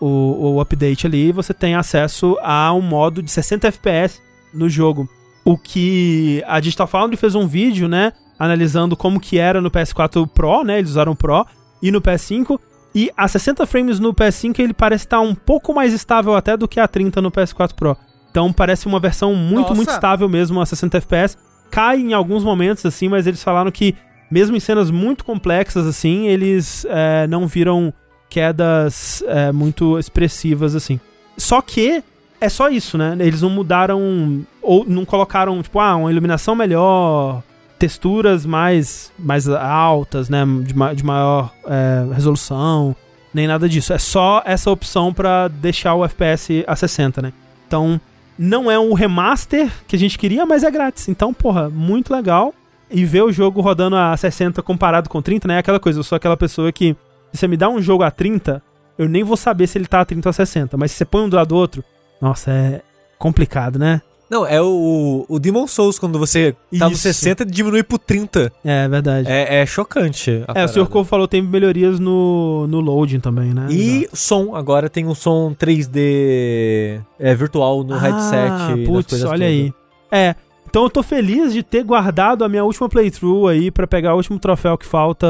o, 0.00 0.06
o, 0.06 0.54
o 0.54 0.60
update 0.60 1.06
ali 1.06 1.28
e 1.28 1.32
você 1.32 1.52
tem 1.52 1.74
acesso 1.74 2.36
a 2.42 2.72
um 2.72 2.80
modo 2.80 3.22
de 3.22 3.30
60 3.30 3.68
FPS 3.68 4.20
no 4.52 4.68
jogo. 4.68 5.08
O 5.44 5.56
que 5.56 6.42
a 6.46 6.60
Digital 6.60 6.86
Foundry 6.86 7.16
fez 7.16 7.34
um 7.34 7.46
vídeo, 7.46 7.88
né? 7.88 8.12
Analisando 8.40 8.96
como 8.96 9.20
que 9.20 9.38
era 9.38 9.60
no 9.60 9.70
PS4 9.70 10.26
Pro, 10.26 10.64
né? 10.64 10.78
Eles 10.78 10.90
usaram 10.90 11.12
o 11.12 11.16
Pro 11.16 11.46
e 11.82 11.90
no 11.90 12.00
PS5. 12.00 12.58
E 12.94 13.10
a 13.16 13.28
60 13.28 13.66
frames 13.66 14.00
no 14.00 14.14
PS5 14.14 14.58
ele 14.58 14.72
parece 14.72 15.04
estar 15.04 15.20
um 15.20 15.34
pouco 15.34 15.74
mais 15.74 15.92
estável 15.92 16.34
até 16.34 16.56
do 16.56 16.66
que 16.66 16.80
a 16.80 16.88
30 16.88 17.20
no 17.20 17.30
PS4 17.30 17.74
Pro. 17.74 17.96
Então 18.30 18.52
parece 18.52 18.86
uma 18.86 18.98
versão 18.98 19.34
muito, 19.34 19.60
Nossa. 19.60 19.74
muito 19.74 19.90
estável 19.90 20.28
mesmo 20.28 20.60
a 20.60 20.66
60 20.66 20.96
FPS. 20.96 21.36
Cai 21.70 21.98
em 22.00 22.14
alguns 22.14 22.42
momentos, 22.42 22.84
assim, 22.86 23.08
mas 23.08 23.26
eles 23.26 23.42
falaram 23.42 23.70
que, 23.70 23.94
mesmo 24.30 24.56
em 24.56 24.60
cenas 24.60 24.90
muito 24.90 25.24
complexas, 25.24 25.86
assim, 25.86 26.26
eles 26.26 26.84
é, 26.88 27.26
não 27.26 27.46
viram 27.46 27.92
quedas 28.28 29.22
é, 29.26 29.52
muito 29.52 29.98
expressivas, 29.98 30.74
assim. 30.74 30.98
Só 31.36 31.60
que 31.60 32.02
é 32.40 32.48
só 32.48 32.68
isso, 32.70 32.96
né? 32.96 33.16
Eles 33.20 33.42
não 33.42 33.50
mudaram, 33.50 34.44
ou 34.62 34.84
não 34.86 35.04
colocaram, 35.04 35.62
tipo, 35.62 35.78
ah, 35.78 35.94
uma 35.96 36.10
iluminação 36.10 36.54
melhor, 36.54 37.42
texturas 37.80 38.44
mais, 38.46 39.10
mais 39.18 39.48
altas, 39.48 40.28
né? 40.28 40.44
De, 40.62 40.76
ma- 40.76 40.92
de 40.94 41.04
maior 41.04 41.50
é, 41.66 42.06
resolução, 42.14 42.94
nem 43.34 43.46
nada 43.46 43.68
disso. 43.68 43.92
É 43.92 43.98
só 43.98 44.42
essa 44.44 44.70
opção 44.70 45.12
pra 45.12 45.48
deixar 45.48 45.94
o 45.94 46.04
FPS 46.04 46.62
a 46.66 46.76
60, 46.76 47.22
né? 47.22 47.32
Então, 47.66 48.00
não 48.38 48.70
é 48.70 48.78
um 48.78 48.92
remaster 48.92 49.70
que 49.88 49.96
a 49.96 49.98
gente 49.98 50.18
queria, 50.18 50.44
mas 50.46 50.62
é 50.62 50.70
grátis. 50.70 51.08
Então, 51.08 51.32
porra, 51.34 51.68
muito 51.68 52.12
legal. 52.12 52.54
E 52.92 53.04
ver 53.04 53.22
o 53.22 53.32
jogo 53.32 53.60
rodando 53.60 53.96
a 53.96 54.16
60 54.16 54.62
comparado 54.62 55.08
com 55.08 55.22
30, 55.22 55.48
né? 55.48 55.54
É 55.54 55.58
aquela 55.58 55.78
coisa, 55.80 55.98
eu 56.00 56.02
sou 56.04 56.16
aquela 56.16 56.36
pessoa 56.36 56.70
que, 56.72 56.96
se 57.32 57.38
você 57.40 57.48
me 57.48 57.56
dá 57.56 57.68
um 57.68 57.80
jogo 57.80 58.02
a 58.02 58.10
30, 58.10 58.60
eu 58.98 59.08
nem 59.08 59.22
vou 59.22 59.36
saber 59.36 59.66
se 59.68 59.78
ele 59.78 59.86
tá 59.86 60.00
a 60.00 60.04
30 60.04 60.28
ou 60.28 60.30
a 60.30 60.32
60. 60.32 60.76
Mas 60.76 60.90
se 60.90 60.98
você 60.98 61.04
põe 61.04 61.22
um 61.22 61.28
do 61.28 61.36
lado 61.36 61.48
do 61.48 61.56
outro, 61.56 61.84
nossa, 62.20 62.50
é 62.50 62.82
complicado, 63.18 63.78
né? 63.78 64.02
Não, 64.30 64.46
é 64.46 64.62
o, 64.62 65.26
o 65.28 65.38
Demon 65.40 65.66
Souls, 65.66 65.98
quando 65.98 66.16
você 66.16 66.54
tá 66.78 66.86
no 66.86 66.92
Isso. 66.92 67.02
60 67.02 67.42
e 67.42 67.46
diminui 67.46 67.82
pro 67.82 67.98
30. 67.98 68.52
É 68.64 68.86
verdade. 68.88 69.28
É, 69.28 69.56
É, 69.56 69.62
é 69.62 69.66
chocante. 69.66 70.44
a 70.46 70.52
o 70.52 70.68
Sr. 70.68 70.72
parada. 70.74 70.86
Corvo 70.86 71.08
falou 71.08 71.26
que 71.26 71.32
tem 71.32 71.42
melhorias 71.42 71.98
no, 71.98 72.66
no 72.68 72.78
loading 72.80 73.18
também, 73.18 73.52
né? 73.52 73.66
E 73.70 74.08
som, 74.12 74.54
agora 74.54 74.88
tem 74.88 75.04
um 75.04 75.14
som 75.16 75.52
3D 75.52 77.00
é, 77.18 77.34
virtual 77.34 77.82
no 77.82 77.96
headset. 77.96 78.50
Ah, 78.52 78.74
Putz, 78.86 79.10
coisas 79.10 79.28
olha 79.28 79.46
todas. 79.46 79.48
aí. 79.48 79.72
É, 80.12 80.34
então 80.68 80.84
eu 80.84 80.90
tô 80.90 81.02
feliz 81.02 81.52
de 81.52 81.62
ter 81.64 81.82
guardado 81.82 82.44
a 82.44 82.48
minha 82.48 82.64
última 82.64 82.88
playthrough 82.88 83.48
aí 83.48 83.70
pra 83.70 83.86
pegar 83.86 84.14
o 84.14 84.16
último 84.18 84.38
troféu 84.38 84.78
que 84.78 84.86
falta 84.86 85.26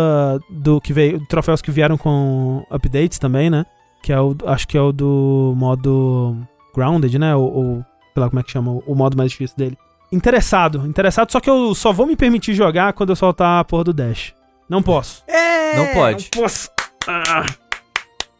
do 0.51 0.81
que 0.81 0.93
veio, 0.93 1.25
troféus 1.27 1.63
que 1.63 1.71
vieram 1.71 1.97
com 1.97 2.63
updates 2.71 3.19
também, 3.19 3.49
né? 3.49 3.65
Que 4.03 4.13
é 4.13 4.21
o, 4.21 4.37
acho 4.47 4.69
que 4.69 4.77
é 4.77 4.81
o 4.81 4.93
do 4.93 5.55
modo 5.57 6.37
grounded, 6.75 7.19
né? 7.19 7.35
Ou 7.35 7.85
sei 8.15 8.21
lá 8.23 8.29
como 8.29 8.41
é 8.41 8.43
que 8.43 8.51
chama, 8.51 8.81
o, 8.87 8.95
modo 8.95 9.17
mais 9.17 9.31
difícil 9.31 9.57
dele. 9.57 9.79
Interessado, 10.13 10.87
interessado, 10.87 11.31
só 11.31 11.41
que 11.41 11.49
eu 11.49 11.75
só 11.75 11.93
vou 11.93 12.07
me 12.07 12.17
permitir 12.17 12.53
jogar 12.55 12.93
quando 12.93 13.11
eu 13.11 13.17
soltar 13.17 13.61
a 13.61 13.65
porra 13.65 13.85
do 13.85 13.93
dash. 13.93 14.35
Não 14.69 14.83
posso. 14.83 15.23
É, 15.27 15.77
Não 15.77 15.87
pode. 15.95 16.29
Posso. 16.31 16.69
Ah. 17.07 17.45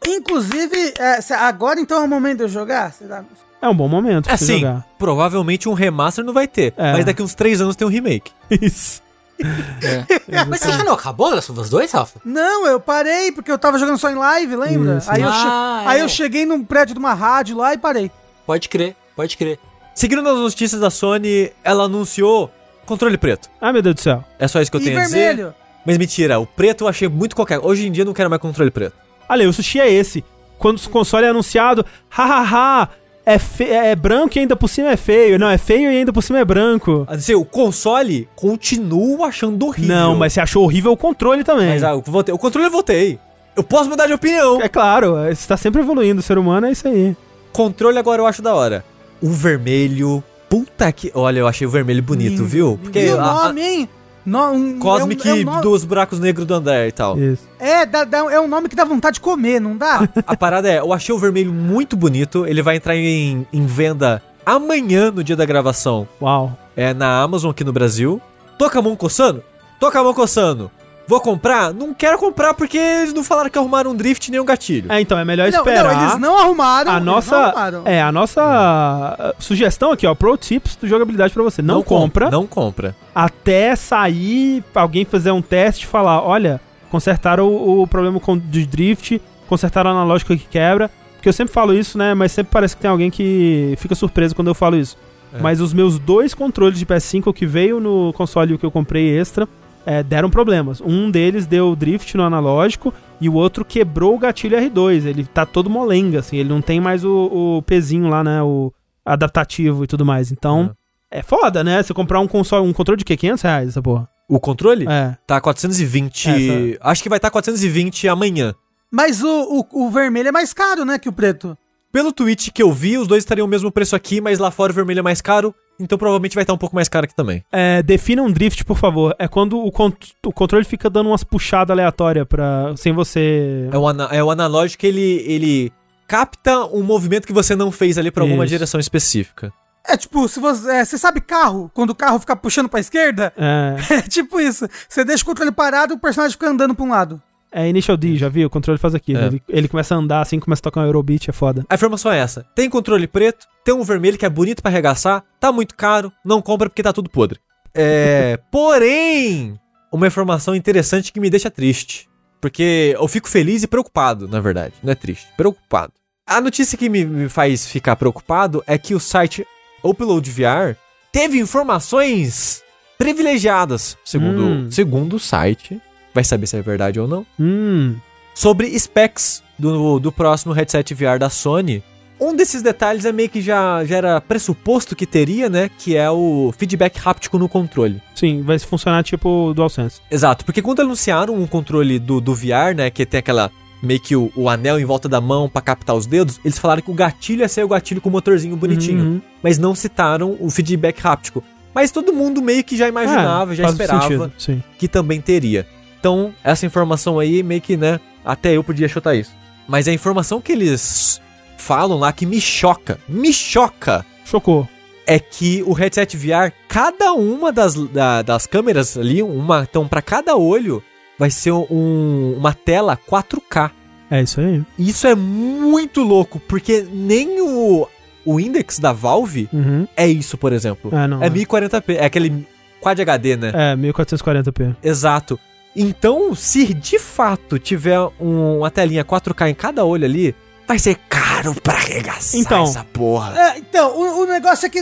Inclusive, 0.05 0.93
é, 0.97 1.19
agora 1.35 1.79
então 1.79 2.01
é 2.01 2.05
o 2.05 2.07
momento 2.07 2.37
de 2.37 2.43
eu 2.43 2.49
jogar? 2.49 2.93
Dá- 3.01 3.23
É 3.61 3.67
um 3.69 3.75
bom 3.75 3.87
momento 3.87 4.25
pra 4.25 4.33
Assim, 4.33 4.59
jogar. 4.59 4.85
provavelmente 4.97 5.69
um 5.69 5.73
remaster 5.73 6.25
não 6.25 6.33
vai 6.33 6.47
ter. 6.47 6.73
É. 6.75 6.93
Mas 6.93 7.05
daqui 7.05 7.21
uns 7.21 7.35
3 7.35 7.61
anos 7.61 7.75
tem 7.75 7.85
um 7.87 7.91
remake. 7.91 8.31
Isso. 8.49 9.01
É. 9.41 10.45
Mas 10.45 10.59
você 10.61 10.77
que 10.77 10.83
não 10.83 10.93
acabou 10.93 11.35
of 11.35 11.51
Us 11.51 11.69
2, 11.69 11.91
Rafa? 11.91 12.19
Não, 12.23 12.67
eu 12.67 12.79
parei 12.79 13.31
porque 13.31 13.51
eu 13.51 13.57
tava 13.57 13.79
jogando 13.79 13.97
só 13.97 14.11
em 14.11 14.13
live, 14.15 14.55
lembra? 14.55 14.97
Isso. 14.99 15.11
Aí, 15.11 15.19
eu, 15.23 15.29
Ah, 15.29 15.83
aí 15.87 15.99
é. 15.99 16.03
eu 16.03 16.09
cheguei 16.09 16.45
num 16.45 16.63
prédio 16.63 16.93
de 16.93 16.99
uma 16.99 17.15
rádio 17.15 17.57
lá 17.57 17.73
e 17.73 17.77
parei. 17.79 18.11
Pode 18.45 18.69
crer, 18.69 18.95
pode 19.15 19.37
crer. 19.37 19.59
Seguindo 19.93 20.21
nas 20.21 20.37
notícias 20.37 20.79
da 20.79 20.89
Sony, 20.89 21.51
ela 21.63 21.83
anunciou 21.83 22.49
controle 22.85 23.17
preto. 23.17 23.49
Ah, 23.59 23.71
meu 23.73 23.81
Deus 23.81 23.95
do 23.95 24.01
céu. 24.01 24.23
É 24.39 24.47
só 24.47 24.61
isso 24.61 24.71
que 24.71 24.77
eu 24.77 24.81
e 24.81 24.85
tenho 24.85 24.99
a 24.99 25.03
dizer. 25.03 25.17
vermelho. 25.35 25.53
Mas 25.85 25.97
mentira, 25.97 26.39
o 26.39 26.45
preto 26.45 26.83
eu 26.83 26.87
achei 26.87 27.07
muito 27.07 27.35
qualquer. 27.35 27.59
Hoje 27.59 27.87
em 27.87 27.91
dia 27.91 28.03
eu 28.03 28.05
não 28.05 28.13
quero 28.13 28.29
mais 28.29 28.41
controle 28.41 28.69
preto. 28.71 28.93
Olha, 29.27 29.47
o 29.49 29.53
sushi 29.53 29.79
é 29.79 29.91
esse. 29.91 30.23
Quando 30.57 30.77
o 30.77 30.89
console 30.89 31.25
é 31.25 31.29
anunciado, 31.29 31.83
hahaha, 32.09 32.89
é, 33.25 33.39
fe- 33.39 33.69
é 33.69 33.95
branco 33.95 34.37
e 34.37 34.39
ainda 34.39 34.55
por 34.55 34.67
cima 34.67 34.89
é 34.91 34.97
feio. 34.97 35.39
Não, 35.39 35.49
é 35.49 35.57
feio 35.57 35.91
e 35.91 35.97
ainda 35.97 36.13
por 36.13 36.21
cima 36.21 36.39
é 36.39 36.45
branco. 36.45 37.03
Assim, 37.09 37.33
o 37.33 37.43
console 37.43 38.29
continuo 38.35 39.23
achando 39.23 39.65
horrível. 39.65 39.95
Não, 39.95 40.15
mas 40.15 40.33
você 40.33 40.41
achou 40.41 40.63
horrível 40.63 40.91
o 40.91 40.97
controle 40.97 41.43
também. 41.43 41.69
Mas 41.69 41.83
ah, 41.83 41.91
eu 41.91 42.01
votei- 42.05 42.33
o 42.33 42.37
controle 42.37 42.67
eu 42.67 42.71
votei. 42.71 43.19
Eu 43.55 43.63
posso 43.63 43.89
mudar 43.89 44.05
de 44.07 44.13
opinião. 44.13 44.61
É 44.61 44.69
claro, 44.69 45.15
você 45.27 45.47
tá 45.47 45.57
sempre 45.57 45.81
evoluindo, 45.81 46.19
o 46.19 46.23
ser 46.23 46.37
humano 46.37 46.67
é 46.67 46.71
isso 46.71 46.87
aí. 46.87 47.15
Controle 47.51 47.97
agora 47.97 48.21
eu 48.21 48.27
acho 48.27 48.41
da 48.41 48.53
hora. 48.55 48.85
O 49.21 49.29
vermelho. 49.29 50.23
Puta 50.49 50.91
que. 50.91 51.11
Olha, 51.13 51.39
eu 51.39 51.47
achei 51.47 51.65
o 51.65 51.69
vermelho 51.69 52.03
bonito, 52.03 52.31
Lindo, 52.31 52.45
viu? 52.45 52.79
Porque 52.81 52.99
E 52.99 53.09
o 53.13 53.19
a- 53.19 53.23
a- 53.23 53.43
nome, 53.47 53.61
hein? 53.61 53.89
No, 54.25 54.51
um, 54.51 54.77
Cosmic 54.79 55.27
é 55.27 55.33
um, 55.33 55.37
é 55.37 55.39
um 55.41 55.43
nome- 55.45 55.61
dos 55.63 55.83
buracos 55.83 56.19
negros 56.19 56.45
do 56.45 56.53
André 56.53 56.87
e 56.89 56.91
tal. 56.91 57.17
Isso. 57.17 57.47
É, 57.59 57.85
dá- 57.87 58.03
dá- 58.03 58.31
é 58.31 58.39
um 58.39 58.47
nome 58.47 58.69
que 58.69 58.75
dá 58.75 58.83
vontade 58.85 59.15
de 59.15 59.19
comer, 59.21 59.59
não 59.59 59.75
dá? 59.75 60.07
A 60.27 60.37
parada 60.37 60.69
é, 60.69 60.77
eu 60.79 60.93
achei 60.93 61.13
o 61.13 61.17
vermelho 61.17 61.51
muito 61.51 61.95
bonito. 61.97 62.45
Ele 62.45 62.61
vai 62.61 62.75
entrar 62.75 62.95
em, 62.95 63.47
em 63.51 63.65
venda 63.65 64.21
amanhã, 64.45 65.09
no 65.11 65.23
dia 65.23 65.35
da 65.35 65.45
gravação. 65.45 66.07
Uau. 66.21 66.55
É 66.75 66.93
na 66.93 67.19
Amazon 67.21 67.49
aqui 67.51 67.63
no 67.63 67.73
Brasil. 67.73 68.21
Tô 68.59 68.69
com 68.69 68.77
a 68.77 68.81
mão 68.81 68.95
coçando? 68.95 69.43
Tô 69.79 69.91
com 69.91 69.97
a 69.97 70.03
mão 70.03 70.13
coçando. 70.13 70.69
Vou 71.07 71.19
comprar? 71.19 71.73
Não 71.73 71.93
quero 71.93 72.17
comprar 72.17 72.53
porque 72.53 72.77
eles 72.77 73.13
não 73.13 73.23
falaram 73.23 73.49
que 73.49 73.57
arrumaram 73.57 73.91
um 73.91 73.95
drift 73.95 74.31
nem 74.31 74.39
um 74.39 74.45
gatilho. 74.45 74.91
É, 74.91 75.01
então, 75.01 75.17
é 75.19 75.25
melhor 75.25 75.51
Não, 75.51 75.57
esperar. 75.59 75.93
não, 75.95 76.01
eles 76.03 76.19
não 76.19 76.37
arrumaram. 76.39 76.91
a 76.91 76.95
eles 76.95 77.05
nossa, 77.05 77.31
não 77.37 77.43
arrumaram. 77.45 77.81
é, 77.85 78.01
a 78.01 78.11
nossa 78.11 79.17
uh, 79.19 79.43
sugestão 79.43 79.91
aqui, 79.91 80.07
ó, 80.07 80.15
pro 80.15 80.37
tips 80.37 80.75
do 80.77 80.87
jogabilidade 80.87 81.33
pra 81.33 81.43
você. 81.43 81.61
Não, 81.61 81.83
compra 81.83 82.29
Não 82.29 82.47
compra. 82.47 82.95
até 83.13 83.75
sair, 83.75 84.63
alguém 84.73 85.03
fazer 85.03 85.31
um 85.31 85.41
teste 85.41 85.83
e 85.85 85.87
falar, 85.87 86.21
olha, 86.23 86.61
consertaram 86.89 87.47
o, 87.47 87.81
o 87.83 87.87
problema 87.87 88.19
com, 88.19 88.37
de 88.37 88.65
drift, 88.65 89.21
consertaram 89.47 89.89
o 89.89 89.93
analógico 89.93 90.35
que 90.37 90.45
quebra. 90.47 90.89
Porque 91.15 91.29
eu 91.29 91.33
sempre 91.33 91.53
falo 91.53 91.73
isso, 91.73 91.97
né, 91.97 92.13
mas 92.15 92.31
sempre 92.31 92.51
parece 92.51 92.75
que 92.75 92.81
tem 92.81 92.89
alguém 92.89 93.11
que 93.11 93.75
fica 93.77 93.93
surpreso 93.93 94.33
quando 94.33 94.47
eu 94.47 94.55
falo 94.55 94.75
isso. 94.75 94.97
É. 95.33 95.39
Mas 95.39 95.61
os 95.61 95.71
meus 95.73 95.99
dois 95.99 96.33
controles 96.33 96.79
de 96.79 96.85
PS5 96.85 97.31
que 97.33 97.45
veio 97.45 97.79
no 97.79 98.11
console 98.13 98.57
que 98.57 98.65
eu 98.65 98.71
comprei 98.71 99.17
extra, 99.19 99.47
é, 99.85 100.03
deram 100.03 100.29
problemas. 100.29 100.81
Um 100.81 101.09
deles 101.09 101.45
deu 101.45 101.75
drift 101.75 102.15
no 102.15 102.23
analógico 102.23 102.93
e 103.19 103.27
o 103.29 103.33
outro 103.33 103.65
quebrou 103.65 104.15
o 104.15 104.19
gatilho 104.19 104.57
R2. 104.57 105.05
Ele 105.05 105.25
tá 105.25 105.45
todo 105.45 105.69
molenga, 105.69 106.19
assim, 106.19 106.37
ele 106.37 106.49
não 106.49 106.61
tem 106.61 106.79
mais 106.79 107.03
o, 107.03 107.57
o 107.57 107.61
pezinho 107.61 108.07
lá, 108.07 108.23
né, 108.23 108.41
o 108.41 108.73
adaptativo 109.05 109.83
e 109.83 109.87
tudo 109.87 110.05
mais. 110.05 110.31
Então, 110.31 110.75
é, 111.09 111.21
foda, 111.21 111.63
né? 111.63 111.81
Você 111.81 111.93
comprar 111.93 112.19
um 112.19 112.27
console, 112.27 112.65
um 112.65 112.73
controle 112.73 112.99
de 112.99 113.05
quê? 113.05 113.17
500 113.17 113.41
reais 113.43 113.69
essa 113.69 113.81
porra? 113.81 114.07
O 114.29 114.39
controle? 114.39 114.85
É. 114.87 115.17
Tá 115.27 115.41
420. 115.41 116.29
É, 116.29 116.77
Acho 116.79 117.03
que 117.03 117.09
vai 117.09 117.17
estar 117.17 117.29
420 117.29 118.07
amanhã. 118.07 118.55
Mas 118.89 119.21
o, 119.21 119.65
o, 119.71 119.85
o 119.85 119.89
vermelho 119.89 120.29
é 120.29 120.31
mais 120.31 120.53
caro, 120.53 120.85
né, 120.85 120.97
que 120.97 121.09
o 121.09 121.13
preto. 121.13 121.57
Pelo 121.91 122.13
tweet 122.13 122.51
que 122.51 122.63
eu 122.63 122.71
vi, 122.71 122.97
os 122.97 123.07
dois 123.07 123.23
estariam 123.23 123.45
o 123.45 123.49
mesmo 123.49 123.69
preço 123.69 123.95
aqui, 123.95 124.21
mas 124.21 124.39
lá 124.39 124.49
fora 124.49 124.71
o 124.71 124.75
vermelho 124.75 124.99
é 124.99 125.03
mais 125.03 125.19
caro, 125.21 125.53
então 125.81 125.97
provavelmente 125.97 126.35
vai 126.35 126.43
estar 126.43 126.53
um 126.53 126.57
pouco 126.57 126.75
mais 126.75 126.87
caro 126.87 127.05
aqui 127.05 127.15
também. 127.15 127.43
É, 127.51 127.81
defina 127.83 128.21
um 128.21 128.31
drift, 128.31 128.63
por 128.63 128.77
favor. 128.77 129.15
É 129.19 129.27
quando 129.27 129.57
o, 129.59 129.71
con- 129.71 129.91
o 130.25 130.31
controle 130.31 130.63
fica 130.65 130.89
dando 130.89 131.07
umas 131.09 131.23
puxadas 131.23 131.71
aleatórias 131.71 132.25
pra, 132.27 132.73
sem 132.77 132.93
você... 132.93 133.67
É 133.71 133.77
o, 133.77 133.87
ana- 133.87 134.09
é 134.11 134.23
o 134.23 134.29
analógico 134.31 134.81
que 134.81 134.87
ele, 134.87 135.23
ele 135.27 135.71
capta 136.07 136.65
um 136.65 136.83
movimento 136.83 137.25
que 137.25 137.33
você 137.33 137.55
não 137.55 137.71
fez 137.71 137.97
ali 137.97 138.11
pra 138.11 138.23
alguma 138.23 138.43
Isso. 138.45 138.51
direção 138.53 138.79
específica. 138.79 139.51
É 139.87 139.97
tipo, 139.97 140.27
se 140.29 140.39
você, 140.39 140.69
é, 140.71 140.85
você 140.85 140.95
sabe 140.97 141.19
carro, 141.21 141.71
quando 141.73 141.89
o 141.89 141.95
carro 141.95 142.19
fica 142.19 142.35
puxando 142.35 142.69
pra 142.69 142.79
esquerda? 142.79 143.33
É, 143.35 143.75
É 143.97 144.01
tipo 144.03 144.39
isso. 144.39 144.67
Você 144.87 145.03
deixa 145.03 145.23
o 145.23 145.25
controle 145.25 145.51
parado 145.51 145.93
e 145.93 145.95
o 145.95 145.99
personagem 145.99 146.33
fica 146.33 146.47
andando 146.49 146.75
pra 146.75 146.85
um 146.85 146.89
lado. 146.89 147.21
É 147.51 147.67
Initial 147.67 147.97
D, 147.97 148.15
já 148.15 148.29
viu? 148.29 148.47
O 148.47 148.49
controle 148.49 148.77
faz 148.79 148.95
aquilo. 148.95 149.19
É. 149.19 149.25
Ele, 149.27 149.41
ele 149.49 149.67
começa 149.67 149.93
a 149.93 149.97
andar 149.97 150.21
assim, 150.21 150.39
começa 150.39 150.61
a 150.61 150.63
tocar 150.63 150.81
um 150.81 150.85
Eurobeat, 150.85 151.29
é 151.29 151.33
foda. 151.33 151.65
A 151.69 151.75
informação 151.75 152.11
é 152.11 152.19
essa: 152.19 152.45
tem 152.55 152.69
controle 152.69 153.07
preto, 153.07 153.45
tem 153.63 153.73
um 153.73 153.83
vermelho 153.83 154.17
que 154.17 154.25
é 154.25 154.29
bonito 154.29 154.61
pra 154.61 154.71
arregaçar, 154.71 155.23
tá 155.39 155.51
muito 155.51 155.75
caro, 155.75 156.11
não 156.23 156.41
compra 156.41 156.69
porque 156.69 156.83
tá 156.83 156.93
tudo 156.93 157.09
podre. 157.09 157.39
É. 157.73 158.39
porém, 158.51 159.59
uma 159.91 160.07
informação 160.07 160.55
interessante 160.55 161.11
que 161.11 161.19
me 161.19 161.29
deixa 161.29 161.51
triste. 161.51 162.09
Porque 162.39 162.95
eu 162.99 163.07
fico 163.07 163.29
feliz 163.29 163.61
e 163.61 163.67
preocupado, 163.67 164.27
na 164.27 164.39
verdade. 164.39 164.73
Não 164.81 164.91
é 164.91 164.95
triste, 164.95 165.27
preocupado. 165.37 165.93
A 166.25 166.41
notícia 166.41 166.75
que 166.77 166.89
me, 166.89 167.05
me 167.05 167.29
faz 167.29 167.67
ficar 167.67 167.95
preocupado 167.95 168.63
é 168.65 168.77
que 168.79 168.95
o 168.95 168.99
site 168.99 169.45
Upload 169.83 170.31
VR 170.31 170.75
teve 171.11 171.37
informações 171.37 172.63
privilegiadas, 172.97 173.97
segundo, 174.05 174.43
Hum. 174.43 174.71
segundo 174.71 175.15
o 175.17 175.19
site. 175.19 175.79
Vai 176.13 176.23
saber 176.23 176.47
se 176.47 176.57
é 176.57 176.61
verdade 176.61 176.99
ou 176.99 177.07
não 177.07 177.25
Hum, 177.39 177.95
sobre 178.33 178.77
specs 178.79 179.41
do, 179.57 179.99
do 179.99 180.11
próximo 180.11 180.53
headset 180.53 180.93
VR 180.93 181.17
da 181.19 181.29
Sony. 181.29 181.83
Um 182.19 182.35
desses 182.35 182.61
detalhes 182.61 183.03
é 183.05 183.11
meio 183.11 183.29
que 183.29 183.41
já, 183.41 183.83
já 183.83 183.95
era 183.97 184.21
pressuposto 184.21 184.95
que 184.95 185.07
teria, 185.07 185.49
né? 185.49 185.71
Que 185.79 185.97
é 185.97 186.09
o 186.11 186.53
feedback 186.55 186.99
háptico 187.03 187.39
no 187.39 187.49
controle. 187.49 187.99
sim, 188.13 188.43
vai 188.43 188.59
funcionar 188.59 189.03
tipo 189.03 189.27
o 189.49 189.53
DualSense. 189.55 190.01
Exato, 190.11 190.45
porque 190.45 190.61
quando 190.61 190.81
anunciaram 190.81 191.33
um 191.35 191.47
controle 191.47 191.97
do, 191.97 192.21
do 192.21 192.35
VR, 192.35 192.75
né? 192.75 192.91
Que 192.91 193.07
tem 193.07 193.19
aquela. 193.19 193.49
meio 193.81 193.99
que 193.99 194.15
o, 194.15 194.31
o 194.35 194.47
anel 194.47 194.79
em 194.79 194.85
volta 194.85 195.09
da 195.09 195.19
mão 195.19 195.49
pra 195.49 195.61
captar 195.63 195.95
os 195.95 196.05
dedos, 196.05 196.39
eles 196.45 196.59
falaram 196.59 196.83
que 196.83 196.91
o 196.91 196.93
gatilho 196.93 197.41
ia 197.41 197.47
ser 197.47 197.63
o 197.65 197.67
gatilho 197.67 197.99
com 197.99 198.09
o 198.09 198.11
motorzinho 198.11 198.55
bonitinho. 198.55 199.03
Uhum. 199.03 199.21
Mas 199.41 199.57
não 199.57 199.73
citaram 199.73 200.37
o 200.39 200.51
feedback 200.51 200.99
háptico. 201.03 201.43
Mas 201.73 201.89
todo 201.89 202.13
mundo 202.13 202.39
meio 202.39 202.63
que 202.63 202.77
já 202.77 202.87
imaginava, 202.87 203.53
É, 203.53 203.55
já 203.55 203.65
esperava 203.67 204.01
sentido, 204.03 204.31
sim. 204.37 204.61
que 204.77 204.87
também 204.87 205.19
teria. 205.19 205.65
Então, 206.01 206.33
essa 206.43 206.65
informação 206.65 207.19
aí, 207.19 207.43
meio 207.43 207.61
que, 207.61 207.77
né, 207.77 207.99
até 208.25 208.57
eu 208.57 208.63
podia 208.63 208.87
chutar 208.87 209.13
isso. 209.15 209.31
Mas 209.67 209.87
a 209.87 209.93
informação 209.93 210.41
que 210.41 210.51
eles 210.51 211.21
falam 211.59 211.99
lá 211.99 212.11
que 212.11 212.25
me 212.25 212.41
choca, 212.41 212.99
me 213.07 213.31
choca, 213.31 214.03
Chocou. 214.25 214.67
é 215.05 215.19
que 215.19 215.63
o 215.67 215.73
headset 215.73 216.17
VR, 216.17 216.51
cada 216.67 217.13
uma 217.13 217.51
das, 217.51 217.75
da- 217.75 218.23
das 218.23 218.47
câmeras 218.47 218.97
ali, 218.97 219.21
uma, 219.21 219.61
então 219.69 219.87
para 219.87 220.01
cada 220.01 220.35
olho, 220.35 220.81
vai 221.19 221.29
ser 221.29 221.51
um- 221.51 222.33
uma 222.35 222.51
tela 222.51 222.97
4K. 222.97 223.69
É 224.09 224.23
isso 224.23 224.41
aí. 224.41 224.63
Isso 224.79 225.05
é 225.05 225.13
muito 225.13 226.01
louco, 226.01 226.39
porque 226.47 226.83
nem 226.91 227.39
o, 227.41 227.87
o 228.25 228.39
index 228.39 228.79
da 228.79 228.91
Valve 228.91 229.47
Uhum. 229.53 229.87
é 229.95 230.07
isso, 230.07 230.35
por 230.35 230.51
exemplo. 230.51 230.89
É, 230.93 231.07
não. 231.07 231.21
É 231.23 231.29
1040p, 231.29 231.95
é 231.97 232.05
aquele 232.05 232.47
Quad 232.81 232.99
HD, 232.99 233.37
né? 233.37 233.51
É, 233.53 233.75
1440p. 233.75 234.75
Exato. 234.83 235.39
Então, 235.75 236.35
se 236.35 236.73
de 236.73 236.99
fato 236.99 237.57
tiver 237.57 237.99
um- 238.19 238.59
uma 238.59 238.69
telinha 238.71 239.03
4K 239.05 239.49
em 239.49 239.53
cada 239.53 239.85
olho 239.85 240.05
ali, 240.05 240.35
vai 240.67 240.77
ser 240.77 240.95
caro 241.09 241.55
pra 241.61 241.75
arregaçar 241.75 242.39
Então. 242.41 242.63
essa 242.63 242.83
porra. 242.83 243.33
É, 243.39 243.57
então, 243.57 243.91
o, 243.97 244.21
o 244.23 244.25
negócio 244.25 244.65
é 244.65 244.69
que 244.69 244.81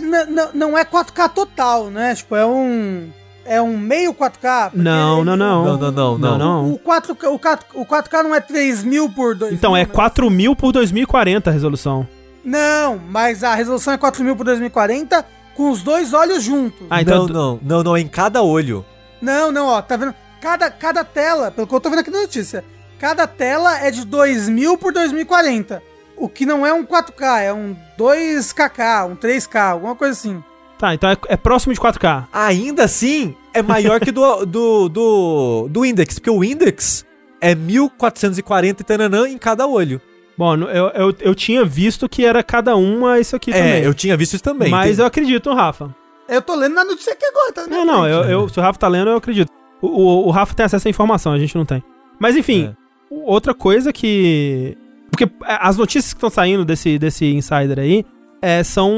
não 0.53 0.77
é 0.77 0.83
4K 0.83 1.29
total, 1.29 1.85
né? 1.89 2.15
Tipo, 2.15 2.35
é 2.35 2.45
um. 2.45 3.09
É 3.45 3.59
um 3.59 3.75
meio 3.77 4.13
4K. 4.13 4.65
porque 4.71 4.77
Não, 4.83 5.23
não, 5.25 5.35
não. 5.35 5.65
Não, 5.65 5.77
não, 5.77 5.91
não, 5.91 6.17
Não, 6.17 6.37
não. 6.37 6.37
não. 6.37 6.71
O 6.73 6.77
4K, 6.79 7.29
o 7.31 7.39
4, 7.39 7.65
o 7.73 7.85
4K 7.85 8.21
não 8.23 8.35
é 8.35 8.39
3000 8.39 9.09
por 9.09 9.33
2 9.35 9.53
Então, 9.53 9.75
é 9.75 9.85
4000 9.85 10.55
por 10.55 10.71
2040 10.71 11.49
a 11.49 11.53
resolução. 11.53 12.07
Não, 12.43 12.99
mas 13.09 13.43
a 13.43 13.55
resolução 13.55 13.93
é 13.93 13.97
4000 13.97 14.35
por 14.35 14.43
2040 14.43 15.25
com 15.55 15.71
os 15.71 15.81
dois 15.81 16.13
olhos 16.13 16.43
juntos. 16.43 16.85
Ah, 16.91 17.01
então... 17.01 17.27
não, 17.27 17.33
não, 17.33 17.59
não, 17.63 17.83
não, 17.83 17.97
é 17.97 18.01
em 18.01 18.07
cada 18.07 18.43
olho. 18.43 18.85
Não, 19.21 19.51
não, 19.51 19.65
ó, 19.67 19.81
tá 19.81 19.97
vendo? 19.97 20.13
Cada, 20.41 20.69
cada 20.71 21.03
tela, 21.03 21.51
pelo 21.51 21.67
que 21.67 21.73
eu 21.73 21.79
tô 21.79 21.89
vendo 21.89 21.99
aqui 21.99 22.11
na 22.11 22.21
notícia, 22.21 22.63
cada 22.97 23.27
tela 23.27 23.79
é 23.79 23.91
de 23.91 24.05
2000 24.05 24.77
por 24.77 24.93
2040. 24.93 25.81
O 26.15 26.27
que 26.27 26.45
não 26.45 26.65
é 26.65 26.73
um 26.73 26.85
4K, 26.85 27.41
é 27.41 27.53
um 27.53 27.75
2KK, 27.97 29.09
um 29.09 29.15
3K, 29.15 29.71
alguma 29.71 29.95
coisa 29.95 30.13
assim. 30.13 30.43
Tá, 30.77 30.93
então 30.93 31.09
é, 31.09 31.17
é 31.27 31.37
próximo 31.37 31.73
de 31.73 31.79
4K. 31.79 32.27
Ainda 32.31 32.85
assim, 32.85 33.35
é 33.53 33.61
maior 33.61 33.99
que 33.99 34.11
do, 34.11 34.45
do, 34.45 34.89
do, 34.89 35.67
do 35.69 35.85
Index, 35.85 36.19
porque 36.19 36.29
o 36.29 36.43
Index 36.43 37.05
é 37.41 37.53
1440 37.55 38.81
e 38.81 38.85
tananã 38.85 39.27
em 39.27 39.37
cada 39.37 39.67
olho. 39.67 40.01
Bom, 40.37 40.55
eu, 40.55 40.87
eu, 40.89 41.15
eu 41.19 41.35
tinha 41.35 41.65
visto 41.65 42.07
que 42.07 42.25
era 42.25 42.41
cada 42.41 42.75
uma 42.77 43.19
isso 43.19 43.35
aqui 43.35 43.51
é, 43.51 43.53
também. 43.53 43.83
eu 43.83 43.93
tinha 43.93 44.15
visto 44.15 44.35
isso 44.35 44.43
também. 44.43 44.69
Mas 44.69 44.95
Tem- 44.95 45.03
eu 45.03 45.07
acredito 45.07 45.53
Rafa. 45.53 45.93
Eu 46.29 46.41
tô 46.41 46.55
lendo 46.55 46.75
na 46.75 46.85
notícia 46.85 47.11
aqui 47.11 47.25
agora, 47.25 47.51
tá? 47.51 47.67
Não, 47.67 47.83
não, 47.83 48.03
frente. 48.03 48.13
eu, 48.13 48.23
eu- 48.23 48.49
se 48.49 48.57
o 48.57 48.61
Rafa 48.61 48.79
tá 48.79 48.87
lendo, 48.87 49.09
eu 49.09 49.17
acredito. 49.17 49.51
O, 49.81 49.87
o, 49.87 50.27
o 50.27 50.31
Rafa 50.31 50.53
tem 50.53 50.65
acesso 50.65 50.87
à 50.87 50.91
informação, 50.91 51.31
a 51.33 51.39
gente 51.39 51.55
não 51.55 51.65
tem. 51.65 51.83
Mas 52.19 52.35
enfim, 52.35 52.75
o- 53.09 53.31
outra 53.31 53.53
coisa 53.53 53.91
que. 53.93 54.77
Porque 55.09 55.23
é, 55.25 55.57
as 55.61 55.77
notícias 55.77 56.13
que 56.13 56.17
estão 56.17 56.29
saindo 56.29 56.63
desse, 56.65 56.99
desse 56.99 57.25
insider 57.33 57.79
aí 57.79 58.05
é, 58.41 58.63
são 58.63 58.93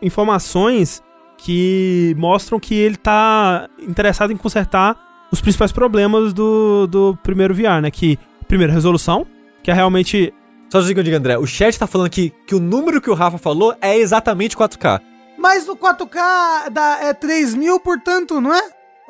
informações 0.00 1.02
que 1.38 2.14
mostram 2.18 2.60
que 2.60 2.74
ele 2.74 2.96
tá 2.96 3.68
interessado 3.80 4.32
em 4.32 4.36
consertar 4.36 4.96
os 5.32 5.40
principais 5.40 5.72
problemas 5.72 6.32
do, 6.32 6.86
do 6.86 7.18
primeiro 7.22 7.54
VR, 7.54 7.80
né? 7.82 7.90
Que, 7.90 8.18
primeiro, 8.46 8.72
resolução, 8.72 9.26
que 9.62 9.70
é 9.70 9.74
realmente. 9.74 10.32
Só 10.70 10.80
digo, 10.80 11.00
eu 11.00 11.04
digo, 11.04 11.16
André, 11.16 11.36
o 11.38 11.46
chat 11.46 11.78
tá 11.78 11.86
falando 11.86 12.08
que, 12.08 12.32
que 12.46 12.54
o 12.54 12.60
número 12.60 13.00
que 13.00 13.10
o 13.10 13.14
Rafa 13.14 13.36
falou 13.36 13.74
é 13.80 13.96
exatamente 13.98 14.56
4K. 14.56 15.00
Mas 15.36 15.68
o 15.68 15.76
4K 15.76 16.70
dá, 16.70 16.98
é 17.02 17.12
3000, 17.12 17.78
portanto, 17.80 18.40
não 18.40 18.54
é? 18.54 18.62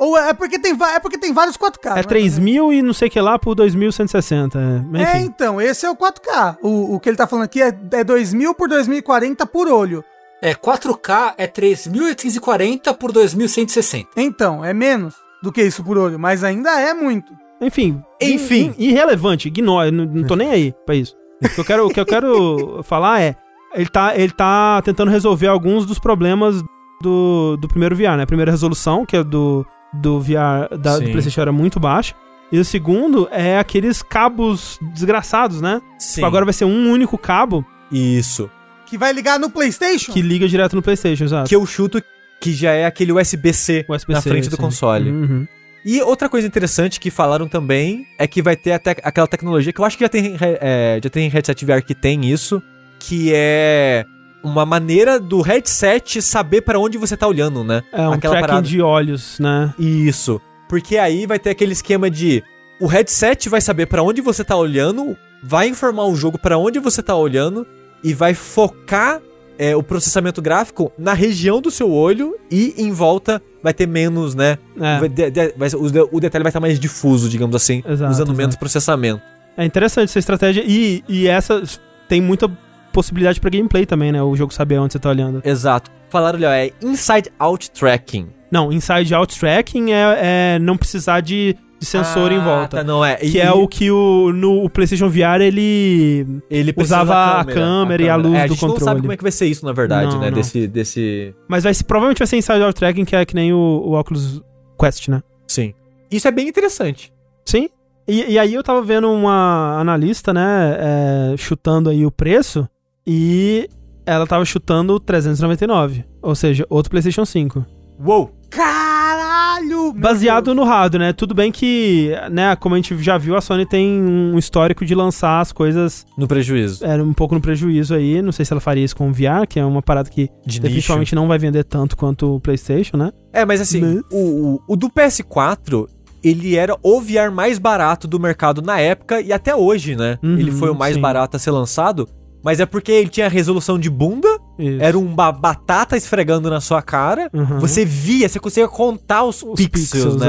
Ou 0.02 0.16
é 0.18 0.32
porque 0.32 0.58
tem, 0.58 0.72
é 0.94 0.98
porque 1.00 1.18
tem 1.18 1.32
vários 1.32 1.56
4K. 1.56 1.90
não 1.90 1.96
É 1.98 2.02
3 2.02 2.38
mil 2.38 2.72
e 2.72 2.82
não 2.82 2.92
sei 2.92 3.08
o 3.08 3.10
que 3.10 3.20
lá 3.20 3.38
por 3.38 3.54
2160. 3.54 4.58
É, 4.58 4.62
É, 5.02 5.02
enfim. 5.18 5.26
então, 5.26 5.60
esse 5.60 5.86
é 5.86 5.90
o 5.90 5.96
4K. 5.96 6.56
O, 6.62 6.94
o 6.94 7.00
que 7.00 7.08
ele 7.08 7.16
tá 7.16 7.26
falando 7.26 7.44
aqui 7.44 7.62
é, 7.62 7.72
é 7.92 8.02
2000 8.04 8.54
por 8.54 8.68
2040 8.68 9.46
por 9.46 9.68
olho. 9.68 10.02
É, 10.42 10.54
4K 10.54 11.34
é 11.38 11.46
3.840 11.46 12.94
por 12.96 13.12
2.160. 13.12 14.06
Então, 14.16 14.64
é 14.64 14.72
menos 14.74 15.14
do 15.42 15.52
que 15.52 15.62
isso 15.62 15.82
por 15.84 15.98
olho, 15.98 16.18
mas 16.18 16.42
ainda 16.44 16.70
é 16.80 16.92
muito. 16.94 17.32
Enfim. 17.60 18.02
Enfim. 18.20 18.74
in- 18.78 18.88
irrelevante, 18.88 19.48
ignora, 19.48 19.90
não, 19.90 20.04
não 20.04 20.24
tô 20.26 20.34
nem 20.34 20.50
aí 20.50 20.74
pra 20.84 20.94
isso. 20.94 21.14
O 21.44 21.48
que 21.48 21.60
eu 21.60 21.64
quero, 21.64 21.86
o 21.86 21.90
que 21.90 22.00
eu 22.00 22.06
quero 22.06 22.80
falar 22.84 23.20
é. 23.20 23.36
Ele 23.74 23.88
tá, 23.88 24.14
ele 24.16 24.32
tá 24.32 24.82
tentando 24.82 25.10
resolver 25.10 25.46
alguns 25.46 25.86
dos 25.86 25.98
problemas 25.98 26.62
do, 27.00 27.56
do 27.56 27.66
primeiro 27.68 27.96
VR, 27.96 28.16
né? 28.16 28.24
A 28.24 28.26
primeira 28.26 28.50
resolução, 28.50 29.06
que 29.06 29.16
é 29.16 29.24
do, 29.24 29.64
do 29.93 30.20
VR 30.20 30.77
da, 30.78 30.98
do. 30.98 31.10
PlayStation, 31.10 31.40
era 31.40 31.52
muito 31.52 31.78
baixa. 31.78 32.14
E 32.51 32.59
o 32.59 32.64
segundo 32.64 33.28
é 33.31 33.59
aqueles 33.59 34.02
cabos 34.02 34.78
desgraçados, 34.93 35.60
né? 35.60 35.81
Sim. 35.98 36.16
Tipo, 36.16 36.27
agora 36.27 36.44
vai 36.44 36.52
ser 36.52 36.66
um 36.66 36.90
único 36.90 37.16
cabo 37.16 37.64
Isso. 37.90 38.51
Que 38.86 38.98
vai 38.98 39.12
ligar 39.12 39.39
no 39.39 39.48
PlayStation? 39.48 40.12
que 40.12 40.20
liga 40.20 40.47
direto 40.47 40.77
no 40.77 40.82
PlayStation, 40.82 41.24
exato. 41.24 41.48
Que 41.48 41.56
eu 41.56 41.64
chuto 41.64 42.02
que 42.40 42.52
já 42.52 42.73
é 42.73 42.85
aquele 42.85 43.12
USB-C 43.12 43.86
USB-C, 43.89 44.12
na 44.12 44.20
frente 44.20 44.51
do 44.51 44.56
sim. 44.56 44.62
console. 44.62 45.10
Uhum. 45.10 45.47
E 45.85 46.01
outra 46.02 46.28
coisa 46.28 46.47
interessante 46.47 47.01
que 47.01 47.10
falaram 47.10 47.48
também 47.48 48.06
é 48.19 48.27
que 48.27 48.43
vai 48.43 48.55
ter 48.55 48.73
até 48.73 48.90
aquela 49.02 49.27
tecnologia 49.27 49.73
que 49.73 49.81
eu 49.81 49.85
acho 49.85 49.97
que 49.97 50.05
já 50.05 50.09
tem, 50.09 50.36
é, 50.40 51.01
já 51.02 51.10
tem 51.10 51.28
headset 51.28 51.64
VR 51.64 51.82
que 51.82 51.94
tem 51.94 52.31
isso, 52.31 52.62
que 53.01 53.32
é 53.35 54.05
uma 54.43 54.64
maneira 54.66 55.19
do 55.20 55.40
headset 55.40 56.20
saber 56.23 56.62
para 56.62 56.78
onde 56.78 56.98
você 56.98 57.16
tá 57.16 57.27
olhando, 57.27 57.62
né? 57.64 57.82
É 57.93 58.09
um 58.09 58.12
Aquela 58.12 58.35
tracking 58.35 58.48
parada. 58.48 58.66
de 58.66 58.81
olhos, 58.82 59.39
né? 59.39 59.73
Isso. 59.78 60.40
Porque 60.69 60.97
aí 60.98 61.27
vai 61.27 61.39
ter 61.39 61.51
aquele 61.51 61.73
esquema 61.73 62.10
de 62.10 62.43
o 62.81 62.86
headset 62.86 63.48
vai 63.48 63.60
saber 63.60 63.86
pra 63.86 64.02
onde 64.02 64.20
você 64.20 64.43
tá 64.43 64.56
olhando, 64.56 65.16
vai 65.43 65.69
informar 65.69 66.05
o 66.06 66.16
jogo 66.16 66.39
pra 66.39 66.59
onde 66.59 66.78
você 66.78 67.02
tá 67.02 67.14
olhando 67.14 67.66
e 68.02 68.12
vai 68.12 68.35
focar 68.35 69.20
é, 69.59 69.77
o 69.77 69.82
processamento 69.82 70.43
gráfico 70.43 70.90
na 70.98 71.12
região 71.12 71.60
do 71.60 71.70
seu 71.70 71.90
olho 71.93 72.35
e 72.51 72.74
em 72.78 72.90
volta 72.90 73.40
vai 73.62 73.73
ter 73.73 73.86
menos, 73.86 74.35
né? 74.35 74.59
É. 74.81 74.98
Vai- 74.98 75.09
de- 75.09 75.31
de- 75.31 75.55
vai 75.56 75.69
o, 75.69 76.09
o 76.16 76.19
detalhe 76.20 76.43
vai 76.43 76.51
estar 76.51 76.59
mais 76.59 76.81
difuso, 76.81 77.28
digamos 77.28 77.55
assim, 77.55 77.82
Exato, 77.86 78.10
usando 78.10 78.28
exato. 78.28 78.35
menos 78.36 78.56
processamento. 78.56 79.23
É 79.56 79.64
interessante 79.64 80.09
essa 80.09 80.19
estratégia. 80.19 80.64
E, 80.66 81.05
e 81.09 81.28
essa 81.28 81.62
tem 82.09 82.20
muita 82.20 82.51
possibilidade 82.93 83.40
pra 83.40 83.51
gameplay 83.51 83.85
também, 83.86 84.12
né? 84.12 84.23
O 84.23 84.36
jogo 84.36 84.52
saber 84.52 84.78
onde 84.78 84.93
você 84.93 84.98
tá 84.98 85.09
olhando. 85.09 85.40
Exato. 85.44 85.90
Falaram, 86.10 86.39
olha, 86.39 86.55
é 86.66 86.70
inside 86.82 87.31
out 87.39 87.70
tracking. 87.70 88.28
Não, 88.51 88.70
inside 88.73 89.14
out 89.14 89.39
tracking 89.39 89.93
é, 89.93 90.19
é 90.55 90.59
não 90.59 90.77
precisar 90.77 91.20
de, 91.20 91.56
de 91.81 91.86
sensor 91.86 92.31
em 92.31 92.36
Ah, 92.36 92.44
volta. 92.44 92.77
Tá, 92.78 92.85
não 92.85 93.02
é. 93.02 93.16
Que 93.16 93.40
é 93.40 93.51
o 93.51 93.66
que 93.66 93.90
o, 93.90 94.31
no 94.32 94.62
o 94.64 94.69
PlayStation 94.69 95.09
VR 95.09 95.40
ele. 95.40 96.27
ele 96.51 96.74
usava 96.77 97.14
da 97.14 97.40
a 97.40 97.44
câmera 97.47 98.02
e 98.02 98.09
a 98.10 98.16
luz 98.16 98.35
É, 98.35 98.43
a 98.43 98.47
do 98.47 98.52
gente 98.52 98.62
não 98.62 98.69
sabe 98.70 98.78
controle. 98.81 99.01
como 99.01 99.12
é 99.12 99.16
que 99.16 99.23
vai 99.23 99.32
ser 99.32 99.47
isso, 99.47 99.64
na 99.64 99.73
verdade, 99.73 100.12
Não, 100.12 100.20
né? 100.20 100.27
não. 100.31 100.36
Desse, 100.36 100.66
desse, 100.69 101.35
Mas 101.48 101.64
vai 101.64 101.73
provavelmente 101.86 102.19
vai 102.19 102.27
ser 102.27 102.36
inside 102.36 102.62
out 102.62 102.74
tracking, 102.78 103.05
que 103.06 103.16
é 103.16 103.24
que 103.24 103.35
nem 103.35 103.52
o, 103.55 103.56
o 103.56 103.98
Oculus 103.98 104.43
Quest, 104.78 105.09
né? 105.09 105.23
Sim. 105.48 105.73
Isso 106.10 106.28
é 106.28 106.31
bem 106.31 106.47
interessante. 106.47 107.10
Sim. 107.47 107.70
E, 108.06 108.32
e 108.32 108.39
aí 108.39 108.52
eu 108.52 108.62
tava 108.62 108.82
vendo 108.82 109.09
uma 109.10 109.78
analista, 109.81 110.32
né, 110.35 110.77
é, 110.78 111.36
chutando 111.39 111.89
aí 111.89 112.05
o 112.05 112.10
preço 112.10 112.69
e 113.06 113.68
ela 114.06 114.26
tava 114.26 114.44
chutando 114.44 114.98
399, 115.00 116.04
ou 116.20 116.34
seja, 116.34 116.66
outro 116.68 116.90
PlayStation 116.90 117.24
5. 117.24 117.64
Uou! 118.04 118.32
Caralho! 118.50 119.92
Baseado 119.92 120.46
Deus. 120.46 120.56
no 120.56 120.64
hardware, 120.64 121.00
né? 121.00 121.12
Tudo 121.12 121.34
bem 121.34 121.52
que, 121.52 122.10
né, 122.30 122.54
como 122.56 122.74
a 122.74 122.78
gente 122.78 122.96
já 123.02 123.16
viu, 123.18 123.36
a 123.36 123.40
Sony 123.40 123.64
tem 123.66 124.00
um 124.02 124.36
histórico 124.38 124.84
de 124.84 124.94
lançar 124.94 125.40
as 125.40 125.52
coisas 125.52 126.04
No 126.16 126.26
prejuízo. 126.26 126.84
é, 126.84 127.00
um 127.02 127.12
pouco 127.12 127.34
no 127.34 127.40
prejuízo 127.40 127.94
aí. 127.94 128.20
Não 128.22 128.32
sei 128.32 128.44
se 128.44 128.52
ela 128.52 128.60
faria 128.60 128.84
isso 128.84 128.96
com 128.96 129.08
o 129.08 129.12
VR, 129.12 129.46
que 129.48 129.58
é 129.60 129.64
uma 129.64 129.82
parada 129.82 130.10
que 130.10 130.28
De 130.44 130.60
definitivamente 130.60 131.14
não 131.14 131.28
vai 131.28 131.38
vender 131.38 131.64
tanto 131.64 131.96
quanto 131.96 132.36
o 132.36 132.40
PlayStation, 132.40 132.96
né? 132.96 133.12
É, 133.32 133.44
mas 133.44 133.60
assim, 133.60 133.80
Mas- 133.80 134.02
O, 134.10 134.16
o, 134.56 134.60
o 134.68 134.76
do 134.76 134.88
PS4, 134.90 135.88
ele 136.22 136.56
era 136.56 136.76
o 136.82 137.00
VR 137.00 137.30
mais 137.32 137.58
barato 137.58 138.06
do 138.08 138.18
mercado 138.18 138.60
na 138.62 138.78
época 138.80 139.20
e 139.20 139.32
até 139.32 139.54
hoje, 139.54 139.94
né? 139.96 140.18
Uhum, 140.22 140.38
ele 140.38 140.50
foi 140.50 140.70
o 140.70 140.74
mais 140.74 140.94
sim. 140.96 141.00
barato 141.00 141.36
a 141.36 141.40
ser 141.40 141.50
lançado. 141.50 142.08
Mas 142.43 142.60
é 142.60 142.66
porque 142.66 142.90
ele 142.90 143.09
tinha 143.09 143.28
resolução 143.28 143.78
de 143.78 143.89
bunda, 143.89 144.28
Isso. 144.59 144.82
era 144.82 144.98
uma 144.98 145.31
batata 145.31 145.97
esfregando 145.97 146.51
na 146.51 146.60
sua 146.60 146.82
cara. 146.82 147.31
Uhum. 147.32 147.60
Você 147.60 147.85
via, 147.85 148.28
você 148.28 148.40
conseguia 148.40 148.69
contar 148.69 149.24
os, 149.24 149.43
Os 149.43 149.55
pixels, 149.55 150.16
né? 150.16 150.28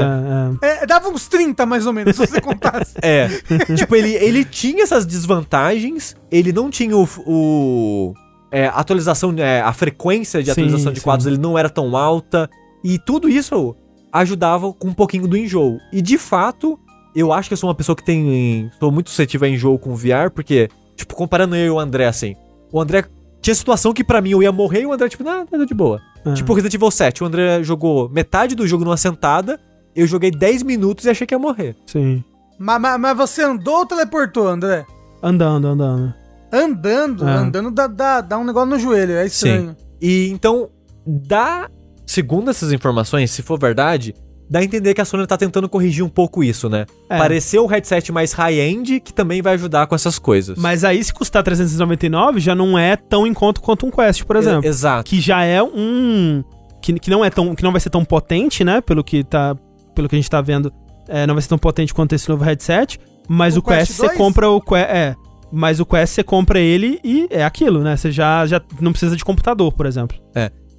é, 0.62 0.66
é. 0.66 0.82
É, 0.82 0.86
dava 0.86 1.08
uns 1.08 1.26
30 1.26 1.66
mais 1.66 1.86
ou 1.86 1.92
menos, 1.92 2.16
se 2.16 2.26
você 2.26 2.40
contasse. 2.40 2.94
É. 3.02 3.28
tipo, 3.76 3.94
ele, 3.96 4.14
ele 4.14 4.44
tinha 4.44 4.82
essas 4.82 5.04
desvantagens, 5.04 6.16
ele 6.30 6.52
não 6.52 6.70
tinha 6.70 6.96
o. 6.96 7.08
o 7.26 8.14
é, 8.50 8.66
atualização, 8.68 9.34
é, 9.36 9.60
a 9.60 9.72
frequência 9.72 10.40
de 10.40 10.46
Sim, 10.46 10.52
atualização 10.52 10.92
de 10.92 11.00
sim. 11.00 11.04
quadros 11.04 11.26
ele 11.26 11.38
não 11.38 11.58
era 11.58 11.68
tão 11.68 11.96
alta. 11.96 12.48
E 12.84 12.98
tudo 12.98 13.28
isso 13.28 13.74
ajudava 14.12 14.72
com 14.72 14.88
um 14.88 14.94
pouquinho 14.94 15.26
do 15.26 15.36
enjoo. 15.36 15.78
E 15.92 16.00
de 16.00 16.16
fato, 16.16 16.78
eu 17.14 17.32
acho 17.32 17.48
que 17.48 17.52
eu 17.54 17.56
sou 17.56 17.68
uma 17.68 17.74
pessoa 17.74 17.96
que 17.96 18.04
tem. 18.04 18.70
Sou 18.78 18.92
muito 18.92 19.10
suscetível 19.10 19.46
a 19.46 19.50
enjoo 19.50 19.78
com 19.78 19.94
VR, 19.94 20.30
porque, 20.32 20.68
tipo, 20.96 21.14
comparando 21.14 21.54
eu 21.56 21.66
e 21.66 21.70
o 21.70 21.78
André, 21.80 22.06
assim. 22.06 22.34
O 22.72 22.80
André 22.80 23.04
tinha 23.40 23.54
situação 23.54 23.92
que 23.92 24.02
pra 24.04 24.20
mim 24.20 24.30
eu 24.30 24.42
ia 24.42 24.50
morrer 24.52 24.82
e 24.82 24.86
o 24.86 24.92
André, 24.92 25.08
tipo, 25.08 25.22
não, 25.24 25.46
tá 25.46 25.56
de 25.64 25.74
boa. 25.74 26.00
É. 26.24 26.32
Tipo, 26.32 26.54
Resident 26.54 26.74
Evil 26.74 26.90
7, 26.90 27.22
o 27.22 27.26
André 27.26 27.62
jogou 27.62 28.08
metade 28.08 28.54
do 28.54 28.66
jogo 28.66 28.84
numa 28.84 28.96
sentada, 28.96 29.60
eu 29.94 30.06
joguei 30.06 30.30
10 30.30 30.62
minutos 30.62 31.04
e 31.04 31.10
achei 31.10 31.26
que 31.26 31.34
ia 31.34 31.38
morrer. 31.38 31.76
Sim. 31.86 32.24
mas, 32.58 32.80
mas, 32.80 33.00
mas 33.00 33.16
você 33.16 33.42
andou 33.42 33.78
ou 33.80 33.86
teleportou, 33.86 34.48
André? 34.48 34.84
Andando, 35.22 35.68
andando. 35.68 36.14
Andando, 36.52 37.28
É. 37.28 37.32
andando 37.32 37.70
dá, 37.70 37.86
dá, 37.86 38.20
dá 38.20 38.38
um 38.38 38.44
negócio 38.44 38.70
no 38.70 38.78
joelho, 38.78 39.12
é 39.14 39.26
estranho. 39.26 39.76
E 40.00 40.28
então, 40.30 40.70
dá, 41.06 41.68
segundo 42.06 42.50
essas 42.50 42.72
informações, 42.72 43.30
se 43.30 43.42
for 43.42 43.58
verdade, 43.58 44.14
dá 44.48 44.58
a 44.60 44.64
entender 44.64 44.94
que 44.94 45.00
a 45.00 45.04
Sony 45.04 45.26
tá 45.26 45.36
tentando 45.36 45.68
corrigir 45.68 46.04
um 46.04 46.08
pouco 46.08 46.42
isso, 46.44 46.68
né? 46.68 46.86
É. 47.08 47.18
Parecer 47.18 47.58
um 47.60 47.66
headset 47.66 48.10
mais 48.12 48.32
high-end 48.32 49.00
que 49.00 49.12
também 49.12 49.40
vai 49.42 49.54
ajudar 49.54 49.86
com 49.86 49.94
essas 49.94 50.18
coisas. 50.18 50.58
Mas 50.58 50.84
aí, 50.84 51.02
se 51.02 51.12
custar 51.12 51.42
399, 51.42 52.40
já 52.40 52.54
não 52.54 52.78
é 52.78 52.96
tão 52.96 53.26
em 53.26 53.34
conta 53.34 53.60
quanto 53.60 53.86
um 53.86 53.90
Quest, 53.90 54.24
por 54.24 54.36
exemplo. 54.36 54.66
Exato. 54.66 55.08
que 55.08 55.20
já 55.20 55.42
é 55.44 55.62
um. 55.62 56.42
Que, 56.82 56.92
que 56.98 57.10
não 57.10 57.24
é 57.24 57.30
tão. 57.30 57.54
Que 57.54 57.62
não 57.62 57.72
vai 57.72 57.80
ser 57.80 57.90
tão 57.90 58.04
potente, 58.04 58.62
né? 58.64 58.80
Pelo 58.80 59.02
que 59.02 59.24
tá. 59.24 59.56
Pelo 59.94 60.08
que 60.08 60.14
a 60.14 60.18
gente 60.18 60.28
tá 60.30 60.40
vendo. 60.40 60.72
é, 61.08 61.26
não 61.26 61.34
vai 61.34 61.42
ser 61.42 61.48
tão 61.48 61.58
potente 61.58 61.94
quanto 61.94 62.14
esse 62.14 62.28
novo 62.28 62.44
headset. 62.44 62.98
Mas 63.28 63.56
O 63.56 63.60
o, 63.60 63.62
Quest, 63.62 63.86
Quest 63.86 63.92
você 63.98 64.06
2? 64.08 64.18
compra 64.18 64.50
o 64.50 64.60
Quest. 64.60 64.88
É. 64.90 65.14
Mas 65.50 65.78
o 65.80 65.86
Quest 65.86 66.12
você 66.14 66.22
compra 66.24 66.58
ele 66.58 66.98
e 67.04 67.26
é 67.30 67.44
aquilo, 67.44 67.80
né? 67.80 67.96
Você 67.96 68.10
já, 68.10 68.44
já 68.44 68.60
não 68.80 68.90
precisa 68.90 69.16
de 69.16 69.24
computador, 69.24 69.72
por 69.72 69.86
exemplo. 69.86 70.16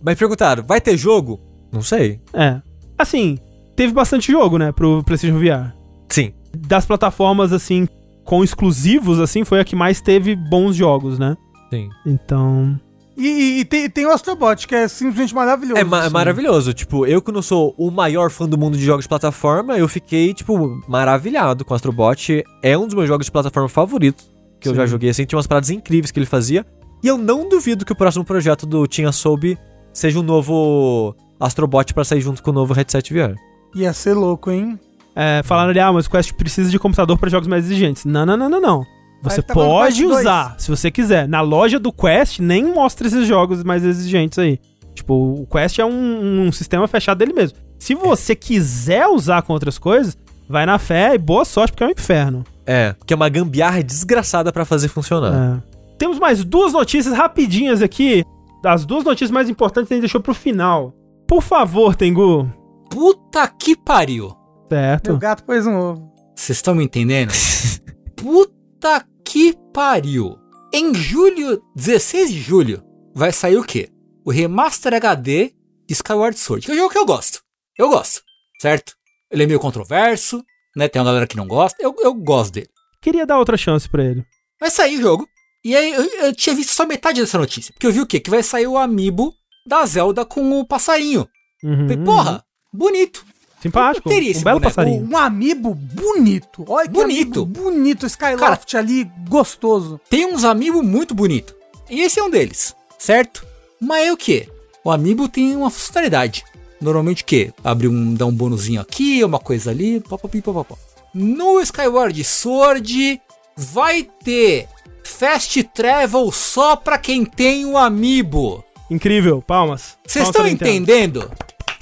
Mas 0.03 0.19
perguntaram, 0.19 0.63
vai 0.67 0.79
ter 0.81 0.95
jogo? 0.97 1.39
Não 1.71 1.81
sei. 1.81 2.19
É. 2.33 2.61
Assim, 2.97 3.37
teve 3.75 3.93
bastante 3.93 4.31
jogo, 4.31 4.57
né? 4.57 4.71
Pro 4.71 5.03
PlayStation 5.03 5.37
VR. 5.39 5.73
Sim. 6.09 6.33
Das 6.57 6.85
plataformas, 6.85 7.51
assim, 7.51 7.87
com 8.23 8.43
exclusivos, 8.43 9.19
assim, 9.19 9.43
foi 9.43 9.59
a 9.59 9.65
que 9.65 9.75
mais 9.75 10.01
teve 10.01 10.35
bons 10.35 10.75
jogos, 10.75 11.19
né? 11.19 11.35
Sim. 11.71 11.89
Então. 12.05 12.79
E, 13.17 13.27
e- 13.27 13.59
e 13.61 13.65
tem, 13.65 13.89
tem 13.89 14.05
o 14.05 14.11
Astrobot, 14.11 14.67
que 14.67 14.75
é 14.75 14.87
simplesmente 14.87 15.33
maravilhoso. 15.33 15.79
É, 15.79 15.83
ma- 15.83 16.03
é 16.03 16.07
Sim. 16.07 16.13
maravilhoso. 16.13 16.73
Tipo, 16.73 17.05
eu 17.05 17.21
que 17.21 17.31
não 17.31 17.41
sou 17.41 17.73
o 17.77 17.89
maior 17.89 18.29
fã 18.29 18.47
do 18.47 18.57
mundo 18.57 18.77
de 18.77 18.83
jogos 18.83 19.05
de 19.05 19.09
plataforma, 19.09 19.77
eu 19.77 19.87
fiquei, 19.87 20.33
tipo, 20.33 20.81
maravilhado 20.87 21.63
com 21.63 21.73
o 21.73 21.75
Astrobot. 21.75 22.43
É 22.61 22.77
um 22.77 22.85
dos 22.85 22.93
meus 22.93 23.07
jogos 23.07 23.25
de 23.25 23.31
plataforma 23.31 23.69
favoritos 23.69 24.29
que 24.59 24.67
eu 24.67 24.73
Sim. 24.73 24.77
já 24.77 24.85
joguei, 24.85 25.09
assim. 25.09 25.25
Tinha 25.25 25.37
umas 25.37 25.47
paradas 25.47 25.69
incríveis 25.69 26.11
que 26.11 26.19
ele 26.19 26.25
fazia. 26.25 26.65
E 27.03 27.07
eu 27.07 27.17
não 27.17 27.47
duvido 27.47 27.85
que 27.85 27.91
o 27.93 27.95
próximo 27.95 28.25
projeto 28.25 28.65
do 28.65 28.87
Team 28.87 29.07
Asobi 29.07 29.57
seja 29.93 30.19
um 30.19 30.23
novo 30.23 31.15
Astrobot 31.39 31.93
pra 31.93 32.03
sair 32.03 32.19
junto 32.21 32.41
com 32.43 32.51
o 32.51 32.53
novo 32.53 32.73
headset 32.73 33.13
VR. 33.13 33.35
Ia 33.75 33.93
ser 33.93 34.13
louco, 34.13 34.49
hein? 34.49 34.79
É, 35.15 35.41
falaram 35.43 35.69
ali, 35.69 35.79
ah, 35.79 35.91
mas 35.91 36.05
o 36.05 36.09
Quest 36.09 36.33
precisa 36.33 36.69
de 36.69 36.79
computador 36.79 37.17
para 37.17 37.29
jogos 37.29 37.47
mais 37.47 37.65
exigentes. 37.65 38.05
Não, 38.05 38.25
não, 38.25 38.35
não, 38.35 38.49
não, 38.49 38.61
não. 38.61 38.85
Você 39.21 39.41
tá 39.41 39.53
pode 39.53 39.95
Quest 39.95 40.07
2. 40.07 40.19
usar, 40.19 40.55
se 40.57 40.69
você 40.69 40.91
quiser. 40.91 41.27
Na 41.27 41.41
loja 41.41 41.79
do 41.79 41.91
Quest, 41.91 42.39
nem 42.39 42.73
mostra 42.73 43.07
esses 43.07 43.27
jogos 43.27 43.63
mais 43.63 43.83
exigentes 43.83 44.37
aí. 44.37 44.59
Tipo, 44.93 45.13
o 45.13 45.47
Quest 45.47 45.79
é 45.79 45.85
um, 45.85 46.47
um 46.47 46.51
sistema 46.51 46.87
fechado 46.87 47.17
dele 47.17 47.33
mesmo. 47.33 47.57
Se 47.79 47.95
você 47.95 48.35
quiser 48.35 49.07
usar 49.07 49.41
com 49.41 49.53
outras 49.53 49.77
coisas, 49.77 50.17
vai 50.47 50.65
na 50.65 50.77
fé 50.77 51.15
e 51.15 51.17
boa 51.17 51.43
sorte, 51.43 51.71
porque 51.71 51.83
é 51.83 51.87
um 51.87 51.91
inferno. 51.91 52.43
É, 52.65 52.95
que 53.05 53.13
é 53.13 53.15
uma 53.15 53.29
gambiarra 53.29 53.83
desgraçada 53.83 54.51
pra 54.51 54.65
fazer 54.65 54.87
funcionar. 54.87 55.33
É. 55.57 55.75
Temos 55.97 56.19
mais 56.19 56.43
duas 56.43 56.73
notícias 56.73 57.13
rapidinhas 57.13 57.81
aqui. 57.81 58.23
As 58.63 58.85
duas 58.85 59.03
notícias 59.03 59.31
mais 59.31 59.49
importantes 59.49 59.91
a 59.91 59.95
gente 59.95 60.01
deixou 60.01 60.21
pro 60.21 60.33
final. 60.33 60.93
Por 61.27 61.41
favor, 61.41 61.95
Tengu. 61.95 62.49
Puta 62.89 63.47
que 63.47 63.75
pariu. 63.75 64.33
Certo. 64.71 65.09
Meu 65.11 65.17
gato 65.19 65.43
pôs 65.43 65.65
um 65.65 65.75
ovo. 65.75 66.13
Vocês 66.35 66.57
estão 66.57 66.75
me 66.75 66.83
entendendo? 66.83 67.31
Puta 68.15 69.05
que 69.23 69.55
pariu. 69.73 70.37
Em 70.73 70.93
julho, 70.93 71.61
16 71.75 72.31
de 72.31 72.41
julho, 72.41 72.83
vai 73.13 73.31
sair 73.31 73.57
o 73.57 73.63
quê? 73.63 73.89
O 74.25 74.31
Remaster 74.31 74.93
HD 74.93 75.53
de 75.87 75.93
Skyward 75.93 76.37
Sword, 76.37 76.65
que 76.65 76.71
é 76.71 76.75
um 76.75 76.77
jogo 76.77 76.91
que 76.91 76.97
eu 76.97 77.05
gosto. 77.05 77.41
Eu 77.77 77.89
gosto, 77.89 78.21
certo? 78.61 78.93
Ele 79.31 79.43
é 79.43 79.47
meio 79.47 79.59
controverso, 79.59 80.43
né? 80.75 80.87
Tem 80.87 81.01
uma 81.01 81.05
galera 81.07 81.27
que 81.27 81.37
não 81.37 81.47
gosta. 81.47 81.81
Eu, 81.81 81.95
eu 81.99 82.13
gosto 82.13 82.53
dele. 82.53 82.69
Queria 83.01 83.25
dar 83.25 83.37
outra 83.37 83.55
chance 83.57 83.87
pra 83.87 84.03
ele. 84.03 84.25
Vai 84.59 84.69
sair 84.71 84.97
o 84.97 85.01
jogo. 85.01 85.27
E 85.63 85.75
aí 85.75 85.93
eu, 85.93 86.03
eu 86.25 86.35
tinha 86.35 86.55
visto 86.55 86.71
só 86.71 86.85
metade 86.85 87.21
dessa 87.21 87.37
notícia. 87.37 87.73
Porque 87.73 87.87
eu 87.87 87.91
vi 87.91 88.01
o 88.01 88.05
quê? 88.05 88.19
Que 88.19 88.29
vai 88.29 88.43
sair 88.43 88.67
o 88.67 88.77
amiibo 88.77 89.33
da 89.67 89.85
Zelda 89.85 90.25
com 90.25 90.59
o 90.59 90.65
passarinho. 90.65 91.27
Uhum, 91.63 91.87
Falei, 91.87 91.97
porra, 91.97 92.43
bonito. 92.75 93.25
Simpático. 93.61 94.09
Um 94.09 94.13
belo 94.13 94.43
boneco. 94.43 94.61
passarinho. 94.61 95.09
Um 95.11 95.17
amiibo 95.17 95.73
bonito. 95.73 96.63
Olha 96.67 96.87
que 96.87 96.93
Bonito. 96.93 97.41
amiibo 97.43 97.61
bonito. 97.63 98.05
Skyloft 98.05 98.77
ali, 98.77 99.09
gostoso. 99.27 99.99
Tem 100.07 100.25
uns 100.27 100.43
amiibo 100.43 100.83
muito 100.83 101.15
bonito. 101.15 101.55
E 101.89 102.01
esse 102.01 102.19
é 102.19 102.23
um 102.23 102.29
deles, 102.29 102.75
certo? 102.99 103.45
Mas 103.79 104.07
é 104.07 104.11
o 104.13 104.17
que? 104.17 104.47
O 104.83 104.91
amiibo 104.91 105.27
tem 105.27 105.55
uma 105.55 105.71
funcionalidade. 105.71 106.43
Normalmente 106.79 107.23
o 107.23 107.25
quê? 107.25 107.51
Abre 107.63 107.87
um, 107.87 108.13
dá 108.13 108.25
um 108.25 108.31
bônusinho 108.31 108.81
aqui, 108.81 109.23
uma 109.23 109.39
coisa 109.39 109.71
ali, 109.71 109.99
papapi, 109.99 110.41
papapá. 110.41 110.75
No 111.13 111.59
Skyward 111.61 112.23
Sword 112.23 113.19
vai 113.55 114.07
ter 114.23 114.67
Fast 115.03 115.63
Travel 115.63 116.31
só 116.31 116.75
pra 116.75 116.97
quem 116.97 117.25
tem 117.25 117.65
o 117.65 117.77
amiibo. 117.77 118.63
Incrível, 118.91 119.41
palmas. 119.41 119.97
Vocês 120.05 120.27
estão 120.27 120.45
entendendo? 120.45 121.31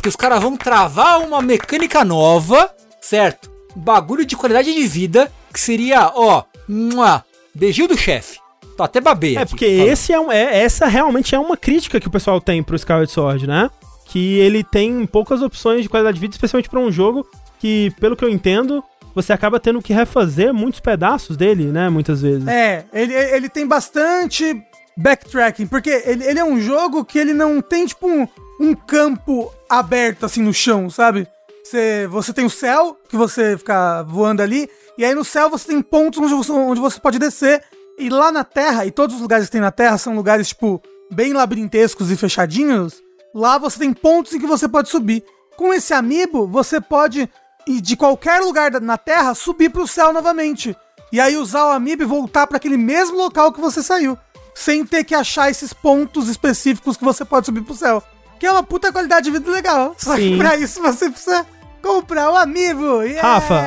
Que 0.04 0.10
os 0.10 0.16
caras 0.16 0.42
vão 0.44 0.56
travar 0.58 1.20
uma 1.22 1.42
mecânica 1.42 2.04
nova 2.06 2.70
certo? 3.02 3.52
Bagulho 3.76 4.26
de 4.26 4.36
qualidade 4.36 4.74
de 4.74 4.88
vida, 4.88 5.32
que 5.52 5.60
seria, 5.60 6.12
ó, 6.16 6.44
mua, 6.70 7.24
beijinho 7.56 7.88
do 7.88 7.98
chefe. 7.98 8.38
Tô 8.78 8.84
até 8.84 9.02
babei 9.02 9.36
É, 9.36 9.40
aqui, 9.42 9.50
porque 9.50 9.66
falando. 9.78 9.90
esse 9.92 10.14
é, 10.14 10.20
um- 10.20 10.32
é- 10.32 10.60
essa 10.64 10.86
realmente 10.88 11.34
é 11.36 11.40
uma 11.40 11.58
crítica 11.58 12.00
que 12.00 12.08
o 12.08 12.12
pessoal 12.12 12.40
tem 12.40 12.62
pro 12.64 12.76
Skyward 12.76 13.12
Sword, 13.12 13.46
né? 13.48 13.70
Que 14.06 14.40
ele 14.40 14.64
tem 14.64 15.06
poucas 15.06 15.42
opções 15.42 15.82
de 15.84 15.90
qualidade 15.90 16.16
de 16.16 16.22
vida, 16.22 16.34
especialmente 16.34 16.70
pra 16.70 16.80
um 16.80 16.92
jogo 16.92 17.28
que, 17.60 17.92
pelo 18.00 18.16
que 18.16 18.24
eu 18.24 18.30
entendo, 18.30 18.84
você 19.14 19.34
acaba 19.34 19.60
tendo 19.60 19.82
que 19.82 19.92
refazer 19.94 20.54
muitos 20.54 20.80
pedaços 20.80 21.36
dele, 21.36 21.66
né? 21.66 21.90
Muitas 21.90 22.22
vezes. 22.22 22.48
É, 22.48 22.86
ele, 22.94 23.14
ele 23.14 23.50
tem 23.50 23.68
bastante 23.68 24.56
backtracking, 24.96 25.68
porque 25.68 25.90
ele, 26.06 26.24
ele 26.26 26.40
é 26.40 26.44
um 26.46 26.60
jogo 26.62 27.04
que 27.04 27.18
ele 27.20 27.34
não 27.34 27.62
tem, 27.62 27.86
tipo, 27.86 28.08
um, 28.08 28.28
um 28.60 28.74
campo 28.76 29.52
aberto, 29.80 30.26
assim, 30.26 30.42
no 30.42 30.54
chão, 30.54 30.90
sabe? 30.90 31.28
Você, 31.64 32.08
você 32.08 32.34
tem 32.34 32.46
o 32.46 32.50
céu, 32.50 32.98
que 33.08 33.16
você 33.16 33.58
fica 33.58 34.04
voando 34.04 34.42
ali, 34.42 34.70
e 34.98 35.06
aí 35.06 35.16
no 35.16 35.24
céu 35.24 35.50
você 35.50 35.68
tem 35.68 35.82
pontos 35.82 36.20
onde 36.20 36.34
você, 36.34 36.52
onde 36.52 36.82
você 36.82 37.00
pode 37.00 37.18
descer, 37.18 37.64
e 37.98 38.10
lá 38.10 38.32
na 38.32 38.44
Terra, 38.44 38.86
e 38.86 38.92
todos 38.92 39.16
os 39.16 39.22
lugares 39.22 39.46
que 39.46 39.52
tem 39.52 39.62
na 39.62 39.72
Terra 39.72 39.98
são 39.98 40.16
lugares, 40.16 40.50
tipo, 40.50 40.82
bem 41.12 41.34
labirintescos 41.34 42.12
e 42.12 42.18
fechadinhos, 42.18 43.02
lá 43.34 43.58
você 43.58 43.80
tem 43.80 43.94
pontos 43.94 44.34
em 44.34 44.40
que 44.40 44.48
você 44.48 44.68
pode 44.68 44.90
subir. 44.90 45.24
Com 45.56 45.74
esse 45.74 45.94
amiibo, 45.94 46.48
você 46.48 46.82
pode, 46.82 47.30
ir 47.68 47.82
de 47.82 47.96
qualquer 47.96 48.42
lugar 48.42 48.72
na 48.82 48.98
Terra, 48.98 49.34
subir 49.34 49.70
pro 49.70 49.88
céu 49.88 50.12
novamente. 50.12 50.76
E 51.12 51.20
aí 51.20 51.38
usar 51.38 51.68
o 51.68 51.72
amiibo 51.72 52.04
e 52.04 52.08
voltar 52.08 52.48
para 52.48 52.58
aquele 52.58 52.78
mesmo 52.78 53.18
local 53.18 53.54
que 53.54 53.62
você 53.62 53.84
saiu. 53.84 54.18
Sem 54.56 54.86
ter 54.86 55.04
que 55.04 55.16
achar 55.16 55.50
esses 55.50 55.74
pontos 55.74 56.28
específicos 56.28 56.98
que 56.98 57.04
você 57.04 57.24
pode 57.24 57.46
subir 57.46 57.62
pro 57.62 57.76
céu. 57.76 58.04
Que 58.44 58.48
é 58.48 58.52
uma 58.52 58.62
puta 58.62 58.92
qualidade 58.92 59.24
de 59.24 59.32
vida 59.32 59.50
legal. 59.50 59.96
Só 59.98 60.18
Sim. 60.18 60.32
que 60.32 60.38
pra 60.38 60.58
isso 60.58 60.82
você 60.82 61.10
precisa 61.10 61.46
comprar 61.82 62.30
o 62.30 62.36
amiibo. 62.36 63.02
Yes! 63.02 63.22
Rafa. 63.22 63.64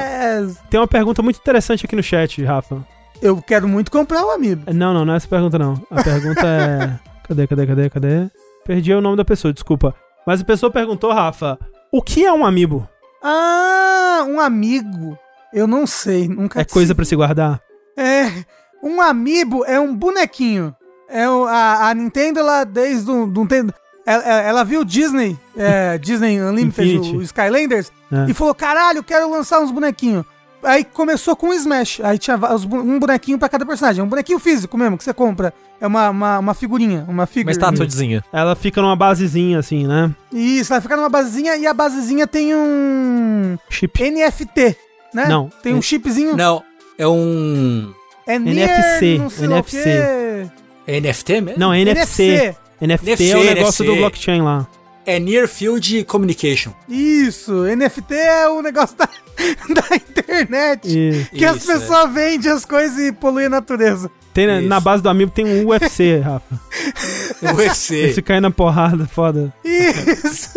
Tem 0.68 0.78
uma 0.78 0.86
pergunta 0.86 1.22
muito 1.22 1.38
interessante 1.38 1.86
aqui 1.86 1.96
no 1.96 2.02
chat, 2.02 2.44
Rafa. 2.44 2.86
Eu 3.22 3.40
quero 3.40 3.66
muito 3.66 3.90
comprar 3.90 4.22
o 4.22 4.32
amiibo. 4.32 4.70
Não, 4.74 4.92
não, 4.92 5.02
não 5.02 5.14
é 5.14 5.16
essa 5.16 5.26
pergunta, 5.26 5.58
não. 5.58 5.82
A 5.90 6.02
pergunta 6.02 6.46
é. 6.46 7.00
Cadê, 7.26 7.46
cadê, 7.46 7.66
cadê, 7.66 7.88
cadê? 7.88 8.30
Perdi 8.66 8.92
o 8.92 9.00
nome 9.00 9.16
da 9.16 9.24
pessoa, 9.24 9.50
desculpa. 9.50 9.94
Mas 10.26 10.42
a 10.42 10.44
pessoa 10.44 10.70
perguntou, 10.70 11.10
Rafa, 11.10 11.58
o 11.90 12.02
que 12.02 12.26
é 12.26 12.30
um 12.30 12.44
amiibo? 12.44 12.86
Ah, 13.24 14.26
um 14.28 14.38
amigo. 14.38 15.18
Eu 15.54 15.66
não 15.66 15.86
sei, 15.86 16.28
nunca 16.28 16.60
É 16.60 16.64
coisa 16.66 16.94
pra 16.94 17.06
se 17.06 17.16
guardar? 17.16 17.62
É, 17.96 18.44
um 18.82 19.00
amiibo 19.00 19.64
é 19.64 19.80
um 19.80 19.96
bonequinho. 19.96 20.76
É 21.08 21.24
a, 21.24 21.88
a 21.88 21.94
Nintendo, 21.94 22.40
ela 22.40 22.62
desde 22.64 23.10
o 23.10 23.26
do 23.26 23.48
tempo. 23.48 23.72
Ela, 24.06 24.22
ela- 24.22 24.42
ela 24.42 24.64
viu 24.64 24.84
Disney, 24.84 25.36
é, 25.56 25.98
Disney 26.00 26.40
Unlimited, 26.40 27.16
o 27.16 27.20
Skylanders, 27.22 27.90
É. 28.12 28.30
e 28.30 28.34
falou: 28.34 28.54
caralho, 28.54 29.02
quero 29.02 29.28
lançar 29.30 29.60
uns 29.60 29.70
bonequinhos. 29.72 30.24
Aí 30.62 30.82
começou 30.84 31.36
com 31.36 31.50
o 31.50 31.52
Smash. 31.54 32.00
Aí 32.02 32.18
tinha 32.18 32.36
um 32.36 32.98
bonequinho 32.98 33.38
pra 33.38 33.48
cada 33.48 33.64
personagem. 33.64 34.02
Um 34.02 34.08
bonequinho 34.08 34.38
físico 34.38 34.76
mesmo, 34.76 34.96
que 34.98 35.04
você 35.04 35.12
compra. 35.14 35.52
É 35.80 35.86
uma, 35.86 36.08
uma, 36.10 36.38
uma 36.38 36.54
figurinha, 36.54 37.02
uma 37.04 37.12
Uma 37.12 37.26
figura. 37.26 37.52
estatuazinha. 37.52 38.24
Ela 38.32 38.56
fica 38.56 38.80
numa 38.80 38.96
basezinha 38.96 39.58
assim, 39.58 39.86
né? 39.86 40.10
Isso, 40.32 40.70
vai 40.70 40.80
ficar 40.80 40.96
numa 40.96 41.08
basezinha 41.10 41.56
e 41.56 41.66
a 41.66 41.74
basezinha 41.74 42.26
tem 42.26 42.54
um 42.54 43.56
Chip. 43.68 44.02
NFT, 44.10 44.76
né? 45.14 45.26
Não. 45.28 45.50
Tem 45.62 45.74
um 45.74 45.82
chipzinho. 45.82 46.34
Não, 46.36 46.62
é 46.98 47.06
um. 47.06 47.92
É 48.26 48.34
NFC, 48.36 49.18
não 49.18 49.30
sei 49.30 49.46
lá 49.46 49.56
o 49.56 49.58
NFC. 49.58 49.82
quê. 49.82 50.50
É 50.86 51.00
NFT 51.00 51.40
mesmo? 51.42 51.60
Não, 51.60 51.72
é 51.72 51.80
NFC. 51.80 52.56
NFT, 52.80 53.30
é 53.30 53.36
o 53.36 53.38
NFC. 53.40 53.54
negócio 53.54 53.84
do 53.84 53.96
blockchain 53.96 54.42
lá. 54.42 54.66
É 55.04 55.20
Near 55.20 55.46
Field 55.48 56.04
Communication. 56.04 56.72
Isso, 56.88 57.52
NFT 57.64 58.14
é 58.14 58.48
o 58.48 58.60
negócio 58.60 58.96
da, 58.98 59.06
da 59.06 59.96
internet. 59.96 60.88
E 60.88 61.26
que 61.38 61.44
as 61.44 61.58
Isso, 61.58 61.70
é. 61.70 61.78
pessoas 61.78 62.12
vendem 62.12 62.50
as 62.50 62.64
coisas 62.64 62.98
e 62.98 63.12
poluem 63.12 63.46
a 63.46 63.50
natureza. 63.50 64.10
tem, 64.34 64.46
na- 64.48 64.58
Isso. 64.60 64.68
na 64.68 64.80
base 64.80 65.02
do 65.02 65.08
amigo 65.08 65.30
tem 65.30 65.44
um 65.46 65.66
UFC, 65.68 66.18
Rafa. 66.24 66.60
UFC. 67.56 68.12
Se 68.14 68.22
cair 68.22 68.40
na 68.40 68.50
porrada, 68.50 69.06
foda. 69.06 69.52
Isso. 69.64 70.50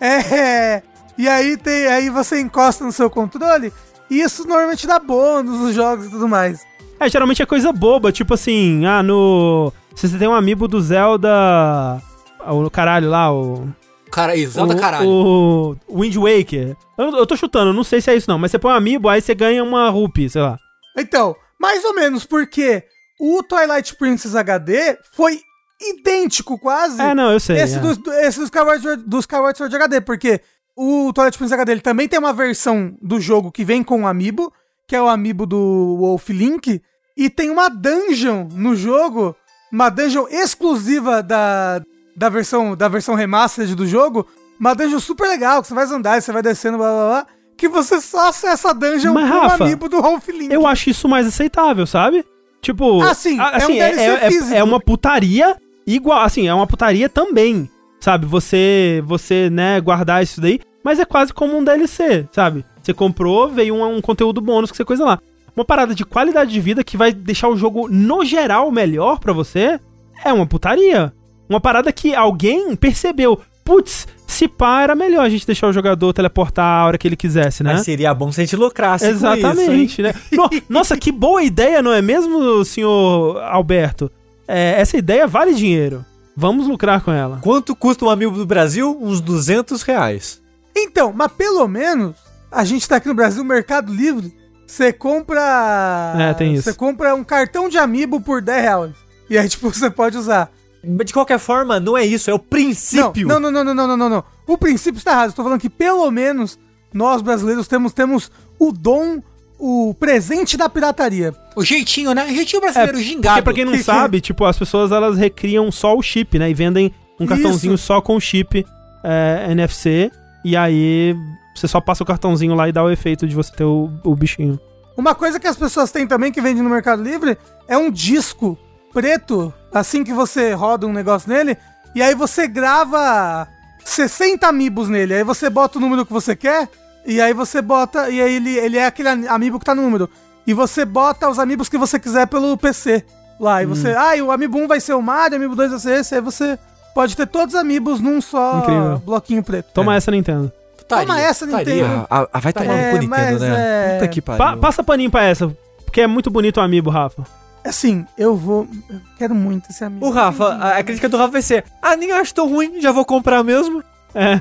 É. 0.00 0.82
E 1.16 1.26
aí 1.28 1.56
tem, 1.56 1.86
aí 1.86 2.10
você 2.10 2.40
encosta 2.40 2.84
no 2.84 2.92
seu 2.92 3.08
controle 3.10 3.72
e 4.10 4.20
isso 4.20 4.46
normalmente 4.46 4.86
dá 4.86 4.98
bônus 4.98 5.58
nos 5.60 5.74
jogos 5.74 6.06
e 6.06 6.10
tudo 6.10 6.28
mais. 6.28 6.60
É, 7.00 7.08
geralmente 7.08 7.42
é 7.42 7.46
coisa 7.46 7.72
boba, 7.72 8.12
tipo 8.12 8.34
assim, 8.34 8.84
ah, 8.84 9.02
no. 9.02 9.72
Se 9.98 10.08
você 10.08 10.16
tem 10.18 10.28
um 10.28 10.34
amiibo 10.34 10.68
do 10.68 10.80
Zelda. 10.80 11.28
ah, 11.32 12.52
O 12.54 12.70
caralho 12.70 13.10
lá, 13.10 13.32
o. 13.32 13.68
Cara, 14.10 14.34
Zelda 14.46 14.74
o, 14.74 14.78
caralho. 14.80 15.08
O 15.08 15.76
Wind 16.00 16.14
Waker. 16.16 16.76
Eu, 16.96 17.10
eu 17.16 17.26
tô 17.26 17.36
chutando, 17.36 17.72
não 17.72 17.84
sei 17.84 18.00
se 18.00 18.10
é 18.10 18.16
isso 18.16 18.30
não, 18.30 18.38
mas 18.38 18.50
você 18.50 18.58
põe 18.58 18.72
um 18.72 18.76
amiibo, 18.76 19.08
aí 19.08 19.20
você 19.20 19.34
ganha 19.34 19.62
uma 19.62 19.90
rupee, 19.90 20.30
sei 20.30 20.40
lá. 20.40 20.56
Então, 20.96 21.36
mais 21.60 21.84
ou 21.84 21.94
menos 21.94 22.24
porque 22.24 22.82
o 23.20 23.42
Twilight 23.42 23.94
Princess 23.96 24.34
HD 24.34 24.96
foi 25.12 25.40
idêntico 25.80 26.58
quase. 26.58 27.00
É, 27.02 27.14
não, 27.14 27.32
eu 27.32 27.40
sei. 27.40 27.58
Esse, 27.60 27.76
é. 27.76 27.80
dos, 27.80 27.96
do- 27.98 28.12
esse 28.12 28.38
dos 28.38 28.46
Skyward 28.46 28.82
Sword, 28.82 29.02
do 29.06 29.18
Skyward 29.18 29.58
Sword 29.58 29.74
HD, 29.76 30.00
porque 30.00 30.40
o 30.76 31.12
Twilight 31.12 31.36
Princess 31.36 31.52
HD 31.54 31.72
ele 31.72 31.80
também 31.80 32.08
tem 32.08 32.18
uma 32.18 32.32
versão 32.32 32.96
do 33.02 33.20
jogo 33.20 33.52
que 33.52 33.64
vem 33.64 33.82
com 33.82 34.02
o 34.02 34.06
Amiibo, 34.06 34.52
que 34.86 34.96
é 34.96 35.02
o 35.02 35.08
Amiibo 35.08 35.44
do 35.44 35.96
Wolf 35.98 36.28
Link, 36.30 36.80
e 37.16 37.28
tem 37.28 37.50
uma 37.50 37.68
dungeon 37.68 38.48
no 38.52 38.74
jogo, 38.74 39.36
uma 39.72 39.88
dungeon 39.88 40.26
exclusiva 40.30 41.22
da, 41.22 41.82
da, 42.16 42.28
versão, 42.28 42.76
da 42.76 42.88
versão 42.88 43.14
remastered 43.14 43.74
do 43.74 43.86
jogo, 43.86 44.26
uma 44.58 44.74
dungeon 44.74 44.98
super 44.98 45.28
legal, 45.28 45.62
que 45.62 45.68
você 45.68 45.74
vai 45.74 45.84
andar, 45.86 46.20
você 46.20 46.32
vai 46.32 46.42
descendo, 46.42 46.78
blá 46.78 46.90
blá 46.90 47.08
blá, 47.08 47.26
que 47.56 47.68
você 47.68 48.00
só 48.00 48.28
acessa 48.28 48.70
a 48.70 48.72
dungeon 48.72 49.12
Mas, 49.12 49.30
com 49.30 49.36
o 49.36 49.40
Rafa, 49.40 49.64
Amiibo 49.64 49.88
do 49.88 50.00
Wolf 50.00 50.28
Link. 50.28 50.52
Eu 50.52 50.66
acho 50.66 50.90
isso 50.90 51.08
mais 51.08 51.26
aceitável, 51.26 51.86
sabe? 51.86 52.24
Tipo. 52.60 53.02
Ah, 53.02 53.14
sim, 53.14 53.38
a- 53.38 53.58
é 53.58 53.64
um 53.66 53.68
DLC 53.68 54.00
é, 54.02 54.28
físico. 54.30 54.54
é 54.54 54.64
uma 54.64 54.80
putaria 54.80 55.56
igual. 55.86 56.20
Assim, 56.20 56.48
é 56.48 56.54
uma 56.54 56.66
putaria 56.66 57.08
também. 57.08 57.68
Sabe? 58.00 58.26
Você, 58.26 59.02
você, 59.06 59.50
né, 59.50 59.80
guardar 59.80 60.22
isso 60.22 60.40
daí. 60.40 60.60
Mas 60.84 61.00
é 61.00 61.04
quase 61.04 61.32
como 61.32 61.58
um 61.58 61.64
DLC, 61.64 62.28
sabe? 62.32 62.64
Você 62.80 62.94
comprou, 62.94 63.48
veio 63.48 63.74
um, 63.74 63.96
um 63.96 64.00
conteúdo 64.00 64.40
bônus 64.40 64.70
que 64.70 64.76
você 64.76 64.84
coisa 64.84 65.04
lá. 65.04 65.18
Uma 65.58 65.64
parada 65.64 65.92
de 65.92 66.04
qualidade 66.04 66.52
de 66.52 66.60
vida 66.60 66.84
que 66.84 66.96
vai 66.96 67.12
deixar 67.12 67.48
o 67.48 67.56
jogo, 67.56 67.88
no 67.88 68.24
geral, 68.24 68.70
melhor 68.70 69.18
pra 69.18 69.32
você. 69.32 69.80
É 70.24 70.32
uma 70.32 70.46
putaria. 70.46 71.12
Uma 71.48 71.60
parada 71.60 71.92
que 71.92 72.14
alguém 72.14 72.76
percebeu. 72.76 73.40
Putz, 73.64 74.06
se 74.24 74.46
pá, 74.46 74.82
era 74.82 74.94
melhor 74.94 75.24
a 75.24 75.28
gente 75.28 75.44
deixar 75.44 75.66
o 75.66 75.72
jogador 75.72 76.12
teleportar 76.12 76.64
a 76.64 76.86
hora 76.86 76.96
que 76.96 77.08
ele 77.08 77.16
quisesse, 77.16 77.64
né? 77.64 77.72
Mas 77.72 77.82
seria 77.82 78.14
bom 78.14 78.30
se 78.30 78.40
a 78.40 78.44
gente 78.44 78.54
lucrasse 78.54 79.04
com 79.04 79.10
Exatamente, 79.10 79.84
isso, 79.84 80.00
né? 80.02 80.14
No- 80.30 80.48
nossa, 80.68 80.96
que 80.96 81.10
boa 81.10 81.42
ideia, 81.42 81.82
não 81.82 81.92
é 81.92 82.00
mesmo, 82.00 82.64
senhor 82.64 83.42
Alberto? 83.42 84.08
É, 84.46 84.80
essa 84.80 84.96
ideia 84.96 85.26
vale 85.26 85.52
dinheiro. 85.54 86.04
Vamos 86.36 86.68
lucrar 86.68 87.00
com 87.00 87.10
ela. 87.10 87.40
Quanto 87.42 87.74
custa 87.74 88.04
um 88.04 88.10
amigo 88.10 88.36
do 88.36 88.46
Brasil? 88.46 88.96
Uns 89.02 89.20
200 89.20 89.82
reais. 89.82 90.40
Então, 90.76 91.12
mas 91.12 91.32
pelo 91.32 91.66
menos 91.66 92.14
a 92.48 92.64
gente 92.64 92.88
tá 92.88 92.94
aqui 92.94 93.08
no 93.08 93.14
Brasil, 93.14 93.42
Mercado 93.42 93.92
Livre, 93.92 94.32
você 94.68 94.92
compra. 94.92 96.14
É, 96.18 96.34
tem 96.34 96.54
isso. 96.54 96.64
Você 96.64 96.74
compra 96.74 97.14
um 97.14 97.24
cartão 97.24 97.68
de 97.68 97.78
amiibo 97.78 98.20
por 98.20 98.42
10 98.42 98.62
reais. 98.62 98.92
E 99.30 99.38
aí, 99.38 99.48
tipo, 99.50 99.72
você 99.72 99.90
pode 99.90 100.16
usar. 100.16 100.50
Mas 100.84 101.06
De 101.06 101.12
qualquer 101.12 101.38
forma, 101.38 101.80
não 101.80 101.96
é 101.96 102.04
isso, 102.04 102.30
é 102.30 102.34
o 102.34 102.38
princípio. 102.38 103.26
Não, 103.26 103.40
não, 103.40 103.50
não, 103.50 103.64
não, 103.64 103.74
não, 103.74 103.86
não, 103.88 103.96
não, 103.96 104.08
não. 104.08 104.24
O 104.46 104.56
princípio 104.58 104.98
está 104.98 105.12
errado. 105.12 105.30
Estou 105.30 105.44
falando 105.44 105.60
que 105.60 105.70
pelo 105.70 106.08
menos 106.10 106.58
nós 106.92 107.22
brasileiros 107.22 107.66
temos, 107.66 107.92
temos 107.92 108.30
o 108.58 108.70
dom, 108.70 109.20
o 109.58 109.94
presente 109.98 110.56
da 110.56 110.68
pirataria. 110.68 111.34
O 111.56 111.64
jeitinho, 111.64 112.12
né? 112.12 112.26
O 112.26 112.34
jeitinho 112.34 112.60
brasileiro, 112.60 112.98
gingado. 113.00 113.42
Porque 113.42 113.42
pra 113.42 113.52
quem 113.54 113.64
não 113.64 113.76
sabe, 113.82 114.20
tipo, 114.20 114.44
as 114.44 114.58
pessoas 114.58 114.92
elas 114.92 115.16
recriam 115.16 115.72
só 115.72 115.96
o 115.96 116.02
chip, 116.02 116.38
né? 116.38 116.50
E 116.50 116.54
vendem 116.54 116.92
um 117.18 117.24
Isso. 117.24 117.34
cartãozinho 117.34 117.76
só 117.76 118.00
com 118.00 118.20
chip 118.20 118.64
é, 119.02 119.48
NFC. 119.50 120.12
E 120.44 120.56
aí 120.56 121.16
você 121.54 121.66
só 121.66 121.80
passa 121.80 122.02
o 122.02 122.06
cartãozinho 122.06 122.54
lá 122.54 122.68
e 122.68 122.72
dá 122.72 122.82
o 122.82 122.90
efeito 122.90 123.26
de 123.26 123.34
você 123.34 123.52
ter 123.52 123.64
o, 123.64 123.90
o 124.04 124.14
bichinho. 124.14 124.58
Uma 124.96 125.14
coisa 125.14 125.38
que 125.38 125.46
as 125.46 125.56
pessoas 125.56 125.90
têm 125.90 126.06
também 126.06 126.32
que 126.32 126.40
vende 126.40 126.62
no 126.62 126.70
Mercado 126.70 127.02
Livre 127.02 127.38
é 127.68 127.76
um 127.76 127.90
disco 127.90 128.58
preto, 128.92 129.52
assim 129.72 130.02
que 130.02 130.12
você 130.12 130.52
roda 130.52 130.86
um 130.86 130.92
negócio 130.92 131.28
nele, 131.30 131.56
e 131.94 132.02
aí 132.02 132.14
você 132.14 132.48
grava 132.48 133.46
60 133.84 134.46
amigos 134.46 134.88
nele, 134.88 135.14
aí 135.14 135.24
você 135.24 135.48
bota 135.48 135.78
o 135.78 135.80
número 135.80 136.04
que 136.04 136.12
você 136.12 136.34
quer, 136.34 136.68
e 137.06 137.20
aí 137.20 137.32
você 137.32 137.62
bota, 137.62 138.10
e 138.10 138.20
aí 138.20 138.34
ele, 138.34 138.56
ele 138.56 138.76
é 138.76 138.86
aquele 138.86 139.08
amiibo 139.08 139.58
que 139.58 139.64
tá 139.64 139.74
no 139.74 139.82
número. 139.82 140.10
E 140.46 140.54
você 140.54 140.84
bota 140.84 141.28
os 141.28 141.38
amigos 141.38 141.68
que 141.68 141.78
você 141.78 141.98
quiser 141.98 142.26
pelo 142.26 142.56
PC 142.56 143.04
lá, 143.38 143.62
e 143.62 143.66
você, 143.66 143.94
ah, 143.96 144.16
e 144.16 144.22
o 144.22 144.32
amiibo 144.32 144.58
1 144.58 144.66
vai 144.66 144.80
ser 144.80 144.94
o 144.94 145.02
Mario, 145.02 145.34
o 145.34 145.36
amiibo 145.36 145.54
2 145.54 145.70
vai 145.70 145.80
ser 145.80 146.00
esse, 146.00 146.14
aí 146.14 146.20
você 146.20 146.58
pode 146.98 147.16
ter 147.16 147.28
todos 147.28 147.54
os 147.54 147.60
amigos 147.60 148.00
num 148.00 148.20
só 148.20 148.58
Incrível. 148.58 148.98
bloquinho 149.06 149.40
preto. 149.40 149.66
Toma 149.72 149.94
essa, 149.94 150.10
Nintendo. 150.10 150.50
Putaria, 150.76 151.06
Toma 151.06 151.20
essa. 151.20 151.46
Nintendo. 151.46 152.06
Ah, 152.10 152.26
ah, 152.32 152.40
vai 152.40 152.52
tomar 152.52 152.72
É, 152.74 152.86
no 152.86 152.96
cu 152.98 153.04
Nintendo, 153.04 153.38
né? 153.38 153.48
é- 153.56 153.94
Puta 154.00 154.08
que 154.08 154.20
pariu. 154.20 154.38
Pa- 154.38 154.56
passa 154.56 154.82
paninho 154.82 155.08
pra 155.08 155.22
essa, 155.22 155.48
porque 155.84 156.00
é 156.00 156.08
muito 156.08 156.28
bonito 156.28 156.56
o 156.56 156.60
amiibo, 156.60 156.90
Rafa. 156.90 157.22
Assim, 157.64 158.04
eu 158.18 158.34
vou, 158.34 158.66
eu 158.90 159.00
quero 159.16 159.32
muito 159.32 159.70
esse 159.70 159.84
amigo. 159.84 160.04
O 160.04 160.10
Rafa, 160.10 160.54
a, 160.54 160.78
a 160.78 160.82
crítica 160.82 161.08
do 161.08 161.16
Rafa 161.16 161.30
vai 161.30 161.42
ser: 161.42 161.64
Ah, 161.80 161.94
nem 161.94 162.10
acho 162.10 162.34
tão 162.34 162.48
ruim, 162.48 162.80
já 162.80 162.90
vou 162.90 163.04
comprar 163.04 163.44
mesmo. 163.44 163.80
É. 164.12 164.40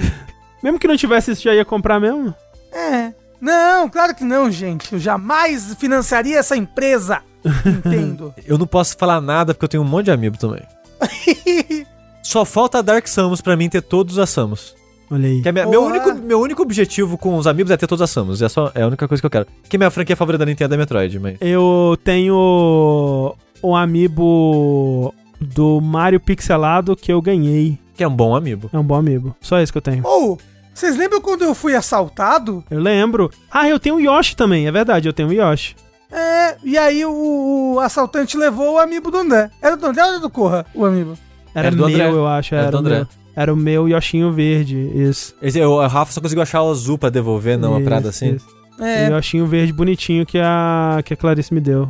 mesmo 0.64 0.78
que 0.78 0.88
não 0.88 0.96
tivesse 0.96 1.32
isso, 1.32 1.42
já 1.42 1.52
ia 1.54 1.66
comprar 1.66 2.00
mesmo? 2.00 2.34
É. 2.72 3.12
Não, 3.38 3.90
claro 3.90 4.14
que 4.14 4.24
não, 4.24 4.50
gente. 4.50 4.90
Eu 4.94 4.98
jamais 4.98 5.74
financiaria 5.74 6.38
essa 6.38 6.56
empresa. 6.56 7.20
Entendo. 7.66 8.34
Eu 8.46 8.56
não 8.56 8.66
posso 8.66 8.96
falar 8.96 9.20
nada 9.20 9.52
porque 9.52 9.64
eu 9.66 9.68
tenho 9.68 9.82
um 9.82 9.86
monte 9.86 10.06
de 10.06 10.12
amiibo 10.12 10.38
também. 10.38 10.62
Só 12.30 12.44
falta 12.44 12.78
a 12.78 12.82
Dark 12.82 13.08
Samus 13.08 13.40
pra 13.40 13.56
mim 13.56 13.68
ter 13.68 13.82
todos 13.82 14.16
as 14.16 14.30
Samus. 14.30 14.72
Olha 15.10 15.28
aí. 15.28 15.42
Que 15.42 15.48
é 15.48 15.52
minha- 15.52 15.66
meu, 15.66 15.82
único, 15.82 16.14
meu 16.14 16.40
único 16.40 16.62
objetivo 16.62 17.18
com 17.18 17.36
os 17.36 17.48
amigos 17.48 17.72
é 17.72 17.76
ter 17.76 17.88
todas 17.88 18.02
as 18.02 18.10
Samus. 18.10 18.40
É, 18.40 18.48
só, 18.48 18.70
é 18.72 18.82
a 18.82 18.86
única 18.86 19.08
coisa 19.08 19.20
que 19.20 19.26
eu 19.26 19.30
quero. 19.30 19.46
Que 19.68 19.76
minha 19.76 19.90
franquia 19.90 20.14
favorita 20.14 20.44
da 20.44 20.48
Nintendo 20.48 20.72
é 20.72 20.78
Metroid, 20.78 21.18
mas. 21.18 21.36
Eu 21.40 21.98
tenho 22.04 23.34
um 23.64 23.74
amiibo 23.74 25.12
do 25.40 25.80
Mario 25.80 26.20
Pixelado 26.20 26.94
que 26.94 27.12
eu 27.12 27.20
ganhei. 27.20 27.76
Que 27.96 28.04
é 28.04 28.06
um 28.08 28.14
bom 28.14 28.36
amiibo. 28.36 28.70
É 28.72 28.78
um 28.78 28.84
bom 28.84 28.94
amiibo. 28.94 29.34
Só 29.40 29.58
esse 29.58 29.72
que 29.72 29.78
eu 29.78 29.82
tenho. 29.82 30.02
Ou, 30.06 30.38
vocês 30.72 30.96
lembram 30.96 31.20
quando 31.20 31.42
eu 31.42 31.52
fui 31.52 31.74
assaltado? 31.74 32.62
Eu 32.70 32.78
lembro. 32.78 33.28
Ah, 33.50 33.68
eu 33.68 33.80
tenho 33.80 33.96
o 33.96 34.00
Yoshi 34.00 34.36
também. 34.36 34.68
É 34.68 34.70
verdade, 34.70 35.08
eu 35.08 35.12
tenho 35.12 35.30
o 35.30 35.32
Yoshi. 35.32 35.74
É, 36.12 36.56
e 36.62 36.78
aí 36.78 37.04
o, 37.04 37.72
o 37.74 37.80
assaltante 37.80 38.36
levou 38.36 38.74
o 38.74 38.78
amiibo 38.78 39.10
do 39.10 39.18
André. 39.18 39.50
Era 39.60 39.76
do 39.76 39.84
André 39.86 40.02
ou 40.04 40.08
era 40.10 40.20
do 40.20 40.30
Corra, 40.30 40.64
o 40.72 40.84
amiibo? 40.86 41.18
Era, 41.54 41.66
Era 41.68 41.76
do 41.76 41.86
meu, 41.86 41.94
André. 41.94 42.08
eu 42.10 42.26
acho. 42.26 42.54
Era 42.54 42.62
Era, 42.64 42.70
do 42.70 42.76
o 42.76 42.80
André. 42.80 42.94
meu. 42.96 43.06
Era 43.36 43.54
o 43.54 43.56
meu 43.56 43.88
Yoshinho 43.88 44.32
verde. 44.32 44.76
Isso. 44.94 45.34
Esse, 45.40 45.60
o 45.60 45.86
Rafa 45.86 46.12
só 46.12 46.20
conseguiu 46.20 46.42
achar 46.42 46.62
o 46.62 46.70
azul 46.70 46.98
pra 46.98 47.08
devolver, 47.10 47.56
não, 47.58 47.70
uma 47.70 47.80
Isso, 47.80 47.88
parada 47.88 48.08
assim. 48.08 48.34
isso. 48.34 48.46
É, 48.78 49.08
O 49.10 49.16
Yoshinho 49.16 49.46
verde 49.46 49.72
bonitinho 49.72 50.24
que 50.26 50.38
a, 50.38 51.00
que 51.04 51.14
a 51.14 51.16
Clarice 51.16 51.52
me 51.52 51.60
deu. 51.60 51.88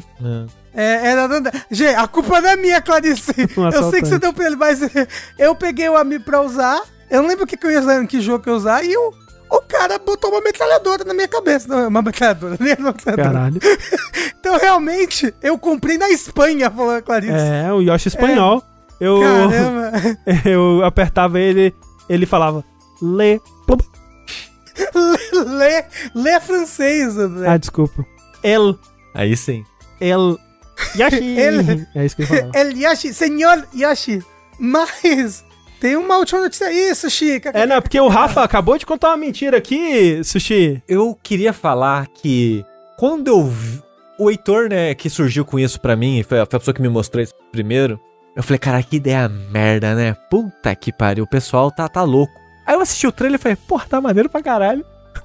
É. 0.74 0.82
é, 0.82 1.06
era 1.12 1.26
do 1.26 1.34
André. 1.34 1.52
Gente, 1.70 1.94
a 1.94 2.06
culpa 2.08 2.40
não 2.40 2.50
é 2.50 2.56
minha, 2.56 2.80
Clarice. 2.82 3.32
Um 3.56 3.68
eu 3.68 3.90
sei 3.90 4.00
que 4.02 4.08
você 4.08 4.18
deu 4.18 4.32
pra 4.32 4.46
ele, 4.46 4.56
mas 4.56 4.80
eu 5.38 5.54
peguei 5.54 5.88
o 5.88 5.96
amiibo 5.96 6.24
pra 6.24 6.42
usar. 6.42 6.80
Eu 7.10 7.22
não 7.22 7.28
lembro 7.28 7.44
o 7.44 7.46
que, 7.46 7.56
que 7.56 7.66
eu 7.66 7.70
ia 7.70 7.80
usar, 7.80 8.06
que 8.06 8.20
jogo 8.20 8.42
que 8.42 8.48
eu 8.50 8.54
ia 8.54 8.58
usar. 8.58 8.84
E 8.84 8.96
o, 8.96 9.12
o 9.50 9.60
cara 9.62 9.98
botou 9.98 10.30
uma 10.30 10.40
metralhadora 10.40 11.04
na 11.04 11.14
minha 11.14 11.28
cabeça. 11.28 11.66
Não, 11.68 11.88
uma 11.88 12.02
metralhadora, 12.02 12.56
nem 12.60 12.72
era 12.72 12.80
uma 12.80 12.92
metralhadora. 12.92 13.32
Caralho. 13.32 13.60
Então, 14.40 14.58
realmente, 14.58 15.34
eu 15.42 15.58
comprei 15.58 15.98
na 15.98 16.08
Espanha, 16.10 16.70
falou 16.70 16.92
a 16.96 17.02
Clarice. 17.02 17.30
É, 17.32 17.70
o 17.72 17.82
Yoshi 17.82 18.08
espanhol. 18.08 18.64
Eu, 19.00 19.20
Caramba. 19.20 19.92
eu 20.44 20.84
apertava 20.84 21.40
ele, 21.40 21.74
ele 22.08 22.26
falava 22.26 22.64
Lê. 23.00 23.40
Lê, 25.32 25.84
lê 26.14 26.40
francês, 26.40 27.16
André. 27.16 27.48
Ah, 27.48 27.56
desculpa. 27.56 28.04
El. 28.42 28.78
Aí 29.14 29.36
sim. 29.36 29.64
El. 30.00 30.38
Yoshi. 30.96 31.36
El- 31.38 31.86
É 31.94 32.04
isso 32.06 32.16
que 32.16 32.22
ele 32.22 32.28
falava. 32.28 32.50
El 32.58 32.72
Yashi, 32.76 33.12
senhor 33.14 33.66
Yashi. 33.74 34.22
Mas 34.58 35.44
tem 35.80 35.96
uma 35.96 36.18
última 36.18 36.40
notícia 36.42 36.66
aí, 36.66 36.94
Sushi. 36.94 37.40
É, 37.54 37.66
não, 37.66 37.80
porque 37.80 37.98
o 38.00 38.08
Rafa 38.08 38.42
acabou 38.42 38.76
de 38.76 38.84
contar 38.84 39.08
uma 39.08 39.16
mentira 39.16 39.56
aqui, 39.56 40.22
Sushi. 40.22 40.82
Eu 40.86 41.18
queria 41.22 41.52
falar 41.52 42.06
que 42.08 42.64
quando 42.98 43.28
eu 43.28 43.44
vi, 43.46 43.82
o 44.18 44.30
Heitor, 44.30 44.68
né, 44.68 44.94
que 44.94 45.08
surgiu 45.08 45.44
com 45.44 45.58
isso 45.58 45.80
pra 45.80 45.96
mim, 45.96 46.22
foi 46.22 46.40
a, 46.40 46.44
foi 46.46 46.56
a 46.56 46.60
pessoa 46.60 46.74
que 46.74 46.82
me 46.82 46.88
mostrou 46.90 47.22
isso 47.22 47.32
primeiro, 47.50 47.98
eu 48.36 48.42
falei, 48.42 48.58
cara, 48.58 48.82
que 48.82 48.96
ideia 48.96 49.28
merda, 49.28 49.94
né? 49.94 50.14
Puta 50.30 50.74
que 50.74 50.92
pariu, 50.92 51.24
o 51.24 51.28
pessoal 51.28 51.70
tá, 51.70 51.88
tá 51.88 52.02
louco. 52.02 52.32
Aí 52.66 52.74
eu 52.74 52.80
assisti 52.80 53.06
o 53.06 53.12
trailer 53.12 53.38
e 53.38 53.42
falei, 53.42 53.56
porra, 53.56 53.86
tá 53.88 54.00
maneiro 54.00 54.28
pra 54.28 54.42
caralho. 54.42 54.84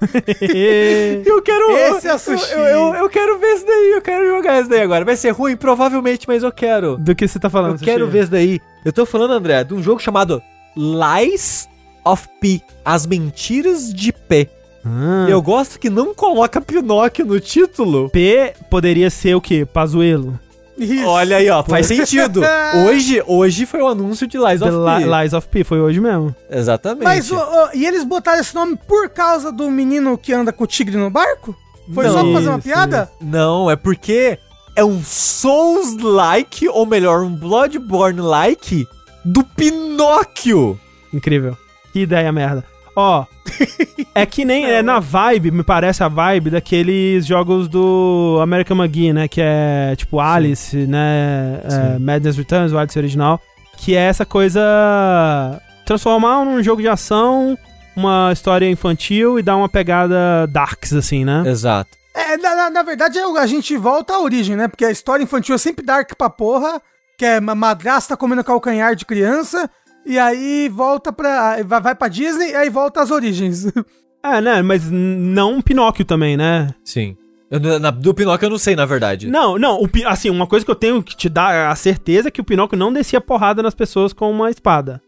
Eu 1.24 1.42
quero. 1.42 1.70
Esse 1.70 2.08
é 2.08 2.12
eu, 2.12 2.18
sushi. 2.18 2.52
eu, 2.52 2.58
eu, 2.58 2.94
eu 2.96 3.08
quero 3.08 3.38
ver 3.38 3.54
isso 3.54 3.66
daí, 3.66 3.92
eu 3.94 4.02
quero 4.02 4.26
jogar 4.26 4.60
isso 4.60 4.68
daí 4.68 4.82
agora. 4.82 5.04
Vai 5.04 5.16
ser 5.16 5.30
ruim, 5.30 5.56
provavelmente, 5.56 6.26
mas 6.26 6.42
eu 6.42 6.52
quero. 6.52 6.96
Do 6.98 7.14
que 7.14 7.26
você 7.26 7.38
tá 7.38 7.48
falando, 7.48 7.74
Eu 7.74 7.78
quero 7.78 8.08
ver 8.08 8.24
isso 8.24 8.30
daí. 8.32 8.60
Eu 8.84 8.92
tô 8.92 9.06
falando, 9.06 9.32
André, 9.32 9.64
de 9.64 9.74
um 9.74 9.82
jogo 9.82 10.00
chamado 10.00 10.42
Lies 10.76 11.68
of 12.04 12.28
P. 12.40 12.60
As 12.84 13.06
Mentiras 13.06 13.92
de 13.92 14.12
P. 14.12 14.48
Ah, 14.84 15.26
Eu 15.28 15.40
gosto 15.42 15.78
que 15.78 15.90
não 15.90 16.14
coloca 16.14 16.60
Pinóquio 16.60 17.24
no 17.24 17.40
título. 17.40 18.10
P 18.10 18.52
poderia 18.70 19.08
ser 19.10 19.34
o 19.34 19.40
quê? 19.40 19.64
Pazuelo. 19.64 20.38
Isso. 20.78 21.06
Olha 21.06 21.36
aí, 21.38 21.48
ó, 21.48 21.62
faz 21.62 21.86
sentido. 21.86 22.42
Hoje, 22.86 23.22
hoje 23.26 23.64
foi 23.66 23.80
o 23.80 23.88
anúncio 23.88 24.26
de 24.26 24.36
Lies 24.36 24.60
The 24.60 24.70
of 24.70 25.02
P. 25.02 25.06
Lies 25.22 25.32
of 25.32 25.48
P, 25.48 25.64
foi 25.64 25.80
hoje 25.80 26.00
mesmo. 26.00 26.34
Exatamente. 26.50 27.04
Mas, 27.04 27.30
e 27.74 27.86
eles 27.86 28.04
botaram 28.04 28.40
esse 28.40 28.54
nome 28.54 28.78
por 28.86 29.08
causa 29.08 29.50
do 29.50 29.70
menino 29.70 30.18
que 30.18 30.32
anda 30.32 30.52
com 30.52 30.64
o 30.64 30.66
tigre 30.66 30.96
no 30.96 31.08
barco? 31.10 31.56
Foi 31.94 32.04
Não. 32.06 32.12
só 32.12 32.22
pra 32.22 32.32
fazer 32.32 32.48
uma 32.48 32.58
Isso, 32.58 32.68
piada? 32.68 33.10
Não, 33.20 33.70
é 33.70 33.76
porque 33.76 34.38
é 34.74 34.84
um 34.84 35.02
Souls-like, 35.02 36.68
ou 36.68 36.84
melhor, 36.84 37.22
um 37.22 37.34
Bloodborne-like 37.34 38.86
do 39.24 39.42
Pinóquio. 39.42 40.78
Incrível. 41.12 41.56
Que 41.92 42.00
ideia 42.00 42.30
merda. 42.32 42.64
Ó, 42.94 43.24
é 44.14 44.24
que 44.26 44.44
nem 44.44 44.64
é 44.66 44.82
na 44.82 44.98
vibe, 44.98 45.50
me 45.50 45.62
parece 45.62 46.02
a 46.02 46.08
vibe 46.08 46.50
daqueles 46.50 47.26
jogos 47.26 47.68
do 47.68 48.38
American 48.42 48.76
McGee, 48.76 49.12
né? 49.12 49.28
Que 49.28 49.40
é 49.42 49.94
tipo 49.96 50.20
Alice, 50.20 50.76
né? 50.86 51.60
É. 51.64 51.98
Madness 51.98 52.36
Returns, 52.36 52.72
o 52.72 52.78
Alice 52.78 52.98
original. 52.98 53.40
Que 53.76 53.94
é 53.94 54.00
essa 54.00 54.24
coisa. 54.24 54.60
Transformar 55.84 56.44
num 56.44 56.62
jogo 56.62 56.82
de 56.82 56.88
ação 56.88 57.56
uma 57.94 58.30
história 58.32 58.68
infantil 58.68 59.38
e 59.38 59.42
dar 59.42 59.56
uma 59.56 59.68
pegada 59.68 60.46
darks, 60.48 60.92
assim, 60.92 61.24
né? 61.24 61.42
Exato. 61.46 61.90
É, 62.14 62.36
na, 62.36 62.54
na- 62.54 62.70
na 62.70 62.82
verdade, 62.82 63.18
a 63.18 63.46
gente 63.46 63.76
volta 63.76 64.14
à 64.14 64.20
origem, 64.20 64.56
né? 64.56 64.68
Porque 64.68 64.84
a 64.84 64.90
história 64.90 65.22
infantil 65.22 65.54
é 65.54 65.58
sempre 65.58 65.84
dark 65.84 66.12
pra 66.16 66.28
porra, 66.30 66.80
que 67.16 67.24
é 67.24 67.40
madrasta 67.40 68.16
comendo 68.16 68.42
calcanhar 68.44 68.94
de 68.96 69.04
criança, 69.04 69.70
e 70.06 70.18
aí 70.18 70.68
volta 70.68 71.12
pra. 71.12 71.62
vai, 71.64 71.80
vai 71.80 71.94
pra 71.94 72.08
Disney 72.08 72.50
e 72.52 72.54
aí 72.56 72.70
volta 72.70 73.02
às 73.02 73.10
origens. 73.10 73.66
É, 74.24 74.40
né? 74.40 74.60
Mas 74.60 74.90
não 74.90 75.52
um 75.52 75.60
Pinóquio 75.62 76.04
também, 76.04 76.36
né? 76.36 76.74
Sim. 76.82 77.16
Eu, 77.48 77.60
na- 77.78 77.92
do 77.92 78.12
Pinóquio 78.12 78.46
eu 78.46 78.50
não 78.50 78.58
sei, 78.58 78.74
na 78.74 78.84
verdade. 78.84 79.28
Não, 79.30 79.56
não, 79.56 79.80
o 79.80 79.88
assim, 80.04 80.28
uma 80.30 80.48
coisa 80.48 80.64
que 80.66 80.70
eu 80.70 80.74
tenho 80.74 81.00
que 81.00 81.14
te 81.16 81.28
dar 81.28 81.70
a 81.70 81.76
certeza 81.76 82.26
é 82.26 82.30
que 82.32 82.40
o 82.40 82.44
Pinóquio 82.44 82.76
não 82.76 82.92
descia 82.92 83.20
porrada 83.20 83.62
nas 83.62 83.72
pessoas 83.72 84.12
com 84.12 84.28
uma 84.28 84.50
espada. 84.50 85.00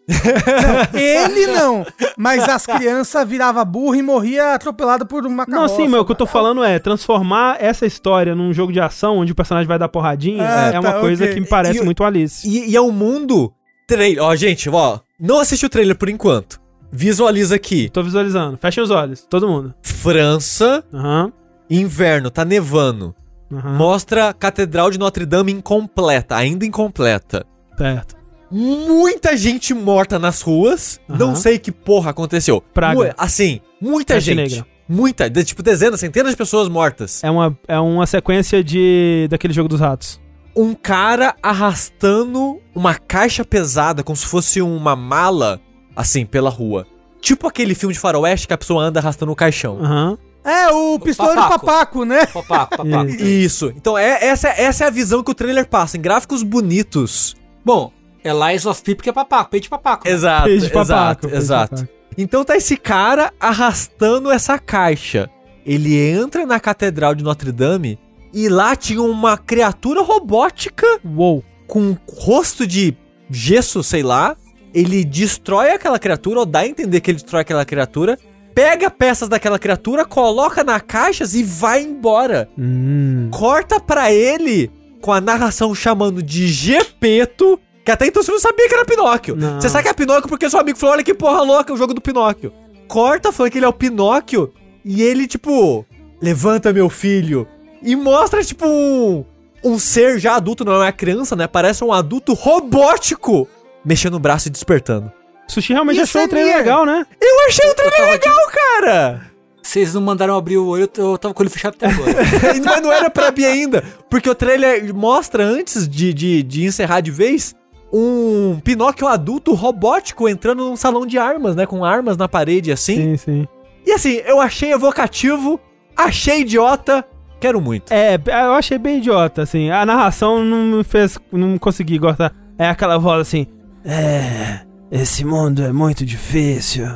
Ele 0.94 1.48
não, 1.48 1.84
mas 2.16 2.48
as 2.48 2.64
crianças 2.64 3.26
virava 3.28 3.64
burro 3.64 3.96
e 3.96 4.02
morria 4.02 4.54
atropelado 4.54 5.04
por 5.04 5.26
uma 5.26 5.44
Não, 5.48 5.68
sim, 5.68 5.88
mas 5.88 6.00
o 6.00 6.04
que 6.04 6.12
eu 6.12 6.16
tô 6.16 6.26
falando 6.26 6.62
é 6.62 6.78
transformar 6.78 7.56
essa 7.60 7.86
história 7.86 8.34
num 8.36 8.52
jogo 8.52 8.72
de 8.72 8.80
ação 8.80 9.18
onde 9.18 9.32
o 9.32 9.34
personagem 9.34 9.66
vai 9.66 9.78
dar 9.78 9.88
porradinha 9.88 10.44
Ah, 10.48 10.70
é 10.72 10.78
uma 10.78 10.92
tá, 10.92 11.00
coisa 11.00 11.24
ok. 11.24 11.34
que 11.34 11.40
me 11.40 11.46
parece 11.48 11.80
E 11.80 11.84
muito 11.84 12.04
Alice. 12.04 12.46
E, 12.48 12.70
e 12.70 12.76
é 12.76 12.80
um 12.80 12.92
mundo 12.92 13.52
trailer. 13.88 14.22
Ó, 14.22 14.36
gente, 14.36 14.68
ó, 14.70 15.00
não 15.18 15.40
assiste 15.40 15.66
o 15.66 15.68
trailer 15.68 15.96
por 15.96 16.08
enquanto. 16.08 16.60
Visualiza 16.92 17.54
aqui. 17.56 17.88
Tô 17.90 18.02
visualizando. 18.02 18.56
Fechem 18.58 18.82
os 18.84 18.90
olhos, 18.90 19.26
todo 19.28 19.48
mundo. 19.48 19.74
França, 19.82 20.84
Aham. 20.94 21.32
inverno, 21.68 22.30
tá 22.30 22.44
nevando. 22.44 23.14
Aham. 23.52 23.72
Mostra 23.76 24.28
a 24.28 24.32
Catedral 24.34 24.90
de 24.90 24.98
Notre 24.98 25.26
Dame 25.26 25.50
incompleta, 25.52 26.36
ainda 26.36 26.64
incompleta. 26.64 27.44
Certo. 27.76 28.16
Muita 28.50 29.36
gente 29.36 29.74
morta 29.74 30.18
nas 30.18 30.40
ruas. 30.40 31.00
Aham. 31.08 31.18
Não 31.18 31.36
sei 31.36 31.58
que 31.58 31.70
porra 31.72 32.10
aconteceu. 32.10 32.62
Praga. 32.72 33.14
Assim, 33.18 33.60
muita 33.80 34.14
Peste 34.14 34.34
gente. 34.34 34.36
negra. 34.54 34.66
Muita, 34.88 35.28
de- 35.28 35.44
tipo 35.44 35.62
dezenas, 35.62 36.00
centenas 36.00 36.30
de 36.32 36.36
pessoas 36.38 36.66
mortas. 36.66 37.22
É 37.22 37.30
uma, 37.30 37.58
é 37.68 37.78
uma 37.78 38.06
sequência 38.06 38.64
de 38.64 39.26
daquele 39.30 39.52
jogo 39.52 39.68
dos 39.68 39.80
ratos. 39.80 40.18
Um 40.56 40.74
cara 40.74 41.34
arrastando 41.42 42.60
uma 42.74 42.94
caixa 42.94 43.44
pesada, 43.44 44.02
como 44.02 44.16
se 44.16 44.26
fosse 44.26 44.60
uma 44.60 44.96
mala, 44.96 45.60
assim, 45.94 46.26
pela 46.26 46.50
rua. 46.50 46.86
Tipo 47.20 47.46
aquele 47.46 47.74
filme 47.74 47.92
de 47.94 48.00
faroeste 48.00 48.46
que 48.46 48.54
a 48.54 48.58
pessoa 48.58 48.82
anda 48.84 49.00
arrastando 49.00 49.32
o 49.32 49.36
caixão. 49.36 49.78
Aham. 49.82 50.18
É, 50.44 50.68
o 50.68 50.98
pistoleiro 50.98 51.42
Papaco. 51.42 51.66
papaco, 51.66 52.04
né? 52.04 52.24
Papaco, 52.26 52.76
papaco. 52.78 53.10
Isso. 53.20 53.72
Então 53.76 53.98
é, 53.98 54.24
essa, 54.24 54.48
essa 54.48 54.84
é 54.84 54.86
a 54.86 54.90
visão 54.90 55.22
que 55.22 55.30
o 55.30 55.34
trailer 55.34 55.68
passa, 55.68 55.96
em 55.96 56.00
gráficos 56.00 56.42
bonitos. 56.42 57.36
Bom, 57.64 57.92
é 58.24 58.32
Lies 58.32 58.64
of 58.64 58.80
P 58.82 58.94
porque 58.94 59.10
é 59.10 59.12
papaco, 59.12 59.50
peito 59.50 59.64
de 59.64 59.68
papaco. 59.68 60.06
né? 60.08 60.14
Exato, 60.14 60.44
Peixe 60.44 60.66
de 60.70 60.78
exato, 60.78 60.88
papaco, 61.22 61.36
exato. 61.36 61.74
papaco. 61.76 61.92
Então 62.16 62.44
tá 62.44 62.56
esse 62.56 62.76
cara 62.76 63.32
arrastando 63.38 64.30
essa 64.30 64.58
caixa. 64.58 65.28
Ele 65.66 65.96
entra 65.98 66.46
na 66.46 66.58
Catedral 66.58 67.14
de 67.14 67.22
Notre 67.22 67.52
Dame 67.52 67.98
e 68.32 68.48
lá 68.48 68.76
tinha 68.76 69.02
uma 69.02 69.36
criatura 69.36 70.02
robótica 70.02 70.86
Uou. 71.04 71.42
com 71.66 71.96
rosto 72.08 72.66
de 72.66 72.96
gesso, 73.30 73.82
sei 73.82 74.02
lá. 74.02 74.36
Ele 74.74 75.04
destrói 75.04 75.70
aquela 75.70 75.98
criatura, 75.98 76.40
ou 76.40 76.46
dá 76.46 76.60
a 76.60 76.66
entender 76.66 77.00
que 77.00 77.10
ele 77.10 77.18
destrói 77.18 77.42
aquela 77.42 77.64
criatura. 77.64 78.18
Pega 78.54 78.90
peças 78.90 79.28
daquela 79.28 79.58
criatura, 79.58 80.04
coloca 80.04 80.64
na 80.64 80.80
caixas 80.80 81.34
e 81.34 81.42
vai 81.42 81.82
embora. 81.82 82.48
Hum. 82.58 83.28
Corta 83.30 83.80
pra 83.80 84.12
ele 84.12 84.70
com 85.00 85.12
a 85.12 85.20
narração 85.20 85.74
chamando 85.74 86.22
de 86.22 86.48
Gepeto. 86.48 87.58
Que 87.84 87.92
até 87.92 88.06
então 88.06 88.22
você 88.22 88.30
não 88.30 88.40
sabia 88.40 88.68
que 88.68 88.74
era 88.74 88.84
Pinóquio. 88.84 89.36
Não. 89.36 89.60
Você 89.60 89.68
sabe 89.68 89.84
que 89.84 89.88
é 89.88 89.94
Pinóquio 89.94 90.28
porque 90.28 90.50
seu 90.50 90.60
amigo 90.60 90.78
falou: 90.78 90.94
olha 90.94 91.04
que 91.04 91.14
porra 91.14 91.42
louca, 91.42 91.72
o 91.72 91.76
jogo 91.76 91.94
do 91.94 92.00
Pinóquio. 92.00 92.52
Corta, 92.86 93.32
falando 93.32 93.52
que 93.52 93.58
ele 93.58 93.64
é 93.64 93.68
o 93.68 93.72
Pinóquio. 93.72 94.52
E 94.84 95.02
ele, 95.02 95.26
tipo, 95.26 95.86
levanta 96.20 96.72
meu 96.72 96.90
filho. 96.90 97.46
E 97.82 97.94
mostra, 97.96 98.42
tipo, 98.42 98.66
um, 98.66 99.24
um 99.64 99.78
ser 99.78 100.18
já 100.18 100.36
adulto, 100.36 100.64
não 100.64 100.72
é 100.72 100.78
uma 100.78 100.92
criança, 100.92 101.34
né? 101.36 101.46
Parece 101.46 101.84
um 101.84 101.92
adulto 101.92 102.34
robótico. 102.34 103.48
Mexendo 103.84 104.14
o 104.14 104.18
braço 104.18 104.48
e 104.48 104.50
despertando. 104.50 105.12
Sushi 105.46 105.72
realmente 105.72 105.96
Isso 106.00 106.18
achou 106.18 106.22
é 106.22 106.24
o 106.24 106.28
trailer 106.28 106.56
legal, 106.56 106.84
né? 106.84 107.06
Eu 107.20 107.46
achei 107.46 107.70
o 107.70 107.74
trailer 107.74 108.10
legal, 108.10 108.36
cara! 108.52 109.28
Vocês 109.62 109.94
não 109.94 110.00
mandaram 110.00 110.36
abrir 110.36 110.56
o 110.56 110.66
olho, 110.66 110.90
eu 110.96 111.18
tava 111.18 111.34
com 111.34 111.42
o 111.42 111.44
olho 111.44 111.50
fechado 111.50 111.74
até 111.74 111.86
agora. 111.86 112.14
Mas 112.64 112.82
não 112.82 112.92
era 112.92 113.10
pra 113.10 113.28
abrir 113.28 113.46
ainda. 113.46 113.82
Porque 114.08 114.28
o 114.28 114.34
trailer 114.34 114.94
mostra, 114.94 115.44
antes 115.44 115.88
de, 115.88 116.12
de, 116.14 116.42
de 116.42 116.64
encerrar 116.64 117.00
de 117.00 117.10
vez, 117.10 117.54
um 117.92 118.60
Pinóquio 118.62 119.06
adulto 119.06 119.54
robótico 119.54 120.28
entrando 120.28 120.64
num 120.64 120.76
salão 120.76 121.04
de 121.04 121.18
armas, 121.18 121.54
né? 121.54 121.66
Com 121.66 121.84
armas 121.84 122.16
na 122.16 122.28
parede 122.28 122.72
assim. 122.72 122.96
Sim, 122.96 123.16
sim. 123.16 123.48
E 123.86 123.92
assim, 123.92 124.22
eu 124.26 124.40
achei 124.40 124.72
evocativo, 124.72 125.60
achei 125.96 126.40
idiota, 126.40 127.04
quero 127.40 127.60
muito. 127.60 127.92
É, 127.92 128.16
eu 128.26 128.52
achei 128.54 128.78
bem 128.78 128.98
idiota, 128.98 129.42
assim. 129.42 129.70
A 129.70 129.84
narração 129.86 130.44
não 130.44 130.78
me 130.78 130.84
fez. 130.84 131.18
Não 131.32 131.58
consegui 131.58 131.98
gostar. 131.98 132.32
É 132.58 132.68
aquela 132.68 132.98
voz 132.98 133.20
assim. 133.20 133.46
É. 133.84 134.60
Esse 134.90 135.24
mundo 135.24 135.62
é 135.62 135.72
muito 135.72 136.04
difícil. 136.04 136.86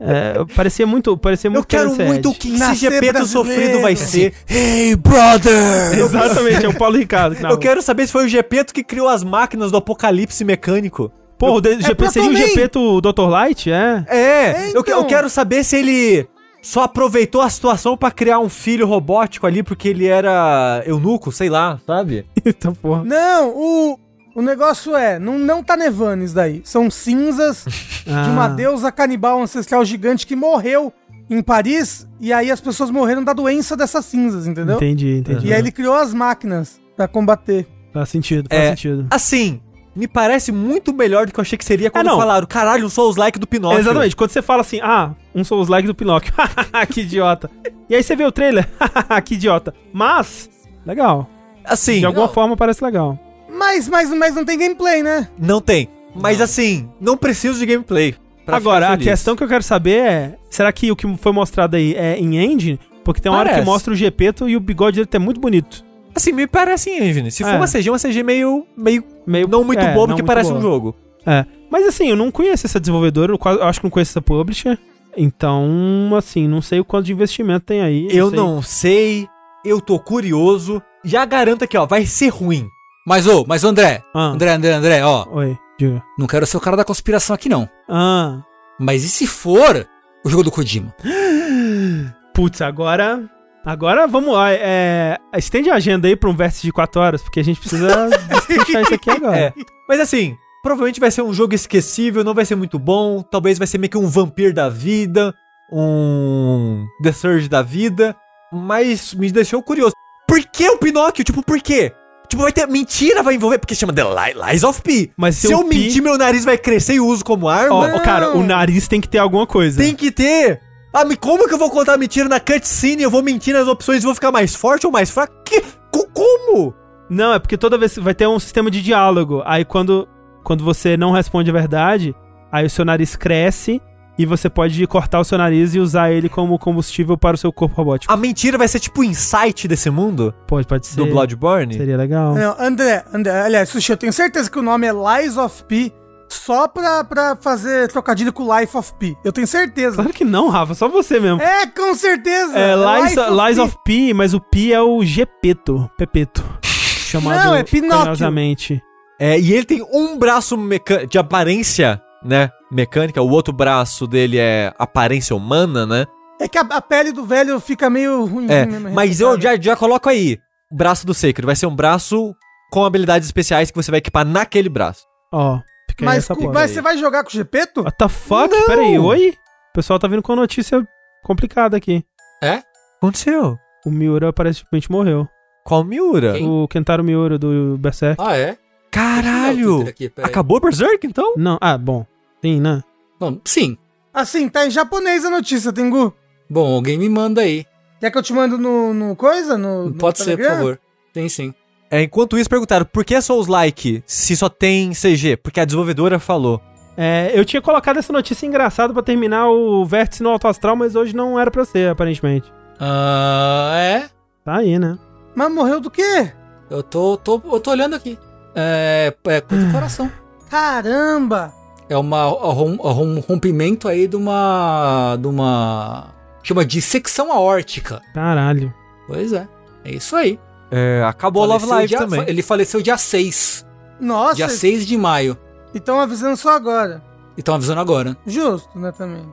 É, 0.00 0.34
parecia 0.56 0.86
muito. 0.86 1.16
Parecia 1.16 1.50
muito 1.50 1.62
Eu 1.62 1.66
quero 1.66 1.90
Terence 1.90 2.04
muito 2.12 2.28
Ed. 2.30 2.38
que 2.38 2.50
Nascer 2.52 2.90
Gepeto 2.90 3.12
brasileiro. 3.12 3.26
sofrido 3.28 3.80
vai 3.82 3.96
ser. 3.96 4.32
hey, 4.48 4.96
brother! 4.96 5.98
Exatamente, 5.98 6.64
é 6.64 6.68
o 6.68 6.74
Paulo 6.74 6.96
Ricardo. 6.96 7.36
Que 7.36 7.44
Eu 7.44 7.58
quero 7.58 7.82
saber 7.82 8.06
se 8.06 8.12
foi 8.12 8.24
o 8.24 8.28
Gepeto 8.28 8.72
que 8.72 8.82
criou 8.82 9.08
as 9.08 9.22
máquinas 9.22 9.70
do 9.70 9.76
apocalipse 9.76 10.44
mecânico. 10.44 11.12
Pô, 11.38 11.54
o 11.56 11.60
D- 11.60 11.80
GP, 11.82 12.10
seria 12.10 12.30
o. 12.30 12.34
GP 12.34 12.68
do 12.68 13.00
Dr. 13.00 13.28
Light? 13.28 13.70
É. 13.70 14.04
É, 14.08 14.16
É, 14.16 14.70
eu, 14.74 14.82
que- 14.82 14.90
eu 14.92 14.98
então. 14.98 15.04
quero 15.08 15.28
saber 15.28 15.64
se 15.64 15.76
ele 15.76 16.26
só 16.64 16.82
aproveitou 16.84 17.40
a 17.42 17.48
situação 17.50 17.96
pra 17.96 18.10
criar 18.10 18.38
um 18.40 18.48
filho 18.48 18.86
robótico 18.86 19.46
ali 19.46 19.62
porque 19.62 19.88
ele 19.88 20.06
era 20.06 20.82
eunuco, 20.86 21.30
sei 21.30 21.48
lá, 21.50 21.78
sabe? 21.86 22.24
Eita 22.44 22.72
porra. 22.72 23.04
Não, 23.04 23.50
o, 23.50 23.98
o 24.34 24.42
negócio 24.42 24.96
é, 24.96 25.18
não, 25.18 25.38
não 25.38 25.62
tá 25.62 25.76
nevando 25.76 26.24
isso 26.24 26.34
daí. 26.34 26.62
São 26.64 26.90
cinzas 26.90 27.64
de 28.04 28.30
uma 28.30 28.46
Ah. 28.46 28.48
deusa 28.48 28.90
canibal 28.90 29.42
ancestral 29.42 29.84
gigante 29.84 30.26
que 30.26 30.34
morreu 30.34 30.92
em 31.30 31.42
Paris, 31.42 32.06
e 32.20 32.32
aí 32.32 32.50
as 32.50 32.60
pessoas 32.60 32.90
morreram 32.90 33.24
da 33.24 33.32
doença 33.32 33.74
dessas 33.76 34.04
cinzas, 34.04 34.46
entendeu? 34.46 34.76
Entendi, 34.76 35.18
entendi. 35.18 35.46
E 35.48 35.52
aí 35.54 35.58
ele 35.58 35.72
criou 35.72 35.94
as 35.94 36.12
máquinas 36.12 36.78
pra 36.96 37.08
combater. 37.08 37.66
Faz 37.94 38.10
sentido, 38.10 38.46
faz 38.50 38.62
É. 38.62 38.68
sentido. 38.70 39.06
Assim, 39.10 39.60
me 39.94 40.06
parece 40.08 40.50
muito 40.52 40.92
melhor 40.92 41.26
do 41.26 41.32
que 41.32 41.38
eu 41.38 41.42
achei 41.42 41.56
que 41.58 41.64
seria 41.64 41.90
quando 41.90 42.06
É, 42.06 42.10
não. 42.10 42.16
falaram, 42.18 42.46
caralho, 42.46 42.86
um 42.86 42.88
Souls-like 42.88 43.38
do 43.38 43.46
Pinóquio. 43.46 43.78
Exatamente, 43.78 44.16
quando 44.16 44.30
você 44.30 44.42
fala 44.42 44.60
assim, 44.62 44.80
ah, 44.82 45.12
um 45.34 45.44
Souls-like 45.44 45.86
do 45.86 45.94
Pinóquio, 45.94 46.32
que 46.90 47.00
idiota. 47.02 47.50
E 47.88 47.94
aí 47.94 48.02
você 48.02 48.16
vê 48.16 48.24
o 48.24 48.32
trailer, 48.32 48.68
que 49.24 49.34
idiota. 49.34 49.72
Mas, 49.92 50.50
legal. 50.84 51.28
Assim, 51.64 52.00
De 52.00 52.06
alguma 52.06 52.26
Não. 52.26 52.32
forma 52.32 52.56
parece 52.56 52.84
legal. 52.84 53.18
Mas, 53.50 53.88
mas, 53.88 54.10
mas 54.10 54.34
não 54.34 54.44
tem 54.44 54.58
gameplay, 54.58 55.02
né? 55.02 55.28
não 55.38 55.60
tem. 55.60 55.88
Mas 56.14 56.40
assim, 56.40 56.88
não 57.00 57.16
preciso 57.16 57.58
de 57.58 57.66
gameplay. 57.66 58.14
pra 58.46 58.56
Agora, 58.56 58.86
ficar 58.86 58.94
a 58.94 58.98
questão 58.98 59.34
que 59.34 59.42
eu 59.42 59.48
quero 59.48 59.62
saber 59.64 59.98
é, 60.00 60.34
será 60.50 60.72
que 60.72 60.90
o 60.92 60.96
que 60.96 61.16
foi 61.16 61.32
mostrado 61.32 61.76
aí 61.76 61.94
é 61.94 62.16
em 62.18 62.36
engine? 62.36 62.78
Porque 63.04 63.20
tem 63.20 63.30
uma 63.32 63.38
hora 63.38 63.48
que 63.48 63.54
Parece. 63.56 63.70
mostra 63.70 63.92
o 63.92 63.96
Gepeto 63.96 64.48
e 64.48 64.56
o 64.56 64.60
bigode 64.60 64.96
dele 64.96 65.06
tá 65.06 65.18
muito 65.18 65.40
bonito. 65.40 65.84
Assim, 66.14 66.32
me 66.32 66.46
parece 66.46 66.90
engine. 66.90 67.30
Se 67.30 67.42
for 67.42 67.50
É. 67.54 67.56
uma 67.56 67.66
CG, 67.66 67.90
uma 67.90 67.98
CG 67.98 68.22
meio, 68.22 68.66
meio 68.76 69.04
Meio, 69.26 69.48
não 69.48 69.64
muito 69.64 69.80
é, 69.80 69.92
bobo 69.94 70.08
não 70.08 70.16
que 70.16 70.22
muito 70.22 70.26
parece 70.26 70.48
boa. 70.50 70.58
um 70.58 70.62
jogo. 70.62 70.94
É. 71.26 71.44
Mas 71.70 71.86
assim, 71.86 72.08
eu 72.10 72.16
não 72.16 72.30
conheço 72.30 72.66
essa 72.66 72.78
desenvolvedora, 72.78 73.32
eu 73.32 73.38
quase- 73.38 73.58
eu 73.58 73.64
acho 73.64 73.80
que 73.80 73.84
não 73.86 73.90
conheço 73.90 74.12
essa 74.12 74.22
publisher. 74.22 74.78
Então, 75.16 76.10
assim, 76.16 76.46
não 76.46 76.60
sei 76.60 76.80
o 76.80 76.84
quanto 76.84 77.06
de 77.06 77.12
investimento 77.12 77.66
tem 77.66 77.80
aí. 77.80 78.06
Eu 78.10 78.28
sei. 78.30 78.38
não 78.38 78.62
sei, 78.62 79.28
eu 79.64 79.80
tô 79.80 79.98
curioso. 79.98 80.82
Já 81.04 81.24
garanto 81.24 81.64
aqui, 81.64 81.76
ó, 81.76 81.86
vai 81.86 82.04
ser 82.06 82.28
ruim. 82.28 82.66
Mas, 83.06 83.26
ô, 83.26 83.44
mas, 83.46 83.64
ô, 83.64 83.68
André, 83.68 84.02
Ah. 84.14 84.28
André, 84.28 84.50
André, 84.52 84.72
André, 84.72 85.04
ó, 85.04 85.26
Oi, 85.32 85.56
diga. 85.78 86.02
não 86.18 86.26
quero 86.26 86.46
ser 86.46 86.56
o 86.56 86.60
cara 86.60 86.76
da 86.76 86.84
conspiração 86.84 87.34
aqui, 87.34 87.48
não. 87.48 87.68
Ah. 87.88 88.40
Mas 88.78 89.04
e 89.04 89.08
se 89.08 89.26
for 89.26 89.86
o 90.24 90.28
jogo 90.30 90.42
do 90.44 90.50
Kojima? 90.50 90.94
Putz, 92.34 92.60
agora. 92.62 93.28
Agora 93.64 94.06
vamos 94.06 94.34
lá. 94.34 94.52
É, 94.52 95.18
estende 95.36 95.70
a 95.70 95.74
agenda 95.74 96.06
aí 96.08 96.14
pra 96.16 96.28
um 96.30 96.36
vértice 96.36 96.62
de 96.62 96.72
4 96.72 97.00
horas, 97.00 97.22
porque 97.22 97.40
a 97.40 97.44
gente 97.44 97.58
precisa 97.60 98.08
destrinchar 98.28 98.82
isso 98.82 98.94
aqui 98.94 99.10
agora. 99.10 99.36
É. 99.36 99.52
Mas 99.88 100.00
assim, 100.00 100.36
provavelmente 100.62 101.00
vai 101.00 101.10
ser 101.10 101.22
um 101.22 101.32
jogo 101.32 101.54
esquecível, 101.54 102.22
não 102.24 102.34
vai 102.34 102.44
ser 102.44 102.56
muito 102.56 102.78
bom. 102.78 103.22
Talvez 103.22 103.58
vai 103.58 103.66
ser 103.66 103.78
meio 103.78 103.90
que 103.90 103.98
um 103.98 104.06
Vampir 104.06 104.52
da 104.52 104.68
vida, 104.68 105.34
um 105.72 106.86
The 107.02 107.12
Surge 107.12 107.48
da 107.48 107.62
vida. 107.62 108.14
Mas 108.52 109.14
me 109.14 109.30
deixou 109.32 109.62
curioso. 109.62 109.92
Por 110.28 110.40
que 110.40 110.68
o 110.68 110.78
Pinóquio? 110.78 111.24
Tipo, 111.24 111.42
por 111.42 111.60
quê? 111.60 111.92
Tipo, 112.28 112.42
vai 112.42 112.52
ter. 112.52 112.66
Mentira 112.66 113.22
vai 113.22 113.34
envolver, 113.34 113.58
porque 113.58 113.74
chama 113.74 113.92
The 113.92 114.02
Li- 114.04 114.50
Lies 114.50 114.62
of 114.62 114.80
P. 114.82 115.10
Mas 115.16 115.36
se 115.36 115.48
seu 115.48 115.58
eu 115.60 115.64
Pi- 115.68 115.76
mentir, 115.78 116.02
meu 116.02 116.16
nariz 116.16 116.44
vai 116.44 116.56
crescer 116.56 116.94
e 116.94 117.00
uso 117.00 117.24
como 117.24 117.48
arma. 117.48 117.74
Ó, 117.74 117.96
ó, 117.96 118.00
cara, 118.00 118.30
o 118.36 118.42
nariz 118.42 118.86
tem 118.88 119.00
que 119.00 119.08
ter 119.08 119.18
alguma 119.18 119.46
coisa. 119.46 119.82
Tem 119.82 119.94
que 119.94 120.10
ter. 120.10 120.60
Ah, 120.94 121.04
mas 121.04 121.16
como 121.16 121.48
que 121.48 121.54
eu 121.54 121.58
vou 121.58 121.70
contar 121.70 121.98
mentira 121.98 122.28
na 122.28 122.38
cutscene? 122.38 123.02
Eu 123.02 123.10
vou 123.10 123.22
mentir 123.22 123.52
nas 123.52 123.66
opções 123.66 124.02
e 124.02 124.06
vou 124.06 124.14
ficar 124.14 124.30
mais 124.30 124.54
forte 124.54 124.86
ou 124.86 124.92
mais 124.92 125.10
fraco? 125.10 125.34
Que? 125.44 125.60
Co- 125.90 126.06
Como? 126.14 126.72
Não, 127.10 127.32
é 127.34 127.38
porque 127.38 127.56
toda 127.58 127.76
vez 127.76 127.96
vai 127.98 128.14
ter 128.14 128.26
um 128.28 128.38
sistema 128.38 128.70
de 128.70 128.80
diálogo. 128.80 129.42
Aí 129.44 129.64
quando, 129.64 130.08
quando 130.44 130.64
você 130.64 130.96
não 130.96 131.10
responde 131.12 131.50
a 131.50 131.52
verdade, 131.52 132.14
aí 132.52 132.64
o 132.64 132.70
seu 132.70 132.84
nariz 132.84 133.16
cresce 133.16 133.82
e 134.16 134.24
você 134.24 134.48
pode 134.48 134.86
cortar 134.86 135.18
o 135.18 135.24
seu 135.24 135.36
nariz 135.36 135.74
e 135.74 135.80
usar 135.80 136.12
ele 136.12 136.28
como 136.28 136.56
combustível 136.58 137.18
para 137.18 137.34
o 137.34 137.38
seu 137.38 137.52
corpo 137.52 137.74
robótico. 137.74 138.12
A 138.12 138.16
mentira 138.16 138.56
vai 138.56 138.68
ser 138.68 138.78
tipo 138.78 139.00
o 139.00 139.04
insight 139.04 139.66
desse 139.66 139.90
mundo? 139.90 140.32
Pode, 140.46 140.66
pode 140.68 140.86
ser. 140.86 140.96
Do 140.96 141.06
Bloodborne? 141.06 141.74
Seria 141.74 141.96
legal. 141.96 142.32
Não, 142.34 142.54
André, 142.58 143.04
André, 143.12 143.40
aliás, 143.42 143.68
Sushi, 143.68 143.90
eu 143.90 143.96
tenho 143.96 144.12
certeza 144.12 144.48
que 144.48 144.58
o 144.58 144.62
nome 144.62 144.86
é 144.86 144.92
Lies 144.92 145.36
of 145.36 145.64
P 145.64 145.92
só 146.28 146.66
pra, 146.68 147.04
pra 147.04 147.36
fazer 147.36 147.88
trocadilho 147.88 148.32
com 148.32 148.42
Life 148.58 148.76
of 148.76 148.92
P. 148.98 149.16
Eu 149.24 149.32
tenho 149.32 149.46
certeza. 149.46 149.96
Claro 149.96 150.12
que 150.12 150.24
não, 150.24 150.48
Rafa, 150.48 150.74
só 150.74 150.88
você 150.88 151.18
mesmo. 151.20 151.40
É, 151.40 151.66
com 151.66 151.94
certeza. 151.94 152.58
É, 152.58 152.74
Lies, 152.74 153.14
Life 153.16 153.30
Lies 153.30 153.56
P. 153.56 153.60
of 153.62 153.78
P, 153.84 154.14
mas 154.14 154.34
o 154.34 154.40
P 154.40 154.72
é 154.72 154.80
o 154.80 155.04
Gepeto, 155.04 155.90
Pepeto. 155.96 156.44
Chamado 156.62 157.44
Não, 157.44 157.54
é 157.54 157.62
Pinóquio. 157.62 158.82
É, 159.18 159.38
e 159.38 159.52
ele 159.52 159.64
tem 159.64 159.82
um 159.92 160.18
braço 160.18 160.56
meca- 160.56 161.06
de 161.06 161.16
aparência, 161.18 162.02
né? 162.24 162.50
Mecânica, 162.70 163.22
o 163.22 163.30
outro 163.30 163.52
braço 163.54 164.06
dele 164.06 164.38
é 164.38 164.72
aparência 164.78 165.36
humana, 165.36 165.86
né? 165.86 166.06
É 166.40 166.48
que 166.48 166.58
a, 166.58 166.62
a 166.62 166.80
pele 166.82 167.12
do 167.12 167.24
velho 167.24 167.60
fica 167.60 167.88
meio 167.88 168.24
ruim. 168.24 168.46
É, 168.50 168.66
mas 168.66 169.20
eu 169.20 169.40
já, 169.40 169.56
já 169.56 169.76
coloco 169.76 170.08
aí. 170.08 170.38
O 170.70 170.76
braço 170.76 171.06
do 171.06 171.14
Sacred 171.14 171.46
vai 171.46 171.54
ser 171.54 171.66
um 171.66 171.76
braço 171.76 172.34
com 172.72 172.84
habilidades 172.84 173.28
especiais 173.28 173.70
que 173.70 173.76
você 173.76 173.90
vai 173.92 173.98
equipar 173.98 174.24
naquele 174.26 174.68
braço. 174.68 175.04
Ó, 175.32 175.58
fica 175.58 175.64
aí 176.02 176.06
Mas, 176.06 176.30
essa 176.30 176.34
mas 176.34 176.70
você 176.70 176.80
vai 176.80 176.98
jogar 176.98 177.22
com 177.22 177.30
o 177.30 177.32
Gepeto? 177.32 177.82
What 177.82 177.96
the 177.96 178.08
fuck? 178.08 178.54
Não. 178.54 178.66
Peraí, 178.66 178.98
oi? 178.98 179.34
O 179.70 179.72
pessoal 179.74 179.98
tá 179.98 180.08
vindo 180.08 180.22
com 180.22 180.34
notícia 180.34 180.86
complicada 181.22 181.76
aqui. 181.76 182.04
É? 182.42 182.62
Aconteceu? 182.96 183.58
O 183.84 183.90
Miura 183.90 184.28
aparentemente 184.28 184.90
morreu. 184.90 185.28
Qual 185.64 185.84
Miura? 185.84 186.34
Quem? 186.34 186.48
O 186.48 186.68
Kentaro 186.68 187.02
Miura 187.04 187.38
do 187.38 187.76
Berserk. 187.78 188.22
Ah, 188.22 188.36
é? 188.36 188.56
Caralho! 188.90 189.88
Aqui. 189.88 190.12
Acabou 190.22 190.58
o 190.58 190.60
Berserk, 190.60 191.06
então? 191.06 191.34
Não, 191.36 191.58
ah, 191.60 191.76
bom. 191.76 192.06
Sim, 192.42 192.60
né? 192.60 192.82
Não, 193.18 193.40
sim. 193.44 193.76
Assim, 194.12 194.48
tá 194.48 194.66
em 194.66 194.70
japonês 194.70 195.24
a 195.24 195.30
notícia, 195.30 195.72
Tengu. 195.72 196.14
Bom, 196.48 196.74
alguém 196.74 196.98
me 196.98 197.08
manda 197.08 197.40
aí. 197.40 197.66
Quer 197.98 198.10
que 198.10 198.18
eu 198.18 198.22
te 198.22 198.32
mando 198.32 198.58
no, 198.58 198.92
no 198.92 199.16
coisa? 199.16 199.56
No, 199.56 199.88
no 199.88 199.94
Pode 199.94 200.18
ser, 200.18 200.36
por 200.36 200.46
favor. 200.46 200.80
Sim, 201.14 201.28
sim. 201.28 201.54
É, 201.94 202.02
enquanto 202.02 202.36
isso, 202.36 202.50
perguntaram 202.50 202.84
por 202.84 203.04
que 203.04 203.20
Souls-like 203.20 204.02
se 204.04 204.36
só 204.36 204.48
tem 204.48 204.90
CG? 204.90 205.36
Porque 205.36 205.60
a 205.60 205.64
desenvolvedora 205.64 206.18
falou. 206.18 206.60
É, 206.96 207.30
eu 207.32 207.44
tinha 207.44 207.62
colocado 207.62 207.98
essa 207.98 208.12
notícia 208.12 208.46
engraçada 208.46 208.92
pra 208.92 209.00
terminar 209.02 209.48
o 209.48 209.84
vértice 209.86 210.20
no 210.20 210.30
Alto 210.30 210.48
Astral, 210.48 210.74
mas 210.74 210.96
hoje 210.96 211.14
não 211.14 211.38
era 211.38 211.52
pra 211.52 211.64
ser, 211.64 211.88
aparentemente. 211.90 212.52
Ah, 212.80 213.72
é? 213.76 214.08
Tá 214.44 214.56
aí, 214.56 214.76
né? 214.76 214.98
Mas 215.36 215.52
morreu 215.52 215.80
do 215.80 215.88
quê? 215.88 216.32
Eu 216.68 216.82
tô, 216.82 217.16
tô, 217.16 217.40
eu 217.52 217.60
tô 217.60 217.70
olhando 217.70 217.94
aqui. 217.94 218.18
É, 218.56 219.14
é 219.26 219.40
coisa 219.40 219.64
do 219.66 219.70
coração. 219.72 220.10
Caramba! 220.50 221.52
É 221.88 221.96
uma 221.96 222.24
rom- 222.24 223.20
rompimento 223.20 223.86
aí 223.86 224.08
de 224.08 224.16
uma. 224.16 225.16
de 225.20 225.28
uma. 225.28 226.08
chama 226.42 226.64
de 226.64 226.80
secção 226.80 227.30
aórtica. 227.30 228.00
Caralho. 228.14 228.72
Pois 229.06 229.32
é. 229.32 229.46
É 229.84 229.92
isso 229.92 230.16
aí. 230.16 230.40
É, 230.74 231.02
acabou 231.04 231.44
Love 231.44 231.66
Faleceu 231.66 231.76
Live 231.76 231.88
dia- 231.88 231.98
também. 231.98 232.24
Ele 232.28 232.42
faleceu 232.42 232.82
dia 232.82 232.98
6. 232.98 233.64
Nossa, 234.00 234.34
Dia 234.34 234.48
6 234.48 234.86
de 234.86 234.96
maio. 234.98 235.38
e 235.72 235.78
estão 235.78 236.00
avisando 236.00 236.36
só 236.36 236.50
agora. 236.56 237.02
E 237.36 237.40
estão 237.40 237.54
avisando 237.54 237.80
agora. 237.80 238.16
Justo, 238.26 238.78
né, 238.78 238.92
também. 238.92 239.24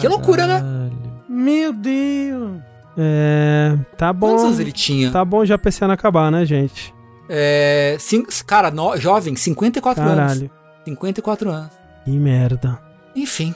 Que 0.00 0.08
loucura, 0.08 0.46
né? 0.46 0.54
Caralho. 0.60 0.92
Meu 1.28 1.72
Deus. 1.72 2.60
É. 2.98 3.76
Tá 3.96 4.12
bom. 4.12 4.28
Quantos 4.30 4.44
anos 4.44 4.58
ele 4.60 4.72
tinha? 4.72 5.10
Tá 5.12 5.24
bom 5.24 5.44
já 5.44 5.56
pensando 5.56 5.92
acabar, 5.92 6.30
né, 6.30 6.44
gente? 6.44 6.92
É. 7.28 7.96
cin- 8.00 8.26
cara, 8.46 8.70
no- 8.70 8.96
jovem, 8.96 9.36
54 9.36 10.02
anos. 10.02 10.16
Caralho. 10.16 10.50
54 10.84 11.50
anos. 11.50 11.70
Que 12.04 12.10
merda. 12.10 12.78
Enfim. 13.14 13.54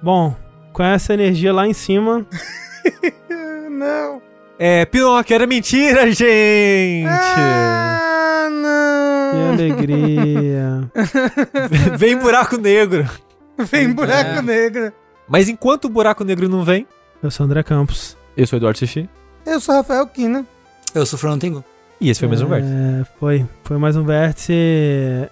Bom, 0.00 0.36
com 0.72 0.82
essa 0.82 1.12
energia 1.14 1.52
lá 1.52 1.66
em 1.66 1.72
cima. 1.72 2.24
Não. 3.70 4.22
É, 4.58 4.84
Pinóquio, 4.86 5.34
era 5.34 5.46
mentira, 5.46 6.06
gente! 6.12 7.04
Ah, 7.06 8.48
Que 9.30 9.36
não. 9.36 9.52
alegria. 9.52 10.90
vem 11.98 12.16
buraco 12.16 12.56
negro. 12.56 13.06
Vem 13.58 13.92
buraco 13.92 14.38
É. 14.38 14.42
negro. 14.42 14.92
Mas 15.28 15.48
enquanto 15.48 15.86
o 15.86 15.88
buraco 15.90 16.24
negro 16.24 16.48
não 16.48 16.64
vem, 16.64 16.86
Eu 17.22 17.30
sou 17.30 17.44
o 17.44 17.48
André 17.48 17.62
Campos. 17.62 18.16
Eu 18.36 18.46
sou 18.46 18.56
o 18.56 18.60
Eduardo 18.60 18.78
Sushi. 18.78 19.08
Eu 19.44 19.58
sou 19.60 19.74
Rafael 19.74 20.06
Kina. 20.06 20.44
Eu 20.94 21.04
sou 21.06 21.16
o 21.16 21.20
Fernando 21.20 21.40
Tengu. 21.40 21.64
E 22.00 22.10
esse 22.10 22.20
foi 22.20 22.28
mais 22.28 22.42
um 22.42 22.46
Vértice. 22.46 22.72
É, 22.72 23.04
foi. 23.18 23.46
Foi 23.64 23.78
mais 23.78 23.96
um 23.96 24.04
vértice. 24.04 24.52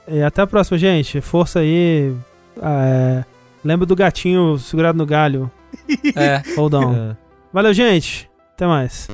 E 0.09 0.23
até 0.23 0.41
a 0.43 0.47
próxima, 0.47 0.79
gente. 0.79 1.21
Força 1.21 1.61
aí. 1.61 2.13
Ah, 2.61 2.85
é, 2.87 3.25
lembra 3.63 3.85
do 3.87 3.95
gatinho 3.95 4.59
segurado 4.59 4.97
no 4.97 5.05
galho. 5.05 5.51
É. 6.17 6.43
Hold 6.57 6.73
on. 6.75 6.95
É. 6.95 7.17
Valeu, 7.53 7.75
gente. 7.75 8.31
Até 8.55 8.67
mais. 8.69 9.09